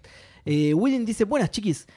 Eh, 0.45 0.73
William 0.73 1.05
dice: 1.05 1.25
Buenas 1.25 1.51
chiquis. 1.51 1.87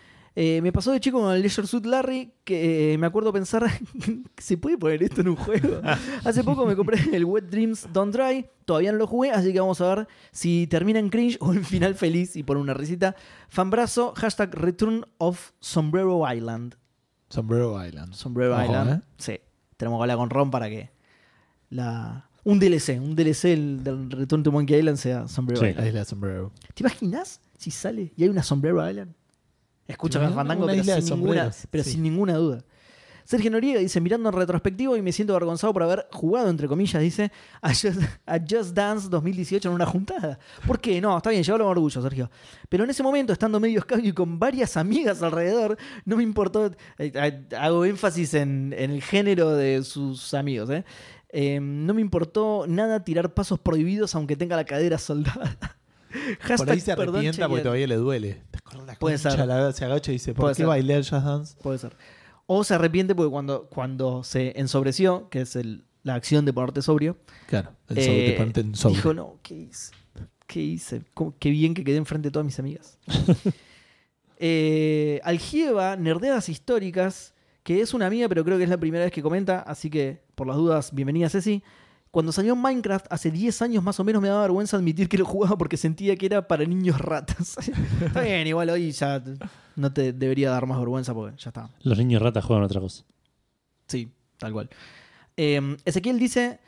Eh, 0.41 0.63
me 0.63 0.71
pasó 0.71 0.93
de 0.93 1.01
chico 1.01 1.21
con 1.21 1.35
el 1.35 1.41
Leisure 1.41 1.67
Suit 1.67 1.85
Larry 1.85 2.33
que 2.45 2.93
eh, 2.93 2.99
me 2.99 3.09
acuerdo 3.09 3.33
pensar 3.33 3.67
¿se 4.39 4.57
puede 4.57 4.79
poner 4.79 5.03
esto 5.03 5.21
en 5.23 5.31
un 5.31 5.35
juego? 5.35 5.81
Hace 6.25 6.45
poco 6.45 6.65
me 6.65 6.77
compré 6.77 6.97
el 7.13 7.25
Wet 7.25 7.47
Dreams 7.47 7.89
Don't 7.93 8.15
Dry, 8.15 8.47
todavía 8.65 8.93
no 8.93 8.99
lo 8.99 9.09
jugué, 9.09 9.33
así 9.33 9.53
que 9.53 9.59
vamos 9.59 9.81
a 9.81 9.93
ver 9.97 10.09
si 10.31 10.69
termina 10.69 11.01
en 11.01 11.09
cringe 11.09 11.39
o 11.41 11.53
en 11.53 11.65
final 11.65 11.97
feliz 11.97 12.37
y 12.37 12.45
por 12.45 12.57
una 12.57 12.73
risita. 12.73 13.17
Fanbrazo, 13.49 14.13
hashtag 14.17 14.55
Return 14.55 15.05
of 15.19 15.51
Sombrero 15.59 16.23
Island. 16.33 16.77
Sombrero 17.31 17.85
Island. 17.85 18.15
Sombrero 18.15 18.55
Ojo, 18.55 18.63
Island. 18.65 18.93
¿eh? 18.93 19.07
Sí, 19.17 19.41
tenemos 19.77 19.99
que 19.99 20.03
hablar 20.05 20.19
con 20.19 20.31
Ron 20.31 20.53
para 20.53 20.69
que 20.69 20.93
la... 21.71 22.31
Un 22.45 22.61
DLC, 22.61 23.01
un 23.01 23.17
DLC 23.17 23.43
del, 23.49 23.83
del 23.83 24.09
Return 24.09 24.45
to 24.45 24.53
Monkey 24.53 24.79
Island 24.79 24.99
sea 24.99 25.27
Sombrero 25.27 25.61
Sí. 25.61 25.67
Island. 25.67 25.83
La 25.83 25.89
isla 25.89 25.99
de 25.99 26.07
Sombrero. 26.07 26.53
¿Te 26.75 26.85
imaginas 26.85 27.41
si 27.59 27.73
sale 27.73 28.13
y 28.17 28.23
hay 28.23 28.29
una 28.29 28.45
Sombrero 28.45 28.89
Island? 28.89 29.15
Escúchame, 29.89 30.27
Una- 30.27 30.35
Fandango, 30.37 30.67
pero, 30.67 30.85
sin 30.85 31.17
ninguna, 31.17 31.51
pero 31.71 31.83
sí. 31.85 31.91
sin 31.93 32.03
ninguna 32.05 32.35
duda. 32.35 32.65
Sergio 33.25 33.51
Noriega 33.51 33.79
dice, 33.81 34.01
mirando 34.01 34.31
en 34.31 34.35
retrospectivo 34.35 34.97
y 34.97 35.03
me 35.03 35.13
siento 35.13 35.35
avergonzado 35.35 35.71
por 35.75 35.83
haber 35.83 36.07
jugado, 36.13 36.49
entre 36.49 36.67
comillas, 36.67 37.03
dice, 37.03 37.31
a 37.61 37.69
Just, 37.75 38.01
a 38.25 38.39
Just 38.39 38.73
Dance 38.75 39.09
2018 39.11 39.69
en 39.69 39.75
una 39.75 39.85
juntada. 39.85 40.39
¿Por 40.67 40.81
qué? 40.81 40.99
No, 40.99 41.15
está 41.15 41.29
bien, 41.29 41.43
llévalo 41.43 41.65
con 41.65 41.73
orgullo, 41.73 42.01
Sergio. 42.01 42.31
Pero 42.71 42.85
en 42.85 42.91
ese 42.91 43.03
momento, 43.03 43.35
estando 43.35 43.61
medio 43.61 43.81
escabio 43.81 44.09
y 44.09 44.13
con 44.15 44.39
varias 44.39 44.79
amigas 44.79 45.23
alrededor, 45.23 45.77
no 46.07 46.17
me 46.17 46.23
importó, 46.23 46.67
eh, 46.69 46.73
eh, 46.99 47.45
hago 47.59 47.85
énfasis 47.85 48.33
en, 48.33 48.75
en 48.79 48.93
el 48.93 49.03
género 49.03 49.51
de 49.51 49.83
sus 49.85 50.33
amigos, 50.33 50.71
¿eh? 50.71 50.87
Eh, 51.31 51.61
no 51.61 51.93
me 51.93 52.01
importó 52.01 52.65
nada 52.67 53.05
tirar 53.05 53.35
pasos 53.35 53.59
prohibidos 53.59 54.15
aunque 54.15 54.37
tenga 54.37 54.57
la 54.57 54.65
cadera 54.65 54.97
soldada. 54.97 55.59
Por 56.11 56.19
ahí 56.21 56.37
Hashtag 56.41 56.81
se 56.81 56.97
perdón, 56.97 57.17
arrepienta 57.17 57.49
porque 57.49 57.63
todavía 57.63 57.87
le 57.87 57.97
duele. 57.97 58.43
¿Te 58.51 58.59
acuerdas 58.59 58.87
la 58.87 58.95
Puede 58.95 59.19
ser. 59.19 59.39
La- 59.47 59.73
se 59.73 59.85
agacha 59.85 60.11
y 60.11 60.15
dice, 60.15 60.33
¿por 60.35 60.43
Puede 60.43 60.55
qué 60.55 60.59
ser. 60.59 60.67
bailé 60.67 60.95
el 60.95 61.03
Jazz 61.03 61.25
Dance? 61.25 61.57
Puede 61.63 61.79
ser. 61.79 61.97
O 62.47 62.65
se 62.65 62.75
arrepiente 62.75 63.15
porque 63.15 63.31
cuando, 63.31 63.69
cuando 63.69 64.25
se 64.25 64.59
ensobreció, 64.59 65.29
que 65.29 65.43
es 65.43 65.55
el- 65.57 65.85
la 66.03 66.15
acción 66.15 66.45
de 66.45 66.53
ponerte 66.53 66.81
sobrio, 66.83 67.19
Claro, 67.49 67.73
el 67.89 67.99
eh, 67.99 68.37
sobre, 68.37 68.61
en 68.61 68.75
sobre. 68.75 68.95
dijo, 68.95 69.13
no, 69.15 69.39
¿qué 69.43 69.55
hice? 69.55 69.93
¿Qué 70.47 70.61
hice? 70.63 71.03
¿Cómo- 71.13 71.35
Qué 71.39 71.51
bien 71.51 71.75
que 71.75 71.85
quedé 71.85 71.97
enfrente 71.99 72.29
de 72.29 72.33
todas 72.33 72.47
mis 72.47 72.59
amigas. 72.59 72.99
eh, 74.39 75.21
Algieva, 75.25 75.97
Nerdeadas 75.97 76.49
Históricas, 76.49 77.35
que 77.63 77.81
es 77.81 77.93
una 77.95 78.07
amiga, 78.07 78.29
pero 78.29 78.45
creo 78.45 78.57
que 78.57 78.65
es 78.65 78.71
la 78.71 78.79
primera 78.79 79.05
vez 79.05 79.13
que 79.13 79.23
comenta, 79.23 79.61
así 79.61 79.91
que 79.91 80.23
por 80.35 80.47
las 80.47 80.57
dudas, 80.57 80.95
bienvenida 80.95 81.29
Ceci. 81.29 81.63
Cuando 82.11 82.33
salió 82.33 82.57
Minecraft 82.57 83.07
hace 83.11 83.31
10 83.31 83.63
años 83.63 83.85
más 83.85 84.01
o 84.01 84.05
menos 84.05 84.23
me 84.23 84.29
daba 84.29 84.43
vergüenza 84.43 84.77
admitir 84.77 85.09
que 85.09 85.19
lo 85.19 85.25
jugaba 85.27 85.59
porque 85.59 85.77
sentía 85.77 86.17
que 86.17 86.27
era 86.27 86.49
para 86.49 86.65
niños 86.65 86.99
ratas. 87.01 87.57
está 88.01 88.21
bien, 88.23 88.47
igual 88.47 88.71
hoy 88.71 88.93
ya 88.93 89.23
no 89.77 89.93
te 89.93 90.13
debería 90.13 90.51
dar 90.51 90.67
más 90.67 90.79
vergüenza 90.79 91.15
porque 91.15 91.37
ya 91.39 91.51
está. 91.51 91.71
Los 91.83 91.99
niños 91.99 92.23
ratas 92.23 92.45
juegan 92.45 92.65
otra 92.65 92.81
cosa. 92.81 93.05
Sí, 93.87 94.11
tal 94.39 94.53
cual. 94.53 94.71
Eh, 95.37 95.77
Ezequiel 95.85 96.19
dice, 96.19 96.61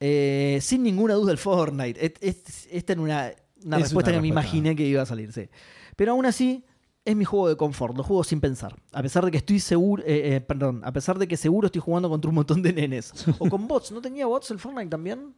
eh, 0.00 0.58
sin 0.60 0.82
ninguna 0.82 1.14
duda 1.14 1.32
el 1.32 1.38
Fortnite. 1.38 2.14
Esta 2.20 2.92
era 2.92 3.00
una, 3.00 3.30
una 3.64 3.76
Es 3.76 3.82
respuesta 3.84 4.10
una 4.10 4.18
que 4.18 4.22
me 4.22 4.28
imaginé 4.28 4.74
que 4.74 4.84
iba 4.84 5.02
a 5.02 5.06
salir, 5.06 5.32
sí. 5.32 5.48
Pero 5.94 6.12
aún 6.12 6.26
así, 6.26 6.64
es 7.04 7.16
mi 7.16 7.24
juego 7.24 7.48
de 7.48 7.56
confort, 7.56 7.96
lo 7.96 8.02
juego 8.04 8.22
sin 8.24 8.40
pensar. 8.40 8.76
A 8.92 9.02
pesar 9.02 9.24
de 9.24 9.30
que 9.30 9.38
estoy 9.38 9.58
seguro, 9.60 10.02
eh, 10.06 10.36
eh, 10.36 10.40
perdón, 10.40 10.80
a 10.84 10.92
pesar 10.92 11.18
de 11.18 11.26
que 11.26 11.36
seguro 11.36 11.66
estoy 11.66 11.80
jugando 11.80 12.08
contra 12.08 12.28
un 12.28 12.34
montón 12.36 12.62
de 12.62 12.72
nenes. 12.72 13.12
O 13.38 13.48
con 13.48 13.66
bots, 13.66 13.90
¿no 13.92 14.00
tenía 14.00 14.26
bots 14.26 14.50
el 14.50 14.58
Fortnite 14.58 14.88
también? 14.90 15.34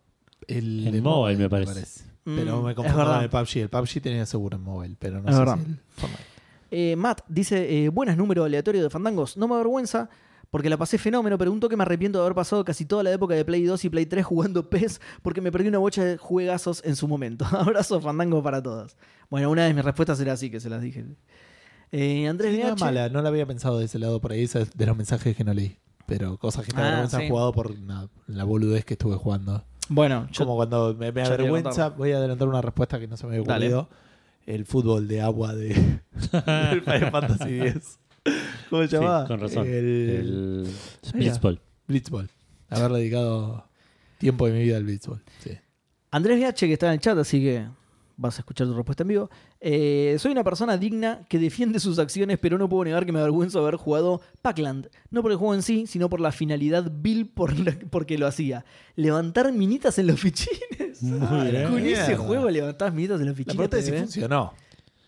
El 0.46 0.90
de 0.92 1.00
mobile, 1.00 1.38
me 1.38 1.48
parece. 1.48 2.04
Pero 2.24 2.60
Mm, 2.60 2.64
me 2.64 2.70
es 2.70 2.76
confundo 2.76 3.04
con 3.04 3.22
el 3.22 3.30
PUBG. 3.30 3.56
El 3.58 3.68
PUBG 3.68 4.00
tenía 4.02 4.26
seguro 4.26 4.56
en 4.56 4.62
mobile, 4.62 4.96
pero 4.98 5.20
no 5.22 5.28
Es 5.28 5.34
sé 5.34 5.38
verdad. 5.40 5.56
si 5.58 5.70
el 5.70 5.78
Fortnite. 5.90 6.24
Eh, 6.70 6.96
Matt 6.96 7.20
dice, 7.28 7.84
eh, 7.84 7.88
buenas 7.88 8.16
número 8.16 8.44
aleatorio 8.44 8.82
de 8.82 8.90
fandangos. 8.90 9.36
No 9.36 9.46
me 9.46 9.54
avergüenza 9.54 10.08
porque 10.50 10.68
la 10.70 10.76
pasé 10.76 10.98
fenómeno. 10.98 11.36
Pregunto 11.38 11.68
que 11.68 11.76
me 11.76 11.82
arrepiento 11.82 12.18
de 12.18 12.24
haber 12.24 12.34
pasado 12.34 12.64
casi 12.64 12.84
toda 12.84 13.02
la 13.02 13.12
época 13.12 13.34
de 13.34 13.44
Play 13.44 13.64
2 13.64 13.84
y 13.84 13.90
Play 13.90 14.06
3 14.06 14.24
jugando 14.24 14.68
PES 14.70 15.00
porque 15.22 15.40
me 15.40 15.52
perdí 15.52 15.68
una 15.68 15.78
bocha 15.78 16.04
de 16.04 16.16
juegazos 16.18 16.82
en 16.84 16.96
su 16.96 17.06
momento. 17.08 17.44
Abrazo 17.52 18.00
fandango 18.00 18.42
para 18.42 18.62
todos. 18.62 18.96
Bueno, 19.30 19.50
una 19.50 19.64
de 19.66 19.74
mis 19.74 19.84
respuestas 19.84 20.18
era 20.20 20.32
así, 20.32 20.50
que 20.50 20.60
se 20.60 20.68
las 20.70 20.80
dije. 20.82 21.04
Eh, 21.92 22.26
Andrés 22.28 22.54
Sí, 22.54 22.60
no 22.62 22.68
es 22.68 22.74
BH. 22.74 22.80
mala, 22.80 23.08
no 23.08 23.22
la 23.22 23.28
había 23.28 23.46
pensado 23.46 23.78
de 23.78 23.84
ese 23.84 23.98
lado 23.98 24.20
por 24.20 24.32
ahí, 24.32 24.46
de 24.46 24.86
los 24.86 24.96
mensajes 24.96 25.36
que 25.36 25.44
no 25.44 25.54
leí. 25.54 25.76
Pero 26.06 26.36
cosas 26.38 26.66
que 26.66 26.72
te 26.72 26.80
Ah, 26.80 27.06
sí. 27.08 27.28
jugado 27.28 27.52
por 27.52 27.72
la 28.26 28.44
boludez 28.44 28.84
que 28.84 28.94
estuve 28.94 29.16
jugando. 29.16 29.64
Bueno, 29.88 30.28
yo- 30.32 30.44
Como 30.44 30.56
cuando 30.56 30.94
me, 30.94 31.12
me 31.12 31.22
avergüenza, 31.22 31.90
voy 31.90 32.12
a 32.12 32.16
adelantar 32.18 32.48
una 32.48 32.60
respuesta 32.62 32.98
que 32.98 33.06
no 33.06 33.16
se 33.16 33.26
me 33.26 33.36
había 33.36 33.46
Dale. 33.46 33.66
ocurrido. 33.74 33.88
El 34.46 34.66
fútbol 34.66 35.08
de 35.08 35.22
agua 35.22 35.54
de 35.54 35.68
del 36.32 36.82
Final 36.82 37.10
Fantasy 37.10 37.60
X. 37.60 37.98
¿Cómo 38.70 38.82
se 38.82 38.88
Sí, 38.88 38.94
llamaba? 38.96 39.26
con 39.26 39.40
razón. 39.40 39.66
El. 39.66 40.68
Blitzball. 41.14 41.60
Blitzball. 41.86 42.28
haberle 42.70 42.98
dedicado 42.98 43.66
tiempo 44.18 44.46
de 44.46 44.52
mi 44.52 44.62
vida 44.64 44.76
al 44.76 44.84
béisbol. 44.84 45.22
Sí. 45.38 45.50
Andrés 46.10 46.38
Viache, 46.38 46.66
que 46.66 46.72
está 46.74 46.86
en 46.88 46.92
el 46.94 47.00
chat, 47.00 47.16
así 47.18 47.40
que 47.40 47.66
vas 48.16 48.36
a 48.38 48.42
escuchar 48.42 48.66
tu 48.66 48.74
respuesta 48.74 49.02
en 49.02 49.08
vivo. 49.08 49.30
Eh, 49.60 50.16
soy 50.18 50.32
una 50.32 50.44
persona 50.44 50.76
digna 50.76 51.24
que 51.28 51.38
defiende 51.38 51.80
sus 51.80 51.98
acciones, 51.98 52.38
pero 52.40 52.58
no 52.58 52.68
puedo 52.68 52.84
negar 52.84 53.04
que 53.06 53.12
me 53.12 53.18
avergüenzo 53.20 53.58
de 53.60 53.64
haber 53.64 53.76
jugado 53.76 54.20
Pac-Land. 54.42 54.88
No 55.10 55.22
por 55.22 55.30
el 55.32 55.36
juego 55.36 55.54
en 55.54 55.62
sí, 55.62 55.86
sino 55.86 56.08
por 56.08 56.20
la 56.20 56.32
finalidad 56.32 56.90
vil 56.94 57.28
por 57.28 57.58
la- 57.58 57.76
porque 57.90 58.16
lo 58.18 58.26
hacía. 58.26 58.64
Levantar 58.96 59.52
minitas 59.52 59.98
en 59.98 60.06
los 60.08 60.20
fichines. 60.20 60.98
Con 61.00 61.78
ese 61.86 62.16
juego 62.16 62.48
levantabas 62.50 62.94
minitas 62.94 63.20
en 63.20 63.26
los 63.26 63.34
La 63.34 63.36
fichines. 63.36 63.56
pregunta 63.56 63.78
es 63.78 63.84
si 63.84 63.90
bebé. 63.90 64.02
funcionó. 64.04 64.52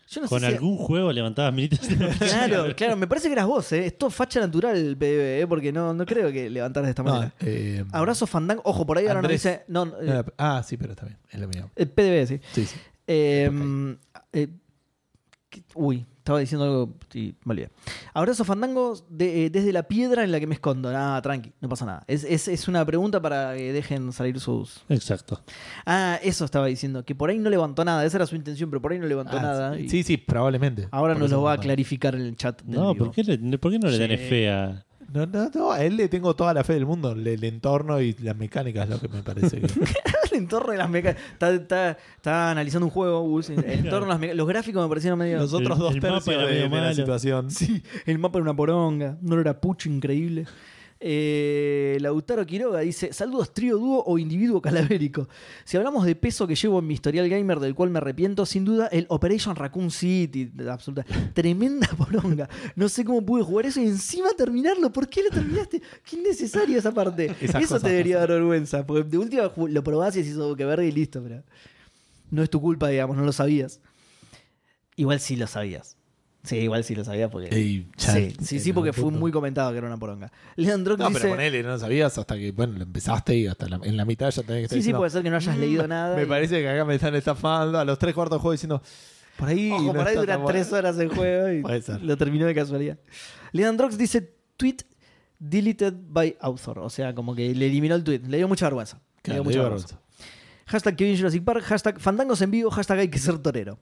Yo 0.09 0.21
no 0.21 0.29
Con 0.29 0.39
sé 0.39 0.47
si- 0.47 0.53
algún 0.53 0.77
juego 0.77 1.11
levantabas 1.11 1.53
minitas. 1.53 1.81
Claro, 2.17 2.73
claro, 2.77 2.95
me 2.95 3.07
parece 3.07 3.27
que 3.27 3.33
eras 3.33 3.45
vos, 3.45 3.69
¿eh? 3.73 3.87
Es 3.87 3.97
todo 3.97 4.09
facha 4.09 4.39
natural 4.39 4.77
el 4.77 4.95
PvP, 4.95 5.41
¿eh? 5.41 5.47
Porque 5.47 5.73
no, 5.73 5.93
no 5.93 6.05
creo 6.05 6.31
que 6.31 6.49
levantaras 6.49 6.87
de 6.87 6.91
esta 6.91 7.03
No, 7.03 7.11
manera. 7.11 7.33
eh, 7.41 7.83
Abrazo 7.91 8.25
Fandango. 8.25 8.61
Ojo, 8.63 8.85
por 8.85 8.97
ahí 8.97 9.05
ahora 9.07 9.19
Andrés. 9.19 9.43
dice. 9.43 9.63
No, 9.67 9.83
no, 9.83 9.99
eh, 9.99 10.05
no, 10.05 10.25
ah, 10.37 10.63
sí, 10.65 10.77
pero 10.77 10.93
está 10.93 11.05
bien. 11.05 11.17
Es 11.29 11.39
lo 11.41 11.49
mío. 11.49 11.69
el 11.75 11.89
PDB, 11.89 12.25
sí. 12.25 12.39
Sí, 12.53 12.65
sí. 12.67 12.77
Eh, 13.07 13.49
eh, 14.33 14.47
¿qué- 15.49 15.63
uy, 15.75 16.05
estaba 16.17 16.39
diciendo 16.39 16.65
algo 16.65 16.93
y 17.13 17.35
me 17.45 17.53
olvidé. 17.53 17.69
Abrazo 18.13 18.43
Fandango 18.43 18.95
de- 19.09 19.45
eh, 19.45 19.49
desde 19.49 19.71
la 19.71 19.83
piedra 19.83 20.25
en 20.25 20.33
la 20.33 20.41
que 20.41 20.47
me 20.47 20.55
escondo. 20.55 20.91
Nada, 20.91 21.21
tranqui, 21.21 21.53
no 21.61 21.69
pasa 21.69 21.85
nada. 21.85 22.03
Es, 22.07 22.25
es- 22.25 22.49
es 22.49 22.67
una 22.67 22.85
pregunta 22.85 23.21
para 23.21 23.55
que 23.55 23.71
dejen 23.71 24.11
salir 24.11 24.37
sus. 24.41 24.83
Exacto. 24.89 25.41
Ah, 25.85 26.19
eso 26.21 26.43
estaba 26.43 26.65
diciendo, 26.65 27.05
que 27.05 27.15
por 27.15 27.29
ahí 27.29 27.39
no 27.39 27.49
levantó 27.49 27.85
nada. 27.85 28.03
Esa 28.05 28.17
era 28.17 28.25
su 28.25 28.35
intención, 28.35 28.69
pero 28.69 28.81
por 28.81 28.91
ahí 28.91 28.99
no 28.99 29.07
levantó 29.07 29.37
Ah, 29.37 29.41
nada. 29.41 29.75
sí, 29.77 29.83
y 29.83 29.89
sí, 29.89 30.03
sí, 30.03 30.17
probablemente. 30.17 30.89
Ahora 30.91 31.13
Por 31.13 31.21
nos 31.21 31.31
lo 31.31 31.41
va 31.43 31.53
a 31.53 31.57
clarificar 31.59 32.13
en 32.15 32.21
el 32.23 32.35
chat. 32.35 32.61
del 32.63 32.75
No. 32.77 32.93
¿por 32.93 33.11
qué, 33.11 33.23
le- 33.23 33.57
por 33.57 33.71
qué 33.71 33.79
no 33.79 33.87
le 33.87 33.93
Sí. 33.93 33.99
tenés 33.99 34.19
fe 34.27 34.49
a.? 34.49 34.83
No, 35.13 35.25
no, 35.25 35.49
no, 35.53 35.71
a 35.71 35.83
él 35.83 35.95
le 35.95 36.09
tengo 36.09 36.35
toda 36.35 36.53
la 36.53 36.63
fe 36.65 36.73
del 36.73 36.85
mundo. 36.85 37.11
El, 37.13 37.25
el 37.25 37.43
entorno 37.45 38.01
y 38.01 38.13
las 38.21 38.35
mecánicas 38.35 38.83
es 38.85 38.89
lo 38.89 38.99
que 38.99 39.07
me 39.07 39.23
parece 39.23 39.61
que. 39.61 39.67
el 40.31 40.37
entorno 40.37 40.71
de 40.73 40.77
las 40.77 40.89
mecánicas. 40.89 41.23
Está, 41.31 41.49
está- 41.53 41.97
está 42.17 42.51
analizando 42.51 42.85
un 42.87 42.91
juego, 42.91 43.21
Gus, 43.21 43.49
el 43.49 43.59
entorno 43.63 44.05
de 44.05 44.09
las 44.11 44.19
mecánicas. 44.19 44.35
Los 44.37 44.47
gráficos 44.47 44.83
me 44.83 44.89
parecieron 44.89 45.17
medio. 45.19 45.37
Los 45.37 45.53
otros 45.53 45.77
El- 45.77 45.79
dos 45.79 45.93
el 45.95 46.01
mapa 46.01 46.13
tercios 46.15 46.35
era 46.35 46.45
de, 46.45 46.53
medio 46.53 46.63
de 46.63 46.69
la 46.75 46.81
malo. 46.81 46.93
situación. 46.95 47.51
Sí, 47.51 47.81
el 48.05 48.19
mapa 48.19 48.37
era 48.39 48.43
una 48.43 48.55
poronga, 48.55 49.17
no 49.21 49.39
era 49.39 49.59
pucho 49.61 49.87
increíble. 49.89 50.45
Eh, 50.99 51.97
Lautaro 52.01 52.45
Quiroga 52.45 52.79
dice: 52.79 53.13
Saludos, 53.13 53.53
trío, 53.53 53.77
dúo 53.77 54.03
o 54.05 54.17
individuo 54.17 54.61
calavérico. 54.61 55.27
Si 55.63 55.77
hablamos 55.77 56.05
de 56.05 56.15
peso 56.15 56.47
que 56.47 56.55
llevo 56.55 56.79
en 56.79 56.87
mi 56.87 56.95
historial 56.95 57.29
gamer, 57.29 57.59
del 57.59 57.75
cual 57.75 57.89
me 57.89 57.99
arrepiento, 57.99 58.45
sin 58.45 58.65
duda 58.65 58.87
el 58.87 59.05
Operation 59.09 59.55
Raccoon 59.55 59.91
City. 59.91 60.51
Absoluta. 60.69 61.05
Tremenda 61.33 61.87
poronga. 61.97 62.49
No 62.75 62.89
sé 62.89 63.05
cómo 63.05 63.25
pude 63.25 63.43
jugar 63.43 63.67
eso 63.67 63.81
y 63.81 63.87
encima 63.87 64.29
terminarlo. 64.37 64.91
¿Por 64.91 65.07
qué 65.07 65.23
lo 65.23 65.29
terminaste? 65.29 65.81
Qué 66.03 66.15
innecesaria 66.17 66.77
esa 66.77 66.91
parte. 66.91 67.35
Esas 67.41 67.63
eso 67.63 67.79
te 67.79 67.89
debería 67.89 68.17
dar 68.19 68.29
vergüenza. 68.29 68.85
Porque 68.85 69.03
de 69.03 69.17
última 69.17 69.51
lo 69.55 69.83
probás 69.83 70.15
y 70.15 70.23
decís, 70.23 70.37
oh, 70.37 70.55
que 70.55 70.65
verde 70.65 70.87
y 70.87 70.91
listo. 70.91 71.21
Pero 71.21 71.43
no 72.31 72.43
es 72.43 72.49
tu 72.49 72.61
culpa, 72.61 72.87
digamos, 72.89 73.17
no 73.17 73.23
lo 73.23 73.31
sabías. 73.31 73.79
Igual 74.95 75.19
sí 75.19 75.35
lo 75.35 75.47
sabías. 75.47 75.96
Sí, 76.47 76.55
igual 76.57 76.83
sí 76.83 76.95
lo 76.95 77.03
sabías 77.03 77.29
porque. 77.29 77.49
Ey, 77.55 77.87
ya, 77.97 78.13
Sí, 78.13 78.33
sí, 78.41 78.59
sí, 78.59 78.73
porque 78.73 78.93
fue 78.93 79.11
muy 79.11 79.31
comentado 79.31 79.71
que 79.71 79.77
era 79.79 79.87
una 79.87 79.97
poronga. 79.97 80.31
Leandro 80.55 80.95
No, 80.97 81.07
dice. 81.09 81.19
pero 81.21 81.33
ponele, 81.33 81.61
no 81.63 81.69
lo 81.69 81.79
sabías 81.79 82.17
hasta 82.17 82.35
que, 82.37 82.51
bueno, 82.51 82.73
lo 82.77 82.83
empezaste 82.83 83.35
y 83.35 83.47
hasta 83.47 83.67
la- 83.67 83.79
en 83.83 83.97
la 83.97 84.05
mitad 84.05 84.29
ya 84.31 84.43
tenés 84.43 84.59
que 84.61 84.63
estar 84.63 84.69
sí, 84.69 84.73
sí, 84.75 84.77
diciendo, 84.79 84.99
puede 84.99 85.11
ser 85.11 85.23
que 85.23 85.29
no 85.29 85.35
hayas 85.35 85.57
leído 85.57 85.87
nada. 85.87 86.15
Me 86.15 86.23
y- 86.23 86.25
parece 86.25 86.61
que 86.61 86.69
acá 86.69 86.85
me 86.85 86.95
están 86.95 87.15
estafando 87.15 87.77
a 87.79 87.85
los 87.85 87.99
tres 87.99 88.13
cuartos 88.13 88.37
del 88.37 88.41
juego 88.41 88.51
diciendo, 88.53 88.81
por 89.37 89.49
ahí. 89.49 89.71
Ojo, 89.71 89.83
no 89.83 89.93
por 89.93 89.99
ahí 89.99 90.07
está 90.07 90.19
dura 90.21 90.37
tan 90.37 90.45
tres 90.47 90.69
bueno". 90.69 90.87
horas 90.89 90.99
el 90.99 91.09
juego 91.09 91.51
y 91.51 91.61
Puede 91.63 91.81
ser. 91.81 92.01
lo 92.01 92.17
terminó 92.17 92.45
de 92.45 92.55
casualidad. 92.55 92.97
Leandrox 93.51 93.97
dice: 93.97 94.33
tweet 94.57 94.77
deleted 95.39 95.93
by 96.09 96.35
author. 96.39 96.79
O 96.79 96.89
sea, 96.89 97.13
como 97.13 97.35
que 97.35 97.53
le 97.53 97.67
eliminó 97.67 97.95
el 97.95 98.03
tweet. 98.03 98.21
Le 98.27 98.37
dio 98.37 98.47
mucha 98.47 98.65
vergüenza. 98.65 98.97
Le 98.97 99.21
Claro, 99.21 99.41
dio 99.41 99.43
mucha 99.43 99.61
vergüenza. 99.61 99.99
Hashtag 100.65 100.95
Kevin 100.95 101.17
Jurassic 101.17 101.43
Park, 101.43 101.63
hashtag 101.63 101.99
Fandangos 101.99 102.41
en 102.41 102.51
vivo, 102.51 102.69
hashtag 102.71 102.99
hay 102.99 103.07
que 103.09 103.19
ser 103.19 103.37
torero. 103.37 103.79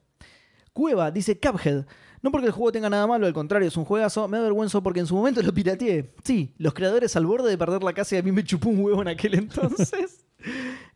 Cueva 0.74 1.10
dice 1.12 1.40
Cuphead. 1.40 1.86
No 2.26 2.32
porque 2.32 2.48
el 2.48 2.54
juego 2.54 2.72
tenga 2.72 2.90
nada 2.90 3.06
malo, 3.06 3.28
al 3.28 3.34
contrario, 3.34 3.68
es 3.68 3.78
un 3.78 3.86
juegazo. 3.86 4.28
Me 4.28 4.38
da 4.38 4.44
vergüenza 4.46 4.82
porque 4.82 5.00
en 5.00 5.06
su 5.06 5.14
momento 5.14 5.44
lo 5.44 5.54
pirateé. 5.54 6.12
Sí, 6.24 6.56
los 6.58 6.74
creadores 6.74 7.16
al 7.16 7.28
borde 7.28 7.52
de 7.52 7.56
perder 7.56 7.84
la 7.84 7.94
casa 7.94 8.16
y 8.16 8.18
a 8.18 8.24
mí 8.24 8.32
me 8.32 8.44
chupó 8.44 8.70
un 8.70 8.80
huevo 8.84 9.04
en 9.04 9.10
aquel 9.10 9.36
entonces. 9.36 10.26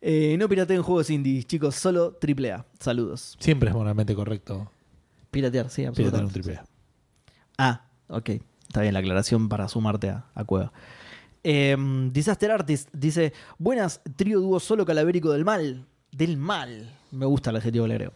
Eh, 0.00 0.36
no 0.38 0.48
pirateen 0.48 0.80
juegos 0.80 1.10
indies, 1.10 1.44
chicos, 1.44 1.74
solo 1.74 2.16
AAA. 2.22 2.64
Saludos. 2.78 3.36
Siempre 3.40 3.68
es 3.70 3.74
moralmente 3.74 4.14
correcto 4.14 4.70
Piratear, 5.32 5.68
sí, 5.70 5.82
piratear 5.82 5.90
un 5.90 6.28
absolutamente. 6.28 6.32
triple 6.32 6.56
A. 6.56 6.64
Ah, 7.58 7.84
ok. 8.08 8.30
Está 8.68 8.82
bien 8.82 8.94
la 8.94 9.00
aclaración 9.00 9.48
para 9.48 9.66
sumarte 9.66 10.10
a, 10.10 10.26
a 10.34 10.44
Cueva. 10.44 10.72
Em, 11.42 12.12
Disaster 12.12 12.50
Artist 12.52 12.88
dice: 12.92 13.32
Buenas, 13.58 14.00
trío 14.14 14.40
dúo 14.40 14.60
solo 14.60 14.86
calavérico 14.86 15.32
del 15.32 15.44
mal. 15.44 15.84
Del 16.12 16.36
mal. 16.36 16.96
Me 17.10 17.26
gusta 17.26 17.50
el 17.50 17.56
adjetivo 17.56 17.84
que 17.84 17.88
le 17.88 17.94
agrego. 17.94 18.12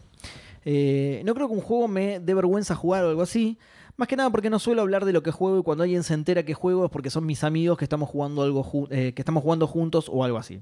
Eh, 0.65 1.21
no 1.25 1.33
creo 1.35 1.47
que 1.47 1.53
un 1.53 1.61
juego 1.61 1.87
me 1.87 2.19
dé 2.19 2.33
vergüenza 2.33 2.75
jugar 2.75 3.03
o 3.05 3.09
algo 3.09 3.21
así. 3.21 3.57
Más 3.97 4.07
que 4.09 4.17
nada 4.17 4.29
porque 4.29 4.49
no 4.49 4.59
suelo 4.59 4.81
hablar 4.81 5.05
de 5.05 5.13
lo 5.13 5.23
que 5.23 5.31
juego 5.31 5.57
y 5.59 5.63
cuando 5.63 5.83
alguien 5.83 6.03
se 6.03 6.13
entera 6.13 6.43
que 6.43 6.53
juego 6.53 6.85
es 6.85 6.91
porque 6.91 7.09
son 7.09 7.25
mis 7.25 7.43
amigos 7.45 7.77
que 7.77 7.85
estamos 7.85 8.09
jugando 8.09 8.41
algo 8.41 8.87
eh, 8.89 9.13
que 9.15 9.21
estamos 9.21 9.41
jugando 9.41 9.67
juntos 9.67 10.09
o 10.11 10.23
algo 10.25 10.37
así. 10.37 10.59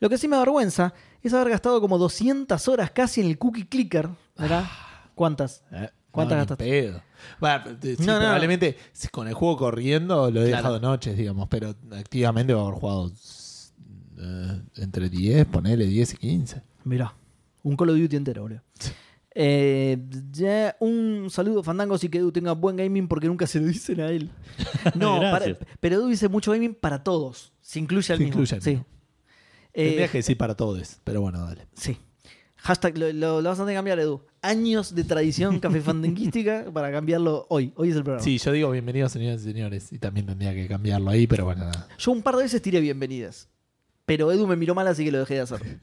Lo 0.00 0.08
que 0.10 0.18
sí 0.18 0.26
me 0.26 0.34
da 0.36 0.40
vergüenza 0.42 0.92
es 1.22 1.32
haber 1.32 1.50
gastado 1.50 1.80
como 1.80 1.98
200 1.98 2.66
horas 2.68 2.90
casi 2.90 3.20
en 3.20 3.28
el 3.28 3.38
cookie 3.38 3.64
clicker. 3.66 4.08
¿Verdad? 4.36 4.64
¿Cuántas? 5.14 5.62
Eh, 5.70 5.88
¿Cuántas 6.10 6.36
no, 6.36 6.40
gastaste? 6.42 6.64
pedo. 6.64 7.02
Bueno, 7.38 7.64
sí, 7.80 7.96
No, 8.00 8.14
no. 8.14 8.18
probablemente 8.20 8.76
con 9.12 9.28
el 9.28 9.34
juego 9.34 9.56
corriendo 9.56 10.30
lo 10.32 10.42
he 10.42 10.48
Claro. 10.48 10.56
dejado 10.56 10.80
noches, 10.80 11.16
digamos, 11.16 11.48
pero 11.48 11.74
activamente 11.92 12.54
va 12.54 12.62
a 12.62 12.64
haber 12.64 12.74
jugado 12.80 13.12
eh, 14.18 14.60
entre 14.76 15.08
10, 15.08 15.46
ponele 15.46 15.86
10 15.86 16.14
y 16.14 16.16
15. 16.16 16.62
Mirá, 16.84 17.14
un 17.62 17.76
Call 17.76 17.90
of 17.90 17.98
Duty 17.98 18.16
entero, 18.16 18.42
boludo. 18.42 18.60
Eh, 19.36 19.98
ya, 20.30 20.76
un 20.78 21.28
saludo 21.28 21.62
Fandangos 21.64 22.04
y 22.04 22.08
que 22.08 22.18
Edu 22.18 22.30
tenga 22.30 22.52
buen 22.52 22.76
gaming 22.76 23.08
porque 23.08 23.26
nunca 23.26 23.46
se 23.48 23.58
lo 23.60 23.66
dicen 23.66 24.00
a 24.00 24.08
él. 24.10 24.30
No, 24.94 25.18
para- 25.20 25.58
pero 25.80 25.96
Edu 25.96 26.08
dice 26.08 26.28
mucho 26.28 26.52
gaming 26.52 26.74
para 26.74 27.02
todos. 27.02 27.52
Se 27.60 27.78
incluye 27.80 28.12
al 28.12 28.18
Se 28.18 28.24
mismo. 28.24 28.40
incluye 28.40 28.54
al 28.56 28.62
sí. 28.62 28.70
mismo. 28.70 28.86
Eh, 29.72 30.08
que 30.12 30.18
decir 30.18 30.36
para 30.36 30.54
todos, 30.54 31.00
pero 31.02 31.20
bueno, 31.20 31.44
dale. 31.44 31.66
sí. 31.74 31.96
Hashtag, 32.56 32.96
lo, 32.96 33.12
lo- 33.12 33.42
lo 33.42 33.48
vas 33.50 33.58
a 33.58 33.62
tener 33.64 33.74
que 33.74 33.78
cambiar, 33.78 33.98
Edu. 33.98 34.22
Años 34.40 34.94
de 34.94 35.04
tradición 35.04 35.58
café 35.60 35.80
fandanguística 35.82 36.64
para 36.72 36.90
cambiarlo 36.92 37.44
hoy. 37.50 37.72
Hoy 37.76 37.90
es 37.90 37.96
el 37.96 38.04
programa. 38.04 38.24
Sí, 38.24 38.38
yo 38.38 38.52
digo 38.52 38.70
bienvenidos, 38.70 39.12
señoras 39.12 39.42
y 39.42 39.44
señores, 39.44 39.92
y 39.92 39.98
también 39.98 40.26
tendría 40.26 40.54
que 40.54 40.66
cambiarlo 40.68 41.10
ahí, 41.10 41.26
pero 41.26 41.44
bueno, 41.44 41.64
nada. 41.64 41.88
Yo 41.98 42.12
un 42.12 42.22
par 42.22 42.36
de 42.36 42.44
veces 42.44 42.62
tiré 42.62 42.80
bienvenidas. 42.80 43.48
Pero 44.06 44.30
Edu 44.32 44.46
me 44.46 44.56
miró 44.56 44.74
mal, 44.74 44.86
así 44.86 45.04
que 45.04 45.10
lo 45.12 45.18
dejé 45.18 45.34
de 45.34 45.40
hacer. 45.40 45.60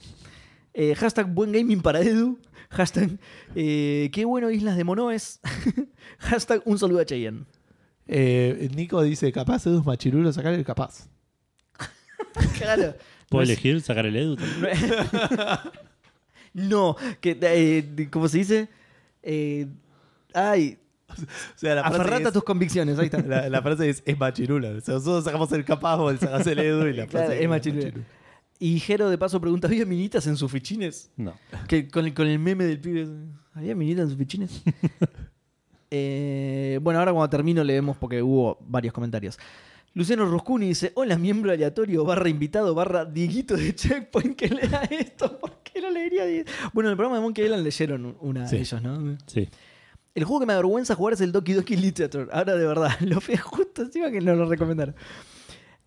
Eh, 0.73 0.95
hashtag 0.95 1.27
buen 1.27 1.51
gaming 1.51 1.81
para 1.81 1.99
Edu. 1.99 2.39
Hashtag 2.77 3.19
eh, 3.55 4.09
qué 4.13 4.25
bueno 4.25 4.49
Islas 4.51 4.77
de 4.77 4.83
Monoes. 4.83 5.39
hashtag 6.19 6.61
un 6.65 6.79
saludo 6.79 6.99
a 7.01 7.05
Cheyenne. 7.05 7.45
Eh, 8.07 8.69
Nico 8.75 9.01
dice, 9.03 9.31
capaz 9.31 9.65
Edu 9.67 9.79
es 9.79 9.85
machirulo, 9.85 10.31
sacar 10.33 10.53
el 10.53 10.63
capaz. 10.65 11.07
Claro. 12.57 12.95
¿Puedo 13.29 13.41
No 13.41 13.43
es- 13.43 13.49
elegir 13.49 13.81
sacar 13.81 14.05
el 14.05 14.15
Edu? 14.15 14.37
No, 16.53 16.95
que, 17.19 17.37
eh, 17.41 18.07
¿cómo 18.11 18.27
se 18.27 18.37
dice? 18.39 18.69
Eh, 19.23 19.67
ay, 20.33 20.77
O 21.09 21.13
sea, 21.55 21.75
la 21.75 21.81
frase, 21.83 22.01
aferrate 22.01 22.23
a 22.25 22.27
es, 22.27 22.33
tus 22.33 22.43
convicciones, 22.43 22.99
ahí 22.99 23.05
está. 23.05 23.21
la, 23.21 23.47
la 23.49 23.61
frase 23.61 23.89
es, 23.89 24.03
es 24.05 24.17
machirulo. 24.17 24.69
O 24.77 24.81
sea, 24.81 24.95
nosotros 24.95 25.23
sacamos 25.23 25.51
el 25.53 25.63
capaz 25.65 25.97
o 25.97 26.09
el 26.09 26.19
sacás 26.19 26.45
el 26.47 26.59
Edu 26.59 26.87
y 26.87 26.93
la 26.93 27.07
Claro, 27.07 27.27
frase 27.27 27.43
es 27.43 27.49
machirulo. 27.49 28.03
Y 28.63 28.79
Jero 28.79 29.09
de 29.09 29.17
paso 29.17 29.41
pregunta, 29.41 29.67
¿había 29.67 29.87
minitas 29.87 30.27
en 30.27 30.37
sus 30.37 30.51
fichines? 30.51 31.09
No. 31.17 31.33
Que 31.67 31.87
con, 31.87 32.05
el, 32.05 32.13
con 32.13 32.27
el 32.27 32.37
meme 32.37 32.63
del 32.65 32.79
pibe. 32.79 33.07
¿Había 33.55 33.73
minitas 33.75 34.03
en 34.03 34.09
sus 34.09 34.17
fichines? 34.17 34.61
Eh, 35.93 36.79
bueno, 36.81 36.99
ahora 36.99 37.11
cuando 37.11 37.29
termino 37.29 37.63
leemos 37.65 37.97
porque 37.97 38.21
hubo 38.23 38.57
varios 38.61 38.93
comentarios. 38.93 39.37
Luciano 39.93 40.25
Ruscuni 40.25 40.67
dice: 40.69 40.93
Hola, 40.95 41.17
miembro 41.17 41.51
aleatorio, 41.51 42.05
barra 42.05 42.29
invitado, 42.29 42.73
barra 42.73 43.03
Dieguito 43.03 43.57
de 43.57 43.75
Checkpoint 43.75 44.37
que 44.37 44.47
lea 44.47 44.83
esto. 44.89 45.37
¿Por 45.37 45.57
qué 45.63 45.81
lo 45.81 45.89
leería? 45.91 46.23
Bueno, 46.71 46.87
en 46.89 46.91
el 46.91 46.95
programa 46.97 47.17
de 47.17 47.21
Monkey 47.23 47.43
Island 47.43 47.63
leyeron 47.65 48.15
una 48.21 48.47
Sí. 48.47 48.55
de 48.55 48.61
ellos, 48.61 48.81
¿no? 48.81 49.17
Sí. 49.27 49.49
El 50.15 50.23
juego 50.23 50.39
que 50.39 50.45
me 50.45 50.53
avergüenza 50.53 50.95
jugar 50.95 51.13
es 51.15 51.19
el 51.19 51.33
Doki 51.33 51.51
Doki 51.51 51.75
Literature. 51.75 52.27
Ahora 52.31 52.55
de 52.55 52.65
verdad, 52.65 52.91
lo 53.01 53.19
fui 53.19 53.35
justo 53.35 53.81
encima 53.81 54.09
que 54.11 54.21
nos 54.21 54.37
lo 54.37 54.45
recomendaron. 54.47 54.95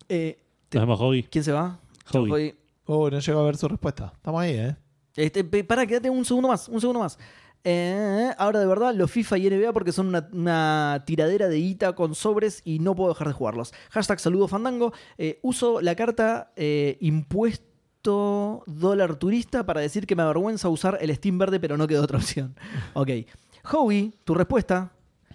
Eh, 0.07 0.37
Nos 0.71 0.83
vemos, 0.83 0.99
Hobby. 0.99 1.23
¿Quién 1.23 1.43
se 1.43 1.51
va? 1.51 1.79
Hobby. 2.11 2.53
Oh, 2.85 3.09
no 3.09 3.19
llegó 3.19 3.39
a 3.39 3.45
ver 3.45 3.57
su 3.57 3.67
respuesta. 3.67 4.11
Estamos 4.15 4.41
ahí, 4.41 4.51
¿eh? 4.51 4.75
Este, 5.15 5.43
pará, 5.43 5.85
quédate 5.85 6.09
un 6.09 6.25
segundo 6.25 6.47
más, 6.49 6.67
un 6.69 6.79
segundo 6.79 6.99
más. 6.99 7.17
Eh, 7.63 8.31
ahora 8.37 8.59
de 8.59 8.67
verdad, 8.67 8.93
los 8.93 9.09
FIFA 9.09 9.39
y 9.39 9.49
NBA 9.49 9.73
porque 9.73 9.91
son 9.91 10.07
una, 10.07 10.29
una 10.31 11.03
tiradera 11.07 11.47
de 11.47 11.57
guita 11.57 11.93
con 11.93 12.13
sobres 12.13 12.61
y 12.63 12.77
no 12.77 12.95
puedo 12.95 13.09
dejar 13.09 13.27
de 13.27 13.33
jugarlos. 13.33 13.73
Hashtag 13.89 14.19
saludo 14.19 14.47
fandango. 14.47 14.93
Eh, 15.17 15.39
uso 15.41 15.81
la 15.81 15.95
carta 15.95 16.51
eh, 16.55 16.97
impuesto 17.01 18.63
dólar 18.67 19.15
turista 19.15 19.65
para 19.65 19.81
decir 19.81 20.05
que 20.05 20.15
me 20.15 20.21
avergüenza 20.21 20.69
usar 20.69 20.99
el 21.01 21.15
Steam 21.15 21.39
verde, 21.39 21.59
pero 21.59 21.75
no 21.75 21.87
quedó 21.87 22.03
otra 22.03 22.17
opción. 22.19 22.55
Ok. 22.93 23.09
Howie, 23.71 24.13
tu 24.23 24.35
respuesta. 24.35 24.91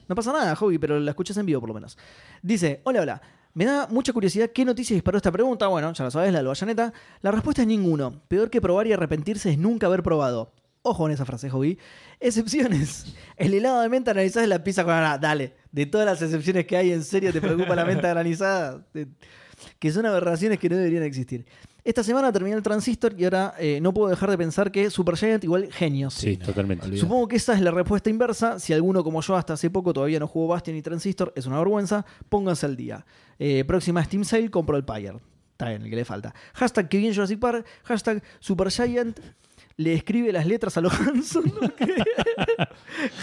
No 0.07 0.15
pasa 0.15 0.33
nada, 0.33 0.57
Howie, 0.61 0.79
pero 0.79 1.01
la 1.01 1.11
escuchas 1.11 1.37
en 1.37 1.47
vivo 1.47 1.61
por 1.61 1.69
lo 1.69 1.75
menos. 1.75 1.99
Dice, 2.43 2.81
hola, 2.85 3.01
hola. 3.01 3.23
Me 3.53 3.65
da 3.65 3.89
mucha 3.89 4.13
curiosidad 4.13 4.51
qué 4.51 4.65
noticia 4.65 4.95
disparó 4.95 5.17
esta 5.17 5.33
pregunta. 5.33 5.67
Bueno, 5.67 5.93
ya 5.93 6.05
lo 6.05 6.11
sabes, 6.11 6.33
la 6.33 6.39
del 6.39 6.47
Bayonetta. 6.47 6.93
La 7.21 7.33
respuesta 7.33 7.63
es 7.63 7.69
ninguno. 7.69 8.23
Peor 8.29 8.49
que 8.49 8.61
probar 8.61 8.87
y 8.87 8.93
arrepentirse 8.93 9.51
es 9.51 9.59
nunca 9.59 9.87
haber 9.87 10.03
probado. 10.03 10.53
Ojo 10.83 11.07
en 11.07 11.13
esa 11.13 11.25
frase, 11.25 11.51
Hobby. 11.51 11.79
Excepciones. 12.21 13.15
El 13.37 13.53
helado 13.53 13.81
de 13.81 13.89
menta 13.89 14.13
granizada 14.13 14.45
es 14.45 14.49
la 14.49 14.63
pizza 14.63 14.85
con. 14.85 14.95
Dale. 15.21 15.55
De 15.73 15.87
todas 15.87 16.07
las 16.07 16.23
excepciones 16.23 16.67
que 16.67 16.77
hay, 16.77 16.93
¿en 16.93 17.05
serio 17.05 17.33
te 17.33 17.41
preocupa 17.41 17.75
la 17.75 17.85
menta 17.85 18.09
granizada? 18.09 18.87
Que 19.79 19.93
son 19.93 20.07
aberraciones 20.07 20.59
que 20.59 20.71
no 20.71 20.77
deberían 20.77 21.03
existir. 21.03 21.45
Esta 21.85 22.03
semana 22.03 22.31
terminé 22.33 22.57
el 22.57 22.63
Transistor 22.63 23.15
y 23.19 23.25
ahora 23.25 23.55
eh, 23.59 23.79
no 23.81 23.93
puedo 23.95 24.09
dejar 24.11 24.31
de 24.31 24.37
pensar 24.39 24.71
que 24.71 24.91
Supergiant 24.91 25.43
igual 25.45 25.73
genios. 25.73 26.15
Sí, 26.15 26.37
no, 26.37 26.47
totalmente. 26.47 26.97
Supongo 26.97 27.29
que 27.29 27.37
esa 27.37 27.55
es 27.55 27.61
la 27.63 27.71
respuesta 27.71 28.11
inversa. 28.11 28.59
Si 28.59 28.73
alguno 28.73 29.03
como 29.03 29.21
yo 29.23 29.37
hasta 29.37 29.55
hace 29.55 29.71
poco 29.71 29.93
todavía 29.93 30.19
no 30.21 30.27
jugó 30.27 30.49
Bastion 30.49 30.77
y 30.77 30.83
Transistor, 30.83 31.33
es 31.37 31.47
una 31.47 31.59
vergüenza, 31.59 32.05
pónganse 32.29 32.67
al 32.67 32.77
día. 32.77 33.05
Eh, 33.39 33.65
próxima 33.67 34.05
Steam 34.05 34.25
Sale, 34.25 34.51
compro 34.51 34.77
el 34.77 34.85
Pyre. 34.85 35.15
Está 35.53 35.69
bien, 35.71 35.83
el 35.83 35.91
que 35.91 35.97
le 35.97 36.05
falta. 36.05 36.35
Hashtag 36.55 36.89
que 36.89 36.99
bien 36.99 37.15
Jurassic 37.15 37.39
Park. 37.39 37.67
Hashtag 37.85 38.23
Supergiant. 38.41 39.19
Le 39.77 39.95
escribe 39.95 40.31
las 40.33 40.45
letras 40.47 40.77
a 40.77 40.83
los 40.83 40.93
Hanson. 41.01 41.45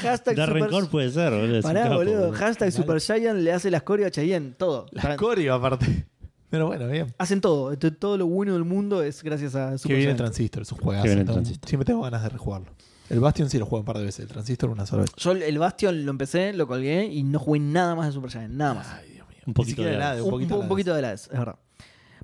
hashtag 0.01 0.35
Da 0.35 0.45
Super- 0.47 0.61
rencor 0.63 0.89
puede 0.89 1.11
ser, 1.11 1.31
boludo. 1.31 1.61
Pará, 1.61 1.84
capo, 1.84 1.95
boludo. 1.95 2.31
Hashtag 2.34 2.71
Supergiant 2.71 3.39
le 3.39 3.51
hace 3.51 3.69
las 3.71 3.84
coreas 3.84 4.07
a 4.07 4.11
Cheyenne. 4.11 4.53
Todo. 4.57 4.88
Las 4.91 5.15
coreo 5.17 5.53
aparte. 5.53 6.05
Pero 6.49 6.67
bueno, 6.67 6.87
bien. 6.87 7.13
Hacen 7.17 7.41
todo. 7.41 7.77
Todo 7.77 8.17
lo 8.17 8.25
bueno 8.27 8.53
del 8.53 8.63
mundo 8.63 9.03
es 9.03 9.21
gracias 9.23 9.55
a 9.55 9.75
Que 9.85 9.93
viene. 9.95 10.13
Transistor, 10.15 10.61
es 10.63 10.71
un 10.71 10.77
juegazo. 10.79 11.03
Que 11.03 11.09
viene 11.09 11.21
el 11.21 11.27
Tengo- 11.27 11.35
Transistor. 11.39 11.69
Siempre 11.69 11.85
tengo 11.85 12.01
ganas 12.01 12.23
de 12.23 12.29
rejugarlo. 12.29 12.67
El 13.09 13.19
Bastion 13.21 13.49
sí 13.49 13.57
lo 13.57 13.65
juego 13.65 13.81
un 13.81 13.85
par 13.85 13.97
de 13.97 14.03
veces, 14.03 14.21
el 14.21 14.27
Transistor 14.27 14.69
una 14.69 14.85
sola 14.85 15.03
vez. 15.03 15.11
Yo 15.17 15.31
el 15.31 15.57
Bastion 15.59 16.05
lo 16.05 16.11
empecé, 16.11 16.53
lo 16.53 16.67
colgué 16.67 17.05
y 17.05 17.23
no 17.23 17.39
jugué 17.39 17.59
nada 17.59 17.95
más 17.95 18.07
de 18.07 18.11
Supergiant. 18.13 18.53
Nada 18.53 18.73
más. 18.75 18.87
Ay, 18.89 19.11
Dios 19.13 19.27
mío. 19.29 19.37
Un 19.45 19.53
poquito 19.53 19.81
de 19.81 19.95
Hades. 19.95 20.19
un 20.21 20.25
un, 20.25 20.31
poquito. 20.31 20.59
un 20.59 20.67
poquito 20.67 20.93
de 20.93 21.01
la 21.01 21.13
es, 21.13 21.23
es 21.31 21.37
verdad. 21.39 21.55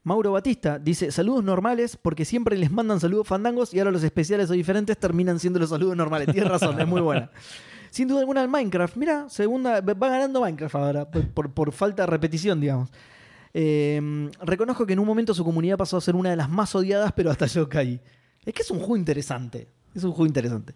Mauro 0.04 0.34
Batista 0.34 0.80
dice: 0.80 1.12
Saludos 1.12 1.44
normales 1.46 1.98
porque 2.02 2.26
siempre 2.26 2.58
les 2.58 2.70
mandan 2.72 3.00
saludos 3.00 3.26
fandangos 3.28 3.74
y 3.74 3.80
ahora 3.80 3.92
los 3.92 4.04
especiales 4.04 4.50
o 4.50 4.54
diferentes 4.54 4.98
terminan 4.98 5.40
siendo 5.40 5.60
los 5.60 5.70
saludos 5.70 5.96
normales. 5.96 6.28
Tienes 6.32 6.50
razón, 6.50 6.80
es 6.80 6.88
muy 6.88 7.00
buena. 7.02 7.30
Sin 7.90 8.08
duda 8.10 8.20
alguna 8.22 8.42
el 8.42 8.50
Minecraft. 8.50 8.98
Mira, 8.98 9.30
segunda, 9.30 9.80
va 9.80 10.10
ganando 10.10 10.42
Minecraft 10.42 10.76
ahora 10.76 11.10
por, 11.10 11.28
por- 11.30 11.52
por 11.54 11.72
falta 11.72 12.04
de 12.04 12.08
repetición, 12.08 12.60
digamos. 12.60 12.90
Eh, 13.54 14.30
reconozco 14.42 14.86
que 14.86 14.94
en 14.94 15.00
un 15.00 15.08
momento 15.08 15.34
su 15.34 15.44
comunidad 15.44 15.78
pasó 15.78 15.98
a 15.98 16.02
ser 16.02 16.16
una 16.16 16.30
de 16.32 16.36
las 16.36 16.50
más 16.50 16.74
odiadas, 16.76 17.12
pero 17.16 17.32
hasta 17.32 17.46
yo 17.46 17.70
caí. 17.70 18.00
Es 18.46 18.54
que 18.54 18.62
es 18.62 18.72
un 18.72 18.80
juego 18.80 18.98
interesante. 18.98 19.68
Es 19.94 20.04
un 20.04 20.12
juego 20.12 20.26
interesante. 20.26 20.74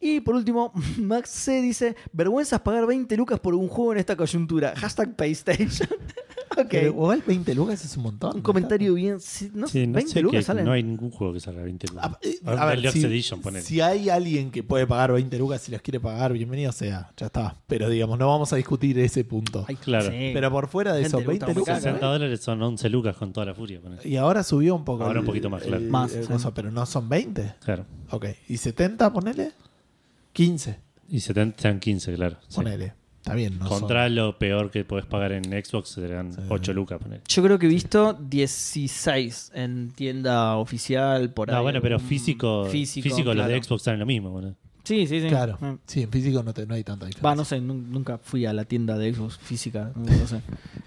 Y 0.00 0.20
por 0.20 0.34
último, 0.34 0.72
Max 0.98 1.30
C 1.30 1.60
dice: 1.62 1.96
Vergüenzas 2.12 2.60
pagar 2.60 2.86
20 2.86 3.16
lucas 3.16 3.40
por 3.40 3.54
un 3.54 3.68
juego 3.68 3.92
en 3.92 3.98
esta 3.98 4.16
coyuntura. 4.16 4.74
Hashtag 4.76 5.14
PlayStation. 5.16 5.88
ok. 6.56 6.66
Pero 6.70 6.86
igual 6.88 7.22
20 7.26 7.54
lucas 7.54 7.84
es 7.84 7.96
un 7.96 8.04
montón. 8.04 8.36
un 8.36 8.42
comentario 8.42 8.94
bien. 8.94 9.20
sí, 9.20 9.50
No, 9.54 9.66
Sí, 9.66 9.86
no 9.86 9.94
20 9.94 10.12
sé 10.12 10.22
lucas 10.22 10.38
que 10.38 10.42
salen. 10.44 10.64
no 10.64 10.72
hay 10.72 10.82
ningún 10.82 11.10
juego 11.10 11.32
que 11.32 11.40
salga 11.40 11.62
20 11.62 11.88
lucas. 11.88 12.04
A, 12.04 12.18
eh, 12.22 12.38
Ahora 12.44 12.62
a 12.62 12.74
un 12.76 12.82
ver, 12.82 12.92
si, 12.92 13.04
Edition, 13.04 13.40
ponele. 13.40 13.64
si 13.64 13.80
hay 13.80 14.08
alguien 14.10 14.50
que 14.50 14.62
puede 14.62 14.86
pagar 14.86 15.12
20 15.12 15.38
lucas 15.38 15.60
si 15.62 15.72
las 15.72 15.80
quiere 15.82 16.00
pagar, 16.00 16.32
bienvenido 16.32 16.70
sea, 16.72 17.10
ya 17.16 17.26
está. 17.26 17.56
Pero 17.66 17.88
digamos, 17.88 18.18
no 18.18 18.28
vamos 18.28 18.52
a 18.52 18.56
discutir 18.56 18.98
ese 18.98 19.24
punto. 19.24 19.64
Ay, 19.68 19.76
Claro. 19.76 20.10
sí. 20.10 20.30
Pero 20.34 20.50
por 20.50 20.68
fuera 20.68 20.92
de 20.92 21.02
Gente 21.02 21.08
eso, 21.08 21.18
le 21.20 21.24
gusta 21.26 21.46
20 21.46 21.46
muy 21.46 21.54
lucas. 21.60 21.74
caro, 21.82 21.94
60 21.96 22.06
dólares 22.06 22.40
son 22.40 22.62
11 22.62 22.88
lucas 22.88 23.16
con 23.16 23.32
toda 23.32 23.46
la 23.46 23.54
furia. 23.54 23.80
Y 24.04 24.16
ahora 24.16 24.42
subió 24.42 24.74
un 24.74 24.84
poco. 24.84 25.04
Ahora 25.04 25.20
un 25.20 25.24
el- 25.24 25.26
poquito 25.26 25.50
más, 25.50 25.62
claro. 25.62 25.78
el- 25.82 25.90
Más, 25.90 26.14
el 26.14 26.24
sí. 26.26 26.32
pero 26.54 26.70
no 26.70 26.84
son 26.86 27.08
20. 27.08 27.54
Claro. 27.64 27.84
Ok. 28.10 28.26
¿Y 28.48 28.56
70, 28.58 29.12
ponele? 29.12 29.52
15, 30.34 30.78
Y 31.08 31.20
70 31.20 31.62
sean 31.62 31.80
15, 31.80 32.14
claro. 32.14 32.36
sí. 32.48 32.56
ponele. 32.56 32.92
Está 33.22 33.34
bien, 33.34 33.58
no 33.58 33.66
Contra 33.66 34.04
son- 34.04 34.16
lo 34.16 34.38
peor 34.38 34.70
que 34.70 34.84
podés 34.84 35.06
pagar 35.06 35.32
en 35.32 35.44
Xbox 35.44 35.88
serán 35.90 36.30
Sí. 36.34 36.40
8 36.50 36.74
lucas. 36.74 36.98
ponele. 37.00 37.22
Yo 37.26 37.42
creo 37.42 37.58
que 37.58 37.64
he 37.64 37.68
visto 37.70 38.12
16 38.12 39.50
en 39.54 39.92
tienda 39.92 40.56
oficial 40.56 41.32
por 41.32 41.48
ahí. 41.50 41.56
No, 41.56 41.62
bueno, 41.62 41.80
pero 41.80 41.96
Un 41.96 42.02
físico, 42.02 42.66
Físico, 42.66 43.32
los 43.32 43.46
de. 43.48 43.62
Xbox 43.62 43.82
salen 43.82 44.00
lo 44.00 44.06
mismo. 44.06 44.30
boludo. 44.30 44.56
Sí, 44.84 45.06
sí, 45.06 45.20
sí. 45.22 45.28
Claro. 45.28 45.56
Mm. 45.60 45.78
Sí, 45.86 46.02
en 46.02 46.10
físico 46.10 46.42
no, 46.42 46.52
te- 46.52 46.66
no 46.66 46.74
hay 46.74 46.84
tanta 46.84 47.06
diferencia. 47.06 47.26
Va, 47.28 47.34
no 47.34 47.44
sé, 47.44 47.58
nun- 47.60 47.90
nunca 47.90 48.18
fui 48.18 48.44
a 48.46 48.52
la 48.52 48.64
tienda 48.66 48.98
de 48.98 49.14
Xbox 49.14 49.38
física. 49.38 49.90
No, 49.96 50.02
no 50.04 50.26
sé. 50.26 50.40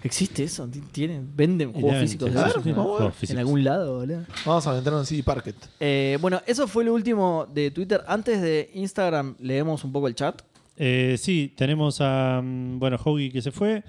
¿Existe 0.04 0.44
eso? 0.44 0.68
¿Tienen? 0.92 1.28
¿Venden 1.36 1.70
Y 1.70 1.72
juegos 1.72 1.92
deben- 1.94 2.00
físicos 2.02 2.26
de 2.28 2.32
Claro, 2.32 2.52
sí, 2.54 2.60
sí, 2.62 2.70
vamos 2.70 2.84
a 2.86 2.88
ver. 2.90 2.96
juegos 2.98 3.14
En 3.14 3.18
físicos. 3.20 3.38
algún 3.40 3.64
lado, 3.64 3.98
boludo. 3.98 4.24
Vamos 4.46 4.66
a 4.68 4.72
meternos 4.74 5.00
en 5.02 5.06
CD 5.06 5.22
Parket. 5.24 5.56
Eh, 5.80 6.16
bueno, 6.20 6.40
eso 6.46 6.68
fue 6.68 6.84
lo 6.84 6.94
último 6.94 7.46
de 7.52 7.70
Twitter. 7.72 8.02
Antes 8.06 8.40
de 8.40 8.70
Instagram, 8.74 9.34
leemos 9.40 9.82
un 9.84 9.90
poco 9.92 10.06
el 10.08 10.14
chat. 10.14 10.40
Eh, 10.76 11.16
sí, 11.18 11.52
tenemos 11.56 12.00
a 12.00 12.40
mm, 12.40 12.78
bueno, 12.78 12.96
Hoagie 13.04 13.32
que 13.32 13.42
se 13.42 13.50
fue. 13.50 13.82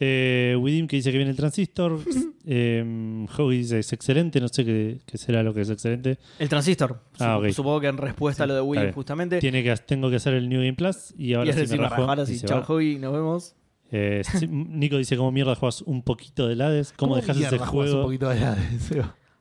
Eh, 0.00 0.56
Widim 0.60 0.86
que 0.86 0.96
dice 0.96 1.10
que 1.10 1.18
viene 1.18 1.30
el 1.32 1.36
transistor. 1.36 1.98
eh, 2.46 3.26
Hoagie 3.36 3.58
dice 3.58 3.78
es 3.80 3.92
excelente. 3.92 4.40
No 4.40 4.48
sé 4.48 4.64
qué, 4.64 5.00
qué 5.04 5.18
será 5.18 5.42
lo 5.42 5.52
que 5.52 5.62
es 5.62 5.70
excelente. 5.70 6.18
El 6.38 6.48
transistor. 6.48 7.00
Ah, 7.18 7.38
Sup-. 7.40 7.52
Supongo 7.52 7.80
que 7.80 7.88
en 7.88 7.96
respuesta 7.96 8.44
a 8.44 8.46
lo 8.46 8.54
de 8.54 8.80
bien. 8.80 8.92
justamente. 8.92 9.38
Tiene 9.40 9.62
que, 9.62 9.74
tengo 9.76 10.10
que 10.10 10.16
hacer 10.16 10.34
el 10.34 10.48
New 10.48 10.60
Game 10.60 10.74
Plus. 10.74 11.14
Y 11.16 11.34
ahora 11.34 11.46
y 11.46 11.50
es 11.50 11.56
sí 11.56 11.60
decir, 11.62 11.80
me 11.80 11.88
rajo 11.88 12.02
ahora 12.02 12.22
y 12.22 12.26
sí, 12.26 12.38
se 12.38 12.46
chao. 12.46 12.62
Hobby, 12.62 12.98
nos 12.98 13.12
vemos. 13.12 13.54
Eh, 13.90 14.22
sí, 14.24 14.46
Nico 14.50 14.98
dice: 14.98 15.16
¿Cómo 15.16 15.32
mierda 15.32 15.54
juegas 15.54 15.82
un 15.82 16.02
poquito 16.02 16.46
de 16.46 16.62
Hades? 16.62 16.92
¿Cómo, 16.96 17.16
dejas 17.16 17.36
ese 17.36 17.46
jugás 17.58 17.62
un 17.62 17.68
juego? 17.68 18.02
poquito 18.02 18.28
de 18.28 18.44
Hades? 18.44 18.90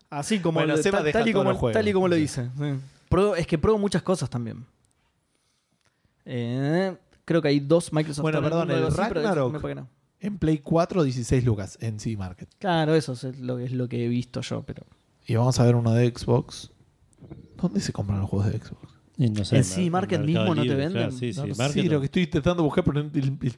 Así 0.09 0.39
como, 0.39 0.59
Bueno, 0.59 0.75
lo- 0.75 0.81
Seba 0.81 1.03
tal, 1.11 1.27
y 1.27 1.34
como, 1.34 1.71
tal 1.71 1.88
y 1.88 1.93
como 1.93 2.07
lo 2.07 2.15
dice. 2.15 2.49
sí. 2.57 2.65
Es 3.38 3.47
que 3.47 3.57
pruebo 3.57 3.77
muchas 3.79 4.01
cosas 4.01 4.29
también. 4.29 4.65
Eh, 6.25 6.95
creo 7.25 7.41
que 7.41 7.47
hay 7.47 7.59
dos 7.59 7.93
Microsoft. 7.93 8.21
Bueno, 8.23 8.41
perdón, 8.41 8.69
el 8.71 8.91
Ragnarok. 8.91 9.53
me 9.53 9.59
parece 9.59 9.75
que 9.79 9.81
no. 9.81 9.96
En 10.19 10.38
Play 10.39 10.60
4, 10.60 11.03
16 11.03 11.44
lucas 11.45 11.77
en 11.81 11.99
CD 11.99 12.18
Market. 12.18 12.49
Claro, 12.60 12.95
eso 12.95 13.14
es 13.14 13.23
lo, 13.39 13.60
es 13.60 13.72
lo 13.72 13.88
que 13.88 14.06
he 14.06 14.07
visto 14.07 14.41
yo, 14.41 14.64
pero. 14.64 14.84
Y 15.26 15.35
vamos 15.35 15.60
a 15.60 15.64
ver 15.65 15.76
uno 15.76 15.91
de 15.94 16.07
Xbox. 16.10 16.72
¿Dónde 17.61 17.80
se 17.80 17.91
compran 17.94 18.19
los 18.19 18.30
juegos 18.30 18.52
de 18.52 18.60
Xbox? 18.60 18.94
Y 19.18 19.30
no 19.30 19.44
sé, 19.45 19.57
En 19.57 19.64
CD 19.64 19.89
Market 19.89 20.22
mismo 20.22 20.53
no 20.53 20.61
te 20.61 20.69
venden. 20.76 20.91
claro, 20.91 21.11
sí, 21.11 21.31
No, 21.35 21.69
sí, 21.69 21.84
no, 21.84 21.91
lo 21.94 21.99
que 21.99 22.06
estoy 22.06 22.23
intentando 22.23 22.64
buscar, 22.64 22.84
pero 22.84 23.10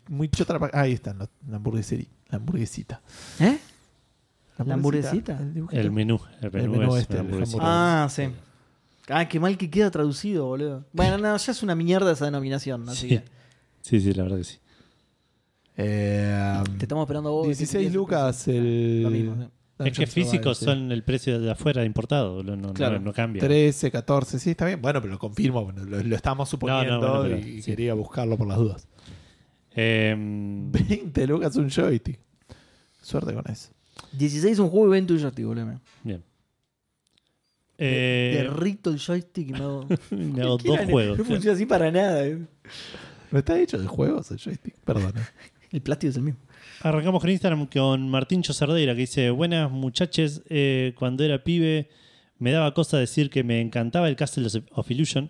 muy 0.07 0.29
chota 0.29 0.57
la 0.57 0.69
Ahí 0.73 0.93
está, 0.93 1.13
la, 1.13 1.29
la 1.49 1.57
hamburguesería. 1.57 2.07
La 2.29 2.37
hamburguesita. 2.37 3.01
¿Eh? 3.39 3.57
¿La 4.65 4.73
hamburguesita? 4.73 5.39
el 5.71 5.91
menú. 5.91 6.19
El 6.41 6.51
menú, 6.51 6.71
menú 6.77 6.95
es 6.95 7.01
este, 7.03 7.19
el. 7.19 7.43
Ah, 7.59 8.07
sí. 8.09 8.23
Ah, 9.09 9.27
qué 9.27 9.39
mal 9.39 9.57
que 9.57 9.69
queda 9.69 9.89
traducido, 9.89 10.45
boludo. 10.45 10.85
Bueno, 10.93 11.17
no, 11.17 11.35
ya 11.35 11.51
es 11.51 11.63
una 11.63 11.75
mierda 11.75 12.11
esa 12.11 12.25
denominación, 12.25 12.87
así 12.87 13.01
Sí. 13.01 13.07
que. 13.09 13.23
Sí, 13.81 13.99
sí, 14.01 14.13
la 14.13 14.23
verdad 14.23 14.37
que 14.37 14.43
sí. 14.43 14.59
Eh, 15.81 16.61
Te 16.77 16.83
estamos 16.85 17.03
esperando 17.03 17.31
vos. 17.31 17.45
16 17.47 17.93
lucas 17.93 18.47
el. 18.49 19.03
Lo 19.03 19.09
mismo, 19.09 19.35
sí. 19.41 19.49
Es 19.85 19.97
que 19.97 20.07
físicos 20.07 20.57
son 20.57 20.91
el 20.91 21.03
precio 21.03 21.39
de 21.39 21.51
afuera 21.51 21.85
importado, 21.85 22.43
no, 22.43 22.57
no- 22.57 22.73
Claro. 22.73 22.99
no, 22.99 23.13
cambia. 23.13 23.39
13, 23.39 23.89
14, 23.89 24.37
sí, 24.37 24.49
está 24.49 24.65
bien. 24.65 24.81
Bueno, 24.81 24.99
pero 25.01 25.13
lo 25.13 25.19
confirmo, 25.19 25.63
bueno, 25.63 25.85
lo, 25.85 26.03
lo 26.03 26.15
estamos 26.17 26.49
suponiendo 26.49 26.99
bueno, 26.99 27.21
pero 27.23 27.37
y 27.37 27.61
sí. 27.61 27.71
quería 27.71 27.93
buscarlo 27.93 28.37
por 28.37 28.45
las 28.47 28.57
dudas. 28.57 28.87
Em, 29.71 30.69
20 30.69 31.25
lucas 31.27 31.55
un 31.55 31.69
joystick. 31.69 32.19
Suerte 33.01 33.33
con 33.33 33.49
eso. 33.49 33.69
16 34.11 34.59
un 34.59 34.67
juego 34.69 34.87
y 34.87 34.91
20 34.91 35.13
un 35.13 35.19
joystick, 35.19 35.45
boludo. 35.45 35.79
bien. 36.03 36.23
Eh, 37.77 38.41
Derrito 38.43 38.89
el 38.89 38.99
joystick 38.99 39.47
y 39.49 39.53
me 39.53 39.59
hago. 39.59 39.87
me 40.11 40.41
hago 40.41 40.57
Cualquiera 40.57 40.81
dos 40.83 40.91
juegos. 40.91 41.17
No 41.19 41.23
funciona 41.23 41.55
así 41.55 41.65
para 41.65 41.89
nada. 41.89 42.25
eh. 42.27 42.37
¿No 43.31 43.39
está 43.39 43.57
hecho 43.57 43.77
de 43.77 43.87
juegos 43.87 44.29
el 44.31 44.39
joystick? 44.39 44.75
Perdón. 44.83 45.13
El 45.71 45.81
plástico 45.81 46.09
es 46.11 46.17
el 46.17 46.23
mismo. 46.23 46.39
Arrancamos 46.81 47.21
con 47.21 47.29
Instagram 47.29 47.67
con 47.67 48.09
Martín 48.09 48.43
Cerdeira 48.43 48.93
que 48.93 49.01
dice: 49.01 49.29
Buenas 49.29 49.69
muchachos, 49.71 50.41
eh, 50.49 50.93
cuando 50.97 51.23
era 51.23 51.43
pibe 51.43 51.89
me 52.39 52.51
daba 52.51 52.73
cosa 52.73 52.97
decir 52.97 53.29
que 53.29 53.43
me 53.43 53.59
encantaba 53.61 54.07
el 54.09 54.15
Castle 54.15 54.47
of 54.71 54.89
Illusion, 54.91 55.29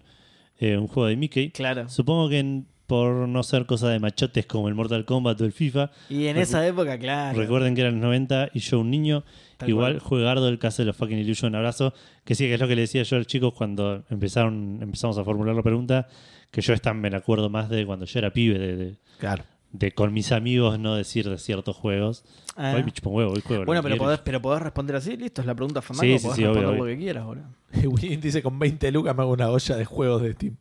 eh, 0.60 0.78
un 0.78 0.88
juego 0.88 1.07
de 1.07 1.16
Mickey. 1.18 1.49
Claro. 1.52 1.90
Supongo 1.90 2.30
que 2.30 2.40
en- 2.40 2.68
por 2.86 3.28
no 3.28 3.44
ser 3.44 3.68
cosa 3.68 3.88
de 3.90 3.99
machotes 3.99 4.48
como 4.48 4.68
el 4.68 4.74
Mortal 4.74 5.06
Kombat 5.06 5.40
o 5.41 5.45
el 5.45 5.52
FIFA, 5.52 5.91
Y 6.10 6.26
en 6.26 6.38
Recu- 6.38 6.41
esa 6.41 6.66
época, 6.68 6.98
claro. 6.98 7.38
recuerden 7.40 7.76
que 7.76 7.82
eran 7.82 7.94
los 7.95 8.02
90 8.02 8.49
y 8.52 8.60
yo 8.61 8.80
un 8.80 8.90
niño. 8.90 9.24
Tal 9.57 9.70
Igual 9.70 9.94
cual. 9.98 9.99
juegardo 10.07 10.49
el 10.49 10.57
Castle 10.57 10.90
of 10.90 10.98
fucking 10.98 11.20
Illusion, 11.20 11.53
abrazo. 11.53 11.94
Que 12.26 12.34
sí, 12.34 12.45
que 12.45 12.56
es 12.56 12.60
lo 12.60 12.68
que 12.68 12.76
le 12.76 12.82
decía 12.82 13.03
yo 13.03 13.18
a 13.18 13.20
los 13.20 13.28
chicos 13.28 13.53
cuando 13.53 14.03
empezaron, 14.10 14.80
empezamos 14.82 15.20
a 15.20 15.24
formular 15.24 15.56
la 15.56 15.61
pregunta, 15.61 16.07
que 16.49 16.61
yo 16.61 16.74
esta 16.74 16.94
me 16.95 17.11
la 17.11 17.18
acuerdo 17.18 17.48
más 17.52 17.70
de 17.70 17.86
cuando 17.86 18.06
yo 18.07 18.18
era 18.18 18.32
pibe, 18.34 18.57
de, 18.57 18.76
de- 18.76 18.95
Claro. 19.20 19.44
De 19.72 19.91
con 19.91 20.14
mis 20.14 20.32
amigos 20.32 20.80
no 20.80 20.96
decir 20.96 21.30
de 21.30 21.38
ciertos 21.38 21.76
juegos. 21.76 22.24
Ah. 22.56 22.74
Hoy 22.76 22.84
me 22.84 22.91
chupa 22.91 23.10
un 23.10 23.16
huevo, 23.18 23.34
hoy 23.34 23.41
juego. 23.41 23.66
Bueno, 23.66 23.84
pero 23.84 23.98
podés, 23.98 24.20
pero 24.20 24.41
podés 24.41 24.62
responder 24.62 24.96
así, 24.96 25.16
listo, 25.16 25.41
es 25.41 25.48
la 25.48 25.56
pregunta 25.56 25.82
fandango, 25.82 26.14
Sí, 26.14 26.20
sí, 26.20 26.24
podés 26.26 26.36
sí, 26.38 26.44
responder 26.44 26.70
obvio. 26.70 26.86
lo 26.86 26.90
que 26.90 26.98
quieras, 26.98 27.26
boludo. 27.26 27.46
William 27.86 28.20
dice 28.22 28.41
con 28.41 28.58
20 28.58 28.91
lucas 28.91 29.16
me 29.16 29.22
hago 29.22 29.34
una 29.34 29.50
olla 29.50 29.76
de 29.76 29.86
juegos 29.86 30.22
de 30.22 30.34
Steam. 30.34 30.58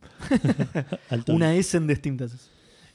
Una 1.28 1.54
S 1.54 1.76
en 1.76 1.86
distintas. 1.86 2.50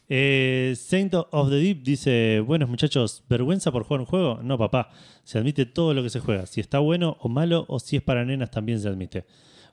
Eh, 0.09 0.75
Saint 0.77 1.13
of 1.13 1.49
the 1.49 1.55
Deep 1.55 1.81
dice: 1.83 2.41
Buenos 2.45 2.69
muchachos, 2.69 3.23
¿vergüenza 3.29 3.71
por 3.71 3.83
jugar 3.83 4.01
un 4.01 4.05
juego? 4.05 4.39
No, 4.43 4.57
papá. 4.57 4.89
Se 5.23 5.39
admite 5.39 5.65
todo 5.65 5.93
lo 5.93 6.03
que 6.03 6.09
se 6.09 6.19
juega. 6.19 6.45
Si 6.45 6.59
está 6.59 6.79
bueno 6.79 7.17
o 7.21 7.29
malo, 7.29 7.65
o 7.69 7.79
si 7.79 7.95
es 7.95 8.03
para 8.03 8.25
nenas, 8.25 8.51
también 8.51 8.79
se 8.79 8.89
admite. 8.89 9.25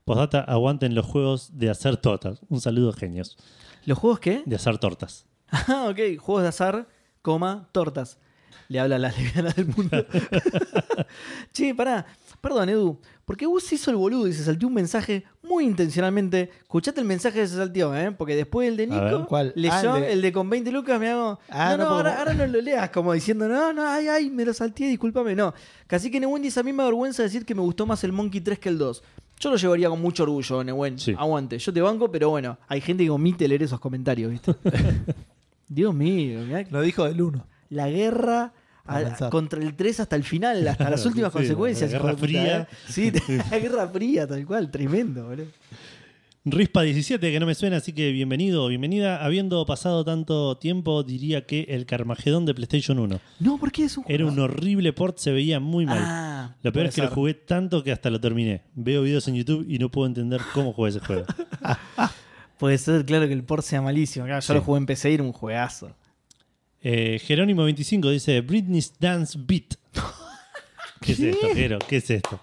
Postdata, 0.04 0.40
aguanten 0.40 0.94
los 0.94 1.04
juegos 1.04 1.58
de 1.58 1.68
hacer 1.68 1.96
tortas. 1.98 2.40
Un 2.48 2.60
saludo, 2.60 2.92
genios. 2.92 3.36
¿Los 3.84 3.98
juegos 3.98 4.20
qué? 4.20 4.42
De 4.46 4.56
hacer 4.56 4.78
tortas. 4.78 5.26
Ah, 5.52 5.88
ok, 5.90 6.18
juegos 6.18 6.42
de 6.42 6.48
azar, 6.48 6.88
coma, 7.22 7.68
tortas. 7.72 8.18
le 8.68 8.78
habla 8.80 8.96
a 8.96 8.98
las 8.98 9.18
lesbianas 9.18 9.56
del 9.56 9.66
mundo. 9.66 10.06
che, 11.52 11.74
pará. 11.74 12.06
Perdón, 12.40 12.68
Edu. 12.70 12.98
Porque 13.26 13.44
Gus 13.46 13.70
hizo 13.72 13.90
el 13.90 13.96
boludo 13.96 14.26
y 14.26 14.32
se 14.32 14.42
salteó 14.44 14.66
un 14.68 14.74
mensaje 14.74 15.24
muy 15.42 15.64
intencionalmente. 15.64 16.50
Escuchate 16.62 17.00
el 17.00 17.06
mensaje 17.06 17.40
que 17.40 17.46
se 17.46 17.56
salteó, 17.56 17.94
¿eh? 17.94 18.10
Porque 18.12 18.34
después 18.34 18.66
el 18.68 18.76
de. 18.76 18.86
Nico 18.86 19.26
¿Cuál? 19.28 19.52
leyó 19.56 19.92
Ah, 19.92 19.98
el 19.98 20.04
el, 20.04 20.22
de- 20.22 20.32
con 20.32 20.48
20 20.48 20.72
lucas, 20.72 20.98
me 20.98 21.10
hago. 21.10 21.38
Ah, 21.50 21.76
no, 21.76 21.84
no, 21.84 21.90
ahora, 21.90 22.18
ahora 22.18 22.32
no 22.34 22.46
lo 22.46 22.60
leas, 22.60 22.90
como 22.90 23.12
diciendo, 23.12 23.46
no, 23.46 23.72
no, 23.72 23.86
ay, 23.86 24.08
ay, 24.08 24.30
me 24.30 24.44
lo 24.44 24.54
salteé, 24.54 24.88
discúlpame. 24.88 25.34
No. 25.36 25.52
Casi 25.86 26.10
que 26.10 26.18
Newen 26.18 26.42
dice: 26.42 26.60
A 26.60 26.62
mí 26.62 26.72
me 26.72 26.82
avergüenza 26.82 27.22
decir 27.22 27.44
que 27.44 27.54
me 27.54 27.60
gustó 27.60 27.86
más 27.86 28.02
el 28.04 28.12
Monkey 28.12 28.40
3 28.40 28.58
que 28.58 28.68
el 28.70 28.78
2. 28.78 29.02
Yo 29.38 29.50
lo 29.50 29.56
llevaría 29.56 29.88
con 29.90 30.00
mucho 30.00 30.22
orgullo, 30.24 30.64
Newen. 30.64 30.98
Sí. 30.98 31.14
Aguante. 31.16 31.58
Yo 31.58 31.72
te 31.72 31.80
banco, 31.82 32.10
pero 32.10 32.30
bueno, 32.30 32.58
hay 32.68 32.80
gente 32.80 33.04
que 33.04 33.10
omite 33.10 33.46
leer 33.48 33.62
esos 33.64 33.80
comentarios, 33.80 34.30
¿viste? 34.30 34.54
Dios 35.70 35.94
mío, 35.94 36.40
mirá 36.46 36.64
Lo 36.70 36.82
dijo 36.82 37.04
del 37.04 37.22
1. 37.22 37.46
la 37.70 37.88
guerra 37.88 38.52
a- 38.84 39.30
contra 39.30 39.62
el 39.62 39.74
3 39.76 40.00
hasta 40.00 40.16
el 40.16 40.24
final, 40.24 40.66
hasta 40.68 40.90
las 40.90 41.06
últimas 41.06 41.30
Sí, 41.32 41.38
consecuencias. 41.38 41.92
la 41.92 41.98
Guerra 41.98 42.10
puta, 42.12 42.22
Fría. 42.26 42.58
¿eh? 42.62 42.66
Sí, 42.88 43.12
la 43.50 43.58
Guerra 43.58 43.88
Fría, 43.88 44.26
tal 44.26 44.44
cual, 44.44 44.70
tremendo, 44.70 45.28
boludo. 45.28 45.46
Rispa17, 46.46 47.20
que 47.20 47.38
no 47.38 47.44
me 47.44 47.54
suena, 47.54 47.76
así 47.76 47.92
que 47.92 48.12
bienvenido 48.12 48.64
o 48.64 48.68
bienvenida. 48.68 49.22
Habiendo 49.22 49.64
pasado 49.66 50.04
tanto 50.06 50.56
tiempo, 50.56 51.02
diría 51.02 51.44
que 51.44 51.66
el 51.68 51.84
Carmagedón 51.84 52.46
de 52.46 52.54
PlayStation 52.54 52.98
1 52.98 53.20
No, 53.40 53.58
¿por 53.58 53.70
qué 53.70 53.84
es 53.84 53.98
un 53.98 54.04
era 54.08 54.24
un 54.24 54.38
horrible 54.38 54.94
port, 54.94 55.18
se 55.18 55.32
veía 55.32 55.60
muy 55.60 55.84
mal. 55.84 55.98
Ah, 56.00 56.56
lo 56.62 56.72
peor 56.72 56.86
es 56.86 56.94
que 56.94 57.02
lo 57.02 57.08
jugué 57.10 57.34
tanto 57.34 57.84
que 57.84 57.92
hasta 57.92 58.08
lo 58.08 58.18
terminé. 58.20 58.62
Veo 58.74 59.02
videos 59.02 59.28
en 59.28 59.34
YouTube 59.34 59.66
y 59.68 59.78
no 59.78 59.90
puedo 59.90 60.06
entender 60.08 60.40
cómo 60.54 60.72
jugué 60.72 60.88
ese 60.90 61.00
juego. 61.00 61.26
Puede 62.60 62.76
ser, 62.78 63.06
claro, 63.06 63.26
que 63.26 63.32
el 63.32 63.42
port 63.42 63.64
sea 63.64 63.80
malísimo. 63.80 64.26
Claro, 64.26 64.40
yo 64.40 64.46
Sí. 64.46 64.52
lo 64.52 64.60
jugué 64.62 64.78
en 64.78 64.86
PC 64.86 65.10
y 65.10 65.14
era 65.14 65.22
un 65.22 65.32
juegazo. 65.32 65.96
Eh, 66.82 67.18
Jerónimo25 67.26 68.10
dice 68.10 68.40
Britney's 68.42 68.92
Dance 69.00 69.38
Beat. 69.40 69.76
¿Qué, 71.00 71.12
es 71.12 71.20
esto, 71.20 71.48
Jero? 71.54 71.78
¿Qué 71.88 71.96
es 71.96 72.10
esto? 72.10 72.38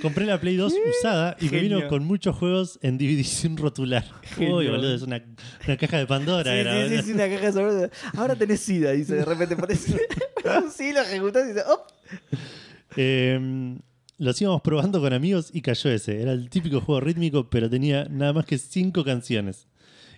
Compré 0.00 0.24
la 0.26 0.40
Play 0.40 0.56
2 0.56 0.74
usada 0.98 1.36
y 1.38 1.44
me 1.44 1.50
Genio. 1.50 1.76
vino 1.78 1.88
con 1.88 2.04
muchos 2.04 2.34
juegos 2.36 2.78
en 2.82 2.98
DVD 2.98 3.22
sin 3.24 3.56
rotular. 3.56 4.04
Genio. 4.22 4.56
Uy, 4.56 4.68
boludo, 4.68 4.94
es 4.94 5.02
una, 5.02 5.22
una 5.66 5.76
caja 5.76 5.98
de 5.98 6.06
Pandora. 6.06 6.52
Sí, 6.52 6.58
era, 6.58 6.88
sí, 6.88 6.96
sí, 6.96 7.02
sí, 7.02 7.12
una 7.12 7.28
caja 7.28 7.46
de 7.46 7.52
sorpresa. 7.52 8.10
Ahora 8.16 8.34
tenés 8.36 8.60
SIDA, 8.60 8.92
dice, 8.92 9.14
de 9.16 9.24
repente 9.24 9.56
parece. 9.56 9.98
sí, 10.74 10.92
lo 10.92 11.00
ejecutás 11.02 11.44
y 11.44 11.48
dice, 11.48 11.62
¡op! 11.66 11.80
Eh, 12.96 13.78
los 14.18 14.40
íbamos 14.40 14.62
probando 14.62 15.00
con 15.00 15.12
amigos 15.12 15.50
y 15.52 15.62
cayó 15.62 15.90
ese. 15.90 16.22
Era 16.22 16.32
el 16.32 16.48
típico 16.50 16.80
juego 16.80 17.00
rítmico, 17.00 17.48
pero 17.50 17.68
tenía 17.68 18.06
nada 18.10 18.32
más 18.32 18.46
que 18.46 18.58
cinco 18.58 19.04
canciones. 19.04 19.66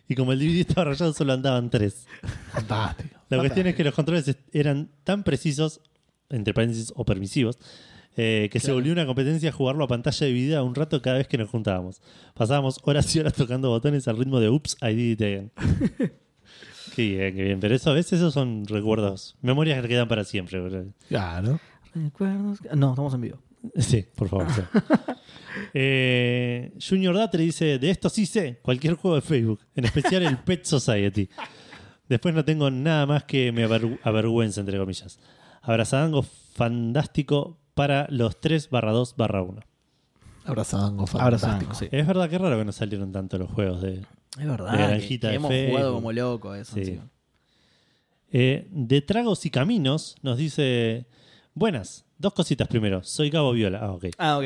Y 0.09 0.15
como 0.15 0.33
el 0.33 0.39
DVD 0.39 0.61
estaba 0.61 0.85
rayado, 0.87 1.13
solo 1.13 1.35
andaban 1.35 1.69
tres. 1.71 2.07
Fantástico. 2.53 3.17
La 3.29 3.39
cuestión 3.39 3.67
es 3.67 3.75
que 3.75 3.85
los 3.85 3.95
controles 3.95 4.37
eran 4.53 4.89
tan 5.05 5.23
precisos, 5.23 5.81
entre 6.31 6.55
paréntesis, 6.55 6.93
o 6.97 7.05
permisivos, 7.05 7.59
eh, 8.17 8.49
que 8.51 8.59
se 8.59 8.73
volvió 8.73 8.93
una 8.93 9.07
competencia 9.07 9.53
jugarlo 9.53 9.85
a 9.85 9.89
pantalla 9.89 10.27
dividida 10.27 10.63
un 10.63 10.75
rato 10.75 11.01
cada 11.03 11.19
vez 11.19 11.29
que 11.29 11.37
nos 11.37 11.51
juntábamos. 11.51 12.01
Pasábamos 12.35 12.81
horas 12.85 13.15
y 13.15 13.21
horas 13.21 13.35
tocando 13.35 13.69
botones 13.69 14.09
al 14.09 14.17
ritmo 14.17 14.41
de 14.41 14.49
Oops, 14.49 14.79
I 14.83 14.95
did 14.95 15.13
it 15.13 15.23
again. 15.23 15.53
qué 16.97 17.03
bien, 17.03 17.37
qué 17.37 17.43
bien. 17.45 17.61
Pero 17.61 17.75
eso, 17.75 17.91
a 17.91 17.95
veces 17.95 18.15
esos 18.15 18.33
son 18.33 18.67
recuerdos, 18.67 19.37
memorias 19.43 19.83
que 19.83 19.89
quedan 19.89 20.09
para 20.09 20.25
siempre. 20.25 20.61
Claro. 21.09 21.61
Recuerdos. 21.95 22.61
No, 22.75 22.91
estamos 22.91 23.13
en 23.15 23.21
vivo. 23.21 23.39
Sí, 23.77 24.05
por 24.15 24.29
favor. 24.29 24.47
sí. 24.53 24.61
Eh, 25.75 26.73
Junior 26.81 27.17
Datre 27.17 27.43
dice: 27.43 27.79
De 27.79 27.91
esto 27.91 28.09
sí 28.09 28.27
sé, 28.27 28.61
cualquier 28.63 28.95
juego 28.95 29.17
de 29.17 29.23
Facebook, 29.23 29.61
en 29.75 29.85
especial 29.87 30.23
el 30.23 30.39
Pet 30.39 30.65
Society. 30.65 31.29
Después 32.09 32.35
no 32.35 32.45
tengo 32.45 32.71
nada 32.71 33.07
más 33.07 33.25
que 33.25 33.51
me 33.53 33.67
aver- 33.67 33.99
avergüenza, 34.03 34.61
entre 34.61 34.79
comillas. 34.79 35.19
Abrazadango 35.63 36.23
fantástico 36.23 37.59
para 37.75 38.07
los 38.11 38.41
3 38.41 38.71
barra 38.71 38.93
2 38.93 39.17
barra 39.17 39.43
1. 39.43 39.61
Abrazango, 40.45 41.05
Abrazango, 41.19 41.39
fantástico. 41.67 41.75
sí. 41.75 41.89
Es 41.91 42.07
verdad 42.07 42.31
que 42.31 42.39
raro 42.39 42.57
que 42.57 42.65
no 42.65 42.73
salieron 42.73 43.13
tanto 43.13 43.37
los 43.37 43.51
juegos 43.51 43.83
de. 43.83 43.95
Es 44.39 44.47
verdad. 44.47 44.73
De 44.73 44.79
que- 44.79 44.85
granjita 44.87 45.27
que 45.29 45.31
de 45.31 45.37
hemos 45.37 45.49
Facebook. 45.51 45.77
jugado 45.77 45.95
como 45.95 46.13
loco 46.13 46.55
eso. 46.55 46.77
Sí. 46.77 47.01
Eh, 48.31 48.69
de 48.71 49.03
Tragos 49.03 49.45
y 49.45 49.51
Caminos 49.51 50.17
nos 50.23 50.39
dice: 50.39 51.07
Buenas, 51.55 52.05
dos 52.19 52.33
cositas 52.35 52.69
primero. 52.69 53.03
Soy 53.05 53.31
Gabo 53.31 53.53
Viola. 53.53 53.79
Ah, 53.83 53.93
ok. 53.93 54.05
Ah, 54.19 54.39
ok. 54.39 54.45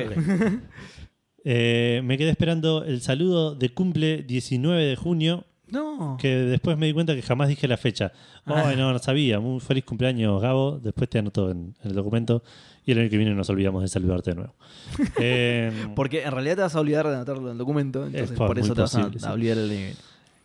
Eh, 1.45 2.01
me 2.05 2.17
quedé 2.19 2.31
esperando 2.31 2.85
el 2.85 3.01
saludo 3.01 3.55
de 3.57 3.71
cumple 3.71 4.23
19 4.23 4.85
de 4.85 4.95
junio 4.97 5.45
No. 5.71 6.17
que 6.21 6.29
después 6.37 6.79
me 6.79 6.87
di 6.87 6.93
cuenta 6.93 7.15
que 7.17 7.23
jamás 7.23 7.49
dije 7.49 7.67
la 7.67 7.77
fecha. 7.77 8.13
Ah. 8.47 8.69
Ay, 8.69 8.77
no, 8.77 8.93
no 8.93 8.99
sabía. 9.01 9.41
Muy 9.41 9.59
feliz 9.61 9.85
cumpleaños, 9.85 10.41
Gabo. 10.41 10.79
Después 10.79 11.11
te 11.11 11.19
anoto 11.19 11.51
en, 11.51 11.75
en 11.83 11.91
el 11.91 11.95
documento. 11.97 12.45
Y 12.87 12.93
el 12.93 12.99
año 13.01 13.11
que 13.11 13.17
viene 13.17 13.35
nos 13.35 13.49
olvidamos 13.51 13.83
de 13.83 13.89
saludarte 13.89 14.31
de 14.31 14.37
nuevo. 14.37 14.55
Eh, 15.21 15.73
Porque 15.97 16.23
en 16.23 16.31
realidad 16.33 16.57
te 16.57 16.63
vas 16.63 16.75
a 16.77 16.81
olvidar 16.81 17.09
de 17.09 17.15
anotarlo 17.17 17.47
en 17.47 17.53
el 17.53 17.59
documento. 17.59 18.07
Entonces, 18.07 18.31
Es 18.33 18.37
por 18.37 18.59
eso 18.59 18.75
te 18.75 18.81
vas 18.83 18.95
a, 18.95 18.99
posible, 19.01 19.19
sí. 19.21 19.27
a 19.27 19.33
olvidar 19.33 19.59
el 19.59 19.69
nivel. 19.69 19.97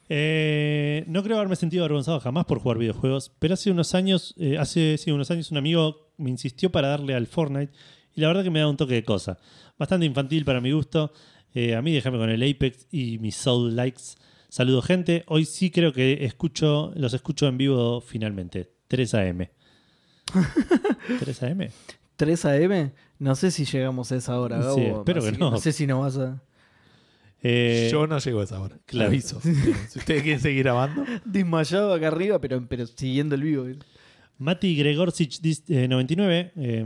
eh, 0.10 1.04
no 1.08 1.22
creo 1.24 1.38
haberme 1.38 1.56
sentido 1.56 1.84
avergonzado 1.84 2.20
jamás 2.20 2.46
por 2.46 2.60
jugar 2.60 2.78
videojuegos, 2.80 3.32
pero 3.40 3.54
hace 3.56 3.70
unos 3.72 3.94
años, 3.94 4.34
eh, 4.38 4.58
hace 4.58 4.98
sí, 4.98 5.12
unos 5.12 5.30
años 5.32 5.52
un 5.52 5.58
amigo 5.58 6.07
me 6.18 6.30
insistió 6.30 6.72
para 6.72 6.90
darle 6.90 7.14
al 7.16 7.28
Fortnite 7.28 7.72
y 8.16 8.22
la 8.22 8.28
verdad 8.28 8.44
que 8.44 8.50
me 8.50 8.60
da 8.60 8.68
un 8.68 8.78
toque 8.78 8.96
de 8.96 9.04
cosa. 9.04 9.38
Bastante 9.78 10.06
infantil 10.06 10.44
para 10.44 10.60
mi 10.62 10.72
gusto. 10.72 11.12
Eh, 11.54 11.76
a 11.76 11.82
mí 11.82 11.94
déjame 11.94 12.18
con 12.18 12.30
el 12.30 12.44
Apex 12.44 12.88
y 12.92 13.20
mis 13.20 13.36
Soul 13.36 13.76
Likes. 13.76 14.16
Saludo 14.50 14.82
gente. 14.82 15.24
Hoy 15.28 15.46
sí 15.46 15.72
creo 15.72 15.94
que 15.94 16.26
escucho, 16.26 16.92
los 16.96 17.14
escucho 17.14 17.48
en 17.48 17.58
vivo 17.58 18.02
finalmente. 18.02 18.72
3 18.88 19.14
AM. 19.16 19.48
3 21.20 21.44
AM. 21.44 21.68
3 22.16 22.46
AM, 22.46 22.92
no 23.20 23.36
sé 23.36 23.52
si 23.52 23.66
llegamos 23.66 24.12
a 24.12 24.16
esa 24.16 24.40
hora, 24.40 24.58
Gabo. 24.58 24.76
Sí, 24.76 24.82
espero 24.82 25.20
así 25.22 25.32
que 25.32 25.38
no. 25.38 25.52
No 25.52 25.58
sé 25.58 25.72
si 25.72 25.86
nos 25.86 26.00
vas 26.02 26.18
a. 26.18 26.42
Eh, 27.44 27.90
Yo 27.92 28.08
no 28.08 28.18
llego 28.18 28.42
a 28.42 28.44
esa 28.44 28.60
hora. 28.60 28.80
claro. 28.86 29.10
Aviso. 29.10 29.40
si 29.90 30.00
ustedes 30.00 30.24
quieren 30.24 30.40
seguir 30.40 30.64
grabando, 30.64 31.06
Desmayado 31.24 31.94
acá 31.94 32.08
arriba, 32.08 32.40
pero, 32.40 32.66
pero 32.68 32.88
siguiendo 32.88 33.36
el 33.36 33.44
vivo. 33.44 33.66
Mati 34.40 34.80
eh, 34.80 35.88
99, 35.88 36.52
eh, 36.56 36.86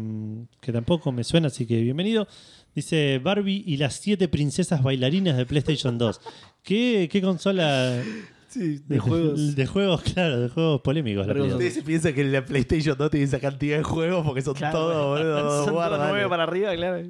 que 0.60 0.72
tampoco 0.72 1.11
me 1.11 1.23
suena, 1.23 1.48
así 1.48 1.65
que 1.65 1.82
bienvenido. 1.82 2.28
Dice 2.73 3.19
Barbie 3.19 3.64
y 3.68 3.78
las 3.78 3.95
siete 3.95 4.28
princesas 4.30 4.82
bailarinas 4.82 5.36
de 5.36 5.45
PlayStation 5.45 5.98
2. 5.98 6.22
¿Qué, 6.64 7.10
qué 7.11 7.22
consola 7.22 8.02
Sí, 8.52 8.82
de 8.86 8.99
juegos. 8.99 9.56
De 9.56 9.65
juegos, 9.65 10.02
claro, 10.02 10.41
de 10.41 10.49
juegos 10.49 10.82
polémicos. 10.82 11.26
Play 11.26 11.52
ustedes 11.52 11.73
se 11.73 11.84
piensan 11.84 12.14
que 12.14 12.26
la 12.26 12.44
PlayStation 12.44 12.98
2 12.98 13.10
tiene 13.10 13.26
esa 13.26 13.40
cantidad 13.40 13.78
de 13.78 13.84
juegos 13.84 14.26
porque 14.26 14.41
son 14.41 14.56
Claro, 14.56 14.78
todos, 14.78 15.19
boludo. 15.19 15.65
Son 15.65 15.73
todos 15.73 15.99
nueve 16.10 16.28
para 16.28 16.44
arriba, 16.44 16.76
claro. 16.76 17.07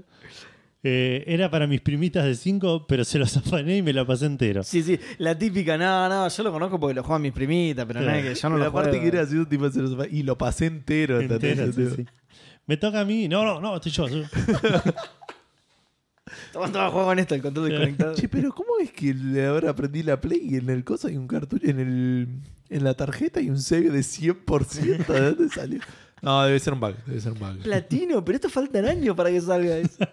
2. 0.84 0.92
Eh, 0.92 1.24
era 1.28 1.50
para 1.52 1.68
mis 1.68 1.80
primitas 1.82 2.26
de 2.26 2.34
5, 2.36 2.88
pero 2.88 3.04
se 3.06 3.20
los 3.20 3.36
afané 3.38 3.78
y 3.78 3.82
me 3.82 3.94
la 3.94 4.06
pasé 4.06 4.26
entero. 4.26 4.64
Sí, 4.64 4.82
sí, 4.84 5.00
la 5.20 5.38
típica, 5.38 5.78
no, 5.78 6.10
no, 6.10 6.28
yo 6.28 6.44
lo 6.44 6.52
conozco 6.52 6.80
porque 6.80 6.96
lo 6.96 7.04
juegan 7.04 7.22
mis 7.22 7.32
primitas, 7.34 7.86
pero 7.86 8.00
Claro. 8.02 8.18
es 8.18 8.24
que 8.26 8.36
yo 8.42 8.50
no 8.50 8.56
Pero 8.56 8.64
lo 8.66 8.70
aparte 8.72 8.90
juego. 8.98 9.04
que 9.04 9.08
era 9.18 9.22
así 9.26 9.36
un 9.36 9.46
tipo 9.48 9.70
de 9.70 9.72
celos- 9.80 10.08
y 10.12 10.24
lo 10.24 10.38
pasé 10.38 10.66
entero, 10.66 11.20
¿entendés? 11.22 11.60
Entero, 11.60 11.90
sí, 11.92 11.96
sí. 12.04 12.06
Me 12.68 12.78
toca 12.78 13.02
a 13.02 13.06
mí. 13.06 13.28
No, 13.28 13.44
no, 13.46 13.60
no, 13.62 13.76
estoy 13.76 13.92
yo. 13.92 14.08
soy 14.08 14.22
yo. 14.22 14.28
Toma, 16.54 16.72
toma, 16.72 16.90
juego 16.90 17.08
con 17.08 17.20
esto, 17.20 17.36
el 17.36 17.42
control 17.42 17.70
desconectado. 17.70 18.16
Che, 18.16 18.30
pero 18.30 18.54
¿cómo 18.54 18.78
es 18.82 18.92
que 18.92 19.14
le- 19.14 19.46
ahora 19.48 19.72
aprendí 19.72 20.02
la 20.04 20.20
Play 20.22 20.40
y 20.52 20.56
en 20.58 20.70
el 20.70 20.84
coso 20.84 21.08
hay 21.08 21.18
un 21.18 21.28
cartucho, 21.28 21.66
en 21.68 21.80
el 21.80 22.28
en 22.70 22.84
la 22.86 22.94
tarjeta 22.94 23.40
hay 23.42 23.50
un 23.50 23.60
save 23.60 23.90
de 23.90 24.00
100%? 24.00 25.08
¿De 25.08 25.22
dónde 25.34 25.50
salió? 25.54 25.80
No, 26.22 26.44
debe 26.44 26.60
ser 26.60 26.74
un 26.74 26.80
bug, 26.80 26.96
debe 27.06 27.20
ser 27.20 27.32
un 27.32 27.40
bug. 27.40 27.58
Platino, 27.64 28.24
pero 28.24 28.36
esto 28.36 28.50
faltan 28.50 28.86
años 28.86 29.16
para 29.16 29.32
que 29.32 29.42
salga 29.42 29.78
eso. 29.78 29.98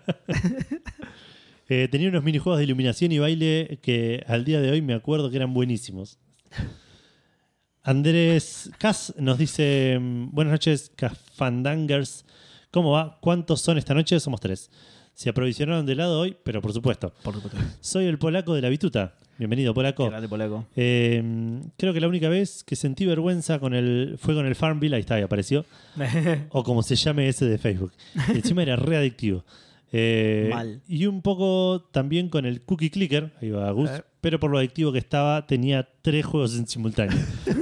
Eh, 1.70 1.86
tenía 1.86 2.08
unos 2.08 2.24
minijuegos 2.24 2.56
de 2.56 2.64
iluminación 2.64 3.12
y 3.12 3.18
baile 3.18 3.78
que 3.82 4.24
al 4.26 4.42
día 4.46 4.58
de 4.58 4.70
hoy 4.70 4.80
me 4.80 4.94
acuerdo 4.94 5.28
que 5.28 5.36
eran 5.36 5.52
buenísimos. 5.52 6.18
Andrés 7.82 8.70
Cas 8.78 9.12
nos 9.18 9.36
dice: 9.36 9.98
mm, 10.00 10.30
Buenas 10.30 10.52
noches, 10.52 10.90
Cafandangers. 10.96 12.24
¿Cómo 12.70 12.92
va? 12.92 13.18
¿Cuántos 13.20 13.60
son 13.60 13.76
esta 13.76 13.92
noche? 13.92 14.18
Somos 14.18 14.40
tres. 14.40 14.70
Se 15.12 15.28
aprovisionaron 15.28 15.84
de 15.84 15.92
helado 15.92 16.20
hoy, 16.20 16.38
pero 16.42 16.62
por 16.62 16.72
supuesto. 16.72 17.12
Por 17.22 17.34
supuesto. 17.34 17.58
Soy 17.82 18.06
el 18.06 18.18
polaco 18.18 18.54
de 18.54 18.62
la 18.62 18.70
bituta. 18.70 19.17
Bienvenido, 19.38 19.72
polaco. 19.72 20.06
Grande 20.10 20.28
polaco. 20.28 20.66
Eh, 20.74 21.22
creo 21.76 21.92
que 21.92 22.00
la 22.00 22.08
única 22.08 22.28
vez 22.28 22.64
que 22.64 22.74
sentí 22.74 23.06
vergüenza 23.06 23.60
con 23.60 23.72
el, 23.72 24.16
fue 24.18 24.34
con 24.34 24.46
el 24.46 24.56
Farmville, 24.56 24.96
ahí 24.96 25.00
está, 25.00 25.14
ahí 25.14 25.22
apareció. 25.22 25.64
o 26.50 26.64
como 26.64 26.82
se 26.82 26.96
llame 26.96 27.28
ese 27.28 27.44
de 27.46 27.56
Facebook. 27.58 27.92
Y 28.34 28.38
encima 28.38 28.62
era 28.62 28.74
re 28.74 28.96
adictivo. 28.96 29.44
Eh, 29.92 30.48
Mal. 30.52 30.82
Y 30.88 31.06
un 31.06 31.22
poco 31.22 31.82
también 31.92 32.28
con 32.28 32.46
el 32.46 32.62
Cookie 32.62 32.90
Clicker, 32.90 33.32
ahí 33.40 33.50
va 33.50 33.70
Gus, 33.70 33.88
Eh. 33.90 34.02
pero 34.20 34.40
por 34.40 34.50
lo 34.50 34.58
adictivo 34.58 34.92
que 34.92 34.98
estaba, 34.98 35.46
tenía 35.46 35.88
tres 36.02 36.26
juegos 36.26 36.58
en 36.58 36.66
simultáneo. 36.66 37.16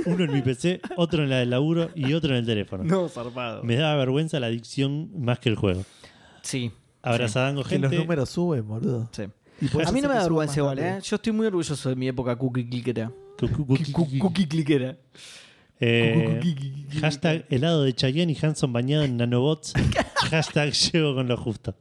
Uno 0.06 0.24
en 0.24 0.32
mi 0.32 0.40
PC, 0.40 0.80
otro 0.96 1.22
en 1.24 1.30
la 1.30 1.38
del 1.40 1.50
laburo 1.50 1.90
y 1.94 2.14
otro 2.14 2.30
en 2.30 2.38
el 2.38 2.46
teléfono. 2.46 2.84
no, 2.84 3.08
zarpado. 3.10 3.62
Me 3.62 3.76
daba 3.76 3.96
vergüenza 3.96 4.40
la 4.40 4.46
adicción 4.46 5.10
más 5.22 5.38
que 5.40 5.50
el 5.50 5.56
juego. 5.56 5.84
Sí. 6.42 6.72
Abrazadango, 7.02 7.62
Que 7.64 7.68
gente. 7.70 7.88
los 7.90 7.98
números 7.98 8.30
suben, 8.30 8.66
boludo. 8.66 9.08
sí. 9.12 9.24
A 9.86 9.92
mí 9.92 10.00
no 10.00 10.08
me 10.08 10.14
da 10.14 10.22
vergüenza 10.22 10.60
igual, 10.60 10.76
rápido. 10.76 10.96
¿eh? 10.98 11.00
Yo 11.02 11.16
estoy 11.16 11.32
muy 11.32 11.46
orgulloso 11.46 11.88
de 11.88 11.96
mi 11.96 12.08
época 12.08 12.36
cookie 12.36 12.68
clickera. 12.68 13.10
Cookie 13.38 14.46
clickera. 14.46 14.96
Eh, 15.78 16.40
hashtag 17.00 17.44
helado 17.50 17.82
de 17.82 17.94
Chayanne 17.94 18.32
y 18.32 18.38
Hanson 18.40 18.72
bañado 18.72 19.04
en 19.04 19.16
nanobots. 19.16 19.72
hashtag 20.30 20.72
llego 20.72 21.14
con 21.14 21.28
lo 21.28 21.36
justo. 21.36 21.74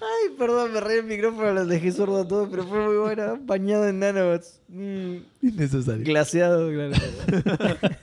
Ay, 0.00 0.34
perdón, 0.38 0.72
me 0.72 0.80
reí 0.80 0.98
el 0.98 1.04
micrófono, 1.06 1.52
lo 1.52 1.64
dejé 1.66 1.90
sordo 1.90 2.20
a 2.20 2.28
todos, 2.28 2.48
pero 2.50 2.64
fue 2.66 2.78
muy 2.86 2.96
buena. 2.96 3.38
Bañado 3.40 3.88
en 3.88 3.98
nanobots. 4.00 4.60
Mm, 4.68 5.16
Innecesario. 5.42 6.04
glaseado, 6.04 6.70
claro. 6.70 6.94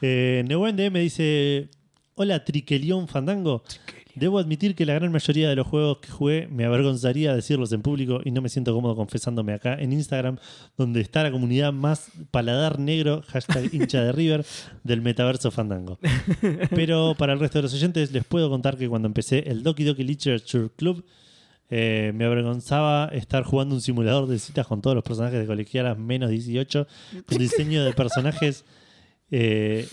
Eh, 0.00 0.44
Neuwen 0.46 0.76
DM 0.76 1.00
dice: 1.00 1.70
Hola, 2.14 2.44
Triquelión 2.44 3.08
Fandango. 3.08 3.64
Debo 4.18 4.38
admitir 4.38 4.74
que 4.74 4.84
la 4.84 4.94
gran 4.94 5.12
mayoría 5.12 5.48
de 5.48 5.56
los 5.56 5.66
juegos 5.66 5.98
que 5.98 6.10
jugué 6.10 6.48
me 6.50 6.64
avergonzaría 6.64 7.34
decirlos 7.34 7.72
en 7.72 7.82
público 7.82 8.20
y 8.24 8.32
no 8.32 8.42
me 8.42 8.48
siento 8.48 8.74
cómodo 8.74 8.96
confesándome 8.96 9.52
acá 9.52 9.74
en 9.74 9.92
Instagram, 9.92 10.38
donde 10.76 11.00
está 11.00 11.22
la 11.22 11.30
comunidad 11.30 11.72
más 11.72 12.10
paladar 12.30 12.78
negro, 12.78 13.22
hashtag 13.28 13.68
hincha 13.72 14.02
de 14.02 14.12
River, 14.12 14.44
del 14.82 15.02
metaverso 15.02 15.50
Fandango. 15.50 15.98
Pero 16.70 17.14
para 17.16 17.32
el 17.32 17.40
resto 17.40 17.58
de 17.58 17.62
los 17.62 17.74
oyentes 17.74 18.10
les 18.10 18.24
puedo 18.24 18.50
contar 18.50 18.76
que 18.76 18.88
cuando 18.88 19.06
empecé 19.06 19.48
el 19.48 19.62
Doki 19.62 19.84
Doki 19.84 20.02
Literature 20.02 20.70
Club, 20.76 21.04
eh, 21.70 22.12
me 22.14 22.24
avergonzaba 22.24 23.10
estar 23.12 23.44
jugando 23.44 23.74
un 23.74 23.82
simulador 23.82 24.26
de 24.26 24.38
citas 24.38 24.66
con 24.66 24.80
todos 24.80 24.96
los 24.96 25.04
personajes 25.04 25.38
de 25.38 25.46
colegialas 25.46 25.98
menos 25.98 26.30
18, 26.30 26.86
con 27.26 27.38
diseño 27.38 27.84
de 27.84 27.92
personajes 27.92 28.64
eh, 29.30 29.86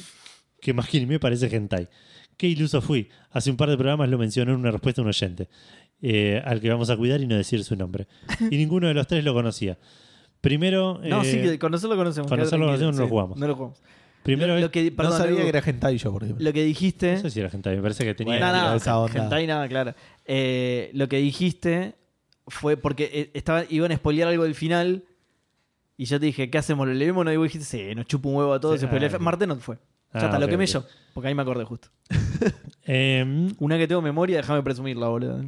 que 0.61 0.73
más 0.73 0.89
que 0.89 0.99
ni 0.99 1.05
me 1.05 1.19
parece 1.19 1.53
hentai. 1.53 1.89
Qué 2.37 2.47
iluso 2.47 2.81
fui. 2.81 3.09
Hace 3.31 3.49
un 3.51 3.57
par 3.57 3.69
de 3.69 3.77
programas 3.77 4.09
lo 4.09 4.17
mencionó 4.17 4.53
en 4.53 4.59
una 4.59 4.71
respuesta 4.71 5.01
a 5.01 5.03
un 5.03 5.09
oyente, 5.09 5.47
eh, 6.01 6.41
al 6.45 6.59
que 6.61 6.69
vamos 6.69 6.89
a 6.89 6.97
cuidar 6.97 7.21
y 7.21 7.27
no 7.27 7.35
decir 7.35 7.63
su 7.63 7.75
nombre. 7.75 8.07
Y 8.51 8.57
ninguno 8.57 8.87
de 8.87 8.93
los 8.93 9.07
tres 9.07 9.23
lo 9.23 9.33
conocía. 9.33 9.77
Primero, 10.41 10.99
No, 11.03 11.21
eh, 11.21 11.25
sí, 11.25 11.41
que 11.41 11.57
conocerlo 11.59 11.95
conocemos. 11.95 12.29
conocerlo 12.29 12.65
conocemos, 12.67 12.95
no 12.95 13.01
lo 13.03 13.07
jugamos. 13.07 13.37
No 13.39 13.47
lo 13.47 13.55
jugamos. 13.55 13.81
primero 14.23 14.53
lo, 14.53 14.55
es- 14.57 14.61
lo 14.63 14.71
que, 14.71 14.91
No 14.91 14.95
perdón, 14.97 15.17
sabía 15.17 15.33
Edu, 15.35 15.41
que 15.43 15.49
era 15.49 15.59
hentai 15.65 15.97
yo, 15.97 16.11
por 16.11 16.23
ejemplo. 16.23 16.43
lo 16.45 16.53
que 16.53 16.63
dijiste. 16.63 17.13
no 17.15 17.19
sé 17.21 17.29
si 17.31 17.39
era 17.39 17.49
hentai, 17.51 17.75
me 17.77 17.81
parece 17.81 18.03
que 18.03 18.13
tenía. 18.13 18.33
Bueno, 18.37 18.51
no, 18.51 18.69
no, 18.71 18.75
esa 18.75 18.99
onda. 18.99 19.23
hentai 19.23 19.47
nada, 19.47 19.67
claro. 19.67 19.95
Eh, 20.25 20.91
lo 20.93 21.07
que 21.07 21.17
dijiste 21.17 21.95
fue 22.47 22.77
porque 22.77 23.09
eh, 23.13 23.31
estaba, 23.33 23.63
iban 23.69 23.91
a 23.91 23.95
spoilear 23.95 24.27
algo 24.27 24.43
del 24.43 24.55
final. 24.55 25.03
Y 25.97 26.05
yo 26.05 26.19
te 26.19 26.25
dije, 26.25 26.49
¿qué 26.49 26.57
hacemos? 26.57 26.85
¿Lo 26.87 26.93
leemos 26.93 27.21
o 27.21 27.23
no? 27.23 27.31
Y 27.33 27.37
vos 27.37 27.45
dijiste, 27.45 27.65
sí, 27.65 27.95
nos 27.95 28.05
chupa 28.05 28.27
un 28.27 28.35
huevo 28.35 28.53
a 28.53 28.59
todos. 28.59 28.79
Sí, 28.81 28.85
ah, 28.89 29.17
Marte 29.19 29.47
no 29.47 29.55
fue. 29.55 29.77
Ya 30.13 30.21
Ah, 30.21 30.25
está, 30.25 30.39
lo 30.39 30.47
quemé 30.47 30.65
ok. 30.65 30.69
yo. 30.69 30.85
Porque 31.13 31.29
ahí 31.29 31.33
me 31.35 31.41
acordé 31.41 31.63
justo. 31.63 31.87
Em, 32.87 33.53
Una 33.59 33.77
que 33.77 33.87
tengo 33.87 34.01
memoria, 34.01 34.37
déjame 34.37 34.61
presumirla, 34.61 35.07
boludo. 35.07 35.41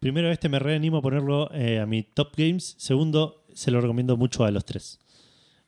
primero, 0.00 0.30
este 0.30 0.48
me 0.48 0.58
reanimo 0.58 0.98
a 0.98 1.02
ponerlo 1.02 1.50
eh, 1.52 1.78
a 1.80 1.86
mi 1.86 2.02
top 2.02 2.30
games. 2.36 2.74
Segundo, 2.78 3.44
se 3.54 3.70
lo 3.70 3.80
recomiendo 3.80 4.16
mucho 4.16 4.44
a 4.44 4.50
los 4.50 4.64
tres. 4.64 4.98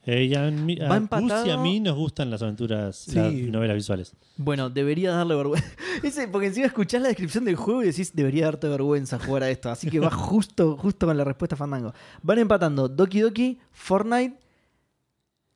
Eh, 0.03 0.23
y 0.25 0.35
a, 0.35 0.49
mí- 0.49 0.79
a 0.81 0.87
Va 0.89 1.19
Gus 1.19 1.31
y 1.45 1.51
a 1.51 1.57
mí 1.57 1.79
nos 1.79 1.95
gustan 1.95 2.31
las 2.31 2.41
aventuras, 2.41 2.95
Sí. 2.97 3.15
las 3.15 3.31
novelas 3.33 3.75
visuales. 3.75 4.15
Bueno, 4.35 4.69
debería 4.71 5.11
darle 5.11 5.35
vergüenza. 5.35 5.67
Ese, 6.03 6.27
porque 6.27 6.47
encima 6.47 6.65
escuchás 6.65 7.01
la 7.03 7.09
descripción 7.09 7.45
del 7.45 7.55
juego 7.55 7.83
y 7.83 7.87
decís, 7.87 8.15
debería 8.15 8.45
darte 8.45 8.67
vergüenza 8.67 9.19
jugar 9.19 9.43
a 9.43 9.49
esto. 9.51 9.69
Así 9.69 9.89
que 9.91 9.99
va 9.99 10.09
justo, 10.11 10.75
justo 10.75 11.05
con 11.05 11.15
la 11.17 11.23
respuesta 11.23 11.55
Fandango. 11.55 11.93
Van 12.23 12.39
empatando 12.39 12.89
Doki 12.89 13.19
Doki, 13.19 13.59
Fortnite 13.71 14.37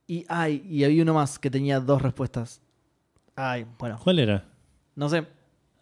y. 0.08 0.24
Ay, 0.30 0.64
y 0.70 0.84
había 0.84 1.02
uno 1.02 1.16
más 1.16 1.40
que 1.40 1.50
tenía 1.50 1.80
dos 1.80 2.02
respuestas. 2.04 2.62
Ay, 3.36 3.66
bueno, 3.80 4.00
¿Cuál 4.04 4.20
era? 4.20 4.46
No 4.96 5.10
sé. 5.10 5.26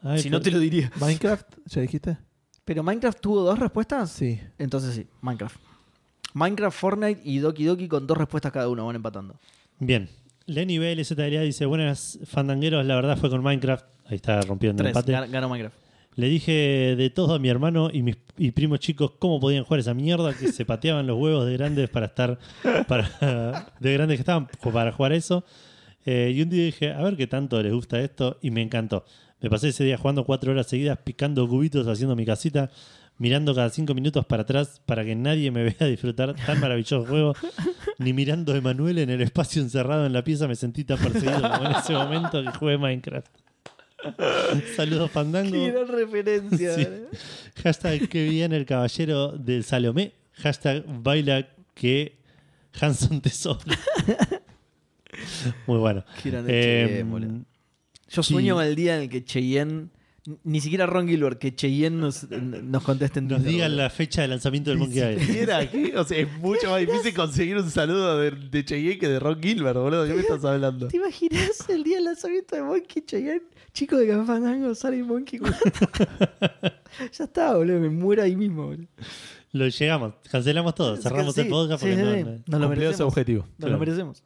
Ay, 0.02 0.20
si 0.20 0.30
no 0.30 0.38
¿cuál- 0.38 0.44
te 0.44 0.52
lo 0.52 0.60
diría. 0.60 0.92
¿Minecraft? 1.00 1.48
¿Ya 1.66 1.82
dijiste? 1.82 2.18
¿Pero 2.66 2.84
Minecraft 2.84 3.20
tuvo 3.20 3.42
dos 3.42 3.60
respuestas? 3.60 4.10
Sí. 4.12 4.40
Entonces 4.58 4.96
sí, 4.96 5.08
Minecraft. 5.22 5.58
Minecraft, 6.34 6.78
Fortnite 6.78 7.22
y 7.24 7.38
Doki 7.40 7.64
Doki 7.66 7.88
con 7.88 8.08
dos 8.08 8.18
respuestas 8.18 8.52
cada 8.52 8.68
uno, 8.70 8.86
van 8.86 8.96
empatando. 8.96 9.40
Bien. 9.80 10.10
Lenny 10.46 10.78
BLZLA 10.80 11.42
dice: 11.42 11.66
Buenas 11.66 12.20
fandangueros, 12.26 12.86
la 12.86 12.96
verdad 12.96 13.18
fue 13.18 13.30
con 13.30 13.42
Minecraft. 13.44 13.86
Ahí 14.08 14.16
está 14.16 14.42
rompiendo 14.42 14.84
el 14.84 14.92
Tres, 14.92 14.98
empate. 14.98 15.14
gan- 15.14 15.32
ganó 15.32 15.48
Minecraft. 15.50 15.78
Le 16.16 16.28
dije 16.28 16.96
de 16.98 17.10
todo 17.10 17.34
a 17.36 17.40
mi 17.40 17.50
hermano 17.50 17.90
y 17.92 18.04
mis 18.04 18.18
y 18.38 18.52
primos 18.52 18.80
chicos 18.80 19.14
cómo 19.20 19.40
podían 19.40 19.64
jugar 19.64 19.80
esa 19.80 19.94
mierda, 19.94 20.34
que 20.34 20.52
se 20.52 20.64
pateaban 20.66 21.08
los 21.08 21.18
huevos 21.18 21.46
de 21.46 21.54
grandes 21.54 21.90
para 21.90 22.08
estar, 22.08 22.38
para, 22.88 23.72
de 23.80 23.94
grandes 23.94 24.18
que 24.18 24.22
estaban 24.22 24.48
para 24.72 24.92
jugar 24.92 25.14
eso. 25.14 25.44
Eh, 26.06 26.34
y 26.36 26.42
un 26.42 26.50
día 26.50 26.66
dije, 26.66 26.92
a 26.92 27.02
ver 27.02 27.16
qué 27.16 27.28
tanto 27.28 27.62
les 27.62 27.74
gusta 27.74 28.00
esto, 28.00 28.38
y 28.42 28.52
me 28.52 28.62
encantó. 28.62 29.06
Me 29.42 29.50
pasé 29.50 29.70
ese 29.70 29.84
día 29.84 29.98
jugando 29.98 30.24
cuatro 30.26 30.52
horas 30.52 30.68
seguidas, 30.68 30.98
picando 31.04 31.48
cubitos, 31.48 31.88
haciendo 31.88 32.16
mi 32.16 32.26
casita, 32.26 32.70
mirando 33.18 33.54
cada 33.54 33.70
cinco 33.70 33.94
minutos 33.94 34.26
para 34.26 34.44
atrás 34.44 34.82
para 34.86 35.04
que 35.04 35.16
nadie 35.16 35.52
me 35.52 35.64
vea 35.78 35.88
disfrutar 35.88 36.36
tan 36.36 36.60
maravilloso 36.60 37.06
juego, 37.06 37.34
ni 37.98 38.14
mirando 38.14 38.54
a 38.54 38.58
Emanuel 38.58 39.00
en 39.00 39.10
el 39.10 39.22
espacio 39.22 39.62
encerrado 39.62 40.06
en 40.06 40.14
la 40.14 40.24
pieza 40.24 40.48
me 40.48 40.56
sentí 40.56 40.84
tan 40.84 40.98
perseguido 40.98 41.42
como 41.42 41.66
en 41.66 41.76
ese 41.76 41.94
momento 41.94 42.42
que 42.42 42.52
jugué 42.52 42.78
Minecraft. 42.78 43.28
Saludos, 44.76 45.12
Fandango. 45.12 45.52
Qué 45.52 45.72
gran 45.72 45.88
referencia. 45.88 46.76
Sí. 46.76 46.82
¿eh? 46.82 47.08
Hashtag 47.64 48.10
que 48.10 48.28
bien 48.28 48.52
el 48.52 48.66
caballero 48.66 49.32
del 49.32 49.64
Salomé. 49.64 50.14
Hashtag 50.34 50.84
baila 50.86 51.48
que 51.74 52.18
Hanson 52.80 53.22
te 53.22 53.30
sobra. 53.30 53.78
Muy 55.68 55.78
bueno. 55.80 56.04
Qué 56.22 56.30
grande 56.32 56.52
Eh, 56.54 56.86
Cheyenne, 56.88 57.10
boludo. 57.12 57.46
Yo 58.10 58.24
sueño 58.24 58.56
con 58.56 58.64
el 58.66 58.76
día 58.76 58.96
en 58.98 59.04
el 59.04 59.10
que 59.10 59.24
Cheyenne, 59.26 59.88
ni 60.44 60.62
siquiera 60.62 60.86
Ron 60.86 61.08
Gilbert, 61.08 61.40
que 61.40 61.56
Cheyenne 61.56 61.98
nos, 62.00 62.30
nos 62.30 62.84
conteste 62.84 63.20
en 63.20 63.28
nos 63.28 63.38
Twitter, 63.40 63.52
digan 63.54 63.76
la 63.76 63.90
fecha 63.90 64.22
de 64.22 64.28
lanzamiento 64.28 64.70
del 64.70 64.80
Ni 64.80 64.86
Monkey 64.86 65.02
Island. 65.14 65.28
siquiera 65.28 66.00
o 66.00 66.04
sea, 66.06 66.18
es 66.20 66.32
mucho 66.38 66.70
más 66.70 66.80
difícil 66.80 67.14
conseguir 67.14 67.58
un 67.58 67.70
saludo 67.72 68.20
de, 68.20 68.32
de 68.32 68.66
Cheyenne 68.66 69.00
que 69.00 69.08
de 69.08 69.20
Ron 69.20 69.42
Gilbert, 69.42 69.78
boludo. 69.78 70.06
¿Qué 70.06 70.14
me 70.14 70.22
estás 70.22 70.46
hablando? 70.46 70.88
¿Te 70.90 70.98
imaginas 70.98 71.68
el 71.70 71.84
día 71.84 71.96
del 71.96 72.06
lanzamiento 72.06 72.56
de 72.56 72.62
Monkey 72.62 73.04
Cheyenne? 73.04 73.42
Chico 73.74 73.98
de 73.98 74.08
Café 74.08 74.26
Fandango, 74.28 74.76
sale 74.76 75.02
Monkey. 75.04 75.40
ya 77.12 77.24
está, 77.24 77.56
boludo, 77.56 77.80
me 77.80 77.90
muero 77.90 78.24
ahí 78.24 78.36
mismo, 78.36 78.68
boludo. 78.68 78.88
Lo 79.52 79.68
llegamos, 79.68 80.14
cancelamos 80.32 80.74
todo, 80.76 80.98
cerramos 80.98 81.36
Sí, 81.36 81.42
el 81.42 81.48
podcast 81.48 81.82
porque 81.82 81.96
sí, 81.96 82.02
no- 82.02 82.12
no- 82.32 82.44
Nos 82.48 82.62
lo 82.62 82.70
merecemos. 82.70 83.02
objetivo. 83.02 83.42
Nos 83.44 83.56
Claro. 83.58 83.74
lo 83.74 83.80
merecemos. 83.80 84.24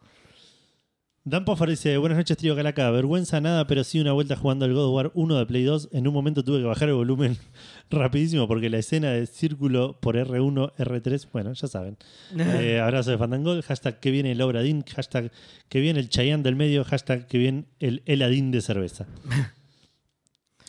Dan 1.29 1.43
Poffer 1.43 1.67
dice, 1.67 1.97
buenas 1.97 2.17
noches, 2.17 2.37
trío 2.37 2.55
Calaca. 2.55 2.89
Vergüenza 2.89 3.41
nada, 3.41 3.67
pero 3.67 3.83
sí 3.83 3.99
una 3.99 4.13
vuelta 4.13 4.37
jugando 4.37 4.63
al 4.63 4.73
God 4.73 4.85
of 4.85 4.93
War 4.93 5.11
1 5.13 5.39
de 5.39 5.45
Play 5.45 5.63
2. 5.65 5.89
En 5.91 6.07
un 6.07 6.13
momento 6.13 6.41
tuve 6.41 6.59
que 6.59 6.63
bajar 6.63 6.87
el 6.87 6.95
volumen 6.95 7.37
rapidísimo 7.89 8.47
porque 8.47 8.69
la 8.69 8.77
escena 8.77 9.11
de 9.11 9.27
círculo 9.27 9.99
por 9.99 10.15
R1, 10.15 10.73
R3, 10.77 11.27
bueno, 11.33 11.51
ya 11.51 11.67
saben. 11.67 11.97
Eh, 12.37 12.79
abrazo 12.79 13.11
de 13.11 13.17
Fandangol, 13.17 13.61
hashtag 13.61 13.99
que 13.99 14.09
viene 14.09 14.31
el 14.31 14.41
Obradín, 14.41 14.83
hashtag 14.83 15.29
que 15.67 15.81
viene 15.81 15.99
el 15.99 16.07
Chayán 16.07 16.43
del 16.43 16.55
medio, 16.55 16.85
hashtag 16.85 17.27
que 17.27 17.37
viene 17.37 17.65
el 17.81 18.03
Eladín 18.05 18.51
de 18.51 18.61
cerveza. 18.61 19.05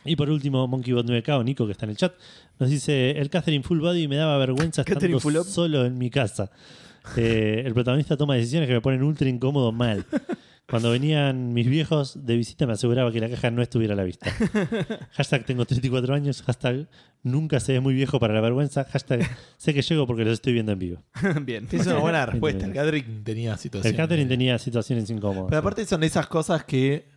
Y 0.04 0.16
por 0.16 0.30
último, 0.30 0.66
MonkeyBot 0.66 1.06
9K 1.06 1.38
o 1.38 1.44
Nico, 1.44 1.66
que 1.66 1.72
está 1.72 1.84
en 1.84 1.90
el 1.90 1.96
chat, 1.96 2.14
nos 2.58 2.70
dice: 2.70 3.10
El 3.10 3.28
Catherine 3.28 3.62
Full 3.62 3.80
Body 3.80 4.08
me 4.08 4.16
daba 4.16 4.38
vergüenza 4.38 4.82
estando 4.82 5.20
solo 5.44 5.84
en 5.84 5.98
mi 5.98 6.08
casa. 6.08 6.50
Eh, 7.16 7.62
el 7.64 7.74
protagonista 7.74 8.16
toma 8.16 8.36
decisiones 8.36 8.68
que 8.68 8.74
me 8.74 8.80
ponen 8.80 9.02
ultra 9.02 9.28
incómodo 9.28 9.72
mal. 9.72 10.06
Cuando 10.68 10.90
venían 10.90 11.54
mis 11.54 11.66
viejos 11.66 12.26
de 12.26 12.36
visita 12.36 12.66
me 12.66 12.74
aseguraba 12.74 13.10
que 13.10 13.20
la 13.20 13.30
caja 13.30 13.50
no 13.50 13.62
estuviera 13.62 13.94
a 13.94 13.96
la 13.96 14.04
vista. 14.04 14.30
Hashtag 15.12 15.46
tengo 15.46 15.64
34 15.64 16.14
años. 16.14 16.42
Hashtag 16.42 16.88
nunca 17.22 17.58
se 17.58 17.72
ve 17.72 17.80
muy 17.80 17.94
viejo 17.94 18.20
para 18.20 18.34
la 18.34 18.42
vergüenza. 18.42 18.84
Hashtag 18.84 19.26
sé 19.56 19.72
que 19.72 19.80
llego 19.80 20.06
porque 20.06 20.24
los 20.24 20.34
estoy 20.34 20.52
viendo 20.52 20.72
en 20.72 20.78
vivo. 20.78 21.02
Bien. 21.42 21.66
Es 21.72 21.86
una 21.86 22.00
buena 22.00 22.26
respuesta. 22.26 22.66
El 22.66 22.74
Catherine 22.74 23.22
tenía 23.24 23.56
situaciones. 23.56 23.92
El 23.92 23.96
Catherine 23.96 24.28
tenía 24.28 24.58
situaciones 24.58 25.08
incómodas. 25.08 25.48
Pero 25.48 25.58
aparte 25.58 25.86
son 25.86 26.02
esas 26.02 26.26
cosas 26.26 26.64
que 26.64 27.08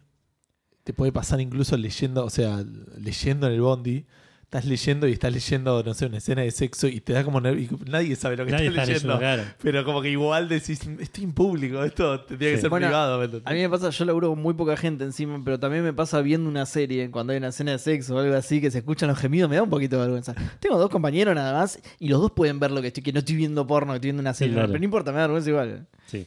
te 0.86 0.94
puede 0.94 1.11
pasar 1.11 1.41
incluso 1.41 1.76
leyendo, 1.76 2.23
o 2.23 2.30
sea, 2.30 2.64
leyendo 2.98 3.48
en 3.48 3.53
el 3.53 3.61
bondi. 3.61 4.06
Estás 4.53 4.65
leyendo 4.65 5.07
y 5.07 5.14
estás 5.14 5.32
leyendo, 5.32 5.82
no 5.82 5.94
sé, 5.94 6.07
una 6.07 6.18
escena 6.18 6.41
de 6.41 6.52
sexo 6.52 6.86
y 6.86 6.99
te 6.99 7.14
da 7.14 7.23
como 7.23 7.40
nervio. 7.40 7.69
y 7.86 7.90
Nadie 7.90 8.18
sabe 8.18 8.36
lo 8.36 8.45
que 8.45 8.52
Nadie 8.52 8.68
estás 8.68 8.90
está 8.90 8.94
leyendo. 9.07 9.18
leyendo, 9.18 9.44
claro. 9.45 9.56
Pero 9.64 9.86
como 9.86 10.02
que 10.02 10.10
igual 10.10 10.49
decís, 10.49 10.82
estoy 10.99 11.23
en 11.23 11.32
público, 11.32 11.82
esto 11.86 12.19
tendría 12.19 12.49
que 12.49 12.56
Sí. 12.57 12.61
ser 12.64 12.69
Bueno, 12.69 12.88
privado. 12.88 13.22
A 13.45 13.53
mí 13.53 13.60
me 13.61 13.69
pasa, 13.69 13.91
yo 13.91 14.03
laburo 14.03 14.28
con 14.32 14.41
muy 14.41 14.53
poca 14.53 14.76
gente 14.76 15.06
encima, 15.06 15.40
pero 15.41 15.57
también 15.57 15.86
me 15.86 15.94
pasa 15.94 16.19
viendo 16.19 16.49
una 16.49 16.65
serie, 16.65 17.10
cuando 17.11 17.32
hay 17.32 17.38
una 17.38 17.48
escena 17.48 17.72
de 17.72 17.80
sexo 17.80 18.14
o 18.14 18.19
algo 18.19 18.36
así, 18.36 18.60
que 18.60 18.69
se 18.72 18.80
escuchan 18.80 19.07
los 19.07 19.18
gemidos, 19.19 19.49
me 19.49 19.56
da 19.56 19.64
un 19.64 19.69
poquito 19.69 19.95
de 19.95 20.02
vergüenza. 20.02 20.36
Tengo 20.60 20.78
dos 20.78 20.90
compañeros 20.90 21.34
nada 21.34 21.57
más 21.57 21.80
y 21.98 22.10
los 22.10 22.19
dos 22.19 22.32
pueden 22.32 22.60
ver 22.60 22.72
lo 22.72 22.82
que 22.82 22.88
estoy, 22.88 23.03
que 23.03 23.14
no 23.14 23.19
estoy 23.19 23.38
viendo 23.38 23.65
porno, 23.65 23.94
que 23.94 23.99
estoy 23.99 24.07
viendo 24.10 24.19
una 24.19 24.34
serie, 24.34 24.53
claro. 24.56 24.68
pero 24.68 24.80
no 24.80 24.84
importa, 24.84 25.11
me 25.14 25.19
da 25.19 25.28
vergüenza 25.28 25.49
igual. 25.49 25.88
Sí. 26.07 26.26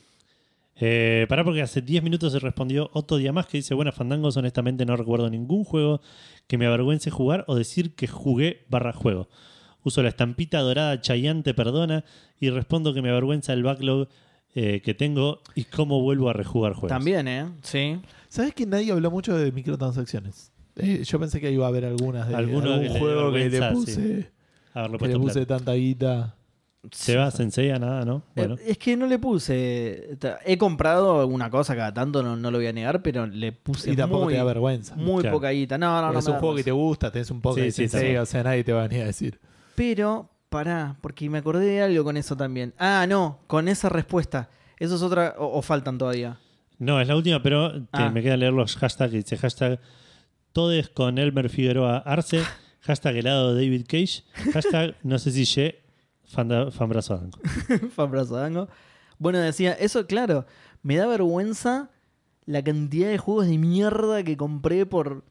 Eh, 0.77 1.27
pará 1.29 1.45
porque 1.45 1.63
hace 1.63 1.83
10 1.83 2.03
minutos 2.03 2.33
se 2.33 2.41
respondió 2.41 2.91
Otto 2.93 3.17
Diamás 3.17 3.47
que 3.47 3.59
dice, 3.59 3.75
buenas 3.75 3.95
fandangos, 3.95 4.37
honestamente 4.37 4.85
no 4.85 4.97
recuerdo 4.97 5.31
ningún 5.31 5.65
juego 5.65 6.01
que 6.47 6.59
me 6.59 6.67
avergüence 6.67 7.11
jugar 7.11 7.45
o 7.47 7.55
decir 7.55 7.95
que 7.95 8.09
jugué 8.09 8.65
barra 8.69 8.93
juego. 8.93 9.29
Uso 9.85 10.03
la 10.03 10.09
estampita 10.09 10.61
dorada 10.61 11.01
Chayante 11.01 11.55
perdona 11.55 12.05
y 12.41 12.51
respondo 12.51 12.95
que 12.95 13.03
me 13.03 13.11
avergüenza 13.11 13.53
el 13.53 13.63
backlog 13.63 14.09
eh, 14.55 14.81
que 14.83 14.95
tengo 14.95 15.43
y 15.55 15.65
cómo 15.65 16.01
vuelvo 16.01 16.31
a 16.31 16.33
rejugar 16.33 16.73
juegos. 16.73 16.89
También, 16.89 17.29
¿eh? 17.29 17.47
Sí. 17.63 18.01
¿Sabes 18.29 18.55
que 18.55 18.67
nadie 18.67 18.93
habló 18.93 19.11
mucho 19.11 19.37
de 19.37 19.53
microtransacciones? 19.53 20.53
Eh, 20.77 21.03
yo 21.05 21.21
pensé 21.21 21.41
que 21.41 21.53
iba 21.53 21.67
a 21.67 21.69
haber 21.69 21.85
algunas 21.85 22.29
de 22.29 22.35
Alguno 22.35 22.73
algún 22.73 22.93
que 22.93 22.99
juego 22.99 23.33
que 23.33 23.49
le 23.49 23.71
puse, 23.71 24.31
Haberlo 24.73 24.99
que 24.99 25.09
le 25.09 25.19
puse 25.19 25.47
tanta 25.47 25.75
guita. 25.75 26.37
Se 26.91 27.17
va 27.17 27.31
Sensei 27.31 27.71
a 27.71 27.79
nada, 27.79 28.05
¿no? 28.05 28.23
Bueno. 28.35 28.55
Eh, 28.57 28.65
Es 28.73 28.79
que 28.79 28.97
no 28.97 29.07
le 29.07 29.19
puse. 29.19 30.17
He 30.45 30.59
comprado 30.59 31.21
alguna 31.21 31.51
cosa 31.51 31.75
cada 31.75 31.93
tanto, 31.95 32.23
no, 32.23 32.37
no 32.37 32.51
lo 32.51 32.59
voy 32.59 32.67
a 32.67 32.73
negar, 32.73 33.03
pero 33.03 33.27
le 33.27 33.53
puse 33.53 33.93
Y 33.93 33.97
tampoco 33.97 34.25
muy, 34.25 34.35
te 34.35 34.39
da 34.39 34.45
vergüenza. 34.45 34.95
muy 34.97 35.23
Claro. 35.23 35.37
poca 35.37 35.51
guita. 35.51 35.79
No, 35.79 36.01
no, 36.03 36.13
no. 36.13 36.19
es 36.19 36.27
un 36.27 36.35
juego 36.35 36.55
que 36.57 36.65
te 36.65 36.71
gusta, 36.73 37.11
tenés 37.11 37.31
un 37.31 37.41
poco 37.41 37.57
Sí, 37.57 37.63
de 37.63 37.73
sí, 37.89 38.17
o 38.17 38.27
sea, 38.27 38.43
nadie 38.43 38.65
te 38.65 38.73
va 38.73 38.85
a 38.85 38.89
venir 38.89 39.03
a 39.03 39.07
decir. 39.07 39.39
Pero, 39.75 40.31
pará, 40.51 40.97
porque 41.01 41.29
me 41.31 41.39
acordé 41.39 41.67
de 41.67 41.83
algo 41.83 42.05
con 42.05 42.17
eso 42.17 42.37
también. 42.37 42.75
Ah, 42.79 43.07
no, 43.09 43.39
con 43.47 43.69
esa 43.69 43.89
respuesta. 43.89 44.51
Eso 44.79 44.97
es 44.97 45.03
otra. 45.03 45.35
O, 45.39 45.59
o 45.59 45.63
faltan 45.63 45.99
todavía. 45.99 46.39
No, 46.79 47.01
es 47.01 47.09
la 47.09 47.17
última, 47.17 47.43
pero 47.43 47.73
te- 47.83 47.89
Ah. 47.93 48.11
me 48.11 48.23
queda 48.23 48.37
leer 48.37 48.53
los 48.53 48.77
hashtags 48.77 49.13
dice 49.13 49.37
hashtag 49.37 49.81
Todes 50.53 50.89
con 50.89 51.19
Elmer 51.19 51.49
Figueroa 51.49 51.99
Arce, 51.99 52.41
hashtag 52.81 53.17
helado 53.17 53.55
David 53.55 53.87
Cage, 53.89 54.23
hashtag 54.53 54.95
no 55.03 55.19
sé 55.19 55.31
si 55.31 55.45
ye 55.45 55.81
fan, 56.27 56.73
fanbrazo 56.73 57.15
Adanco. 57.15 57.41
Fan 57.95 58.11
brazo 58.11 58.37
dango. 58.37 58.69
Bueno, 59.17 59.39
decía, 59.39 59.73
eso, 59.75 60.09
claro, 60.09 60.45
me 60.83 60.97
da 60.97 61.07
vergüenza 61.07 61.89
la 62.47 62.63
cantidad 62.63 63.09
de 63.09 63.17
juegos 63.17 63.47
de 63.47 63.59
mierda 63.59 64.25
que 64.25 64.37
compré 64.37 64.87
por. 64.87 65.23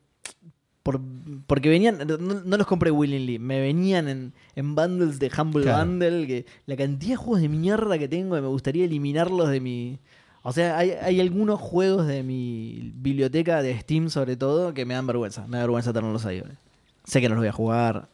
por 0.83 1.01
porque 1.47 1.69
venían. 1.69 1.99
No, 2.07 2.17
no 2.17 2.57
los 2.57 2.65
compré 2.65 2.91
willingly, 2.91 3.39
me 3.39 3.59
venían 3.59 4.07
en, 4.07 4.33
en 4.55 4.73
bundles 4.73 5.19
de 5.19 5.29
Humble 5.37 5.63
Claro. 5.63 5.85
Bundle. 5.85 6.27
Que, 6.27 6.45
la 6.65 6.77
cantidad 6.77 7.11
de 7.11 7.15
juegos 7.17 7.41
de 7.41 7.49
mierda 7.49 7.99
que 7.99 8.07
tengo 8.07 8.35
que 8.35 8.41
me 8.41 8.47
gustaría 8.47 8.85
eliminarlos 8.85 9.49
de 9.49 9.59
mi. 9.59 9.99
O 10.43 10.53
sea, 10.53 10.77
hay, 10.77 10.91
hay 10.91 11.19
algunos 11.19 11.59
juegos 11.59 12.07
de 12.07 12.23
mi 12.23 12.93
biblioteca 12.95 13.61
de 13.61 13.79
Steam, 13.79 14.09
sobre 14.09 14.37
todo, 14.37 14.73
que 14.73 14.85
me 14.85 14.93
dan 14.93 15.07
vergüenza. 15.07 15.45
Me 15.47 15.57
da 15.57 15.63
vergüenza 15.63 15.93
tenerlos 15.93 16.25
ahí. 16.25 16.41
¿vale? 16.41 16.55
Sé 17.03 17.21
que 17.21 17.27
no 17.27 17.35
los 17.35 17.41
voy 17.41 17.49
a 17.49 17.53
jugar. 17.53 18.07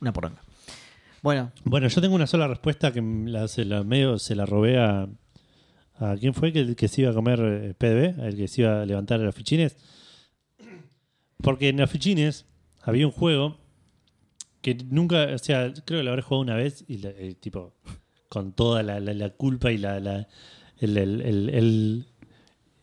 Una 0.00 0.12
poronga. 0.12 0.42
Bueno, 1.26 1.50
Bueno, 1.64 1.88
yo 1.88 2.00
tengo 2.00 2.14
una 2.14 2.28
sola 2.28 2.46
respuesta 2.46 2.92
que 2.92 3.02
la, 3.02 3.48
se 3.48 3.64
la 3.64 3.84
se 4.20 4.36
la 4.36 4.46
robé 4.46 4.78
a. 4.78 5.08
¿A 5.98 6.14
quién 6.20 6.34
fue 6.34 6.52
que, 6.52 6.76
que 6.76 6.86
se 6.86 7.00
iba 7.00 7.10
a 7.10 7.14
comer 7.14 7.40
eh, 7.42 7.74
PDB? 7.74 8.24
El 8.24 8.36
que 8.36 8.46
se 8.46 8.60
iba 8.60 8.82
a 8.82 8.86
levantar 8.86 9.18
los 9.18 9.34
fichines. 9.34 9.76
Porque 11.38 11.70
en 11.70 11.78
los 11.78 11.90
fichines 11.90 12.46
había 12.80 13.06
un 13.06 13.10
juego 13.12 13.58
que 14.62 14.76
nunca, 14.88 15.26
o 15.34 15.38
sea, 15.38 15.72
creo 15.84 15.98
que 15.98 16.02
lo 16.04 16.10
habré 16.10 16.22
jugado 16.22 16.42
una 16.42 16.54
vez 16.54 16.84
y 16.86 17.04
eh, 17.04 17.34
tipo, 17.40 17.74
con 18.28 18.52
toda 18.52 18.84
la, 18.84 19.30
culpa 19.30 19.72
y 19.72 19.78
la, 19.78 19.96
el- 20.78 22.06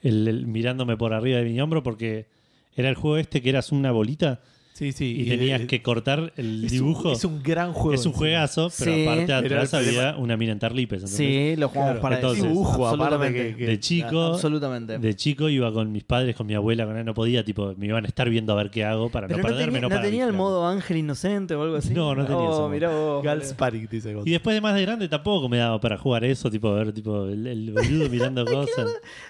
el 0.02 0.48
mirándome 0.48 0.98
por 0.98 1.14
arriba 1.14 1.38
de 1.38 1.46
mi 1.46 1.62
hombro 1.62 1.82
porque 1.82 2.28
era 2.76 2.90
el 2.90 2.96
juego 2.96 3.16
este 3.16 3.42
que 3.42 3.48
eras 3.52 3.72
una 3.72 3.92
bolita 3.94 4.42
Sí, 4.74 4.92
sí. 4.92 5.16
y 5.22 5.30
tenías 5.30 5.62
eh, 5.62 5.68
que 5.68 5.82
cortar 5.84 6.34
el 6.36 6.66
es 6.66 6.72
dibujo. 6.72 7.10
Un, 7.10 7.14
es 7.16 7.24
un 7.26 7.44
gran 7.44 7.74
juego. 7.74 7.94
Es 7.94 8.06
un 8.08 8.14
juegazo, 8.14 8.72
pero 8.80 8.92
Sí, 8.94 9.04
aparte 9.04 9.26
pero 9.28 9.38
atrás 9.60 9.74
había 9.76 10.16
una 10.18 10.36
mina 10.36 10.52
en 10.54 10.60
Tarlipes. 10.60 11.04
¿entendés? 11.04 11.16
sí, 11.56 11.56
lo 11.60 11.70
jugamos 11.70 11.92
Claro, 11.92 12.02
para 12.02 12.16
entonces- 12.16 12.44
dibujo, 12.44 12.88
aparte 12.88 13.04
Absolutamente. 13.04 13.50
que- 13.52 13.56
que- 13.58 13.68
De 13.68 13.80
chico, 13.80 14.22
Absolutamente. 14.34 14.98
de 14.98 15.16
chico 15.16 15.48
iba 15.50 15.72
con 15.72 15.92
mis 15.92 16.04
padres, 16.04 16.36
con 16.36 16.48
mi 16.48 16.56
abuela, 16.56 16.86
con 16.86 16.98
él 16.98 17.06
no 17.06 17.14
podía, 17.14 17.46
tipo, 17.46 17.74
me 17.78 17.86
iban 17.86 18.04
a 18.04 18.08
estar 18.08 18.30
viendo 18.30 18.52
a 18.54 18.56
ver 18.56 18.72
qué 18.72 18.84
hago 18.84 19.10
para 19.10 19.28
Pero 19.28 19.38
no 19.38 19.44
no, 19.44 19.50
perderme. 19.50 19.74
tenía, 19.74 19.82
no 19.82 19.90
no 19.90 19.96
para 19.96 20.02
tenía 20.10 20.26
el 20.26 20.34
modo 20.34 20.68
ángel 20.68 20.98
inocente 20.98 21.54
o 21.56 21.62
algo 21.62 21.76
así. 21.76 21.94
No, 21.94 22.16
no 22.16 22.26
tenía 22.26 22.40
oh, 22.42 22.68
mirá 22.70 22.90
vos, 22.90 23.24
Gals. 23.24 23.54
Panic, 23.54 23.90
dice. 23.90 24.16
Y 24.26 24.32
después 24.32 24.56
de 24.56 24.62
más 24.62 24.74
de 24.76 24.82
grande 24.82 25.08
tampoco 25.08 25.48
me 25.50 25.58
daba 25.58 25.80
para 25.80 25.98
jugar 26.00 26.24
eso, 26.26 26.50
tipo, 26.50 26.74
ver 26.74 26.92
tipo 26.94 27.28
el, 27.28 27.46
el 27.46 27.72
boludo 27.72 28.10
mirando 28.10 28.44
cosas. 28.46 28.88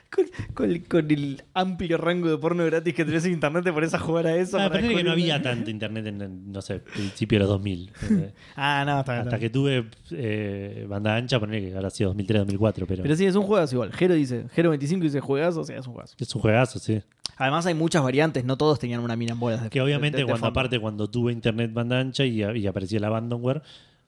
Con, 0.09 0.25
con- 0.53 0.79
con 0.87 1.11
el 1.11 1.41
amplio 1.53 1.97
rango 1.97 2.29
de 2.29 2.37
porno 2.37 2.63
gratis 2.65 2.93
que 2.93 3.03
tenés 3.03 3.25
en 3.25 3.33
internet, 3.33 3.63
te 3.63 3.73
pones 3.73 3.93
a 3.93 3.99
jugar 3.99 4.27
a 4.27 4.35
eso. 4.37 4.57
Ah, 4.59 4.69
para 4.69 4.79
que 4.81 4.87
no 4.87 4.93
descubrir- 4.93 5.32
había 5.35 5.51
tanto 5.51 5.69
internet 5.69 6.05
en, 6.07 6.51
no 6.51 6.61
sé, 6.61 6.79
principio 6.79 7.37
de 7.37 7.39
los 7.41 7.49
2000. 7.49 7.91
¿entendés? 8.01 8.33
Ah, 8.55 8.83
no, 8.85 8.99
está 8.99 9.13
bien. 9.13 9.19
Hasta 9.27 9.35
está 9.35 9.39
que 9.39 9.49
tuve 9.49 9.85
eh, 10.11 10.85
banda 10.87 11.15
ancha, 11.15 11.39
poner 11.39 11.61
que 11.61 11.75
habrá 11.75 11.89
sido 11.89 12.09
2003, 12.11 12.39
2004, 12.41 12.87
pero, 12.87 13.03
Pero 13.03 13.15
sí, 13.15 13.25
es 13.25 13.35
un 13.35 13.43
juegazo 13.43 13.75
igual. 13.75 13.91
Jero 13.93 14.13
dice, 14.15 14.45
Jero 14.53 14.69
25 14.71 15.03
dice 15.03 15.19
juegazo, 15.19 15.61
o 15.61 15.63
sea, 15.63 15.77
es 15.77 15.87
un 15.87 15.93
juegazo. 15.93 16.15
es 16.17 16.35
un 16.35 16.41
juegazo, 16.41 16.79
sí. 16.79 17.01
Además 17.37 17.65
hay 17.65 17.73
muchas 17.73 18.03
variantes, 18.03 18.45
no 18.45 18.57
todos 18.57 18.77
tenían 18.79 18.99
una 19.01 19.15
mina 19.15 19.33
en 19.33 19.39
bolas 19.39 19.63
de 19.63 19.69
Que 19.69 19.81
obviamente 19.81 20.17
de- 20.17 20.23
de 20.23 20.29
cuando 20.29 20.47
aparte 20.47 20.79
cuando 20.79 21.09
tuve 21.09 21.31
internet 21.33 21.73
banda 21.73 21.99
ancha 21.99 22.23
y, 22.25 22.43
y 22.43 22.67
apareció 22.67 22.99
el 22.99 23.03
abandonware, 23.05 23.61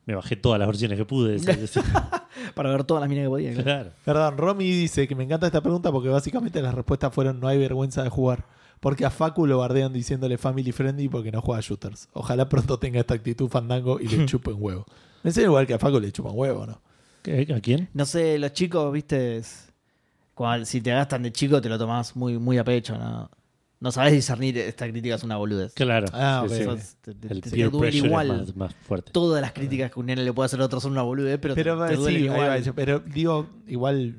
me 0.05 0.13
bajé 0.13 0.35
todas 0.35 0.59
las 0.59 0.67
versiones 0.67 0.97
que 0.99 1.05
pude. 1.05 1.39
Para 2.53 2.69
ver 2.69 2.83
todas 2.83 3.01
las 3.01 3.09
minas 3.09 3.23
que 3.25 3.29
podía. 3.29 3.53
claro. 3.53 3.91
Perdón, 4.03 4.37
Romy 4.37 4.65
dice 4.65 5.07
que 5.07 5.15
me 5.15 5.23
encanta 5.23 5.47
esta 5.47 5.61
pregunta 5.61 5.91
porque 5.91 6.09
básicamente 6.09 6.61
las 6.61 6.73
respuestas 6.75 7.13
fueron 7.13 7.39
no 7.39 7.47
hay 7.47 7.57
vergüenza 7.57 8.03
de 8.03 8.09
jugar. 8.09 8.45
Porque 8.79 9.05
a 9.05 9.09
Facu 9.09 9.47
lo 9.47 9.57
bardean 9.59 9.91
diciéndole 9.93 10.37
family 10.37 10.71
friendly 10.71 11.07
porque 11.09 11.31
no 11.31 11.41
juega 11.41 11.61
shooters. 11.61 12.07
Ojalá 12.13 12.47
pronto 12.49 12.77
tenga 12.77 12.99
esta 12.99 13.13
actitud 13.15 13.49
fandango 13.49 13.99
y 13.99 14.07
le 14.07 14.25
chupe 14.25 14.51
un 14.51 14.57
huevo. 14.61 14.85
Me 15.23 15.29
enseña 15.31 15.47
igual 15.47 15.65
que 15.65 15.73
a 15.73 15.79
Facu 15.79 15.99
le 15.99 16.11
chupa 16.11 16.29
un 16.31 16.37
huevo, 16.39 16.65
¿no? 16.67 16.81
¿Qué- 17.23 17.47
¿A 17.55 17.59
quién? 17.61 17.89
No 17.93 18.05
sé, 18.05 18.37
los 18.37 18.53
chicos, 18.53 18.91
viste, 18.93 19.41
cuando- 20.33 20.65
si 20.65 20.81
te 20.81 20.91
gastan 20.91 21.23
de 21.23 21.31
chico 21.31 21.61
te 21.61 21.69
lo 21.69 21.77
tomás 21.77 22.15
muy, 22.15 22.37
muy 22.37 22.57
a 22.57 22.63
pecho, 22.63 22.97
¿no? 22.97 23.29
No 23.79 23.91
sabes 23.91 24.13
discernir, 24.13 24.57
esta 24.57 24.87
crítica 24.89 25.15
es 25.15 25.23
una 25.23 25.37
boludez. 25.37 25.73
Claro. 25.73 26.07
Ah, 26.13 26.45
sí, 26.47 26.53
ok. 26.53 26.57
sí. 26.59 26.63
Sos- 26.63 26.95
te, 27.01 27.13
te- 27.13 27.27
El 27.33 27.41
te 27.41 27.49
peer 27.51 27.69
duele 27.71 27.87
pressure 27.91 28.07
igual. 28.07 28.31
es 28.31 28.47
más, 28.47 28.55
más 28.55 28.75
fuerte. 28.75 29.11
Todas 29.11 29.41
las 29.41 29.51
críticas 29.51 29.91
que 29.91 29.99
un 29.99 30.05
nene 30.07 30.23
le 30.23 30.31
puede 30.33 30.45
hacer 30.45 30.61
a 30.61 30.65
otro 30.65 30.79
son 30.79 30.91
una 30.93 31.01
boludez, 31.01 31.39
pero, 31.41 31.55
te- 31.55 31.63
Pero, 31.63 31.85
te, 31.85 31.95
sí, 31.97 32.15
igual. 32.25 32.49
va, 32.67 32.73
pero 32.73 32.99
digo, 32.99 33.47
igual 33.67 34.15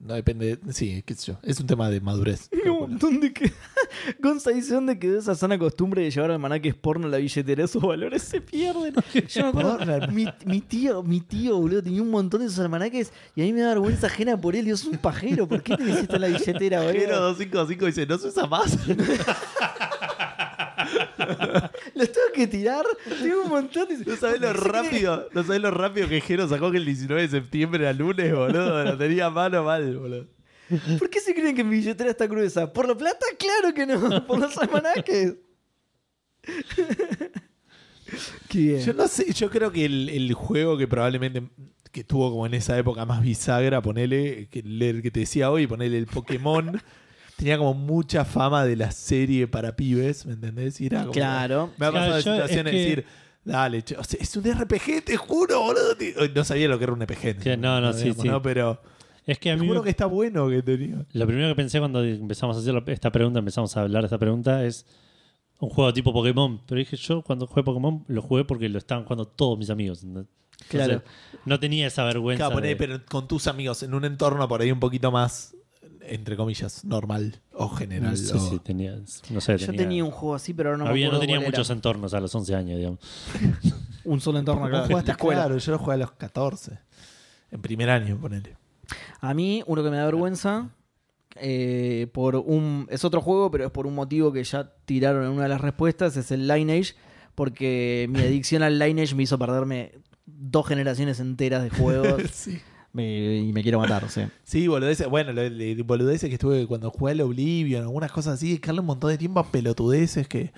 no 0.00 0.14
depende. 0.14 0.58
Sí, 0.70 1.02
qué 1.04 1.14
sé 1.14 1.32
yo. 1.32 1.38
Es 1.42 1.60
un 1.60 1.66
tema 1.66 1.90
de 1.90 2.00
madurez. 2.00 2.48
Hay 2.52 2.70
un 2.70 2.80
montón 2.80 3.20
de 3.20 3.32
que... 3.32 3.52
Gonza 4.18 4.50
dice, 4.50 4.74
¿dónde 4.74 4.98
quedó 4.98 5.18
esa 5.18 5.34
sana 5.34 5.58
costumbre 5.58 6.02
de 6.02 6.10
llevar 6.10 6.30
almanaques 6.30 6.74
porno 6.74 7.06
a 7.06 7.10
la 7.10 7.18
billetera? 7.18 7.64
Esos 7.64 7.82
valores 7.82 8.22
se 8.22 8.40
pierden. 8.40 8.94
Yo 9.28 9.42
me 9.42 9.48
acuerdo, 9.60 10.08
mi, 10.08 10.26
mi 10.46 10.62
tío, 10.62 11.02
mi 11.02 11.20
tío, 11.20 11.58
boludo, 11.58 11.82
tenía 11.82 12.00
un 12.00 12.10
montón 12.10 12.40
de 12.40 12.46
esos 12.46 12.58
almanaques 12.60 13.12
y 13.36 13.42
a 13.42 13.44
mí 13.44 13.52
me 13.52 13.60
da 13.60 13.68
vergüenza 13.68 14.06
ajena 14.06 14.40
por 14.40 14.56
él. 14.56 14.64
Dios, 14.64 14.80
es 14.80 14.86
un 14.86 14.98
pajero. 14.98 15.46
¿Por 15.46 15.62
qué 15.62 15.74
esto 15.74 16.16
en 16.16 16.22
la 16.22 16.28
billetera, 16.28 16.80
boludo? 16.80 17.20
255 17.20 17.86
dice, 17.86 18.06
no 18.06 18.16
se 18.16 18.28
usa 18.28 18.46
más. 18.46 18.78
Los 21.94 22.12
tengo 22.12 22.26
que 22.34 22.46
tirar. 22.46 22.84
Tengo 23.22 23.42
un 23.42 23.48
montón 23.48 23.88
de... 23.88 23.98
No 24.04 24.16
sabés 24.16 24.40
lo 24.40 24.52
rápido, 24.52 25.28
no 25.32 25.42
sabés 25.42 25.60
lo 25.60 25.70
rápido 25.70 26.08
que 26.08 26.20
Jero 26.20 26.48
sacó 26.48 26.70
que 26.70 26.78
el 26.78 26.84
19 26.84 27.22
de 27.22 27.28
septiembre 27.28 27.82
era 27.82 27.92
lunes, 27.92 28.34
boludo. 28.34 28.84
Lo 28.84 28.96
tenía 28.98 29.26
a 29.26 29.30
mano 29.30 29.64
mal, 29.64 29.96
boludo. 29.98 30.26
¿Por 30.98 31.10
qué 31.10 31.20
se 31.20 31.34
creen 31.34 31.56
que 31.56 31.64
mi 31.64 31.76
billetera 31.76 32.10
está 32.10 32.26
gruesa? 32.26 32.72
¿Por 32.72 32.88
la 32.88 32.94
plata? 32.94 33.26
Claro 33.38 33.74
que 33.74 33.86
no. 33.86 34.26
Por 34.26 34.38
los 34.38 34.56
almanaques. 34.56 35.34
Qué 38.48 38.58
bien. 38.58 38.80
Yo 38.80 38.92
no 38.92 39.06
sé, 39.06 39.32
yo 39.32 39.50
creo 39.50 39.70
que 39.70 39.84
el, 39.84 40.08
el 40.08 40.32
juego 40.34 40.76
que 40.76 40.88
probablemente 40.88 41.48
que 41.92 42.04
tuvo 42.04 42.30
como 42.30 42.46
en 42.46 42.54
esa 42.54 42.78
época 42.78 43.04
más 43.04 43.22
bisagra, 43.22 43.82
ponele, 43.82 44.48
que 44.48 44.60
el 44.60 45.00
que 45.02 45.10
te 45.10 45.20
decía 45.20 45.50
hoy, 45.50 45.66
ponele 45.66 45.98
el 45.98 46.06
Pokémon, 46.06 46.80
tenía 47.40 47.58
como 47.58 47.74
mucha 47.74 48.24
fama 48.24 48.64
de 48.64 48.76
la 48.76 48.90
serie 48.92 49.48
para 49.48 49.74
pibes, 49.74 50.26
¿me 50.26 50.34
entendés? 50.34 50.80
Y 50.80 50.86
era 50.86 51.00
como- 51.00 51.12
Claro. 51.12 51.70
Me 51.78 51.86
ha 51.86 51.90
Claro, 51.90 52.12
pasado 52.12 52.16
de 52.16 52.22
yo- 52.22 52.32
situaciones 52.34 52.74
es 52.74 52.78
que- 52.80 52.88
decir, 52.90 53.04
dale, 53.44 53.82
che, 53.82 53.96
o 53.96 54.04
sea, 54.04 54.20
es 54.20 54.36
un 54.36 54.44
RPG, 54.44 55.02
te 55.04 55.16
juro, 55.16 55.60
boludo. 55.62 55.96
te-". 55.96 56.14
No 56.34 56.44
sabía 56.44 56.68
lo 56.68 56.78
que 56.78 56.84
era 56.84 56.92
un 56.92 57.00
RPG. 57.02 57.38
Que 57.42 57.56
no, 57.56 57.80
no, 57.80 57.92
sí, 57.92 58.04
Digamos, 58.04 58.22
sí. 58.22 58.28
¿no? 58.28 58.42
Pero 58.42 58.80
Es 59.26 59.38
que 59.38 59.50
a 59.50 59.56
mí 59.56 59.66
juro 59.66 59.80
me- 59.80 59.84
que 59.84 59.90
está 59.90 60.06
bueno 60.06 60.48
que 60.48 60.62
tenía. 60.62 61.04
lo 61.12 61.26
primero 61.26 61.48
que 61.48 61.54
pensé 61.54 61.78
cuando 61.78 62.04
empezamos 62.04 62.56
a 62.56 62.60
hacer 62.60 62.74
la- 62.74 62.82
esta 62.86 63.10
pregunta, 63.10 63.38
empezamos 63.38 63.76
a 63.76 63.80
hablar 63.82 64.02
de 64.02 64.06
esta 64.06 64.18
pregunta, 64.18 64.64
es 64.64 64.86
un 65.60 65.70
juego 65.70 65.92
tipo 65.92 66.12
Pokémon. 66.12 66.60
Pero 66.66 66.78
dije, 66.78 66.96
yo 66.96 67.22
cuando 67.22 67.46
jugué 67.46 67.62
Pokémon 67.62 68.04
lo 68.08 68.22
jugué 68.22 68.44
porque 68.44 68.68
lo 68.68 68.78
estaban 68.78 69.04
jugando 69.04 69.26
todos 69.26 69.58
mis 69.58 69.70
amigos. 69.70 70.04
Claro. 70.68 71.02
No 71.46 71.58
tenía 71.58 71.86
esa 71.86 72.04
vergüenza. 72.04 72.44
Claro, 72.44 72.54
poné, 72.56 72.68
de- 72.68 72.76
pero 72.76 73.00
con 73.06 73.26
tus 73.26 73.46
amigos, 73.46 73.82
en 73.82 73.94
un 73.94 74.04
entorno 74.04 74.46
por 74.46 74.60
ahí 74.60 74.70
un 74.70 74.80
poquito 74.80 75.10
más, 75.10 75.54
entre 76.10 76.36
comillas, 76.36 76.84
normal 76.84 77.40
o 77.52 77.68
general. 77.70 78.10
No 78.10 78.16
sé 78.16 78.34
o- 78.36 78.38
si 78.50 78.58
tenía. 78.58 78.96
No 79.30 79.40
sé, 79.40 79.56
Yo 79.58 79.72
tenía 79.72 80.04
un 80.04 80.10
juego 80.10 80.34
así, 80.34 80.52
pero 80.52 80.70
ahora 80.70 80.78
no 80.78 80.84
me 80.84 80.90
había, 80.90 81.06
acuerdo 81.06 81.18
no 81.18 81.20
tenía 81.20 81.36
cuál 81.36 81.44
era. 81.46 81.50
muchos 81.58 81.70
entornos 81.70 82.14
a 82.14 82.20
los 82.20 82.34
11 82.34 82.54
años, 82.54 82.76
digamos. 82.78 82.98
Un 84.04 84.20
solo 84.20 84.38
entorno, 84.38 84.68
claro. 84.68 84.86
jugaste 84.86 85.08
la 85.08 85.12
escuela. 85.12 85.40
Claro, 85.44 85.58
yo 85.58 85.72
lo 85.72 85.78
jugué 85.78 85.94
a 85.94 85.96
los 85.98 86.12
14. 86.12 86.78
En 87.50 87.60
primer 87.62 87.90
año, 87.90 88.18
ponele. 88.18 88.56
A 89.20 89.34
mí, 89.34 89.62
uno 89.66 89.82
que 89.84 89.90
me 89.90 89.96
da 89.98 90.04
vergüenza, 90.06 90.70
eh, 91.36 92.08
por 92.12 92.36
un 92.36 92.86
es 92.90 93.04
otro 93.04 93.20
juego, 93.20 93.50
pero 93.50 93.66
es 93.66 93.70
por 93.70 93.86
un 93.86 93.94
motivo 93.94 94.32
que 94.32 94.42
ya 94.42 94.72
tiraron 94.84 95.24
en 95.24 95.30
una 95.32 95.42
de 95.44 95.48
las 95.50 95.60
respuestas, 95.60 96.16
es 96.16 96.30
el 96.30 96.48
Lineage, 96.48 96.94
porque 97.34 98.06
mi 98.10 98.20
adicción 98.20 98.62
al 98.62 98.78
Lineage 98.78 99.14
me 99.14 99.22
hizo 99.24 99.38
perderme 99.38 99.92
dos 100.26 100.66
generaciones 100.66 101.20
enteras 101.20 101.62
de 101.62 101.70
juegos 101.70 102.22
sí. 102.32 102.60
Me- 102.92 103.36
y 103.38 103.52
me 103.52 103.62
quiero 103.62 103.78
matar, 103.80 104.08
sí. 104.08 104.22
Sí, 104.44 104.66
boludeces. 104.68 105.08
Bueno, 105.08 105.32
boludeces 105.84 106.28
que 106.28 106.34
estuve 106.34 106.66
cuando 106.66 106.90
jugué 106.90 107.12
al 107.12 107.20
Oblivion, 107.22 107.82
algunas 107.82 108.10
cosas 108.12 108.34
así, 108.34 108.48
dedicarle 108.48 108.80
un 108.80 108.86
montón 108.86 109.10
de 109.10 109.18
tiempo 109.18 109.40
a 109.40 109.50
pelotudeces 109.50 110.26
que. 110.28 110.52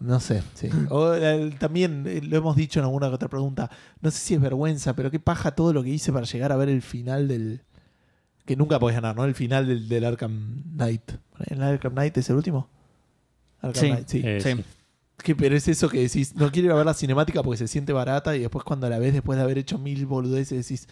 No 0.00 0.20
sé, 0.20 0.42
sí. 0.54 0.68
O, 0.90 1.12
el- 1.14 1.58
también 1.58 2.04
eh, 2.06 2.20
lo 2.22 2.36
hemos 2.36 2.56
dicho 2.56 2.80
en 2.80 2.84
alguna 2.84 3.08
otra 3.08 3.28
pregunta. 3.28 3.70
No 4.00 4.10
sé 4.10 4.18
si 4.18 4.34
es 4.34 4.40
vergüenza, 4.40 4.94
pero 4.94 5.10
qué 5.10 5.18
paja 5.20 5.52
todo 5.52 5.72
lo 5.72 5.82
que 5.82 5.90
hice 5.90 6.12
para 6.12 6.26
llegar 6.26 6.52
a 6.52 6.56
ver 6.56 6.68
el 6.68 6.82
final 6.82 7.28
del. 7.28 7.62
Que 8.44 8.54
nunca 8.56 8.78
podés 8.78 8.94
ganar, 8.94 9.16
¿no? 9.16 9.24
El 9.24 9.34
final 9.34 9.66
del, 9.66 9.88
del 9.88 10.04
Arkham 10.04 10.62
Knight. 10.76 11.12
¿El 11.48 11.62
Arkham 11.62 11.92
Knight 11.94 12.16
es 12.18 12.30
el 12.30 12.36
último? 12.36 12.68
Arkham 13.60 13.80
Sí. 13.82 13.88
Knight, 13.90 14.08
sí. 14.08 14.22
Eh, 14.24 14.40
sí. 14.40 14.64
que, 15.22 15.34
pero 15.34 15.56
es 15.56 15.66
eso 15.66 15.88
que 15.88 15.98
decís, 16.00 16.36
no 16.36 16.52
quiero 16.52 16.66
ir 16.66 16.72
a 16.72 16.76
ver 16.76 16.86
la 16.86 16.94
cinemática 16.94 17.42
porque 17.42 17.56
se 17.58 17.66
siente 17.66 17.92
barata 17.92 18.36
y 18.36 18.40
después 18.40 18.64
cuando 18.64 18.88
la 18.88 18.98
ves 19.00 19.14
después 19.14 19.36
de 19.36 19.42
haber 19.42 19.58
hecho 19.58 19.78
mil 19.78 20.06
boludeces 20.06 20.64
decís, 20.68 20.88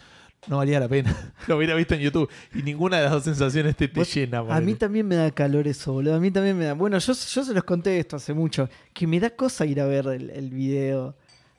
no 0.47 0.57
valía 0.57 0.79
la 0.79 0.87
pena. 0.87 1.33
Lo 1.47 1.57
hubiera 1.57 1.73
visto 1.75 1.95
en 1.95 2.01
YouTube 2.01 2.29
y 2.53 2.61
ninguna 2.61 2.97
de 2.97 3.03
las 3.03 3.11
dos 3.13 3.23
sensaciones 3.23 3.75
te, 3.75 3.87
te 3.87 3.99
Vos- 3.99 4.13
llena. 4.13 4.39
A 4.49 4.61
mí 4.61 4.75
también 4.75 5.07
me 5.07 5.15
da 5.15 5.31
calor 5.31 5.67
eso, 5.67 5.93
boludo. 5.93 6.15
A 6.15 6.19
mí 6.19 6.31
también 6.31 6.57
me 6.57 6.65
da. 6.65 6.73
Bueno, 6.73 6.97
yo, 6.99 7.13
yo 7.13 7.43
se 7.43 7.53
los 7.53 7.63
conté 7.63 7.99
esto 7.99 8.15
hace 8.17 8.33
mucho. 8.33 8.69
Que 8.93 9.07
me 9.07 9.19
da 9.19 9.29
cosa 9.31 9.65
ir 9.65 9.81
a 9.81 9.85
ver 9.85 10.05
el, 10.07 10.29
el 10.29 10.49
video 10.51 11.15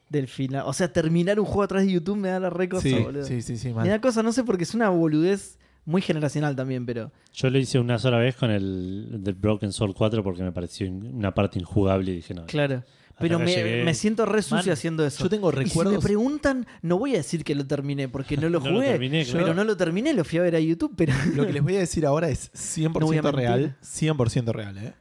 del 0.09 0.29
final. 0.29 0.65
O 0.67 0.73
sea, 0.73 0.93
terminar 0.93 1.41
un 1.41 1.47
juego 1.47 1.63
atrás 1.65 1.85
de 1.85 1.93
YouTube 1.93 2.17
me 2.17 2.29
da 2.29 2.39
la 2.39 2.51
re 2.51 2.69
cosa, 2.69 2.83
sí, 2.83 2.95
boludo. 2.95 3.25
sí, 3.25 3.43
sí, 3.43 3.57
sí, 3.59 3.73
me 3.75 3.89
da 3.89 4.01
cosa, 4.01 4.23
no 4.23 4.33
sé, 4.33 4.45
porque 4.45 4.63
es 4.63 4.73
una 4.75 4.89
boludez 4.89 5.59
muy 5.85 6.01
generacional 6.03 6.55
también, 6.55 6.87
pero. 6.87 7.11
Yo 7.33 7.51
lo 7.51 7.59
hice 7.59 7.79
una 7.79 7.99
sola 7.99 8.19
vez 8.19 8.37
con 8.37 8.51
el 8.51 9.09
del 9.23 9.35
Broken 9.35 9.73
Sword 9.73 9.95
4 9.95 10.23
porque 10.23 10.43
me 10.43 10.53
pareció 10.53 10.89
una 10.91 11.35
parte 11.35 11.59
injugable 11.59 12.13
y 12.13 12.17
dije, 12.17 12.35
no. 12.35 12.47
Claro. 12.47 12.85
Pero 13.19 13.39
me, 13.39 13.83
me 13.85 13.95
siento 13.95 14.27
re 14.27 14.43
sucio 14.43 14.57
Man, 14.59 14.71
haciendo 14.71 15.07
eso. 15.07 15.23
yo 15.25 15.31
tengo 15.31 15.49
Y 15.49 15.53
si 15.53 15.57
me 15.59 15.65
recuerdos- 15.65 16.03
preguntan, 16.05 16.67
no 16.83 16.99
voy 16.99 17.15
a 17.15 17.19
decir 17.19 17.45
que 17.45 17.55
lo 17.55 17.67
terminé 17.67 18.09
porque 18.09 18.37
no 18.37 18.49
lo 18.51 18.61
No 18.61 18.71
lo 18.71 18.75
jugué. 18.77 19.25
Pero 19.33 19.55
no 19.55 19.65
lo 19.65 19.77
terminé, 19.77 20.13
lo 20.13 20.23
fui 20.25 20.39
a 20.39 20.43
ver 20.43 20.55
a 20.57 20.61
YouTube, 20.61 20.93
pero. 20.97 21.13
Lo 21.35 21.47
que 21.47 21.53
les 21.55 21.63
voy 21.63 21.77
a 21.77 21.79
decir 21.81 22.05
ahora 22.05 22.29
es 22.29 22.53
100% 22.53 23.23
No 23.23 23.33
real. 23.33 23.77
100% 23.83 24.53
real, 24.53 24.77
¿eh? 24.79 24.93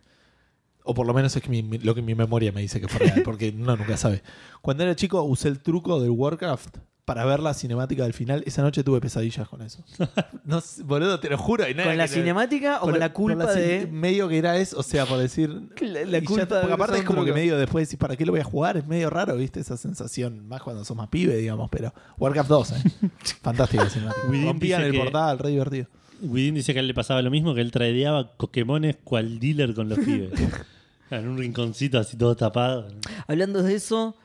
O 0.83 0.93
por 0.93 1.05
lo 1.07 1.13
menos 1.13 1.35
es 1.35 1.41
que 1.41 1.49
mi- 1.49 1.77
lo 1.79 1.95
que 1.95 2.01
mi 2.01 2.13
memoria 2.15 2.51
me 2.51 2.61
dice 2.61 2.79
que 2.79 2.87
fue 2.87 2.99
real, 3.07 3.21
porque 3.23 3.53
uno 3.57 3.75
nunca 3.75 3.97
sabe. 3.97 4.21
Cuando 4.61 4.83
era 4.83 4.95
chico 4.95 5.21
usé 5.23 5.47
el 5.49 5.59
truco 5.59 5.99
del 5.99 6.11
Warcraft 6.11 6.77
para 7.05 7.23
ver 7.23 7.39
la 7.39 7.53
cinemática 7.53 8.03
del 8.03 8.13
final. 8.13 8.43
Esa 8.47 8.63
noche 8.63 8.83
tuve 8.83 8.99
pesadillas 8.99 9.47
con 9.47 9.61
eso. 9.61 9.83
No, 10.43 10.61
boludo, 10.83 11.19
te 11.19 11.27
lo 11.29 11.37
juro. 11.39 11.67
y 11.67 11.73
nada 11.73 11.89
¿Con 11.89 11.97
la 11.97 12.07
cinemática 12.07 12.77
o 12.81 12.81
con 12.91 12.99
la 12.99 13.11
culpa 13.13 13.51
de.? 13.53 13.87
Medio 13.87 14.27
que 14.29 14.37
era 14.37 14.57
eso, 14.57 14.79
o 14.79 14.83
sea, 14.83 15.05
por 15.07 15.17
decir... 15.17 15.49
La, 15.81 16.05
la 16.05 16.19
ya- 16.19 16.25
culpa 16.25 16.45
porque 16.47 16.67
de 16.67 16.73
aparte 16.73 16.97
es 16.99 17.03
como 17.03 17.25
que 17.25 17.33
medio 17.33 17.57
después 17.57 17.87
decís, 17.87 17.97
¿para 17.99 18.15
qué 18.15 18.25
lo 18.25 18.31
voy 18.31 18.41
a 18.41 18.43
jugar? 18.43 18.77
Es 18.77 18.85
medio 18.85 19.09
raro, 19.09 19.35
¿viste? 19.37 19.59
Esa 19.59 19.75
sensación, 19.77 20.47
más 20.47 20.61
cuando 20.61 20.85
sos 20.85 20.95
más 20.95 21.07
pibe, 21.09 21.35
digamos, 21.37 21.69
pero 21.71 21.93
Warcraft 22.17 22.49
2, 22.49 22.71
¿eh? 22.71 22.75
Fantástica 23.41 23.89
cinemática. 23.89 24.27
Within 24.29 24.45
Rompían 24.47 24.81
el 24.83 24.91
que- 24.91 24.99
portal, 24.99 25.39
re 25.39 25.49
divertido. 25.49 25.87
Widin 26.21 26.55
dice 26.55 26.73
que 26.73 26.79
a 26.79 26.81
él 26.81 26.87
le 26.87 26.93
pasaba 26.93 27.21
lo 27.21 27.29
mismo, 27.31 27.53
que 27.55 27.61
él 27.61 27.71
tradeaba 27.71 28.31
Pokémones 28.37 28.97
cual 29.03 29.39
dealer 29.39 29.73
con 29.73 29.89
los 29.89 29.99
pibes. 29.99 30.31
en 31.11 31.27
un 31.27 31.37
rinconcito 31.37 31.99
así 31.99 32.17
todo 32.17 32.35
tapado. 32.35 32.87
Hablando 33.27 33.61
de 33.63 33.75
eso, 33.75 34.15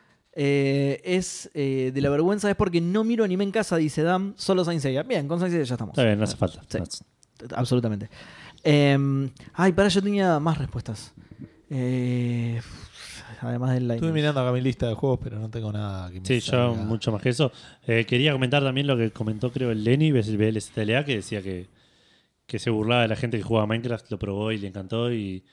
eh, 0.42 1.02
es 1.04 1.50
eh, 1.52 1.90
de 1.92 2.00
la 2.00 2.08
vergüenza, 2.08 2.48
es 2.48 2.56
porque 2.56 2.80
no 2.80 3.04
miro 3.04 3.24
anime 3.24 3.44
en 3.44 3.50
casa, 3.50 3.76
dice 3.76 4.02
Dam, 4.02 4.32
solo 4.38 4.64
Saint 4.64 4.80
Seiya. 4.80 5.02
Bien, 5.02 5.28
con 5.28 5.38
Saint 5.38 5.52
Seiya 5.52 5.66
ya 5.66 5.74
estamos. 5.74 5.92
Está 5.92 6.04
bien, 6.04 6.16
no 6.16 6.24
hace 6.24 6.36
falta. 6.36 6.62
Sí. 6.66 6.78
No- 6.78 7.56
Absolutamente. 7.56 8.08
Eh, 8.64 9.28
ay, 9.52 9.72
para, 9.72 9.88
yo 9.88 10.00
tenía 10.02 10.40
más 10.40 10.56
respuestas. 10.56 11.12
Eh, 11.68 12.58
además 13.42 13.74
del. 13.74 13.90
Estuve 13.90 14.12
mirando 14.12 14.40
acá 14.40 14.50
mi 14.52 14.62
lista 14.62 14.88
de 14.88 14.94
juegos, 14.94 15.18
pero 15.22 15.38
no 15.38 15.50
tengo 15.50 15.70
nada 15.72 16.10
que 16.10 16.20
me 16.20 16.26
Sí, 16.26 16.40
yo 16.40 16.74
mucho 16.74 17.12
más 17.12 17.20
que 17.20 17.28
eso. 17.28 17.52
Eh, 17.86 18.06
quería 18.06 18.32
comentar 18.32 18.62
también 18.62 18.86
lo 18.86 18.96
que 18.96 19.10
comentó, 19.10 19.52
creo, 19.52 19.70
el 19.70 19.84
Lenny, 19.84 20.08
el 20.08 20.36
BLSTLA, 20.38 21.04
que 21.04 21.16
decía 21.16 21.42
que, 21.42 21.66
que 22.46 22.58
se 22.58 22.70
burlaba 22.70 23.02
de 23.02 23.08
la 23.08 23.16
gente 23.16 23.36
que 23.36 23.42
jugaba 23.42 23.64
a 23.64 23.66
Minecraft, 23.66 24.10
lo 24.10 24.18
probó 24.18 24.52
y 24.52 24.58
le 24.58 24.68
encantó. 24.68 25.12
Y 25.12 25.44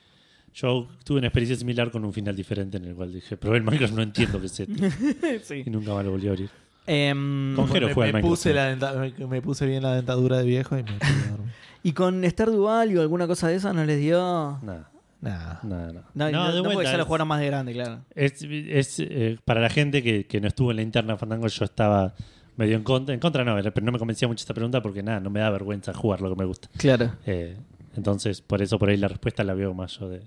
yo 0.60 0.88
tuve 1.04 1.18
una 1.18 1.28
experiencia 1.28 1.56
similar 1.56 1.90
con 1.90 2.04
un 2.04 2.12
final 2.12 2.34
diferente 2.34 2.76
en 2.78 2.84
el 2.86 2.94
cual 2.94 3.12
dije, 3.12 3.36
probé 3.36 3.58
el 3.58 3.62
Minecraft, 3.62 3.94
no 3.94 4.02
entiendo 4.02 4.40
qué 4.40 4.46
es 4.46 4.60
esto. 4.60 4.74
Sí. 5.42 5.62
Y 5.66 5.70
nunca 5.70 5.94
más 5.94 6.04
lo 6.04 6.10
volví 6.12 6.26
a 6.26 6.30
abrir. 6.30 6.50
Em, 6.86 7.54
Con 7.54 7.68
Jero 7.68 7.88
me, 7.88 7.94
juega 7.94 8.12
me 8.12 8.18
al 8.18 8.22
Minecraft, 8.24 8.30
puse 8.32 8.48
sí. 8.50 8.54
la 8.54 8.68
denta- 8.76 8.94
me, 9.18 9.26
me 9.26 9.42
puse 9.42 9.66
bien 9.66 9.82
la 9.82 9.94
dentadura 9.94 10.38
de 10.38 10.44
viejo 10.44 10.76
y 10.78 10.82
me 10.82 10.92
dormir. 10.92 11.52
¿Y 11.82 11.92
con 11.92 12.24
Stardew 12.24 12.62
Valley 12.64 12.96
o 12.96 13.02
alguna 13.02 13.26
cosa 13.26 13.48
de 13.48 13.56
esa 13.56 13.72
no 13.72 13.84
les 13.84 13.98
dio? 14.00 14.58
Nada, 14.62 14.90
Nah. 15.20 15.58
nada, 15.64 15.92
nada. 15.92 16.04
No, 16.14 16.30
no, 16.30 16.48
de 16.50 16.56
no 16.58 16.62
porque 16.62 16.74
vuelta, 16.76 16.90
ya 16.92 16.96
lo 16.96 17.02
es- 17.02 17.06
jugaron 17.06 17.28
más 17.28 17.40
de 17.40 17.46
grande, 17.46 17.72
claro. 17.72 18.00
Es, 18.14 18.42
es, 18.42 19.00
eh, 19.00 19.38
para 19.44 19.60
la 19.60 19.68
gente 19.70 20.02
que, 20.02 20.26
que 20.26 20.40
no 20.40 20.48
estuvo 20.48 20.70
en 20.70 20.76
la 20.76 20.82
interna 20.82 21.16
Fandango, 21.16 21.46
yo 21.48 21.64
estaba 21.64 22.14
medio 22.56 22.76
en 22.76 22.82
contra. 22.84 23.14
En 23.14 23.20
contra 23.20 23.44
no, 23.44 23.56
pero 23.72 23.84
no 23.86 23.92
me 23.92 23.98
convencía 23.98 24.26
mucho 24.28 24.42
esta 24.42 24.54
pregunta 24.54 24.80
porque 24.82 25.02
nada, 25.02 25.20
no 25.20 25.28
me 25.30 25.40
da 25.40 25.50
vergüenza 25.50 25.92
jugar 25.92 26.20
lo 26.20 26.30
que 26.30 26.36
me 26.36 26.44
gusta. 26.46 26.68
Claro. 26.76 27.12
Eh, 27.26 27.56
entonces, 27.96 28.40
por 28.40 28.62
eso 28.62 28.78
por 28.78 28.88
ahí 28.90 28.96
la 28.96 29.08
respuesta 29.08 29.42
la 29.44 29.54
veo 29.54 29.74
más 29.74 29.98
yo 29.98 30.08
de 30.08 30.22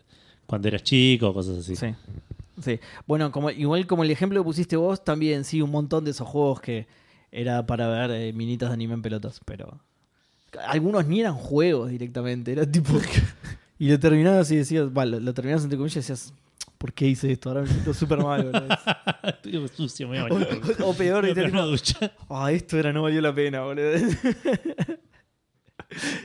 cuando 0.52 0.68
eras 0.68 0.84
chico 0.84 1.30
o 1.30 1.34
cosas 1.34 1.60
así. 1.60 1.78
Sí. 1.78 1.96
Sí. 2.62 2.78
Bueno, 3.08 3.32
como, 3.32 3.50
igual 3.52 3.88
como 3.88 4.04
el 4.04 4.12
ejemplo 4.12 4.42
que 4.42 4.44
pusiste 4.44 4.76
vos, 4.76 5.02
también 5.02 5.46
sí, 5.46 5.62
un 5.62 5.72
montón 5.72 6.04
de 6.04 6.12
esos 6.12 6.28
juegos 6.28 6.60
que 6.60 6.88
era 7.32 7.66
para 7.66 7.88
ver 7.88 8.12
eh, 8.12 8.34
minitas 8.34 8.68
de 8.68 8.74
anime 8.74 8.96
en 8.96 9.02
pelotas, 9.02 9.40
pero. 9.46 9.80
Algunos 10.68 11.08
ni 11.08 11.22
eran 11.22 11.36
juegos 11.36 11.90
directamente, 11.90 12.52
era 12.52 12.70
tipo. 12.70 13.00
y 13.80 13.88
lo 13.90 13.98
terminabas 13.98 14.52
y 14.52 14.58
decías, 14.58 14.92
vale, 14.92 15.12
lo, 15.12 15.20
lo 15.22 15.34
terminabas 15.34 15.64
entre 15.64 15.78
comillas 15.78 15.96
y 15.96 16.00
decías, 16.00 16.34
¿por 16.78 16.92
qué 16.92 17.08
hice 17.08 17.32
esto? 17.32 17.48
Ahora 17.48 17.62
me 17.62 17.68
siento 17.70 17.94
súper 17.94 18.18
mal, 18.20 18.44
boludo. 18.44 18.68
Estoy 19.24 19.68
sucio, 19.70 20.10
me 20.10 20.22
voy 20.22 20.32
a 20.32 20.36
bañar. 20.36 20.82
o, 20.82 20.90
o 20.90 20.94
peor, 20.94 21.24
una 21.50 21.62
ducha. 21.62 22.12
Ah, 22.30 22.52
esto 22.52 22.78
era, 22.78 22.92
no 22.92 23.04
valió 23.04 23.22
la 23.22 23.34
pena, 23.34 23.62
boludo. 23.62 23.94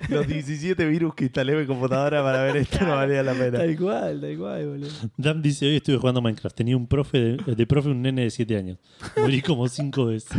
Los 0.09 0.27
17 0.27 0.87
virus 0.87 1.15
que 1.15 1.24
instalé 1.24 1.53
en 1.55 1.61
mi 1.61 1.66
computadora 1.66 2.23
para 2.23 2.43
ver 2.43 2.57
esto 2.59 2.78
no 2.85 2.97
valía 2.97 3.23
la 3.23 3.33
pena. 3.35 3.59
tal 3.59 3.77
cual, 3.77 4.20
tal 4.20 4.39
cual, 4.39 4.66
boludo. 4.69 4.89
Dan 5.16 5.43
dice, 5.43 5.66
hoy 5.66 5.77
estuve 5.77 5.97
jugando 5.99 6.20
Minecraft. 6.23 6.57
Tenía 6.57 6.76
un 6.76 6.86
profe 6.86 7.18
de, 7.18 7.55
de 7.55 7.67
profe 7.67 7.89
un 7.89 8.02
nene 8.02 8.23
de 8.23 8.31
7 8.31 8.57
años. 8.57 8.78
Morí 9.17 9.43
como 9.43 9.68
5 9.68 10.07
veces. 10.07 10.36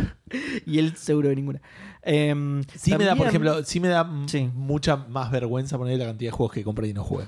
Y 0.66 0.78
él 0.78 0.96
seguro 0.96 1.28
de 1.28 1.36
ninguna. 1.36 1.60
Em, 2.02 2.62
Sí 2.74 2.96
me 2.96 3.04
da, 3.04 3.14
por 3.16 3.26
ejemplo, 3.26 3.62
sí 3.64 3.80
me 3.80 3.88
da 3.88 4.08
Sí. 4.26 4.48
mucha 4.54 4.96
más 4.96 5.30
vergüenza 5.30 5.76
poner 5.78 5.98
la 5.98 6.06
cantidad 6.06 6.28
de 6.30 6.36
juegos 6.36 6.54
que 6.54 6.64
compré 6.64 6.88
y 6.88 6.94
no 6.94 7.04
jugué. 7.04 7.24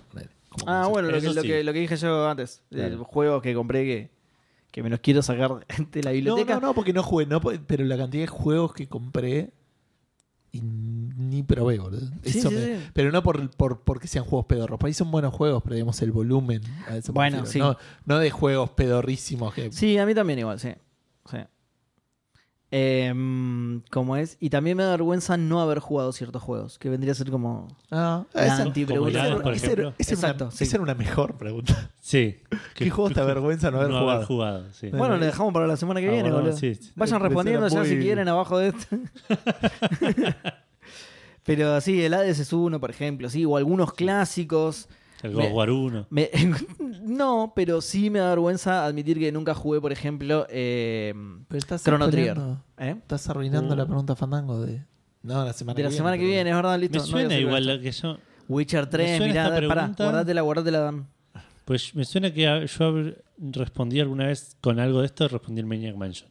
Ah, 0.67 0.87
bueno, 0.91 1.11
lo 1.11 1.21
que, 1.21 1.29
lo, 1.33 1.43
que, 1.43 1.63
lo 1.65 1.73
que 1.73 1.79
dije 1.81 1.97
yo 1.97 2.29
antes. 2.29 2.63
Claro. 2.71 2.87
El 2.89 2.97
juego 2.99 3.41
que 3.41 3.55
compré 3.55 3.85
que, 3.85 4.11
que 4.73 4.83
me 4.83 4.91
los 4.91 5.01
quiero 5.01 5.23
sacar 5.23 5.67
de 5.93 6.03
la 6.03 6.11
No, 6.11 6.15
biblioteca. 6.15 6.55
no, 6.55 6.61
no, 6.61 6.75
porque 6.75 6.93
no 6.93 7.03
jugué, 7.03 7.27
no, 7.27 7.41
pero 7.41 7.85
la 7.85 7.97
cantidad 7.97 8.23
de 8.25 8.27
juegos 8.29 8.73
que 8.73 8.89
compré 8.89 9.51
y 10.53 10.61
ni 10.63 11.43
probé, 11.43 11.79
boludo. 11.79 12.07
Sí, 12.25 12.39
Eso 12.39 12.49
sí, 12.51 12.55
me- 12.57 12.65
sí. 12.79 12.85
Pero 12.93 13.13
no 13.13 13.23
por, 13.23 13.51
por 13.51 13.83
porque 13.83 14.09
sean 14.09 14.25
juegos 14.25 14.47
pedorros. 14.47 14.79
Por 14.79 14.89
ahí 14.89 14.95
son 14.95 15.11
buenos 15.11 15.33
juegos, 15.33 15.63
pero 15.63 15.75
digamos 15.75 16.01
el 16.03 16.13
volumen. 16.13 16.63
a 16.89 16.97
eso 16.97 17.13
Bueno. 17.13 17.45
No, 17.57 17.77
no 18.05 18.19
de 18.19 18.31
juegos 18.31 18.71
pedorrísimos 18.71 19.55
que. 19.55 19.71
Sí, 19.73 19.97
a 19.99 20.07
mí 20.07 20.15
también 20.15 20.39
igual, 20.41 20.59
sí. 20.59 20.71
Sí. 22.71 22.77
Em, 22.77 23.83
como 23.91 24.17
es. 24.17 24.37
Y 24.41 24.51
también 24.51 24.77
me 24.77 24.85
da 24.85 24.91
vergüenza 24.91 25.37
no 25.37 25.61
haber 25.61 25.81
jugado 25.81 26.13
ciertos 26.13 26.43
juegos. 26.43 26.79
Que 26.79 26.89
vendría 26.89 27.13
a 27.13 27.15
ser 27.17 27.31
como. 27.31 27.67
Ah, 27.91 28.25
La 28.33 28.47
esa, 28.47 28.63
antipregunta. 28.63 29.27
Esa 29.53 29.73
era- 29.73 29.95
esa 29.99 30.15
una- 30.15 30.15
Exacto, 30.15 30.51
sí. 30.51 30.65
esa 30.65 30.77
era 30.77 30.83
una 30.85 30.95
mejor 30.95 31.37
pregunta. 31.37 31.91
Sí. 32.01 32.39
¿Qué 32.75 32.89
juegos 32.91 33.13
te 33.15 33.21
avergüenza 33.21 33.71
no 33.71 33.79
haber 33.81 33.93
jugado? 33.93 34.27
jugado, 34.27 34.65
sí. 34.73 34.87
Bueno, 34.89 34.99
Bueno, 34.99 35.17
le 35.19 35.27
dejamos 35.27 35.53
para 35.53 35.67
la 35.67 35.77
semana 35.77 36.01
que 36.01 36.09
Ah, 36.09 36.13
viene, 36.13 36.31
bueno, 36.31 36.53
sí. 36.53 36.79
Vayan 36.97 37.21
respondiendo 37.21 37.67
ya 37.69 37.85
si 37.85 37.99
quieren 37.99 38.29
abajo 38.29 38.59
de 38.59 38.69
esto. 38.69 38.97
Pero 41.45 41.81
sí, 41.81 42.03
el 42.05 42.15
Hades 42.15 42.39
es 42.39 42.53
uno, 42.53 42.81
por 42.81 42.91
ejemplo, 42.91 43.29
sí, 43.31 43.45
o 43.45 43.57
algunos 43.57 43.93
clásicos. 43.95 44.89
El 45.23 45.35
Me- 45.35 45.53
1. 45.53 46.07
Me- 46.11 46.31
no, 47.03 47.53
pero 47.55 47.81
sí 47.81 48.09
me 48.11 48.21
da 48.21 48.31
vergüenza 48.31 48.87
admitir 48.87 49.19
que 49.19 49.31
nunca 49.33 49.55
jugué, 49.55 49.81
por 49.81 49.93
ejemplo, 49.93 50.47
eh, 50.49 51.13
Pero 51.49 51.59
estás 51.59 51.83
Chrono 51.85 52.09
Trigger. 52.09 52.39
¿eh? 52.79 52.97
Estás 52.99 53.29
arruinando 53.29 53.75
Uh. 53.75 53.77
la 53.77 53.87
pregunta 53.87 54.17
Fandango 54.17 54.61
de. 54.65 54.83
No, 55.23 55.45
la 55.45 55.53
semana 55.53 55.75
de 55.75 55.77
que 55.77 55.83
la 55.83 55.89
viene. 55.91 55.97
semana 55.99 56.17
que 56.17 56.23
pero- 56.23 56.31
viene, 56.33 56.51
es 56.51 56.57
verdad, 56.57 56.79
listo. 56.79 57.01
Me 57.01 57.07
suena 57.07 57.39
igual 57.39 57.67
lo 57.67 57.81
que 57.81 57.93
yo. 57.93 58.17
Witcher 58.49 58.87
3, 58.89 59.19
suena 59.19 59.33
mirá, 59.33 59.45
pará, 59.49 59.69
pregunta. 59.69 60.05
guardátela, 60.05 60.41
guardátela, 60.41 60.79
Dan. 60.81 61.07
Pues 61.67 61.95
me 61.95 62.05
suena 62.05 62.33
que 62.33 62.67
yo 62.67 62.95
respondí 63.39 64.01
alguna 64.01 64.27
vez 64.27 64.57
con 64.61 64.81
algo 64.81 65.01
de 65.01 65.07
esto, 65.07 65.29
respondí 65.29 65.61
el 65.61 65.67
Maniac 65.67 65.95
Mansion. 65.97 66.31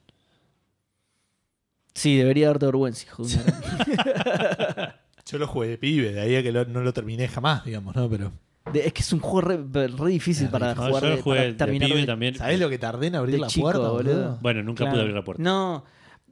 Sí, 1.93 2.17
debería 2.17 2.47
darte 2.47 2.65
vergüenza, 2.65 3.05
hijo 3.05 3.23
Yo 5.25 5.37
lo 5.37 5.47
jugué 5.47 5.67
de 5.67 5.77
pibe, 5.77 6.11
de 6.13 6.21
ahí 6.21 6.35
a 6.35 6.43
que 6.43 6.51
lo- 6.51 6.65
no 6.65 6.81
lo 6.81 6.93
terminé 6.93 7.27
jamás, 7.27 7.63
digamos, 7.63 7.95
¿no? 7.95 8.09
Pero. 8.09 8.31
De- 8.73 8.85
Es 8.87 8.93
que 8.93 9.01
es 9.01 9.13
un 9.13 9.19
juego 9.19 9.41
re, 9.41 9.87
re 9.87 10.09
difícil 10.11 10.47
para 10.49 10.73
No, 10.75 10.85
jugar. 10.87 11.03
yo 11.03 11.09
de- 11.09 11.15
lo 11.17 11.21
jugué 11.23 11.37
para 11.37 11.47
de 11.49 11.53
terminar 11.55 11.87
pibe 11.89 12.01
de- 12.01 12.05
también. 12.07 12.35
¿Sabés 12.35 12.59
lo 12.59 12.69
que 12.69 12.77
tardé 12.77 13.07
en 13.07 13.15
abrir 13.15 13.39
la 13.39 13.47
chico, 13.47 13.63
puerta, 13.65 13.89
boludo. 13.89 14.13
boludo? 14.15 14.37
Bueno, 14.41 14.63
nunca 14.63 14.77
Claro. 14.79 14.91
pude 14.91 15.01
abrir 15.01 15.15
la 15.15 15.23
puerta. 15.23 15.41
No, 15.43 15.83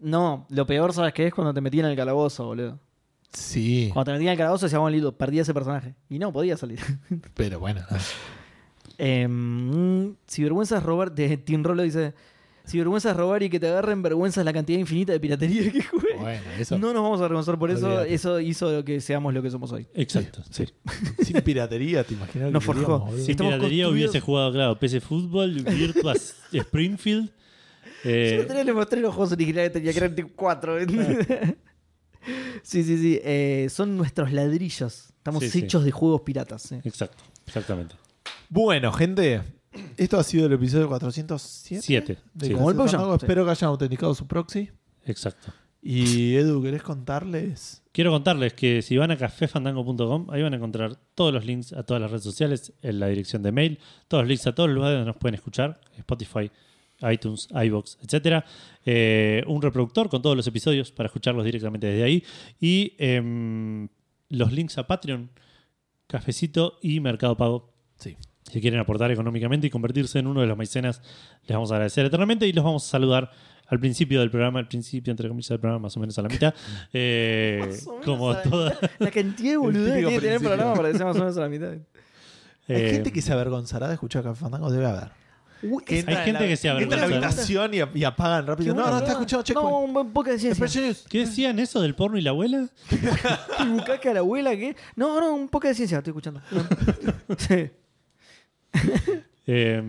no, 0.02 0.46
lo 0.50 0.66
peor, 0.66 0.94
¿sabes 0.94 1.14
qué 1.14 1.28
es? 1.28 1.34
Cuando 1.34 1.54
te 1.54 1.62
metían 1.62 1.86
en 1.86 1.92
el 1.92 1.98
calabozo, 1.98 2.46
boludo. 2.46 2.80
Sí, 3.34 3.90
Cuando 3.94 4.12
te 4.12 4.14
metían 4.14 4.28
en 4.30 4.32
el 4.34 4.38
calabozo 4.38 4.66
decías, 4.68 4.80
bueno, 4.80 4.96
listo, 4.96 5.12
perdí 5.18 5.40
a 5.40 5.42
ese 5.42 5.54
personaje. 5.54 5.96
Y 6.10 6.18
no, 6.20 6.32
podía 6.32 6.56
salir. 6.58 6.80
pero 7.34 7.60
bueno. 7.60 7.82
no. 7.92 7.98
Eh, 9.00 10.14
si 10.26 10.44
vergüenza 10.44 10.78
es 10.78 10.84
robar, 10.84 11.12
de 11.14 11.38
Team 11.38 11.64
Rolo 11.64 11.84
dice, 11.84 12.14
si 12.68 12.78
vergüenza 12.78 13.12
es 13.12 13.18
robar 13.18 13.42
y 13.42 13.50
que 13.50 13.60
te 13.60 13.68
agarren, 13.68 14.02
vergüenza 14.04 14.42
es 14.42 14.46
la 14.46 14.54
cantidad 14.54 14.78
infinita 14.78 15.14
de 15.14 15.20
piratería 15.20 15.72
que 15.72 15.82
jugué. 15.82 16.14
Bueno, 16.20 16.42
eso. 16.60 16.78
No 16.78 16.94
nos 16.94 17.02
vamos 17.02 17.20
a 17.22 17.24
avergonzar 17.26 17.58
por 17.58 17.72
eso, 17.72 17.88
Olvídate. 17.88 18.14
eso 18.14 18.40
hizo 18.40 18.84
que 18.86 19.02
seamos 19.02 19.34
lo 19.34 19.42
que 19.42 19.50
somos 19.50 19.72
hoy. 19.72 19.88
Exacto. 19.96 20.44
Sí. 20.52 20.66
Sin 21.24 21.42
piratería, 21.42 22.04
te 22.04 22.14
imaginas. 22.14 22.52
Nos 22.52 22.62
que 22.62 22.66
forjó. 22.74 23.10
Sin 23.18 23.32
Estamos 23.32 23.54
piratería 23.54 23.86
construidos- 23.86 23.92
hubiese 23.92 24.20
jugado, 24.20 24.52
claro, 24.52 24.78
PC 24.80 25.02
Fútbol, 25.02 25.54
Virtua 25.64 26.14
Springfield. 26.54 27.30
Yo 28.04 28.10
Eh, 28.12 28.46
día 28.50 28.64
le 28.64 28.74
mostré 28.74 29.02
los 29.02 29.14
juegos 29.16 29.32
originales 29.34 29.72
que 29.72 29.80
tenía, 29.80 29.92
que 29.92 29.98
eran 29.98 30.14
tipo 30.16 30.30
4. 30.36 30.78
sí, 32.64 32.84
sí, 32.84 32.98
sí. 32.98 33.20
eh, 33.24 33.68
son 33.70 33.98
nuestros 33.98 34.32
ladrillos. 34.32 35.10
Estamos 35.18 35.44
Sí, 35.44 35.50
sí. 35.50 35.60
hechos 35.60 35.84
de 35.84 35.92
juegos 35.92 36.22
piratas. 36.22 36.72
exacto, 36.84 37.24
exactamente. 37.46 37.96
Bueno, 38.50 38.92
gente, 38.94 39.42
Esto 39.98 40.18
ha 40.18 40.24
sido 40.24 40.48
el 40.48 40.54
episodio 40.54 40.88
407. 40.88 41.82
Siete. 41.82 42.18
de 42.34 42.48
sí, 42.48 42.54
Como 42.54 42.72
el. 42.72 42.90
Sí. 42.90 42.96
Espero 42.96 43.46
que 43.46 43.52
hayan 43.52 43.70
autenticado 43.70 44.14
su 44.16 44.28
proxy. 44.28 44.70
exacto. 45.06 45.54
Y 45.82 46.36
Edu, 46.36 46.62
¿querés 46.62 46.82
contarles? 46.82 47.84
Quiero 47.94 48.12
contarles 48.12 48.54
que 48.54 48.82
si 48.82 48.98
van 48.98 49.12
a 49.12 49.18
cafefandango.com, 49.18 50.28
ahí 50.32 50.42
van 50.42 50.54
a 50.54 50.58
encontrar 50.58 50.98
todos 51.16 51.34
los 51.34 51.46
links 51.46 51.72
a 51.72 51.84
todas 51.84 52.02
las 52.02 52.12
redes 52.12 52.24
sociales, 52.24 52.74
en 52.82 53.00
la 53.00 53.08
dirección 53.08 53.42
de 53.42 53.52
mail, 53.52 53.80
todos 54.08 54.24
los 54.24 54.30
links 54.30 54.48
a 54.48 54.56
todos 54.56 54.68
los 54.70 54.76
lugares 54.76 54.98
donde 54.98 55.08
nos 55.12 55.18
pueden 55.18 55.36
escuchar, 55.36 55.80
Spotify, 55.98 56.52
iTunes, 57.10 57.48
iBox, 57.52 58.00
etcétera. 58.04 58.44
Eh, 58.86 59.44
un 59.48 59.62
reproductor 59.62 60.10
con 60.10 60.22
todos 60.22 60.36
los 60.36 60.48
episodios 60.48 60.92
para 60.92 61.08
escucharlos 61.08 61.46
directamente 61.46 61.88
desde 61.88 62.04
ahí. 62.04 62.24
Y 62.60 62.94
em, 62.98 63.88
los 64.30 64.52
links 64.52 64.78
a 64.78 64.88
Patreon, 64.88 65.30
Cafecito 66.08 66.80
y 66.82 67.00
Mercado 67.00 67.38
Pago. 67.38 67.72
Sí. 67.98 68.18
Si 68.52 68.62
quieren 68.62 68.80
aportar 68.80 69.12
económicamente 69.12 69.68
y 69.68 69.70
convertirse 69.70 70.20
en 70.20 70.28
uno 70.28 70.42
de 70.42 70.48
los 70.48 70.58
maicenas, 70.58 71.02
les 71.46 71.56
vamos 71.56 71.72
a 71.72 71.76
agradecer 71.76 72.06
eternamente 72.06 72.48
y 72.48 72.54
los 72.54 72.64
vamos 72.64 72.86
a 72.86 72.90
saludar 72.90 73.30
al 73.68 73.80
principio 73.80 74.22
del 74.22 74.32
programa, 74.32 74.60
al 74.60 74.68
principio, 74.70 75.12
entre 75.12 75.28
comillas, 75.28 75.50
del 75.50 75.60
programa, 75.60 75.84
más 75.84 75.98
o 75.98 76.00
menos 76.00 76.18
a 76.18 76.22
la 76.22 76.30
mitad. 76.30 76.54
Eh, 76.94 77.60
Más 77.68 77.86
o 77.86 77.92
menos 77.92 78.06
como 78.06 78.32
a 78.32 78.36
la 78.36 78.42
toda. 78.44 78.80
La 79.00 79.12
cantidad 79.12 79.52
de 79.52 79.58
boludez 79.58 80.06
que 80.06 80.20
tiene 80.20 80.36
el 80.36 80.42
programa 80.42 80.74
para 80.76 80.92
más 80.94 81.02
o 81.16 81.20
menos 81.20 81.38
a 81.38 81.42
la 81.42 81.50
mitad. 81.50 81.72
Hay 82.70 82.76
eh, 82.76 82.92
gente 82.94 83.12
que 83.12 83.22
se 83.22 83.32
avergonzará 83.34 83.88
de 83.88 83.94
escuchar 83.96 84.24
Café 84.24 84.40
Fandango, 84.40 84.72
debe 84.72 84.86
haber. 84.86 85.10
Uy, 85.64 85.84
Que 85.84 85.96
Hay 85.96 86.00
en 86.02 86.06
gente 86.08 86.32
la- 86.34 86.40
que 86.48 86.56
se 86.56 86.68
Entra 86.70 86.84
en 86.84 86.90
la 86.90 86.96
avergüenza. 86.98 87.28
habitación 87.28 87.74
y, 87.74 88.00
y 88.00 88.04
apagan 88.06 88.46
rápido. 88.48 88.76
No, 88.76 88.90
no, 88.90 88.98
está 89.00 89.12
escuchando 89.12 89.44
Checkpoint. 89.44 89.70
No, 89.72 89.80
un 89.80 89.94
buen 89.94 90.12
poco 90.14 90.30
de 90.30 90.38
ciencia. 90.40 90.68
¿Qué 91.10 91.20
decían 91.20 91.60
eso 91.60 91.82
del 91.82 91.96
porno 91.96 92.18
y 92.18 92.22
la 92.22 92.30
abuela? 92.30 92.68
¿Y 93.60 93.68
bucaque 93.70 94.10
a 94.10 94.14
la 94.14 94.20
abuela 94.20 94.52
qué? 94.56 94.76
No, 94.96 95.20
no, 95.20 95.34
un 95.34 95.50
poco 95.50 95.68
de 95.68 95.74
ciencia, 95.76 95.98
estoy 95.98 96.12
escuchando. 96.12 96.42
sí. 97.38 97.70
Eh, 99.50 99.82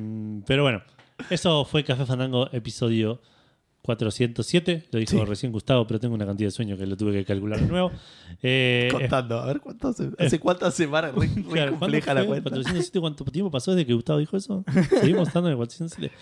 pero 0.46 0.62
bueno, 0.62 0.82
eso 1.30 1.64
fue 1.64 1.82
Café 1.82 2.06
Fandango 2.06 2.48
episodio 2.52 3.20
407. 3.82 4.84
Lo 4.92 4.98
dijo 5.00 5.12
Sí. 5.18 5.24
recién 5.24 5.50
Gustavo, 5.50 5.86
pero 5.86 5.98
tengo 5.98 6.14
una 6.14 6.26
cantidad 6.26 6.46
de 6.48 6.52
sueño 6.52 6.76
que 6.76 6.86
lo 6.86 6.96
tuve 6.96 7.12
que 7.12 7.24
calcular 7.24 7.58
de 7.60 7.66
nuevo. 7.66 7.90
Eh, 8.42 8.88
Contando. 8.92 9.40
A 9.40 9.46
ver, 9.46 9.60
¿cuánto 9.60 9.88
hace, 9.88 10.10
¿hace 10.18 10.38
cuántas 10.38 10.74
semanas? 10.74 11.14
Re, 11.14 11.26
re 11.26 11.42
Claro, 11.50 11.70
¿cuándo 11.72 11.78
compleja 11.80 12.14
la 12.14 12.24
cuenta. 12.26 12.50
407, 12.50 13.00
¿cuánto 13.00 13.24
tiempo 13.24 13.50
pasó 13.50 13.72
desde 13.74 13.86
que 13.86 13.94
Gustavo 13.94 14.18
dijo 14.18 14.36
eso? 14.36 14.64
Seguimos 15.00 15.28
estando 15.28 15.48
en 15.48 15.52
el 15.52 15.56
407. 15.56 16.14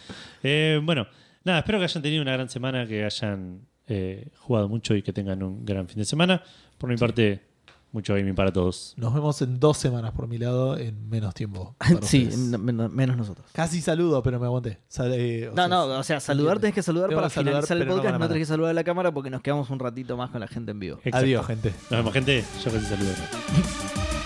Eh, 0.42 0.80
bueno, 0.82 1.06
nada, 1.44 1.58
espero 1.58 1.78
que 1.78 1.84
hayan 1.84 2.02
tenido 2.02 2.22
una 2.22 2.32
gran 2.32 2.48
semana, 2.48 2.86
que 2.86 3.04
hayan 3.04 3.66
eh, 3.86 4.28
jugado 4.38 4.68
mucho 4.68 4.94
y 4.94 5.02
que 5.02 5.12
tengan 5.12 5.42
un 5.42 5.64
gran 5.64 5.88
fin 5.88 5.98
de 5.98 6.04
semana. 6.04 6.42
Por 6.78 6.88
mi 6.88 6.96
parte, 6.96 7.42
mucho 7.96 8.14
gaming 8.14 8.34
para 8.34 8.52
todos. 8.52 8.92
Nos 8.96 9.12
vemos 9.14 9.40
en 9.42 9.58
dos 9.58 9.78
semanas 9.78 10.12
por 10.12 10.28
mi 10.28 10.38
lado 10.38 10.76
en 10.76 11.08
menos 11.08 11.34
tiempo. 11.34 11.74
para 11.78 12.00
Sí, 12.02 12.24
ustedes. 12.26 12.38
no- 12.38 12.58
men- 12.58 12.94
menos 12.94 13.16
nosotros. 13.16 13.46
Casi 13.52 13.80
saludo, 13.80 14.22
pero 14.22 14.38
me 14.38 14.46
aguanté. 14.46 14.78
Eh, 15.00 15.48
o 15.50 15.54
No, 15.54 15.56
sea, 15.56 15.68
no, 15.68 15.84
o 15.86 16.02
sea, 16.02 16.20
saludar 16.20 16.58
tenés 16.60 16.74
que 16.74 16.82
saludar 16.82 17.08
Tengo 17.08 17.20
para 17.22 17.28
que 17.30 17.34
saludar, 17.34 17.54
finalizar 17.64 17.76
el 17.76 17.82
pero 17.82 17.90
no 17.90 17.96
podcast. 17.96 18.12
con 18.14 18.20
No, 18.20 18.28
tenés 18.28 18.40
que 18.42 18.46
saludar 18.46 18.70
a 18.70 18.74
la 18.74 18.84
cámara 18.84 19.12
porque 19.12 19.30
nos 19.30 19.40
quedamos 19.42 19.70
un 19.70 19.78
ratito 19.78 20.16
más 20.16 20.30
con 20.30 20.40
la 20.40 20.46
gente 20.48 20.70
en 20.72 20.78
vivo. 20.78 20.96
Exacto. 20.98 21.16
Adiós, 21.18 21.46
gente. 21.46 21.70
Nos 21.70 21.90
vemos, 21.90 22.12
gente. 22.12 22.44
Yo 22.64 22.70
casi 22.70 22.84
saludo. 22.86 23.12